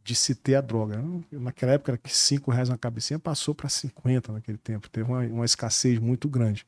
de 0.06 0.16
se 0.16 0.34
ter 0.34 0.56
a 0.56 0.62
droga. 0.62 1.04
Naquela 1.30 1.74
época 1.74 1.92
era 1.92 1.98
que 1.98 2.16
5 2.16 2.50
reais 2.50 2.70
uma 2.70 2.78
cabecinha, 2.78 3.20
passou 3.20 3.54
para 3.54 3.68
50 3.68 4.32
naquele 4.32 4.58
tempo. 4.58 4.90
Teve 4.90 5.12
uma, 5.12 5.20
uma 5.26 5.44
escassez 5.44 6.00
muito 6.00 6.30
grande. 6.30 6.66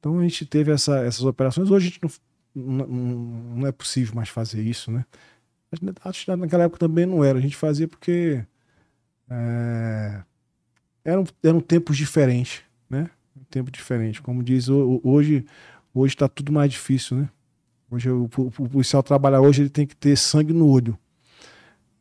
Então 0.00 0.18
a 0.18 0.22
gente 0.22 0.46
teve 0.46 0.72
essa, 0.72 1.00
essas 1.00 1.24
operações. 1.24 1.70
Hoje 1.70 1.88
a 1.88 1.90
gente 1.90 2.00
não, 2.54 2.86
não, 2.86 2.86
não, 3.56 3.66
é 3.66 3.72
possível 3.72 4.14
mais 4.14 4.30
fazer 4.30 4.62
isso, 4.62 4.90
né? 4.90 5.04
Acho 6.02 6.24
que 6.24 6.36
naquela 6.36 6.64
época 6.64 6.78
também 6.78 7.04
não 7.04 7.22
era. 7.22 7.38
A 7.38 7.42
gente 7.42 7.54
fazia 7.54 7.86
porque 7.86 8.42
é, 9.28 10.22
eram, 11.04 11.26
eram 11.42 11.60
tempos 11.60 11.98
diferentes, 11.98 12.62
né? 12.88 13.10
Um 13.36 13.44
tempo 13.44 13.70
diferente. 13.70 14.22
Como 14.22 14.42
diz, 14.42 14.70
hoje 14.70 15.44
hoje 15.92 16.14
está 16.14 16.28
tudo 16.28 16.50
mais 16.50 16.70
difícil, 16.70 17.18
né? 17.18 17.28
Hoje 17.90 18.10
o, 18.10 18.28
o, 18.36 18.42
o, 18.46 18.68
policial 18.68 19.02
trabalhar 19.02 19.40
hoje 19.40 19.62
ele 19.62 19.70
tem 19.70 19.86
que 19.86 19.96
ter 19.96 20.16
sangue 20.16 20.52
no 20.52 20.68
olho. 20.68 20.98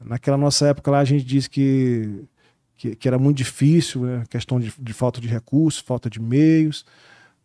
Naquela 0.04 0.38
nossa 0.38 0.68
época 0.68 0.92
lá 0.92 1.00
a 1.00 1.06
gente 1.06 1.24
disse 1.24 1.50
que, 1.50 2.26
que, 2.76 2.96
que 2.96 3.08
era 3.08 3.20
muito 3.20 3.38
difícil, 3.38 4.02
né? 4.02 4.24
questão 4.30 4.60
de, 4.60 4.74
de 4.80 4.94
falta 4.94 5.22
de 5.22 5.28
recursos, 5.28 5.82
falta 5.82 6.10
de 6.10 6.20
meios. 6.20 6.86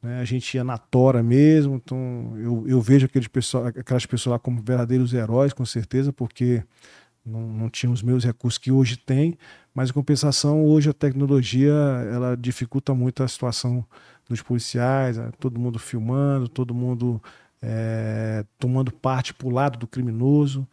Né? 0.02 0.20
A 0.20 0.24
gente 0.24 0.54
ia 0.54 0.64
na 0.64 0.78
tora 0.78 1.22
mesmo, 1.22 1.76
então 1.76 2.34
eu, 2.38 2.64
eu 2.66 2.80
vejo 2.80 3.06
aqueles 3.06 3.28
pessoal, 3.28 3.66
aquelas 3.66 4.06
pessoas 4.06 4.32
lá 4.32 4.38
como 4.38 4.62
verdadeiros 4.62 5.12
heróis, 5.12 5.52
com 5.52 5.64
certeza, 5.66 6.12
porque 6.12 6.62
não, 7.24 7.42
não 7.42 7.68
tinham 7.68 7.92
os 7.92 8.02
meus 8.02 8.24
recursos 8.24 8.58
que 8.58 8.72
hoje 8.72 8.96
tem, 8.96 9.36
mas 9.74 9.90
em 9.90 9.92
compensação, 9.92 10.64
hoje 10.64 10.88
a 10.88 10.94
tecnologia 10.94 11.72
ela 12.12 12.36
dificulta 12.36 12.94
muito 12.94 13.22
a 13.22 13.28
situação 13.28 13.84
dos 14.28 14.40
policiais, 14.40 15.18
né? 15.18 15.30
todo 15.38 15.60
mundo 15.60 15.78
filmando, 15.78 16.48
todo 16.48 16.74
mundo 16.74 17.22
é, 17.62 18.44
tomando 18.58 18.92
parte 18.92 19.34
para 19.34 19.46
o 19.46 19.50
lado 19.50 19.78
do 19.78 19.86
criminoso, 19.86 20.66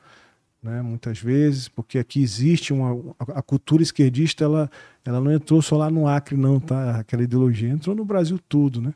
né, 0.61 0.81
muitas 0.81 1.19
vezes, 1.19 1.67
porque 1.67 1.99
aqui 1.99 2.21
existe 2.21 2.73
uma 2.73 3.15
a, 3.19 3.41
cultura 3.41 3.83
esquerdista, 3.83 4.43
ela, 4.43 4.69
ela 5.05 5.21
não 5.21 5.31
entrou 5.31 5.61
só 5.61 5.77
lá 5.77 5.89
no 5.89 6.07
Acre 6.07 6.35
não, 6.35 6.59
tá? 6.59 6.99
Aquela 6.99 7.23
ideologia 7.23 7.69
entrou 7.69 7.95
no 7.95 8.03
Brasil 8.03 8.39
tudo, 8.49 8.81
né? 8.81 8.93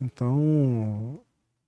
Então 0.00 1.20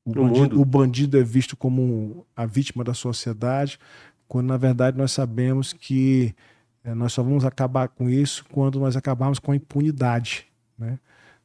o 0.04 0.12
bandido, 0.12 0.60
o 0.60 0.64
bandido, 0.64 1.18
é 1.18 1.22
visto 1.22 1.56
como 1.56 2.26
a 2.34 2.46
vítima 2.46 2.82
da 2.82 2.94
sociedade, 2.94 3.78
quando 4.26 4.48
na 4.48 4.56
verdade 4.56 4.96
nós 4.96 5.12
sabemos 5.12 5.72
que 5.72 6.34
é, 6.82 6.94
nós 6.94 7.12
só 7.12 7.22
vamos 7.22 7.44
acabar 7.44 7.88
com 7.88 8.08
isso 8.08 8.44
quando 8.50 8.80
nós 8.80 8.96
acabarmos 8.96 9.38
com 9.38 9.52
a 9.52 9.56
impunidade, 9.56 10.46
né? 10.78 10.98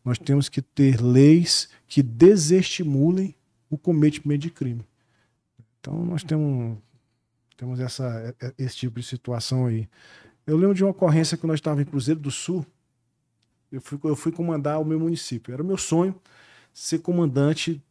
Nós 0.04 0.18
temos 0.18 0.50
que 0.50 0.64
ter 0.64 1.00
leis 1.00 1.70
que 1.88 2.02
desestimulem 2.02 3.36
o 3.72 3.78
cometimento 3.78 4.42
de 4.42 4.52
crime. 4.52 4.86
Então 5.80 6.06
nós 6.06 6.24
temos 6.24 6.78
temos 7.58 7.80
essa, 7.80 8.06
é, 8.40 8.48
é, 8.48 8.54
esse 8.58 8.76
tipo 8.76 9.00
de 9.00 9.06
situação 9.06 9.68
aí. 9.68 9.88
Eu 10.46 10.58
lembro 10.58 10.76
de 10.76 10.84
uma 10.84 10.92
ocorrência 10.92 11.38
que 11.38 11.46
nós 11.46 11.56
estávamos 11.56 11.88
em 11.88 11.90
Cruzeiro 11.90 12.20
do 12.20 12.32
Sul. 12.32 12.66
Eu 13.72 13.80
fui, 13.80 14.00
eu 14.04 14.16
fui 14.16 14.32
comandar 14.32 14.82
o 14.82 14.86
meu 14.86 15.00
município. 15.00 15.54
Era 15.54 15.62
o 15.62 15.66
meu 15.66 15.78
sonho 15.78 16.16
ser 16.74 17.00
comandante 17.00 17.82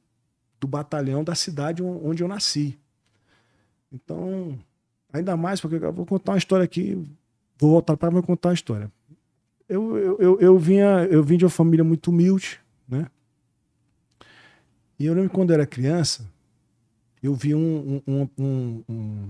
do 0.59 0.67
batalhão 0.67 1.23
da 1.23 1.35
cidade 1.35 1.83
onde 1.83 2.23
eu 2.23 2.29
nasci. 2.29 2.77
Então, 3.93 4.59
ainda 5.13 5.37
mais, 5.37 5.61
porque 5.61 5.77
eu 5.77 5.93
vou 5.93 6.05
contar 6.05 6.33
uma 6.33 6.39
história 6.39 6.65
aqui, 6.65 6.95
vou 7.57 7.71
voltar 7.71 7.97
para 7.97 8.11
contar 8.23 8.49
uma 8.49 8.55
história. 8.55 8.91
Eu, 9.69 9.97
eu, 9.97 10.19
eu, 10.19 10.41
eu, 10.41 10.59
vinha, 10.59 11.07
eu 11.11 11.23
vim 11.23 11.37
de 11.37 11.45
uma 11.45 11.51
família 11.51 11.85
muito 11.85 12.11
humilde, 12.11 12.61
né? 12.89 13.07
E 15.01 15.07
eu 15.07 15.15
lembro 15.15 15.31
quando 15.31 15.51
eu 15.51 15.55
era 15.55 15.67
criança, 15.67 16.25
eu 17.21 17.35
vi 17.35 17.55
um, 17.55 18.01
um, 18.07 18.29
um, 18.39 18.85
um 18.89 19.29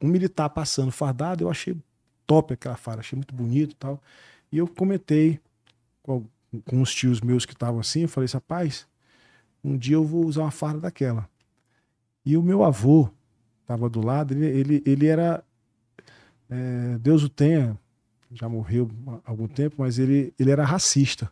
um 0.00 0.08
militar 0.08 0.48
passando 0.48 0.90
fardado, 0.90 1.44
eu 1.44 1.50
achei 1.50 1.76
top 2.26 2.54
aquela 2.54 2.76
farda, 2.76 3.00
achei 3.00 3.16
muito 3.16 3.34
bonito 3.34 3.72
e 3.72 3.76
tal. 3.76 4.02
E 4.50 4.58
eu 4.58 4.66
comentei 4.66 5.40
com, 6.02 6.24
com 6.64 6.80
os 6.80 6.94
tios 6.94 7.20
meus 7.20 7.44
que 7.44 7.52
estavam 7.52 7.80
assim, 7.80 8.02
eu 8.02 8.08
falei 8.08 8.26
assim, 8.26 8.36
rapaz, 8.36 8.86
um 9.62 9.76
dia 9.76 9.96
eu 9.96 10.04
vou 10.04 10.24
usar 10.24 10.42
uma 10.42 10.50
farda 10.50 10.80
daquela. 10.80 11.28
E 12.24 12.36
o 12.36 12.42
meu 12.42 12.62
avô 12.62 13.10
estava 13.62 13.88
do 13.88 14.04
lado, 14.04 14.32
ele, 14.34 14.46
ele, 14.46 14.82
ele 14.86 15.06
era, 15.06 15.42
é, 16.48 16.98
Deus 16.98 17.22
o 17.22 17.28
tenha, 17.28 17.78
já 18.32 18.48
morreu 18.48 18.90
há 19.24 19.30
algum 19.30 19.48
tempo, 19.48 19.76
mas 19.78 19.98
ele, 19.98 20.32
ele 20.38 20.50
era 20.50 20.64
racista. 20.64 21.30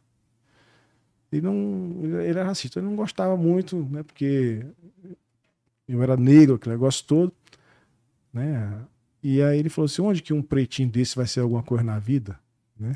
Ele 1.33 1.43
não, 1.43 2.01
ele 2.03 2.29
era 2.29 2.45
racista, 2.45 2.79
ele 2.79 2.87
não 2.87 2.97
gostava 2.97 3.37
muito, 3.37 3.77
né, 3.91 4.03
porque 4.03 4.65
eu 5.89 6.03
era 6.03 6.17
negro, 6.17 6.55
aquele 6.55 6.75
negócio 6.75 7.05
todo 7.05 7.33
né? 8.37 8.85
E 9.23 9.43
aí 9.43 9.59
ele 9.59 9.71
falou 9.71 9.87
assim: 9.87 10.03
onde 10.03 10.23
que 10.23 10.35
um 10.35 10.43
pretinho 10.43 10.91
desse 10.91 11.17
vai 11.17 11.27
ser 11.27 11.41
alguma 11.41 11.63
coisa 11.63 11.83
na 11.83 11.99
vida, 11.99 12.39
né? 12.79 12.93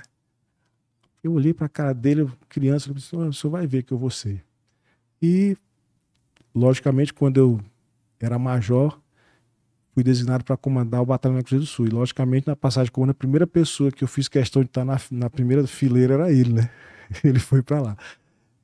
Eu 1.22 1.32
olhei 1.32 1.54
para 1.54 1.66
a 1.66 1.68
cara 1.68 1.94
dele, 1.94 2.30
criança, 2.48 2.90
e 2.90 2.94
disse: 2.94 3.16
o 3.16 3.32
senhor 3.32 3.50
vai 3.50 3.66
ver 3.66 3.82
que 3.82 3.92
eu 3.92 3.98
vou 3.98 4.10
ser. 4.10 4.44
E, 5.20 5.56
logicamente, 6.54 7.12
quando 7.12 7.38
eu 7.38 7.60
era 8.18 8.38
major, 8.38 9.00
fui 9.92 10.02
designado 10.02 10.44
para 10.44 10.56
comandar 10.56 11.00
o 11.00 11.06
Batalhão 11.06 11.36
da 11.36 11.42
Cruzeiro 11.42 11.64
do 11.64 11.68
Sul. 11.68 11.86
E, 11.86 11.90
logicamente, 11.90 12.46
na 12.46 12.56
passagem 12.56 12.92
como 12.92 13.10
a 13.10 13.14
primeira 13.14 13.46
pessoa 13.46 13.90
que 13.90 14.04
eu 14.04 14.08
fiz 14.08 14.28
questão 14.28 14.62
de 14.62 14.68
estar 14.68 14.84
na, 14.84 14.98
na 15.10 15.30
primeira 15.30 15.66
fileira 15.66 16.14
era 16.14 16.32
ele, 16.32 16.52
né? 16.52 16.70
Ele 17.24 17.40
foi 17.40 17.60
para 17.60 17.80
lá. 17.80 17.96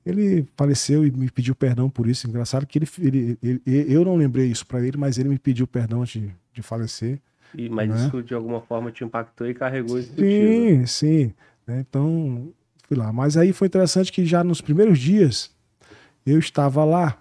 Ele 0.06 0.46
faleceu 0.56 1.04
e 1.04 1.10
me 1.10 1.28
pediu 1.28 1.52
perdão 1.52 1.90
por 1.90 2.06
isso. 2.06 2.28
Engraçado 2.28 2.64
que 2.64 2.78
ele, 2.78 2.88
ele, 3.00 3.38
ele 3.42 3.92
eu 3.92 4.04
não 4.04 4.14
lembrei 4.14 4.46
isso 4.46 4.64
para 4.64 4.80
ele, 4.80 4.96
mas 4.96 5.18
ele 5.18 5.28
me 5.28 5.38
pediu 5.38 5.66
perdão 5.66 6.02
antes 6.02 6.22
de, 6.22 6.30
de 6.52 6.62
falecer. 6.62 7.20
E, 7.52 7.68
mas 7.68 7.88
né? 7.88 8.06
isso 8.06 8.22
de 8.22 8.32
alguma 8.32 8.60
forma 8.60 8.92
te 8.92 9.02
impactou 9.02 9.48
e 9.48 9.54
carregou 9.54 9.98
isso 9.98 10.14
Sim, 10.14 10.78
né? 10.78 10.86
sim. 10.86 11.34
Né? 11.66 11.84
Então, 11.88 12.52
fui 12.86 12.96
lá. 12.96 13.12
Mas 13.12 13.36
aí 13.36 13.52
foi 13.52 13.66
interessante 13.66 14.12
que 14.12 14.24
já 14.24 14.44
nos 14.44 14.60
primeiros 14.60 14.98
dias 14.98 15.50
eu 16.24 16.38
estava 16.38 16.84
lá 16.84 17.18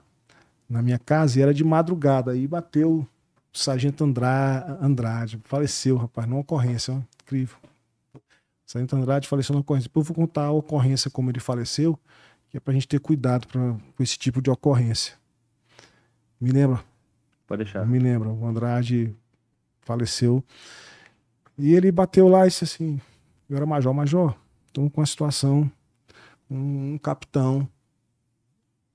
na 0.69 0.81
minha 0.81 0.99
casa 0.99 1.39
e 1.39 1.41
era 1.41 1.53
de 1.53 1.63
madrugada. 1.63 2.31
Aí 2.31 2.47
bateu 2.47 3.07
o 3.53 3.57
sargento 3.57 4.03
Andrade, 4.03 4.77
Andrade 4.79 5.39
faleceu, 5.43 5.95
rapaz, 5.97 6.27
numa 6.27 6.41
ocorrência, 6.41 6.93
ó, 6.93 6.99
incrível. 7.23 7.57
O 8.13 8.19
sargento 8.65 8.95
Andrade 8.95 9.27
faleceu 9.27 9.53
numa 9.53 9.61
ocorrência. 9.61 9.87
Depois 9.87 10.07
eu 10.07 10.13
vou 10.13 10.25
contar 10.27 10.45
a 10.45 10.51
ocorrência 10.51 11.09
como 11.09 11.31
ele 11.31 11.39
faleceu, 11.39 11.97
que 12.55 12.57
é 12.57 12.61
pra 12.61 12.73
gente 12.73 12.87
ter 12.87 13.01
cuidado 13.01 13.45
pra, 13.47 13.59
com 13.97 14.01
esse 14.01 14.17
tipo 14.17 14.41
de 14.41 14.49
ocorrência. 14.49 15.15
Me 16.39 16.51
lembra 16.51 16.81
Pode 17.45 17.65
deixar. 17.65 17.85
Me 17.85 17.99
lembro, 17.99 18.31
o 18.31 18.47
Andrade 18.47 19.13
faleceu. 19.81 20.41
E 21.57 21.73
ele 21.73 21.91
bateu 21.91 22.29
lá 22.29 22.45
e 22.45 22.49
disse 22.49 22.63
assim: 22.63 22.99
Eu 23.49 23.57
era 23.57 23.65
major, 23.65 23.93
major, 23.93 24.33
estamos 24.67 24.89
com 24.93 25.01
uma 25.01 25.05
situação, 25.05 25.69
um, 26.49 26.93
um 26.93 26.97
capitão. 26.97 27.67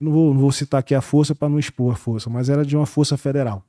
Não 0.01 0.11
vou, 0.11 0.33
não 0.33 0.41
vou 0.41 0.53
citar 0.53 0.81
aqui 0.81 0.95
a 0.95 1.03
força 1.03 1.35
para 1.35 1.51
não 1.51 1.59
expor 1.59 1.93
a 1.93 1.97
força, 1.97 2.31
mas 2.31 2.49
era 2.49 2.65
de 2.65 2.75
uma 2.75 2.87
força 2.87 3.19
federal. 3.19 3.63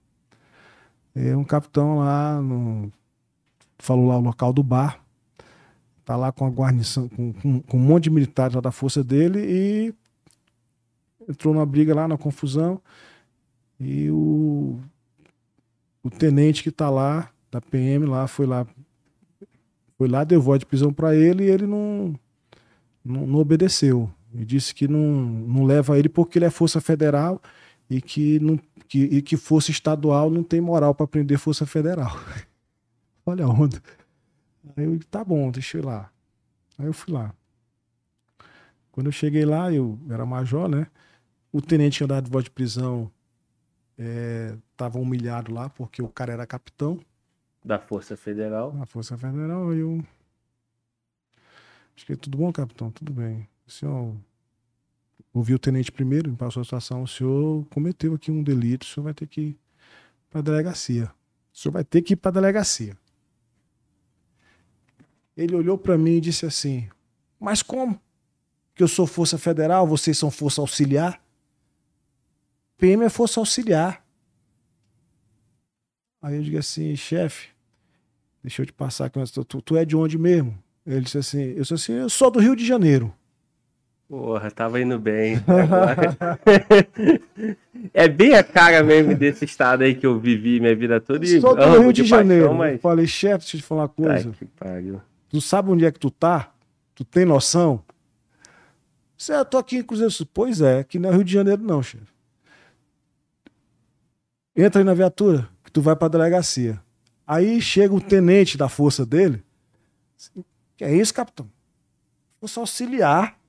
É 1.13 1.35
um 1.35 1.43
capitão 1.43 1.99
lá, 1.99 2.41
no, 2.41 2.89
falou 3.77 4.07
lá 4.07 4.17
o 4.17 4.21
local 4.21 4.53
do 4.53 4.63
bar, 4.63 5.03
tá 6.11 6.17
lá 6.17 6.29
com 6.29 6.45
a 6.45 6.49
guarnição, 6.49 7.07
com, 7.07 7.31
com, 7.31 7.61
com 7.61 7.77
um 7.77 7.79
monte 7.79 8.03
de 8.05 8.09
militares 8.09 8.61
da 8.61 8.69
força 8.69 9.01
dele 9.01 9.39
e 9.39 9.93
entrou 11.29 11.53
numa 11.53 11.65
briga 11.65 11.95
lá, 11.95 12.05
na 12.05 12.17
confusão. 12.17 12.81
E 13.79 14.11
o, 14.11 14.77
o 16.03 16.09
tenente 16.09 16.63
que 16.63 16.69
tá 16.69 16.89
lá, 16.89 17.31
da 17.49 17.61
PM 17.61 18.05
lá, 18.05 18.27
foi 18.27 18.45
lá, 18.45 18.67
foi 19.97 20.09
lá, 20.09 20.25
deu 20.25 20.41
voz 20.41 20.59
de 20.59 20.65
prisão 20.65 20.91
para 20.91 21.15
ele 21.15 21.45
e 21.45 21.49
ele 21.49 21.65
não, 21.65 22.13
não, 23.05 23.25
não 23.25 23.39
obedeceu. 23.39 24.11
E 24.33 24.43
disse 24.43 24.75
que 24.75 24.89
não, 24.89 24.99
não 24.99 25.63
leva 25.63 25.97
ele 25.97 26.09
porque 26.09 26.39
ele 26.39 26.45
é 26.45 26.49
força 26.49 26.81
federal 26.81 27.41
e 27.89 28.01
que, 28.01 28.37
não, 28.41 28.59
que, 28.85 29.03
e 29.03 29.21
que 29.21 29.37
força 29.37 29.71
estadual 29.71 30.29
não 30.29 30.43
tem 30.43 30.59
moral 30.59 30.93
para 30.93 31.07
prender 31.07 31.39
força 31.39 31.65
federal. 31.65 32.19
Olha 33.25 33.45
a 33.45 33.49
onda. 33.49 33.81
Aí 34.75 34.85
eu, 34.85 34.99
tá 35.05 35.23
bom, 35.23 35.51
deixa 35.51 35.77
eu 35.77 35.81
ir 35.81 35.85
lá. 35.85 36.11
Aí 36.77 36.85
eu 36.85 36.93
fui 36.93 37.13
lá. 37.13 37.33
Quando 38.91 39.07
eu 39.07 39.11
cheguei 39.11 39.45
lá, 39.45 39.71
eu 39.71 39.97
era 40.09 40.25
major, 40.25 40.67
né? 40.67 40.87
O 41.51 41.61
tenente 41.61 41.97
tinha 41.97 42.07
dado 42.07 42.29
voz 42.29 42.43
de 42.43 42.51
prisão, 42.51 43.11
estava 44.71 44.99
humilhado 44.99 45.53
lá, 45.53 45.69
porque 45.69 46.01
o 46.01 46.09
cara 46.09 46.33
era 46.33 46.47
capitão 46.47 46.99
Da 47.63 47.79
Força 47.79 48.17
Federal. 48.17 48.73
na 48.73 48.85
Força 48.85 49.17
Federal. 49.17 49.69
Aí 49.69 49.79
eu. 49.79 50.03
Acho 51.95 52.05
que 52.05 52.15
tudo 52.15 52.37
bom, 52.37 52.51
capitão? 52.51 52.89
Tudo 52.89 53.13
bem. 53.13 53.47
O 53.67 53.71
senhor 53.71 54.15
ouviu 55.33 55.55
o 55.55 55.59
tenente 55.59 55.91
primeiro, 55.91 56.29
me 56.31 56.37
passou 56.37 56.61
a 56.61 56.63
situação. 56.63 57.03
O 57.03 57.07
senhor 57.07 57.65
cometeu 57.67 58.13
aqui 58.15 58.31
um 58.31 58.41
delito, 58.43 58.83
o 58.83 58.89
senhor 58.89 59.03
vai 59.05 59.13
ter 59.13 59.27
que 59.27 59.41
ir 59.41 59.59
para 60.29 60.39
a 60.39 60.43
delegacia. 60.43 61.05
O 61.53 61.57
senhor 61.57 61.73
vai 61.73 61.83
ter 61.83 62.01
que 62.01 62.13
ir 62.13 62.15
para 62.15 62.29
a 62.29 62.33
delegacia. 62.33 62.97
Ele 65.35 65.55
olhou 65.55 65.77
para 65.77 65.97
mim 65.97 66.17
e 66.17 66.21
disse 66.21 66.45
assim: 66.45 66.87
Mas 67.39 67.61
como? 67.61 67.99
Que 68.75 68.83
eu 68.83 68.87
sou 68.87 69.07
Força 69.07 69.37
Federal, 69.37 69.87
vocês 69.87 70.17
são 70.17 70.31
Força 70.31 70.61
Auxiliar? 70.61 71.21
PM 72.77 73.03
é 73.03 73.09
Força 73.09 73.39
Auxiliar. 73.39 74.03
Aí 76.21 76.35
eu 76.35 76.43
digo 76.43 76.57
assim: 76.57 76.95
chefe, 76.95 77.49
deixa 78.43 78.61
eu 78.61 78.65
te 78.65 78.73
passar 78.73 79.05
aqui. 79.05 79.19
Tu, 79.31 79.43
tu, 79.43 79.77
é 79.77 79.85
de 79.85 79.95
onde 79.95 80.17
mesmo? 80.17 80.57
Ele 80.85 81.01
disse 81.01 81.17
assim: 81.17 81.53
Eu 81.55 81.65
sou 81.65 81.75
assim, 81.75 81.93
eu 81.93 82.09
sou 82.09 82.29
do 82.29 82.39
Rio 82.39 82.55
de 82.55 82.65
Janeiro. 82.65 83.13
Porra, 84.07 84.51
tava 84.51 84.81
indo 84.81 84.99
bem. 84.99 85.37
É 87.93 88.07
bem 88.07 88.35
a 88.35 88.43
cara 88.43 88.83
mesmo 88.83 89.15
desse 89.15 89.43
estado 89.43 89.83
aí 89.83 89.95
que 89.95 90.05
eu 90.05 90.19
vivi 90.19 90.59
minha 90.59 90.75
vida 90.75 91.01
toda. 91.01 91.25
E 91.25 91.41
Sou 91.41 91.55
do 91.55 91.79
Rio 91.79 91.91
de, 91.91 92.03
paixão, 92.03 92.19
Janeiro. 92.19 92.45
Eu 92.45 92.53
mas... 92.53 92.79
falei, 92.79 93.07
chefe, 93.07 93.39
deixa 93.39 93.57
eu 93.57 93.61
te 93.61 93.65
falar 93.65 93.81
uma 93.83 93.89
coisa. 93.89 94.29
Ai, 94.29 94.35
que 94.37 94.45
pariu. 94.45 95.01
Tu 95.31 95.39
sabe 95.39 95.71
onde 95.71 95.85
é 95.85 95.91
que 95.91 95.97
tu 95.99 96.11
tá? 96.11 96.53
Tu 96.93 97.05
tem 97.05 97.23
noção? 97.23 97.81
Você, 99.17 99.33
eu 99.33 99.45
tô 99.45 99.57
aqui 99.57 99.77
em 99.77 99.83
Cruzeiro 99.83 100.11
Sul. 100.11 100.27
Pois 100.33 100.59
é, 100.59 100.79
aqui 100.79 100.99
não 100.99 101.09
é 101.09 101.13
Rio 101.13 101.23
de 101.23 101.31
Janeiro, 101.31 101.63
não, 101.63 101.81
chefe. 101.81 102.11
Entra 104.53 104.81
aí 104.81 104.85
na 104.85 104.93
viatura, 104.93 105.47
que 105.63 105.71
tu 105.71 105.81
vai 105.81 105.95
pra 105.95 106.09
delegacia. 106.09 106.81
Aí 107.25 107.61
chega 107.61 107.93
o 107.93 108.01
tenente 108.01 108.57
da 108.57 108.67
força 108.67 109.05
dele. 109.05 109.41
assim, 110.19 110.43
Que 110.75 110.83
é 110.83 110.93
isso, 110.93 111.13
capitão? 111.13 111.49
Força 112.41 112.59
auxiliar. 112.59 113.39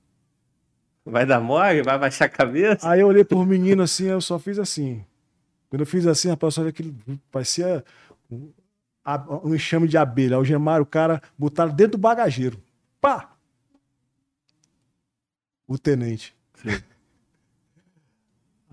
Vai 1.05 1.25
dar 1.25 1.41
mole? 1.41 1.81
Vai 1.81 1.99
baixar 1.99 2.25
a 2.25 2.29
cabeça? 2.29 2.89
Aí 2.89 3.01
eu 3.01 3.07
olhei 3.07 3.25
pro 3.25 3.45
menino 3.45 3.83
assim, 3.83 4.05
eu 4.05 4.21
só 4.21 4.39
fiz 4.39 4.57
assim. 4.57 5.03
Quando 5.69 5.81
eu 5.81 5.85
fiz 5.85 6.07
assim, 6.07 6.29
rapaz, 6.29 6.53
só 6.53 6.63
vi 6.63 6.69
aquele. 6.69 6.95
Parecia 7.29 7.83
um, 9.43 9.53
enxame 9.53 9.87
de 9.87 9.97
abelha. 9.97 10.37
Algemaram 10.37 10.83
o 10.83 10.85
cara, 10.85 11.21
botaram 11.37 11.73
dentro 11.73 11.93
do 11.93 12.01
bagageiro. 12.01 12.61
Pá! 13.01 13.35
O 15.67 15.77
tenente. 15.77 16.35
Sim. 16.55 16.69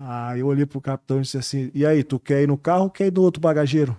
Aí 0.03 0.39
eu 0.39 0.47
olhei 0.47 0.65
pro 0.65 0.81
capitão 0.81 1.19
e 1.19 1.21
disse 1.21 1.37
assim: 1.37 1.69
E 1.75 1.85
aí, 1.85 2.03
tu 2.03 2.19
quer 2.19 2.41
ir 2.41 2.47
no 2.47 2.57
carro 2.57 2.85
ou 2.85 2.89
quer 2.89 3.05
ir 3.05 3.13
no 3.13 3.21
outro 3.21 3.39
bagageiro? 3.39 3.95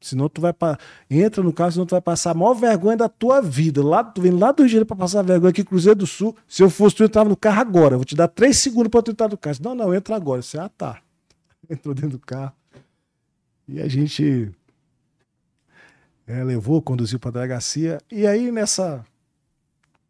Senão 0.00 0.28
tu 0.28 0.40
vai 0.40 0.52
pa... 0.52 0.78
entra 1.10 1.42
no 1.42 1.52
carro, 1.52 1.72
senão 1.72 1.86
tu 1.86 1.90
vai 1.90 2.00
passar 2.00 2.30
a 2.30 2.34
maior 2.34 2.54
vergonha 2.54 2.96
da 2.96 3.08
tua 3.08 3.40
vida. 3.40 3.84
Lá, 3.84 4.02
tu 4.04 4.20
vem 4.20 4.30
lá 4.30 4.52
do 4.52 4.62
Rio 4.62 4.66
de 4.66 4.72
Janeiro 4.72 4.86
pra 4.86 4.96
passar 4.96 5.22
vergonha 5.22 5.50
aqui 5.50 5.64
Cruzeiro 5.64 5.98
do 5.98 6.06
Sul. 6.06 6.36
Se 6.48 6.62
eu 6.62 6.70
fosse 6.70 6.96
tu, 6.96 7.02
eu 7.02 7.06
entrava 7.06 7.28
no 7.28 7.36
carro 7.36 7.60
agora. 7.60 7.94
Eu 7.94 7.98
vou 7.98 8.04
te 8.04 8.14
dar 8.14 8.28
três 8.28 8.58
segundos 8.58 8.90
pra 8.90 9.02
tu 9.02 9.10
entrar 9.10 9.28
no 9.28 9.36
carro. 9.36 9.52
Eu 9.52 9.58
disse, 9.58 9.64
Não, 9.64 9.74
não, 9.74 9.94
entra 9.94 10.14
agora. 10.14 10.40
Você, 10.40 10.58
ah, 10.58 10.68
tá. 10.68 11.00
Entrou 11.68 11.94
dentro 11.94 12.10
do 12.10 12.18
carro. 12.20 12.52
E 13.66 13.80
a 13.80 13.88
gente 13.88 14.52
é, 16.28 16.44
levou, 16.44 16.82
conduziu 16.82 17.18
pra 17.18 17.30
delegacia. 17.30 17.98
E 18.12 18.26
aí, 18.26 18.52
nessa. 18.52 19.04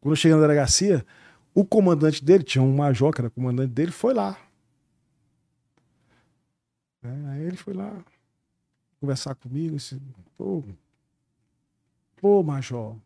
Quando 0.01 0.13
eu 0.13 0.17
cheguei 0.17 0.35
na 0.35 0.43
delegacia, 0.43 1.07
o 1.55 1.65
comandante 1.65 2.25
dele, 2.25 2.43
tinha 2.43 2.63
um 2.63 2.75
major 2.75 3.15
que 3.15 3.21
era 3.21 3.31
comandante 3.31 3.73
dele, 3.73 3.93
foi 3.93 4.13
lá. 4.13 4.37
É, 7.03 7.09
aí 7.31 7.43
ele 7.43 7.57
foi 7.57 7.73
lá 7.73 8.05
conversar 9.01 9.35
comigo, 9.37 9.77
disse, 9.77 10.01
pô, 10.37 10.65
pô, 12.17 12.43
major, 12.43 12.97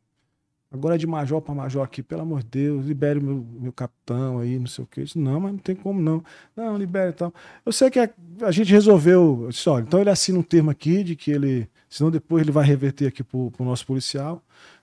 agora 0.72 0.96
de 0.96 1.06
major 1.06 1.40
para 1.42 1.54
major 1.54 1.84
aqui, 1.84 2.02
pelo 2.02 2.22
amor 2.22 2.42
de 2.42 2.48
Deus, 2.48 2.86
libere 2.86 3.18
o 3.18 3.22
meu, 3.22 3.46
meu 3.60 3.72
capitão 3.72 4.38
aí, 4.38 4.58
não 4.58 4.66
sei 4.66 4.84
o 4.84 4.86
que. 4.86 5.04
Não, 5.16 5.38
mas 5.40 5.52
não 5.52 5.58
tem 5.58 5.76
como 5.76 6.00
não. 6.00 6.24
Não, 6.56 6.76
libere 6.76 7.10
e 7.10 7.12
tal. 7.12 7.34
Eu 7.64 7.72
sei 7.72 7.90
que 7.90 7.98
a, 7.98 8.10
a 8.40 8.50
gente 8.50 8.72
resolveu, 8.72 9.42
eu 9.44 9.48
disse, 9.50 9.68
olha, 9.68 9.82
então 9.82 10.00
ele 10.00 10.10
assina 10.10 10.38
um 10.38 10.42
termo 10.42 10.70
aqui 10.70 11.04
de 11.04 11.14
que 11.14 11.30
ele, 11.30 11.68
senão 11.88 12.10
depois 12.10 12.42
ele 12.42 12.50
vai 12.50 12.64
reverter 12.64 13.06
aqui 13.06 13.22
pro, 13.22 13.50
pro 13.50 13.64
nosso 13.64 13.86
policial. 13.86 14.42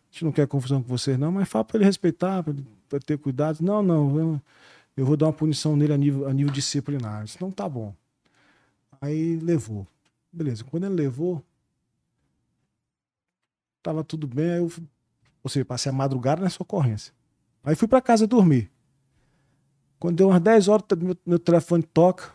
A 0.09 0.14
gente 0.14 0.26
não 0.26 0.32
quer 0.32 0.48
confusão 0.48 0.82
com 0.82 0.88
vocês 0.88 1.18
não, 1.18 1.32
mas 1.32 1.50
fala 1.50 1.66
para 1.66 1.77
ele 1.77 1.85
respeitar, 1.85 2.43
para 2.88 3.00
ter 3.00 3.18
cuidado. 3.18 3.61
Não, 3.61 3.82
não, 3.82 4.19
eu, 4.19 4.42
eu 4.95 5.06
vou 5.06 5.18
dar 5.18 5.26
uma 5.27 5.34
punição 5.34 5.76
nele 5.76 5.93
a 5.93 5.98
nível, 5.98 6.27
a 6.27 6.34
nível 6.34 6.53
disciplinar. 6.53 7.24
Disse, 7.24 7.42
não, 7.42 7.51
tá 7.51 7.68
bom. 7.68 7.93
Aí 9.01 9.38
levou. 9.38 9.88
Beleza, 10.32 10.64
quando 10.64 10.85
ele 10.85 10.95
levou, 10.95 11.43
tava 13.82 14.03
tudo 14.03 14.27
bem, 14.27 14.51
aí 14.51 14.58
eu, 14.59 14.72
ou 15.43 15.50
seja, 15.50 15.66
passei 15.66 15.92
a 15.92 15.93
madrugada 15.93 16.42
nessa 16.42 16.61
ocorrência. 16.61 17.14
Aí 17.64 17.76
fui 17.76 17.88
para 17.88 18.01
casa 18.01 18.26
dormir. 18.26 18.72
Quando 20.00 20.18
deu 20.18 20.30
umas 20.30 20.42
10 20.42 20.68
horas, 20.68 20.85
meu, 20.98 21.18
meu 21.26 21.40
telefone 21.40 21.84
toca, 21.84 22.32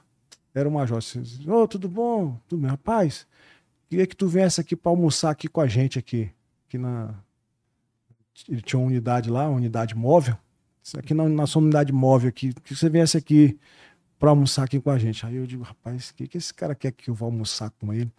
era 0.54 0.68
o 0.68 0.72
major. 0.72 1.00
Ô, 1.48 1.66
tudo 1.66 1.88
bom? 1.88 2.38
Tudo 2.48 2.60
bem, 2.60 2.70
rapaz? 2.70 3.26
Queria 3.88 4.06
que 4.06 4.16
tu 4.16 4.28
viesse 4.28 4.60
aqui 4.60 4.76
para 4.76 4.90
almoçar 4.90 5.30
aqui 5.30 5.48
com 5.48 5.60
a 5.60 5.66
gente 5.66 5.98
aqui, 5.98 6.30
aqui 6.66 6.78
na 6.78 7.14
ele 8.48 8.60
tinha 8.60 8.78
uma 8.78 8.88
unidade 8.88 9.30
lá, 9.30 9.48
uma 9.48 9.56
unidade 9.56 9.94
móvel. 9.94 10.36
Isso 10.82 10.98
aqui 10.98 11.14
na 11.14 11.28
nossa 11.28 11.58
unidade 11.58 11.92
móvel 11.92 12.28
aqui, 12.28 12.52
que 12.52 12.74
você 12.74 12.90
viesse 12.90 13.16
aqui 13.16 13.58
para 14.18 14.30
almoçar 14.30 14.64
aqui 14.64 14.80
com 14.80 14.90
a 14.90 14.98
gente. 14.98 15.24
Aí 15.24 15.36
eu 15.36 15.46
digo, 15.46 15.62
rapaz, 15.62 16.10
o 16.10 16.14
que, 16.14 16.26
que 16.26 16.36
esse 16.36 16.52
cara 16.52 16.74
quer 16.74 16.92
que 16.92 17.08
eu 17.08 17.14
vá 17.14 17.26
almoçar 17.26 17.70
com 17.70 17.92
ele? 17.92 18.12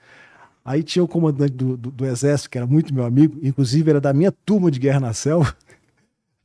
Aí 0.65 0.81
tinha 0.81 1.03
o 1.03 1.07
comandante 1.07 1.53
do, 1.53 1.77
do, 1.77 1.91
do 1.91 2.05
exército, 2.07 2.49
que 2.49 2.57
era 2.57 2.65
muito 2.65 2.91
meu 2.91 3.05
amigo, 3.05 3.37
inclusive 3.43 3.87
era 3.87 4.01
da 4.01 4.11
minha 4.11 4.31
turma 4.31 4.71
de 4.71 4.79
guerra 4.79 4.99
na 4.99 5.13
selva. 5.13 5.55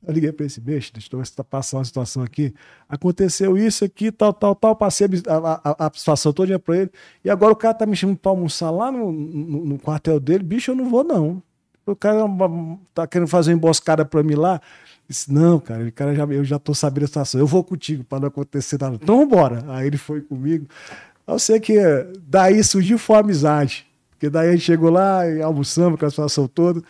Eu 0.06 0.14
liguei 0.14 0.32
para 0.32 0.46
esse 0.46 0.60
beijo, 0.60 0.90
deixa 0.94 1.08
eu 1.12 1.22
tá 1.36 1.44
passando 1.44 1.80
uma 1.80 1.84
situação 1.84 2.22
aqui. 2.22 2.54
Aconteceu 2.88 3.58
isso 3.58 3.84
aqui, 3.84 4.10
tal, 4.10 4.32
tal, 4.32 4.54
tal. 4.54 4.74
Passei 4.74 5.06
a, 5.26 5.60
a, 5.62 5.86
a 5.86 5.90
situação 5.94 6.32
toda 6.32 6.58
para 6.58 6.78
ele. 6.78 6.90
E 7.22 7.28
agora 7.28 7.52
o 7.52 7.56
cara 7.56 7.74
tá 7.74 7.84
me 7.84 7.94
chamando 7.94 8.16
para 8.16 8.30
almoçar 8.30 8.70
lá 8.70 8.90
no, 8.90 9.12
no, 9.12 9.66
no 9.66 9.78
quartel 9.78 10.18
dele. 10.18 10.42
Bicho, 10.42 10.70
eu 10.70 10.74
não 10.74 10.88
vou, 10.88 11.04
não. 11.04 11.42
O 11.84 11.94
cara 11.94 12.20
tá 12.94 13.06
querendo 13.06 13.28
fazer 13.28 13.50
uma 13.50 13.58
emboscada 13.58 14.02
para 14.02 14.22
mim 14.22 14.36
lá. 14.36 14.58
Disse, 15.06 15.30
não, 15.30 15.60
cara, 15.60 15.84
o 15.84 15.92
cara 15.92 16.14
já, 16.14 16.24
eu 16.24 16.44
já 16.44 16.58
tô 16.58 16.72
sabendo 16.72 17.04
a 17.04 17.08
situação. 17.08 17.38
Eu 17.38 17.46
vou 17.46 17.62
contigo 17.62 18.02
para 18.02 18.20
não 18.20 18.28
acontecer 18.28 18.80
nada. 18.80 18.94
Então 18.94 19.18
vambora. 19.18 19.62
Aí 19.68 19.86
ele 19.86 19.98
foi 19.98 20.22
comigo. 20.22 20.66
Eu 21.26 21.38
sei 21.38 21.60
que 21.60 21.78
daí 22.26 22.64
surgiu 22.64 22.98
foi 22.98 23.16
a 23.16 23.20
amizade. 23.20 23.89
Porque 24.20 24.28
daí 24.28 24.50
a 24.50 24.52
gente 24.52 24.64
chegou 24.64 24.90
lá 24.90 25.22
almoçamos 25.42 25.98
com 25.98 26.04
a 26.04 26.10
situação 26.10 26.46
toda. 26.46 26.82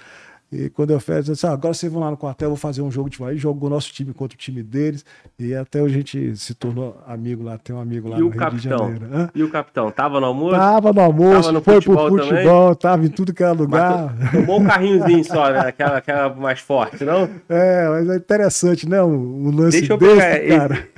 E 0.53 0.69
quando 0.69 0.91
eu 0.91 0.99
fiz, 0.99 1.29
eu 1.29 1.35
disse, 1.35 1.47
ah, 1.47 1.53
agora 1.53 1.73
vocês 1.73 1.93
vão 1.93 2.03
lá 2.03 2.11
no 2.11 2.17
quartel, 2.17 2.47
eu 2.47 2.51
vou 2.51 2.57
fazer 2.57 2.83
um 2.83 2.91
jogo 2.91 3.09
de 3.09 3.17
futebol. 3.17 3.31
Aí 3.31 3.39
jogou 3.39 3.69
o 3.69 3.71
nosso 3.73 3.93
time 3.93 4.13
contra 4.13 4.35
o 4.35 4.39
time 4.39 4.63
deles. 4.65 5.05
E 5.39 5.55
até 5.55 5.79
a 5.81 5.87
gente 5.89 6.37
se 6.37 6.55
tornou 6.55 7.01
amigo 7.07 7.45
lá. 7.45 7.57
Tem 7.57 7.75
um 7.75 7.79
amigo 7.81 8.09
lá 8.09 8.17
E 8.17 8.21
no 8.21 8.27
o 8.27 8.31
Rio 8.31 8.39
capitão? 8.41 8.93
E 9.33 9.43
o 9.45 9.49
capitão? 9.49 9.91
Tava 9.93 10.19
no 10.19 10.27
almoço? 10.27 10.57
Tava 10.57 10.93
no 10.93 11.01
almoço, 11.01 11.41
Tava 11.43 11.53
no 11.53 11.63
foi 11.63 11.75
futebol 11.75 12.09
pro 12.09 12.17
também? 12.17 12.29
futebol, 12.31 12.75
tava 12.75 13.05
em 13.07 13.09
tudo 13.09 13.33
que 13.33 13.43
era 13.45 13.53
lugar. 13.53 14.13
to- 14.33 14.39
tomou 14.39 14.61
um 14.61 14.65
carrinhozinho 14.65 15.25
só, 15.25 15.51
né? 15.53 15.61
Aquela, 15.61 15.97
aquela 15.99 16.35
mais 16.35 16.59
forte, 16.59 17.05
não? 17.05 17.29
É, 17.49 17.89
mas 17.89 18.09
é 18.11 18.17
interessante, 18.17 18.89
né? 18.89 19.01
O, 19.03 19.07
o 19.09 19.51
lance 19.53 19.79
Deixa 19.79 19.93
eu 19.93 19.99
desse, 19.99 20.17
pegar. 20.17 20.69
cara. 20.69 20.89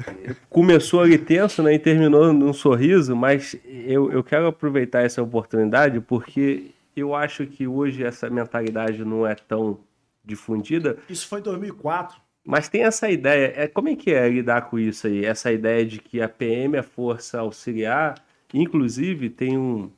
Começou 0.48 1.00
ali 1.02 1.18
tenso, 1.18 1.62
né? 1.62 1.74
E 1.74 1.78
terminou 1.78 2.32
num 2.32 2.52
sorriso, 2.54 3.14
mas 3.14 3.54
eu, 3.86 4.10
eu 4.12 4.24
quero 4.24 4.46
aproveitar 4.46 5.02
essa 5.02 5.22
oportunidade 5.22 6.00
porque 6.00 6.70
eu 7.00 7.14
acho 7.14 7.46
que 7.46 7.66
hoje 7.66 8.04
essa 8.04 8.28
mentalidade 8.30 9.04
não 9.04 9.26
é 9.26 9.34
tão 9.34 9.80
difundida, 10.24 10.98
Isso 11.08 11.26
foi 11.28 11.40
em 11.40 11.42
2004. 11.42 12.20
mas 12.44 12.68
tem 12.68 12.82
essa 12.84 13.10
ideia. 13.10 13.52
É, 13.56 13.68
como 13.68 13.88
é 13.88 13.96
que 13.96 14.12
é 14.12 14.28
lidar 14.28 14.62
com 14.62 14.78
isso 14.78 15.06
aí? 15.06 15.24
Essa 15.24 15.52
ideia 15.52 15.84
de 15.84 15.98
que 16.00 16.20
a 16.20 16.28
PM 16.28 16.76
é 16.76 16.82
força 16.82 17.40
auxiliar. 17.40 18.14
Inclusive, 18.54 19.30
tem 19.30 19.56
um, 19.58 19.90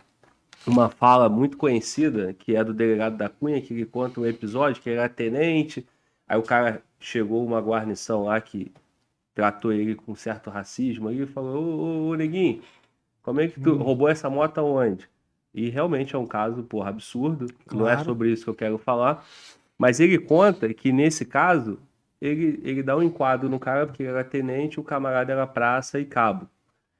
uma 0.66 0.88
fala 0.88 1.28
muito 1.28 1.56
conhecida 1.56 2.32
que 2.34 2.54
é 2.56 2.62
do 2.64 2.72
delegado 2.74 3.16
da 3.16 3.28
Cunha, 3.28 3.60
que 3.60 3.74
ele 3.74 3.86
conta 3.86 4.20
um 4.20 4.26
episódio 4.26 4.82
que 4.82 4.88
ele 4.90 4.98
era 4.98 5.08
tenente, 5.08 5.86
aí 6.28 6.38
o 6.38 6.42
cara 6.42 6.82
chegou 7.00 7.44
uma 7.44 7.60
guarnição 7.60 8.24
lá 8.24 8.40
que 8.40 8.72
tratou 9.34 9.72
ele 9.72 9.94
com 9.94 10.14
certo 10.14 10.48
racismo, 10.50 11.08
aí 11.08 11.16
ele 11.16 11.26
falou, 11.26 11.56
ô, 11.62 12.06
ô, 12.06 12.08
ô 12.10 12.14
neguinho, 12.14 12.62
como 13.22 13.40
é 13.40 13.48
que 13.48 13.60
tu 13.60 13.74
roubou 13.76 14.08
essa 14.08 14.30
moto 14.30 14.58
aonde? 14.58 15.08
E 15.54 15.70
realmente 15.70 16.16
é 16.16 16.18
um 16.18 16.26
caso, 16.26 16.64
porra, 16.64 16.90
absurdo, 16.90 17.46
não 17.72 17.86
é 17.86 17.92
Claro. 17.92 18.04
sobre 18.04 18.32
isso 18.32 18.44
que 18.44 18.50
eu 18.50 18.54
quero 18.54 18.76
falar, 18.76 19.24
mas 19.78 20.00
ele 20.00 20.18
conta 20.18 20.72
que 20.74 20.90
nesse 20.90 21.24
caso, 21.24 21.78
ele, 22.20 22.60
ele 22.64 22.82
dá 22.82 22.96
um 22.96 23.02
enquadro 23.02 23.48
no 23.48 23.60
cara 23.60 23.86
porque 23.86 24.02
ele 24.02 24.10
era 24.10 24.24
tenente, 24.24 24.80
o 24.80 24.84
camarada 24.84 25.32
era 25.32 25.46
praça 25.46 26.00
e 26.00 26.04
cabo. 26.04 26.48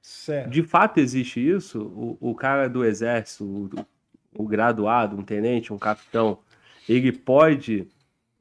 Certo. 0.01 0.49
De 0.49 0.63
fato 0.63 0.99
existe 0.99 1.39
isso? 1.39 1.81
O, 1.81 2.17
o 2.31 2.35
cara 2.35 2.69
do 2.69 2.85
exército, 2.85 3.43
o, 3.43 4.43
o 4.43 4.47
graduado, 4.47 5.17
um 5.17 5.23
tenente, 5.23 5.73
um 5.73 5.77
capitão, 5.77 6.39
ele 6.87 7.11
pode 7.11 7.87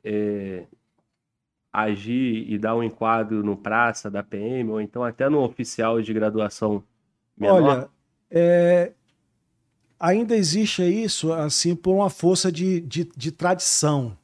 é, 0.04 0.64
agir 1.72 2.44
e 2.48 2.58
dar 2.58 2.76
um 2.76 2.82
enquadro 2.82 3.42
no 3.42 3.56
praça 3.56 4.10
da 4.10 4.22
PM, 4.22 4.70
ou 4.70 4.80
então 4.80 5.02
até 5.02 5.28
no 5.28 5.42
oficial 5.42 6.00
de 6.00 6.12
graduação 6.12 6.84
menor? 7.36 7.62
Olha, 7.62 7.88
é, 8.30 8.92
ainda 10.04 10.36
existe 10.36 10.82
isso 10.82 11.32
assim 11.32 11.74
por 11.74 11.94
uma 11.94 12.10
força 12.10 12.52
de, 12.52 12.80
de, 12.82 13.10
de 13.16 13.32
tradição. 13.32 14.16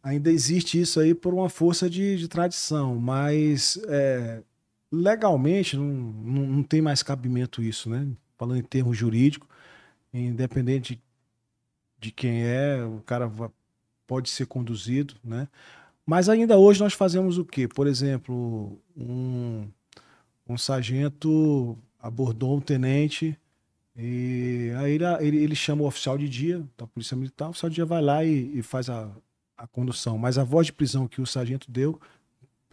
Ainda 0.00 0.30
existe 0.30 0.80
isso 0.80 1.00
aí 1.00 1.12
por 1.12 1.34
uma 1.34 1.48
força 1.48 1.90
de, 1.90 2.16
de 2.16 2.28
tradição, 2.28 2.94
mas 2.94 3.76
é, 3.88 4.42
legalmente 4.92 5.76
não, 5.76 5.84
não, 5.84 6.46
não 6.46 6.62
tem 6.62 6.80
mais 6.80 7.02
cabimento 7.02 7.62
isso, 7.62 7.90
né? 7.90 8.06
Falando 8.38 8.58
em 8.58 8.62
termos 8.62 8.96
jurídicos, 8.96 9.48
independente 10.12 10.94
de, 10.94 11.02
de 11.98 12.12
quem 12.12 12.44
é, 12.44 12.84
o 12.84 13.00
cara 13.00 13.30
pode 14.06 14.30
ser 14.30 14.46
conduzido, 14.46 15.16
né? 15.24 15.48
Mas 16.06 16.28
ainda 16.28 16.58
hoje 16.58 16.80
nós 16.80 16.92
fazemos 16.92 17.38
o 17.38 17.44
quê? 17.44 17.66
Por 17.66 17.88
exemplo, 17.88 18.78
um, 18.96 19.66
um 20.46 20.56
sargento 20.56 21.76
abordou 21.98 22.56
um 22.56 22.60
tenente 22.60 23.36
e 23.96 24.72
aí 24.76 24.92
ele, 24.92 25.04
ele, 25.20 25.36
ele 25.38 25.54
chama 25.54 25.82
o 25.82 25.86
oficial 25.86 26.18
de 26.18 26.28
dia 26.28 26.66
da 26.76 26.86
polícia 26.86 27.16
militar, 27.16 27.46
o 27.46 27.50
oficial 27.50 27.70
de 27.70 27.76
dia 27.76 27.86
vai 27.86 28.02
lá 28.02 28.24
e, 28.24 28.58
e 28.58 28.62
faz 28.62 28.90
a, 28.90 29.10
a 29.56 29.66
condução. 29.66 30.18
Mas 30.18 30.36
a 30.36 30.44
voz 30.44 30.66
de 30.66 30.72
prisão 30.72 31.06
que 31.06 31.20
o 31.20 31.26
sargento 31.26 31.70
deu 31.70 32.00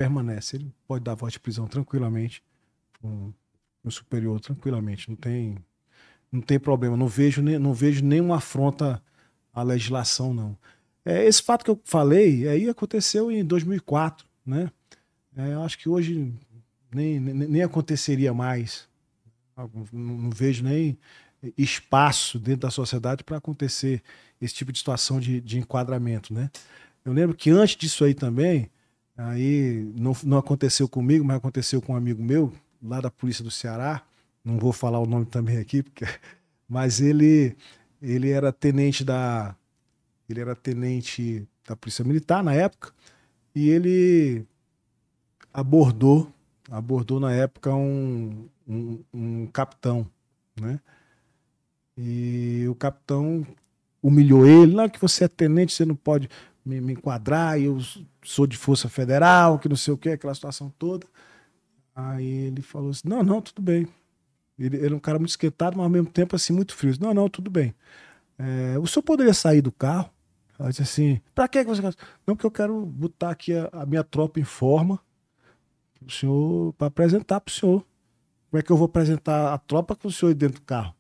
permanece. 0.02 0.56
Ele 0.56 0.74
pode 0.88 1.04
dar 1.04 1.14
voz 1.14 1.34
de 1.34 1.40
prisão 1.40 1.68
tranquilamente 1.68 2.44
um, 3.04 3.32
no 3.84 3.92
superior, 3.92 4.40
tranquilamente. 4.40 5.10
Não 5.10 5.16
tem, 5.16 5.58
não 6.32 6.42
tem 6.42 6.60
problema. 6.60 6.98
Não 6.98 7.08
vejo, 7.08 7.42
nem, 7.42 7.60
não 7.60 7.74
vejo 7.74 8.04
nenhuma 8.04 8.38
afronta 8.38 9.02
à 9.54 9.62
legislação, 9.62 10.34
não. 10.34 10.58
É, 11.06 11.26
esse 11.26 11.42
fato 11.42 11.64
que 11.64 11.72
eu 11.72 11.80
falei 11.84 12.48
aí 12.48 12.70
aconteceu 12.70 13.32
em 13.32 13.44
2004, 13.44 14.28
né? 14.46 14.72
É, 15.36 15.54
acho 15.54 15.78
que 15.78 15.88
hoje 15.88 16.34
nem, 16.94 17.20
nem, 17.20 17.34
nem 17.34 17.64
aconteceria 17.64 18.34
mais. 18.34 18.90
Não, 19.92 20.30
vejo 20.30 20.64
nem 20.64 20.98
espaço 21.58 22.40
dentro 22.40 22.62
da 22.62 22.72
sociedade 22.72 23.24
para 23.24 23.38
acontecer 23.38 24.02
esse 24.42 24.54
tipo 24.54 24.72
de 24.72 24.78
situação 24.78 25.20
de, 25.20 25.42
de 25.42 25.60
enquadramento, 25.60 26.34
né? 26.34 26.50
Eu 27.04 27.14
lembro 27.14 27.36
que 27.36 27.50
antes 27.50 27.76
disso 27.76 28.04
aí 28.04 28.14
também, 28.14 28.70
aí 29.18 29.92
não, 29.96 30.16
não 30.24 30.38
aconteceu 30.38 30.88
comigo, 30.88 31.26
mas 31.26 31.38
aconteceu 31.38 31.82
com 31.82 31.94
um 31.94 31.96
amigo 31.96 32.24
meu, 32.24 32.54
lá 32.82 33.02
da 33.02 33.10
polícia 33.10 33.44
do 33.44 33.52
Ceará, 33.52 34.04
não 34.44 34.58
vou 34.58 34.72
falar 34.72 35.00
o 35.00 35.06
nome 35.06 35.26
também 35.26 35.58
aqui, 35.58 35.84
porque, 35.84 36.06
mas 36.70 37.02
ele, 37.02 37.56
ele 38.02 38.30
era 38.30 38.52
tenente 38.52 39.04
da, 39.04 39.56
ele 40.30 40.42
era 40.42 40.56
tenente 40.56 41.48
da 41.68 41.76
polícia 41.76 42.06
militar 42.06 42.44
na 42.44 42.54
época, 42.54 42.94
e 43.56 43.70
ele 43.70 44.46
abordou, 45.54 46.32
abordou 46.72 47.20
na 47.20 47.34
época 47.34 47.76
um, 47.76 48.48
um, 48.66 49.04
um 49.14 49.48
capitão, 49.48 50.08
né? 50.60 50.80
E 51.98 52.66
o 52.70 52.74
capitão 52.74 53.46
humilhou 54.02 54.48
ele, 54.48 54.74
não 54.74 54.88
que 54.88 55.00
você 55.00 55.26
é 55.26 55.28
tenente, 55.28 55.74
você 55.74 55.84
não 55.86 55.96
pode 55.96 56.30
me, 56.66 56.80
me 56.80 56.94
enquadrar, 56.94 57.60
eu 57.60 57.78
sou 58.24 58.48
de 58.48 58.58
força 58.58 58.88
federal, 58.88 59.60
que 59.60 59.68
não 59.68 59.76
sei 59.76 59.94
o 59.94 59.98
que, 59.98 60.10
aquela 60.10 60.34
situação 60.34 60.74
toda. 60.80 61.06
Aí 61.94 62.26
ele 62.26 62.62
falou 62.62 62.92
assim, 62.92 63.08
não, 63.08 63.22
não, 63.22 63.42
tudo 63.42 63.62
bem. 63.62 63.88
Ele, 64.58 64.78
ele 64.78 64.94
é 64.94 64.96
um 64.96 65.00
cara 65.00 65.20
muito 65.20 65.32
esquentado, 65.32 65.76
mas 65.76 65.84
ao 65.84 65.90
mesmo 65.90 66.10
tempo 66.10 66.36
assim, 66.36 66.54
muito 66.54 66.74
frio. 66.74 66.94
Não, 67.02 67.14
não, 67.14 67.28
tudo 67.28 67.52
bem. 67.52 67.76
É, 68.40 68.80
o 68.80 68.88
senhor 68.88 69.04
poderia 69.04 69.34
sair 69.34 69.62
do 69.62 69.72
carro? 69.72 70.10
Ela 70.58 70.70
disse 70.70 70.84
assim, 70.84 71.22
pra 71.36 71.48
que 71.50 71.64
você 71.64 71.82
quer? 71.82 71.94
Não, 72.26 72.36
porque 72.36 72.46
eu 72.46 72.52
quero 72.52 72.86
botar 72.86 73.32
aqui 73.32 73.54
a, 73.54 73.70
a 73.74 73.86
minha 73.86 74.04
tropa 74.04 74.40
em 74.40 74.44
forma 74.44 75.00
o 76.06 76.12
senhor, 76.12 76.74
para 76.74 76.88
apresentar 76.88 77.40
pro 77.40 77.54
senhor. 77.54 77.86
Como 78.50 78.60
é 78.60 78.62
que 78.62 78.72
eu 78.72 78.78
vou 78.78 78.86
apresentar 78.86 79.54
a 79.54 79.58
tropa 79.58 79.96
com 79.96 80.08
o 80.08 80.12
senhor 80.12 80.34
dentro 80.34 80.60
do 80.60 80.66
carro? 80.66 80.94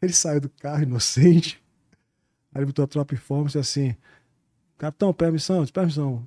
Ele 0.00 0.12
saiu 0.12 0.40
do 0.40 0.48
carro, 0.48 0.82
inocente. 0.82 1.62
Aí 2.52 2.60
ele 2.60 2.66
botou 2.66 2.84
a 2.84 2.88
tropa 2.88 3.14
em 3.14 3.18
forma 3.18 3.44
e 3.44 3.46
disse 3.46 3.58
assim: 3.58 3.96
Capitão, 4.76 5.12
permissão, 5.12 5.60
disse, 5.60 5.72
permissão. 5.72 6.26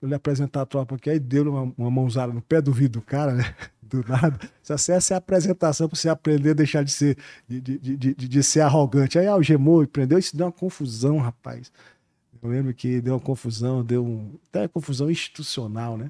Eu 0.00 0.08
lhe 0.08 0.14
apresentar 0.14 0.62
a 0.62 0.66
tropa 0.66 0.94
aqui, 0.94 1.10
aí 1.10 1.20
deu 1.20 1.50
uma, 1.50 1.74
uma 1.76 1.90
mãozada 1.90 2.32
no 2.32 2.40
pé 2.40 2.62
do 2.62 2.72
vidro 2.72 3.02
do 3.02 3.06
cara, 3.06 3.34
né? 3.34 3.54
Do 3.82 4.04
nada. 4.08 4.38
Se 4.62 4.92
essa 4.92 5.12
é 5.12 5.16
a 5.16 5.18
apresentação 5.18 5.88
para 5.88 5.98
você 5.98 6.08
aprender 6.08 6.50
a 6.50 6.54
deixar 6.54 6.84
de 6.84 6.92
ser, 6.92 7.18
de, 7.48 7.60
de, 7.60 7.96
de, 7.96 8.14
de 8.14 8.42
ser 8.44 8.60
arrogante. 8.60 9.18
Aí 9.18 9.26
algemou 9.26 9.82
e 9.82 9.86
prendeu, 9.88 10.16
isso 10.16 10.36
deu 10.36 10.46
uma 10.46 10.52
confusão, 10.52 11.18
rapaz. 11.18 11.72
Eu 12.40 12.48
lembro 12.48 12.72
que 12.72 13.00
deu 13.00 13.14
uma 13.14 13.20
confusão, 13.20 13.84
deu 13.84 14.06
um, 14.06 14.38
até 14.48 14.68
confusão 14.68 15.10
institucional, 15.10 15.98
né? 15.98 16.08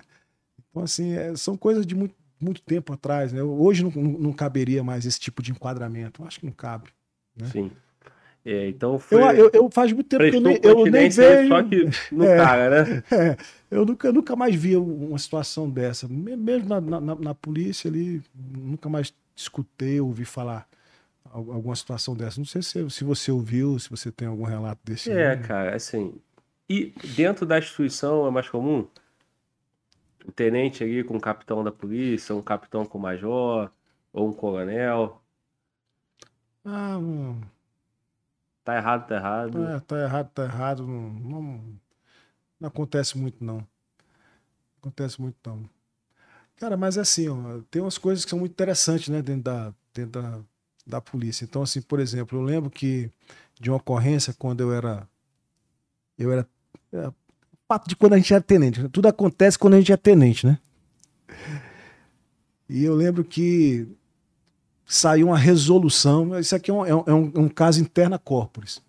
Então, 0.71 0.83
assim, 0.83 1.13
é, 1.13 1.35
são 1.37 1.57
coisas 1.57 1.87
de 1.87 1.95
muito, 1.95 2.15
muito 2.41 2.63
tempo 2.63 2.93
atrás, 2.93 3.33
né? 3.33 3.43
Hoje 3.43 3.83
não, 3.83 3.91
não, 3.91 4.19
não 4.19 4.33
caberia 4.33 4.83
mais 4.85 5.05
esse 5.07 5.19
tipo 5.21 5.43
de 5.43 5.51
enquadramento. 5.51 6.25
Acho 6.25 6.41
que 6.41 6.47
não 6.47 6.53
cabe. 6.53 6.91
né? 7.37 7.47
Sim. 7.53 7.71
É, 8.45 8.69
então 8.69 8.99
foi. 8.99 9.23
Eu, 9.23 9.31
eu, 9.33 9.51
eu 9.53 9.71
faz 9.71 9.93
muito 9.93 10.09
tempo 10.09 10.23
que 10.23 10.37
eu 10.37 10.41
prestou 10.43 10.51
nem, 10.53 10.61
eu 10.63 10.75
nem 10.75 10.85
continência 10.85 11.37
vejo. 11.37 11.49
Só 11.49 11.63
que 11.63 12.15
no 12.15 12.25
É. 12.25 12.37
cara, 12.37 12.85
né? 12.85 13.03
É, 13.13 13.37
eu 13.71 13.85
nunca, 13.85 14.09
eu 14.09 14.13
nunca 14.13 14.35
mais 14.35 14.55
vi 14.55 14.77
uma 14.77 15.19
situação 15.19 15.69
dessa. 15.69 16.09
Me- 16.09 16.37
Mesmo 16.37 16.69
na, 16.69 16.81
na, 16.81 17.15
na- 17.15 17.35
polícia 17.35 17.89
ali, 17.91 18.23
nunca 18.35 18.89
mais 18.89 19.13
escutei, 19.37 20.01
ouvi 20.01 20.25
falar 20.25 20.67
al- 21.31 21.53
alguma 21.53 21.77
situação 21.77 22.17
dessa. 22.17 22.41
Não 22.41 22.47
sei 22.47 22.63
se, 22.63 22.89
se 22.91 23.05
você 23.05 23.31
ouviu, 23.31 23.79
se 23.79 23.91
você 23.91 24.11
tem 24.11 24.27
algum 24.27 24.45
relato 24.45 24.81
desse. 24.85 25.11
É, 25.11 25.33
aí. 25.33 25.39
cara, 25.41 25.77
assim. 25.77 26.15
E 26.69 26.93
dentro 27.15 27.45
da 27.45 27.59
instituição 27.59 28.27
é 28.27 28.31
mais 28.31 28.49
comum? 28.49 28.87
O 30.27 30.33
tenente 30.33 30.83
ali 30.85 31.05
com 31.05 31.17
o 31.17 31.21
capitão 31.21 31.63
da 31.65 31.73
polícia, 31.73 32.35
um 32.35 32.43
capitão 32.43 32.85
com 32.87 32.99
o 32.99 33.01
major, 33.03 33.71
ou 34.13 34.29
um 34.29 34.33
coronel. 34.33 35.23
Ah, 36.65 36.99
não, 36.99 37.41
Tá 38.65 38.77
errado, 38.77 39.07
tá 39.07 39.17
errado. 39.17 39.75
é, 39.77 39.81
tá 39.81 39.97
errado, 40.01 40.31
tá 40.33 40.45
errado. 40.45 40.87
Não, 40.87 41.11
não, 41.13 41.81
não 42.61 42.69
acontece 42.69 43.19
muito, 43.19 43.45
não. 43.45 43.59
Não 43.59 43.67
acontece 44.81 45.21
muito, 45.21 45.37
não. 45.47 45.69
Cara, 46.57 46.77
mas 46.77 46.99
assim, 46.99 47.29
ó, 47.29 47.63
tem 47.71 47.83
umas 47.83 47.99
coisas 47.99 48.25
que 48.25 48.31
são 48.31 48.39
muito 48.41 48.53
interessantes, 48.53 49.09
né, 49.09 49.23
dentro 49.23 49.45
da, 49.45 49.75
dentro 49.95 50.23
da, 50.23 50.41
da 50.87 51.01
polícia. 51.01 51.45
Então, 51.45 51.63
assim, 51.63 51.83
por 51.83 52.01
exemplo, 52.01 52.39
eu 52.39 52.43
lembro 52.43 52.71
que 52.71 53.11
de 53.61 53.71
uma 53.71 53.79
ocorrência 53.79 54.35
quando 54.35 54.63
eu 54.63 54.73
era. 54.75 55.09
Eu 56.19 56.33
era. 56.33 56.49
é, 56.93 57.13
o 57.71 57.73
fato 57.73 57.89
de 57.89 57.95
quando 57.95 58.15
a 58.15 58.17
gente 58.17 58.35
era 58.35 58.43
tenente. 58.43 58.89
Tudo 58.89 59.07
acontece 59.07 59.57
quando 59.57 59.75
a 59.75 59.79
gente 59.79 59.93
é 59.93 59.97
tenente, 59.97 60.45
né? 60.45 60.59
E 62.69 62.83
eu 62.83 62.95
lembro 62.97 63.23
que 63.25 63.87
saiu 64.85 65.29
uma 65.29 65.39
resolução. 65.39 66.37
Isso 66.39 66.57
aqui 66.57 66.69
é 66.71 66.75
um, 66.75 66.85
é 66.85 66.95
um, 66.95 67.05
é 67.07 67.15
um- 67.15 67.33
é 67.37 67.39
um 67.39 67.49
caso 67.49 67.81
interna 67.81 68.19
corporis. 68.19 68.83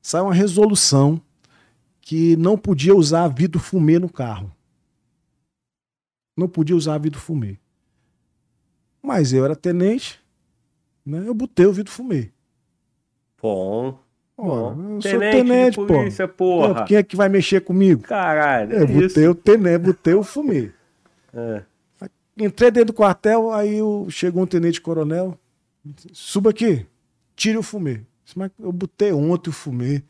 Saiu 0.00 0.24
uma 0.26 0.34
resolução 0.34 1.20
que 2.00 2.36
não 2.36 2.56
podia 2.56 2.94
usar 2.94 3.26
vidro 3.26 3.58
fumê 3.58 3.98
no 3.98 4.08
carro. 4.08 4.54
Não 6.36 6.48
podia 6.48 6.76
usar 6.76 6.96
vidro 6.98 7.18
fumê. 7.18 7.58
Mas 9.02 9.32
eu 9.32 9.44
era 9.44 9.56
tenente, 9.56 10.20
né? 11.04 11.26
Eu 11.26 11.34
botei 11.34 11.66
o 11.66 11.72
vidro 11.72 11.90
fumê. 11.92 12.30
Bom. 13.42 13.98
Bom. 14.46 14.92
eu 14.94 15.02
sou 15.02 15.10
tenente, 15.10 15.36
tenente, 15.36 15.70
de 15.70 15.76
pô. 15.76 15.86
polícia, 15.86 16.28
porra. 16.28 16.84
Quem 16.84 16.96
é 16.96 17.02
que 17.02 17.16
vai 17.16 17.28
mexer 17.28 17.60
comigo? 17.60 18.02
Caralho, 18.02 18.72
é 18.72 18.80
Eu 18.82 18.84
isso. 18.84 19.08
botei 19.08 19.28
o 19.28 19.34
tenente, 19.34 19.78
botei 19.78 20.14
o 20.14 20.22
fumê. 20.22 20.70
É. 21.34 21.62
Entrei 22.38 22.70
dentro 22.70 22.86
do 22.86 22.92
quartel, 22.94 23.52
aí 23.52 23.82
o- 23.82 24.08
chegou 24.08 24.42
um 24.42 24.46
tenente 24.46 24.80
coronel, 24.80 25.38
Suba 26.12 26.50
aqui, 26.50 26.86
tire 27.36 27.58
o 27.58 27.62
fumê. 27.62 28.00
Mas 28.34 28.50
eu 28.58 28.72
botei 28.72 29.12
ontem 29.12 29.50
o 29.50 29.52
fumê. 29.52 30.02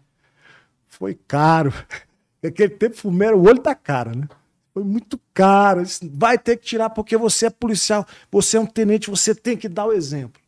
Foi 0.87 1.19
caro. 1.27 1.73
Naquele 2.43 2.71
tempo, 2.71 2.97
fumê 2.97 3.27
era 3.27 3.37
o 3.37 3.43
olho 3.47 3.61
da 3.61 3.75
cara, 3.75 4.13
né? 4.15 4.29
Foi 4.73 4.85
muito 4.85 5.21
caro. 5.35 5.83
Vai 6.13 6.39
ter 6.39 6.57
que 6.57 6.65
tirar 6.67 6.91
porque 6.91 7.17
você 7.17 7.47
é 7.47 7.51
policial, 7.51 8.07
você 8.31 8.57
é 8.57 8.61
um 8.61 8.67
tenente, 8.67 9.11
você 9.11 9.35
tem 9.35 9.57
que 9.57 9.69
dar 9.69 9.87
o 9.87 9.93
exemplo. 9.93 10.41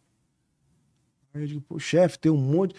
Aí 1.34 1.42
eu 1.42 1.46
digo, 1.46 1.60
pô, 1.62 1.78
chefe, 1.78 2.18
tem 2.18 2.30
um 2.30 2.36
monte, 2.36 2.74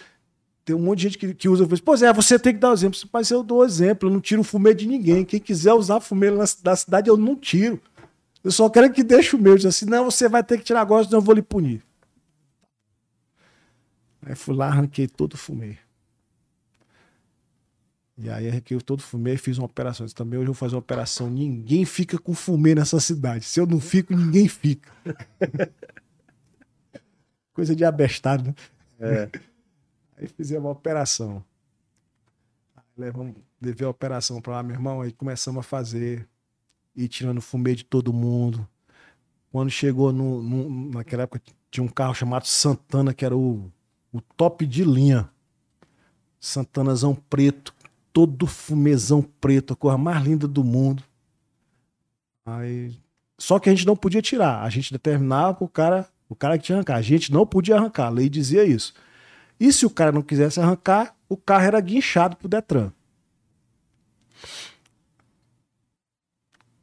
tem 0.64 0.76
um 0.76 0.80
monte 0.80 1.00
de 1.00 1.04
gente 1.04 1.18
que, 1.18 1.34
que 1.34 1.50
usa. 1.50 1.68
Pois 1.84 2.02
é, 2.02 2.14
você 2.14 2.38
tem 2.38 2.54
que 2.54 2.60
dar 2.60 2.70
o 2.70 2.74
exemplo. 2.74 3.00
Mas 3.12 3.32
eu 3.32 3.44
dou 3.44 3.66
exemplo, 3.66 4.08
eu 4.08 4.14
não 4.14 4.22
tiro 4.22 4.42
o 4.42 4.44
fumê 4.44 4.74
de 4.74 4.88
ninguém. 4.88 5.26
Quem 5.26 5.40
quiser 5.40 5.74
usar 5.74 6.00
fumê 6.00 6.30
na 6.32 6.76
cidade, 6.76 7.10
eu 7.10 7.18
não 7.18 7.36
tiro. 7.36 7.82
Eu 8.44 8.52
só 8.52 8.70
quero 8.70 8.92
que 8.92 9.04
deixe 9.04 9.36
o 9.36 9.40
meu. 9.40 9.54
Eu 9.54 9.58
disse 9.58 9.68
assim, 9.68 9.86
não, 9.86 10.06
você 10.06 10.30
vai 10.30 10.44
ter 10.44 10.58
que 10.58 10.64
tirar 10.64 10.82
agora, 10.82 11.04
senão 11.04 11.18
eu 11.18 11.24
vou 11.24 11.34
lhe 11.36 11.42
punir. 11.42 11.84
Aí 14.24 14.36
fui 14.36 14.56
lá, 14.56 14.68
arranquei 14.68 15.08
todo 15.08 15.34
o 15.34 15.38
fumê. 15.38 15.78
E 18.18 18.30
aí 18.30 18.48
arranquei 18.48 18.80
todo 18.80 19.00
o 19.00 19.04
fumê 19.04 19.34
e 19.34 19.38
fiz 19.38 19.58
uma 19.58 19.66
operação. 19.66 20.06
Disse, 20.06 20.16
também 20.16 20.38
hoje 20.38 20.50
eu 20.50 20.54
vou 20.54 20.60
fazer 20.60 20.76
uma 20.76 20.80
operação. 20.80 21.28
Ninguém 21.28 21.86
fica 21.86 22.20
com 22.20 22.36
fumê 22.36 22.76
nessa 22.76 23.00
cidade. 23.00 23.46
Se 23.46 23.60
eu 23.60 23.66
não 23.66 23.80
fico, 23.80 24.16
ninguém 24.16 24.48
fica. 24.48 24.92
Coisa 27.52 27.76
de 27.76 27.84
abestado, 27.84 28.44
né? 28.44 28.56
É. 29.00 29.30
Aí 30.22 30.28
fizemos 30.28 30.66
uma 30.66 30.72
operação. 30.72 31.44
Aí 32.76 32.84
levamos, 32.96 33.34
levei 33.60 33.88
a 33.88 33.90
operação 33.90 34.40
pra 34.40 34.54
lá, 34.58 34.64
meu 34.64 34.76
irmão. 34.76 35.02
Aí 35.02 35.12
começamos 35.12 35.60
a 35.60 35.64
fazer. 35.64 36.28
E 36.96 37.08
tirando 37.08 37.42
fumê 37.42 37.74
de 37.74 37.84
todo 37.84 38.14
mundo. 38.14 38.68
Quando 39.52 39.70
chegou 39.72 40.14
no, 40.14 40.42
no- 40.44 40.92
naquela 40.92 41.24
época, 41.24 41.42
tinha 41.70 41.84
um 41.84 41.88
carro 41.88 42.14
chamado 42.14 42.46
Santana, 42.46 43.14
que 43.14 43.26
era 43.26 43.36
o, 43.36 43.72
o 44.14 44.22
top 44.22 44.66
de 44.68 44.84
linha. 44.84 45.30
Santanazão 46.40 47.16
preto, 47.16 47.74
todo 48.12 48.48
fumezão 48.48 49.22
preto, 49.22 49.74
a 49.74 49.76
cor 49.76 49.98
mais 49.98 50.24
linda 50.24 50.48
do 50.48 50.64
mundo. 50.64 51.04
Aí, 52.46 52.96
só 53.38 53.60
que 53.60 53.70
a 53.70 53.74
gente 53.76 53.86
não 53.86 53.96
podia 53.96 54.22
tirar. 54.22 54.64
A 54.64 54.70
gente 54.70 54.92
determinava 54.92 55.54
pro 55.54 55.68
cara, 55.68 56.08
o 56.28 56.36
cara 56.36 56.58
que 56.58 56.64
tinha 56.66 56.76
que 56.76 56.80
arrancar. 56.80 56.96
A 56.98 57.02
gente 57.02 57.32
não 57.32 57.46
podia 57.46 57.76
arrancar. 57.76 58.08
A 58.08 58.10
lei 58.10 58.28
dizia 58.30 58.64
isso. 58.66 58.94
E 59.62 59.72
se 59.72 59.86
o 59.86 59.92
cara 59.92 60.12
não 60.12 60.24
quisesse 60.24 60.60
arrancar, 60.60 61.16
o 61.30 61.38
carro 61.38 61.66
era 61.66 61.80
guinchado 61.80 62.36
pro 62.36 62.50
Detran. 62.50 62.92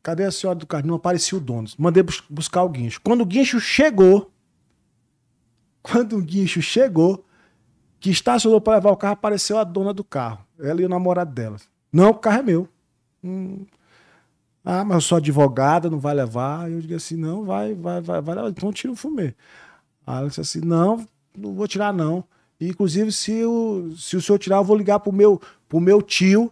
Cadê 0.01 0.23
a 0.23 0.31
senhora 0.31 0.57
do 0.57 0.65
carro? 0.65 0.87
Não 0.87 0.95
aparecia 0.95 1.37
o 1.37 1.41
dono. 1.41 1.67
Mandei 1.77 2.05
bus- 2.05 2.23
buscar 2.31 2.63
o 2.63 2.69
guincho. 2.69 3.01
Quando 3.03 3.23
o 3.23 3.27
guincho 3.27 3.59
chegou, 3.59 4.31
quando 5.83 6.17
o 6.17 6.23
guincho 6.23 6.63
chegou, 6.63 7.25
que 7.99 8.11
estacionou 8.11 8.61
para 8.61 8.75
levar 8.77 8.93
o 8.93 8.97
carro, 8.97 9.15
apareceu 9.15 9.59
a 9.59 9.65
dona 9.65 9.93
do 9.93 10.05
carro. 10.05 10.47
Ela 10.57 10.81
e 10.81 10.85
o 10.85 10.89
namorado 10.89 11.33
dela. 11.33 11.57
Não, 11.93 12.11
o 12.11 12.15
carro 12.15 12.39
é 12.39 12.43
meu. 12.45 12.69
Hum. 13.25 13.67
Ah, 14.65 14.85
mas 14.85 14.95
eu 14.95 15.01
sou 15.01 15.19
advogada, 15.19 15.91
não 15.91 15.99
vai 15.99 16.15
levar. 16.15 16.71
Eu 16.71 16.81
digo 16.81 16.95
assim, 16.95 17.17
não, 17.17 17.45
vai, 17.45 17.75
vai, 17.75 18.01
vai, 18.01 18.21
vai 18.21 18.35
levar. 18.37 18.51
Então 18.51 18.73
tira 18.73 18.93
o 18.93 18.97
fumê. 18.97 19.35
Aí 20.07 20.19
ela 20.19 20.29
disse 20.29 20.41
assim, 20.41 20.61
não, 20.61 21.05
não 21.37 21.55
vou 21.55 21.67
tirar 21.67 21.93
não. 21.93 22.23
Inclusive, 22.61 23.12
se 23.12 23.45
o, 23.45 23.93
se 23.97 24.17
o 24.17 24.20
senhor 24.20 24.39
tirar, 24.39 24.57
eu 24.57 24.65
vou 24.65 24.77
ligar 24.77 24.99
pro 24.99 25.12
meu, 25.12 25.41
pro 25.69 25.78
meu 25.78 26.03
tio, 26.03 26.51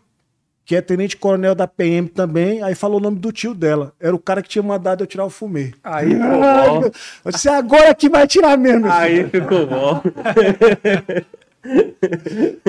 que 0.65 0.77
é 0.77 0.81
tenente 0.81 1.17
coronel 1.17 1.55
da 1.55 1.67
PM 1.67 2.09
também. 2.09 2.63
Aí 2.63 2.75
falou 2.75 2.99
o 2.99 3.03
nome 3.03 3.19
do 3.19 3.33
tio 3.33 3.55
dela. 3.55 3.93
Era 3.99 4.15
o 4.15 4.19
cara 4.19 4.43
que 4.43 4.49
tinha 4.49 4.63
mandado 4.63 5.03
eu 5.03 5.07
tirar 5.07 5.25
o 5.25 5.31
fumê. 5.31 5.73
Aí 5.83 6.11
ficou 6.15 6.41
bom. 6.41 6.91
Eu 7.25 7.33
disse, 7.33 7.49
agora 7.49 7.95
que 7.95 8.09
vai 8.09 8.27
tirar 8.27 8.57
mesmo. 8.57 8.91
Aí 8.91 9.29
ficou 9.29 9.67
bom. 9.67 10.03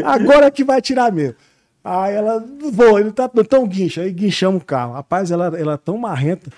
Agora 0.03 0.49
que 0.49 0.64
vai 0.64 0.82
tirar 0.82 1.11
mesmo. 1.11 1.35
Aí 1.83 2.16
ela, 2.16 2.43
vou, 2.72 2.99
ele 2.99 3.11
tá 3.11 3.30
tão 3.48 3.67
guincha. 3.67 4.01
Aí 4.01 4.11
guinchamos 4.11 4.61
o 4.61 4.66
carro. 4.66 4.93
Rapaz, 4.93 5.30
ela, 5.30 5.56
ela 5.57 5.74
é 5.74 5.77
tão 5.77 5.98
marrenta. 5.98 6.51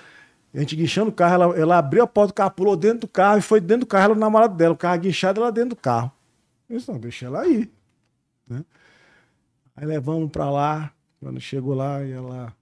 A 0.52 0.58
gente 0.58 0.74
guinchando 0.74 1.10
o 1.10 1.12
carro, 1.12 1.34
ela, 1.34 1.58
ela 1.58 1.78
abriu 1.78 2.02
a 2.02 2.06
porta 2.06 2.32
do 2.32 2.34
carro, 2.34 2.50
pulou 2.50 2.76
dentro 2.76 3.00
do 3.00 3.08
carro 3.08 3.38
e 3.38 3.42
foi 3.42 3.60
dentro 3.60 3.80
do 3.80 3.86
carro, 3.86 4.06
ela 4.06 4.14
namorado 4.14 4.56
dela. 4.56 4.74
O 4.74 4.76
carro 4.76 4.98
guinchado, 4.98 5.40
ela 5.40 5.52
dentro 5.52 5.70
do 5.70 5.76
carro. 5.76 6.10
Disse, 6.70 6.90
não, 6.90 6.98
deixa 6.98 7.26
ela 7.26 7.40
aí. 7.40 7.70
né? 8.48 8.64
Aí 9.74 9.84
levamos 9.84 10.30
pra 10.30 10.48
lá. 10.50 10.92
Quando 11.18 11.40
chegou 11.40 11.74
lá, 11.74 12.02
e 12.04 12.12
ela 12.12 12.54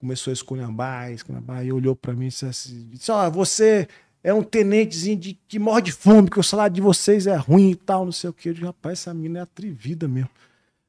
começou 0.00 0.30
a 0.30 0.34
esculhambar, 0.34 1.12
esculhambar. 1.12 1.64
E 1.64 1.72
olhou 1.72 1.94
pra 1.94 2.14
mim 2.14 2.26
e 2.26 2.28
disse 2.28 2.46
assim: 2.46 2.88
disse, 2.88 3.12
você 3.32 3.86
é 4.22 4.32
um 4.32 4.42
tenentezinho 4.42 5.16
de, 5.16 5.34
que 5.46 5.58
morre 5.58 5.82
de 5.82 5.92
fome, 5.92 6.30
que 6.30 6.40
o 6.40 6.42
salário 6.42 6.74
de 6.74 6.80
vocês 6.80 7.26
é 7.26 7.36
ruim 7.36 7.70
e 7.70 7.76
tal, 7.76 8.04
não 8.04 8.12
sei 8.12 8.30
o 8.30 8.32
quê. 8.32 8.48
Eu 8.48 8.54
digo, 8.54 8.66
rapaz, 8.66 9.00
essa 9.00 9.14
menina 9.14 9.40
é 9.40 9.42
atrevida 9.42 10.08
mesmo. 10.08 10.30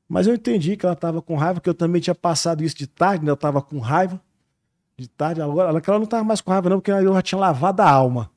Mas 0.07 0.25
eu 0.25 0.33
entendi 0.33 0.75
que 0.75 0.85
ela 0.85 0.95
tava 0.95 1.21
com 1.21 1.35
raiva, 1.35 1.61
que 1.61 1.69
eu 1.69 1.73
também 1.73 2.01
tinha 2.01 2.15
passado 2.15 2.63
isso 2.63 2.75
de 2.75 2.87
tarde, 2.87 3.23
né? 3.23 3.31
Eu 3.31 3.37
tava 3.37 3.61
com 3.61 3.77
raiva. 3.79 4.19
De 4.97 5.07
tarde, 5.07 5.41
agora 5.41 5.69
ela, 5.69 5.99
não 5.99 6.05
tava 6.05 6.23
mais 6.23 6.41
com 6.41 6.51
raiva, 6.51 6.69
não, 6.69 6.79
porque 6.79 6.91
eu 6.91 7.13
já 7.13 7.21
tinha 7.21 7.39
lavado 7.39 7.81
a 7.81 7.89
alma. 7.89 8.31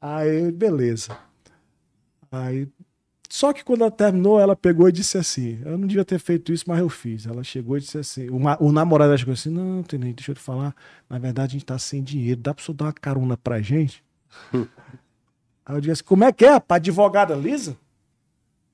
Aí, 0.00 0.50
beleza. 0.52 1.16
Aí. 2.32 2.66
Só 3.28 3.52
que 3.52 3.64
quando 3.64 3.82
ela 3.82 3.90
terminou, 3.90 4.40
ela 4.40 4.56
pegou 4.56 4.88
e 4.88 4.92
disse 4.92 5.16
assim: 5.18 5.60
Eu 5.64 5.78
não 5.78 5.86
devia 5.86 6.04
ter 6.04 6.18
feito 6.18 6.52
isso, 6.52 6.64
mas 6.66 6.78
eu 6.78 6.88
fiz. 6.88 7.26
Ela 7.26 7.44
chegou 7.44 7.76
e 7.76 7.80
disse 7.80 7.98
assim: 7.98 8.28
O, 8.30 8.38
o 8.60 8.72
namorado 8.72 9.10
dela 9.10 9.18
chegou 9.18 9.34
assim: 9.34 9.50
Não, 9.50 9.82
Tenente, 9.82 10.16
deixa 10.16 10.32
eu 10.32 10.34
te 10.34 10.40
falar. 10.40 10.74
Na 11.08 11.18
verdade, 11.18 11.50
a 11.50 11.52
gente 11.52 11.66
tá 11.66 11.78
sem 11.78 12.02
dinheiro. 12.02 12.40
Dá 12.40 12.54
pra 12.54 12.64
você 12.64 12.72
dar 12.72 12.86
uma 12.86 12.92
carona 12.92 13.36
pra 13.36 13.60
gente? 13.60 14.02
Aí 15.64 15.76
eu 15.76 15.80
disse 15.80 15.92
assim: 15.92 16.04
Como 16.04 16.24
é 16.24 16.32
que 16.32 16.44
é? 16.44 16.58
Pra 16.58 16.76
advogada 16.76 17.34
Lisa? 17.34 17.76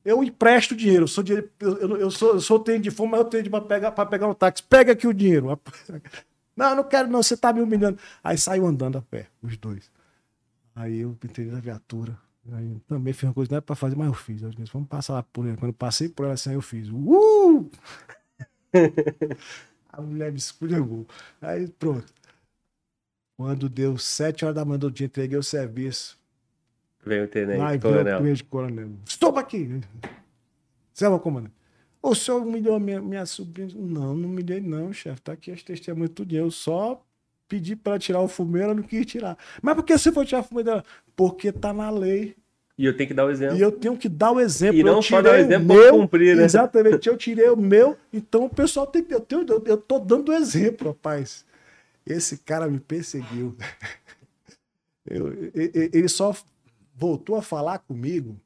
Eu 0.05 0.25
empresto 0.25 0.75
dinheiro. 0.75 1.05
Eu 1.05 1.09
sou, 1.09 1.23
dinheiro, 1.23 1.51
eu, 1.61 1.97
eu, 1.99 2.11
sou, 2.11 2.35
eu 2.35 2.41
sou 2.41 2.59
tenho 2.59 2.81
de 2.81 2.91
fome, 2.91 3.11
mas 3.11 3.21
eu 3.21 3.27
tenho 3.27 3.43
de 3.43 3.51
pra 3.51 3.61
pegar, 3.61 3.93
pra 3.93 4.07
pegar 4.07 4.27
um 4.27 4.35
táxi. 4.35 4.63
Pega 4.63 4.93
aqui 4.93 5.07
o 5.07 5.13
dinheiro. 5.13 5.49
Não, 6.57 6.75
não 6.75 6.83
quero, 6.83 7.09
não. 7.09 7.23
Você 7.23 7.37
tá 7.37 7.53
me 7.53 7.61
humilhando. 7.61 8.01
Aí 8.23 8.37
saiu 8.37 8.67
andando 8.67 8.99
a 8.99 9.03
pé, 9.03 9.29
os 9.41 9.57
dois. 9.57 9.93
Aí 10.75 10.99
eu 10.99 11.17
entrei 11.23 11.47
na 11.47 11.61
viatura. 11.61 12.19
Aí 12.53 12.77
também 12.87 13.13
fiz 13.13 13.25
uma 13.25 13.35
coisa, 13.35 13.51
não 13.51 13.59
é 13.59 13.61
pra 13.61 13.77
fazer, 13.77 13.97
mas 13.97 14.07
eu 14.07 14.15
fiz. 14.15 14.43
Eu 14.43 14.51
disse, 14.51 14.73
vamos 14.73 14.89
passar 14.89 15.15
lá 15.15 15.23
por 15.23 15.47
ela. 15.47 15.57
Quando 15.57 15.71
eu 15.71 15.75
passei 15.75 16.09
por 16.09 16.25
ela 16.25 16.35
assim, 16.35 16.51
aí 16.51 16.57
eu 16.57 16.63
fiz. 16.63 16.89
Uh! 16.89 17.71
a 19.91 20.01
mulher 20.01 20.33
me 20.33 20.39
esculhambou. 20.39 21.07
Aí 21.41 21.69
pronto. 21.69 22.07
Quando 23.37 23.69
deu 23.69 23.97
sete 23.99 24.45
horas 24.45 24.57
da 24.57 24.65
manhã 24.65 24.79
do 24.79 24.91
dia, 24.91 25.07
entreguei 25.07 25.39
o 25.39 25.43
serviço. 25.43 26.19
Vem 27.05 27.23
o 27.23 27.29
tenente, 27.29 27.59
veio 27.59 27.77
o 27.77 27.81
coronel. 27.81 28.37
coronel. 28.49 28.91
Stop 29.07 29.39
aqui! 29.39 29.81
Você 30.93 31.07
é 31.07 31.19
comandante. 31.19 31.55
O 32.03 32.15
senhor 32.15 32.43
humilhou 32.43 32.75
a 32.75 32.81
minha, 32.81 33.01
minha 33.01 33.27
sobrinha? 33.27 33.69
Não, 33.75 34.15
não 34.15 34.29
humilhei 34.29 34.61
não, 34.61 34.93
chefe. 34.93 35.21
Tá 35.21 35.33
aqui 35.33 35.51
as 35.51 35.63
testemunhas 35.63 36.11
tudo. 36.15 36.35
Eu 36.35 36.51
só 36.51 37.05
pedi 37.49 37.75
para 37.75 37.99
tirar 37.99 38.21
o 38.21 38.29
fumê, 38.29 38.61
ela 38.61 38.75
não 38.75 38.83
quis 38.83 39.07
tirar. 39.07 39.37
Mas 39.63 39.75
por 39.75 39.83
que 39.85 39.97
você 39.97 40.13
foi 40.13 40.27
tirar 40.27 40.41
o 40.41 40.45
fumê 40.45 40.63
dela? 40.63 40.85
Porque 41.17 41.51
tá 41.51 41.73
na 41.73 41.91
lei. 41.91 42.37
E 42.79 42.85
eu 42.85 42.97
tenho 42.97 43.09
que 43.09 43.15
dar 43.15 43.25
o 43.25 43.31
exemplo. 43.31 43.57
E 43.57 43.61
eu 43.61 43.73
tenho 43.73 43.97
que 43.97 44.09
dar 44.09 44.31
o 44.31 44.41
exemplo. 44.41 44.79
E 44.79 44.83
não 44.85 45.03
só 45.03 45.21
dar 45.21 45.33
o 45.33 45.35
exemplo, 45.37 45.67
meu, 45.67 45.91
como 45.91 46.03
cumprir, 46.03 46.37
né? 46.37 46.45
Exatamente, 46.45 47.09
eu 47.09 47.17
tirei 47.17 47.49
o 47.49 47.57
meu, 47.57 47.97
então 48.13 48.45
o 48.45 48.51
pessoal 48.51 48.87
tem 48.87 49.03
que. 49.03 49.13
Eu, 49.13 49.21
tenho, 49.21 49.45
eu, 49.49 49.65
eu 49.67 49.77
tô 49.77 49.99
dando 49.99 50.33
exemplo, 50.33 50.89
rapaz. 50.89 51.45
Esse 52.07 52.39
cara 52.39 52.69
me 52.69 52.79
perseguiu. 52.79 53.57
Eu- 55.11 55.33
ele 55.55 56.09
só 56.09 56.35
voltou 56.95 57.37
a 57.37 57.43
falar 57.43 57.79
comigo. 57.79 58.39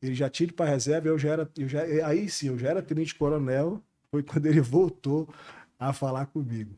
Ele 0.00 0.14
já 0.14 0.30
tinha 0.30 0.46
ido 0.46 0.54
para 0.54 0.70
reserva, 0.70 1.08
eu 1.08 1.18
já 1.18 1.30
era. 1.30 1.50
Eu 1.56 1.68
já, 1.68 1.82
aí 2.06 2.28
sim, 2.30 2.48
eu 2.48 2.58
já 2.58 2.70
era 2.70 2.80
tenente 2.82 3.14
coronel. 3.14 3.82
Foi 4.10 4.22
quando 4.22 4.46
ele 4.46 4.60
voltou 4.60 5.28
a 5.78 5.92
falar 5.92 6.26
comigo. 6.26 6.70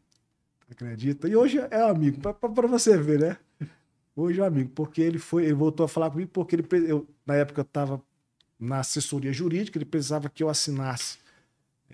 Acredita? 0.70 1.28
E 1.28 1.34
hoje 1.34 1.58
é 1.70 1.82
amigo, 1.82 2.20
para 2.20 2.66
você 2.68 2.96
ver, 2.96 3.20
né? 3.20 3.36
Hoje 4.14 4.40
é 4.40 4.44
amigo, 4.44 4.70
porque 4.74 5.00
ele 5.00 5.18
foi, 5.18 5.44
ele 5.44 5.54
voltou 5.54 5.84
a 5.84 5.88
falar 5.88 6.10
comigo 6.10 6.30
porque 6.32 6.56
ele, 6.56 6.66
eu, 6.90 7.06
na 7.26 7.34
época 7.34 7.60
eu 7.60 7.64
estava 7.64 8.00
na 8.58 8.80
assessoria 8.80 9.32
jurídica, 9.32 9.78
ele 9.78 9.84
precisava 9.84 10.28
que 10.28 10.42
eu 10.42 10.48
assinasse 10.48 11.18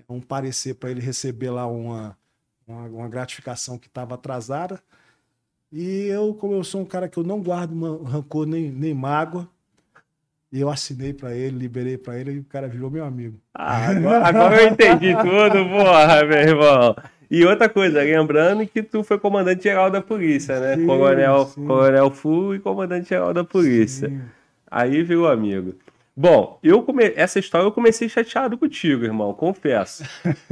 um 0.09 0.21
parecer 0.21 0.75
para 0.75 0.91
ele 0.91 1.01
receber 1.01 1.51
lá 1.51 1.67
uma, 1.67 2.17
uma, 2.67 2.83
uma 2.87 3.09
gratificação 3.09 3.79
que 3.79 3.87
estava 3.87 4.15
atrasada. 4.15 4.81
E 5.73 6.07
eu, 6.07 6.35
como 6.35 6.55
eu 6.55 6.65
sou 6.65 6.81
um 6.83 6.85
cara 6.85 7.09
que 7.09 7.19
eu 7.19 7.25
não 7.25 7.43
guardo 7.43 8.03
rancor 8.03 8.47
nem, 8.47 8.71
nem 8.71 8.95
mágoa, 8.95 9.49
eu 10.53 10.71
assinei 10.71 11.13
para 11.13 11.35
ele, 11.35 11.59
liberei 11.59 11.99
para 11.99 12.19
ele 12.19 12.33
e 12.33 12.39
o 12.39 12.45
cara 12.45 12.69
virou 12.69 12.91
meu 12.91 13.05
amigo. 13.05 13.39
Ah, 13.55 13.89
agora, 13.89 14.27
agora 14.27 14.63
eu 14.63 14.69
entendi 14.69 15.15
tudo, 15.17 15.69
porra, 15.69 16.25
meu 16.25 16.39
irmão. 16.39 16.97
E 17.31 17.45
outra 17.45 17.69
coisa, 17.69 18.03
lembrando 18.03 18.67
que 18.67 18.83
tu 18.83 19.03
foi 19.03 19.19
comandante-geral 19.19 19.91
da 19.91 20.01
polícia, 20.01 20.61
né? 20.61 20.77
Sim, 20.77 20.87
coronel, 20.87 21.47
sim. 21.47 21.67
coronel 21.67 22.11
Fu 22.11 22.55
e 22.55 22.59
comandante-geral 22.59 23.35
da 23.35 23.43
polícia. 23.43 24.09
Sim. 24.09 24.21
Aí 24.71 25.03
virou 25.03 25.29
amigo. 25.29 25.75
Bom, 26.19 26.59
eu 26.63 26.83
come... 26.83 27.13
essa 27.15 27.39
história 27.39 27.67
eu 27.67 27.73
comecei 27.73 28.09
chateado 28.09 28.57
contigo, 28.57 29.05
irmão, 29.05 29.35
confesso. 29.35 30.03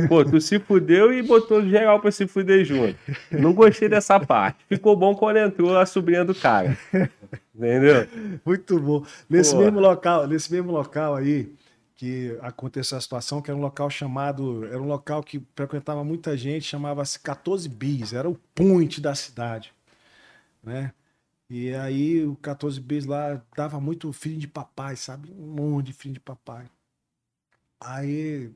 Pô, 0.09 0.23
tu 0.23 0.39
se 0.39 0.59
fudeu 0.59 1.11
e 1.11 1.23
botou 1.23 1.67
geral 1.67 2.01
pra 2.01 2.13
se 2.13 2.27
fuder 2.27 2.67
junto. 2.67 2.99
Não 3.31 3.55
gostei 3.55 3.89
dessa 3.89 4.21
parte. 4.21 4.59
Ficou 4.69 4.95
bom 4.95 5.15
quando 5.15 5.39
entrou 5.39 5.75
a 5.79 5.87
sobrinha 5.87 6.23
do 6.23 6.35
cara. 6.35 6.77
Entendeu? 7.55 8.07
Muito 8.45 8.79
bom. 8.79 9.07
Nesse 9.31 9.55
Pô. 9.55 9.63
mesmo 9.63 9.81
local, 9.81 10.27
nesse 10.27 10.53
mesmo 10.53 10.71
local 10.71 11.15
aí 11.15 11.49
que 11.95 12.37
aconteceu 12.43 12.99
a 12.99 13.01
situação, 13.01 13.41
que 13.43 13.51
era 13.51 13.59
um 13.59 13.63
local 13.63 13.89
chamado, 13.91 14.65
era 14.67 14.81
um 14.81 14.87
local 14.87 15.23
que 15.23 15.43
frequentava 15.55 16.03
muita 16.05 16.37
gente, 16.37 16.65
chamava-se 16.67 17.19
14 17.21 17.69
bis, 17.69 18.13
era 18.13 18.29
o 18.29 18.35
point 18.55 19.01
da 19.01 19.15
cidade, 19.15 19.73
né? 20.63 20.93
E 21.51 21.75
aí 21.75 22.25
o 22.27 22.37
14 22.37 22.81
bis 22.81 23.07
lá 23.07 23.43
dava 23.57 23.81
muito 23.81 24.13
filho 24.13 24.39
de 24.39 24.49
papai, 24.49 24.97
sabe? 24.97 25.33
Um 25.33 25.47
monte 25.55 25.87
de 25.89 25.93
filho 25.95 26.15
de 26.15 26.21
papai. 26.21 26.69
Aí 27.81 28.53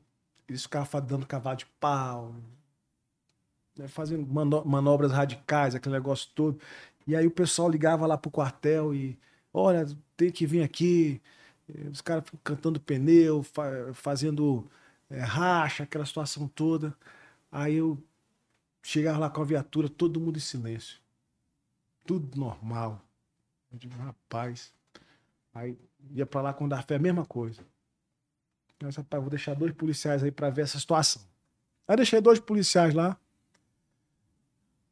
eles 0.47 0.63
ficavam 0.63 1.01
dando 1.01 1.25
cavalo 1.25 1.57
de 1.57 1.65
pau, 1.79 2.33
né, 3.77 3.87
fazendo 3.87 4.25
mano- 4.27 4.63
manobras 4.65 5.11
radicais, 5.11 5.75
aquele 5.75 5.95
negócio 5.95 6.29
todo. 6.35 6.59
E 7.07 7.15
aí 7.15 7.25
o 7.27 7.31
pessoal 7.31 7.69
ligava 7.69 8.05
lá 8.05 8.17
pro 8.17 8.31
quartel 8.31 8.93
e, 8.93 9.17
olha, 9.53 9.85
tem 10.17 10.31
que 10.31 10.45
vir 10.45 10.63
aqui. 10.63 11.21
Os 11.91 12.01
caras 12.01 12.23
cantando 12.43 12.79
pneu, 12.79 13.43
fa- 13.43 13.93
fazendo 13.93 14.69
eh, 15.09 15.19
racha, 15.19 15.83
aquela 15.83 16.05
situação 16.05 16.47
toda. 16.47 16.95
Aí 17.51 17.75
eu 17.75 18.01
chegava 18.81 19.19
lá 19.19 19.29
com 19.29 19.41
a 19.41 19.45
viatura, 19.45 19.89
todo 19.89 20.19
mundo 20.19 20.37
em 20.37 20.41
silêncio. 20.41 20.99
Tudo 22.05 22.37
normal. 22.39 23.01
Eu 23.71 23.77
digo, 23.77 23.95
rapaz. 23.97 24.73
Aí 25.53 25.77
ia 26.11 26.25
pra 26.25 26.41
lá 26.41 26.53
com 26.53 26.65
o 26.67 26.81
fé, 26.83 26.95
a 26.95 26.99
mesma 26.99 27.25
coisa. 27.25 27.61
Mas, 28.81 28.95
rapaz, 28.95 29.21
vou 29.21 29.29
deixar 29.29 29.53
dois 29.55 29.73
policiais 29.73 30.23
aí 30.23 30.31
pra 30.31 30.49
ver 30.49 30.61
essa 30.63 30.79
situação. 30.79 31.21
Aí 31.87 31.95
deixei 31.97 32.21
dois 32.21 32.39
policiais 32.39 32.93
lá. 32.93 33.17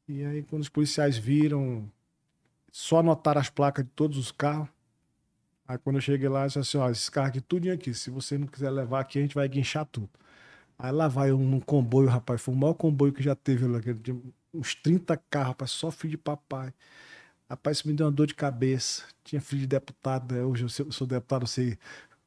E 0.07 0.23
aí, 0.23 0.43
quando 0.43 0.61
os 0.61 0.69
policiais 0.69 1.17
viram, 1.17 1.89
só 2.71 2.99
anotaram 2.99 3.41
as 3.41 3.49
placas 3.49 3.85
de 3.85 3.91
todos 3.91 4.17
os 4.17 4.31
carros. 4.31 4.69
Aí 5.67 5.77
quando 5.77 5.97
eu 5.97 6.01
cheguei 6.01 6.29
lá, 6.29 6.43
eu 6.43 6.47
disse 6.47 6.59
assim, 6.59 6.77
ó, 6.77 6.89
esses 6.89 7.09
carros 7.09 7.29
aqui, 7.29 7.41
tudinho 7.41 7.73
aqui. 7.73 7.93
Se 7.93 8.09
você 8.09 8.37
não 8.37 8.47
quiser 8.47 8.69
levar 8.69 9.01
aqui, 9.01 9.19
a 9.19 9.21
gente 9.21 9.35
vai 9.35 9.47
guinchar 9.49 9.85
tudo. 9.85 10.09
Aí 10.79 10.91
lá 10.91 11.07
vai 11.07 11.31
eu 11.31 11.37
num 11.39 11.59
comboio, 11.59 12.09
rapaz. 12.09 12.41
Foi 12.41 12.53
o 12.53 12.57
maior 12.57 12.73
comboio 12.75 13.13
que 13.13 13.23
já 13.23 13.35
teve 13.35 13.67
lá. 13.67 13.79
Uns 14.53 14.75
30 14.75 15.17
carros, 15.29 15.49
rapaz, 15.49 15.71
só 15.71 15.91
filho 15.91 16.11
de 16.11 16.17
papai. 16.17 16.73
Rapaz, 17.49 17.77
isso 17.77 17.87
me 17.87 17.93
deu 17.93 18.05
uma 18.07 18.11
dor 18.11 18.27
de 18.27 18.35
cabeça. 18.35 19.03
Tinha 19.23 19.41
filho 19.41 19.61
de 19.61 19.67
deputado, 19.67 20.35
né? 20.35 20.43
hoje 20.43 20.63
eu 20.65 20.69
sou, 20.69 20.85
eu 20.87 20.91
sou 20.91 21.07
deputado, 21.07 21.43
eu 21.43 21.47
sei 21.47 21.73
o 21.73 21.77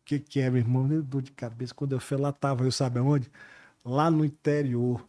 que, 0.04 0.18
que 0.20 0.40
é, 0.40 0.50
meu 0.50 0.60
irmão. 0.60 0.84
Me 0.84 0.90
deu 0.90 1.02
dor 1.02 1.22
de 1.22 1.32
cabeça. 1.32 1.74
Quando 1.74 1.92
eu 1.92 2.00
fui 2.00 2.16
lá, 2.18 2.32
tava, 2.32 2.64
eu 2.64 2.72
sabe 2.72 2.98
aonde? 2.98 3.30
Lá 3.84 4.10
no 4.10 4.24
interior 4.24 5.06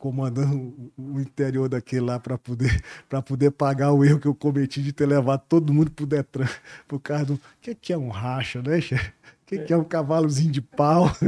comandando 0.00 0.90
o- 0.96 1.20
interior 1.20 1.68
daquele 1.68 2.06
lá 2.06 2.18
para 2.18 2.38
poder 2.38 2.82
para 3.08 3.22
poder 3.22 3.50
pagar 3.52 3.92
o 3.92 4.04
erro 4.04 4.18
que 4.18 4.26
eu 4.26 4.34
cometi 4.34 4.82
de 4.82 4.92
ter 4.92 5.06
levado 5.06 5.42
todo 5.48 5.72
mundo 5.72 5.90
pro 5.90 6.06
Detran 6.06 6.48
por 6.88 6.98
causa 7.00 7.26
do 7.26 7.34
o 7.34 7.40
que 7.60 7.74
que 7.74 7.92
é 7.92 7.98
um 7.98 8.08
racha, 8.08 8.62
né? 8.62 8.80
chefe? 8.80 9.10
O 9.10 9.46
que 9.46 9.58
que 9.58 9.72
é 9.72 9.76
um 9.76 9.84
cavalozinho 9.84 10.50
de 10.52 10.62
pau? 10.62 11.04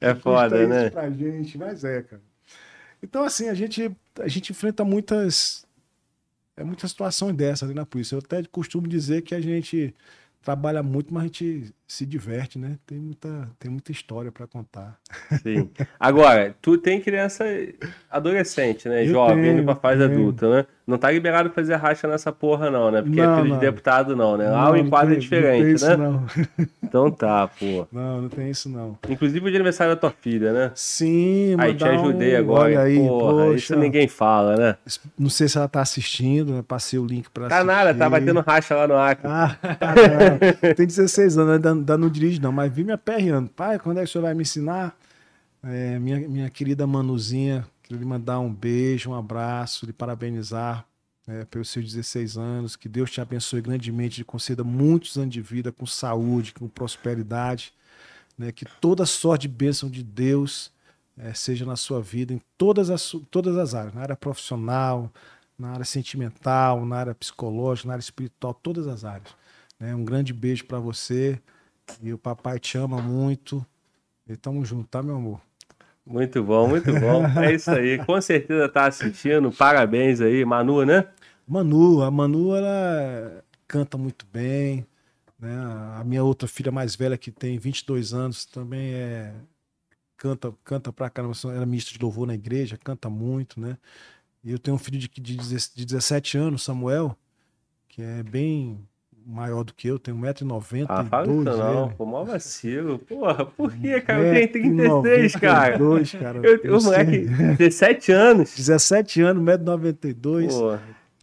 É 0.00 0.14
foda, 0.14 0.66
né? 0.66 0.84
isso 0.84 0.92
pra 0.92 1.10
gente, 1.10 1.58
mas 1.58 1.84
é, 1.84 2.02
cara. 2.02 2.22
Então 3.02 3.24
assim, 3.24 3.48
a 3.48 3.54
gente 3.54 3.90
a 4.20 4.28
gente 4.28 4.52
enfrenta 4.52 4.84
muitas 4.84 5.66
é 6.56 6.64
muitas 6.64 6.90
situações 6.90 7.34
dessas 7.36 7.68
ali 7.68 7.74
na 7.74 7.86
polícia. 7.86 8.14
Eu 8.14 8.20
até 8.20 8.42
costumo 8.44 8.86
dizer 8.88 9.22
que 9.22 9.34
a 9.34 9.40
gente 9.40 9.94
trabalha 10.42 10.82
muito, 10.82 11.12
mas 11.12 11.24
a 11.24 11.26
gente 11.26 11.74
se 11.92 12.06
diverte, 12.06 12.56
né? 12.58 12.76
Tem 12.86 12.98
muita 12.98 13.48
tem 13.58 13.70
muita 13.70 13.90
história 13.90 14.30
para 14.30 14.46
contar. 14.46 14.96
Sim. 15.42 15.68
Agora, 15.98 16.54
tu 16.62 16.78
tem 16.78 17.00
criança 17.00 17.44
adolescente, 18.10 18.88
né? 18.88 19.04
Eu 19.04 19.08
Jovem, 19.10 19.42
tenho, 19.42 19.54
indo 19.58 19.64
pra 19.64 19.74
fase 19.74 19.98
tenho. 20.06 20.12
adulta, 20.20 20.50
né? 20.50 20.66
Não 20.86 20.98
tá 20.98 21.10
liberado 21.10 21.50
fazer 21.50 21.76
racha 21.76 22.08
nessa 22.08 22.32
porra, 22.32 22.68
não, 22.68 22.90
né? 22.90 23.00
Porque 23.00 23.20
é 23.20 23.26
Não, 23.26 23.36
filho 23.36 23.48
não. 23.50 23.54
de 23.58 23.60
deputado, 23.60 24.16
não, 24.16 24.36
né? 24.36 24.48
Lá 24.50 24.64
Não, 24.66 24.72
o 24.72 24.76
enquadro 24.76 25.14
é 25.14 25.18
tem- 25.18 25.22
não 25.24 25.30
tem 25.30 25.40
diferente, 25.40 25.74
isso, 25.76 25.86
né? 25.88 25.96
Não. 25.96 26.26
Então 26.90 27.08
tá, 27.08 27.46
pô. 27.46 27.86
não, 27.92 28.22
não 28.22 28.28
tem 28.28 28.50
isso 28.50 28.68
não. 28.68 28.98
Inclusive 29.08 29.46
o 29.46 29.48
de 29.48 29.54
aniversário 29.54 29.94
da 29.94 30.00
tua 30.00 30.10
filha, 30.10 30.52
né? 30.52 30.72
Sim, 30.74 31.54
Aí 31.56 31.72
te 31.72 31.84
ajudei 31.84 32.34
um- 32.34 32.38
agora. 32.40 32.64
Olha 32.64 32.80
aí, 32.80 32.96
porra, 32.98 33.44
poxa. 33.44 33.54
isso 33.56 33.76
ninguém 33.76 34.08
fala, 34.08 34.56
né? 34.56 34.76
Não 35.16 35.30
sei 35.30 35.46
se 35.46 35.56
ela 35.56 35.68
tá 35.68 35.80
assistindo, 35.82 36.52
né? 36.52 36.64
Passei 36.66 36.98
o 36.98 37.06
link 37.06 37.30
pra 37.30 37.46
Tá 37.48 37.62
nada, 37.62 37.94
tá 37.94 38.06
assistir. 38.06 38.10
batendo 38.10 38.40
racha 38.40 38.74
lá 38.74 38.88
no 38.88 38.96
Acre. 38.96 39.28
Ah, 39.28 39.56
tá. 39.78 40.74
Tem 40.74 40.84
16 40.84 41.38
anos, 41.38 41.54
ainda, 41.54 41.74
ainda 41.80 41.98
não 41.98 42.08
dirige 42.08 42.40
não, 42.40 42.52
mas 42.52 42.72
vi 42.72 42.84
me 42.84 42.92
aperreando. 42.92 43.50
Pai, 43.50 43.78
quando 43.78 43.98
é 43.98 44.02
que 44.02 44.08
o 44.08 44.12
senhor 44.12 44.22
vai 44.22 44.34
me 44.34 44.42
ensinar? 44.42 44.96
É, 45.62 45.98
minha, 45.98 46.28
minha 46.28 46.50
querida 46.50 46.86
Manuzinha, 46.86 47.66
queria 47.82 47.98
lhe 47.98 48.06
mandar 48.06 48.38
um 48.40 48.52
beijo, 48.52 49.10
um 49.10 49.14
abraço, 49.14 49.84
lhe 49.84 49.92
parabenizar 49.92 50.86
é, 51.26 51.44
pelos 51.44 51.68
seus 51.68 51.84
16 51.84 52.36
anos. 52.36 52.76
Que 52.76 52.88
Deus 52.88 53.10
te 53.10 53.20
abençoe 53.20 53.60
grandemente, 53.60 54.20
lhe 54.20 54.24
conceda 54.24 54.64
muitos 54.64 55.16
anos 55.16 55.32
de 55.32 55.42
vida 55.42 55.70
com 55.70 55.84
saúde, 55.86 56.54
com 56.54 56.68
prosperidade. 56.68 57.72
Né? 58.38 58.52
Que 58.52 58.64
toda 58.80 59.04
sorte 59.04 59.42
de 59.42 59.48
bênção 59.48 59.90
de 59.90 60.02
Deus 60.02 60.72
é, 61.18 61.34
seja 61.34 61.66
na 61.66 61.76
sua 61.76 62.00
vida, 62.00 62.32
em 62.32 62.40
todas 62.56 62.88
as, 62.88 63.14
todas 63.30 63.56
as 63.56 63.74
áreas, 63.74 63.94
na 63.94 64.00
área 64.00 64.16
profissional, 64.16 65.12
na 65.58 65.72
área 65.72 65.84
sentimental, 65.84 66.86
na 66.86 66.96
área 66.96 67.14
psicológica, 67.14 67.88
na 67.88 67.94
área 67.94 68.02
espiritual, 68.02 68.54
todas 68.54 68.86
as 68.86 69.04
áreas. 69.04 69.28
né? 69.78 69.94
Um 69.94 70.04
grande 70.04 70.32
beijo 70.32 70.64
para 70.64 70.78
você. 70.78 71.38
E 72.02 72.12
o 72.12 72.18
papai 72.18 72.58
te 72.58 72.76
ama 72.78 73.00
muito. 73.00 73.64
E 74.28 74.36
tamo 74.36 74.64
junto, 74.64 74.88
tá, 74.88 75.02
meu 75.02 75.16
amor? 75.16 75.40
Muito 76.06 76.42
bom, 76.42 76.68
muito 76.68 76.92
bom. 76.92 77.24
É 77.42 77.54
isso 77.54 77.70
aí. 77.70 77.98
Com 78.04 78.20
certeza 78.20 78.68
tá 78.68 78.86
assistindo. 78.86 79.50
Parabéns 79.52 80.20
aí, 80.20 80.44
Manu, 80.44 80.84
né? 80.84 81.06
Manu, 81.46 82.02
a 82.02 82.10
Manu, 82.10 82.54
ela 82.54 83.44
canta 83.66 83.96
muito 83.96 84.26
bem. 84.32 84.86
Né? 85.38 85.52
A 85.96 86.04
minha 86.04 86.22
outra 86.22 86.46
filha 86.48 86.70
mais 86.70 86.94
velha, 86.94 87.16
que 87.16 87.30
tem 87.30 87.58
22 87.58 88.12
anos, 88.12 88.44
também 88.44 88.92
é 88.94 89.32
canta, 90.16 90.54
canta 90.62 90.92
pra 90.92 91.08
caramba. 91.08 91.34
Ela 91.44 91.62
é 91.62 91.66
ministra 91.66 91.96
de 91.96 92.02
louvor 92.02 92.26
na 92.26 92.34
igreja, 92.34 92.76
canta 92.76 93.08
muito, 93.08 93.58
né? 93.58 93.78
E 94.44 94.52
eu 94.52 94.58
tenho 94.58 94.74
um 94.74 94.78
filho 94.78 94.98
de, 94.98 95.08
de, 95.08 95.36
10 95.36 95.72
de 95.74 95.84
17 95.84 96.38
anos, 96.38 96.62
Samuel, 96.62 97.16
que 97.88 98.02
é 98.02 98.22
bem 98.22 98.86
maior 99.30 99.62
do 99.64 99.72
que 99.72 99.88
eu, 99.88 99.98
tem 99.98 100.14
1,92m. 100.14 100.86
Ah, 100.88 101.04
fala 101.04 101.26
isso 101.26 101.42
não. 101.42 101.84
ele. 101.86 101.94
Pô, 101.94 102.04
mó 102.06 102.24
vacilo. 102.24 102.98
Porra, 102.98 103.46
por 103.46 103.72
que, 103.72 104.00
cara? 104.00 104.38
Eu 104.38 104.48
tenho 104.52 104.74
36, 105.02 105.36
cara. 105.36 105.78
1,92, 105.78 106.18
cara. 106.20 106.38
Eu, 106.42 106.60
Eu 106.62 106.78
o 106.78 106.82
moleque, 106.82 107.10
sei. 107.36 107.54
17 107.56 108.12
anos. 108.12 108.54
17 108.56 109.20
anos, 109.22 109.42
1,92m. 109.44 110.48
Pô, 110.48 110.78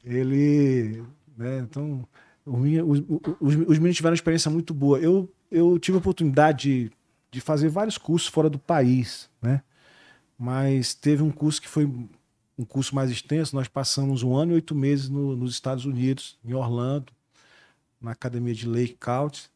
ele, 0.05 1.03
né, 1.37 1.59
então, 1.59 2.07
os, 2.45 2.99
os, 3.39 3.55
os 3.55 3.77
meninos 3.77 3.97
tiveram 3.97 4.13
uma 4.13 4.15
experiência 4.15 4.49
muito 4.49 4.73
boa. 4.73 4.99
Eu, 4.99 5.29
eu 5.51 5.77
tive 5.77 5.97
a 5.97 5.99
oportunidade 5.99 6.59
de, 6.85 6.91
de 7.31 7.41
fazer 7.41 7.67
vários 7.69 7.97
cursos 7.97 8.29
fora 8.29 8.49
do 8.49 8.57
país, 8.59 9.29
né? 9.41 9.61
Mas 10.39 10.93
teve 10.93 11.23
um 11.23 11.31
curso 11.31 11.61
que 11.61 11.67
foi 11.67 11.85
um 11.85 12.63
curso 12.65 12.93
mais 12.95 13.09
extenso. 13.09 13.55
Nós 13.55 13.67
passamos 13.67 14.21
um 14.23 14.35
ano 14.35 14.51
e 14.51 14.55
oito 14.55 14.75
meses 14.75 15.09
no- 15.09 15.35
nos 15.35 15.51
Estados 15.53 15.83
Unidos, 15.85 16.37
em 16.45 16.53
Orlando, 16.53 17.11
na 18.01 18.11
academia 18.11 18.53
de 18.53 18.67
Lake 18.67 18.97
Count. 18.99 19.49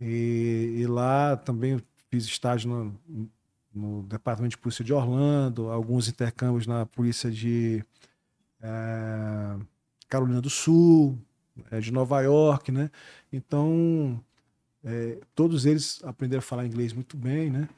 E, 0.00 0.76
e 0.78 0.86
lá 0.86 1.36
também 1.36 1.80
fiz 2.10 2.24
estágio 2.24 2.70
no, 2.70 3.30
no 3.74 4.02
departamento 4.04 4.56
de 4.56 4.58
polícia 4.58 4.84
de 4.84 4.92
Orlando, 4.92 5.68
alguns 5.70 6.08
intercâmbios 6.08 6.66
na 6.66 6.86
polícia 6.86 7.30
de 7.30 7.84
eh, 8.62 9.56
Carolina 10.08 10.40
do 10.40 10.50
Sul, 10.50 11.18
eh, 11.70 11.80
de 11.80 11.92
Nova 11.92 12.20
York, 12.20 12.72
né? 12.72 12.90
Então, 13.32 14.22
eh, 14.84 15.20
todos 15.34 15.66
eles 15.66 16.02
aprenderam 16.04 16.40
a 16.40 16.42
falar 16.42 16.66
inglês 16.66 16.92
muito 16.92 17.16
bem, 17.16 17.50
né? 17.50 17.68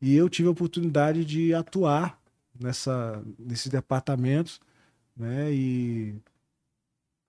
E 0.00 0.14
eu 0.14 0.28
tive 0.28 0.48
a 0.48 0.52
oportunidade 0.52 1.24
de 1.24 1.54
atuar 1.54 2.20
nessa, 2.58 3.22
nesses 3.38 3.68
departamentos, 3.68 4.60
né? 5.16 5.52
E 5.52 6.14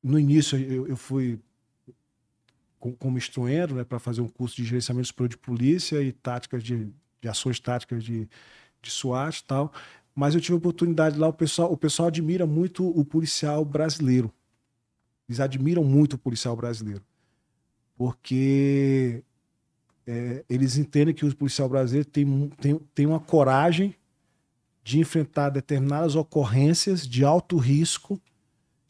no 0.04 0.20
início 0.20 0.58
eu, 0.58 0.88
eu 0.88 0.98
fui 0.98 1.40
como 2.94 3.18
instruendo, 3.18 3.76
né, 3.76 3.84
para 3.84 4.00
fazer 4.00 4.22
um 4.22 4.28
curso 4.28 4.56
de 4.56 4.66
gerenciamento 4.66 5.08
superior 5.08 5.30
de 5.30 5.38
polícia 5.38 6.02
e 6.02 6.12
táticas 6.12 6.64
de, 6.64 6.88
de 7.22 7.28
ações 7.28 7.60
táticas 7.60 8.04
de, 8.04 8.30
de 8.82 8.92
SWAT 8.92 9.40
e 9.40 9.44
tal. 9.44 9.74
Mas 10.14 10.34
eu 10.34 10.42
tive 10.42 10.54
a 10.54 10.58
oportunidade 10.58 11.18
lá, 11.18 11.28
o 11.28 11.34
pessoal, 11.34 11.72
o 11.72 11.78
pessoal 11.78 12.08
admira 12.08 12.46
muito 12.46 12.88
o 12.88 13.04
policial 13.04 13.66
brasileiro. 13.66 14.32
Eles 15.28 15.40
admiram 15.40 15.84
muito 15.84 16.14
o 16.14 16.18
policial 16.18 16.56
brasileiro. 16.56 17.04
Porque 17.98 19.24
é, 20.08 20.46
eles 20.50 20.78
entendem 20.78 21.14
que 21.14 21.26
o 21.26 21.36
policial 21.36 21.68
brasileiro 21.68 22.08
tem, 22.08 22.50
tem, 22.62 22.80
tem 22.94 23.06
uma 23.06 23.20
coragem 23.20 23.96
de 24.84 25.00
enfrentar 25.00 25.50
determinadas 25.50 26.16
ocorrências 26.16 27.08
de 27.08 27.26
alto 27.26 27.58
risco 27.58 28.22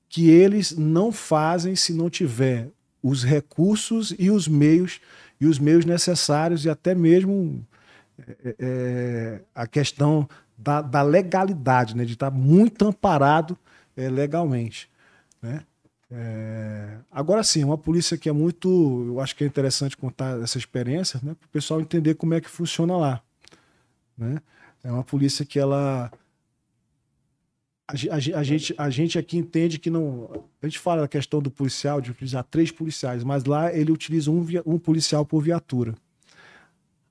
que 0.09 0.29
eles 0.29 0.71
não 0.77 1.11
fazem 1.11 1.75
se 1.75 1.93
não 1.93 2.09
tiver 2.09 2.71
os 3.07 3.23
recursos 3.23 4.15
e 4.17 4.31
os 4.31 4.47
meios 4.47 4.99
e 5.39 5.45
os 5.45 5.59
meios 5.59 5.85
necessários 5.85 6.65
e 6.65 6.69
até 6.69 6.95
mesmo 6.95 7.65
é, 8.17 8.55
é, 8.57 9.41
a 9.53 9.67
questão 9.67 10.27
da, 10.57 10.81
da 10.81 11.01
legalidade, 11.01 11.95
né, 11.95 12.05
de 12.05 12.13
estar 12.13 12.31
muito 12.31 12.87
amparado 12.87 13.57
é, 13.95 14.09
legalmente, 14.09 14.89
né? 15.41 15.63
É, 16.09 16.97
Agora 17.11 17.43
sim, 17.43 17.63
é 17.63 17.65
uma 17.65 17.77
polícia 17.77 18.17
que 18.17 18.29
é 18.29 18.31
muito. 18.31 19.05
Eu 19.07 19.19
acho 19.19 19.35
que 19.35 19.43
é 19.43 19.47
interessante 19.47 19.97
contar 19.97 20.39
essa 20.41 20.57
experiência, 20.57 21.19
né? 21.23 21.33
Para 21.33 21.45
o 21.45 21.49
pessoal 21.49 21.81
entender 21.81 22.15
como 22.15 22.33
é 22.33 22.41
que 22.41 22.49
funciona 22.49 22.95
lá. 22.95 23.21
Né? 24.17 24.37
É 24.83 24.91
uma 24.91 25.03
polícia 25.03 25.45
que 25.45 25.59
ela. 25.59 26.11
A, 27.87 27.93
a 27.93 28.39
a 28.39 28.43
gente, 28.43 28.73
a 28.77 28.89
gente 28.89 29.19
aqui 29.19 29.37
entende 29.37 29.77
que 29.77 29.89
não. 29.89 30.45
A 30.61 30.67
gente 30.67 30.79
fala 30.79 31.01
da 31.01 31.07
questão 31.07 31.39
do 31.41 31.51
policial, 31.51 32.01
de 32.01 32.11
utilizar 32.11 32.43
três 32.43 32.71
policiais, 32.71 33.23
mas 33.23 33.45
lá 33.45 33.71
ele 33.73 33.91
utiliza 33.91 34.31
um, 34.31 34.41
via- 34.41 34.63
um 34.65 34.79
policial 34.79 35.25
por 35.25 35.41
viatura. 35.41 35.93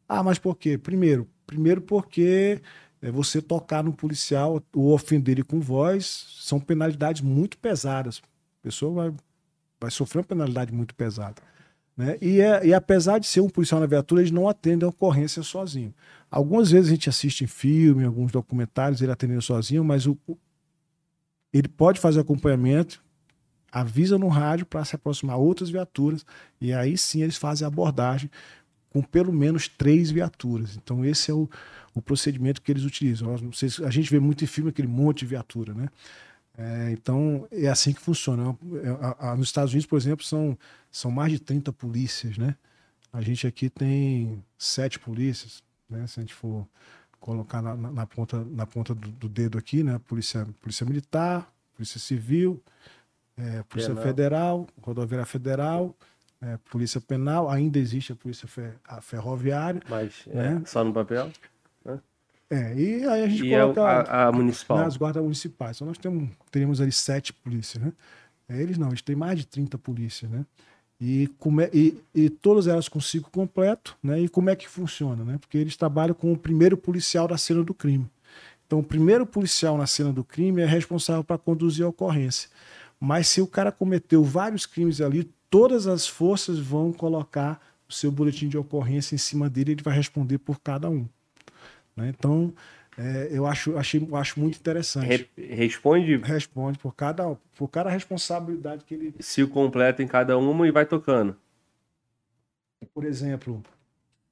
Ah, 0.09 0.23
mas 0.23 0.39
por 0.39 0.57
quê? 0.57 0.77
Primeiro, 0.77 1.28
primeiro 1.47 1.81
porque 1.81 2.61
é, 3.01 3.11
você 3.11 3.41
tocar 3.41 3.83
no 3.85 3.93
policial 3.93 4.62
ou 4.75 4.93
ofender 4.93 5.36
ele 5.36 5.44
com 5.44 5.61
voz 5.61 6.27
são 6.41 6.61
penalidades 6.61 7.23
muito 7.23 7.57
pesadas. 7.59 8.20
A 8.61 8.62
pessoa 8.62 8.93
vai, 9.11 9.15
vai 9.81 9.91
sofrer 9.91 10.20
uma 10.20 10.25
penalidade 10.27 10.73
muito 10.73 10.94
pesada. 10.94 11.36
Né? 11.97 12.19
E, 12.20 12.41
é- 12.41 12.67
e 12.67 12.75
apesar 12.75 13.19
de 13.19 13.27
ser 13.27 13.41
um 13.41 13.49
policial 13.49 13.81
na 13.81 13.86
viatura, 13.86 14.20
eles 14.20 14.31
não 14.33 14.49
atendem 14.49 14.85
a 14.86 14.91
ocorrência 14.91 15.43
sozinho. 15.43 15.94
Algumas 16.31 16.70
vezes 16.73 16.89
a 16.91 16.94
gente 16.94 17.09
assiste 17.09 17.44
em 17.44 17.47
filme, 17.47 18.05
alguns 18.05 18.33
documentários, 18.33 19.01
ele 19.01 19.12
atendendo 19.12 19.41
sozinho, 19.43 19.85
mas 19.85 20.07
o- 20.07 20.19
ele 21.58 21.68
pode 21.68 22.00
fazer 22.00 22.20
acompanhamento, 22.20 23.02
avisa 23.73 24.18
no 24.18 24.28
rádio 24.28 24.66
para 24.66 24.84
se 24.84 24.94
aproximar 24.94 25.36
outras 25.39 25.70
viaturas, 25.70 26.24
e 26.60 26.73
aí 26.73 26.97
sim 26.99 27.23
eles 27.23 27.36
fazem 27.36 27.65
a 27.65 27.68
abordagem 27.68 28.31
com 28.91 29.02
pelo 29.02 29.33
menos 29.33 29.66
três 29.66 30.10
viaturas. 30.10 30.76
Então, 30.76 31.05
esse 31.05 31.31
é 31.31 31.34
o, 31.34 31.49
o 31.94 32.00
procedimento 32.00 32.62
que 32.62 32.70
eles 32.70 32.84
utilizam. 32.84 33.34
A 33.84 33.91
gente 33.91 34.10
vê 34.10 34.20
muito 34.20 34.44
em 34.44 34.47
filme 34.47 34.70
aquele 34.70 34.86
monte 34.86 35.20
de 35.20 35.26
viatura, 35.26 35.74
né? 35.74 35.89
É, 36.57 36.91
então, 36.92 37.49
é 37.50 37.66
assim 37.66 37.92
que 37.92 38.00
funciona. 38.00 38.57
É, 38.84 38.89
a- 39.05 39.33
a- 39.33 39.36
nos 39.36 39.49
Estados 39.49 39.73
Unidos, 39.73 39.86
por 39.86 39.97
exemplo, 39.97 40.24
são, 40.24 40.57
são 40.91 41.10
mais 41.10 41.33
de 41.33 41.41
30 41.41 41.73
polícias, 41.73 42.39
né? 42.39 42.55
A 43.12 43.20
gente 43.20 43.47
aqui 43.47 43.68
tem 43.68 44.42
sete 44.57 44.99
polícias, 45.00 45.62
né? 45.91 46.07
Se 46.07 46.20
a 46.20 46.23
gente 46.23 46.34
for 46.34 46.66
colocar 47.25 47.62
na, 47.62 47.75
na- 47.75 47.91
na 47.91 48.07
ponta, 48.07 48.44
na 48.44 48.67
ponta 48.67 48.94
do, 48.94 49.09
do 49.11 49.28
dedo 49.31 49.57
aqui, 49.57 49.83
né? 49.83 49.99
Polícia, 50.07 50.47
polícia 50.61 50.85
Militar, 50.85 51.51
Polícia 51.75 51.99
Civil, 51.99 52.62
é, 53.36 53.62
Polícia 53.62 53.94
Penal. 53.94 54.05
Federal, 54.05 54.67
Rodoviária 54.83 55.25
Federal, 55.27 55.97
é, 56.43 56.59
Polícia 56.70 57.01
Penal, 57.01 57.49
ainda 57.51 57.78
existe 57.78 58.12
a 58.12 58.17
Polícia 58.17 58.47
Fe- 58.47 58.75
a 58.86 59.01
Ferroviária. 59.01 59.81
Mas 59.89 60.25
é, 60.28 60.35
Né? 60.35 60.62
só 60.67 60.85
no 60.85 60.93
papel. 60.93 61.31
É, 62.51 62.75
e 62.78 63.05
aí 63.09 63.23
a 63.25 63.28
gente 63.28 63.44
E 63.44 63.55
é 63.55 63.59
coloca 63.59 63.83
a, 63.83 64.28
a 64.28 64.33
municipal. 64.33 64.78
nas 64.78 64.97
guardas 64.99 65.23
municipais. 65.23 65.77
Então 65.78 65.89
nós 65.89 65.97
temos, 65.99 66.28
teríamos 66.51 66.81
ali 66.81 66.93
sete 66.93 67.33
polícias, 67.33 67.83
né? 67.83 67.93
É, 68.49 68.61
Eles 68.61 68.77
não, 68.77 68.89
eles 68.89 69.01
têm 69.03 69.17
mais 69.17 69.39
de 69.39 69.47
30 69.47 69.78
polícias, 69.78 70.31
né? 70.31 70.44
E, 71.00 71.28
é- 71.60 71.70
e, 71.76 71.98
e 72.14 72.31
todas 72.31 72.66
elas 72.66 72.89
com 72.89 73.00
ciclo 73.00 73.31
completo, 73.31 73.97
né? 74.02 74.20
E 74.20 74.28
como 74.28 74.50
é 74.50 74.56
que 74.56 74.68
funciona, 74.68 75.24
né? 75.24 75.39
Porque 75.39 75.58
eles 75.58 75.76
trabalham 75.76 76.14
com 76.14 76.32
o 76.32 76.36
primeiro 76.39 76.76
policial 76.76 77.28
da 77.28 77.36
cena 77.36 77.62
do 77.62 77.74
crime. 77.74 78.06
Então, 78.66 78.78
o 78.78 78.82
primeiro 78.82 79.26
policial 79.26 79.76
na 79.76 79.86
cena 79.86 80.12
do 80.12 80.24
crime 80.24 80.62
é 80.62 80.66
responsável 80.66 81.23
para 81.23 81.36
conduzir 81.39 81.84
a 81.84 81.89
ocorrência. 81.89 82.48
Mas 82.98 83.28
se 83.28 83.40
o 83.40 83.47
cara 83.47 83.70
cometeu 83.70 84.24
vários 84.24 84.64
crimes 84.66 85.00
ali, 85.00 85.31
todas 85.50 85.86
as 85.86 86.06
forças 86.06 86.58
vão 86.58 86.92
colocar 86.92 87.60
o 87.89 87.92
seu 87.92 88.10
boletim 88.10 88.48
de 88.48 88.56
ocorrência 88.56 89.14
em 89.14 89.18
cima 89.18 89.50
dele 89.50 89.73
e 89.73 89.74
ele 89.74 89.82
vai 89.82 89.94
responder 89.94 90.39
por 90.39 90.60
cada 90.60 90.89
um. 90.89 91.06
né? 91.97 92.08
Então, 92.08 92.52
é, 92.97 93.28
eu 93.31 93.47
acho, 93.47 93.76
achei, 93.76 94.06
acho 94.12 94.39
muito 94.40 94.56
interessante. 94.58 95.28
Re- 95.36 95.55
responde 95.55 96.16
Responde 96.18 96.78
por 96.78 96.94
cada, 96.94 97.36
por 97.56 97.68
cada 97.68 97.90
responsabilidade 97.90 98.84
que 98.84 98.94
ele. 98.94 99.14
se 99.20 99.42
o 99.42 99.48
completo 99.48 100.02
em 100.02 100.06
cada 100.06 100.39
uma 100.39 100.66
e 100.66 100.70
vai 100.70 100.86
tocando. 100.86 101.36
Por 102.92 103.05
exemplo, 103.05 103.62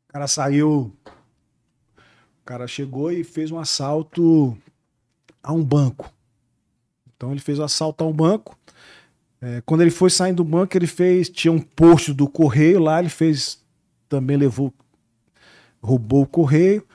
o 0.09 0.13
cara 0.13 0.27
saiu. 0.27 0.95
O 1.07 2.45
cara 2.45 2.67
chegou 2.67 3.11
e 3.11 3.25
fez 3.25 3.51
um 3.51 3.59
assalto 3.59 4.57
a 5.43 5.53
um 5.53 5.65
banco. 5.65 6.13
Então 7.17 7.31
ele 7.31 7.41
fez 7.41 7.59
o 7.59 7.63
assalto 7.63 8.05
a 8.05 8.07
um 8.07 8.13
banco. 8.13 8.59
É, 9.41 9.61
quando 9.67 9.81
ele 9.81 9.91
foi 9.91 10.11
saindo 10.11 10.37
do 10.37 10.49
banco, 10.49 10.77
ele 10.77 10.87
fez. 10.87 11.29
Tinha 11.29 11.51
um 11.53 11.61
posto 11.61 12.13
do 12.15 12.29
correio 12.29 12.79
lá, 12.81 13.01
ele 13.01 13.09
fez. 13.09 13.61
Também 14.09 14.37
levou. 14.37 14.73
Roubou 15.81 16.23
o 16.23 16.27
correio. 16.27 16.87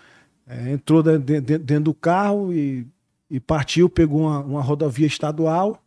É, 0.48 0.72
entrou 0.72 1.04
de- 1.04 1.18
de- 1.20 1.42
de- 1.42 1.58
dentro 1.58 1.86
do 1.86 1.94
carro 1.94 2.54
e, 2.54 2.88
e 3.30 3.40
partiu, 3.40 3.90
pegou 3.90 4.22
uma, 4.22 4.40
uma 4.40 4.62
rodovia 4.62 5.06
estadual. 5.06 5.84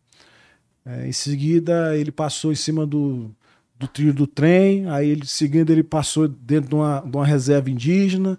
É, 0.84 1.08
em 1.08 1.12
seguida, 1.12 1.96
ele 1.96 2.12
passou 2.12 2.52
em 2.52 2.56
cima 2.56 2.86
do, 2.86 3.30
do 3.78 3.88
trilho 3.88 4.12
do 4.12 4.26
trem, 4.26 4.88
aí 4.90 5.08
ele 5.08 5.26
seguindo 5.26 5.70
ele 5.70 5.82
passou 5.82 6.28
dentro 6.28 6.68
de 6.68 6.74
uma, 6.74 7.00
de 7.00 7.16
uma 7.16 7.26
reserva 7.26 7.70
indígena, 7.70 8.38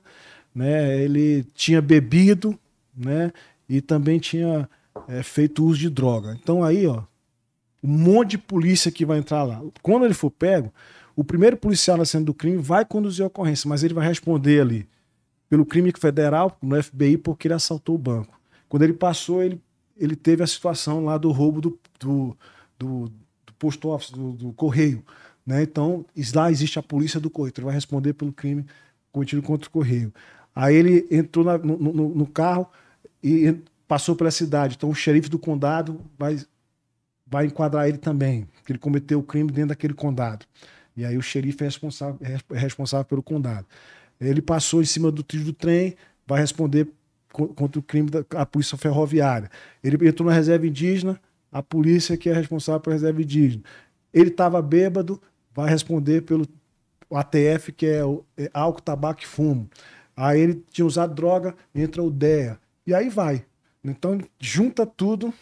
né? 0.54 1.02
Ele 1.02 1.44
tinha 1.56 1.82
bebido, 1.82 2.58
né? 2.96 3.32
E 3.68 3.82
também 3.82 4.20
tinha 4.20 4.70
é, 5.08 5.24
feito 5.24 5.64
uso 5.66 5.80
de 5.80 5.90
droga. 5.90 6.38
Então 6.42 6.64
aí, 6.64 6.86
ó, 6.86 7.04
um 7.84 7.90
monte 7.98 8.32
de 8.32 8.38
polícia 8.38 8.92
que 8.92 9.06
vai 9.06 9.18
entrar 9.18 9.44
lá. 9.44 9.62
Quando 9.82 10.06
ele 10.06 10.14
for 10.14 10.30
pego, 10.30 10.72
o 11.16 11.24
primeiro 11.24 11.58
policial 11.58 11.98
na 11.98 12.06
cena 12.06 12.26
do 12.26 12.34
crime 12.34 12.58
vai 12.58 12.86
conduzir 12.86 13.24
a 13.24 13.28
ocorrência, 13.28 13.68
mas 13.68 13.84
ele 13.84 13.94
vai 13.94 14.08
responder 14.08 14.62
ali 14.62 14.88
pelo 15.52 15.66
crime 15.66 15.92
federal, 16.00 16.58
no 16.62 16.82
FBI, 16.82 17.18
porque 17.18 17.46
ele 17.50 17.54
assaltou 17.56 17.96
o 17.96 17.98
banco. 17.98 18.40
Quando 18.70 18.84
ele 18.84 18.94
passou, 18.94 19.44
ele, 19.44 19.62
ele 19.98 20.16
teve 20.16 20.42
a 20.42 20.48
situação 20.48 21.04
lá 21.04 21.18
do 21.18 21.30
roubo 21.30 21.60
do, 21.60 21.80
do, 22.00 22.38
do, 22.80 23.10
do 23.46 23.54
post 23.60 23.86
office, 23.86 24.12
do, 24.12 24.32
do 24.32 24.54
correio. 24.54 25.04
Né? 25.46 25.64
Então, 25.64 26.06
lá 26.34 26.50
existe 26.50 26.80
a 26.80 26.82
polícia 26.84 27.20
do 27.20 27.30
correio. 27.30 27.52
Ele 27.58 27.66
vai 27.66 27.74
responder 27.76 28.14
pelo 28.14 28.32
crime 28.32 28.66
cometido 29.12 29.42
contra 29.42 29.68
o 29.68 29.72
correio. 29.72 30.14
Aí 30.56 30.74
ele 30.74 31.06
entrou 31.12 31.44
na- 31.44 31.58
no, 31.58 31.78
no- 31.78 32.16
no 32.16 32.26
carro 32.28 32.66
e 33.22 33.54
passou 33.86 34.16
pela 34.16 34.32
cidade. 34.32 34.76
Então, 34.78 34.90
o 34.90 34.96
xerife 34.96 35.28
do 35.28 35.38
condado 35.38 36.00
vai, 36.18 36.40
vai 37.28 37.46
enquadrar 37.48 37.90
ele 37.90 37.98
também, 37.98 38.46
porque 38.56 38.72
ele 38.72 38.80
cometeu 38.80 39.20
o 39.20 39.24
crime 39.24 39.52
dentro 39.52 39.70
daquele 39.70 39.94
condado. 39.94 40.46
E 40.96 41.04
aí 41.06 41.18
o 41.18 41.22
xerife 41.22 41.62
é 41.64 41.68
responsável, 41.68 42.18
res- 42.22 42.44
é 42.52 42.58
responsável 42.58 43.06
pelo 43.06 43.22
condado. 43.22 43.66
Ele 44.22 44.42
passou 44.42 44.82
em 44.82 44.86
cima 44.86 45.12
do 45.12 45.24
trilho 45.24 45.46
do 45.46 45.54
trem, 45.54 45.96
vai 46.28 46.40
responder 46.40 46.88
co- 47.34 47.48
contra 47.50 47.80
o 47.80 47.84
crime 47.84 48.10
da 48.10 48.46
polícia 48.46 48.78
ferroviária. 48.78 49.50
Ele 49.84 50.08
entrou 50.08 50.30
na 50.30 50.36
reserva 50.36 50.68
indígena, 50.68 51.20
a 51.52 51.62
polícia 51.62 52.16
que 52.16 52.30
é 52.30 52.34
responsável 52.34 52.80
pela 52.80 52.96
reserva 52.96 53.22
indígena. 53.22 53.64
Ele 54.14 54.30
estava 54.30 54.62
bêbado, 54.62 55.22
vai 55.54 55.70
responder 55.70 56.22
pelo 56.22 56.48
ATF, 57.12 57.72
que 57.72 57.86
é, 57.86 58.06
o, 58.06 58.24
é 58.38 58.50
álcool, 58.54 58.82
tabaco 58.82 59.22
e 59.24 59.26
fumo. 59.26 59.70
Aí 60.16 60.40
ele 60.40 60.64
tinha 60.70 60.86
usado 60.86 61.14
droga, 61.14 61.56
entra 61.74 62.02
o 62.04 62.10
DEA. 62.10 62.60
E 62.86 62.94
aí 62.94 63.10
vai. 63.10 63.46
Então, 63.84 64.20
junta 64.40 64.86
tudo, 64.86 65.34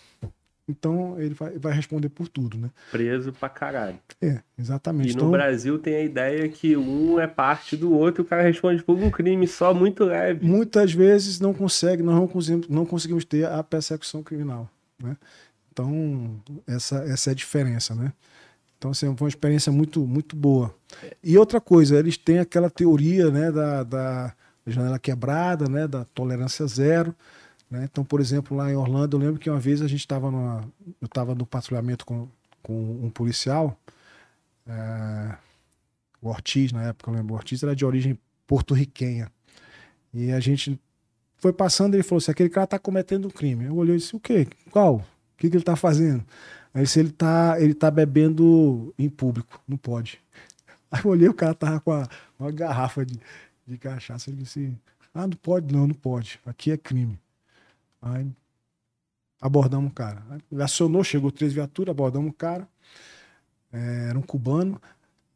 então 0.69 1.19
ele 1.19 1.33
vai, 1.33 1.57
vai 1.57 1.73
responder 1.73 2.09
por 2.09 2.27
tudo, 2.27 2.57
né? 2.57 2.69
Preso 2.91 3.33
pra 3.33 3.49
caralho. 3.49 3.99
É, 4.21 4.39
exatamente. 4.57 5.09
E 5.09 5.13
no 5.13 5.17
então, 5.17 5.31
Brasil 5.31 5.79
tem 5.79 5.95
a 5.95 6.03
ideia 6.03 6.47
que 6.47 6.77
um 6.77 7.19
é 7.19 7.27
parte 7.27 7.75
do 7.75 7.91
outro 7.91 8.21
e 8.21 8.23
o 8.23 8.25
cara 8.25 8.43
responde 8.43 8.83
por 8.83 8.95
um 8.95 9.09
crime 9.09 9.47
só 9.47 9.73
muito 9.73 10.05
leve. 10.05 10.45
muitas 10.45 10.93
vezes 10.93 11.39
não 11.39 11.53
consegue, 11.53 12.03
nós 12.03 12.15
não 12.15 12.27
conseguimos, 12.27 12.67
não 12.67 12.85
conseguimos 12.85 13.25
ter 13.25 13.45
a 13.45 13.63
persecução 13.63 14.21
criminal, 14.21 14.69
né? 15.01 15.17
Então, 15.71 16.41
essa, 16.67 16.97
essa 17.05 17.29
é 17.29 17.31
a 17.31 17.35
diferença, 17.35 17.95
né? 17.95 18.11
Então, 18.77 18.91
assim, 18.91 19.05
foi 19.15 19.25
uma 19.25 19.29
experiência 19.29 19.71
muito, 19.71 20.05
muito 20.05 20.35
boa. 20.35 20.73
E 21.23 21.37
outra 21.37 21.59
coisa, 21.59 21.97
eles 21.97 22.17
têm 22.17 22.39
aquela 22.39 22.69
teoria, 22.69 23.29
né, 23.29 23.51
da, 23.51 23.83
da 23.83 24.33
janela 24.65 24.99
quebrada, 24.99 25.67
né, 25.67 25.87
da 25.87 26.05
tolerância 26.05 26.65
zero, 26.67 27.13
né? 27.69 27.83
Então, 27.89 28.03
por 28.03 28.19
exemplo, 28.19 28.55
lá 28.57 28.71
em 28.71 28.75
Orlando, 28.75 29.17
eu 29.17 29.21
lembro 29.21 29.39
que 29.39 29.49
uma 29.49 29.59
vez 29.59 29.81
a 29.81 29.87
gente 29.87 29.99
estava 30.01 30.27
eu 31.01 31.05
estava 31.05 31.35
no 31.35 31.45
patrulhamento 31.45 32.05
com, 32.05 32.27
com 32.63 33.05
um 33.05 33.09
policial, 33.09 33.77
é, 34.67 35.37
o 36.21 36.29
Ortiz, 36.29 36.71
na 36.71 36.83
época, 36.83 37.09
eu 37.09 37.15
lembro, 37.15 37.33
o 37.33 37.37
Ortiz 37.37 37.63
era 37.63 37.75
de 37.75 37.85
origem 37.85 38.17
porto-riquenha. 38.45 39.31
E 40.13 40.31
a 40.31 40.39
gente 40.39 40.79
foi 41.37 41.53
passando, 41.53 41.93
ele 41.95 42.03
falou 42.03 42.17
assim: 42.17 42.31
aquele 42.31 42.49
cara 42.49 42.67
tá 42.67 42.79
cometendo 42.79 43.27
um 43.27 43.31
crime. 43.31 43.65
Eu 43.65 43.75
olhei 43.75 43.95
e 43.95 43.97
disse: 43.99 44.15
o 44.15 44.19
quê? 44.19 44.47
Qual? 44.71 44.95
O 44.97 45.03
que, 45.37 45.49
que 45.49 45.55
ele 45.55 45.63
tá 45.63 45.75
fazendo? 45.75 46.23
Aí 46.73 46.83
disse: 46.83 46.99
ele 46.99 47.11
tá, 47.11 47.55
ele 47.59 47.73
tá 47.73 47.89
bebendo 47.89 48.93
em 48.97 49.09
público, 49.09 49.61
não 49.67 49.77
pode. 49.77 50.19
Aí 50.91 51.01
eu 51.03 51.11
olhei, 51.11 51.29
o 51.29 51.33
cara 51.33 51.53
tava 51.53 51.79
com 51.79 51.91
a- 51.91 52.07
uma 52.39 52.51
garrafa 52.51 53.05
de, 53.05 53.19
de 53.65 53.77
cachaça. 53.77 54.29
Ele 54.29 54.41
disse: 54.43 54.73
ah, 55.13 55.27
não 55.27 55.37
pode, 55.37 55.73
não, 55.73 55.87
não 55.87 55.95
pode. 55.95 56.39
Aqui 56.45 56.71
é 56.71 56.77
crime. 56.77 57.17
Aí 58.01 58.27
abordamos 59.41 59.91
o 59.91 59.93
cara. 59.93 60.23
Aí 60.29 60.61
acionou, 60.61 61.03
chegou 61.03 61.31
três 61.31 61.53
viaturas, 61.53 61.91
abordamos 61.91 62.29
o 62.29 62.33
cara. 62.33 62.67
É, 63.71 64.07
era 64.09 64.17
um 64.17 64.21
cubano. 64.21 64.81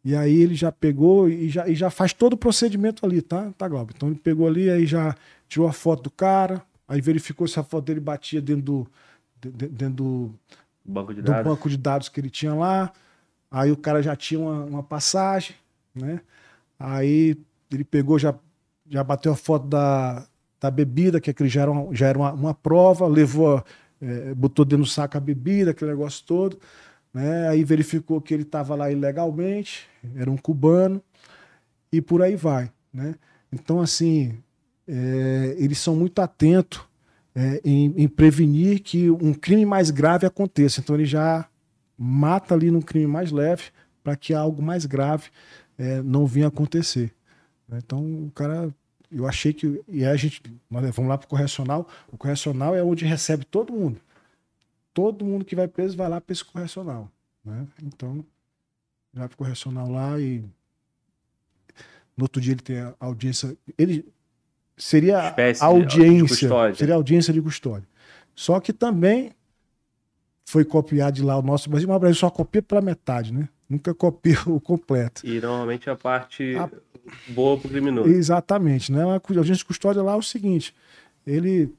E 0.04 0.16
aí 0.16 0.36
ele 0.42 0.54
já 0.56 0.72
pegou 0.72 1.30
e 1.30 1.48
já, 1.50 1.68
e 1.68 1.76
já 1.76 1.90
faz 1.90 2.12
todo 2.14 2.34
o 2.34 2.38
procedimento 2.38 3.06
ali, 3.06 3.22
tá? 3.22 3.52
Tá, 3.58 3.68
Glauber? 3.68 3.94
Então 3.96 4.10
ele 4.10 4.20
pegou 4.20 4.48
ali, 4.48 4.70
aí 4.70 4.86
já 4.86 5.16
tirou 5.48 5.68
a 5.68 5.72
foto 5.72 6.04
do 6.04 6.12
cara, 6.12 6.62
aí 6.88 7.00
verificou 7.00 7.48
se 7.48 7.58
a 7.60 7.64
foto 7.64 7.86
dele 7.86 8.02
batia 8.02 8.42
dentro 8.42 8.64
do, 8.64 8.88
de- 9.42 9.52
de- 9.52 9.68
dentro 9.70 9.96
do, 9.96 10.34
Banco 10.84 11.14
de 11.14 11.22
do 11.22 11.32
dados. 11.32 11.44
banco 11.46 11.70
de 11.70 11.78
dados 11.78 12.10
que 12.10 12.20
ele 12.20 12.30
tinha 12.30 12.54
lá. 12.54 12.92
Aí 13.50 13.72
o 13.72 13.78
cara 13.78 14.04
já 14.04 14.14
tinha 14.16 14.40
uma, 14.42 14.66
uma 14.66 14.84
passagem, 14.84 15.56
né? 15.96 16.20
Aí 16.78 17.38
ele 17.72 17.86
pegou, 17.86 18.20
já, 18.20 18.36
já 18.90 19.04
bateu 19.06 19.32
a 19.32 19.36
foto 19.38 19.68
da, 19.68 20.26
da 20.64 20.72
bebida, 20.72 21.20
que 21.20 21.30
aquele 21.30 21.50
já 21.50 21.64
era, 21.64 21.72
uma, 21.72 21.94
já 21.94 22.08
era 22.08 22.18
uma, 22.18 22.32
uma 22.32 22.54
prova, 22.54 23.06
levou, 23.06 23.62
eh, 24.02 24.34
botou 24.34 24.64
dentro 24.64 24.86
do 24.86 24.90
saco 24.90 25.18
a 25.18 25.20
bebida, 25.20 25.72
aquele 25.72 25.92
negócio 25.92 26.24
todo, 26.26 26.58
né? 27.14 27.50
Aí 27.50 27.66
verificou 27.66 28.22
que 28.22 28.34
ele 28.34 28.44
estava 28.44 28.74
lá 28.74 28.90
ilegalmente, 28.90 29.86
era 30.16 30.32
um 30.32 30.38
cubano, 30.38 31.02
e 31.92 32.02
por 32.02 32.22
aí 32.22 32.38
vai, 32.38 32.72
né? 32.94 33.16
Então, 33.52 33.82
assim, 33.82 34.38
eh, 34.88 35.56
eles 35.60 35.80
são 35.80 35.98
muito 35.98 36.20
atentos 36.22 36.82
eh, 37.36 37.60
em, 37.66 37.94
em 37.98 38.08
prevenir 38.08 38.82
que 38.82 39.12
um 39.12 39.34
crime 39.34 39.66
mais 39.66 39.92
grave 39.92 40.26
aconteça. 40.26 40.80
Então, 40.80 40.96
ele 40.96 41.06
já 41.06 41.46
mata 41.98 42.56
ali 42.56 42.72
num 42.72 42.82
crime 42.82 43.06
mais 43.06 43.32
leve 43.34 43.64
para 44.02 44.16
que 44.16 44.34
algo 44.34 44.62
mais 44.62 44.86
grave 44.86 45.26
eh, 45.78 46.02
não 46.04 46.26
venha 46.26 46.48
acontecer. 46.48 47.14
né? 47.68 47.80
Então, 47.84 48.00
o 48.28 48.32
cara, 48.32 48.74
eu 49.14 49.28
achei 49.28 49.54
que. 49.54 49.82
E 49.88 50.04
aí 50.04 50.12
a 50.12 50.16
gente, 50.16 50.42
nós 50.70 50.84
vamos 50.96 51.10
lá 51.10 51.18
para 51.18 51.26
o 51.26 51.30
correcional. 51.30 51.88
O 52.12 52.18
correcional 52.18 52.76
é 52.76 52.84
onde 52.84 53.06
recebe 53.06 53.46
todo 53.46 53.74
mundo. 53.74 54.00
Todo 54.94 55.26
mundo 55.26 55.46
que 55.46 55.56
vai 55.56 55.68
preso 55.68 55.98
vai 55.98 56.10
lá 56.10 56.20
para 56.20 56.34
esse 56.34 56.44
correcional. 56.44 57.10
Né? 57.44 57.68
Então, 57.84 58.24
vai 59.14 59.28
para 59.28 59.36
o 59.36 59.38
correcional 59.38 59.90
lá 59.90 60.20
e. 60.20 60.44
No 62.16 62.26
outro 62.26 62.42
dia 62.42 62.54
ele 62.54 62.62
tem 62.62 62.80
a 62.80 62.96
audiência. 63.00 63.58
Ele 63.78 64.06
seria 64.78 65.30
Espécie 65.30 65.64
a 65.64 65.68
audiência. 65.68 66.50
seria 66.76 66.94
a 66.94 66.98
audiência 66.98 67.34
de 67.34 67.42
custódia. 67.42 67.88
Só 68.36 68.60
que 68.60 68.74
também 68.74 69.32
foi 70.46 70.66
copiado 70.66 71.16
de 71.16 71.24
lá 71.24 71.38
o 71.38 71.42
nosso 71.42 71.70
Brasil, 71.70 71.88
mas 71.88 71.98
o 71.98 72.00
Brasil 72.00 72.20
só 72.20 72.30
copia 72.30 72.62
pela 72.62 72.82
metade, 72.82 73.34
né? 73.34 73.48
Nunca 73.70 73.94
copia 73.94 74.38
o 74.48 74.60
completo. 74.60 75.26
E 75.26 75.40
normalmente 75.40 75.90
a 75.90 75.96
parte 75.96 76.56
A- 76.56 76.70
boa 77.30 77.58
pro 77.60 77.70
criminoso. 77.70 78.10
Exatamente, 78.10 78.92
né? 78.92 79.04
A 79.04 79.14
audiência 79.16 79.56
de 79.56 79.66
custódia 79.66 80.02
lá 80.02 80.14
é 80.14 80.18
o 80.18 80.22
seguinte: 80.22 80.76
ele, 81.26 81.74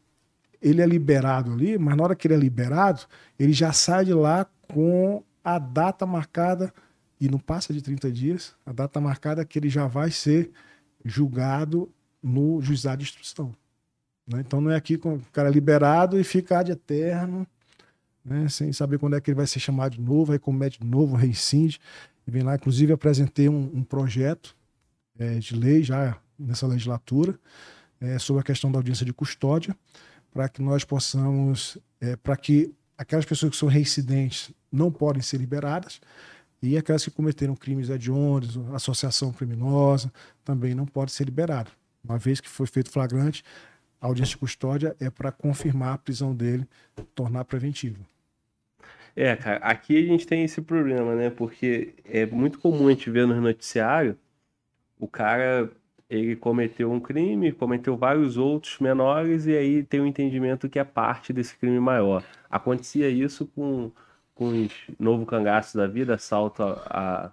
ele 0.61 0.81
é 0.83 0.87
liberado 0.87 1.53
ali, 1.53 1.79
mas 1.79 1.97
na 1.97 2.03
hora 2.05 2.15
que 2.17 2.27
ele 2.27 2.35
é 2.35 2.39
liberado, 2.39 3.03
ele 3.39 3.53
já 3.53 3.73
sai 3.73 4.05
de 4.07 4.15
lá 4.15 4.47
com 4.73 5.23
a 5.43 5.59
data 5.59 6.07
marcada, 6.07 6.73
e 7.21 7.29
não 7.29 7.39
passa 7.39 7.73
de 7.73 7.81
30 7.83 8.11
dias, 8.11 8.55
a 8.67 8.73
data 8.73 9.01
marcada 9.01 9.45
que 9.45 9.59
ele 9.59 9.69
já 9.69 9.87
vai 9.87 10.11
ser 10.11 10.51
julgado 11.05 11.91
no 12.23 12.61
juizado 12.63 12.99
de 12.99 13.05
instrução. 13.05 13.53
né? 14.27 14.41
Então 14.41 14.61
não 14.61 14.71
é 14.71 14.77
aqui 14.77 14.97
com 14.97 15.15
o 15.17 15.21
cara 15.33 15.49
é 15.49 15.53
liberado 15.53 16.19
e 16.19 16.25
fica 16.25 16.59
ad 16.59 16.71
eterno, 16.73 17.47
né? 18.25 18.49
sem 18.49 18.73
saber 18.73 18.99
quando 18.99 19.17
é 19.17 19.21
que 19.21 19.31
ele 19.31 19.37
vai 19.37 19.47
ser 19.47 19.61
chamado 19.61 19.97
de 19.97 20.01
novo, 20.01 20.33
aí 20.33 20.39
comete 20.39 20.81
de 20.81 20.87
novo, 20.87 21.17
reincide. 21.17 21.81
E 22.27 22.31
vem 22.31 22.43
lá, 22.43 22.55
inclusive 22.55 22.93
apresentei 22.93 23.49
um, 23.49 23.71
um 23.75 23.85
projeto 23.85 24.57
eh, 25.19 25.39
de 25.39 25.55
lei 25.55 25.83
já 25.83 26.17
nessa 26.39 26.67
legislatura 26.67 27.39
eh, 28.01 28.19
sobre 28.19 28.41
a 28.41 28.45
questão 28.45 28.73
da 28.73 28.79
audiência 28.79 29.05
de 29.05 29.13
custódia, 29.13 29.77
para 30.33 30.49
que 30.49 30.63
nós 30.63 30.85
possamos, 30.85 31.79
para 32.23 32.37
que 32.37 32.75
aquelas 32.97 33.25
pessoas 33.25 33.51
que 33.51 33.57
são 33.57 33.69
reincidentes 33.69 34.51
não 34.73 34.91
podem 34.91 35.23
ser 35.23 35.37
liberadas 35.37 36.01
e 36.63 36.79
aquelas 36.79 37.05
que 37.05 37.11
cometeram 37.11 37.55
crimes 37.55 37.91
hediondos, 37.91 38.59
associação 38.73 39.33
criminosa, 39.33 40.11
também 40.43 40.75
não 40.75 40.87
podem 40.87 41.13
ser 41.13 41.25
liberadas. 41.25 41.73
Uma 42.03 42.19
vez 42.19 42.41
que 42.41 42.49
foi 42.49 42.67
feito 42.67 42.91
flagrante, 42.91 43.45
a 44.01 44.07
audiência 44.07 44.33
de 44.33 44.39
custódia 44.39 44.97
é 44.99 45.11
para 45.11 45.31
confirmar 45.31 45.95
a 45.95 45.99
prisão 45.99 46.35
dele, 46.35 46.67
tornar 47.15 47.45
preventiva. 47.45 47.99
É, 49.17 49.37
cara, 49.37 49.59
aqui 49.59 49.97
a 49.97 50.07
gente 50.07 50.27
tem 50.27 50.45
esse 50.45 50.61
problema, 50.63 51.15
né? 51.15 51.31
Porque 51.31 51.95
é 52.05 52.27
muito 52.27 52.59
comum 52.59 52.89
a 52.89 52.91
gente 52.91 53.11
ver 53.11 53.27
nos 53.27 53.41
noticiários 53.41 54.17
o 54.99 55.09
cara, 55.09 55.71
ele 56.09 56.37
cometeu 56.37 56.91
um 56.93 57.01
crime, 57.01 57.53
cometeu 57.53 57.97
vários 57.97 58.37
outros 58.37 58.79
menores 58.79 59.47
e 59.47 59.57
aí 59.57 59.83
tem 59.85 60.01
o 60.01 60.07
entendimento 60.07 60.69
que 60.69 60.79
é 60.79 60.85
parte 60.85 61.33
desse 61.33 61.57
crime 61.57 61.81
maior. 61.81 62.25
Acontecia 62.51 63.09
isso 63.09 63.47
com, 63.49 63.91
com 64.35 64.65
os 64.65 64.73
novo 64.99 65.27
cangaço 65.27 65.77
da 65.77 65.87
vida, 65.87 66.15
assalto 66.15 66.63
à, 66.63 67.33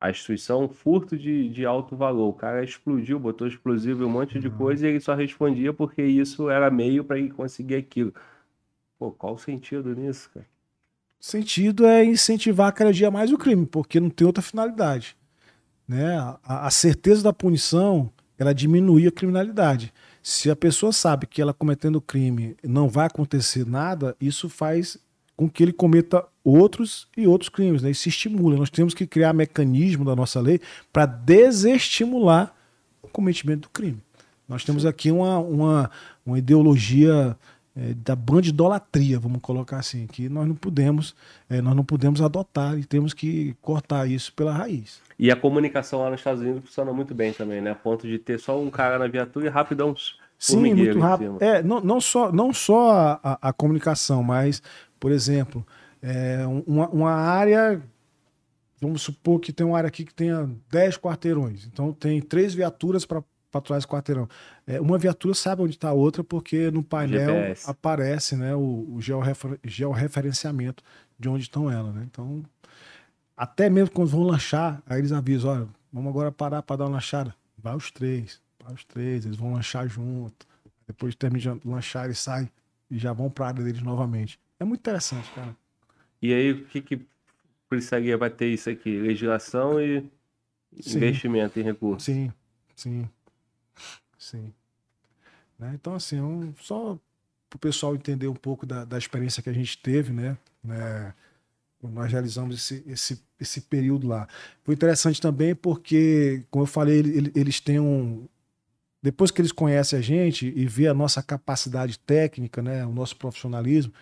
à 0.00 0.10
instituição, 0.10 0.68
furto 0.68 1.16
de, 1.16 1.48
de 1.48 1.64
alto 1.66 1.96
valor. 1.96 2.28
O 2.28 2.34
cara 2.34 2.64
explodiu, 2.64 3.18
botou 3.18 3.46
explosivo 3.46 4.02
e 4.02 4.06
um 4.06 4.10
monte 4.10 4.38
de 4.38 4.50
coisa 4.50 4.86
e 4.86 4.90
ele 4.90 5.00
só 5.00 5.14
respondia 5.14 5.72
porque 5.72 6.02
isso 6.02 6.50
era 6.50 6.70
meio 6.70 7.04
para 7.04 7.18
ele 7.18 7.30
conseguir 7.30 7.76
aquilo. 7.76 8.12
Pô, 8.98 9.12
qual 9.12 9.34
o 9.34 9.38
sentido 9.38 9.94
nisso, 9.94 10.30
cara? 10.32 10.46
Sentido 11.20 11.86
é 11.86 12.04
incentivar 12.04 12.72
cada 12.72 12.92
dia 12.92 13.10
mais 13.10 13.32
o 13.32 13.38
crime, 13.38 13.66
porque 13.66 14.00
não 14.00 14.10
tem 14.10 14.26
outra 14.26 14.42
finalidade. 14.42 15.16
Né? 15.86 16.16
A, 16.44 16.66
a 16.66 16.70
certeza 16.70 17.22
da 17.22 17.32
punição 17.32 18.10
ela 18.38 18.54
diminui 18.54 19.06
a 19.06 19.12
criminalidade. 19.12 19.92
Se 20.22 20.50
a 20.50 20.56
pessoa 20.56 20.92
sabe 20.92 21.26
que 21.26 21.42
ela 21.42 21.52
cometendo 21.52 22.00
crime 22.00 22.56
não 22.62 22.88
vai 22.88 23.06
acontecer 23.06 23.66
nada, 23.66 24.16
isso 24.20 24.48
faz 24.48 24.98
com 25.36 25.48
que 25.48 25.62
ele 25.62 25.72
cometa 25.72 26.24
outros 26.44 27.08
e 27.16 27.26
outros 27.26 27.48
crimes, 27.48 27.82
né? 27.82 27.90
Isso 27.90 28.08
estimula. 28.08 28.56
Nós 28.56 28.70
temos 28.70 28.92
que 28.92 29.06
criar 29.06 29.32
mecanismo 29.32 30.04
da 30.04 30.14
nossa 30.14 30.40
lei 30.40 30.60
para 30.92 31.06
desestimular 31.06 32.54
o 33.02 33.08
cometimento 33.08 33.62
do 33.62 33.70
crime. 33.70 34.02
Nós 34.48 34.64
temos 34.64 34.84
aqui 34.84 35.10
uma, 35.10 35.38
uma, 35.38 35.90
uma 36.24 36.38
ideologia 36.38 37.36
é, 37.78 37.94
da 37.94 38.16
bandidolatria, 38.16 39.18
vamos 39.20 39.40
colocar 39.40 39.78
assim, 39.78 40.06
que 40.06 40.28
nós 40.28 40.48
não 40.48 40.54
podemos, 40.56 41.14
é, 41.48 41.60
nós 41.60 41.76
não 41.76 41.84
podemos 41.84 42.20
adotar 42.20 42.76
e 42.78 42.84
temos 42.84 43.14
que 43.14 43.54
cortar 43.62 44.08
isso 44.10 44.32
pela 44.32 44.52
raiz. 44.52 45.00
E 45.18 45.30
a 45.30 45.36
comunicação 45.36 46.00
lá 46.00 46.10
nos 46.10 46.20
Estados 46.20 46.42
Unidos 46.42 46.64
funciona 46.64 46.92
muito 46.92 47.14
bem 47.14 47.32
também, 47.32 47.60
né? 47.60 47.70
A 47.70 47.74
ponto 47.74 48.06
de 48.06 48.18
ter 48.18 48.38
só 48.40 48.60
um 48.60 48.70
cara 48.70 48.98
na 48.98 49.06
viatura 49.06 49.46
e 49.46 49.48
rapidão. 49.48 49.94
Sim, 50.38 50.74
muito 50.74 50.98
rápido. 51.00 51.36
É, 51.40 51.62
não, 51.62 51.80
não 51.80 52.00
só, 52.00 52.30
não 52.32 52.52
só 52.52 52.90
a, 52.92 53.20
a- 53.22 53.38
a 53.48 53.52
comunicação, 53.52 54.22
mas, 54.22 54.62
por 55.00 55.10
exemplo, 55.12 55.66
é, 56.02 56.46
um- 56.46 56.62
uma, 56.66 56.88
uma 56.88 57.10
área, 57.12 57.82
vamos 58.80 59.02
supor 59.02 59.40
que 59.40 59.52
tem 59.52 59.66
uma 59.66 59.76
área 59.76 59.88
aqui 59.88 60.04
que 60.04 60.14
tenha 60.14 60.48
10 60.70 60.96
quarteirões. 60.96 61.66
Então 61.66 61.92
tem 61.92 62.20
três 62.20 62.54
viaturas 62.54 63.04
para 63.04 63.22
patrulhar 63.50 63.78
esse 63.78 63.86
quarteirão. 63.86 64.28
É, 64.66 64.80
uma 64.80 64.98
viatura 64.98 65.34
sabe 65.34 65.62
onde 65.62 65.74
está 65.74 65.88
a 65.88 65.92
outra, 65.92 66.22
porque 66.22 66.70
no 66.70 66.82
painel 66.82 67.36
GPS. 67.36 67.68
aparece 67.70 68.36
né, 68.36 68.54
o, 68.54 68.86
o 68.94 69.00
georrefer- 69.00 69.58
georreferenciamento 69.64 70.82
de 71.18 71.28
onde 71.28 71.42
estão 71.42 71.70
elas. 71.70 71.94
Né? 71.94 72.06
Então, 72.10 72.44
até 73.36 73.70
mesmo 73.70 73.90
quando 73.94 74.08
vão 74.08 74.22
lanchar, 74.22 74.82
aí 74.86 74.98
eles 75.00 75.12
avisam, 75.12 75.50
olha, 75.50 75.68
vamos 75.92 76.10
agora 76.10 76.30
parar 76.30 76.62
para 76.62 76.76
dar 76.76 76.84
uma 76.84 76.92
lanchada. 76.92 77.34
Vai 77.56 77.74
os 77.74 77.90
três, 77.90 78.40
vai 78.62 78.74
os 78.74 78.84
três, 78.84 79.24
eles 79.24 79.36
vão 79.36 79.52
lanchar 79.54 79.88
junto. 79.88 80.46
Depois 80.86 81.14
termina 81.14 81.56
de 81.56 81.68
lanchar, 81.68 82.06
eles 82.06 82.18
saem 82.18 82.48
e 82.90 82.98
já 82.98 83.12
vão 83.12 83.30
para 83.30 83.46
a 83.46 83.48
área 83.48 83.64
deles 83.64 83.82
novamente. 83.82 84.38
É 84.58 84.64
muito 84.64 84.80
interessante, 84.80 85.30
cara. 85.32 85.54
E 86.20 86.32
aí, 86.32 86.52
o 86.52 86.64
que 86.66 86.80
que 86.80 87.00
precisaria 87.68 88.16
para 88.18 88.30
ter 88.30 88.48
isso 88.48 88.68
aqui? 88.70 88.98
Legislação 88.98 89.80
e 89.80 90.04
Sim. 90.80 90.96
investimento 90.98 91.58
em 91.60 91.62
recursos. 91.62 92.04
Sim, 92.04 92.32
sim, 92.74 93.08
sim. 94.18 94.52
Né? 95.58 95.72
Então, 95.74 95.94
assim, 95.94 96.18
é 96.18 96.22
um- 96.22 96.54
só 96.60 96.98
para 97.50 97.56
o 97.56 97.60
pessoal 97.60 97.94
entender 97.94 98.28
um 98.28 98.34
pouco 98.34 98.66
da, 98.66 98.84
da 98.84 98.98
experiência 98.98 99.42
que 99.42 99.48
a 99.48 99.52
gente 99.52 99.78
teve, 99.78 100.12
né? 100.12 100.36
né? 100.62 101.14
Nós 101.82 102.10
realizamos 102.10 102.56
esse, 102.56 102.84
esse, 102.88 103.22
esse 103.40 103.60
período 103.62 104.08
lá. 104.08 104.28
Foi 104.64 104.74
interessante 104.74 105.20
também 105.20 105.54
porque, 105.54 106.44
como 106.50 106.64
eu 106.64 106.66
falei, 106.66 106.98
ele- 106.98 107.32
eles 107.34 107.60
têm 107.60 107.78
um. 107.80 108.26
Depois 109.02 109.30
que 109.30 109.40
eles 109.40 109.52
conhecem 109.52 109.98
a 109.98 110.02
gente 110.02 110.52
e 110.56 110.66
vê 110.66 110.88
a 110.88 110.94
nossa 110.94 111.22
capacidade 111.22 111.98
técnica, 112.00 112.62
né, 112.62 112.84
o 112.86 112.92
nosso 112.92 113.16
profissionalismo, 113.16 113.92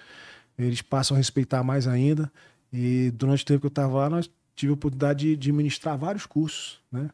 eles 0.58 0.82
passam 0.82 1.16
a 1.16 1.18
respeitar 1.18 1.62
mais 1.62 1.86
ainda. 1.86 2.32
E 2.72 3.10
durante 3.12 3.42
o 3.42 3.46
tempo 3.46 3.60
que 3.60 3.66
eu 3.66 3.70
estava 3.70 3.94
lá, 3.96 4.10
nós 4.10 4.30
tive 4.54 4.70
a 4.70 4.74
oportunidade 4.74 5.20
de, 5.20 5.36
de 5.36 5.52
ministrar 5.52 5.98
vários 5.98 6.26
cursos, 6.26 6.80
né? 6.90 7.10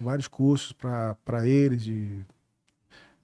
Vários 0.00 0.28
cursos 0.28 0.72
para 0.72 1.46
eles, 1.48 1.82
de, 1.84 2.24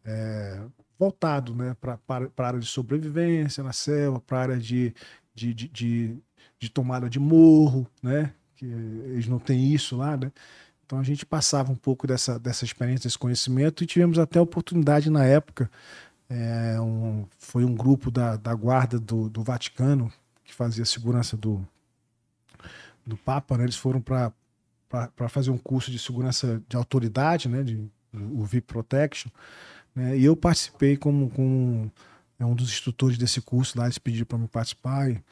é, 0.04 0.60
voltado 0.98 1.54
né? 1.54 1.76
para 1.80 1.98
a 2.38 2.42
área 2.46 2.60
de 2.60 2.66
sobrevivência 2.66 3.62
na 3.64 3.72
selva, 3.72 4.20
para 4.20 4.38
a 4.38 4.42
área 4.42 4.58
de, 4.58 4.94
de, 5.34 5.54
de, 5.54 5.68
de, 5.68 6.18
de 6.58 6.70
tomada 6.70 7.08
de 7.10 7.18
morro, 7.18 7.86
né? 8.02 8.32
Que 8.56 8.66
eles 8.66 9.26
não 9.26 9.38
têm 9.38 9.72
isso 9.72 9.96
lá, 9.96 10.16
né? 10.16 10.30
Então 10.86 10.98
a 10.98 11.02
gente 11.04 11.24
passava 11.26 11.72
um 11.72 11.76
pouco 11.76 12.06
dessa, 12.06 12.38
dessa 12.38 12.64
experiência, 12.64 13.04
desse 13.08 13.18
conhecimento, 13.18 13.84
e 13.84 13.86
tivemos 13.86 14.18
até 14.18 14.38
a 14.38 14.42
oportunidade 14.42 15.10
na 15.10 15.24
época. 15.24 15.70
é, 16.28 16.80
um- 16.80 17.26
foi 17.38 17.64
um 17.64 17.74
grupo 17.74 18.10
da, 18.10 18.36
da 18.36 18.54
guarda 18.54 18.98
do, 19.00 19.28
do 19.30 19.42
Vaticano 19.42 20.12
que 20.44 20.54
fazia 20.54 20.84
segurança 20.84 21.36
do, 21.36 21.66
do 23.06 23.16
Papa, 23.16 23.56
né? 23.56 23.64
Eles 23.64 23.76
foram 23.76 24.00
para 24.00 24.32
fazer 25.28 25.50
um 25.50 25.58
curso 25.58 25.90
de 25.90 25.98
segurança 25.98 26.62
de 26.68 26.76
autoridade, 26.76 27.48
né? 27.48 27.62
De, 27.62 27.90
o 28.12 28.44
VIP 28.44 28.66
Protection, 28.66 29.30
né? 29.94 30.16
E 30.18 30.24
eu 30.24 30.36
participei 30.36 30.96
como, 30.96 31.30
como 31.30 31.90
é, 32.38 32.44
um 32.44 32.54
dos 32.54 32.70
instrutores 32.70 33.18
desse 33.18 33.40
curso 33.40 33.78
lá, 33.78 33.84
eles 33.84 33.98
pediram 33.98 34.26
para 34.26 34.38
me 34.38 34.48
participar 34.48 35.10
e, 35.10 35.22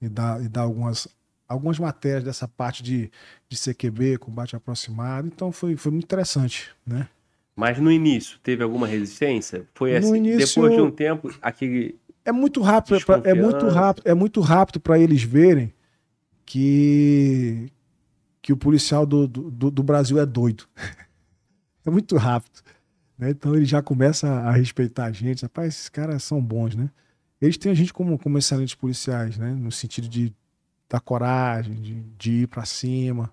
e 0.00 0.08
dar, 0.08 0.42
e 0.42 0.48
dar 0.48 0.62
algumas, 0.62 1.08
algumas 1.48 1.78
matérias 1.78 2.24
dessa 2.24 2.46
parte 2.48 2.82
de, 2.82 3.10
de 3.48 3.56
CQB, 3.56 4.18
combate 4.18 4.54
aproximado. 4.56 5.28
Então 5.28 5.50
foi, 5.52 5.76
foi 5.76 5.92
muito 5.92 6.04
interessante, 6.04 6.70
né? 6.86 7.08
Mas 7.56 7.78
no 7.80 7.90
início, 7.90 8.38
teve 8.40 8.62
alguma 8.62 8.86
resistência? 8.86 9.66
Foi 9.74 9.96
assim, 9.96 10.16
início- 10.16 10.38
depois 10.38 10.72
de 10.74 10.80
um 10.80 10.90
tempo, 10.90 11.34
aquele... 11.42 11.98
É 12.24 12.30
muito 12.30 12.60
rápido, 12.60 12.96
é 12.96 13.00
pra- 13.00 13.20
é 13.24 13.34
muito 13.34 13.66
rápido, 13.68 14.06
é 14.06 14.14
muito 14.14 14.40
rápido 14.40 14.78
para 14.80 14.98
eles 14.98 15.22
verem 15.22 15.72
que 16.46 17.70
que 18.40 18.52
o 18.52 18.56
policial 18.56 19.04
do, 19.04 19.26
do- 19.26 19.70
do 19.70 19.82
Brasil 19.82 20.18
é 20.18 20.24
doido. 20.24 20.64
é 21.84 21.90
muito 21.90 22.16
rápido. 22.16 22.62
Né? 23.18 23.30
Então 23.30 23.54
ele 23.54 23.64
já 23.64 23.82
começa 23.82 24.28
a 24.28 24.52
respeitar 24.52 25.06
a 25.06 25.12
gente. 25.12 25.42
Rapaz, 25.42 25.74
esses 25.74 25.88
caras 25.88 26.22
são 26.22 26.40
bons, 26.40 26.76
né? 26.76 26.90
Eles 27.40 27.56
têm 27.56 27.72
a 27.72 27.74
gente 27.74 27.92
como, 27.92 28.18
como 28.18 28.38
excelentes 28.38 28.74
policiais, 28.74 29.36
né? 29.38 29.50
No 29.52 29.72
sentido 29.72 30.08
de 30.08 30.32
dar 30.88 31.00
coragem, 31.00 31.74
de, 31.74 31.94
de 32.18 32.32
ir 32.42 32.46
para 32.48 32.64
cima, 32.64 33.32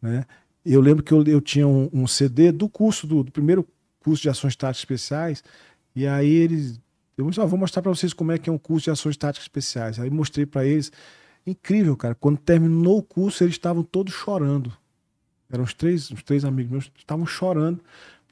né? 0.00 0.24
Eu 0.64 0.80
lembro 0.80 1.02
que 1.02 1.12
eu, 1.12 1.24
eu 1.24 1.40
tinha 1.40 1.66
um, 1.66 1.88
um 1.92 2.06
CD 2.06 2.52
do 2.52 2.68
curso, 2.68 3.06
do, 3.06 3.24
do 3.24 3.32
primeiro 3.32 3.66
curso 4.00 4.22
de 4.22 4.28
ações 4.28 4.54
táticas 4.54 4.78
especiais, 4.78 5.42
e 5.94 6.06
aí 6.06 6.30
eles 6.30 6.80
eu 7.16 7.28
disse, 7.28 7.40
"Ó, 7.40 7.46
vou 7.46 7.58
mostrar 7.58 7.82
para 7.82 7.90
vocês 7.90 8.12
como 8.12 8.32
é 8.32 8.38
que 8.38 8.48
é 8.48 8.52
um 8.52 8.58
curso 8.58 8.84
de 8.84 8.90
ações 8.90 9.16
táticas 9.16 9.44
especiais. 9.44 9.98
Aí 9.98 10.10
mostrei 10.10 10.46
para 10.46 10.64
eles. 10.64 10.90
Incrível, 11.46 11.96
cara. 11.96 12.14
Quando 12.14 12.38
terminou 12.38 12.98
o 12.98 13.02
curso, 13.02 13.44
eles 13.44 13.54
estavam 13.54 13.82
todos 13.82 14.14
chorando. 14.14 14.72
Eram 15.50 15.64
os 15.64 15.74
três, 15.74 16.10
os 16.10 16.22
três 16.22 16.44
amigos 16.44 16.70
meus, 16.70 16.92
estavam 16.96 17.26
chorando, 17.26 17.80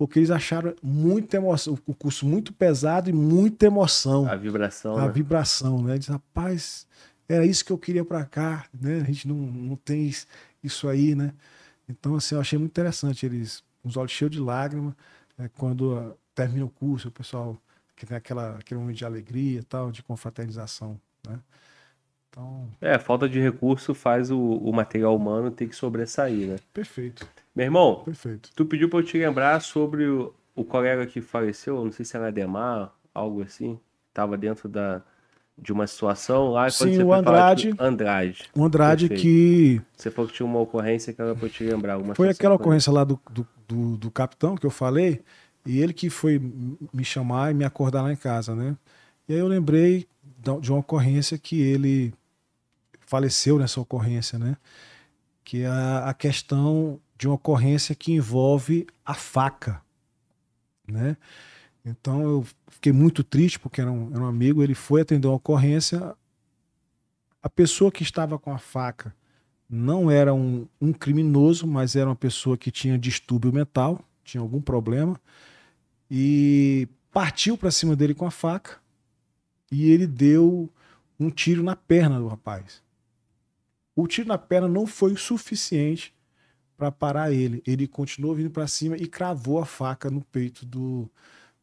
porque 0.00 0.18
eles 0.18 0.30
acharam 0.30 0.74
muita 0.82 1.36
emoção, 1.36 1.76
o 1.86 1.94
curso 1.94 2.24
muito 2.24 2.54
pesado 2.54 3.10
e 3.10 3.12
muita 3.12 3.66
emoção. 3.66 4.26
A 4.26 4.34
vibração, 4.34 4.96
a 4.96 5.06
né? 5.06 5.12
vibração, 5.12 5.82
né? 5.82 5.98
Diz, 5.98 6.08
rapaz, 6.08 6.86
era 7.28 7.44
isso 7.44 7.62
que 7.62 7.70
eu 7.70 7.76
queria 7.76 8.02
para 8.02 8.24
cá, 8.24 8.64
né? 8.72 9.02
A 9.02 9.04
gente 9.04 9.28
não, 9.28 9.36
não 9.36 9.76
tem 9.76 10.06
is- 10.06 10.26
isso 10.64 10.88
aí, 10.88 11.14
né? 11.14 11.34
Então, 11.86 12.14
assim, 12.16 12.34
eu 12.34 12.40
achei 12.40 12.58
muito 12.58 12.70
interessante 12.72 13.26
eles, 13.26 13.62
com 13.82 13.90
os 13.90 13.98
olhos 13.98 14.12
cheios 14.12 14.30
de 14.32 14.40
lágrimas, 14.40 14.94
né? 15.36 15.50
quando 15.58 15.94
ah, 15.94 16.14
termina 16.34 16.64
o 16.64 16.70
curso, 16.70 17.08
o 17.08 17.12
pessoal 17.12 17.58
que 17.94 18.06
tem 18.06 18.16
aquela, 18.16 18.56
aquele 18.56 18.80
momento 18.80 18.96
de 18.96 19.04
alegria 19.04 19.60
e 19.60 19.64
tal, 19.64 19.92
de 19.92 20.02
confraternização, 20.02 20.98
né? 21.28 21.38
Então, 22.30 22.70
É, 22.80 22.98
falta 22.98 23.28
de 23.28 23.38
recurso 23.38 23.92
faz 23.92 24.30
o, 24.30 24.38
o 24.40 24.72
material 24.72 25.14
humano 25.14 25.50
ter 25.50 25.66
que 25.68 25.76
sobressair, 25.76 26.48
né? 26.48 26.56
perfeito, 26.72 27.28
Meu 27.60 27.66
irmão, 27.66 28.02
perfeito. 28.05 28.50
tu 28.55 28.64
pediu 28.64 28.89
pra 28.89 29.00
eu 29.00 29.02
te 29.05 29.18
lembrar 29.18 29.60
sobre 29.60 30.06
o, 30.06 30.32
o 30.55 30.64
colega 30.64 31.06
que 31.06 31.20
faleceu, 31.20 31.84
não 31.84 31.92
sei 31.92 32.05
se 32.05 32.16
era 32.16 32.28
Ademar, 32.28 32.92
algo 33.14 33.42
assim, 33.42 33.78
tava 34.14 34.36
dentro 34.39 34.68
da, 34.68 35.02
de 35.58 35.70
uma 35.72 35.86
situação 35.86 36.48
lá. 36.52 36.70
Sim, 36.70 36.84
o 36.84 36.94
foi 36.97 37.05
falar 37.05 37.18
Andrade. 37.18 37.72
de- 37.72 37.82
Andrade. 37.82 38.50
O 38.56 38.64
Andrade 38.64 39.08
Perfeito. 39.08 39.20
que 39.22 39.82
Você 39.97 40.10
falou 40.10 40.28
que 40.30 40.36
tinha 40.36 40.47
uma 40.47 40.58
ocorrência 40.60 41.12
que 41.12 41.20
era 41.20 41.34
pra 41.34 41.47
eu 41.47 41.50
te 41.50 41.62
lembrar. 41.64 41.98
Foi 42.14 42.30
aquela 42.30 42.55
ocorrência 42.55 42.90
lá 42.90 43.05
do, 43.05 43.20
do, 43.30 43.47
do, 43.68 43.97
do 43.98 44.10
capitão 44.10 44.56
que 44.56 44.64
eu 44.64 44.70
falei, 44.70 45.20
e 45.66 45.80
ele 45.80 45.92
que 45.92 46.08
foi 46.08 46.39
me 46.92 47.05
chamar 47.05 47.50
e 47.50 47.55
me 47.55 47.64
acordar 47.64 48.00
lá 48.02 48.10
em 48.12 48.16
casa, 48.16 48.55
né? 48.55 48.74
E 49.28 49.34
aí 49.34 49.39
eu 49.39 49.47
lembrei 49.47 50.08
de 50.62 50.70
uma 50.72 50.80
ocorrência 50.80 51.36
que 51.36 51.60
ele 51.60 52.14
faleceu 53.00 53.58
nessa 53.58 53.78
ocorrência, 53.80 54.39
né? 54.39 54.56
Que 55.44 55.62
é 55.62 55.66
a, 55.66 56.08
a 56.08 56.14
questão 56.14 56.98
de 57.20 57.28
uma 57.28 57.34
ocorrência 57.34 57.94
que 57.94 58.12
envolve 58.12 58.86
a 59.05 59.12
faca, 59.12 59.82
né? 60.89 61.18
Então 61.84 62.23
eu 62.23 62.47
fiquei 62.66 62.92
muito 62.92 63.23
triste 63.23 63.60
porque 63.60 63.78
era 63.78 63.92
um, 63.92 64.10
era 64.10 64.23
um 64.23 64.26
amigo, 64.26 64.62
ele 64.62 64.74
foi 64.74 65.02
atender 65.02 65.26
uma 65.26 65.36
ocorrência, 65.36 66.16
a 67.42 67.50
pessoa 67.50 67.92
que 67.92 68.02
estava 68.02 68.39
com 68.39 68.50
a 68.50 68.57
faca 68.57 69.15
não 69.68 70.10
era 70.10 70.32
um, 70.32 70.66
um 70.81 70.94
criminoso, 70.94 71.66
mas 71.66 71.94
era 71.94 72.08
uma 72.08 72.16
pessoa 72.16 72.57
que 72.57 72.70
tinha 72.70 72.99
distúrbio 72.99 73.52
mental, 73.52 74.02
tinha 74.24 74.40
algum 74.40 74.62
problema, 74.62 75.20
e 76.10 76.89
partiu 77.12 77.55
para 77.55 77.70
cima 77.70 77.94
dele 77.94 78.15
com 78.15 78.24
a 78.24 78.31
faca 78.31 78.81
e 79.70 79.90
ele 79.90 80.07
deu 80.07 80.70
um 81.18 81.28
tiro 81.28 81.62
na 81.62 81.76
perna 81.76 82.18
do 82.18 82.28
rapaz. 82.28 82.82
O 83.94 84.07
tiro 84.07 84.26
na 84.26 84.39
perna 84.39 84.68
não 84.68 84.86
foi 84.86 85.12
o 85.12 85.18
suficiente 85.18 86.15
para 86.81 86.91
parar 86.91 87.31
ele. 87.33 87.62
Ele 87.67 87.86
continuou 87.86 88.34
vindo 88.34 88.50
para 88.50 88.67
cima 88.67 88.97
e 88.97 89.07
cravou 89.07 89.60
a 89.60 89.67
faca 89.67 90.10
no 90.10 90.23
peito 90.25 90.65
do, 90.65 91.10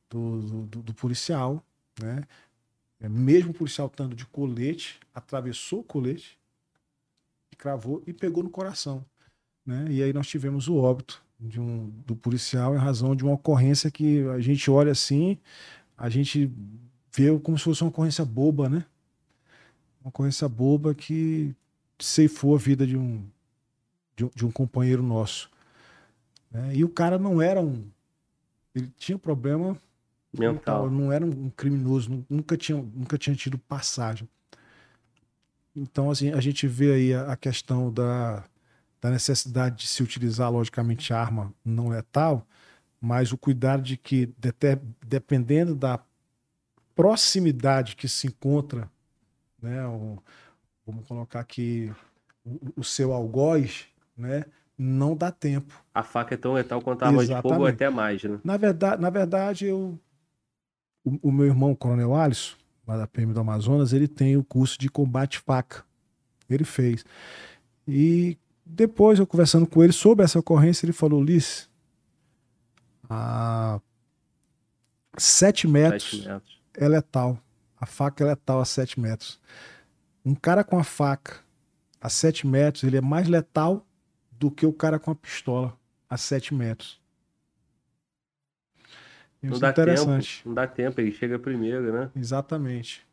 do, 0.10 0.42
do- 0.68 0.84
do 0.84 0.94
policial, 0.94 1.64
né? 2.02 2.24
É, 3.00 3.10
Mesmo 3.10 3.52
o 3.52 3.54
policial 3.54 3.88
estando 3.88 4.16
de 4.16 4.26
colete, 4.28 5.00
atravessou 5.14 5.80
o 5.82 5.84
colete 5.84 6.38
cravou 7.58 8.04
e 8.06 8.14
pegou 8.14 8.44
no 8.44 8.50
coração. 8.50 9.04
Né? 9.66 9.88
E 9.90 10.04
aí 10.04 10.14
nós 10.14 10.28
tivemos 10.28 10.68
o 10.68 10.76
óbito 10.78 11.22
de 11.40 11.60
um, 11.60 11.90
do 12.06 12.16
policial 12.16 12.76
em 12.76 12.80
razão 12.80 13.16
de 13.16 13.24
uma 13.24 13.34
ocorrência 13.34 13.92
que 13.92 14.22
a 14.30 14.40
gente 14.40 14.70
olha 14.72 14.92
assim, 14.92 15.38
a 15.98 16.10
gente 16.10 16.52
vê 17.14 17.38
como 17.40 17.58
se 17.58 17.64
fosse 17.66 17.84
uma 17.84 17.90
ocorrência 17.90 18.24
boba, 18.26 18.70
né? 18.70 18.86
Uma 20.02 20.10
ocorrência 20.10 20.48
boba 20.48 20.96
que 20.96 21.54
ceifou 22.00 22.56
a 22.56 22.60
vida 22.60 22.86
de 22.86 22.96
um, 22.98 23.24
de 24.18 24.26
um, 24.26 24.30
de 24.36 24.46
um 24.46 24.52
companheiro 24.52 25.02
nosso. 25.04 25.50
né? 26.52 26.76
E 26.76 26.84
o 26.84 26.90
cara 26.90 27.18
não 27.18 27.42
era 27.42 27.62
um. 27.62 27.86
Ele 28.76 28.92
tinha 28.98 29.18
problema 29.18 29.78
mental. 30.34 30.90
não 30.92 31.12
era 31.12 31.26
um 31.26 31.50
criminoso, 31.52 32.10
nu- 32.12 32.26
nunca 32.30 32.58
tinha, 32.58 32.78
nunca 32.78 33.18
tinha 33.18 33.36
tido 33.36 33.58
passagem. 33.58 34.28
Então, 35.76 36.10
assim, 36.10 36.32
a 36.32 36.42
gente 36.42 36.68
vê 36.68 36.94
aí 36.94 37.14
a, 37.14 37.34
a 37.34 37.38
questão 37.38 37.92
da, 37.94 38.44
da 39.00 39.12
necessidade 39.12 39.78
de 39.78 39.88
se 39.88 40.02
utilizar, 40.02 40.52
logicamente, 40.52 41.14
arma 41.14 41.54
não 41.64 41.90
letal, 41.90 42.46
mas 43.00 43.32
o 43.32 43.38
cuidado 43.38 43.84
de 43.84 43.96
que, 43.96 44.30
dependendo 45.06 45.76
da 45.76 46.00
proximidade 46.96 47.96
que 47.96 48.08
se 48.08 48.28
encontra, 48.28 48.90
né, 49.62 49.86
o- 49.88 50.18
vamos 50.86 51.08
colocar 51.08 51.40
aqui, 51.42 51.94
o, 52.46 52.82
o 52.82 52.84
seu 52.84 53.14
algoz, 53.14 53.86
né, 54.18 54.46
não 54.78 55.16
dá 55.16 55.32
tempo. 55.32 55.84
A 55.94 56.04
faca 56.04 56.36
é 56.36 56.38
tão 56.38 56.54
letal 56.54 56.82
quanto 56.82 57.04
a 57.04 57.08
arma 57.08 57.26
de 57.26 57.42
fogo 57.42 57.60
ou 57.60 57.66
até 57.66 57.90
mais, 57.90 58.24
né? 58.24 58.40
Na 58.44 58.58
verdade, 58.58 59.02
na 59.02 59.10
verdade 59.10 59.66
eu, 59.66 60.00
o, 61.04 61.30
o 61.30 61.32
meu 61.32 61.46
irmão, 61.46 61.72
o 61.72 61.76
Coronel 61.76 62.16
Alisson, 62.16 62.56
lá 62.86 62.98
da 62.98 63.08
PM 63.08 63.34
do 63.34 63.40
Amazonas, 63.40 63.94
ele 63.94 64.08
tem 64.08 64.38
o 64.38 64.44
curso 64.44 64.78
de 64.78 64.90
combate 64.90 65.40
faca. 65.40 65.84
Ele 66.50 66.64
fez. 66.64 67.04
E 67.88 68.38
depois, 68.66 69.18
eu 69.18 69.26
conversando 69.26 69.66
com 69.66 69.82
ele 69.84 69.94
sobre 69.94 70.26
essa 70.26 70.40
ocorrência, 70.40 70.86
ele 70.86 70.94
falou, 70.94 71.22
Ulisses, 71.22 71.70
a 73.10 73.80
7 75.18 75.68
metros 75.68 76.12
Sete 76.12 76.28
metros. 76.28 76.62
é 76.74 76.88
letal. 76.88 77.40
A 77.80 77.86
faca 77.86 78.24
é 78.24 78.28
letal 78.28 78.60
a 78.60 78.66
7 78.66 79.00
metros. 79.00 79.40
Um 80.26 80.36
cara 80.36 80.64
com 80.64 80.78
a 80.78 80.84
faca 80.84 81.38
a 82.02 82.10
7 82.10 82.46
metros, 82.46 82.84
ele 82.84 82.98
é 82.98 83.02
mais 83.02 83.28
letal 83.28 83.87
do 84.40 84.52
que 84.52 84.66
o 84.66 84.74
cara 84.74 85.00
com 85.00 85.12
a 85.12 85.16
pistola 85.16 85.78
a 86.10 86.18
7 86.18 86.54
metros. 86.54 87.02
Não 89.42 89.52
Isso 89.52 89.62
dá 89.62 89.68
é 89.68 89.72
interessante. 89.72 90.38
tempo. 90.38 90.50
Não 90.50 90.56
dá 90.56 90.68
tempo, 90.68 91.02
ele 91.02 91.12
chega 91.12 91.38
primeiro, 91.38 91.94
né? 91.94 92.12
Exatamente. 92.16 93.06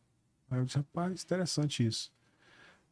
Aí 0.51 0.59
eu 0.59 0.65
disse, 0.65 0.79
rapaz, 0.79 1.23
interessante 1.23 1.87
isso. 1.87 2.13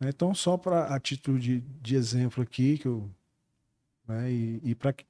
Então, 0.01 0.35
só 0.35 0.57
para 0.57 0.95
a 0.95 0.99
título 0.99 1.39
de, 1.39 1.61
de 1.81 1.95
exemplo 1.95 2.43
aqui, 2.43 2.77
que 2.79 2.87
eu, 2.87 3.09
né, 4.07 4.31
e, 4.31 4.61
e 4.65 4.75
para 4.75 4.93
que 4.93 5.05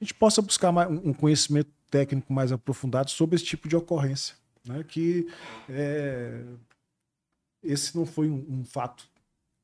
a 0.00 0.04
gente 0.04 0.14
possa 0.14 0.42
buscar 0.42 0.70
mais, 0.70 0.90
um 0.90 1.10
um 1.10 1.14
conhecimento 1.14 1.70
técnico 1.90 2.32
mais 2.32 2.52
aprofundado 2.52 3.10
sobre 3.10 3.36
esse 3.36 3.44
tipo 3.44 3.68
de 3.68 3.76
ocorrência. 3.76 4.36
Né, 4.66 4.84
que 4.84 5.26
é, 5.68 6.44
esse 7.62 7.96
não 7.96 8.04
foi 8.04 8.28
um, 8.28 8.44
um 8.60 8.64
fato 8.64 9.08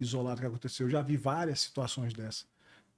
isolado 0.01 0.41
que 0.41 0.47
aconteceu. 0.47 0.87
Eu 0.87 0.91
já 0.91 1.03
vi 1.03 1.17
várias 1.17 1.61
situações 1.61 2.15
dessa 2.15 2.47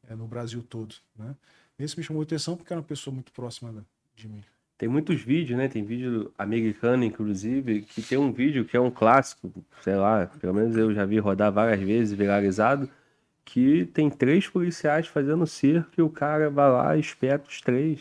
é, 0.09 0.15
no 0.15 0.27
Brasil 0.27 0.63
todo. 0.69 0.95
Né? 1.19 1.35
Esse 1.79 1.97
me 1.99 2.05
chamou 2.05 2.21
a 2.23 2.25
atenção 2.25 2.57
porque 2.57 2.73
era 2.73 2.81
uma 2.81 2.87
pessoa 2.87 3.13
muito 3.15 3.33
próxima 3.33 3.73
de 4.15 4.29
mim. 4.29 4.43
Tem 4.79 4.89
muitos 4.89 5.23
vídeos, 5.23 5.57
né? 5.59 5.69
Tem 5.69 5.83
vídeo 5.83 6.31
americano, 6.37 7.03
inclusive, 7.03 7.81
que 7.83 8.03
tem 8.03 8.19
um 8.19 8.31
vídeo 8.31 8.65
que 8.65 8.77
é 8.77 8.81
um 8.81 8.91
clássico, 8.91 9.51
sei 9.83 9.95
lá, 9.97 10.27
pelo 10.27 10.53
menos 10.53 10.77
eu 10.77 10.93
já 10.95 11.07
vi 11.07 11.19
rodar 11.19 11.51
várias 11.51 11.81
vezes, 11.81 12.13
viralizado, 12.17 12.87
que 13.43 13.87
tem 13.95 14.11
três 14.11 14.47
policiais 14.49 15.07
fazendo 15.07 15.47
circo 15.47 15.91
e 15.97 16.03
o 16.03 16.11
cara 16.11 16.51
vai 16.51 16.71
lá 16.71 16.97
e 16.97 17.01
espeta 17.01 17.49
os 17.49 17.61
três. 17.63 18.01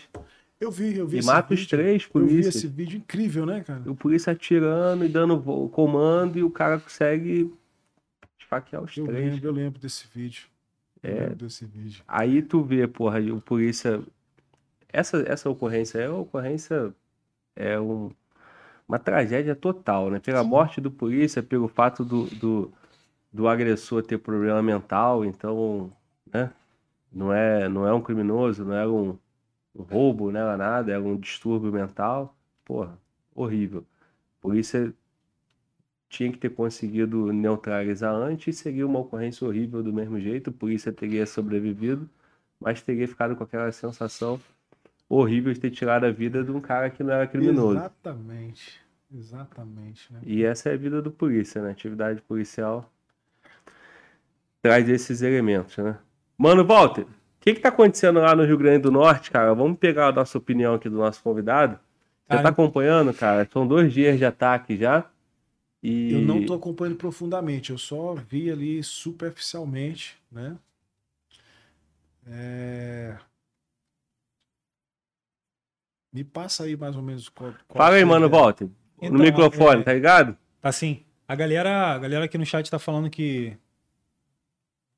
Eu 0.60 0.70
vi, 0.70 0.98
eu 0.98 1.08
vi 1.08 1.20
E 1.20 1.24
mata 1.24 1.54
os 1.54 1.66
três 1.66 2.04
Eu 2.04 2.08
vi 2.08 2.12
polícias. 2.28 2.56
esse 2.56 2.68
vídeo 2.68 2.98
incrível, 2.98 3.46
né, 3.46 3.62
cara? 3.62 3.90
O 3.90 3.96
polícia 3.96 4.34
atirando 4.34 5.06
e 5.06 5.08
dando 5.08 5.40
comando 5.70 6.38
e 6.38 6.44
o 6.44 6.50
cara 6.50 6.78
consegue 6.80 7.54
esfaquear 8.40 8.84
os 8.84 8.96
Eu 8.98 9.06
três. 9.06 9.34
lembro, 9.34 9.48
eu 9.48 9.52
lembro 9.54 9.80
desse 9.80 10.08
vídeo. 10.14 10.44
É. 11.06 11.30
desse 11.30 11.66
vídeo. 11.66 12.04
Aí 12.08 12.42
tu 12.42 12.64
vê, 12.64 12.88
porra, 12.88 13.20
o 13.20 13.40
polícia. 13.40 14.02
Essa, 14.92 15.24
essa 15.28 15.50
ocorrência 15.50 16.00
é 16.00 16.10
uma 16.10 16.20
ocorrência. 16.22 16.94
É 17.56 17.80
um, 17.80 18.12
uma 18.88 19.00
tragédia 19.00 19.56
total, 19.56 20.10
né? 20.10 20.20
Pela 20.20 20.44
morte 20.44 20.82
do 20.82 20.92
polícia, 20.92 21.44
pelo 21.44 21.68
fato 21.68 22.04
do, 22.04 22.26
do, 22.36 22.74
do 23.32 23.48
agressor 23.48 24.04
ter 24.04 24.18
problema 24.18 24.62
mental, 24.62 25.24
então, 25.26 25.92
né? 26.32 26.52
Não 27.12 27.34
é, 27.34 27.70
não 27.70 27.88
é 27.88 27.94
um 27.94 28.02
criminoso, 28.02 28.66
não 28.66 28.76
é 28.76 28.88
um, 28.88 29.18
um 29.74 29.84
roubo, 29.84 30.32
não 30.32 30.40
era 30.40 30.58
nada, 30.58 30.92
era 30.92 31.02
um 31.02 31.18
distúrbio 31.18 31.72
mental. 31.72 32.36
Porra, 32.66 32.98
horrível. 33.34 33.86
Polícia 34.42 34.94
tinha 36.16 36.32
que 36.32 36.38
ter 36.38 36.50
conseguido 36.50 37.32
neutralizar 37.34 38.14
antes 38.14 38.56
e 38.56 38.58
seria 38.58 38.88
uma 38.88 39.00
ocorrência 39.00 39.46
horrível 39.46 39.84
do 39.84 39.92
mesmo 39.92 40.20
jeito. 40.20 40.50
A 40.50 40.54
polícia 40.54 40.92
teria 40.92 41.26
sobrevivido, 41.26 42.10
mas 42.60 42.82
teria 42.82 43.08
ficado 43.08 43.36
com 43.36 43.44
aquela 43.44 43.72
sensação 43.72 44.40
horrível 45.10 45.52
de 45.52 45.60
ter 45.60 45.72
tirado 45.72 46.06
a 46.06 46.12
vida 46.12 46.44
de 46.44 46.52
um 46.52 46.62
cara 46.62 46.90
que 46.90 47.04
não 47.04 47.14
era 47.14 47.28
criminoso. 47.28 47.78
Exatamente. 47.78 48.82
Exatamente. 49.14 50.14
Né? 50.14 50.20
E 50.26 50.44
essa 50.44 50.70
é 50.70 50.74
a 50.74 50.78
vida 50.78 51.02
do 51.02 51.12
polícia, 51.12 51.62
né? 51.62 51.72
Atividade 51.72 52.22
policial 52.22 52.90
traz 54.62 54.88
esses 54.90 55.22
elementos, 55.22 55.78
né? 55.78 55.98
Mano, 56.38 56.66
Walter, 56.66 57.04
o 57.04 57.08
que 57.40 57.54
que 57.54 57.60
tá 57.60 57.70
acontecendo 57.70 58.20
lá 58.20 58.36
no 58.36 58.44
Rio 58.44 58.58
Grande 58.58 58.80
do 58.80 58.92
Norte, 58.92 59.30
cara? 59.30 59.54
Vamos 59.54 59.78
pegar 59.78 60.08
a 60.08 60.12
nossa 60.12 60.38
opinião 60.38 60.74
aqui 60.74 60.90
do 60.90 60.98
nosso 60.98 61.22
convidado. 61.22 61.74
Você 61.74 62.30
Cara, 62.30 62.44
tá 62.44 62.50
acompanhando, 62.50 63.14
cara? 63.14 63.48
São 63.52 63.68
dois 63.68 63.94
dias 63.94 64.18
de 64.18 64.26
ataque 64.26 64.76
já. 64.76 65.06
E... 65.86 66.14
Eu 66.14 66.22
não 66.22 66.40
estou 66.40 66.56
acompanhando 66.56 66.98
profundamente, 66.98 67.72
eu 67.72 67.78
só 67.78 68.16
vi 68.16 68.50
ali 68.50 68.84
superficialmente, 68.84 70.18
né? 70.32 70.58
É, 72.28 73.18
Me 76.16 76.24
passa 76.24 76.64
aí 76.64 76.78
mais 76.78 76.96
ou 76.96 77.02
menos 77.02 77.28
qual. 77.28 77.54
qual 77.68 77.84
Fala 77.84 77.98
aí, 77.98 78.06
mano, 78.06 78.30
Walter. 78.30 78.70
Então, 79.02 79.18
no 79.18 79.22
microfone, 79.22 79.82
é- 79.82 79.84
tá 79.84 79.94
ligado? 79.94 80.38
Tá 80.62 80.72
sim. 80.72 81.02
A 81.28 81.36
galera, 81.36 81.92
a 81.92 82.00
galera 82.00 82.24
aqui 82.24 82.38
no 82.38 82.46
chat 82.46 82.72
tá 82.72 82.80
falando 82.80 83.10
que. 83.10 83.58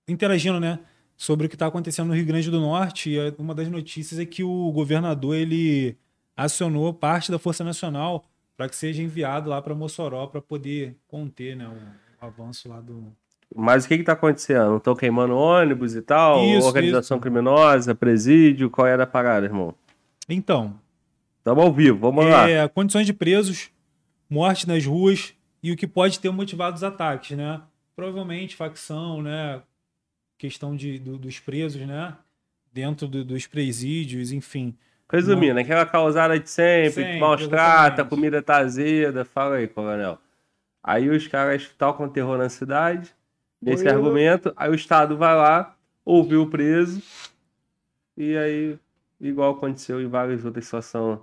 Interagindo, 0.08 0.60
né? 0.60 0.80
Sobre 1.16 1.48
o 1.48 1.50
que 1.50 1.58
tá 1.58 1.66
acontecendo 1.66 2.10
no 2.10 2.14
Rio 2.14 2.24
Grande 2.28 2.52
do 2.52 2.60
Norte. 2.60 3.10
E 3.10 3.34
uma 3.40 3.56
das 3.56 3.68
notícias 3.68 4.20
é 4.20 4.26
que 4.28 4.44
o 4.44 4.72
governador 4.72 5.36
ele 5.36 5.98
acionou 6.36 6.94
parte 6.94 7.32
da 7.32 7.40
Força 7.40 7.64
Nacional 7.64 8.30
para 8.58 8.68
que 8.68 8.76
seja 8.76 9.02
enviado 9.04 9.50
lá 9.50 9.62
para 9.62 9.76
Mossoró 9.76 10.26
para 10.28 10.42
poder 10.42 10.98
conter 11.08 11.56
né, 11.56 11.68
o, 11.68 12.26
o 12.26 12.28
avanço 12.28 12.68
lá 12.68 12.82
do. 12.82 13.16
Mas 13.56 13.86
o 13.86 13.88
que 13.88 13.98
que 14.00 14.04
tá 14.04 14.12
acontecendo? 14.14 14.76
Estão 14.78 14.96
queimando 14.96 15.34
ônibus 15.38 15.96
e 15.96 16.02
tal? 16.02 16.44
Isso, 16.44 16.68
Organização 16.68 17.16
isso. 17.18 17.22
criminosa, 17.22 17.96
presídio? 17.96 18.70
Qual 18.70 18.86
era 18.88 19.04
a 19.04 19.08
parada, 19.08 19.46
irmão? 19.46 19.74
Então, 20.28 20.78
Tamo 21.44 21.62
ao 21.62 21.72
vivo, 21.72 21.98
vamos 22.00 22.26
lá. 22.26 22.50
é, 22.50 22.68
condições 22.68 23.06
de 23.06 23.14
presos, 23.14 23.70
morte 24.30 24.68
nas 24.68 24.86
ruas 24.86 25.34
e 25.64 25.72
o 25.72 25.78
que 25.78 25.88
pode 25.88 26.20
ter 26.20 26.30
motivado 26.30 26.76
os 26.76 26.84
ataques, 26.84 27.38
né? 27.38 27.62
Provavelmente 27.96 28.54
facção, 28.56 29.22
né? 29.22 29.62
Questão 30.38 30.76
de, 30.76 31.00
do- 31.00 31.18
dos 31.18 31.40
presos, 31.40 31.82
né? 31.88 32.16
Dentro 32.74 33.08
do- 33.08 33.24
dos 33.24 33.48
presídios, 33.48 34.34
enfim. 34.34 34.76
Resumindo, 35.10 35.60
aquela 35.60 35.86
causada 35.86 36.38
de 36.38 36.50
sempre, 36.50 37.04
Sempre, 37.04 37.20
maus 37.20 37.48
trata, 37.48 38.04
comida 38.04 38.42
tá 38.42 38.58
azeda. 38.58 39.24
Fala 39.24 39.56
aí, 39.56 39.68
coronel. 39.68 40.18
Aí 40.84 41.10
os 41.10 41.28
caras 41.28 41.70
tocam 41.78 42.10
terror 42.10 42.38
na 42.38 42.50
cidade, 42.50 43.14
nesse 43.62 43.88
argumento, 43.88 44.54
aí 44.56 44.70
o 44.70 44.76
Estado 44.76 45.18
vai 45.18 45.36
lá, 45.36 45.76
ouviu 46.06 46.44
o 46.44 46.50
preso, 46.50 47.02
e 48.16 48.38
aí, 48.38 48.80
igual 49.20 49.52
aconteceu 49.52 50.02
em 50.02 50.08
várias 50.08 50.46
outras 50.46 50.66
situações, 50.66 51.20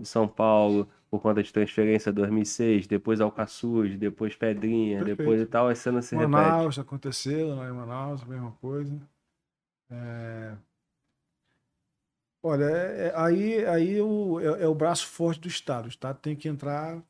em 0.00 0.04
São 0.04 0.26
Paulo, 0.26 0.88
por 1.10 1.20
conta 1.20 1.42
de 1.42 1.52
transferência 1.52 2.12
2006, 2.12 2.88
depois 2.88 3.20
Alcaçuz, 3.20 3.96
depois 3.96 4.34
Pedrinha, 4.34 4.98
Perfeito. 4.98 5.18
depois 5.18 5.40
e 5.40 5.46
tal, 5.46 5.68
a 5.68 5.74
cena 5.74 6.02
se 6.02 6.16
repete. 6.16 6.32
Manaus 6.32 6.78
aconteceu, 6.78 7.54
lá 7.54 7.68
em 7.68 7.72
Manaus, 7.72 8.22
a 8.22 8.26
mesma 8.26 8.50
coisa. 8.60 9.00
É, 9.90 10.52
Olha, 12.46 12.64
é- 12.64 13.06
é- 13.08 13.12
aí, 13.16 13.64
aí 13.66 14.00
o, 14.02 14.38
é, 14.40 14.64
é 14.64 14.68
o 14.68 14.74
braço 14.74 15.06
forte 15.06 15.40
do 15.40 15.48
Estado. 15.48 15.86
O 15.86 15.88
Estado 15.88 16.18
tem 16.20 16.36
que 16.36 16.46
entrar 16.48 17.02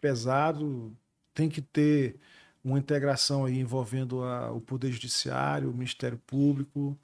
pesado, 0.00 0.96
tem 1.34 1.48
que 1.50 1.62
ter 1.62 2.20
uma 2.64 2.78
integração 2.78 3.44
aí 3.46 3.58
envolvendo 3.58 4.22
a- 4.24 4.52
o 4.52 4.60
Poder 4.60 4.92
Judiciário, 4.92 5.70
o 5.70 5.74
Ministério 5.74 6.18
Público, 6.26 6.98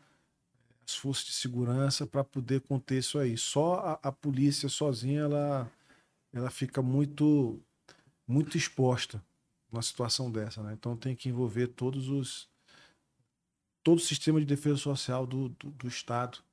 as 0.86 0.94
forças 0.96 1.26
de 1.26 1.32
segurança 1.34 2.06
para 2.06 2.24
poder 2.24 2.62
conter 2.62 2.98
isso 3.00 3.18
aí. 3.18 3.36
Só 3.38 3.76
a, 4.02 4.08
a 4.10 4.12
polícia 4.12 4.68
sozinha 4.68 5.22
ela, 5.22 5.72
ela 6.32 6.50
fica 6.50 6.82
muito, 6.82 7.60
muito 8.28 8.56
exposta 8.58 9.22
numa 9.72 9.82
situação 9.82 10.30
dessa, 10.32 10.62
né? 10.62 10.74
Então 10.74 10.96
tem 10.96 11.16
que 11.16 11.28
envolver 11.30 11.68
todos 11.68 12.08
os 12.10 12.48
todo 13.84 13.98
o 13.98 14.00
sistema 14.00 14.40
de 14.40 14.46
defesa 14.46 14.76
social 14.78 15.26
do, 15.26 15.48
do, 15.50 15.70
do 15.70 15.86
Estado 15.88 16.43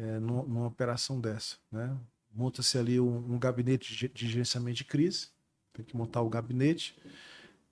é, 0.00 0.18
numa, 0.18 0.42
numa 0.42 0.66
operação 0.66 1.20
dessa, 1.20 1.56
né? 1.70 1.96
Monta-se 2.32 2.78
ali 2.78 2.98
um, 3.00 3.34
um 3.34 3.38
gabinete 3.38 3.88
de, 3.92 3.98
ge- 3.98 4.08
de 4.08 4.28
gerenciamento 4.28 4.78
de 4.78 4.84
crise, 4.84 5.28
tem 5.72 5.84
que 5.84 5.96
montar 5.96 6.22
o 6.22 6.28
gabinete. 6.30 6.96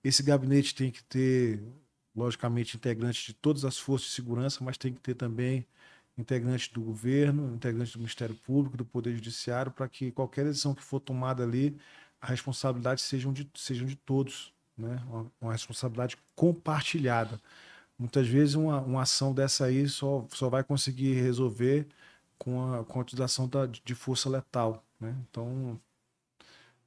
Esse 0.03 0.23
gabinete 0.23 0.75
tem 0.75 0.91
que 0.91 1.03
ter, 1.05 1.63
logicamente, 2.15 2.77
integrantes 2.77 3.25
de 3.25 3.33
todas 3.33 3.65
as 3.65 3.79
forças 3.79 4.09
de 4.09 4.15
segurança, 4.15 4.63
mas 4.63 4.77
tem 4.77 4.93
que 4.93 5.01
ter 5.01 5.15
também 5.15 5.65
integrantes 6.17 6.69
do 6.69 6.81
governo, 6.81 7.55
integrantes 7.55 7.93
do 7.93 8.01
Ministério 8.01 8.35
Público, 8.35 8.77
do 8.77 8.85
Poder 8.85 9.15
Judiciário, 9.15 9.71
para 9.71 9.89
que 9.89 10.11
qualquer 10.11 10.45
decisão 10.45 10.75
que 10.75 10.83
for 10.83 11.01
tomada 11.01 11.45
ali, 11.45 11.79
a 12.21 12.27
responsabilidade 12.27 13.01
sejam 13.01 13.33
de, 13.33 13.49
sejam 13.55 13.87
de 13.87 13.95
todos, 13.95 14.53
né? 14.77 15.01
Uma, 15.09 15.33
uma 15.41 15.53
responsabilidade 15.53 16.17
compartilhada. 16.35 17.41
Muitas 17.97 18.27
vezes 18.27 18.55
uma, 18.57 18.81
uma 18.81 19.03
ação 19.03 19.33
dessa 19.33 19.67
aí 19.67 19.89
só, 19.89 20.27
só 20.33 20.49
vai 20.49 20.65
conseguir 20.65 21.15
resolver 21.15 21.87
com 22.39 22.73
a, 22.73 22.85
com 22.85 22.99
a 22.99 23.03
utilização 23.03 23.49
da, 23.49 23.67
de 23.67 23.95
força 23.95 24.29
letal, 24.29 24.85
né? 25.01 25.15
Então 25.31 25.79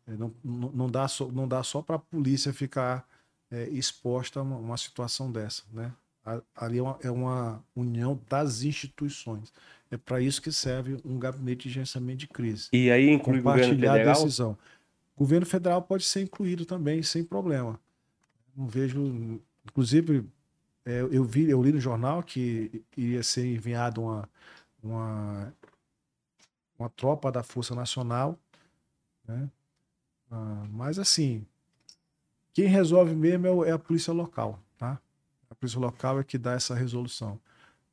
é, 0.07 0.11
não, 0.11 0.33
não, 0.43 0.89
dá 0.89 1.07
só, 1.07 1.27
não 1.27 1.47
dá 1.47 1.63
só 1.63 1.81
para 1.81 1.97
a 1.97 1.99
polícia 1.99 2.53
ficar 2.53 3.07
é, 3.49 3.69
exposta 3.69 4.39
a 4.39 4.43
uma, 4.43 4.57
uma 4.57 4.77
situação 4.77 5.31
dessa, 5.31 5.63
né? 5.71 5.91
Ali 6.55 6.77
é 6.77 6.81
uma, 6.83 6.99
é 7.01 7.09
uma 7.11 7.63
união 7.75 8.19
das 8.29 8.61
instituições. 8.61 9.51
É 9.89 9.97
para 9.97 10.21
isso 10.21 10.41
que 10.41 10.51
serve 10.51 11.01
um 11.03 11.17
gabinete 11.17 11.67
de 11.67 11.73
gerenciamento 11.73 12.19
de 12.19 12.27
crise 12.27 12.69
E 12.71 12.91
aí 12.91 13.09
inclui 13.09 13.39
o 13.39 13.43
governo 13.43 13.61
compartilhar 13.63 13.93
a 13.93 13.97
federal? 13.97 14.23
decisão. 14.23 14.57
O 15.15 15.19
governo 15.19 15.45
federal 15.45 15.81
pode 15.81 16.05
ser 16.05 16.21
incluído 16.21 16.65
também, 16.65 17.01
sem 17.01 17.23
problema. 17.23 17.79
Não 18.55 18.67
vejo, 18.67 19.41
inclusive, 19.65 20.25
é, 20.85 21.01
eu 21.01 21.23
vi, 21.23 21.49
eu 21.49 21.61
li 21.61 21.71
no 21.71 21.79
jornal 21.79 22.21
que 22.23 22.83
iria 22.95 23.23
ser 23.23 23.45
enviado 23.45 24.01
uma, 24.01 24.29
uma, 24.83 25.53
uma 26.77 26.89
tropa 26.89 27.31
da 27.31 27.43
Força 27.43 27.75
Nacional, 27.75 28.37
né? 29.27 29.49
Ah, 30.31 30.65
mas 30.69 30.97
assim, 30.97 31.45
quem 32.53 32.67
resolve 32.67 33.13
mesmo 33.13 33.65
é, 33.65 33.69
é 33.69 33.71
a 33.73 33.79
polícia 33.79 34.13
local, 34.13 34.59
tá? 34.77 34.99
A 35.49 35.55
polícia 35.55 35.79
local 35.79 36.19
é 36.19 36.23
que 36.23 36.37
dá 36.37 36.53
essa 36.53 36.73
resolução. 36.73 37.39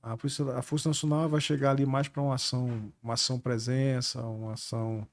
A, 0.02 0.17
polícia, 0.17 0.44
a 0.57 0.62
Força 0.62 0.89
Nacional 0.89 1.28
vai 1.28 1.41
chegar 1.41 1.70
ali 1.70 1.84
mais 1.84 2.08
para 2.08 2.23
uma 2.23 2.34
ação, 2.34 2.92
uma 3.02 3.15
ação 3.15 3.39
presença, 3.39 4.23
uma 4.23 4.52
ação 4.52 5.07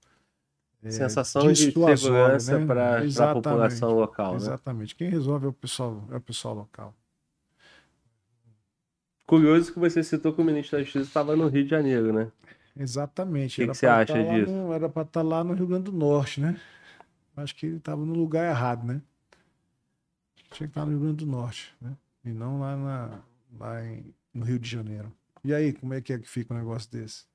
é, 0.86 0.92
Sensação 0.92 1.52
de 1.52 1.72
segurança 1.72 2.60
né? 2.60 2.66
para 2.66 3.00
a 3.00 3.34
população 3.34 3.94
local, 3.94 4.32
né? 4.34 4.38
Exatamente. 4.38 4.96
Quem 4.96 5.10
resolve 5.10 5.48
é 5.48 5.50
o 5.50 5.54
pessoal, 5.54 6.04
é 6.12 6.18
o 6.18 6.22
pessoal 6.22 6.54
local. 6.54 6.94
Curioso 9.26 9.74
que 9.74 9.80
você 9.80 10.04
citou 10.04 10.34
que 10.34 10.42
o 10.42 10.46
ministro 10.46 10.78
da 10.78 10.84
Justiça 10.84 11.06
estava 11.08 11.36
no 11.36 11.48
Rio 11.48 11.64
de 11.64 11.70
Janeiro, 11.70 12.14
né? 12.14 12.32
Exatamente. 12.78 13.56
Que 13.56 13.64
Era 13.64 13.72
que 13.72 13.78
você 13.78 13.86
pra 13.88 13.96
acha 13.98 14.14
tá 14.14 14.22
disso? 14.34 14.52
no- 14.54 14.74
era 14.74 14.90
para 14.90 15.02
estar 15.04 15.22
lá 15.24 15.44
no 15.44 15.54
Rio 15.54 15.68
Grande 15.68 15.86
do 15.86 15.92
Norte, 15.92 16.40
né? 16.42 16.60
Acho 17.36 17.56
que 17.56 17.66
ele 17.66 17.78
estava 17.78 18.06
no 18.06 18.14
lugar 18.14 18.48
errado, 18.50 18.86
né? 18.86 19.02
Tinha 20.52 20.68
que 20.68 20.72
estar 20.72 20.86
no 20.86 20.92
Rio 20.92 21.00
Grande 21.00 21.26
do 21.26 21.32
Norte, 21.32 21.74
né? 21.82 21.98
E 22.24 22.30
não 22.30 22.60
lá, 22.60 22.76
na, 22.78 23.20
lá 23.60 23.84
em- 23.86 24.14
no 24.34 24.46
Rio 24.46 24.60
de 24.60 24.70
Janeiro. 24.70 25.12
E 25.44 25.54
aí, 25.54 25.74
como 25.74 25.94
é 25.94 26.02
que 26.02 26.14
é 26.14 26.20
que 26.20 26.28
fica 26.30 26.54
um 26.54 26.58
negócio 26.58 26.90
desse? 26.92 27.26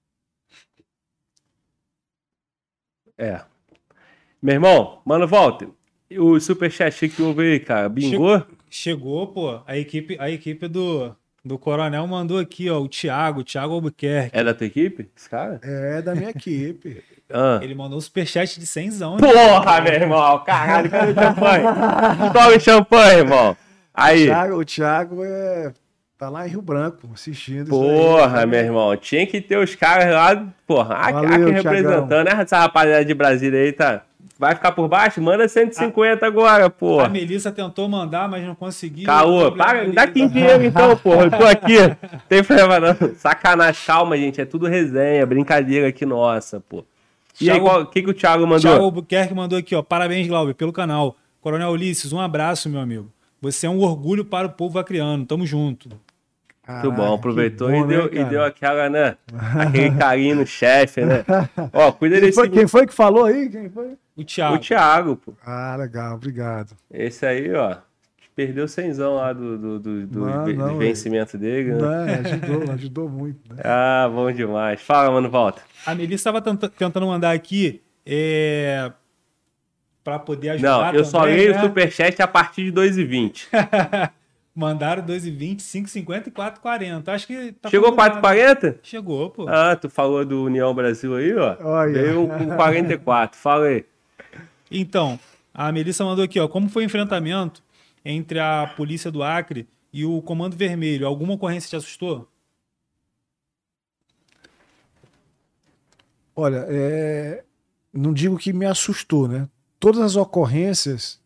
É. 3.18 3.44
Meu 4.42 4.54
irmão, 4.54 5.02
mano, 5.04 5.26
volta. 5.28 5.68
O 6.18 6.40
superchat 6.40 7.08
que 7.08 7.22
houve 7.22 7.42
aí, 7.42 7.60
cara, 7.60 7.88
bingou? 7.88 8.44
Chegou, 8.68 9.26
pô, 9.28 9.60
a 9.66 9.76
equipe, 9.76 10.16
a 10.18 10.30
equipe 10.30 10.66
do, 10.66 11.14
do 11.44 11.58
Coronel 11.58 12.06
mandou 12.06 12.38
aqui, 12.38 12.68
ó, 12.70 12.78
o 12.80 12.88
Thiago, 12.88 13.40
o 13.40 13.44
Thiago 13.44 13.74
Albuquerque. 13.74 14.36
É 14.36 14.44
da 14.44 14.54
tua 14.54 14.66
equipe, 14.66 15.10
esse 15.16 15.28
cara? 15.28 15.60
É 15.62 16.02
da 16.02 16.14
minha 16.14 16.30
equipe. 16.30 17.02
Ah. 17.32 17.60
Ele 17.62 17.76
mandou 17.76 17.96
um 17.96 18.00
superchat 18.00 18.58
de 18.58 18.66
100 18.66 18.90
né? 18.90 18.98
Porra, 19.20 19.80
meu 19.82 19.92
irmão, 19.92 20.36
caralho, 20.40 20.90
cadê 20.90 21.12
o 21.12 21.14
champanhe? 21.14 21.64
Tome 22.32 22.58
champanhe, 22.58 23.18
irmão. 23.18 23.56
Aí, 23.94 24.26
Thiago, 24.26 24.56
o 24.56 24.64
Thiago 24.64 25.24
é, 25.24 25.72
tá 26.18 26.28
lá 26.28 26.44
em 26.44 26.50
Rio 26.50 26.60
Branco 26.60 27.08
assistindo. 27.14 27.68
porra, 27.68 28.44
meu 28.46 28.58
irmão, 28.58 28.96
tinha 28.96 29.24
que 29.28 29.40
ter 29.40 29.58
os 29.58 29.76
caras 29.76 30.12
lá, 30.12 30.44
porra, 30.66 30.96
aqui, 30.96 31.12
Valeu, 31.12 31.32
aqui 31.32 31.50
representando, 31.52 32.24
né? 32.24 32.32
Essa 32.42 32.58
rapaziada 32.58 33.04
de 33.04 33.14
Brasília 33.14 33.60
aí 33.60 33.72
tá, 33.72 34.02
vai 34.38 34.54
ficar 34.54 34.72
por 34.72 34.88
baixo? 34.88 35.20
Manda 35.20 35.46
150 35.48 36.26
agora, 36.26 36.68
pô. 36.70 37.00
A 37.00 37.08
Melissa 37.08 37.50
tentou 37.52 37.88
mandar, 37.88 38.28
mas 38.28 38.44
não 38.46 38.54
conseguiu. 38.54 39.06
Caô, 39.06 39.52
paga, 39.52 39.86
dá 39.92 40.06
tá- 40.06 40.12
15 40.12 40.32
dinheiro 40.32 40.64
então, 40.64 40.96
pô. 40.96 41.14
Eu 41.14 41.30
tô 41.30 41.44
aqui. 41.44 41.76
Tem 42.28 42.42
problema 42.42 42.80
não. 42.80 43.14
Sacanagem, 43.16 43.82
calma, 43.86 44.16
gente. 44.16 44.40
É 44.40 44.44
tudo 44.44 44.66
resenha, 44.66 45.24
brincadeira 45.26 45.88
aqui 45.88 46.04
nossa, 46.06 46.60
pô. 46.60 46.84
E 47.40 47.50
aí, 47.50 47.58
Thiago- 47.60 47.80
o 47.82 47.86
que, 47.86 48.02
que 48.02 48.10
o 48.10 48.14
Thiago 48.14 48.42
mandou? 48.46 48.60
Thiago 48.60 48.84
Albuquerque 48.84 49.34
mandou 49.34 49.58
aqui, 49.58 49.74
ó. 49.74 49.82
Parabéns, 49.82 50.26
Glauber, 50.26 50.54
pelo 50.54 50.72
canal. 50.72 51.16
Coronel 51.40 51.70
Ulisses, 51.70 52.12
um 52.12 52.20
abraço, 52.20 52.68
meu 52.68 52.80
amigo. 52.80 53.10
Você 53.40 53.66
é 53.66 53.70
um 53.70 53.80
orgulho 53.80 54.24
para 54.24 54.46
o 54.46 54.50
povo 54.50 54.78
acriano. 54.78 55.24
Tamo 55.24 55.46
junto. 55.46 55.88
Muito 56.68 56.92
bom, 56.92 57.14
aproveitou 57.14 57.68
bom, 57.68 57.84
e, 57.84 57.86
deu, 57.88 58.04
né, 58.04 58.20
e 58.20 58.24
deu 58.26 58.44
aquela, 58.44 58.88
né? 58.88 59.16
Aquele 59.58 59.90
carinho 59.96 60.36
no 60.36 60.46
chefe, 60.46 61.00
né? 61.04 61.24
Ó, 61.72 61.90
cuida 61.90 62.16
Quem 62.16 62.26
desse. 62.26 62.34
foi, 62.38 62.48
quem 62.48 62.66
foi 62.68 62.86
que 62.86 62.94
falou 62.94 63.24
aí? 63.24 63.48
Quem 63.48 63.68
foi? 63.68 63.94
O 64.20 64.24
Thiago. 64.24 64.54
O 64.54 64.58
Thiago, 64.58 65.16
pô. 65.16 65.32
Ah, 65.44 65.76
legal, 65.78 66.14
obrigado. 66.14 66.76
Esse 66.92 67.24
aí, 67.24 67.52
ó. 67.54 67.76
Perdeu 68.36 68.68
cenzão 68.68 69.16
lá 69.16 69.32
do, 69.32 69.58
do, 69.58 69.78
do, 69.78 70.06
do 70.06 70.20
Não, 70.20 70.46
não, 70.46 70.68
do 70.72 70.78
vencimento 70.78 71.36
dele, 71.36 71.72
né? 71.74 72.04
Né, 72.04 72.22
ajudou, 72.24 72.72
ajudou 72.72 73.08
muito. 73.08 73.54
Né? 73.54 73.60
Ah, 73.64 74.08
bom 74.12 74.30
demais. 74.30 74.80
Fala, 74.80 75.10
mano, 75.10 75.30
volta. 75.30 75.62
A 75.84 75.94
Melissa 75.94 76.30
estava 76.30 76.40
tentando 76.40 77.06
mandar 77.06 77.32
aqui 77.32 77.82
é, 78.06 78.92
para 80.04 80.18
poder 80.18 80.50
ajudar. 80.50 80.92
Não, 80.92 80.98
eu 80.98 81.04
só 81.04 81.24
leio 81.24 81.52
o 81.52 81.54
né? 81.56 81.62
superchat 81.62 82.22
a 82.22 82.28
partir 82.28 82.70
de 82.70 82.72
2,20. 82.72 83.48
Mandaram 84.54 85.02
2,20, 85.02 85.58
5,50 85.58 86.26
e 86.26 86.30
4,40. 86.30 87.08
Acho 87.08 87.26
que 87.26 87.52
tá 87.52 87.70
Chegou 87.70 87.92
combinado. 87.92 88.20
4,40? 88.20 88.76
Chegou, 88.82 89.30
pô. 89.30 89.48
Ah, 89.48 89.76
tu 89.76 89.88
falou 89.88 90.24
do 90.24 90.44
União 90.44 90.74
Brasil 90.74 91.14
aí, 91.14 91.34
ó. 91.34 91.56
Olha. 91.62 91.92
Veio 91.92 92.28
com 92.28 92.56
44. 92.56 93.38
Fala 93.38 93.66
aí. 93.66 93.84
Então, 94.70 95.18
a 95.52 95.72
Melissa 95.72 96.04
mandou 96.04 96.24
aqui, 96.24 96.38
ó. 96.38 96.46
Como 96.46 96.68
foi 96.68 96.84
o 96.84 96.86
enfrentamento 96.86 97.62
entre 98.04 98.38
a 98.38 98.72
polícia 98.76 99.10
do 99.10 99.22
Acre 99.22 99.68
e 99.92 100.04
o 100.04 100.22
Comando 100.22 100.56
Vermelho? 100.56 101.06
Alguma 101.06 101.34
ocorrência 101.34 101.70
te 101.70 101.76
assustou? 101.76 102.28
Olha, 106.36 106.64
é, 106.68 107.44
não 107.92 108.14
digo 108.14 108.38
que 108.38 108.52
me 108.52 108.64
assustou, 108.64 109.26
né? 109.26 109.48
Todas 109.78 110.00
as 110.00 110.16
ocorrências, 110.16 111.20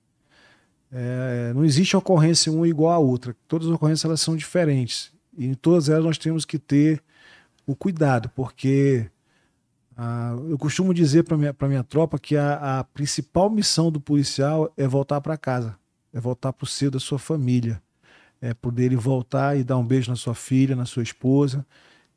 é, 0.91 1.53
não 1.55 1.65
existe 1.65 1.97
ocorrência 1.97 2.51
uma 2.51 2.67
igual 2.67 2.93
à 2.93 2.99
outra. 2.99 3.37
Todas 3.47 3.69
as 3.69 3.75
ocorrências 3.75 4.05
elas 4.05 4.21
são 4.21 4.35
diferentes. 4.35 5.13
E 5.37 5.47
em 5.47 5.55
todas 5.55 5.89
elas 5.89 6.05
nós 6.05 6.19
temos 6.19 6.45
que 6.45 6.59
ter 6.59 7.03
o 7.67 7.77
cuidado, 7.77 8.31
porque 8.31 9.11
ah, 9.97 10.35
eu 10.49 10.59
costumo 10.59 10.93
dizer 10.93 11.23
para 11.25 11.37
minha, 11.37 11.55
minha 11.63 11.85
tropa 11.85 12.19
que 12.19 12.37
a, 12.37 12.81
a 12.81 12.85
principal 12.85 13.49
missão 13.51 13.91
do 13.91 14.01
policial 14.01 14.73
é 14.77 14.87
voltar 14.87 15.21
para 15.21 15.37
casa, 15.37 15.77
é 16.13 16.21
voltar 16.21 16.53
para 16.53 16.65
o 16.65 16.67
seio 16.69 16.91
da 16.91 16.99
sua 17.01 17.19
família, 17.19 17.81
é 18.41 18.55
poder 18.55 18.85
ele 18.87 18.97
voltar 18.97 19.57
e 19.59 19.65
dar 19.65 19.79
um 19.79 19.87
beijo 19.87 20.11
na 20.11 20.17
sua 20.17 20.35
filha, 20.35 20.77
na 20.77 20.85
sua 20.87 21.03
esposa 21.03 21.67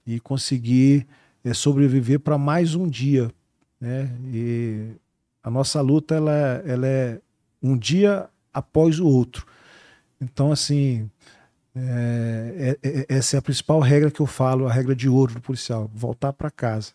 e 0.05 0.19
conseguir 0.19 1.07
é, 1.43 1.53
sobreviver 1.53 2.19
para 2.19 2.37
mais 2.37 2.75
um 2.75 2.87
dia, 2.87 3.31
né? 3.79 4.11
E 4.33 4.91
a 5.43 5.49
nossa 5.49 5.81
luta 5.81 6.15
ela, 6.15 6.31
ela 6.65 6.87
é 6.87 7.21
um 7.61 7.77
dia 7.77 8.29
após 8.53 8.99
o 8.99 9.07
outro. 9.07 9.45
Então 10.21 10.51
assim 10.51 11.09
é, 11.75 12.77
é- 12.83 12.89
é- 13.01 13.05
essa 13.09 13.37
é 13.37 13.39
a 13.39 13.41
principal 13.41 13.79
regra 13.79 14.09
que 14.11 14.19
eu 14.21 14.25
falo, 14.25 14.67
a 14.67 14.73
regra 14.73 14.95
de 14.95 15.07
ouro 15.09 15.35
do 15.35 15.41
policial, 15.41 15.89
voltar 15.93 16.33
para 16.33 16.49
casa. 16.51 16.93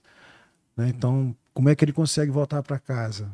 Né? 0.76 0.88
Então 0.88 1.34
como 1.54 1.68
é 1.68 1.74
que 1.76 1.84
ele 1.84 1.92
consegue 1.92 2.30
voltar 2.30 2.62
para 2.62 2.78
casa? 2.78 3.30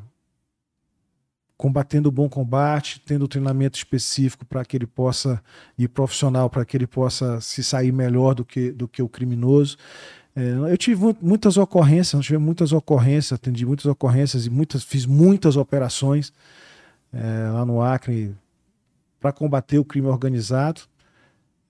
Combatendo 1.56 2.08
o 2.08 2.12
bom 2.12 2.28
combate, 2.28 3.00
tendo 3.00 3.26
treinamento 3.26 3.76
específico 3.76 4.44
para 4.44 4.64
que 4.64 4.76
ele 4.76 4.86
possa 4.86 5.42
e 5.76 5.88
profissional 5.88 6.48
para 6.48 6.64
que 6.64 6.76
ele 6.76 6.86
possa 6.86 7.40
se 7.40 7.64
sair 7.64 7.92
melhor 7.92 8.34
do 8.34 8.44
que, 8.44 8.70
do 8.70 8.86
que 8.86 9.02
o 9.02 9.08
criminoso. 9.08 9.76
É, 10.36 10.50
eu 10.70 10.76
tive 10.76 11.02
mu- 11.02 11.16
muitas 11.20 11.56
ocorrências, 11.56 12.24
tivemos 12.24 12.46
muitas 12.46 12.72
ocorrências, 12.72 13.32
atendi 13.32 13.66
muitas 13.66 13.86
ocorrências 13.86 14.46
e 14.46 14.50
muitas, 14.50 14.84
fiz 14.84 15.04
muitas 15.04 15.56
operações 15.56 16.32
é, 17.12 17.50
lá 17.52 17.64
no 17.64 17.82
Acre 17.82 18.36
para 19.18 19.32
combater 19.32 19.78
o 19.78 19.84
crime 19.84 20.06
organizado. 20.06 20.82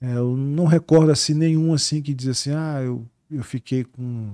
É, 0.00 0.16
eu 0.16 0.36
não 0.36 0.66
recordo 0.66 1.10
assim 1.10 1.32
nenhum 1.32 1.72
assim 1.72 2.02
que 2.02 2.12
diz 2.12 2.28
assim, 2.28 2.50
ah, 2.52 2.80
eu, 2.82 3.06
eu 3.30 3.42
fiquei 3.42 3.84
com, 3.84 4.32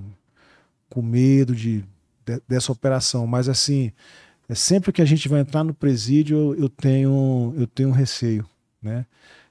com 0.89 1.01
medo 1.01 1.55
de, 1.55 1.83
de- 2.25 2.41
dessa 2.47 2.71
operação, 2.71 3.25
mas 3.27 3.49
assim, 3.49 3.91
é 4.47 4.55
sempre 4.55 4.91
que 4.91 5.01
a 5.01 5.05
gente 5.05 5.27
vai 5.27 5.41
entrar 5.41 5.63
no 5.63 5.73
presídio, 5.73 6.37
eu, 6.53 6.55
eu 6.63 6.69
tenho 6.69 7.53
eu 7.57 7.67
tenho 7.67 7.89
um 7.89 7.93
receio, 7.93 8.47
né? 8.81 9.05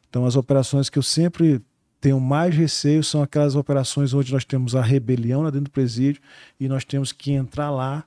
Então 0.09 0.25
as 0.27 0.37
operações 0.37 0.89
que 0.89 0.99
eu 0.99 1.03
sempre 1.03 1.61
tenho 2.01 2.21
mais 2.21 2.55
receio 2.55 3.03
são 3.03 3.23
aquelas 3.23 3.57
operações 3.57 4.13
onde 4.15 4.33
nós 4.33 4.45
temos 4.45 4.77
a 4.77 4.83
rebelião 4.83 5.43
lá 5.43 5.51
dentro 5.51 5.65
do 5.65 5.71
presídio 5.71 6.21
e 6.61 6.69
nós 6.69 6.85
temos 6.85 7.13
que 7.13 7.33
entrar 7.33 7.71
lá 7.71 8.05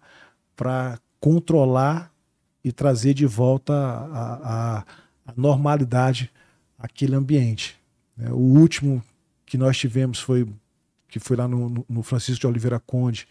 para 0.55 0.99
controlar 1.19 2.11
e 2.63 2.71
trazer 2.71 3.13
de 3.13 3.25
volta 3.25 3.73
a, 3.73 4.77
a- 4.79 4.85
a 5.25 5.33
normalidade 5.35 6.31
aquele 6.79 7.15
ambiente. 7.15 7.75
né? 8.15 8.29
O 8.31 8.37
último 8.37 9.03
que 9.45 9.57
nós 9.57 9.77
tivemos 9.77 10.19
foi 10.19 10.47
que 11.07 11.19
foi 11.19 11.37
lá 11.37 11.47
no, 11.47 11.85
no- 11.89 12.03
Francisco 12.03 12.41
de 12.41 12.47
Oliveira 12.47 12.79
Conde, 12.79 13.27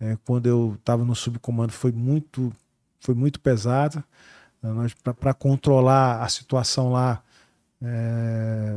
é, 0.00 0.16
quando 0.24 0.46
eu 0.46 0.74
estava 0.78 1.04
no 1.04 1.14
subcomando, 1.14 1.72
foi 1.72 1.92
muito 1.92 2.52
foi 3.00 3.14
muito 3.14 3.40
pesado. 3.40 4.02
Para 5.20 5.34
controlar 5.34 6.22
a 6.22 6.28
situação 6.28 6.90
lá, 6.90 7.22
é, 7.82 8.76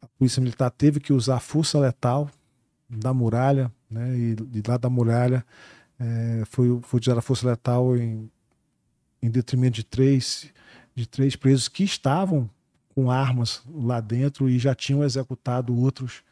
a 0.00 0.06
Polícia 0.18 0.40
Militar 0.40 0.70
teve 0.70 0.98
que 0.98 1.12
usar 1.12 1.40
força 1.40 1.78
letal 1.78 2.30
da 2.88 3.12
muralha, 3.12 3.70
né? 3.90 4.16
E, 4.18 4.36
lá 4.66 4.76
da 4.78 4.88
muralha 4.88 5.44
é, 5.98 6.42
foi, 6.46 6.80
foi 6.82 7.00
usada 7.00 7.20
força 7.20 7.46
letal 7.46 7.96
em, 7.96 8.30
em 9.22 9.30
detrimento 9.30 9.76
de 9.76 9.84
três, 9.84 10.50
de 10.94 11.06
três 11.06 11.36
presos 11.36 11.68
que 11.68 11.84
estavam 11.84 12.48
com 12.94 13.10
armas 13.10 13.62
lá 13.72 14.00
dentro 14.00 14.48
e 14.48 14.58
já 14.58 14.74
tinham 14.74 15.04
executado 15.04 15.76
outros, 15.76 16.22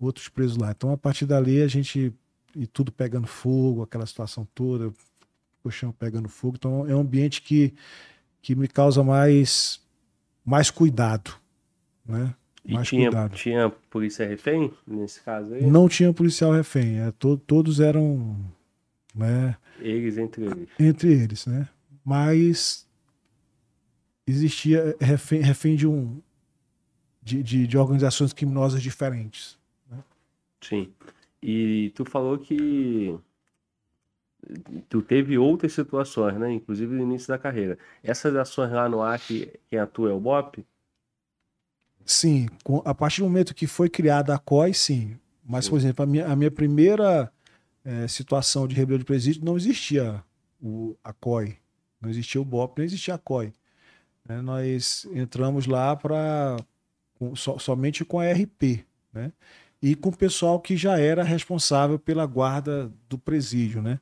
outros 0.00 0.28
presos 0.28 0.56
lá. 0.56 0.70
Então, 0.70 0.92
a 0.92 0.96
partir 0.96 1.26
dali, 1.26 1.60
a 1.62 1.68
gente. 1.68 2.12
E 2.56 2.66
tudo 2.66 2.90
pegando 2.90 3.26
fogo, 3.26 3.82
aquela 3.82 4.06
situação 4.06 4.48
toda, 4.54 4.92
o 5.62 5.70
chão 5.70 5.92
pegando 5.92 6.28
fogo. 6.28 6.56
Então, 6.56 6.88
é 6.88 6.94
um 6.94 7.00
ambiente 7.00 7.42
que, 7.42 7.74
que 8.40 8.54
me 8.54 8.66
causa 8.66 9.04
mais, 9.04 9.80
mais 10.44 10.70
cuidado. 10.70 11.30
Né? 12.06 12.34
E 12.64 12.72
Mais 12.74 12.88
tinha, 12.88 13.10
cuidado. 13.10 13.34
tinha 13.36 13.70
polícia 13.90 14.26
refém 14.26 14.72
nesse 14.86 15.20
caso 15.20 15.52
aí? 15.54 15.64
Não 15.66 15.88
tinha 15.88 16.12
policial 16.12 16.52
refém, 16.52 17.00
é, 17.00 17.10
to- 17.12 17.36
todos 17.36 17.80
eram 17.80 18.36
né, 19.14 19.56
Eles 19.78 20.16
entre 20.18 20.44
eles. 20.46 20.68
entre 20.78 21.12
eles, 21.12 21.46
né? 21.46 21.68
Mas 22.04 22.86
existia 24.26 24.96
refém, 25.00 25.40
refém 25.42 25.76
de 25.76 25.86
um 25.86 26.20
de, 27.22 27.42
de, 27.42 27.66
de 27.66 27.76
organizações 27.78 28.32
criminosas 28.32 28.82
diferentes. 28.82 29.57
Sim. 30.60 30.92
E 31.42 31.92
tu 31.94 32.04
falou 32.04 32.38
que 32.38 33.18
tu 34.88 35.02
teve 35.02 35.38
outras 35.38 35.72
situações, 35.72 36.38
né? 36.38 36.52
Inclusive 36.52 36.94
no 36.94 37.02
início 37.02 37.28
da 37.28 37.38
carreira. 37.38 37.78
Essas 38.02 38.34
ações 38.36 38.72
lá 38.72 38.88
no 38.88 39.02
Acre, 39.02 39.58
quem 39.68 39.78
atua 39.78 40.10
é 40.10 40.12
o 40.12 40.20
BOP? 40.20 40.64
Sim, 42.04 42.48
a 42.84 42.94
partir 42.94 43.20
do 43.20 43.26
momento 43.26 43.54
que 43.54 43.66
foi 43.66 43.88
criada 43.88 44.34
a 44.34 44.38
COI, 44.38 44.72
sim. 44.72 45.18
Mas, 45.44 45.68
por 45.68 45.76
exemplo, 45.76 46.02
a 46.02 46.06
minha, 46.06 46.26
a 46.26 46.36
minha 46.36 46.50
primeira 46.50 47.32
eh, 47.84 48.08
situação 48.08 48.66
de 48.66 48.74
rebelião 48.74 48.98
de 48.98 49.04
presídio 49.04 49.44
não 49.44 49.56
existia 49.56 50.22
o, 50.60 50.96
a 51.02 51.12
COI, 51.12 51.56
não 52.00 52.10
existia 52.10 52.40
o 52.40 52.44
BOP, 52.44 52.78
não 52.78 52.84
existia 52.84 53.14
a 53.14 53.18
COI. 53.18 53.52
né? 54.26 54.40
Nós 54.40 55.06
entramos 55.12 55.66
lá 55.66 55.96
para 55.96 56.56
somente 57.34 58.04
com 58.04 58.20
a 58.20 58.26
RP, 58.26 58.84
né? 59.12 59.32
E 59.80 59.94
com 59.94 60.08
o 60.08 60.16
pessoal 60.16 60.60
que 60.60 60.76
já 60.76 60.98
era 60.98 61.22
responsável 61.22 61.98
pela 61.98 62.26
guarda 62.26 62.90
do 63.08 63.16
presídio, 63.18 63.80
né? 63.80 64.00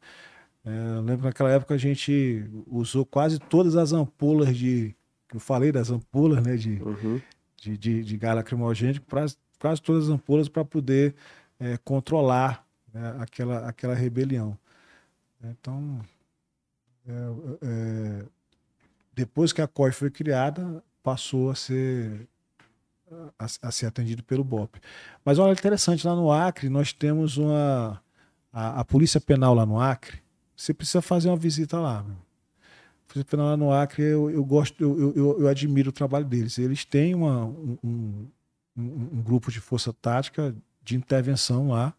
Eu 0.65 1.01
lembro 1.03 1.19
que 1.19 1.25
naquela 1.27 1.51
época 1.51 1.75
a 1.75 1.79
gente 1.79 2.45
usou 2.67 3.05
quase 3.07 3.39
todas 3.39 3.77
as 3.77 3.93
ampolas 3.93 4.57
de. 4.57 4.95
Eu 5.33 5.39
falei 5.39 5.71
das 5.71 5.91
ampolas, 5.91 6.43
né? 6.45 6.57
De, 6.57 6.83
Uhum. 6.83 7.21
de, 7.57 7.77
de, 7.77 8.03
de 8.05 8.17
gás 8.17 8.35
lacrimogêneo, 8.37 9.01
pra- 9.03 9.27
quase 9.59 9.81
todas 9.83 10.05
as 10.05 10.11
ampolas 10.11 10.49
para 10.49 10.65
poder 10.65 11.15
eh, 11.61 11.79
controlar 11.85 12.67
né, 12.93 13.17
aquela, 13.21 13.69
aquela 13.69 13.95
rebelião. 13.95 14.59
Então, 15.45 16.01
é, 17.07 17.13
é, 17.63 18.25
depois 19.15 19.53
que 19.53 19.61
a 19.63 19.69
COI 19.69 19.93
foi 19.93 20.11
criada, 20.11 20.83
passou 21.03 21.51
a 21.51 21.55
ser 21.55 22.27
a, 23.39 23.47
a 23.63 23.71
ser 23.71 23.87
atendido 23.87 24.23
pelo 24.23 24.45
BOP. 24.45 24.79
Mas 25.25 25.39
olha, 25.39 25.53
interessante, 25.53 26.07
lá 26.07 26.15
no 26.15 26.31
Acre 26.33 26.69
nós 26.69 26.93
temos 26.93 27.37
uma 27.37 28.03
a, 28.53 28.81
a 28.81 28.85
Polícia 28.85 29.21
Penal 29.21 29.55
lá 29.55 29.67
no 29.67 29.79
Acre, 29.79 30.23
você 30.57 30.73
precisa 30.73 31.03
fazer 31.03 31.29
uma 31.29 31.37
visita 31.37 31.79
lá. 31.79 32.03
meu. 32.03 32.17
Polícia 33.07 33.31
Penal 33.31 33.49
lá 33.49 33.57
no 33.57 33.71
Acre, 33.71 34.03
eu, 34.03 34.31
eu 34.31 34.43
gosto, 34.43 34.83
eu, 34.83 35.13
eu, 35.15 35.41
eu 35.41 35.49
admiro 35.49 35.91
o 35.91 35.93
trabalho 35.93 36.25
deles. 36.25 36.59
Eles 36.59 36.83
têm 36.83 37.15
uma, 37.15 37.45
um, 37.45 37.79
um, 37.85 38.29
um 38.77 39.23
grupo 39.23 39.51
de 39.53 39.61
força 39.61 39.93
tática 39.93 40.57
de 40.83 40.97
intervenção 40.97 41.69
lá, 41.69 41.93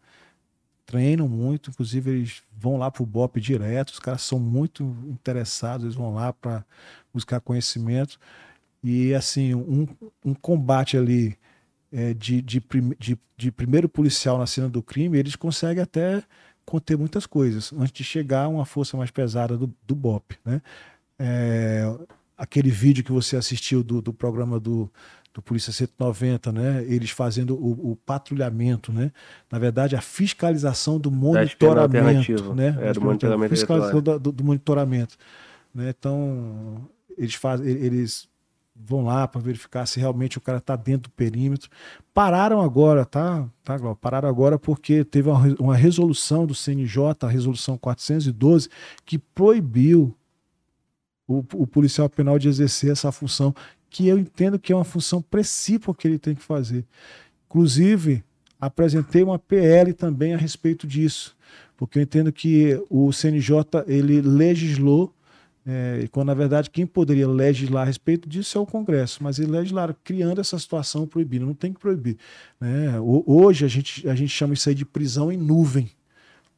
treinam 0.84 1.28
muito, 1.28 1.70
inclusive 1.70 2.10
eles 2.10 2.42
vão 2.56 2.76
lá 2.76 2.90
para 2.90 3.02
o 3.02 3.06
BOP 3.06 3.38
direto, 3.40 3.90
os 3.90 4.00
caras 4.00 4.22
são 4.22 4.40
muito 4.40 4.82
interessados, 5.06 5.84
eles 5.84 5.94
vão 5.94 6.14
lá 6.14 6.32
para 6.32 6.64
buscar 7.12 7.40
conhecimento. 7.40 8.18
E 8.82 9.14
assim, 9.14 9.54
um, 9.54 9.86
um 10.24 10.34
combate 10.34 10.96
ali 10.96 11.36
é, 11.92 12.14
de, 12.14 12.40
de, 12.42 12.62
de, 12.98 13.18
de, 13.36 13.50
primeiro 13.50 13.88
policial 13.88 14.38
na 14.38 14.46
cena 14.46 14.68
do 14.68 14.82
crime, 14.82 15.18
eles 15.18 15.36
conseguem 15.36 15.82
até 15.82 16.22
conter 16.64 16.96
muitas 16.96 17.26
coisas 17.26 17.72
antes 17.72 17.92
de 17.92 18.04
chegar 18.04 18.44
a 18.44 18.48
uma 18.48 18.64
força 18.64 18.96
mais 18.96 19.10
pesada 19.10 19.56
do, 19.56 19.72
do 19.86 19.94
BOP. 19.94 20.36
Né? 20.44 20.60
É, 21.18 21.82
aquele 22.36 22.70
vídeo 22.70 23.02
que 23.02 23.10
você 23.10 23.36
assistiu 23.36 23.82
do, 23.82 24.00
do 24.00 24.12
programa 24.12 24.60
do, 24.60 24.90
do 25.34 25.42
Polícia 25.42 25.72
190, 25.72 26.52
né? 26.52 26.84
Eles 26.88 27.10
fazendo 27.10 27.54
o, 27.54 27.92
o, 27.92 27.96
patrulhamento, 27.96 28.92
né? 28.92 29.12
Na 29.50 29.58
verdade, 29.58 29.96
a 29.96 30.00
fiscalização 30.00 30.98
do 30.98 31.10
monitoramento, 31.10 32.54
né? 32.54 32.76
É, 32.80 32.92
do 32.92 33.00
monitoramento 33.00 33.54
fiscalização 33.54 34.00
do, 34.00 34.18
do, 34.18 34.44
monitoramento, 34.44 35.16
né? 35.74 35.94
Então, 35.96 36.88
eles 37.16 37.34
fazem, 37.34 37.66
eles 37.66 38.28
vão 38.84 39.04
lá 39.04 39.26
para 39.26 39.40
verificar 39.40 39.86
se 39.86 39.98
realmente 39.98 40.38
o 40.38 40.40
cara 40.40 40.58
está 40.58 40.76
dentro 40.76 41.10
do 41.10 41.14
perímetro. 41.14 41.68
Pararam 42.14 42.60
agora, 42.60 43.04
tá? 43.04 43.48
Tá? 43.64 43.78
Pararam 43.96 44.28
agora 44.28 44.58
porque 44.58 45.04
teve 45.04 45.28
uma, 45.58 45.76
resolução 45.76 46.46
do 46.46 46.54
CNJ, 46.54 47.02
a 47.22 47.28
resolução 47.28 47.76
412, 47.76 48.68
que 49.04 49.18
proibiu 49.18 50.14
o, 51.26 51.38
o, 51.54 51.66
policial 51.66 52.08
penal 52.08 52.38
de 52.38 52.48
exercer 52.48 52.90
essa 52.90 53.12
função, 53.12 53.54
que 53.90 54.06
eu 54.06 54.18
entendo 54.18 54.58
que 54.58 54.72
é 54.72 54.76
uma 54.76 54.84
função 54.84 55.20
precípua 55.20 55.94
que 55.94 56.08
ele 56.08 56.18
tem 56.18 56.34
que 56.34 56.42
fazer. 56.42 56.84
Inclusive, 57.46 58.24
apresentei 58.60 59.22
uma 59.22 59.38
PL 59.38 59.92
também 59.92 60.34
a 60.34 60.38
respeito 60.38 60.86
disso, 60.86 61.36
porque 61.76 61.98
eu 61.98 62.02
entendo 62.02 62.32
que 62.32 62.82
o 62.88 63.12
CNJ 63.12 63.84
ele 63.86 64.20
legislou 64.20 65.14
é, 65.70 66.08
quando 66.10 66.28
na 66.28 66.34
verdade 66.34 66.70
quem 66.70 66.86
poderia 66.86 67.28
legislar 67.28 67.82
a 67.82 67.84
respeito 67.84 68.26
disso 68.26 68.56
é 68.56 68.60
o 68.60 68.64
Congresso, 68.64 69.22
mas 69.22 69.38
ele 69.38 69.50
legislaram 69.50 69.94
criando 70.02 70.40
essa 70.40 70.58
situação 70.58 71.06
proibindo, 71.06 71.44
não 71.44 71.52
tem 71.52 71.74
que 71.74 71.78
proibir. 71.78 72.16
Né? 72.58 72.98
Hoje 72.98 73.66
a 73.66 73.68
gente, 73.68 74.08
a 74.08 74.14
gente 74.14 74.30
chama 74.30 74.54
isso 74.54 74.66
aí 74.70 74.74
de 74.74 74.86
prisão 74.86 75.30
em 75.30 75.36
nuvem. 75.36 75.90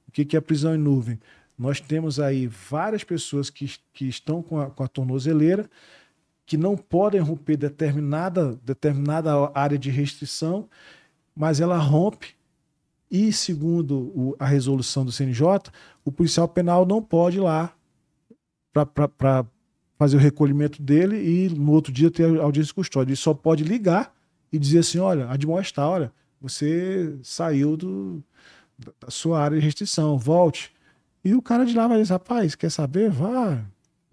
O 0.07 0.13
que, 0.13 0.25
que 0.25 0.37
é 0.37 0.41
prisão 0.41 0.77
em 0.77 0.79
nuvem? 0.79 1.19
Nós 1.59 1.81
temos 1.81 2.21
aí 2.21 2.47
várias 2.47 3.03
pessoas 3.03 3.51
que, 3.51 3.69
que 3.93 4.09
estão 4.09 4.45
com 4.45 4.61
a, 4.61 4.71
com 4.71 4.85
a 4.85 4.89
tornozeleira, 4.89 5.69
que 6.47 6.57
não 6.57 6.77
podem 6.77 7.21
romper 7.21 7.57
determinada, 7.57 8.61
determinada 8.65 9.33
área 9.53 9.77
de 9.77 9.91
restrição, 9.91 10.69
mas 11.35 11.61
ela 11.61 11.79
rompe 11.79 12.29
e, 13.11 13.33
segundo 13.33 14.13
o, 14.15 14.37
a 14.39 14.47
resolução 14.47 15.05
do 15.05 15.11
CNJ, 15.11 15.45
o 16.05 16.13
policial 16.13 16.47
penal 16.47 16.87
não 16.87 17.03
pode 17.03 17.39
ir 17.39 17.41
lá 17.41 17.75
para 18.73 19.45
fazer 19.99 20.17
o 20.17 20.21
recolhimento 20.21 20.81
dele 20.81 21.17
e 21.17 21.49
no 21.51 21.73
outro 21.73 21.93
dia 21.93 22.11
ter 22.11 22.25
audiência 22.41 22.69
de 22.69 22.75
custódia. 22.75 23.11
Ele 23.11 23.17
só 23.17 23.35
pode 23.35 23.65
ligar 23.65 24.15
e 24.53 24.59
dizer 24.59 24.81
assim: 24.81 24.99
olha, 24.99 25.29
admoestar, 25.29 25.89
olha, 25.89 26.13
você 26.41 27.15
saiu 27.23 27.77
do, 27.77 28.23
da 28.79 29.11
sua 29.11 29.41
área 29.41 29.59
de 29.59 29.65
restrição, 29.65 30.19
volte. 30.19 30.73
E 31.25 31.35
o 31.35 31.43
cara 31.43 31.67
de 31.67 31.77
lá 31.77 31.87
vai 31.87 32.01
dizer: 32.01 32.15
rapaz, 32.15 32.55
quer 32.55 32.71
saber? 32.71 33.11
Vá. 33.11 33.63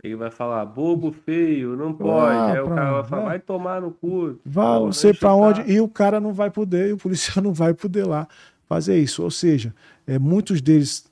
Ele 0.03 0.15
vai 0.15 0.29
falar, 0.29 0.63
bobo, 0.65 1.11
feio, 1.11 1.75
não 1.75 1.91
pode. 1.91 2.35
Ah, 2.35 2.51
Aí 2.53 2.59
o 2.61 2.69
cara 2.69 2.91
vai 2.93 3.03
falar, 3.03 3.25
vai 3.25 3.39
tomar 3.39 3.81
no 3.81 3.91
cu. 3.91 4.39
Vá, 4.45 4.79
não 4.79 4.91
sei 4.91 5.13
para 5.13 5.33
onde. 5.33 5.61
E 5.61 5.81
o 5.81 5.87
cara 5.87 6.19
não 6.19 6.33
vai 6.33 6.51
poder, 6.51 6.89
e 6.89 6.93
o 6.93 6.97
policial 6.97 7.41
não 7.43 7.53
vai 7.53 7.73
poder 7.73 8.05
lá 8.05 8.27
fazer 8.67 8.99
isso. 8.99 9.23
Ou 9.23 9.31
seja, 9.31 9.73
é, 10.05 10.19
muitos 10.19 10.61
deles 10.61 11.09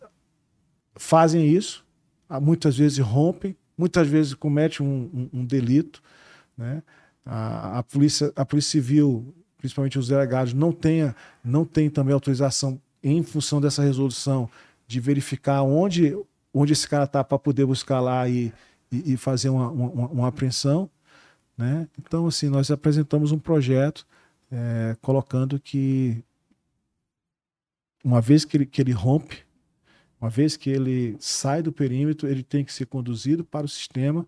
fazem 0.96 1.48
isso, 1.48 1.85
muitas 2.42 2.78
vezes 2.78 3.00
rompem, 3.00 3.56
muitas 3.78 4.08
vezes 4.08 4.34
cometem 4.34 4.86
um, 4.86 5.10
um, 5.14 5.40
um 5.40 5.46
delito. 5.46 6.02
Né? 6.58 6.82
A, 7.26 7.80
a, 7.80 7.84
polícia, 7.84 8.32
a 8.36 8.46
Polícia 8.46 8.72
Civil, 8.72 9.34
principalmente 9.58 9.98
os 10.00 10.08
delegados, 10.08 10.54
não, 10.54 10.72
tenha, 10.72 11.16
não 11.44 11.66
tem 11.66 11.90
também 11.90 12.14
autorização, 12.14 12.80
em 13.04 13.22
função 13.24 13.60
dessa 13.62 13.84
resolução, 13.84 14.50
de 14.88 15.00
verificar 15.00 15.64
onde, 15.64 16.18
onde 16.54 16.74
esse 16.74 16.88
cara 16.88 17.06
está 17.06 17.24
para 17.24 17.40
poder 17.40 17.66
buscar 17.66 18.00
lá 18.00 18.28
e, 18.28 18.54
e, 18.92 19.14
e 19.14 19.18
fazer 19.18 19.50
uma, 19.50 19.70
uma, 19.70 20.08
uma, 20.08 20.28
apreensão. 20.28 20.90
Né? 21.58 21.88
Então, 22.00 22.28
assim, 22.28 22.50
nós 22.50 22.70
apresentamos 22.70 23.32
um 23.32 23.40
projeto 23.40 24.06
é, 24.52 24.96
colocando 25.02 25.60
que, 25.60 26.24
uma 28.04 28.22
vez 28.22 28.46
que 28.46 28.58
ele, 28.58 28.66
que 28.66 28.82
ele 28.82 28.92
rompe 28.92 29.46
uma 30.26 30.30
vez 30.30 30.58
que 30.58 30.72
ele 30.72 31.16
sai 31.20 31.62
do 31.62 31.72
perímetro, 31.72 32.28
ele 32.28 32.42
tem 32.42 32.66
que 32.66 32.74
ser 32.74 32.88
conduzido 32.88 33.46
para 33.46 33.64
o 33.64 33.70
sistema 33.70 34.28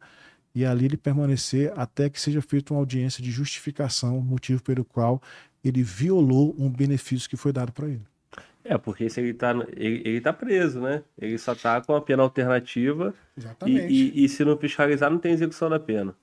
e 0.53 0.63
ali 0.63 0.85
ele 0.85 0.95
permanecer 0.95 1.73
até 1.75 2.07
que 2.07 2.21
seja 2.21 2.39
feita 2.39 2.71
uma 2.71 2.79
audiência 2.79 3.23
de 3.23 3.31
justificação, 3.31 4.21
motivo 4.21 4.61
pelo 4.61 4.85
qual 4.85 5.19
ele 5.65 5.81
violou 5.81 6.55
um 6.55 6.69
benefício 6.69 7.27
que 7.27 7.35
foi 7.35 7.51
dado 7.51 7.71
para 7.71 7.87
ele. 7.87 8.03
É, 8.63 8.77
porque 8.77 9.09
se 9.09 9.19
ele 9.19 9.31
está 9.31 9.55
ele, 9.75 10.03
ele 10.05 10.21
tá 10.21 10.31
preso, 10.31 10.79
né? 10.79 11.03
Ele 11.17 11.35
só 11.39 11.53
está 11.53 11.81
com 11.81 11.95
a 11.95 12.01
pena 12.01 12.21
alternativa. 12.21 13.11
Exatamente. 13.35 13.91
E, 13.91 14.19
e, 14.19 14.25
e, 14.25 14.29
se 14.29 14.45
não 14.45 14.55
fiscalizar, 14.55 15.09
não 15.09 15.17
tem 15.17 15.31
execução 15.31 15.67
da 15.67 15.79
pena. 15.79 16.13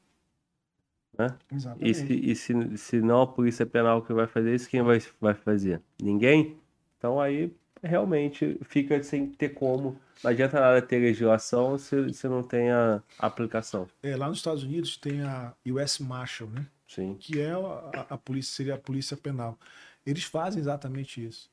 Né? 1.19 1.35
Exatamente. 1.53 1.91
E, 1.91 1.95
se, 1.95 2.31
e 2.31 2.37
se, 2.37 2.79
se 2.79 3.01
não 3.01 3.23
a 3.23 3.27
polícia 3.27 3.67
penal 3.67 4.03
que 4.03 4.13
vai 4.13 4.29
fazer 4.29 4.55
isso, 4.55 4.69
quem 4.69 4.83
vai, 4.83 5.03
vai 5.21 5.35
fazer? 5.35 5.81
Ninguém? 6.01 6.57
Então 6.97 7.21
aí 7.21 7.53
realmente 7.85 8.59
fica 8.65 9.03
sem 9.03 9.27
ter 9.27 9.51
como. 9.51 9.99
Não 10.23 10.31
adianta 10.31 10.59
nada 10.59 10.81
ter 10.81 10.99
legislação 10.99 11.77
se, 11.79 12.13
se 12.13 12.27
não 12.27 12.43
tem 12.43 12.71
a 12.71 13.03
aplicação. 13.19 13.89
É, 14.03 14.17
lá 14.17 14.29
nos 14.29 14.39
Estados 14.39 14.63
Unidos 14.63 14.97
tem 14.97 15.23
a 15.23 15.53
US 15.67 15.99
Marshal, 15.99 16.49
né? 16.49 16.67
Sim. 16.89 17.17
Que 17.19 17.41
é 17.41 17.53
a, 17.53 18.07
a 18.11 18.19
polícia, 18.19 18.55
seria 18.55 18.75
a 18.75 18.79
polícia 18.79 19.17
penal. 19.17 19.59
Eles 20.07 20.25
fazem 20.25 20.61
exatamente 20.61 21.25
isso. 21.25 21.51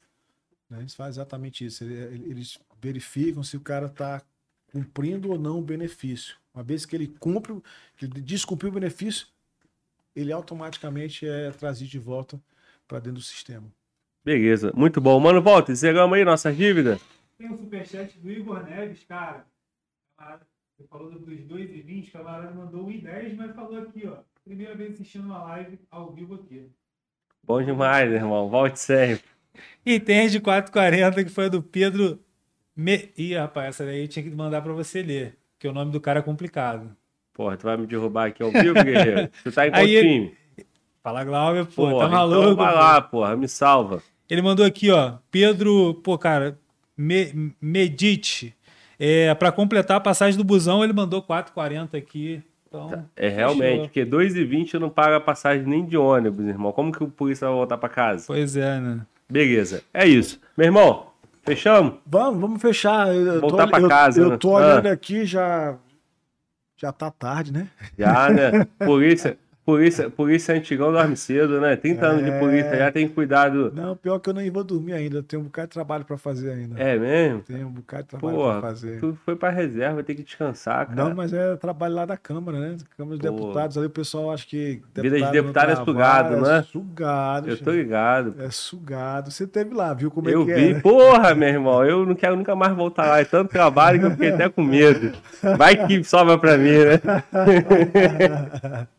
Né? 0.70 0.80
Eles 0.80 0.94
fazem 0.94 1.22
exatamente 1.22 1.66
isso. 1.66 1.84
Eles 1.84 2.58
verificam 2.82 3.44
se 3.44 3.58
o 3.58 3.62
cara 3.62 3.88
está 3.88 4.22
cumprindo 4.72 5.32
ou 5.32 5.40
não 5.40 5.60
o 5.60 5.62
benefício. 5.62 6.38
Uma 6.54 6.64
vez 6.64 6.86
que 6.86 6.96
ele 6.96 7.08
cumpre, 7.08 7.62
que 7.98 8.06
ele 8.06 8.22
descumpriu 8.22 8.70
o 8.70 8.74
benefício, 8.74 9.28
ele 10.16 10.32
automaticamente 10.32 11.28
é 11.28 11.52
trazido 11.52 11.90
de 11.90 12.00
volta 12.00 12.42
para 12.88 13.00
dentro 13.00 13.20
do 13.20 13.22
sistema. 13.22 13.72
Beleza, 14.24 14.72
muito 14.76 15.02
bom. 15.02 15.20
Mano, 15.20 15.42
volta, 15.42 15.74
zeramos 15.74 16.18
aí 16.18 16.24
nossas 16.24 16.56
dívidas. 16.56 17.02
Tem 17.38 17.50
um 17.50 17.58
superchat 17.58 18.20
do 18.20 18.32
Igor 18.32 18.64
Neves, 18.64 19.04
cara. 19.04 19.46
Você 20.78 20.88
falou 20.88 21.12
dos 21.12 21.40
2,20, 21.40 22.12
camarada 22.12 22.52
mandou 22.52 22.88
1,10, 22.88 23.36
mas 23.36 23.56
falou 23.56 23.80
aqui, 23.82 24.08
ó. 24.08 24.18
Primeira 24.44 24.76
vez 24.76 24.94
assistindo 24.94 25.26
uma 25.26 25.42
live 25.44 25.80
ao 25.90 26.12
vivo 26.12 26.36
aqui. 26.36 26.68
Bom 27.44 27.64
demais, 27.64 28.12
irmão. 28.12 28.48
Volte 28.50 28.80
sempre. 28.80 29.26
E 29.86 30.00
tem 30.00 30.28
de 30.28 30.40
440 30.40 31.24
que 31.24 31.30
foi 31.30 31.46
a 31.46 31.50
do 31.50 31.64
Pedro. 31.64 32.20
Me... 32.76 33.12
Ih, 33.18 33.36
rapaz, 33.36 33.70
essa 33.70 33.86
daí 33.86 34.04
eu 34.04 34.08
tinha 34.08 34.24
que 34.24 34.30
mandar 34.30 34.62
pra 34.62 34.74
você 34.74 35.02
ler, 35.02 35.38
porque 35.54 35.68
o 35.68 35.74
nome 35.74 35.92
do 35.92 36.00
cara 36.00 36.20
é 36.20 36.24
complicado. 36.24 36.96
Porra, 37.34 37.58
tu 37.58 37.64
vai 37.64 37.78
me 37.78 37.88
derrubar 37.88 38.28
aqui 38.28 38.44
ao 38.44 38.52
vivo, 38.52 38.74
guerreiro? 38.74 39.30
Tu 39.44 39.52
tá 39.52 39.68
em 39.68 39.72
qual 39.72 39.86
time? 39.86 40.38
Fala, 41.04 41.24
Glauber, 41.24 41.66
pô, 41.66 41.90
porra, 41.90 42.06
tá 42.06 42.10
maluco? 42.10 42.42
Então 42.42 42.56
vai 42.56 42.74
lá, 42.76 43.02
porra, 43.02 43.36
me 43.36 43.48
salva. 43.48 44.04
Ele 44.32 44.42
mandou 44.42 44.66
aqui, 44.66 44.90
ó. 44.90 45.16
Pedro, 45.30 45.96
pô, 45.96 46.18
cara, 46.18 46.58
me, 46.98 47.54
medite. 47.60 48.56
É, 48.98 49.36
para 49.36 49.52
completar 49.52 49.98
a 49.98 50.00
passagem 50.00 50.38
do 50.38 50.44
busão, 50.46 50.82
ele 50.82 50.94
mandou 50.94 51.22
4,40 51.22 51.98
aqui. 51.98 52.42
Então, 52.66 52.88
tá, 52.88 53.04
é 53.18 53.28
realmente, 53.28 53.82
porque 53.82 54.06
2,20 54.06 54.76
não 54.76 54.90
paga 54.90 55.20
passagem 55.20 55.66
nem 55.66 55.86
de 55.86 55.98
ônibus, 55.98 56.46
irmão. 56.46 56.72
Como 56.72 56.94
que 56.94 57.04
o 57.04 57.10
polícia 57.10 57.46
vai 57.46 57.58
voltar 57.58 57.78
para 57.78 57.90
casa? 57.90 58.24
Pois 58.26 58.56
é, 58.56 58.80
né? 58.80 59.02
Beleza, 59.30 59.84
é 59.94 60.08
isso. 60.08 60.40
Meu 60.56 60.68
irmão, 60.68 61.08
fechamos? 61.44 61.96
Vamos, 62.06 62.40
vamos 62.40 62.62
fechar. 62.62 63.14
Eu 63.14 63.42
voltar 63.42 63.68
para 63.68 63.86
casa. 63.86 64.22
Eu, 64.22 64.30
né? 64.30 64.36
eu 64.36 64.40
tô 64.40 64.52
olhando 64.52 64.88
ah. 64.88 64.94
aqui, 64.94 65.26
já 65.26 65.78
já 66.78 66.94
tá 66.94 67.12
tarde, 67.12 67.52
né? 67.52 67.68
Já, 68.00 68.30
né? 68.30 68.66
Polícia, 68.86 69.38
Polícia, 69.64 70.10
polícia 70.10 70.56
antigão 70.56 70.92
dorme 70.92 71.16
cedo, 71.16 71.62
né? 71.62 71.76
30 71.76 72.06
anos 72.08 72.24
de 72.24 72.32
É. 72.32 72.40
polícia, 72.40 72.76
já 72.76 72.92
tem 72.92 73.08
cuidado. 73.08 73.72
Não, 73.76 73.96
pior 73.96 74.18
que 74.18 74.28
eu 74.28 74.34
nem 74.34 74.50
vou 74.50 74.64
dormir 74.64 74.94
ainda. 74.94 75.18
Eu 75.18 75.24
tenho 75.24 75.44
um 75.44 75.46
bocado 75.46 75.68
de 75.68 75.74
trabalho 75.74 76.04
pra 76.04 76.18
fazer 76.18 76.50
ainda. 76.52 76.82
É 76.82 76.98
mesmo? 76.98 77.42
Tenho 77.42 77.68
um 77.68 77.72
bocado 77.72 78.04
de 78.04 78.10
trabalho 78.10 78.36
Porra, 78.36 78.60
pra 78.60 78.70
fazer. 78.70 79.00
tu 79.00 79.16
foi 79.24 79.36
pra 79.36 79.52
reserva, 79.52 80.02
tem 80.04 80.16
que 80.16 80.24
descansar, 80.24 80.88
cara. 80.88 81.04
Não, 81.10 81.16
mas 81.16 81.32
é 81.32 81.56
trabalho 81.58 81.94
lá 81.94 82.06
da 82.08 82.18
Câmara, 82.18 82.60
né? 82.60 82.76
Câmara 82.98 83.18
dos 83.18 83.30
Pô. 83.30 83.36
Deputados, 83.38 83.78
ali 83.78 83.86
o 83.86 83.90
pessoal 83.92 84.32
acha 84.32 84.48
que. 84.48 84.82
Vida 84.96 85.22
de 85.22 85.32
deputado 85.32 85.72
é 85.72 85.76
sugado, 85.76 86.38
não 86.38 86.52
é? 86.52 86.64
Sugado. 86.64 87.48
Eu 87.48 87.58
tô 87.58 87.72
ligado. 87.72 88.34
É 88.40 88.50
sugado. 88.50 89.30
Você 89.30 89.46
teve 89.46 89.76
lá, 89.76 89.94
viu 89.94 90.10
como 90.10 90.28
eu 90.28 90.42
é 90.42 90.46
que 90.46 90.54
vi, 90.56 90.70
é? 90.72 90.74
né? 90.74 90.80
porra, 90.82 91.36
meu 91.36 91.48
irmão, 91.50 91.86
eu 91.86 92.04
não 92.04 92.16
quero 92.16 92.36
nunca 92.36 92.56
mais 92.56 92.76
voltar 92.76 93.06
lá. 93.06 93.20
É 93.20 93.26
tanto 93.26 93.52
trabalho 93.52 94.00
que 94.00 94.06
eu 94.08 94.12
fiquei 94.12 94.32
até 94.32 94.50
com 94.50 94.64
medo. 94.64 95.12
Vai 95.56 95.86
que 95.86 96.04
sobra 96.04 96.36
pra 96.40 96.58
mim, 96.58 96.72
né? 96.72 97.00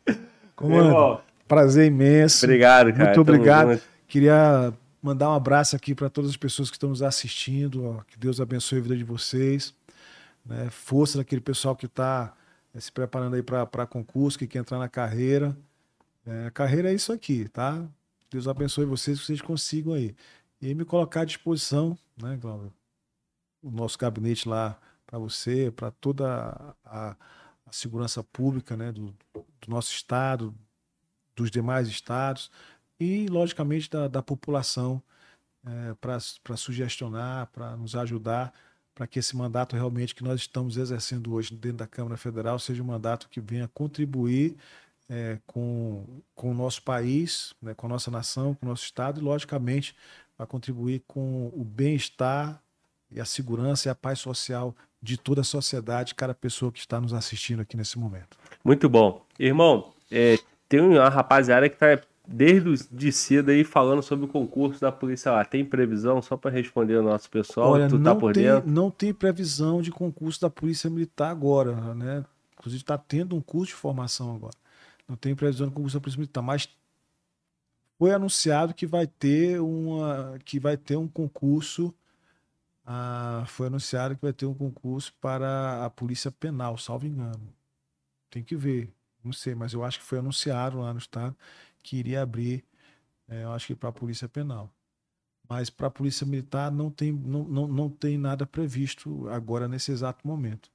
Comando, 0.67 1.21
prazer 1.49 1.87
imenso. 1.87 2.45
obrigado, 2.45 2.93
cara. 2.93 3.05
Muito 3.07 3.21
obrigado. 3.21 3.73
junto. 3.73 3.83
Queria 4.09 4.73
mandar 5.03 5.31
um 5.31 5.35
abraço 5.35 5.75
aqui 5.77 5.95
para 5.95 6.09
todas 6.09 6.31
as 6.31 6.37
pessoas 6.37 6.71
que 6.71 6.77
estão 6.77 6.89
nos 6.91 7.03
assistindo. 7.03 8.05
que 8.09 8.19
Deus 8.19 8.41
abençoe 8.41 8.79
a 8.79 8.83
vida 8.83 8.97
de 8.97 9.05
vocês. 9.05 9.75
né? 10.47 10.69
Força 10.71 11.19
daquele 11.19 11.41
pessoal 11.41 11.75
que 11.77 11.87
está 11.87 12.33
se 12.79 12.91
preparando 12.91 13.35
aí 13.35 13.43
para 13.43 13.87
concurso, 13.87 14.39
que 14.39 14.47
quer 14.47 14.61
entrar 14.61 14.79
na 14.79 14.89
carreira. 14.89 15.57
É, 16.27 16.47
a 16.47 16.51
carreira 16.51 16.91
é 16.91 16.95
isso 16.95 17.13
aqui, 17.13 17.49
tá? 17.49 17.83
Deus 18.31 18.47
abençoe 18.49 18.85
vocês, 18.87 19.19
que 19.21 19.27
vocês 19.27 19.41
consigam 19.43 19.93
aí. 19.93 20.15
E 20.61 20.75
me 20.75 20.85
colocar 20.85 21.23
à 21.23 21.25
disposição, 21.25 21.99
né, 22.23 22.39
Glauber? 22.41 22.71
O 23.63 23.71
nosso 23.71 23.99
gabinete 23.99 24.49
lá 24.49 24.79
para 25.07 25.19
você, 25.19 25.71
para 25.75 25.91
toda 25.91 26.27
a, 26.33 26.75
a- 27.11 27.17
a 27.67 27.73
segurança 27.73 28.23
pública 28.23 28.77
né, 28.77 28.91
do, 28.93 29.13
do 29.63 29.71
nosso 29.71 29.93
estado, 29.93 30.55
dos 31.35 31.51
demais 31.51 31.89
estados 31.89 32.51
e, 33.01 33.27
logicamente, 33.27 33.89
da, 33.91 34.09
da 34.09 34.23
população 34.23 35.03
para 36.01 36.57
sugestionar, 36.57 37.47
para 37.53 37.77
nos 37.77 37.95
ajudar, 37.95 38.53
para 38.95 39.07
que 39.07 39.19
esse 39.19 39.37
mandato 39.37 39.75
realmente 39.75 40.15
que 40.15 40.25
nós 40.25 40.41
estamos 40.41 40.77
exercendo 40.77 41.33
hoje 41.33 41.55
dentro 41.55 41.79
da 41.79 41.87
Câmara 41.87 42.17
Federal 42.17 42.59
seja 42.59 42.83
um 42.83 42.87
mandato 42.87 43.29
que 43.29 43.41
venha 43.41 43.69
contribuir 43.69 44.57
eh, 45.09 45.39
com, 45.47 46.05
com 46.35 46.51
o 46.51 46.55
nosso 46.55 46.83
país, 46.83 47.55
né, 47.63 47.75
com 47.75 47.87
a 47.87 47.89
nossa 47.89 48.11
nação, 48.11 48.55
com 48.55 48.67
o 48.67 48.69
nosso 48.69 48.85
Estado 48.85 49.21
e, 49.21 49.23
logicamente, 49.23 49.97
para 50.37 50.47
contribuir 50.47 51.03
com 51.07 51.49
o 51.55 51.65
bem-estar 51.65 52.63
e 53.11 53.21
a 53.21 53.25
segurança 53.25 53.89
e 53.89 53.91
a 53.91 53.95
paz 53.95 54.19
social 54.19 54.75
de 55.03 55.17
toda 55.17 55.41
a 55.41 55.45
sociedade, 55.45 56.15
cada 56.15 56.33
pessoa 56.33 56.71
que 56.71 56.79
está 56.79 57.01
nos 57.01 57.13
assistindo 57.13 57.61
aqui 57.61 57.77
nesse 57.77 57.99
momento. 57.99 58.39
Muito 58.65 58.89
bom. 58.89 59.25
Irmão, 59.39 59.93
é, 60.11 60.39
tem 60.69 60.81
uma 60.81 61.09
rapaziada 61.09 61.69
que 61.69 61.77
tá 61.77 62.01
desde 62.27 62.69
os- 62.69 62.89
de 62.91 63.11
cedo 63.11 63.51
aí 63.51 63.65
falando 63.65 64.01
sobre 64.01 64.27
o 64.27 64.29
concurso 64.29 64.81
da 64.81 64.93
polícia 64.93 65.33
lá. 65.33 65.45
Tem 65.45 65.65
previsão 65.65 66.23
só 66.23 66.37
para 66.37 66.53
responder 66.53 66.97
o 66.99 67.03
nosso 67.03 67.29
pessoal? 67.29 67.73
Olha, 67.73 67.89
tu 67.89 67.97
tá 67.99 68.15
não, 68.15 68.19
por 68.21 68.33
tem, 68.33 68.45
dentro? 68.45 68.71
não 68.71 68.91
tem 68.91 69.13
previsão 69.13 69.83
de 69.83 69.91
concurso 69.91 70.41
da 70.41 70.49
Polícia 70.49 70.89
Militar 70.89 71.31
agora, 71.31 71.75
né? 71.95 72.25
Inclusive 72.57 72.81
está 72.83 72.97
tendo 72.97 73.35
um 73.35 73.41
curso 73.41 73.69
de 73.69 73.75
formação 73.75 74.37
agora. 74.37 74.55
Não 75.09 75.17
tem 75.17 75.35
previsão 75.35 75.67
de 75.67 75.75
concurso 75.75 75.97
da 75.97 76.01
Polícia 76.01 76.19
Militar, 76.21 76.43
mas 76.43 76.69
foi 77.99 78.13
anunciado 78.13 78.73
que 78.73 78.87
vai 78.87 79.07
ter 79.07 79.61
uma, 79.61 80.39
que 80.45 80.61
vai 80.61 80.77
ter 80.77 80.97
um 80.97 81.09
concurso. 81.09 81.93
Ah, 82.85 83.45
foi 83.47 83.69
anunciado 83.69 84.17
que 84.17 84.23
vai 84.23 84.33
ter 84.33 84.47
um 84.47 84.55
concurso 84.55 85.15
para 85.21 85.85
a 85.85 85.91
Polícia 85.91 86.31
Penal, 86.31 86.77
salvo 86.77 87.07
engano. 87.07 87.53
Tem 88.31 88.43
que 88.43 88.57
ver, 88.57 88.93
não 89.23 89.33
sei, 89.33 89.55
mas 89.55 89.73
eu 89.73 89.85
acho 89.85 89.99
que 90.01 90.05
foi 90.05 90.19
anunciado 90.19 90.81
lá 90.81 90.93
no 90.93 90.99
estado 90.99 91.37
que 91.83 91.97
iria 91.97 92.23
abrir, 92.23 92.65
eh, 93.29 93.43
eu 93.45 93.53
acho 93.53 93.67
que 93.69 93.75
para 93.75 93.89
a 93.89 93.93
Polícia 93.93 94.29
Penal. 94.29 94.71
Mas 95.49 95.69
para 95.69 95.89
a 95.89 95.91
Polícia 95.91 96.27
Militar 96.27 96.71
não 96.71 96.91
tem, 96.91 97.13
não, 97.13 97.45
não, 97.45 97.67
não 97.67 97.91
tem 97.91 98.17
nada 98.17 98.47
previsto 98.47 99.29
agora 99.29 99.69
nesse 99.69 99.91
exato 99.93 100.27
momento. 100.27 100.71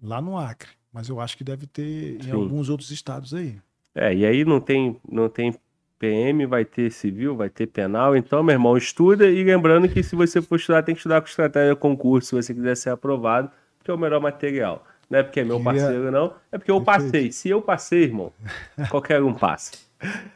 Lá 0.00 0.20
no 0.20 0.38
Acre. 0.38 0.70
Mas 0.92 1.08
eu 1.08 1.20
acho 1.20 1.36
que 1.36 1.42
deve 1.42 1.66
ter 1.66 2.20
em 2.20 2.24
Sim. 2.24 2.30
alguns 2.30 2.68
outros 2.68 2.90
estados 2.90 3.34
aí. 3.34 3.60
É, 3.94 4.14
e 4.14 4.24
aí 4.24 4.44
não 4.44 4.60
tem, 4.60 5.00
não 5.10 5.28
tem 5.28 5.54
PM, 6.04 6.44
vai 6.44 6.64
ter 6.64 6.90
civil, 6.92 7.34
vai 7.34 7.48
ter 7.48 7.66
penal. 7.66 8.14
Então, 8.14 8.42
meu 8.42 8.52
irmão, 8.54 8.76
estuda 8.76 9.26
e 9.26 9.42
lembrando 9.42 9.88
que 9.88 10.02
se 10.02 10.14
você 10.14 10.42
for 10.42 10.56
estudar, 10.56 10.82
tem 10.82 10.94
que 10.94 10.98
estudar 10.98 11.20
com 11.22 11.26
estratégia 11.28 11.74
concurso, 11.74 12.28
se 12.28 12.34
você 12.34 12.52
quiser 12.54 12.76
ser 12.76 12.90
aprovado, 12.90 13.50
porque 13.78 13.90
é 13.90 13.94
o 13.94 13.98
melhor 13.98 14.20
material. 14.20 14.84
Não 15.08 15.18
é 15.18 15.22
porque 15.22 15.40
é 15.40 15.44
meu 15.44 15.62
parceiro, 15.62 16.10
não. 16.10 16.34
É 16.52 16.58
porque 16.58 16.70
eu 16.70 16.80
passei. 16.82 17.32
Se 17.32 17.48
eu 17.48 17.62
passei, 17.62 18.02
irmão, 18.04 18.32
qualquer 18.90 19.22
um 19.22 19.32
passa. 19.32 19.72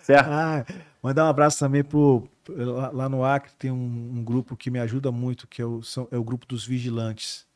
Certo? 0.01 0.29
Ah, 0.31 0.65
mandar 1.03 1.25
um 1.27 1.29
abraço 1.29 1.59
também 1.59 1.83
pro. 1.85 2.27
Lá, 2.49 2.91
lá 2.91 3.09
no 3.11 3.23
Acre 3.25 3.51
tem 3.59 3.71
um, 3.71 3.77
um 4.17 4.25
grupo 4.25 4.57
que 4.57 4.71
me 4.71 4.79
ajuda 4.79 5.13
muito, 5.13 5.47
que 5.47 5.61
é 5.61 5.67
o, 5.67 5.83
são- 5.83 6.09
é 6.11 6.17
o 6.17 6.25
grupo 6.25 6.47
dos 6.47 6.67
vigilantes. 6.67 7.47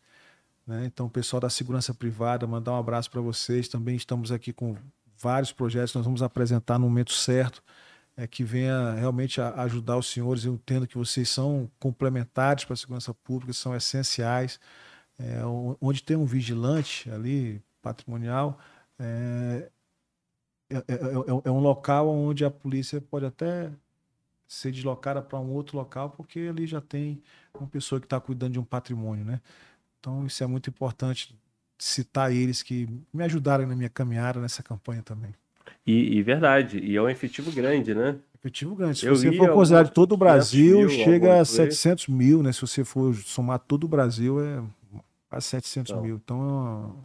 né? 0.67 0.83
Então, 0.85 1.07
o 1.07 1.11
pessoal 1.11 1.41
da 1.41 1.49
segurança 1.49 1.95
privada, 1.95 2.47
mandar 2.47 2.73
um 2.73 2.79
abraço 2.79 3.11
para 3.11 3.21
vocês. 3.23 3.69
Também 3.69 3.97
estamos 3.97 4.31
aqui 4.31 4.53
com 4.53 4.77
vários 5.19 5.51
projetos, 5.53 5.95
nós 5.95 6.05
vamos 6.05 6.23
apresentar 6.23 6.79
no 6.79 6.87
momento 6.89 7.13
certo, 7.13 7.63
é, 8.17 8.27
que 8.27 8.45
venha 8.45 8.93
realmente 8.95 9.41
a, 9.41 9.63
ajudar 9.63 9.97
os 9.99 10.07
senhores. 10.11 10.45
Eu 10.45 10.55
entendo 10.55 10.87
que 10.87 10.99
vocês 10.99 11.29
são 11.29 11.71
complementares 11.79 12.65
para 12.65 12.75
a 12.75 12.77
segurança 12.77 13.15
pública, 13.15 13.53
são 13.53 13.75
essenciais. 13.77 14.61
É, 15.19 15.43
onde 15.81 16.03
tem 16.03 16.17
um 16.17 16.27
vigilante 16.27 17.11
ali, 17.11 17.63
patrimonial, 17.83 18.59
é, 18.99 19.71
é, 20.71 20.77
é- 20.77 20.81
é- 20.95 21.43
é 21.45 21.51
um 21.51 21.61
local 21.61 22.09
onde 22.09 22.45
a 22.45 22.51
polícia 22.51 23.01
pode 23.01 23.27
até 23.27 23.71
ser 24.49 24.73
deslocada 24.73 25.23
para 25.23 25.41
um 25.41 25.51
outro 25.53 25.77
local, 25.79 26.11
porque 26.11 26.41
ali 26.41 26.67
já 26.67 26.81
tem 26.81 27.23
uma 27.59 27.69
pessoa 27.69 28.01
que 28.01 28.07
está 28.07 28.21
cuidando 28.21 28.55
de 28.55 28.61
um 28.61 28.65
patrimônio, 28.65 29.25
né? 29.25 29.41
Então 30.01 30.27
isso 30.27 30.45
é 30.45 30.49
muito 30.49 30.71
importante 30.71 31.39
citar 31.79 32.33
eles 32.33 32.63
que 32.63 32.89
me 33.13 33.25
ajudaram 33.25 33.67
na 33.67 33.77
minha 33.77 33.91
caminhada 33.91 34.41
nessa 34.41 34.63
campanha 34.63 35.03
também. 35.03 35.35
E, 35.87 36.17
e 36.19 36.23
verdade, 36.23 36.79
e 36.79 36.97
é 36.97 37.03
um 37.03 37.09
efetivo 37.09 37.51
grande, 37.51 37.95
né? 37.95 38.17
Efetivo 38.39 38.75
grande. 38.75 38.99
Se 39.01 39.07
Eu 39.07 39.17
você 39.17 39.33
for 39.33 39.51
considerar 39.53 39.89
todo 39.89 40.13
o 40.13 40.19
500 40.19 40.19
Brasil, 40.19 40.79
mil, 40.79 40.89
chega 40.89 41.07
a 41.07 41.31
alguma 41.31 41.35
coisa. 41.37 41.45
700 41.45 42.09
mil, 42.09 42.43
né? 42.43 42.53
Se 42.53 42.61
você 42.61 42.85
for 42.85 43.15
somar 43.15 43.59
todo 43.59 43.85
o 43.85 43.89
Brasil, 43.89 44.41
é 44.41 44.63
quase 45.29 45.47
700 45.47 45.91
Então. 45.93 46.03
mil. 46.03 46.17
Então, 46.17 46.41
é 46.41 46.45
um 46.45 47.03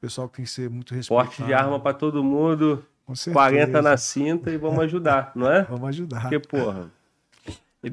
pessoal 0.00 0.28
tem 0.28 0.44
que 0.44 0.50
ser 0.50 0.68
muito 0.70 0.94
Porte 1.08 1.28
respeitado. 1.28 1.46
de 1.46 1.54
arma 1.54 1.78
para 1.80 1.94
todo 1.94 2.22
mundo, 2.24 2.84
Com 3.06 3.14
certeza. 3.14 3.34
40 3.34 3.82
na 3.82 3.96
cinta 3.96 4.50
e 4.50 4.56
vamos 4.56 4.80
ajudar, 4.80 5.32
não 5.34 5.50
é? 5.50 5.62
Vamos 5.70 5.88
ajudar. 5.88 6.22
Porque, 6.22 6.38
porra. 6.40 6.90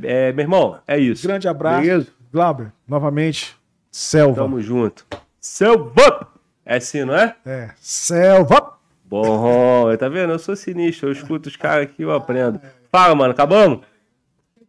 É, 0.03 0.31
meu 0.33 0.43
irmão, 0.43 0.79
é 0.87 0.99
isso. 0.99 1.27
Grande 1.27 1.47
abraço. 1.47 1.81
Beleza? 1.81 2.07
Glauber, 2.31 2.71
novamente, 2.87 3.55
selva. 3.91 4.35
Tamo 4.43 4.61
junto. 4.61 5.05
Selva! 5.39 6.27
É 6.65 6.77
assim, 6.77 7.03
não 7.03 7.15
é? 7.15 7.35
É, 7.45 7.71
selva. 7.79 8.77
Bom, 9.09 9.97
tá 9.97 10.07
vendo? 10.07 10.33
Eu 10.33 10.37
sou 10.37 10.55
sinistro, 10.55 11.09
eu 11.09 11.13
escuto 11.13 11.49
os 11.49 11.55
caras 11.55 11.85
aqui 11.85 12.03
e 12.03 12.03
eu 12.03 12.13
aprendo. 12.13 12.61
Fala, 12.91 13.15
mano, 13.15 13.31
acabamos? 13.31 13.79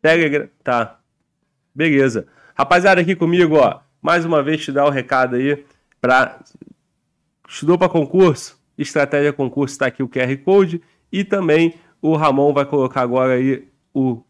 Telegram. 0.01 0.49
Tá. 0.65 0.99
Beleza. 1.75 2.27
Rapaziada, 2.55 3.03
aqui 3.03 3.15
comigo, 3.15 3.57
ó. 3.57 3.81
Mais 4.01 4.25
uma 4.25 4.43
vez 4.43 4.65
te 4.65 4.73
dar 4.73 4.87
o 4.87 4.91
recado 4.91 5.37
aí 5.37 5.63
pra. 6.01 6.39
Estudou 7.47 7.77
pra 7.77 7.87
concurso? 7.91 8.59
Estratégia 8.79 9.31
concurso, 9.31 9.79
tá 9.79 9.87
aqui 9.87 10.03
o 10.03 10.09
QR 10.09 10.35
Code. 10.39 10.81
E 11.13 11.23
também 11.23 11.75
o 12.01 12.17
Ramon 12.17 12.55
vai 12.55 12.65
colocar 12.65 13.03
agora 13.03 13.35
aí 13.35 13.69
o 13.93 14.23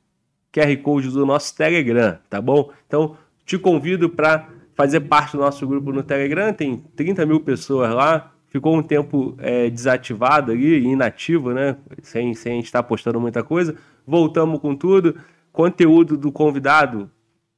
QR 0.53 0.77
Code 0.83 1.09
do 1.11 1.25
nosso 1.25 1.55
Telegram, 1.57 2.19
tá 2.29 2.41
bom? 2.41 2.73
Então, 2.85 3.17
te 3.47 3.57
convido 3.57 4.11
para 4.11 4.49
fazer 4.75 4.99
parte 5.03 5.37
do 5.37 5.39
nosso 5.39 5.65
grupo 5.69 5.93
no 5.93 6.03
Telegram. 6.03 6.53
Tem 6.53 6.79
30 6.97 7.25
mil 7.27 7.39
pessoas 7.39 7.95
lá. 7.95 8.33
Ficou 8.51 8.77
um 8.77 8.83
tempo 8.83 9.37
é, 9.39 9.71
desativado 9.71 10.51
ali, 10.51 10.85
inativo, 10.85 11.53
né? 11.53 11.77
Sem, 12.03 12.35
sem 12.35 12.53
a 12.53 12.57
gente 12.57 12.65
estar 12.67 12.83
postando 12.83 13.21
muita 13.21 13.45
coisa. 13.45 13.77
Voltamos 14.05 14.61
com 14.61 14.75
tudo. 14.75 15.17
Conteúdo 15.53 16.17
do 16.17 16.33
convidado. 16.33 17.09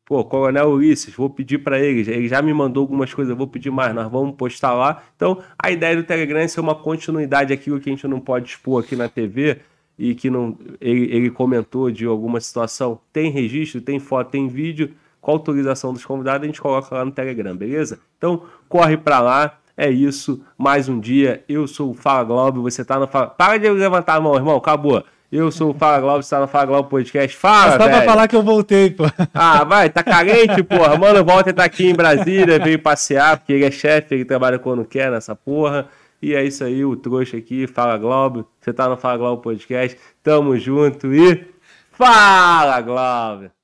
Pô, 0.04 0.22
Coronel 0.22 0.68
Ulisses, 0.70 1.14
vou 1.14 1.30
pedir 1.30 1.58
para 1.58 1.80
ele. 1.80 2.00
Ele 2.00 2.28
já 2.28 2.42
me 2.42 2.52
mandou 2.52 2.82
algumas 2.82 3.14
coisas, 3.14 3.34
vou 3.34 3.46
pedir 3.46 3.70
mais. 3.70 3.94
Nós 3.94 4.10
vamos 4.10 4.36
postar 4.36 4.74
lá. 4.74 5.02
Então, 5.16 5.42
a 5.58 5.70
ideia 5.70 5.96
do 5.96 6.02
Telegram 6.02 6.40
é 6.40 6.46
ser 6.46 6.60
uma 6.60 6.74
continuidade 6.74 7.54
aquilo 7.54 7.80
que 7.80 7.88
a 7.88 7.92
gente 7.92 8.06
não 8.06 8.20
pode 8.20 8.50
expor 8.50 8.84
aqui 8.84 8.94
na 8.94 9.08
TV 9.08 9.60
e 9.98 10.14
que 10.14 10.28
não 10.28 10.58
ele, 10.80 11.14
ele 11.14 11.30
comentou 11.30 11.90
de 11.90 12.04
alguma 12.04 12.40
situação, 12.40 13.00
tem 13.12 13.30
registro, 13.30 13.80
tem 13.80 13.98
foto, 13.98 14.30
tem 14.30 14.48
vídeo, 14.48 14.92
com 15.20 15.30
autorização 15.30 15.92
dos 15.92 16.04
convidados, 16.04 16.42
a 16.42 16.46
gente 16.46 16.60
coloca 16.60 16.94
lá 16.94 17.04
no 17.04 17.12
Telegram, 17.12 17.56
beleza? 17.56 18.00
Então, 18.18 18.42
corre 18.68 18.96
pra 18.96 19.20
lá, 19.20 19.58
é 19.83 19.91
isso, 19.91 20.41
mais 20.57 20.89
um 20.89 21.01
dia, 21.01 21.43
eu 21.49 21.67
sou 21.67 21.91
o 21.91 21.94
Fala 21.94 22.23
Globo, 22.23 22.62
você 22.62 22.85
tá 22.85 23.01
no 23.01 23.09
Fala... 23.09 23.27
Para 23.27 23.59
de 23.59 23.69
levantar 23.69 24.15
a 24.15 24.20
mão, 24.20 24.36
irmão, 24.36 24.57
acabou. 24.57 25.02
Eu 25.31 25.51
sou 25.51 25.73
o 25.73 25.75
Fala 25.75 25.99
Globo, 25.99 26.23
você 26.23 26.31
tá 26.31 26.41
no 26.41 26.47
Fala 26.47 26.67
Globo 26.67 26.89
Podcast, 26.89 27.36
fala, 27.36 27.73
Só 27.73 27.78
pra 27.78 27.89
velho. 27.89 28.05
falar 28.05 28.28
que 28.28 28.36
eu 28.36 28.44
voltei, 28.44 28.91
pô. 28.91 29.02
Ah, 29.35 29.65
vai, 29.65 29.91
tá 29.91 30.05
carente, 30.05 30.62
porra. 30.62 30.97
Mano, 30.97 31.25
Walter 31.25 31.52
tá 31.52 31.65
aqui 31.65 31.89
em 31.89 31.94
Brasília, 31.94 32.61
veio 32.61 32.78
passear, 32.78 33.39
porque 33.39 33.52
ele 33.52 33.65
é 33.65 33.73
chefe, 33.73 34.15
ele 34.15 34.25
trabalha 34.25 34.57
quando 34.57 34.85
quer 34.85 35.11
nessa 35.11 35.35
porra. 35.35 35.89
E 36.23 36.33
é 36.33 36.44
isso 36.44 36.62
aí, 36.62 36.85
o 36.85 36.94
trouxa 36.94 37.36
aqui, 37.39 37.67
Fala 37.67 37.99
Globo. 37.99 38.47
Você 38.61 38.73
tá 38.73 38.89
no 38.89 38.97
Fala 38.97 39.17
Globo 39.19 39.43
Podcast. 39.43 39.99
Tamo 40.23 40.57
junto 40.57 41.12
e. 41.12 41.44
Fala, 41.91 42.81
Globo! 42.81 43.61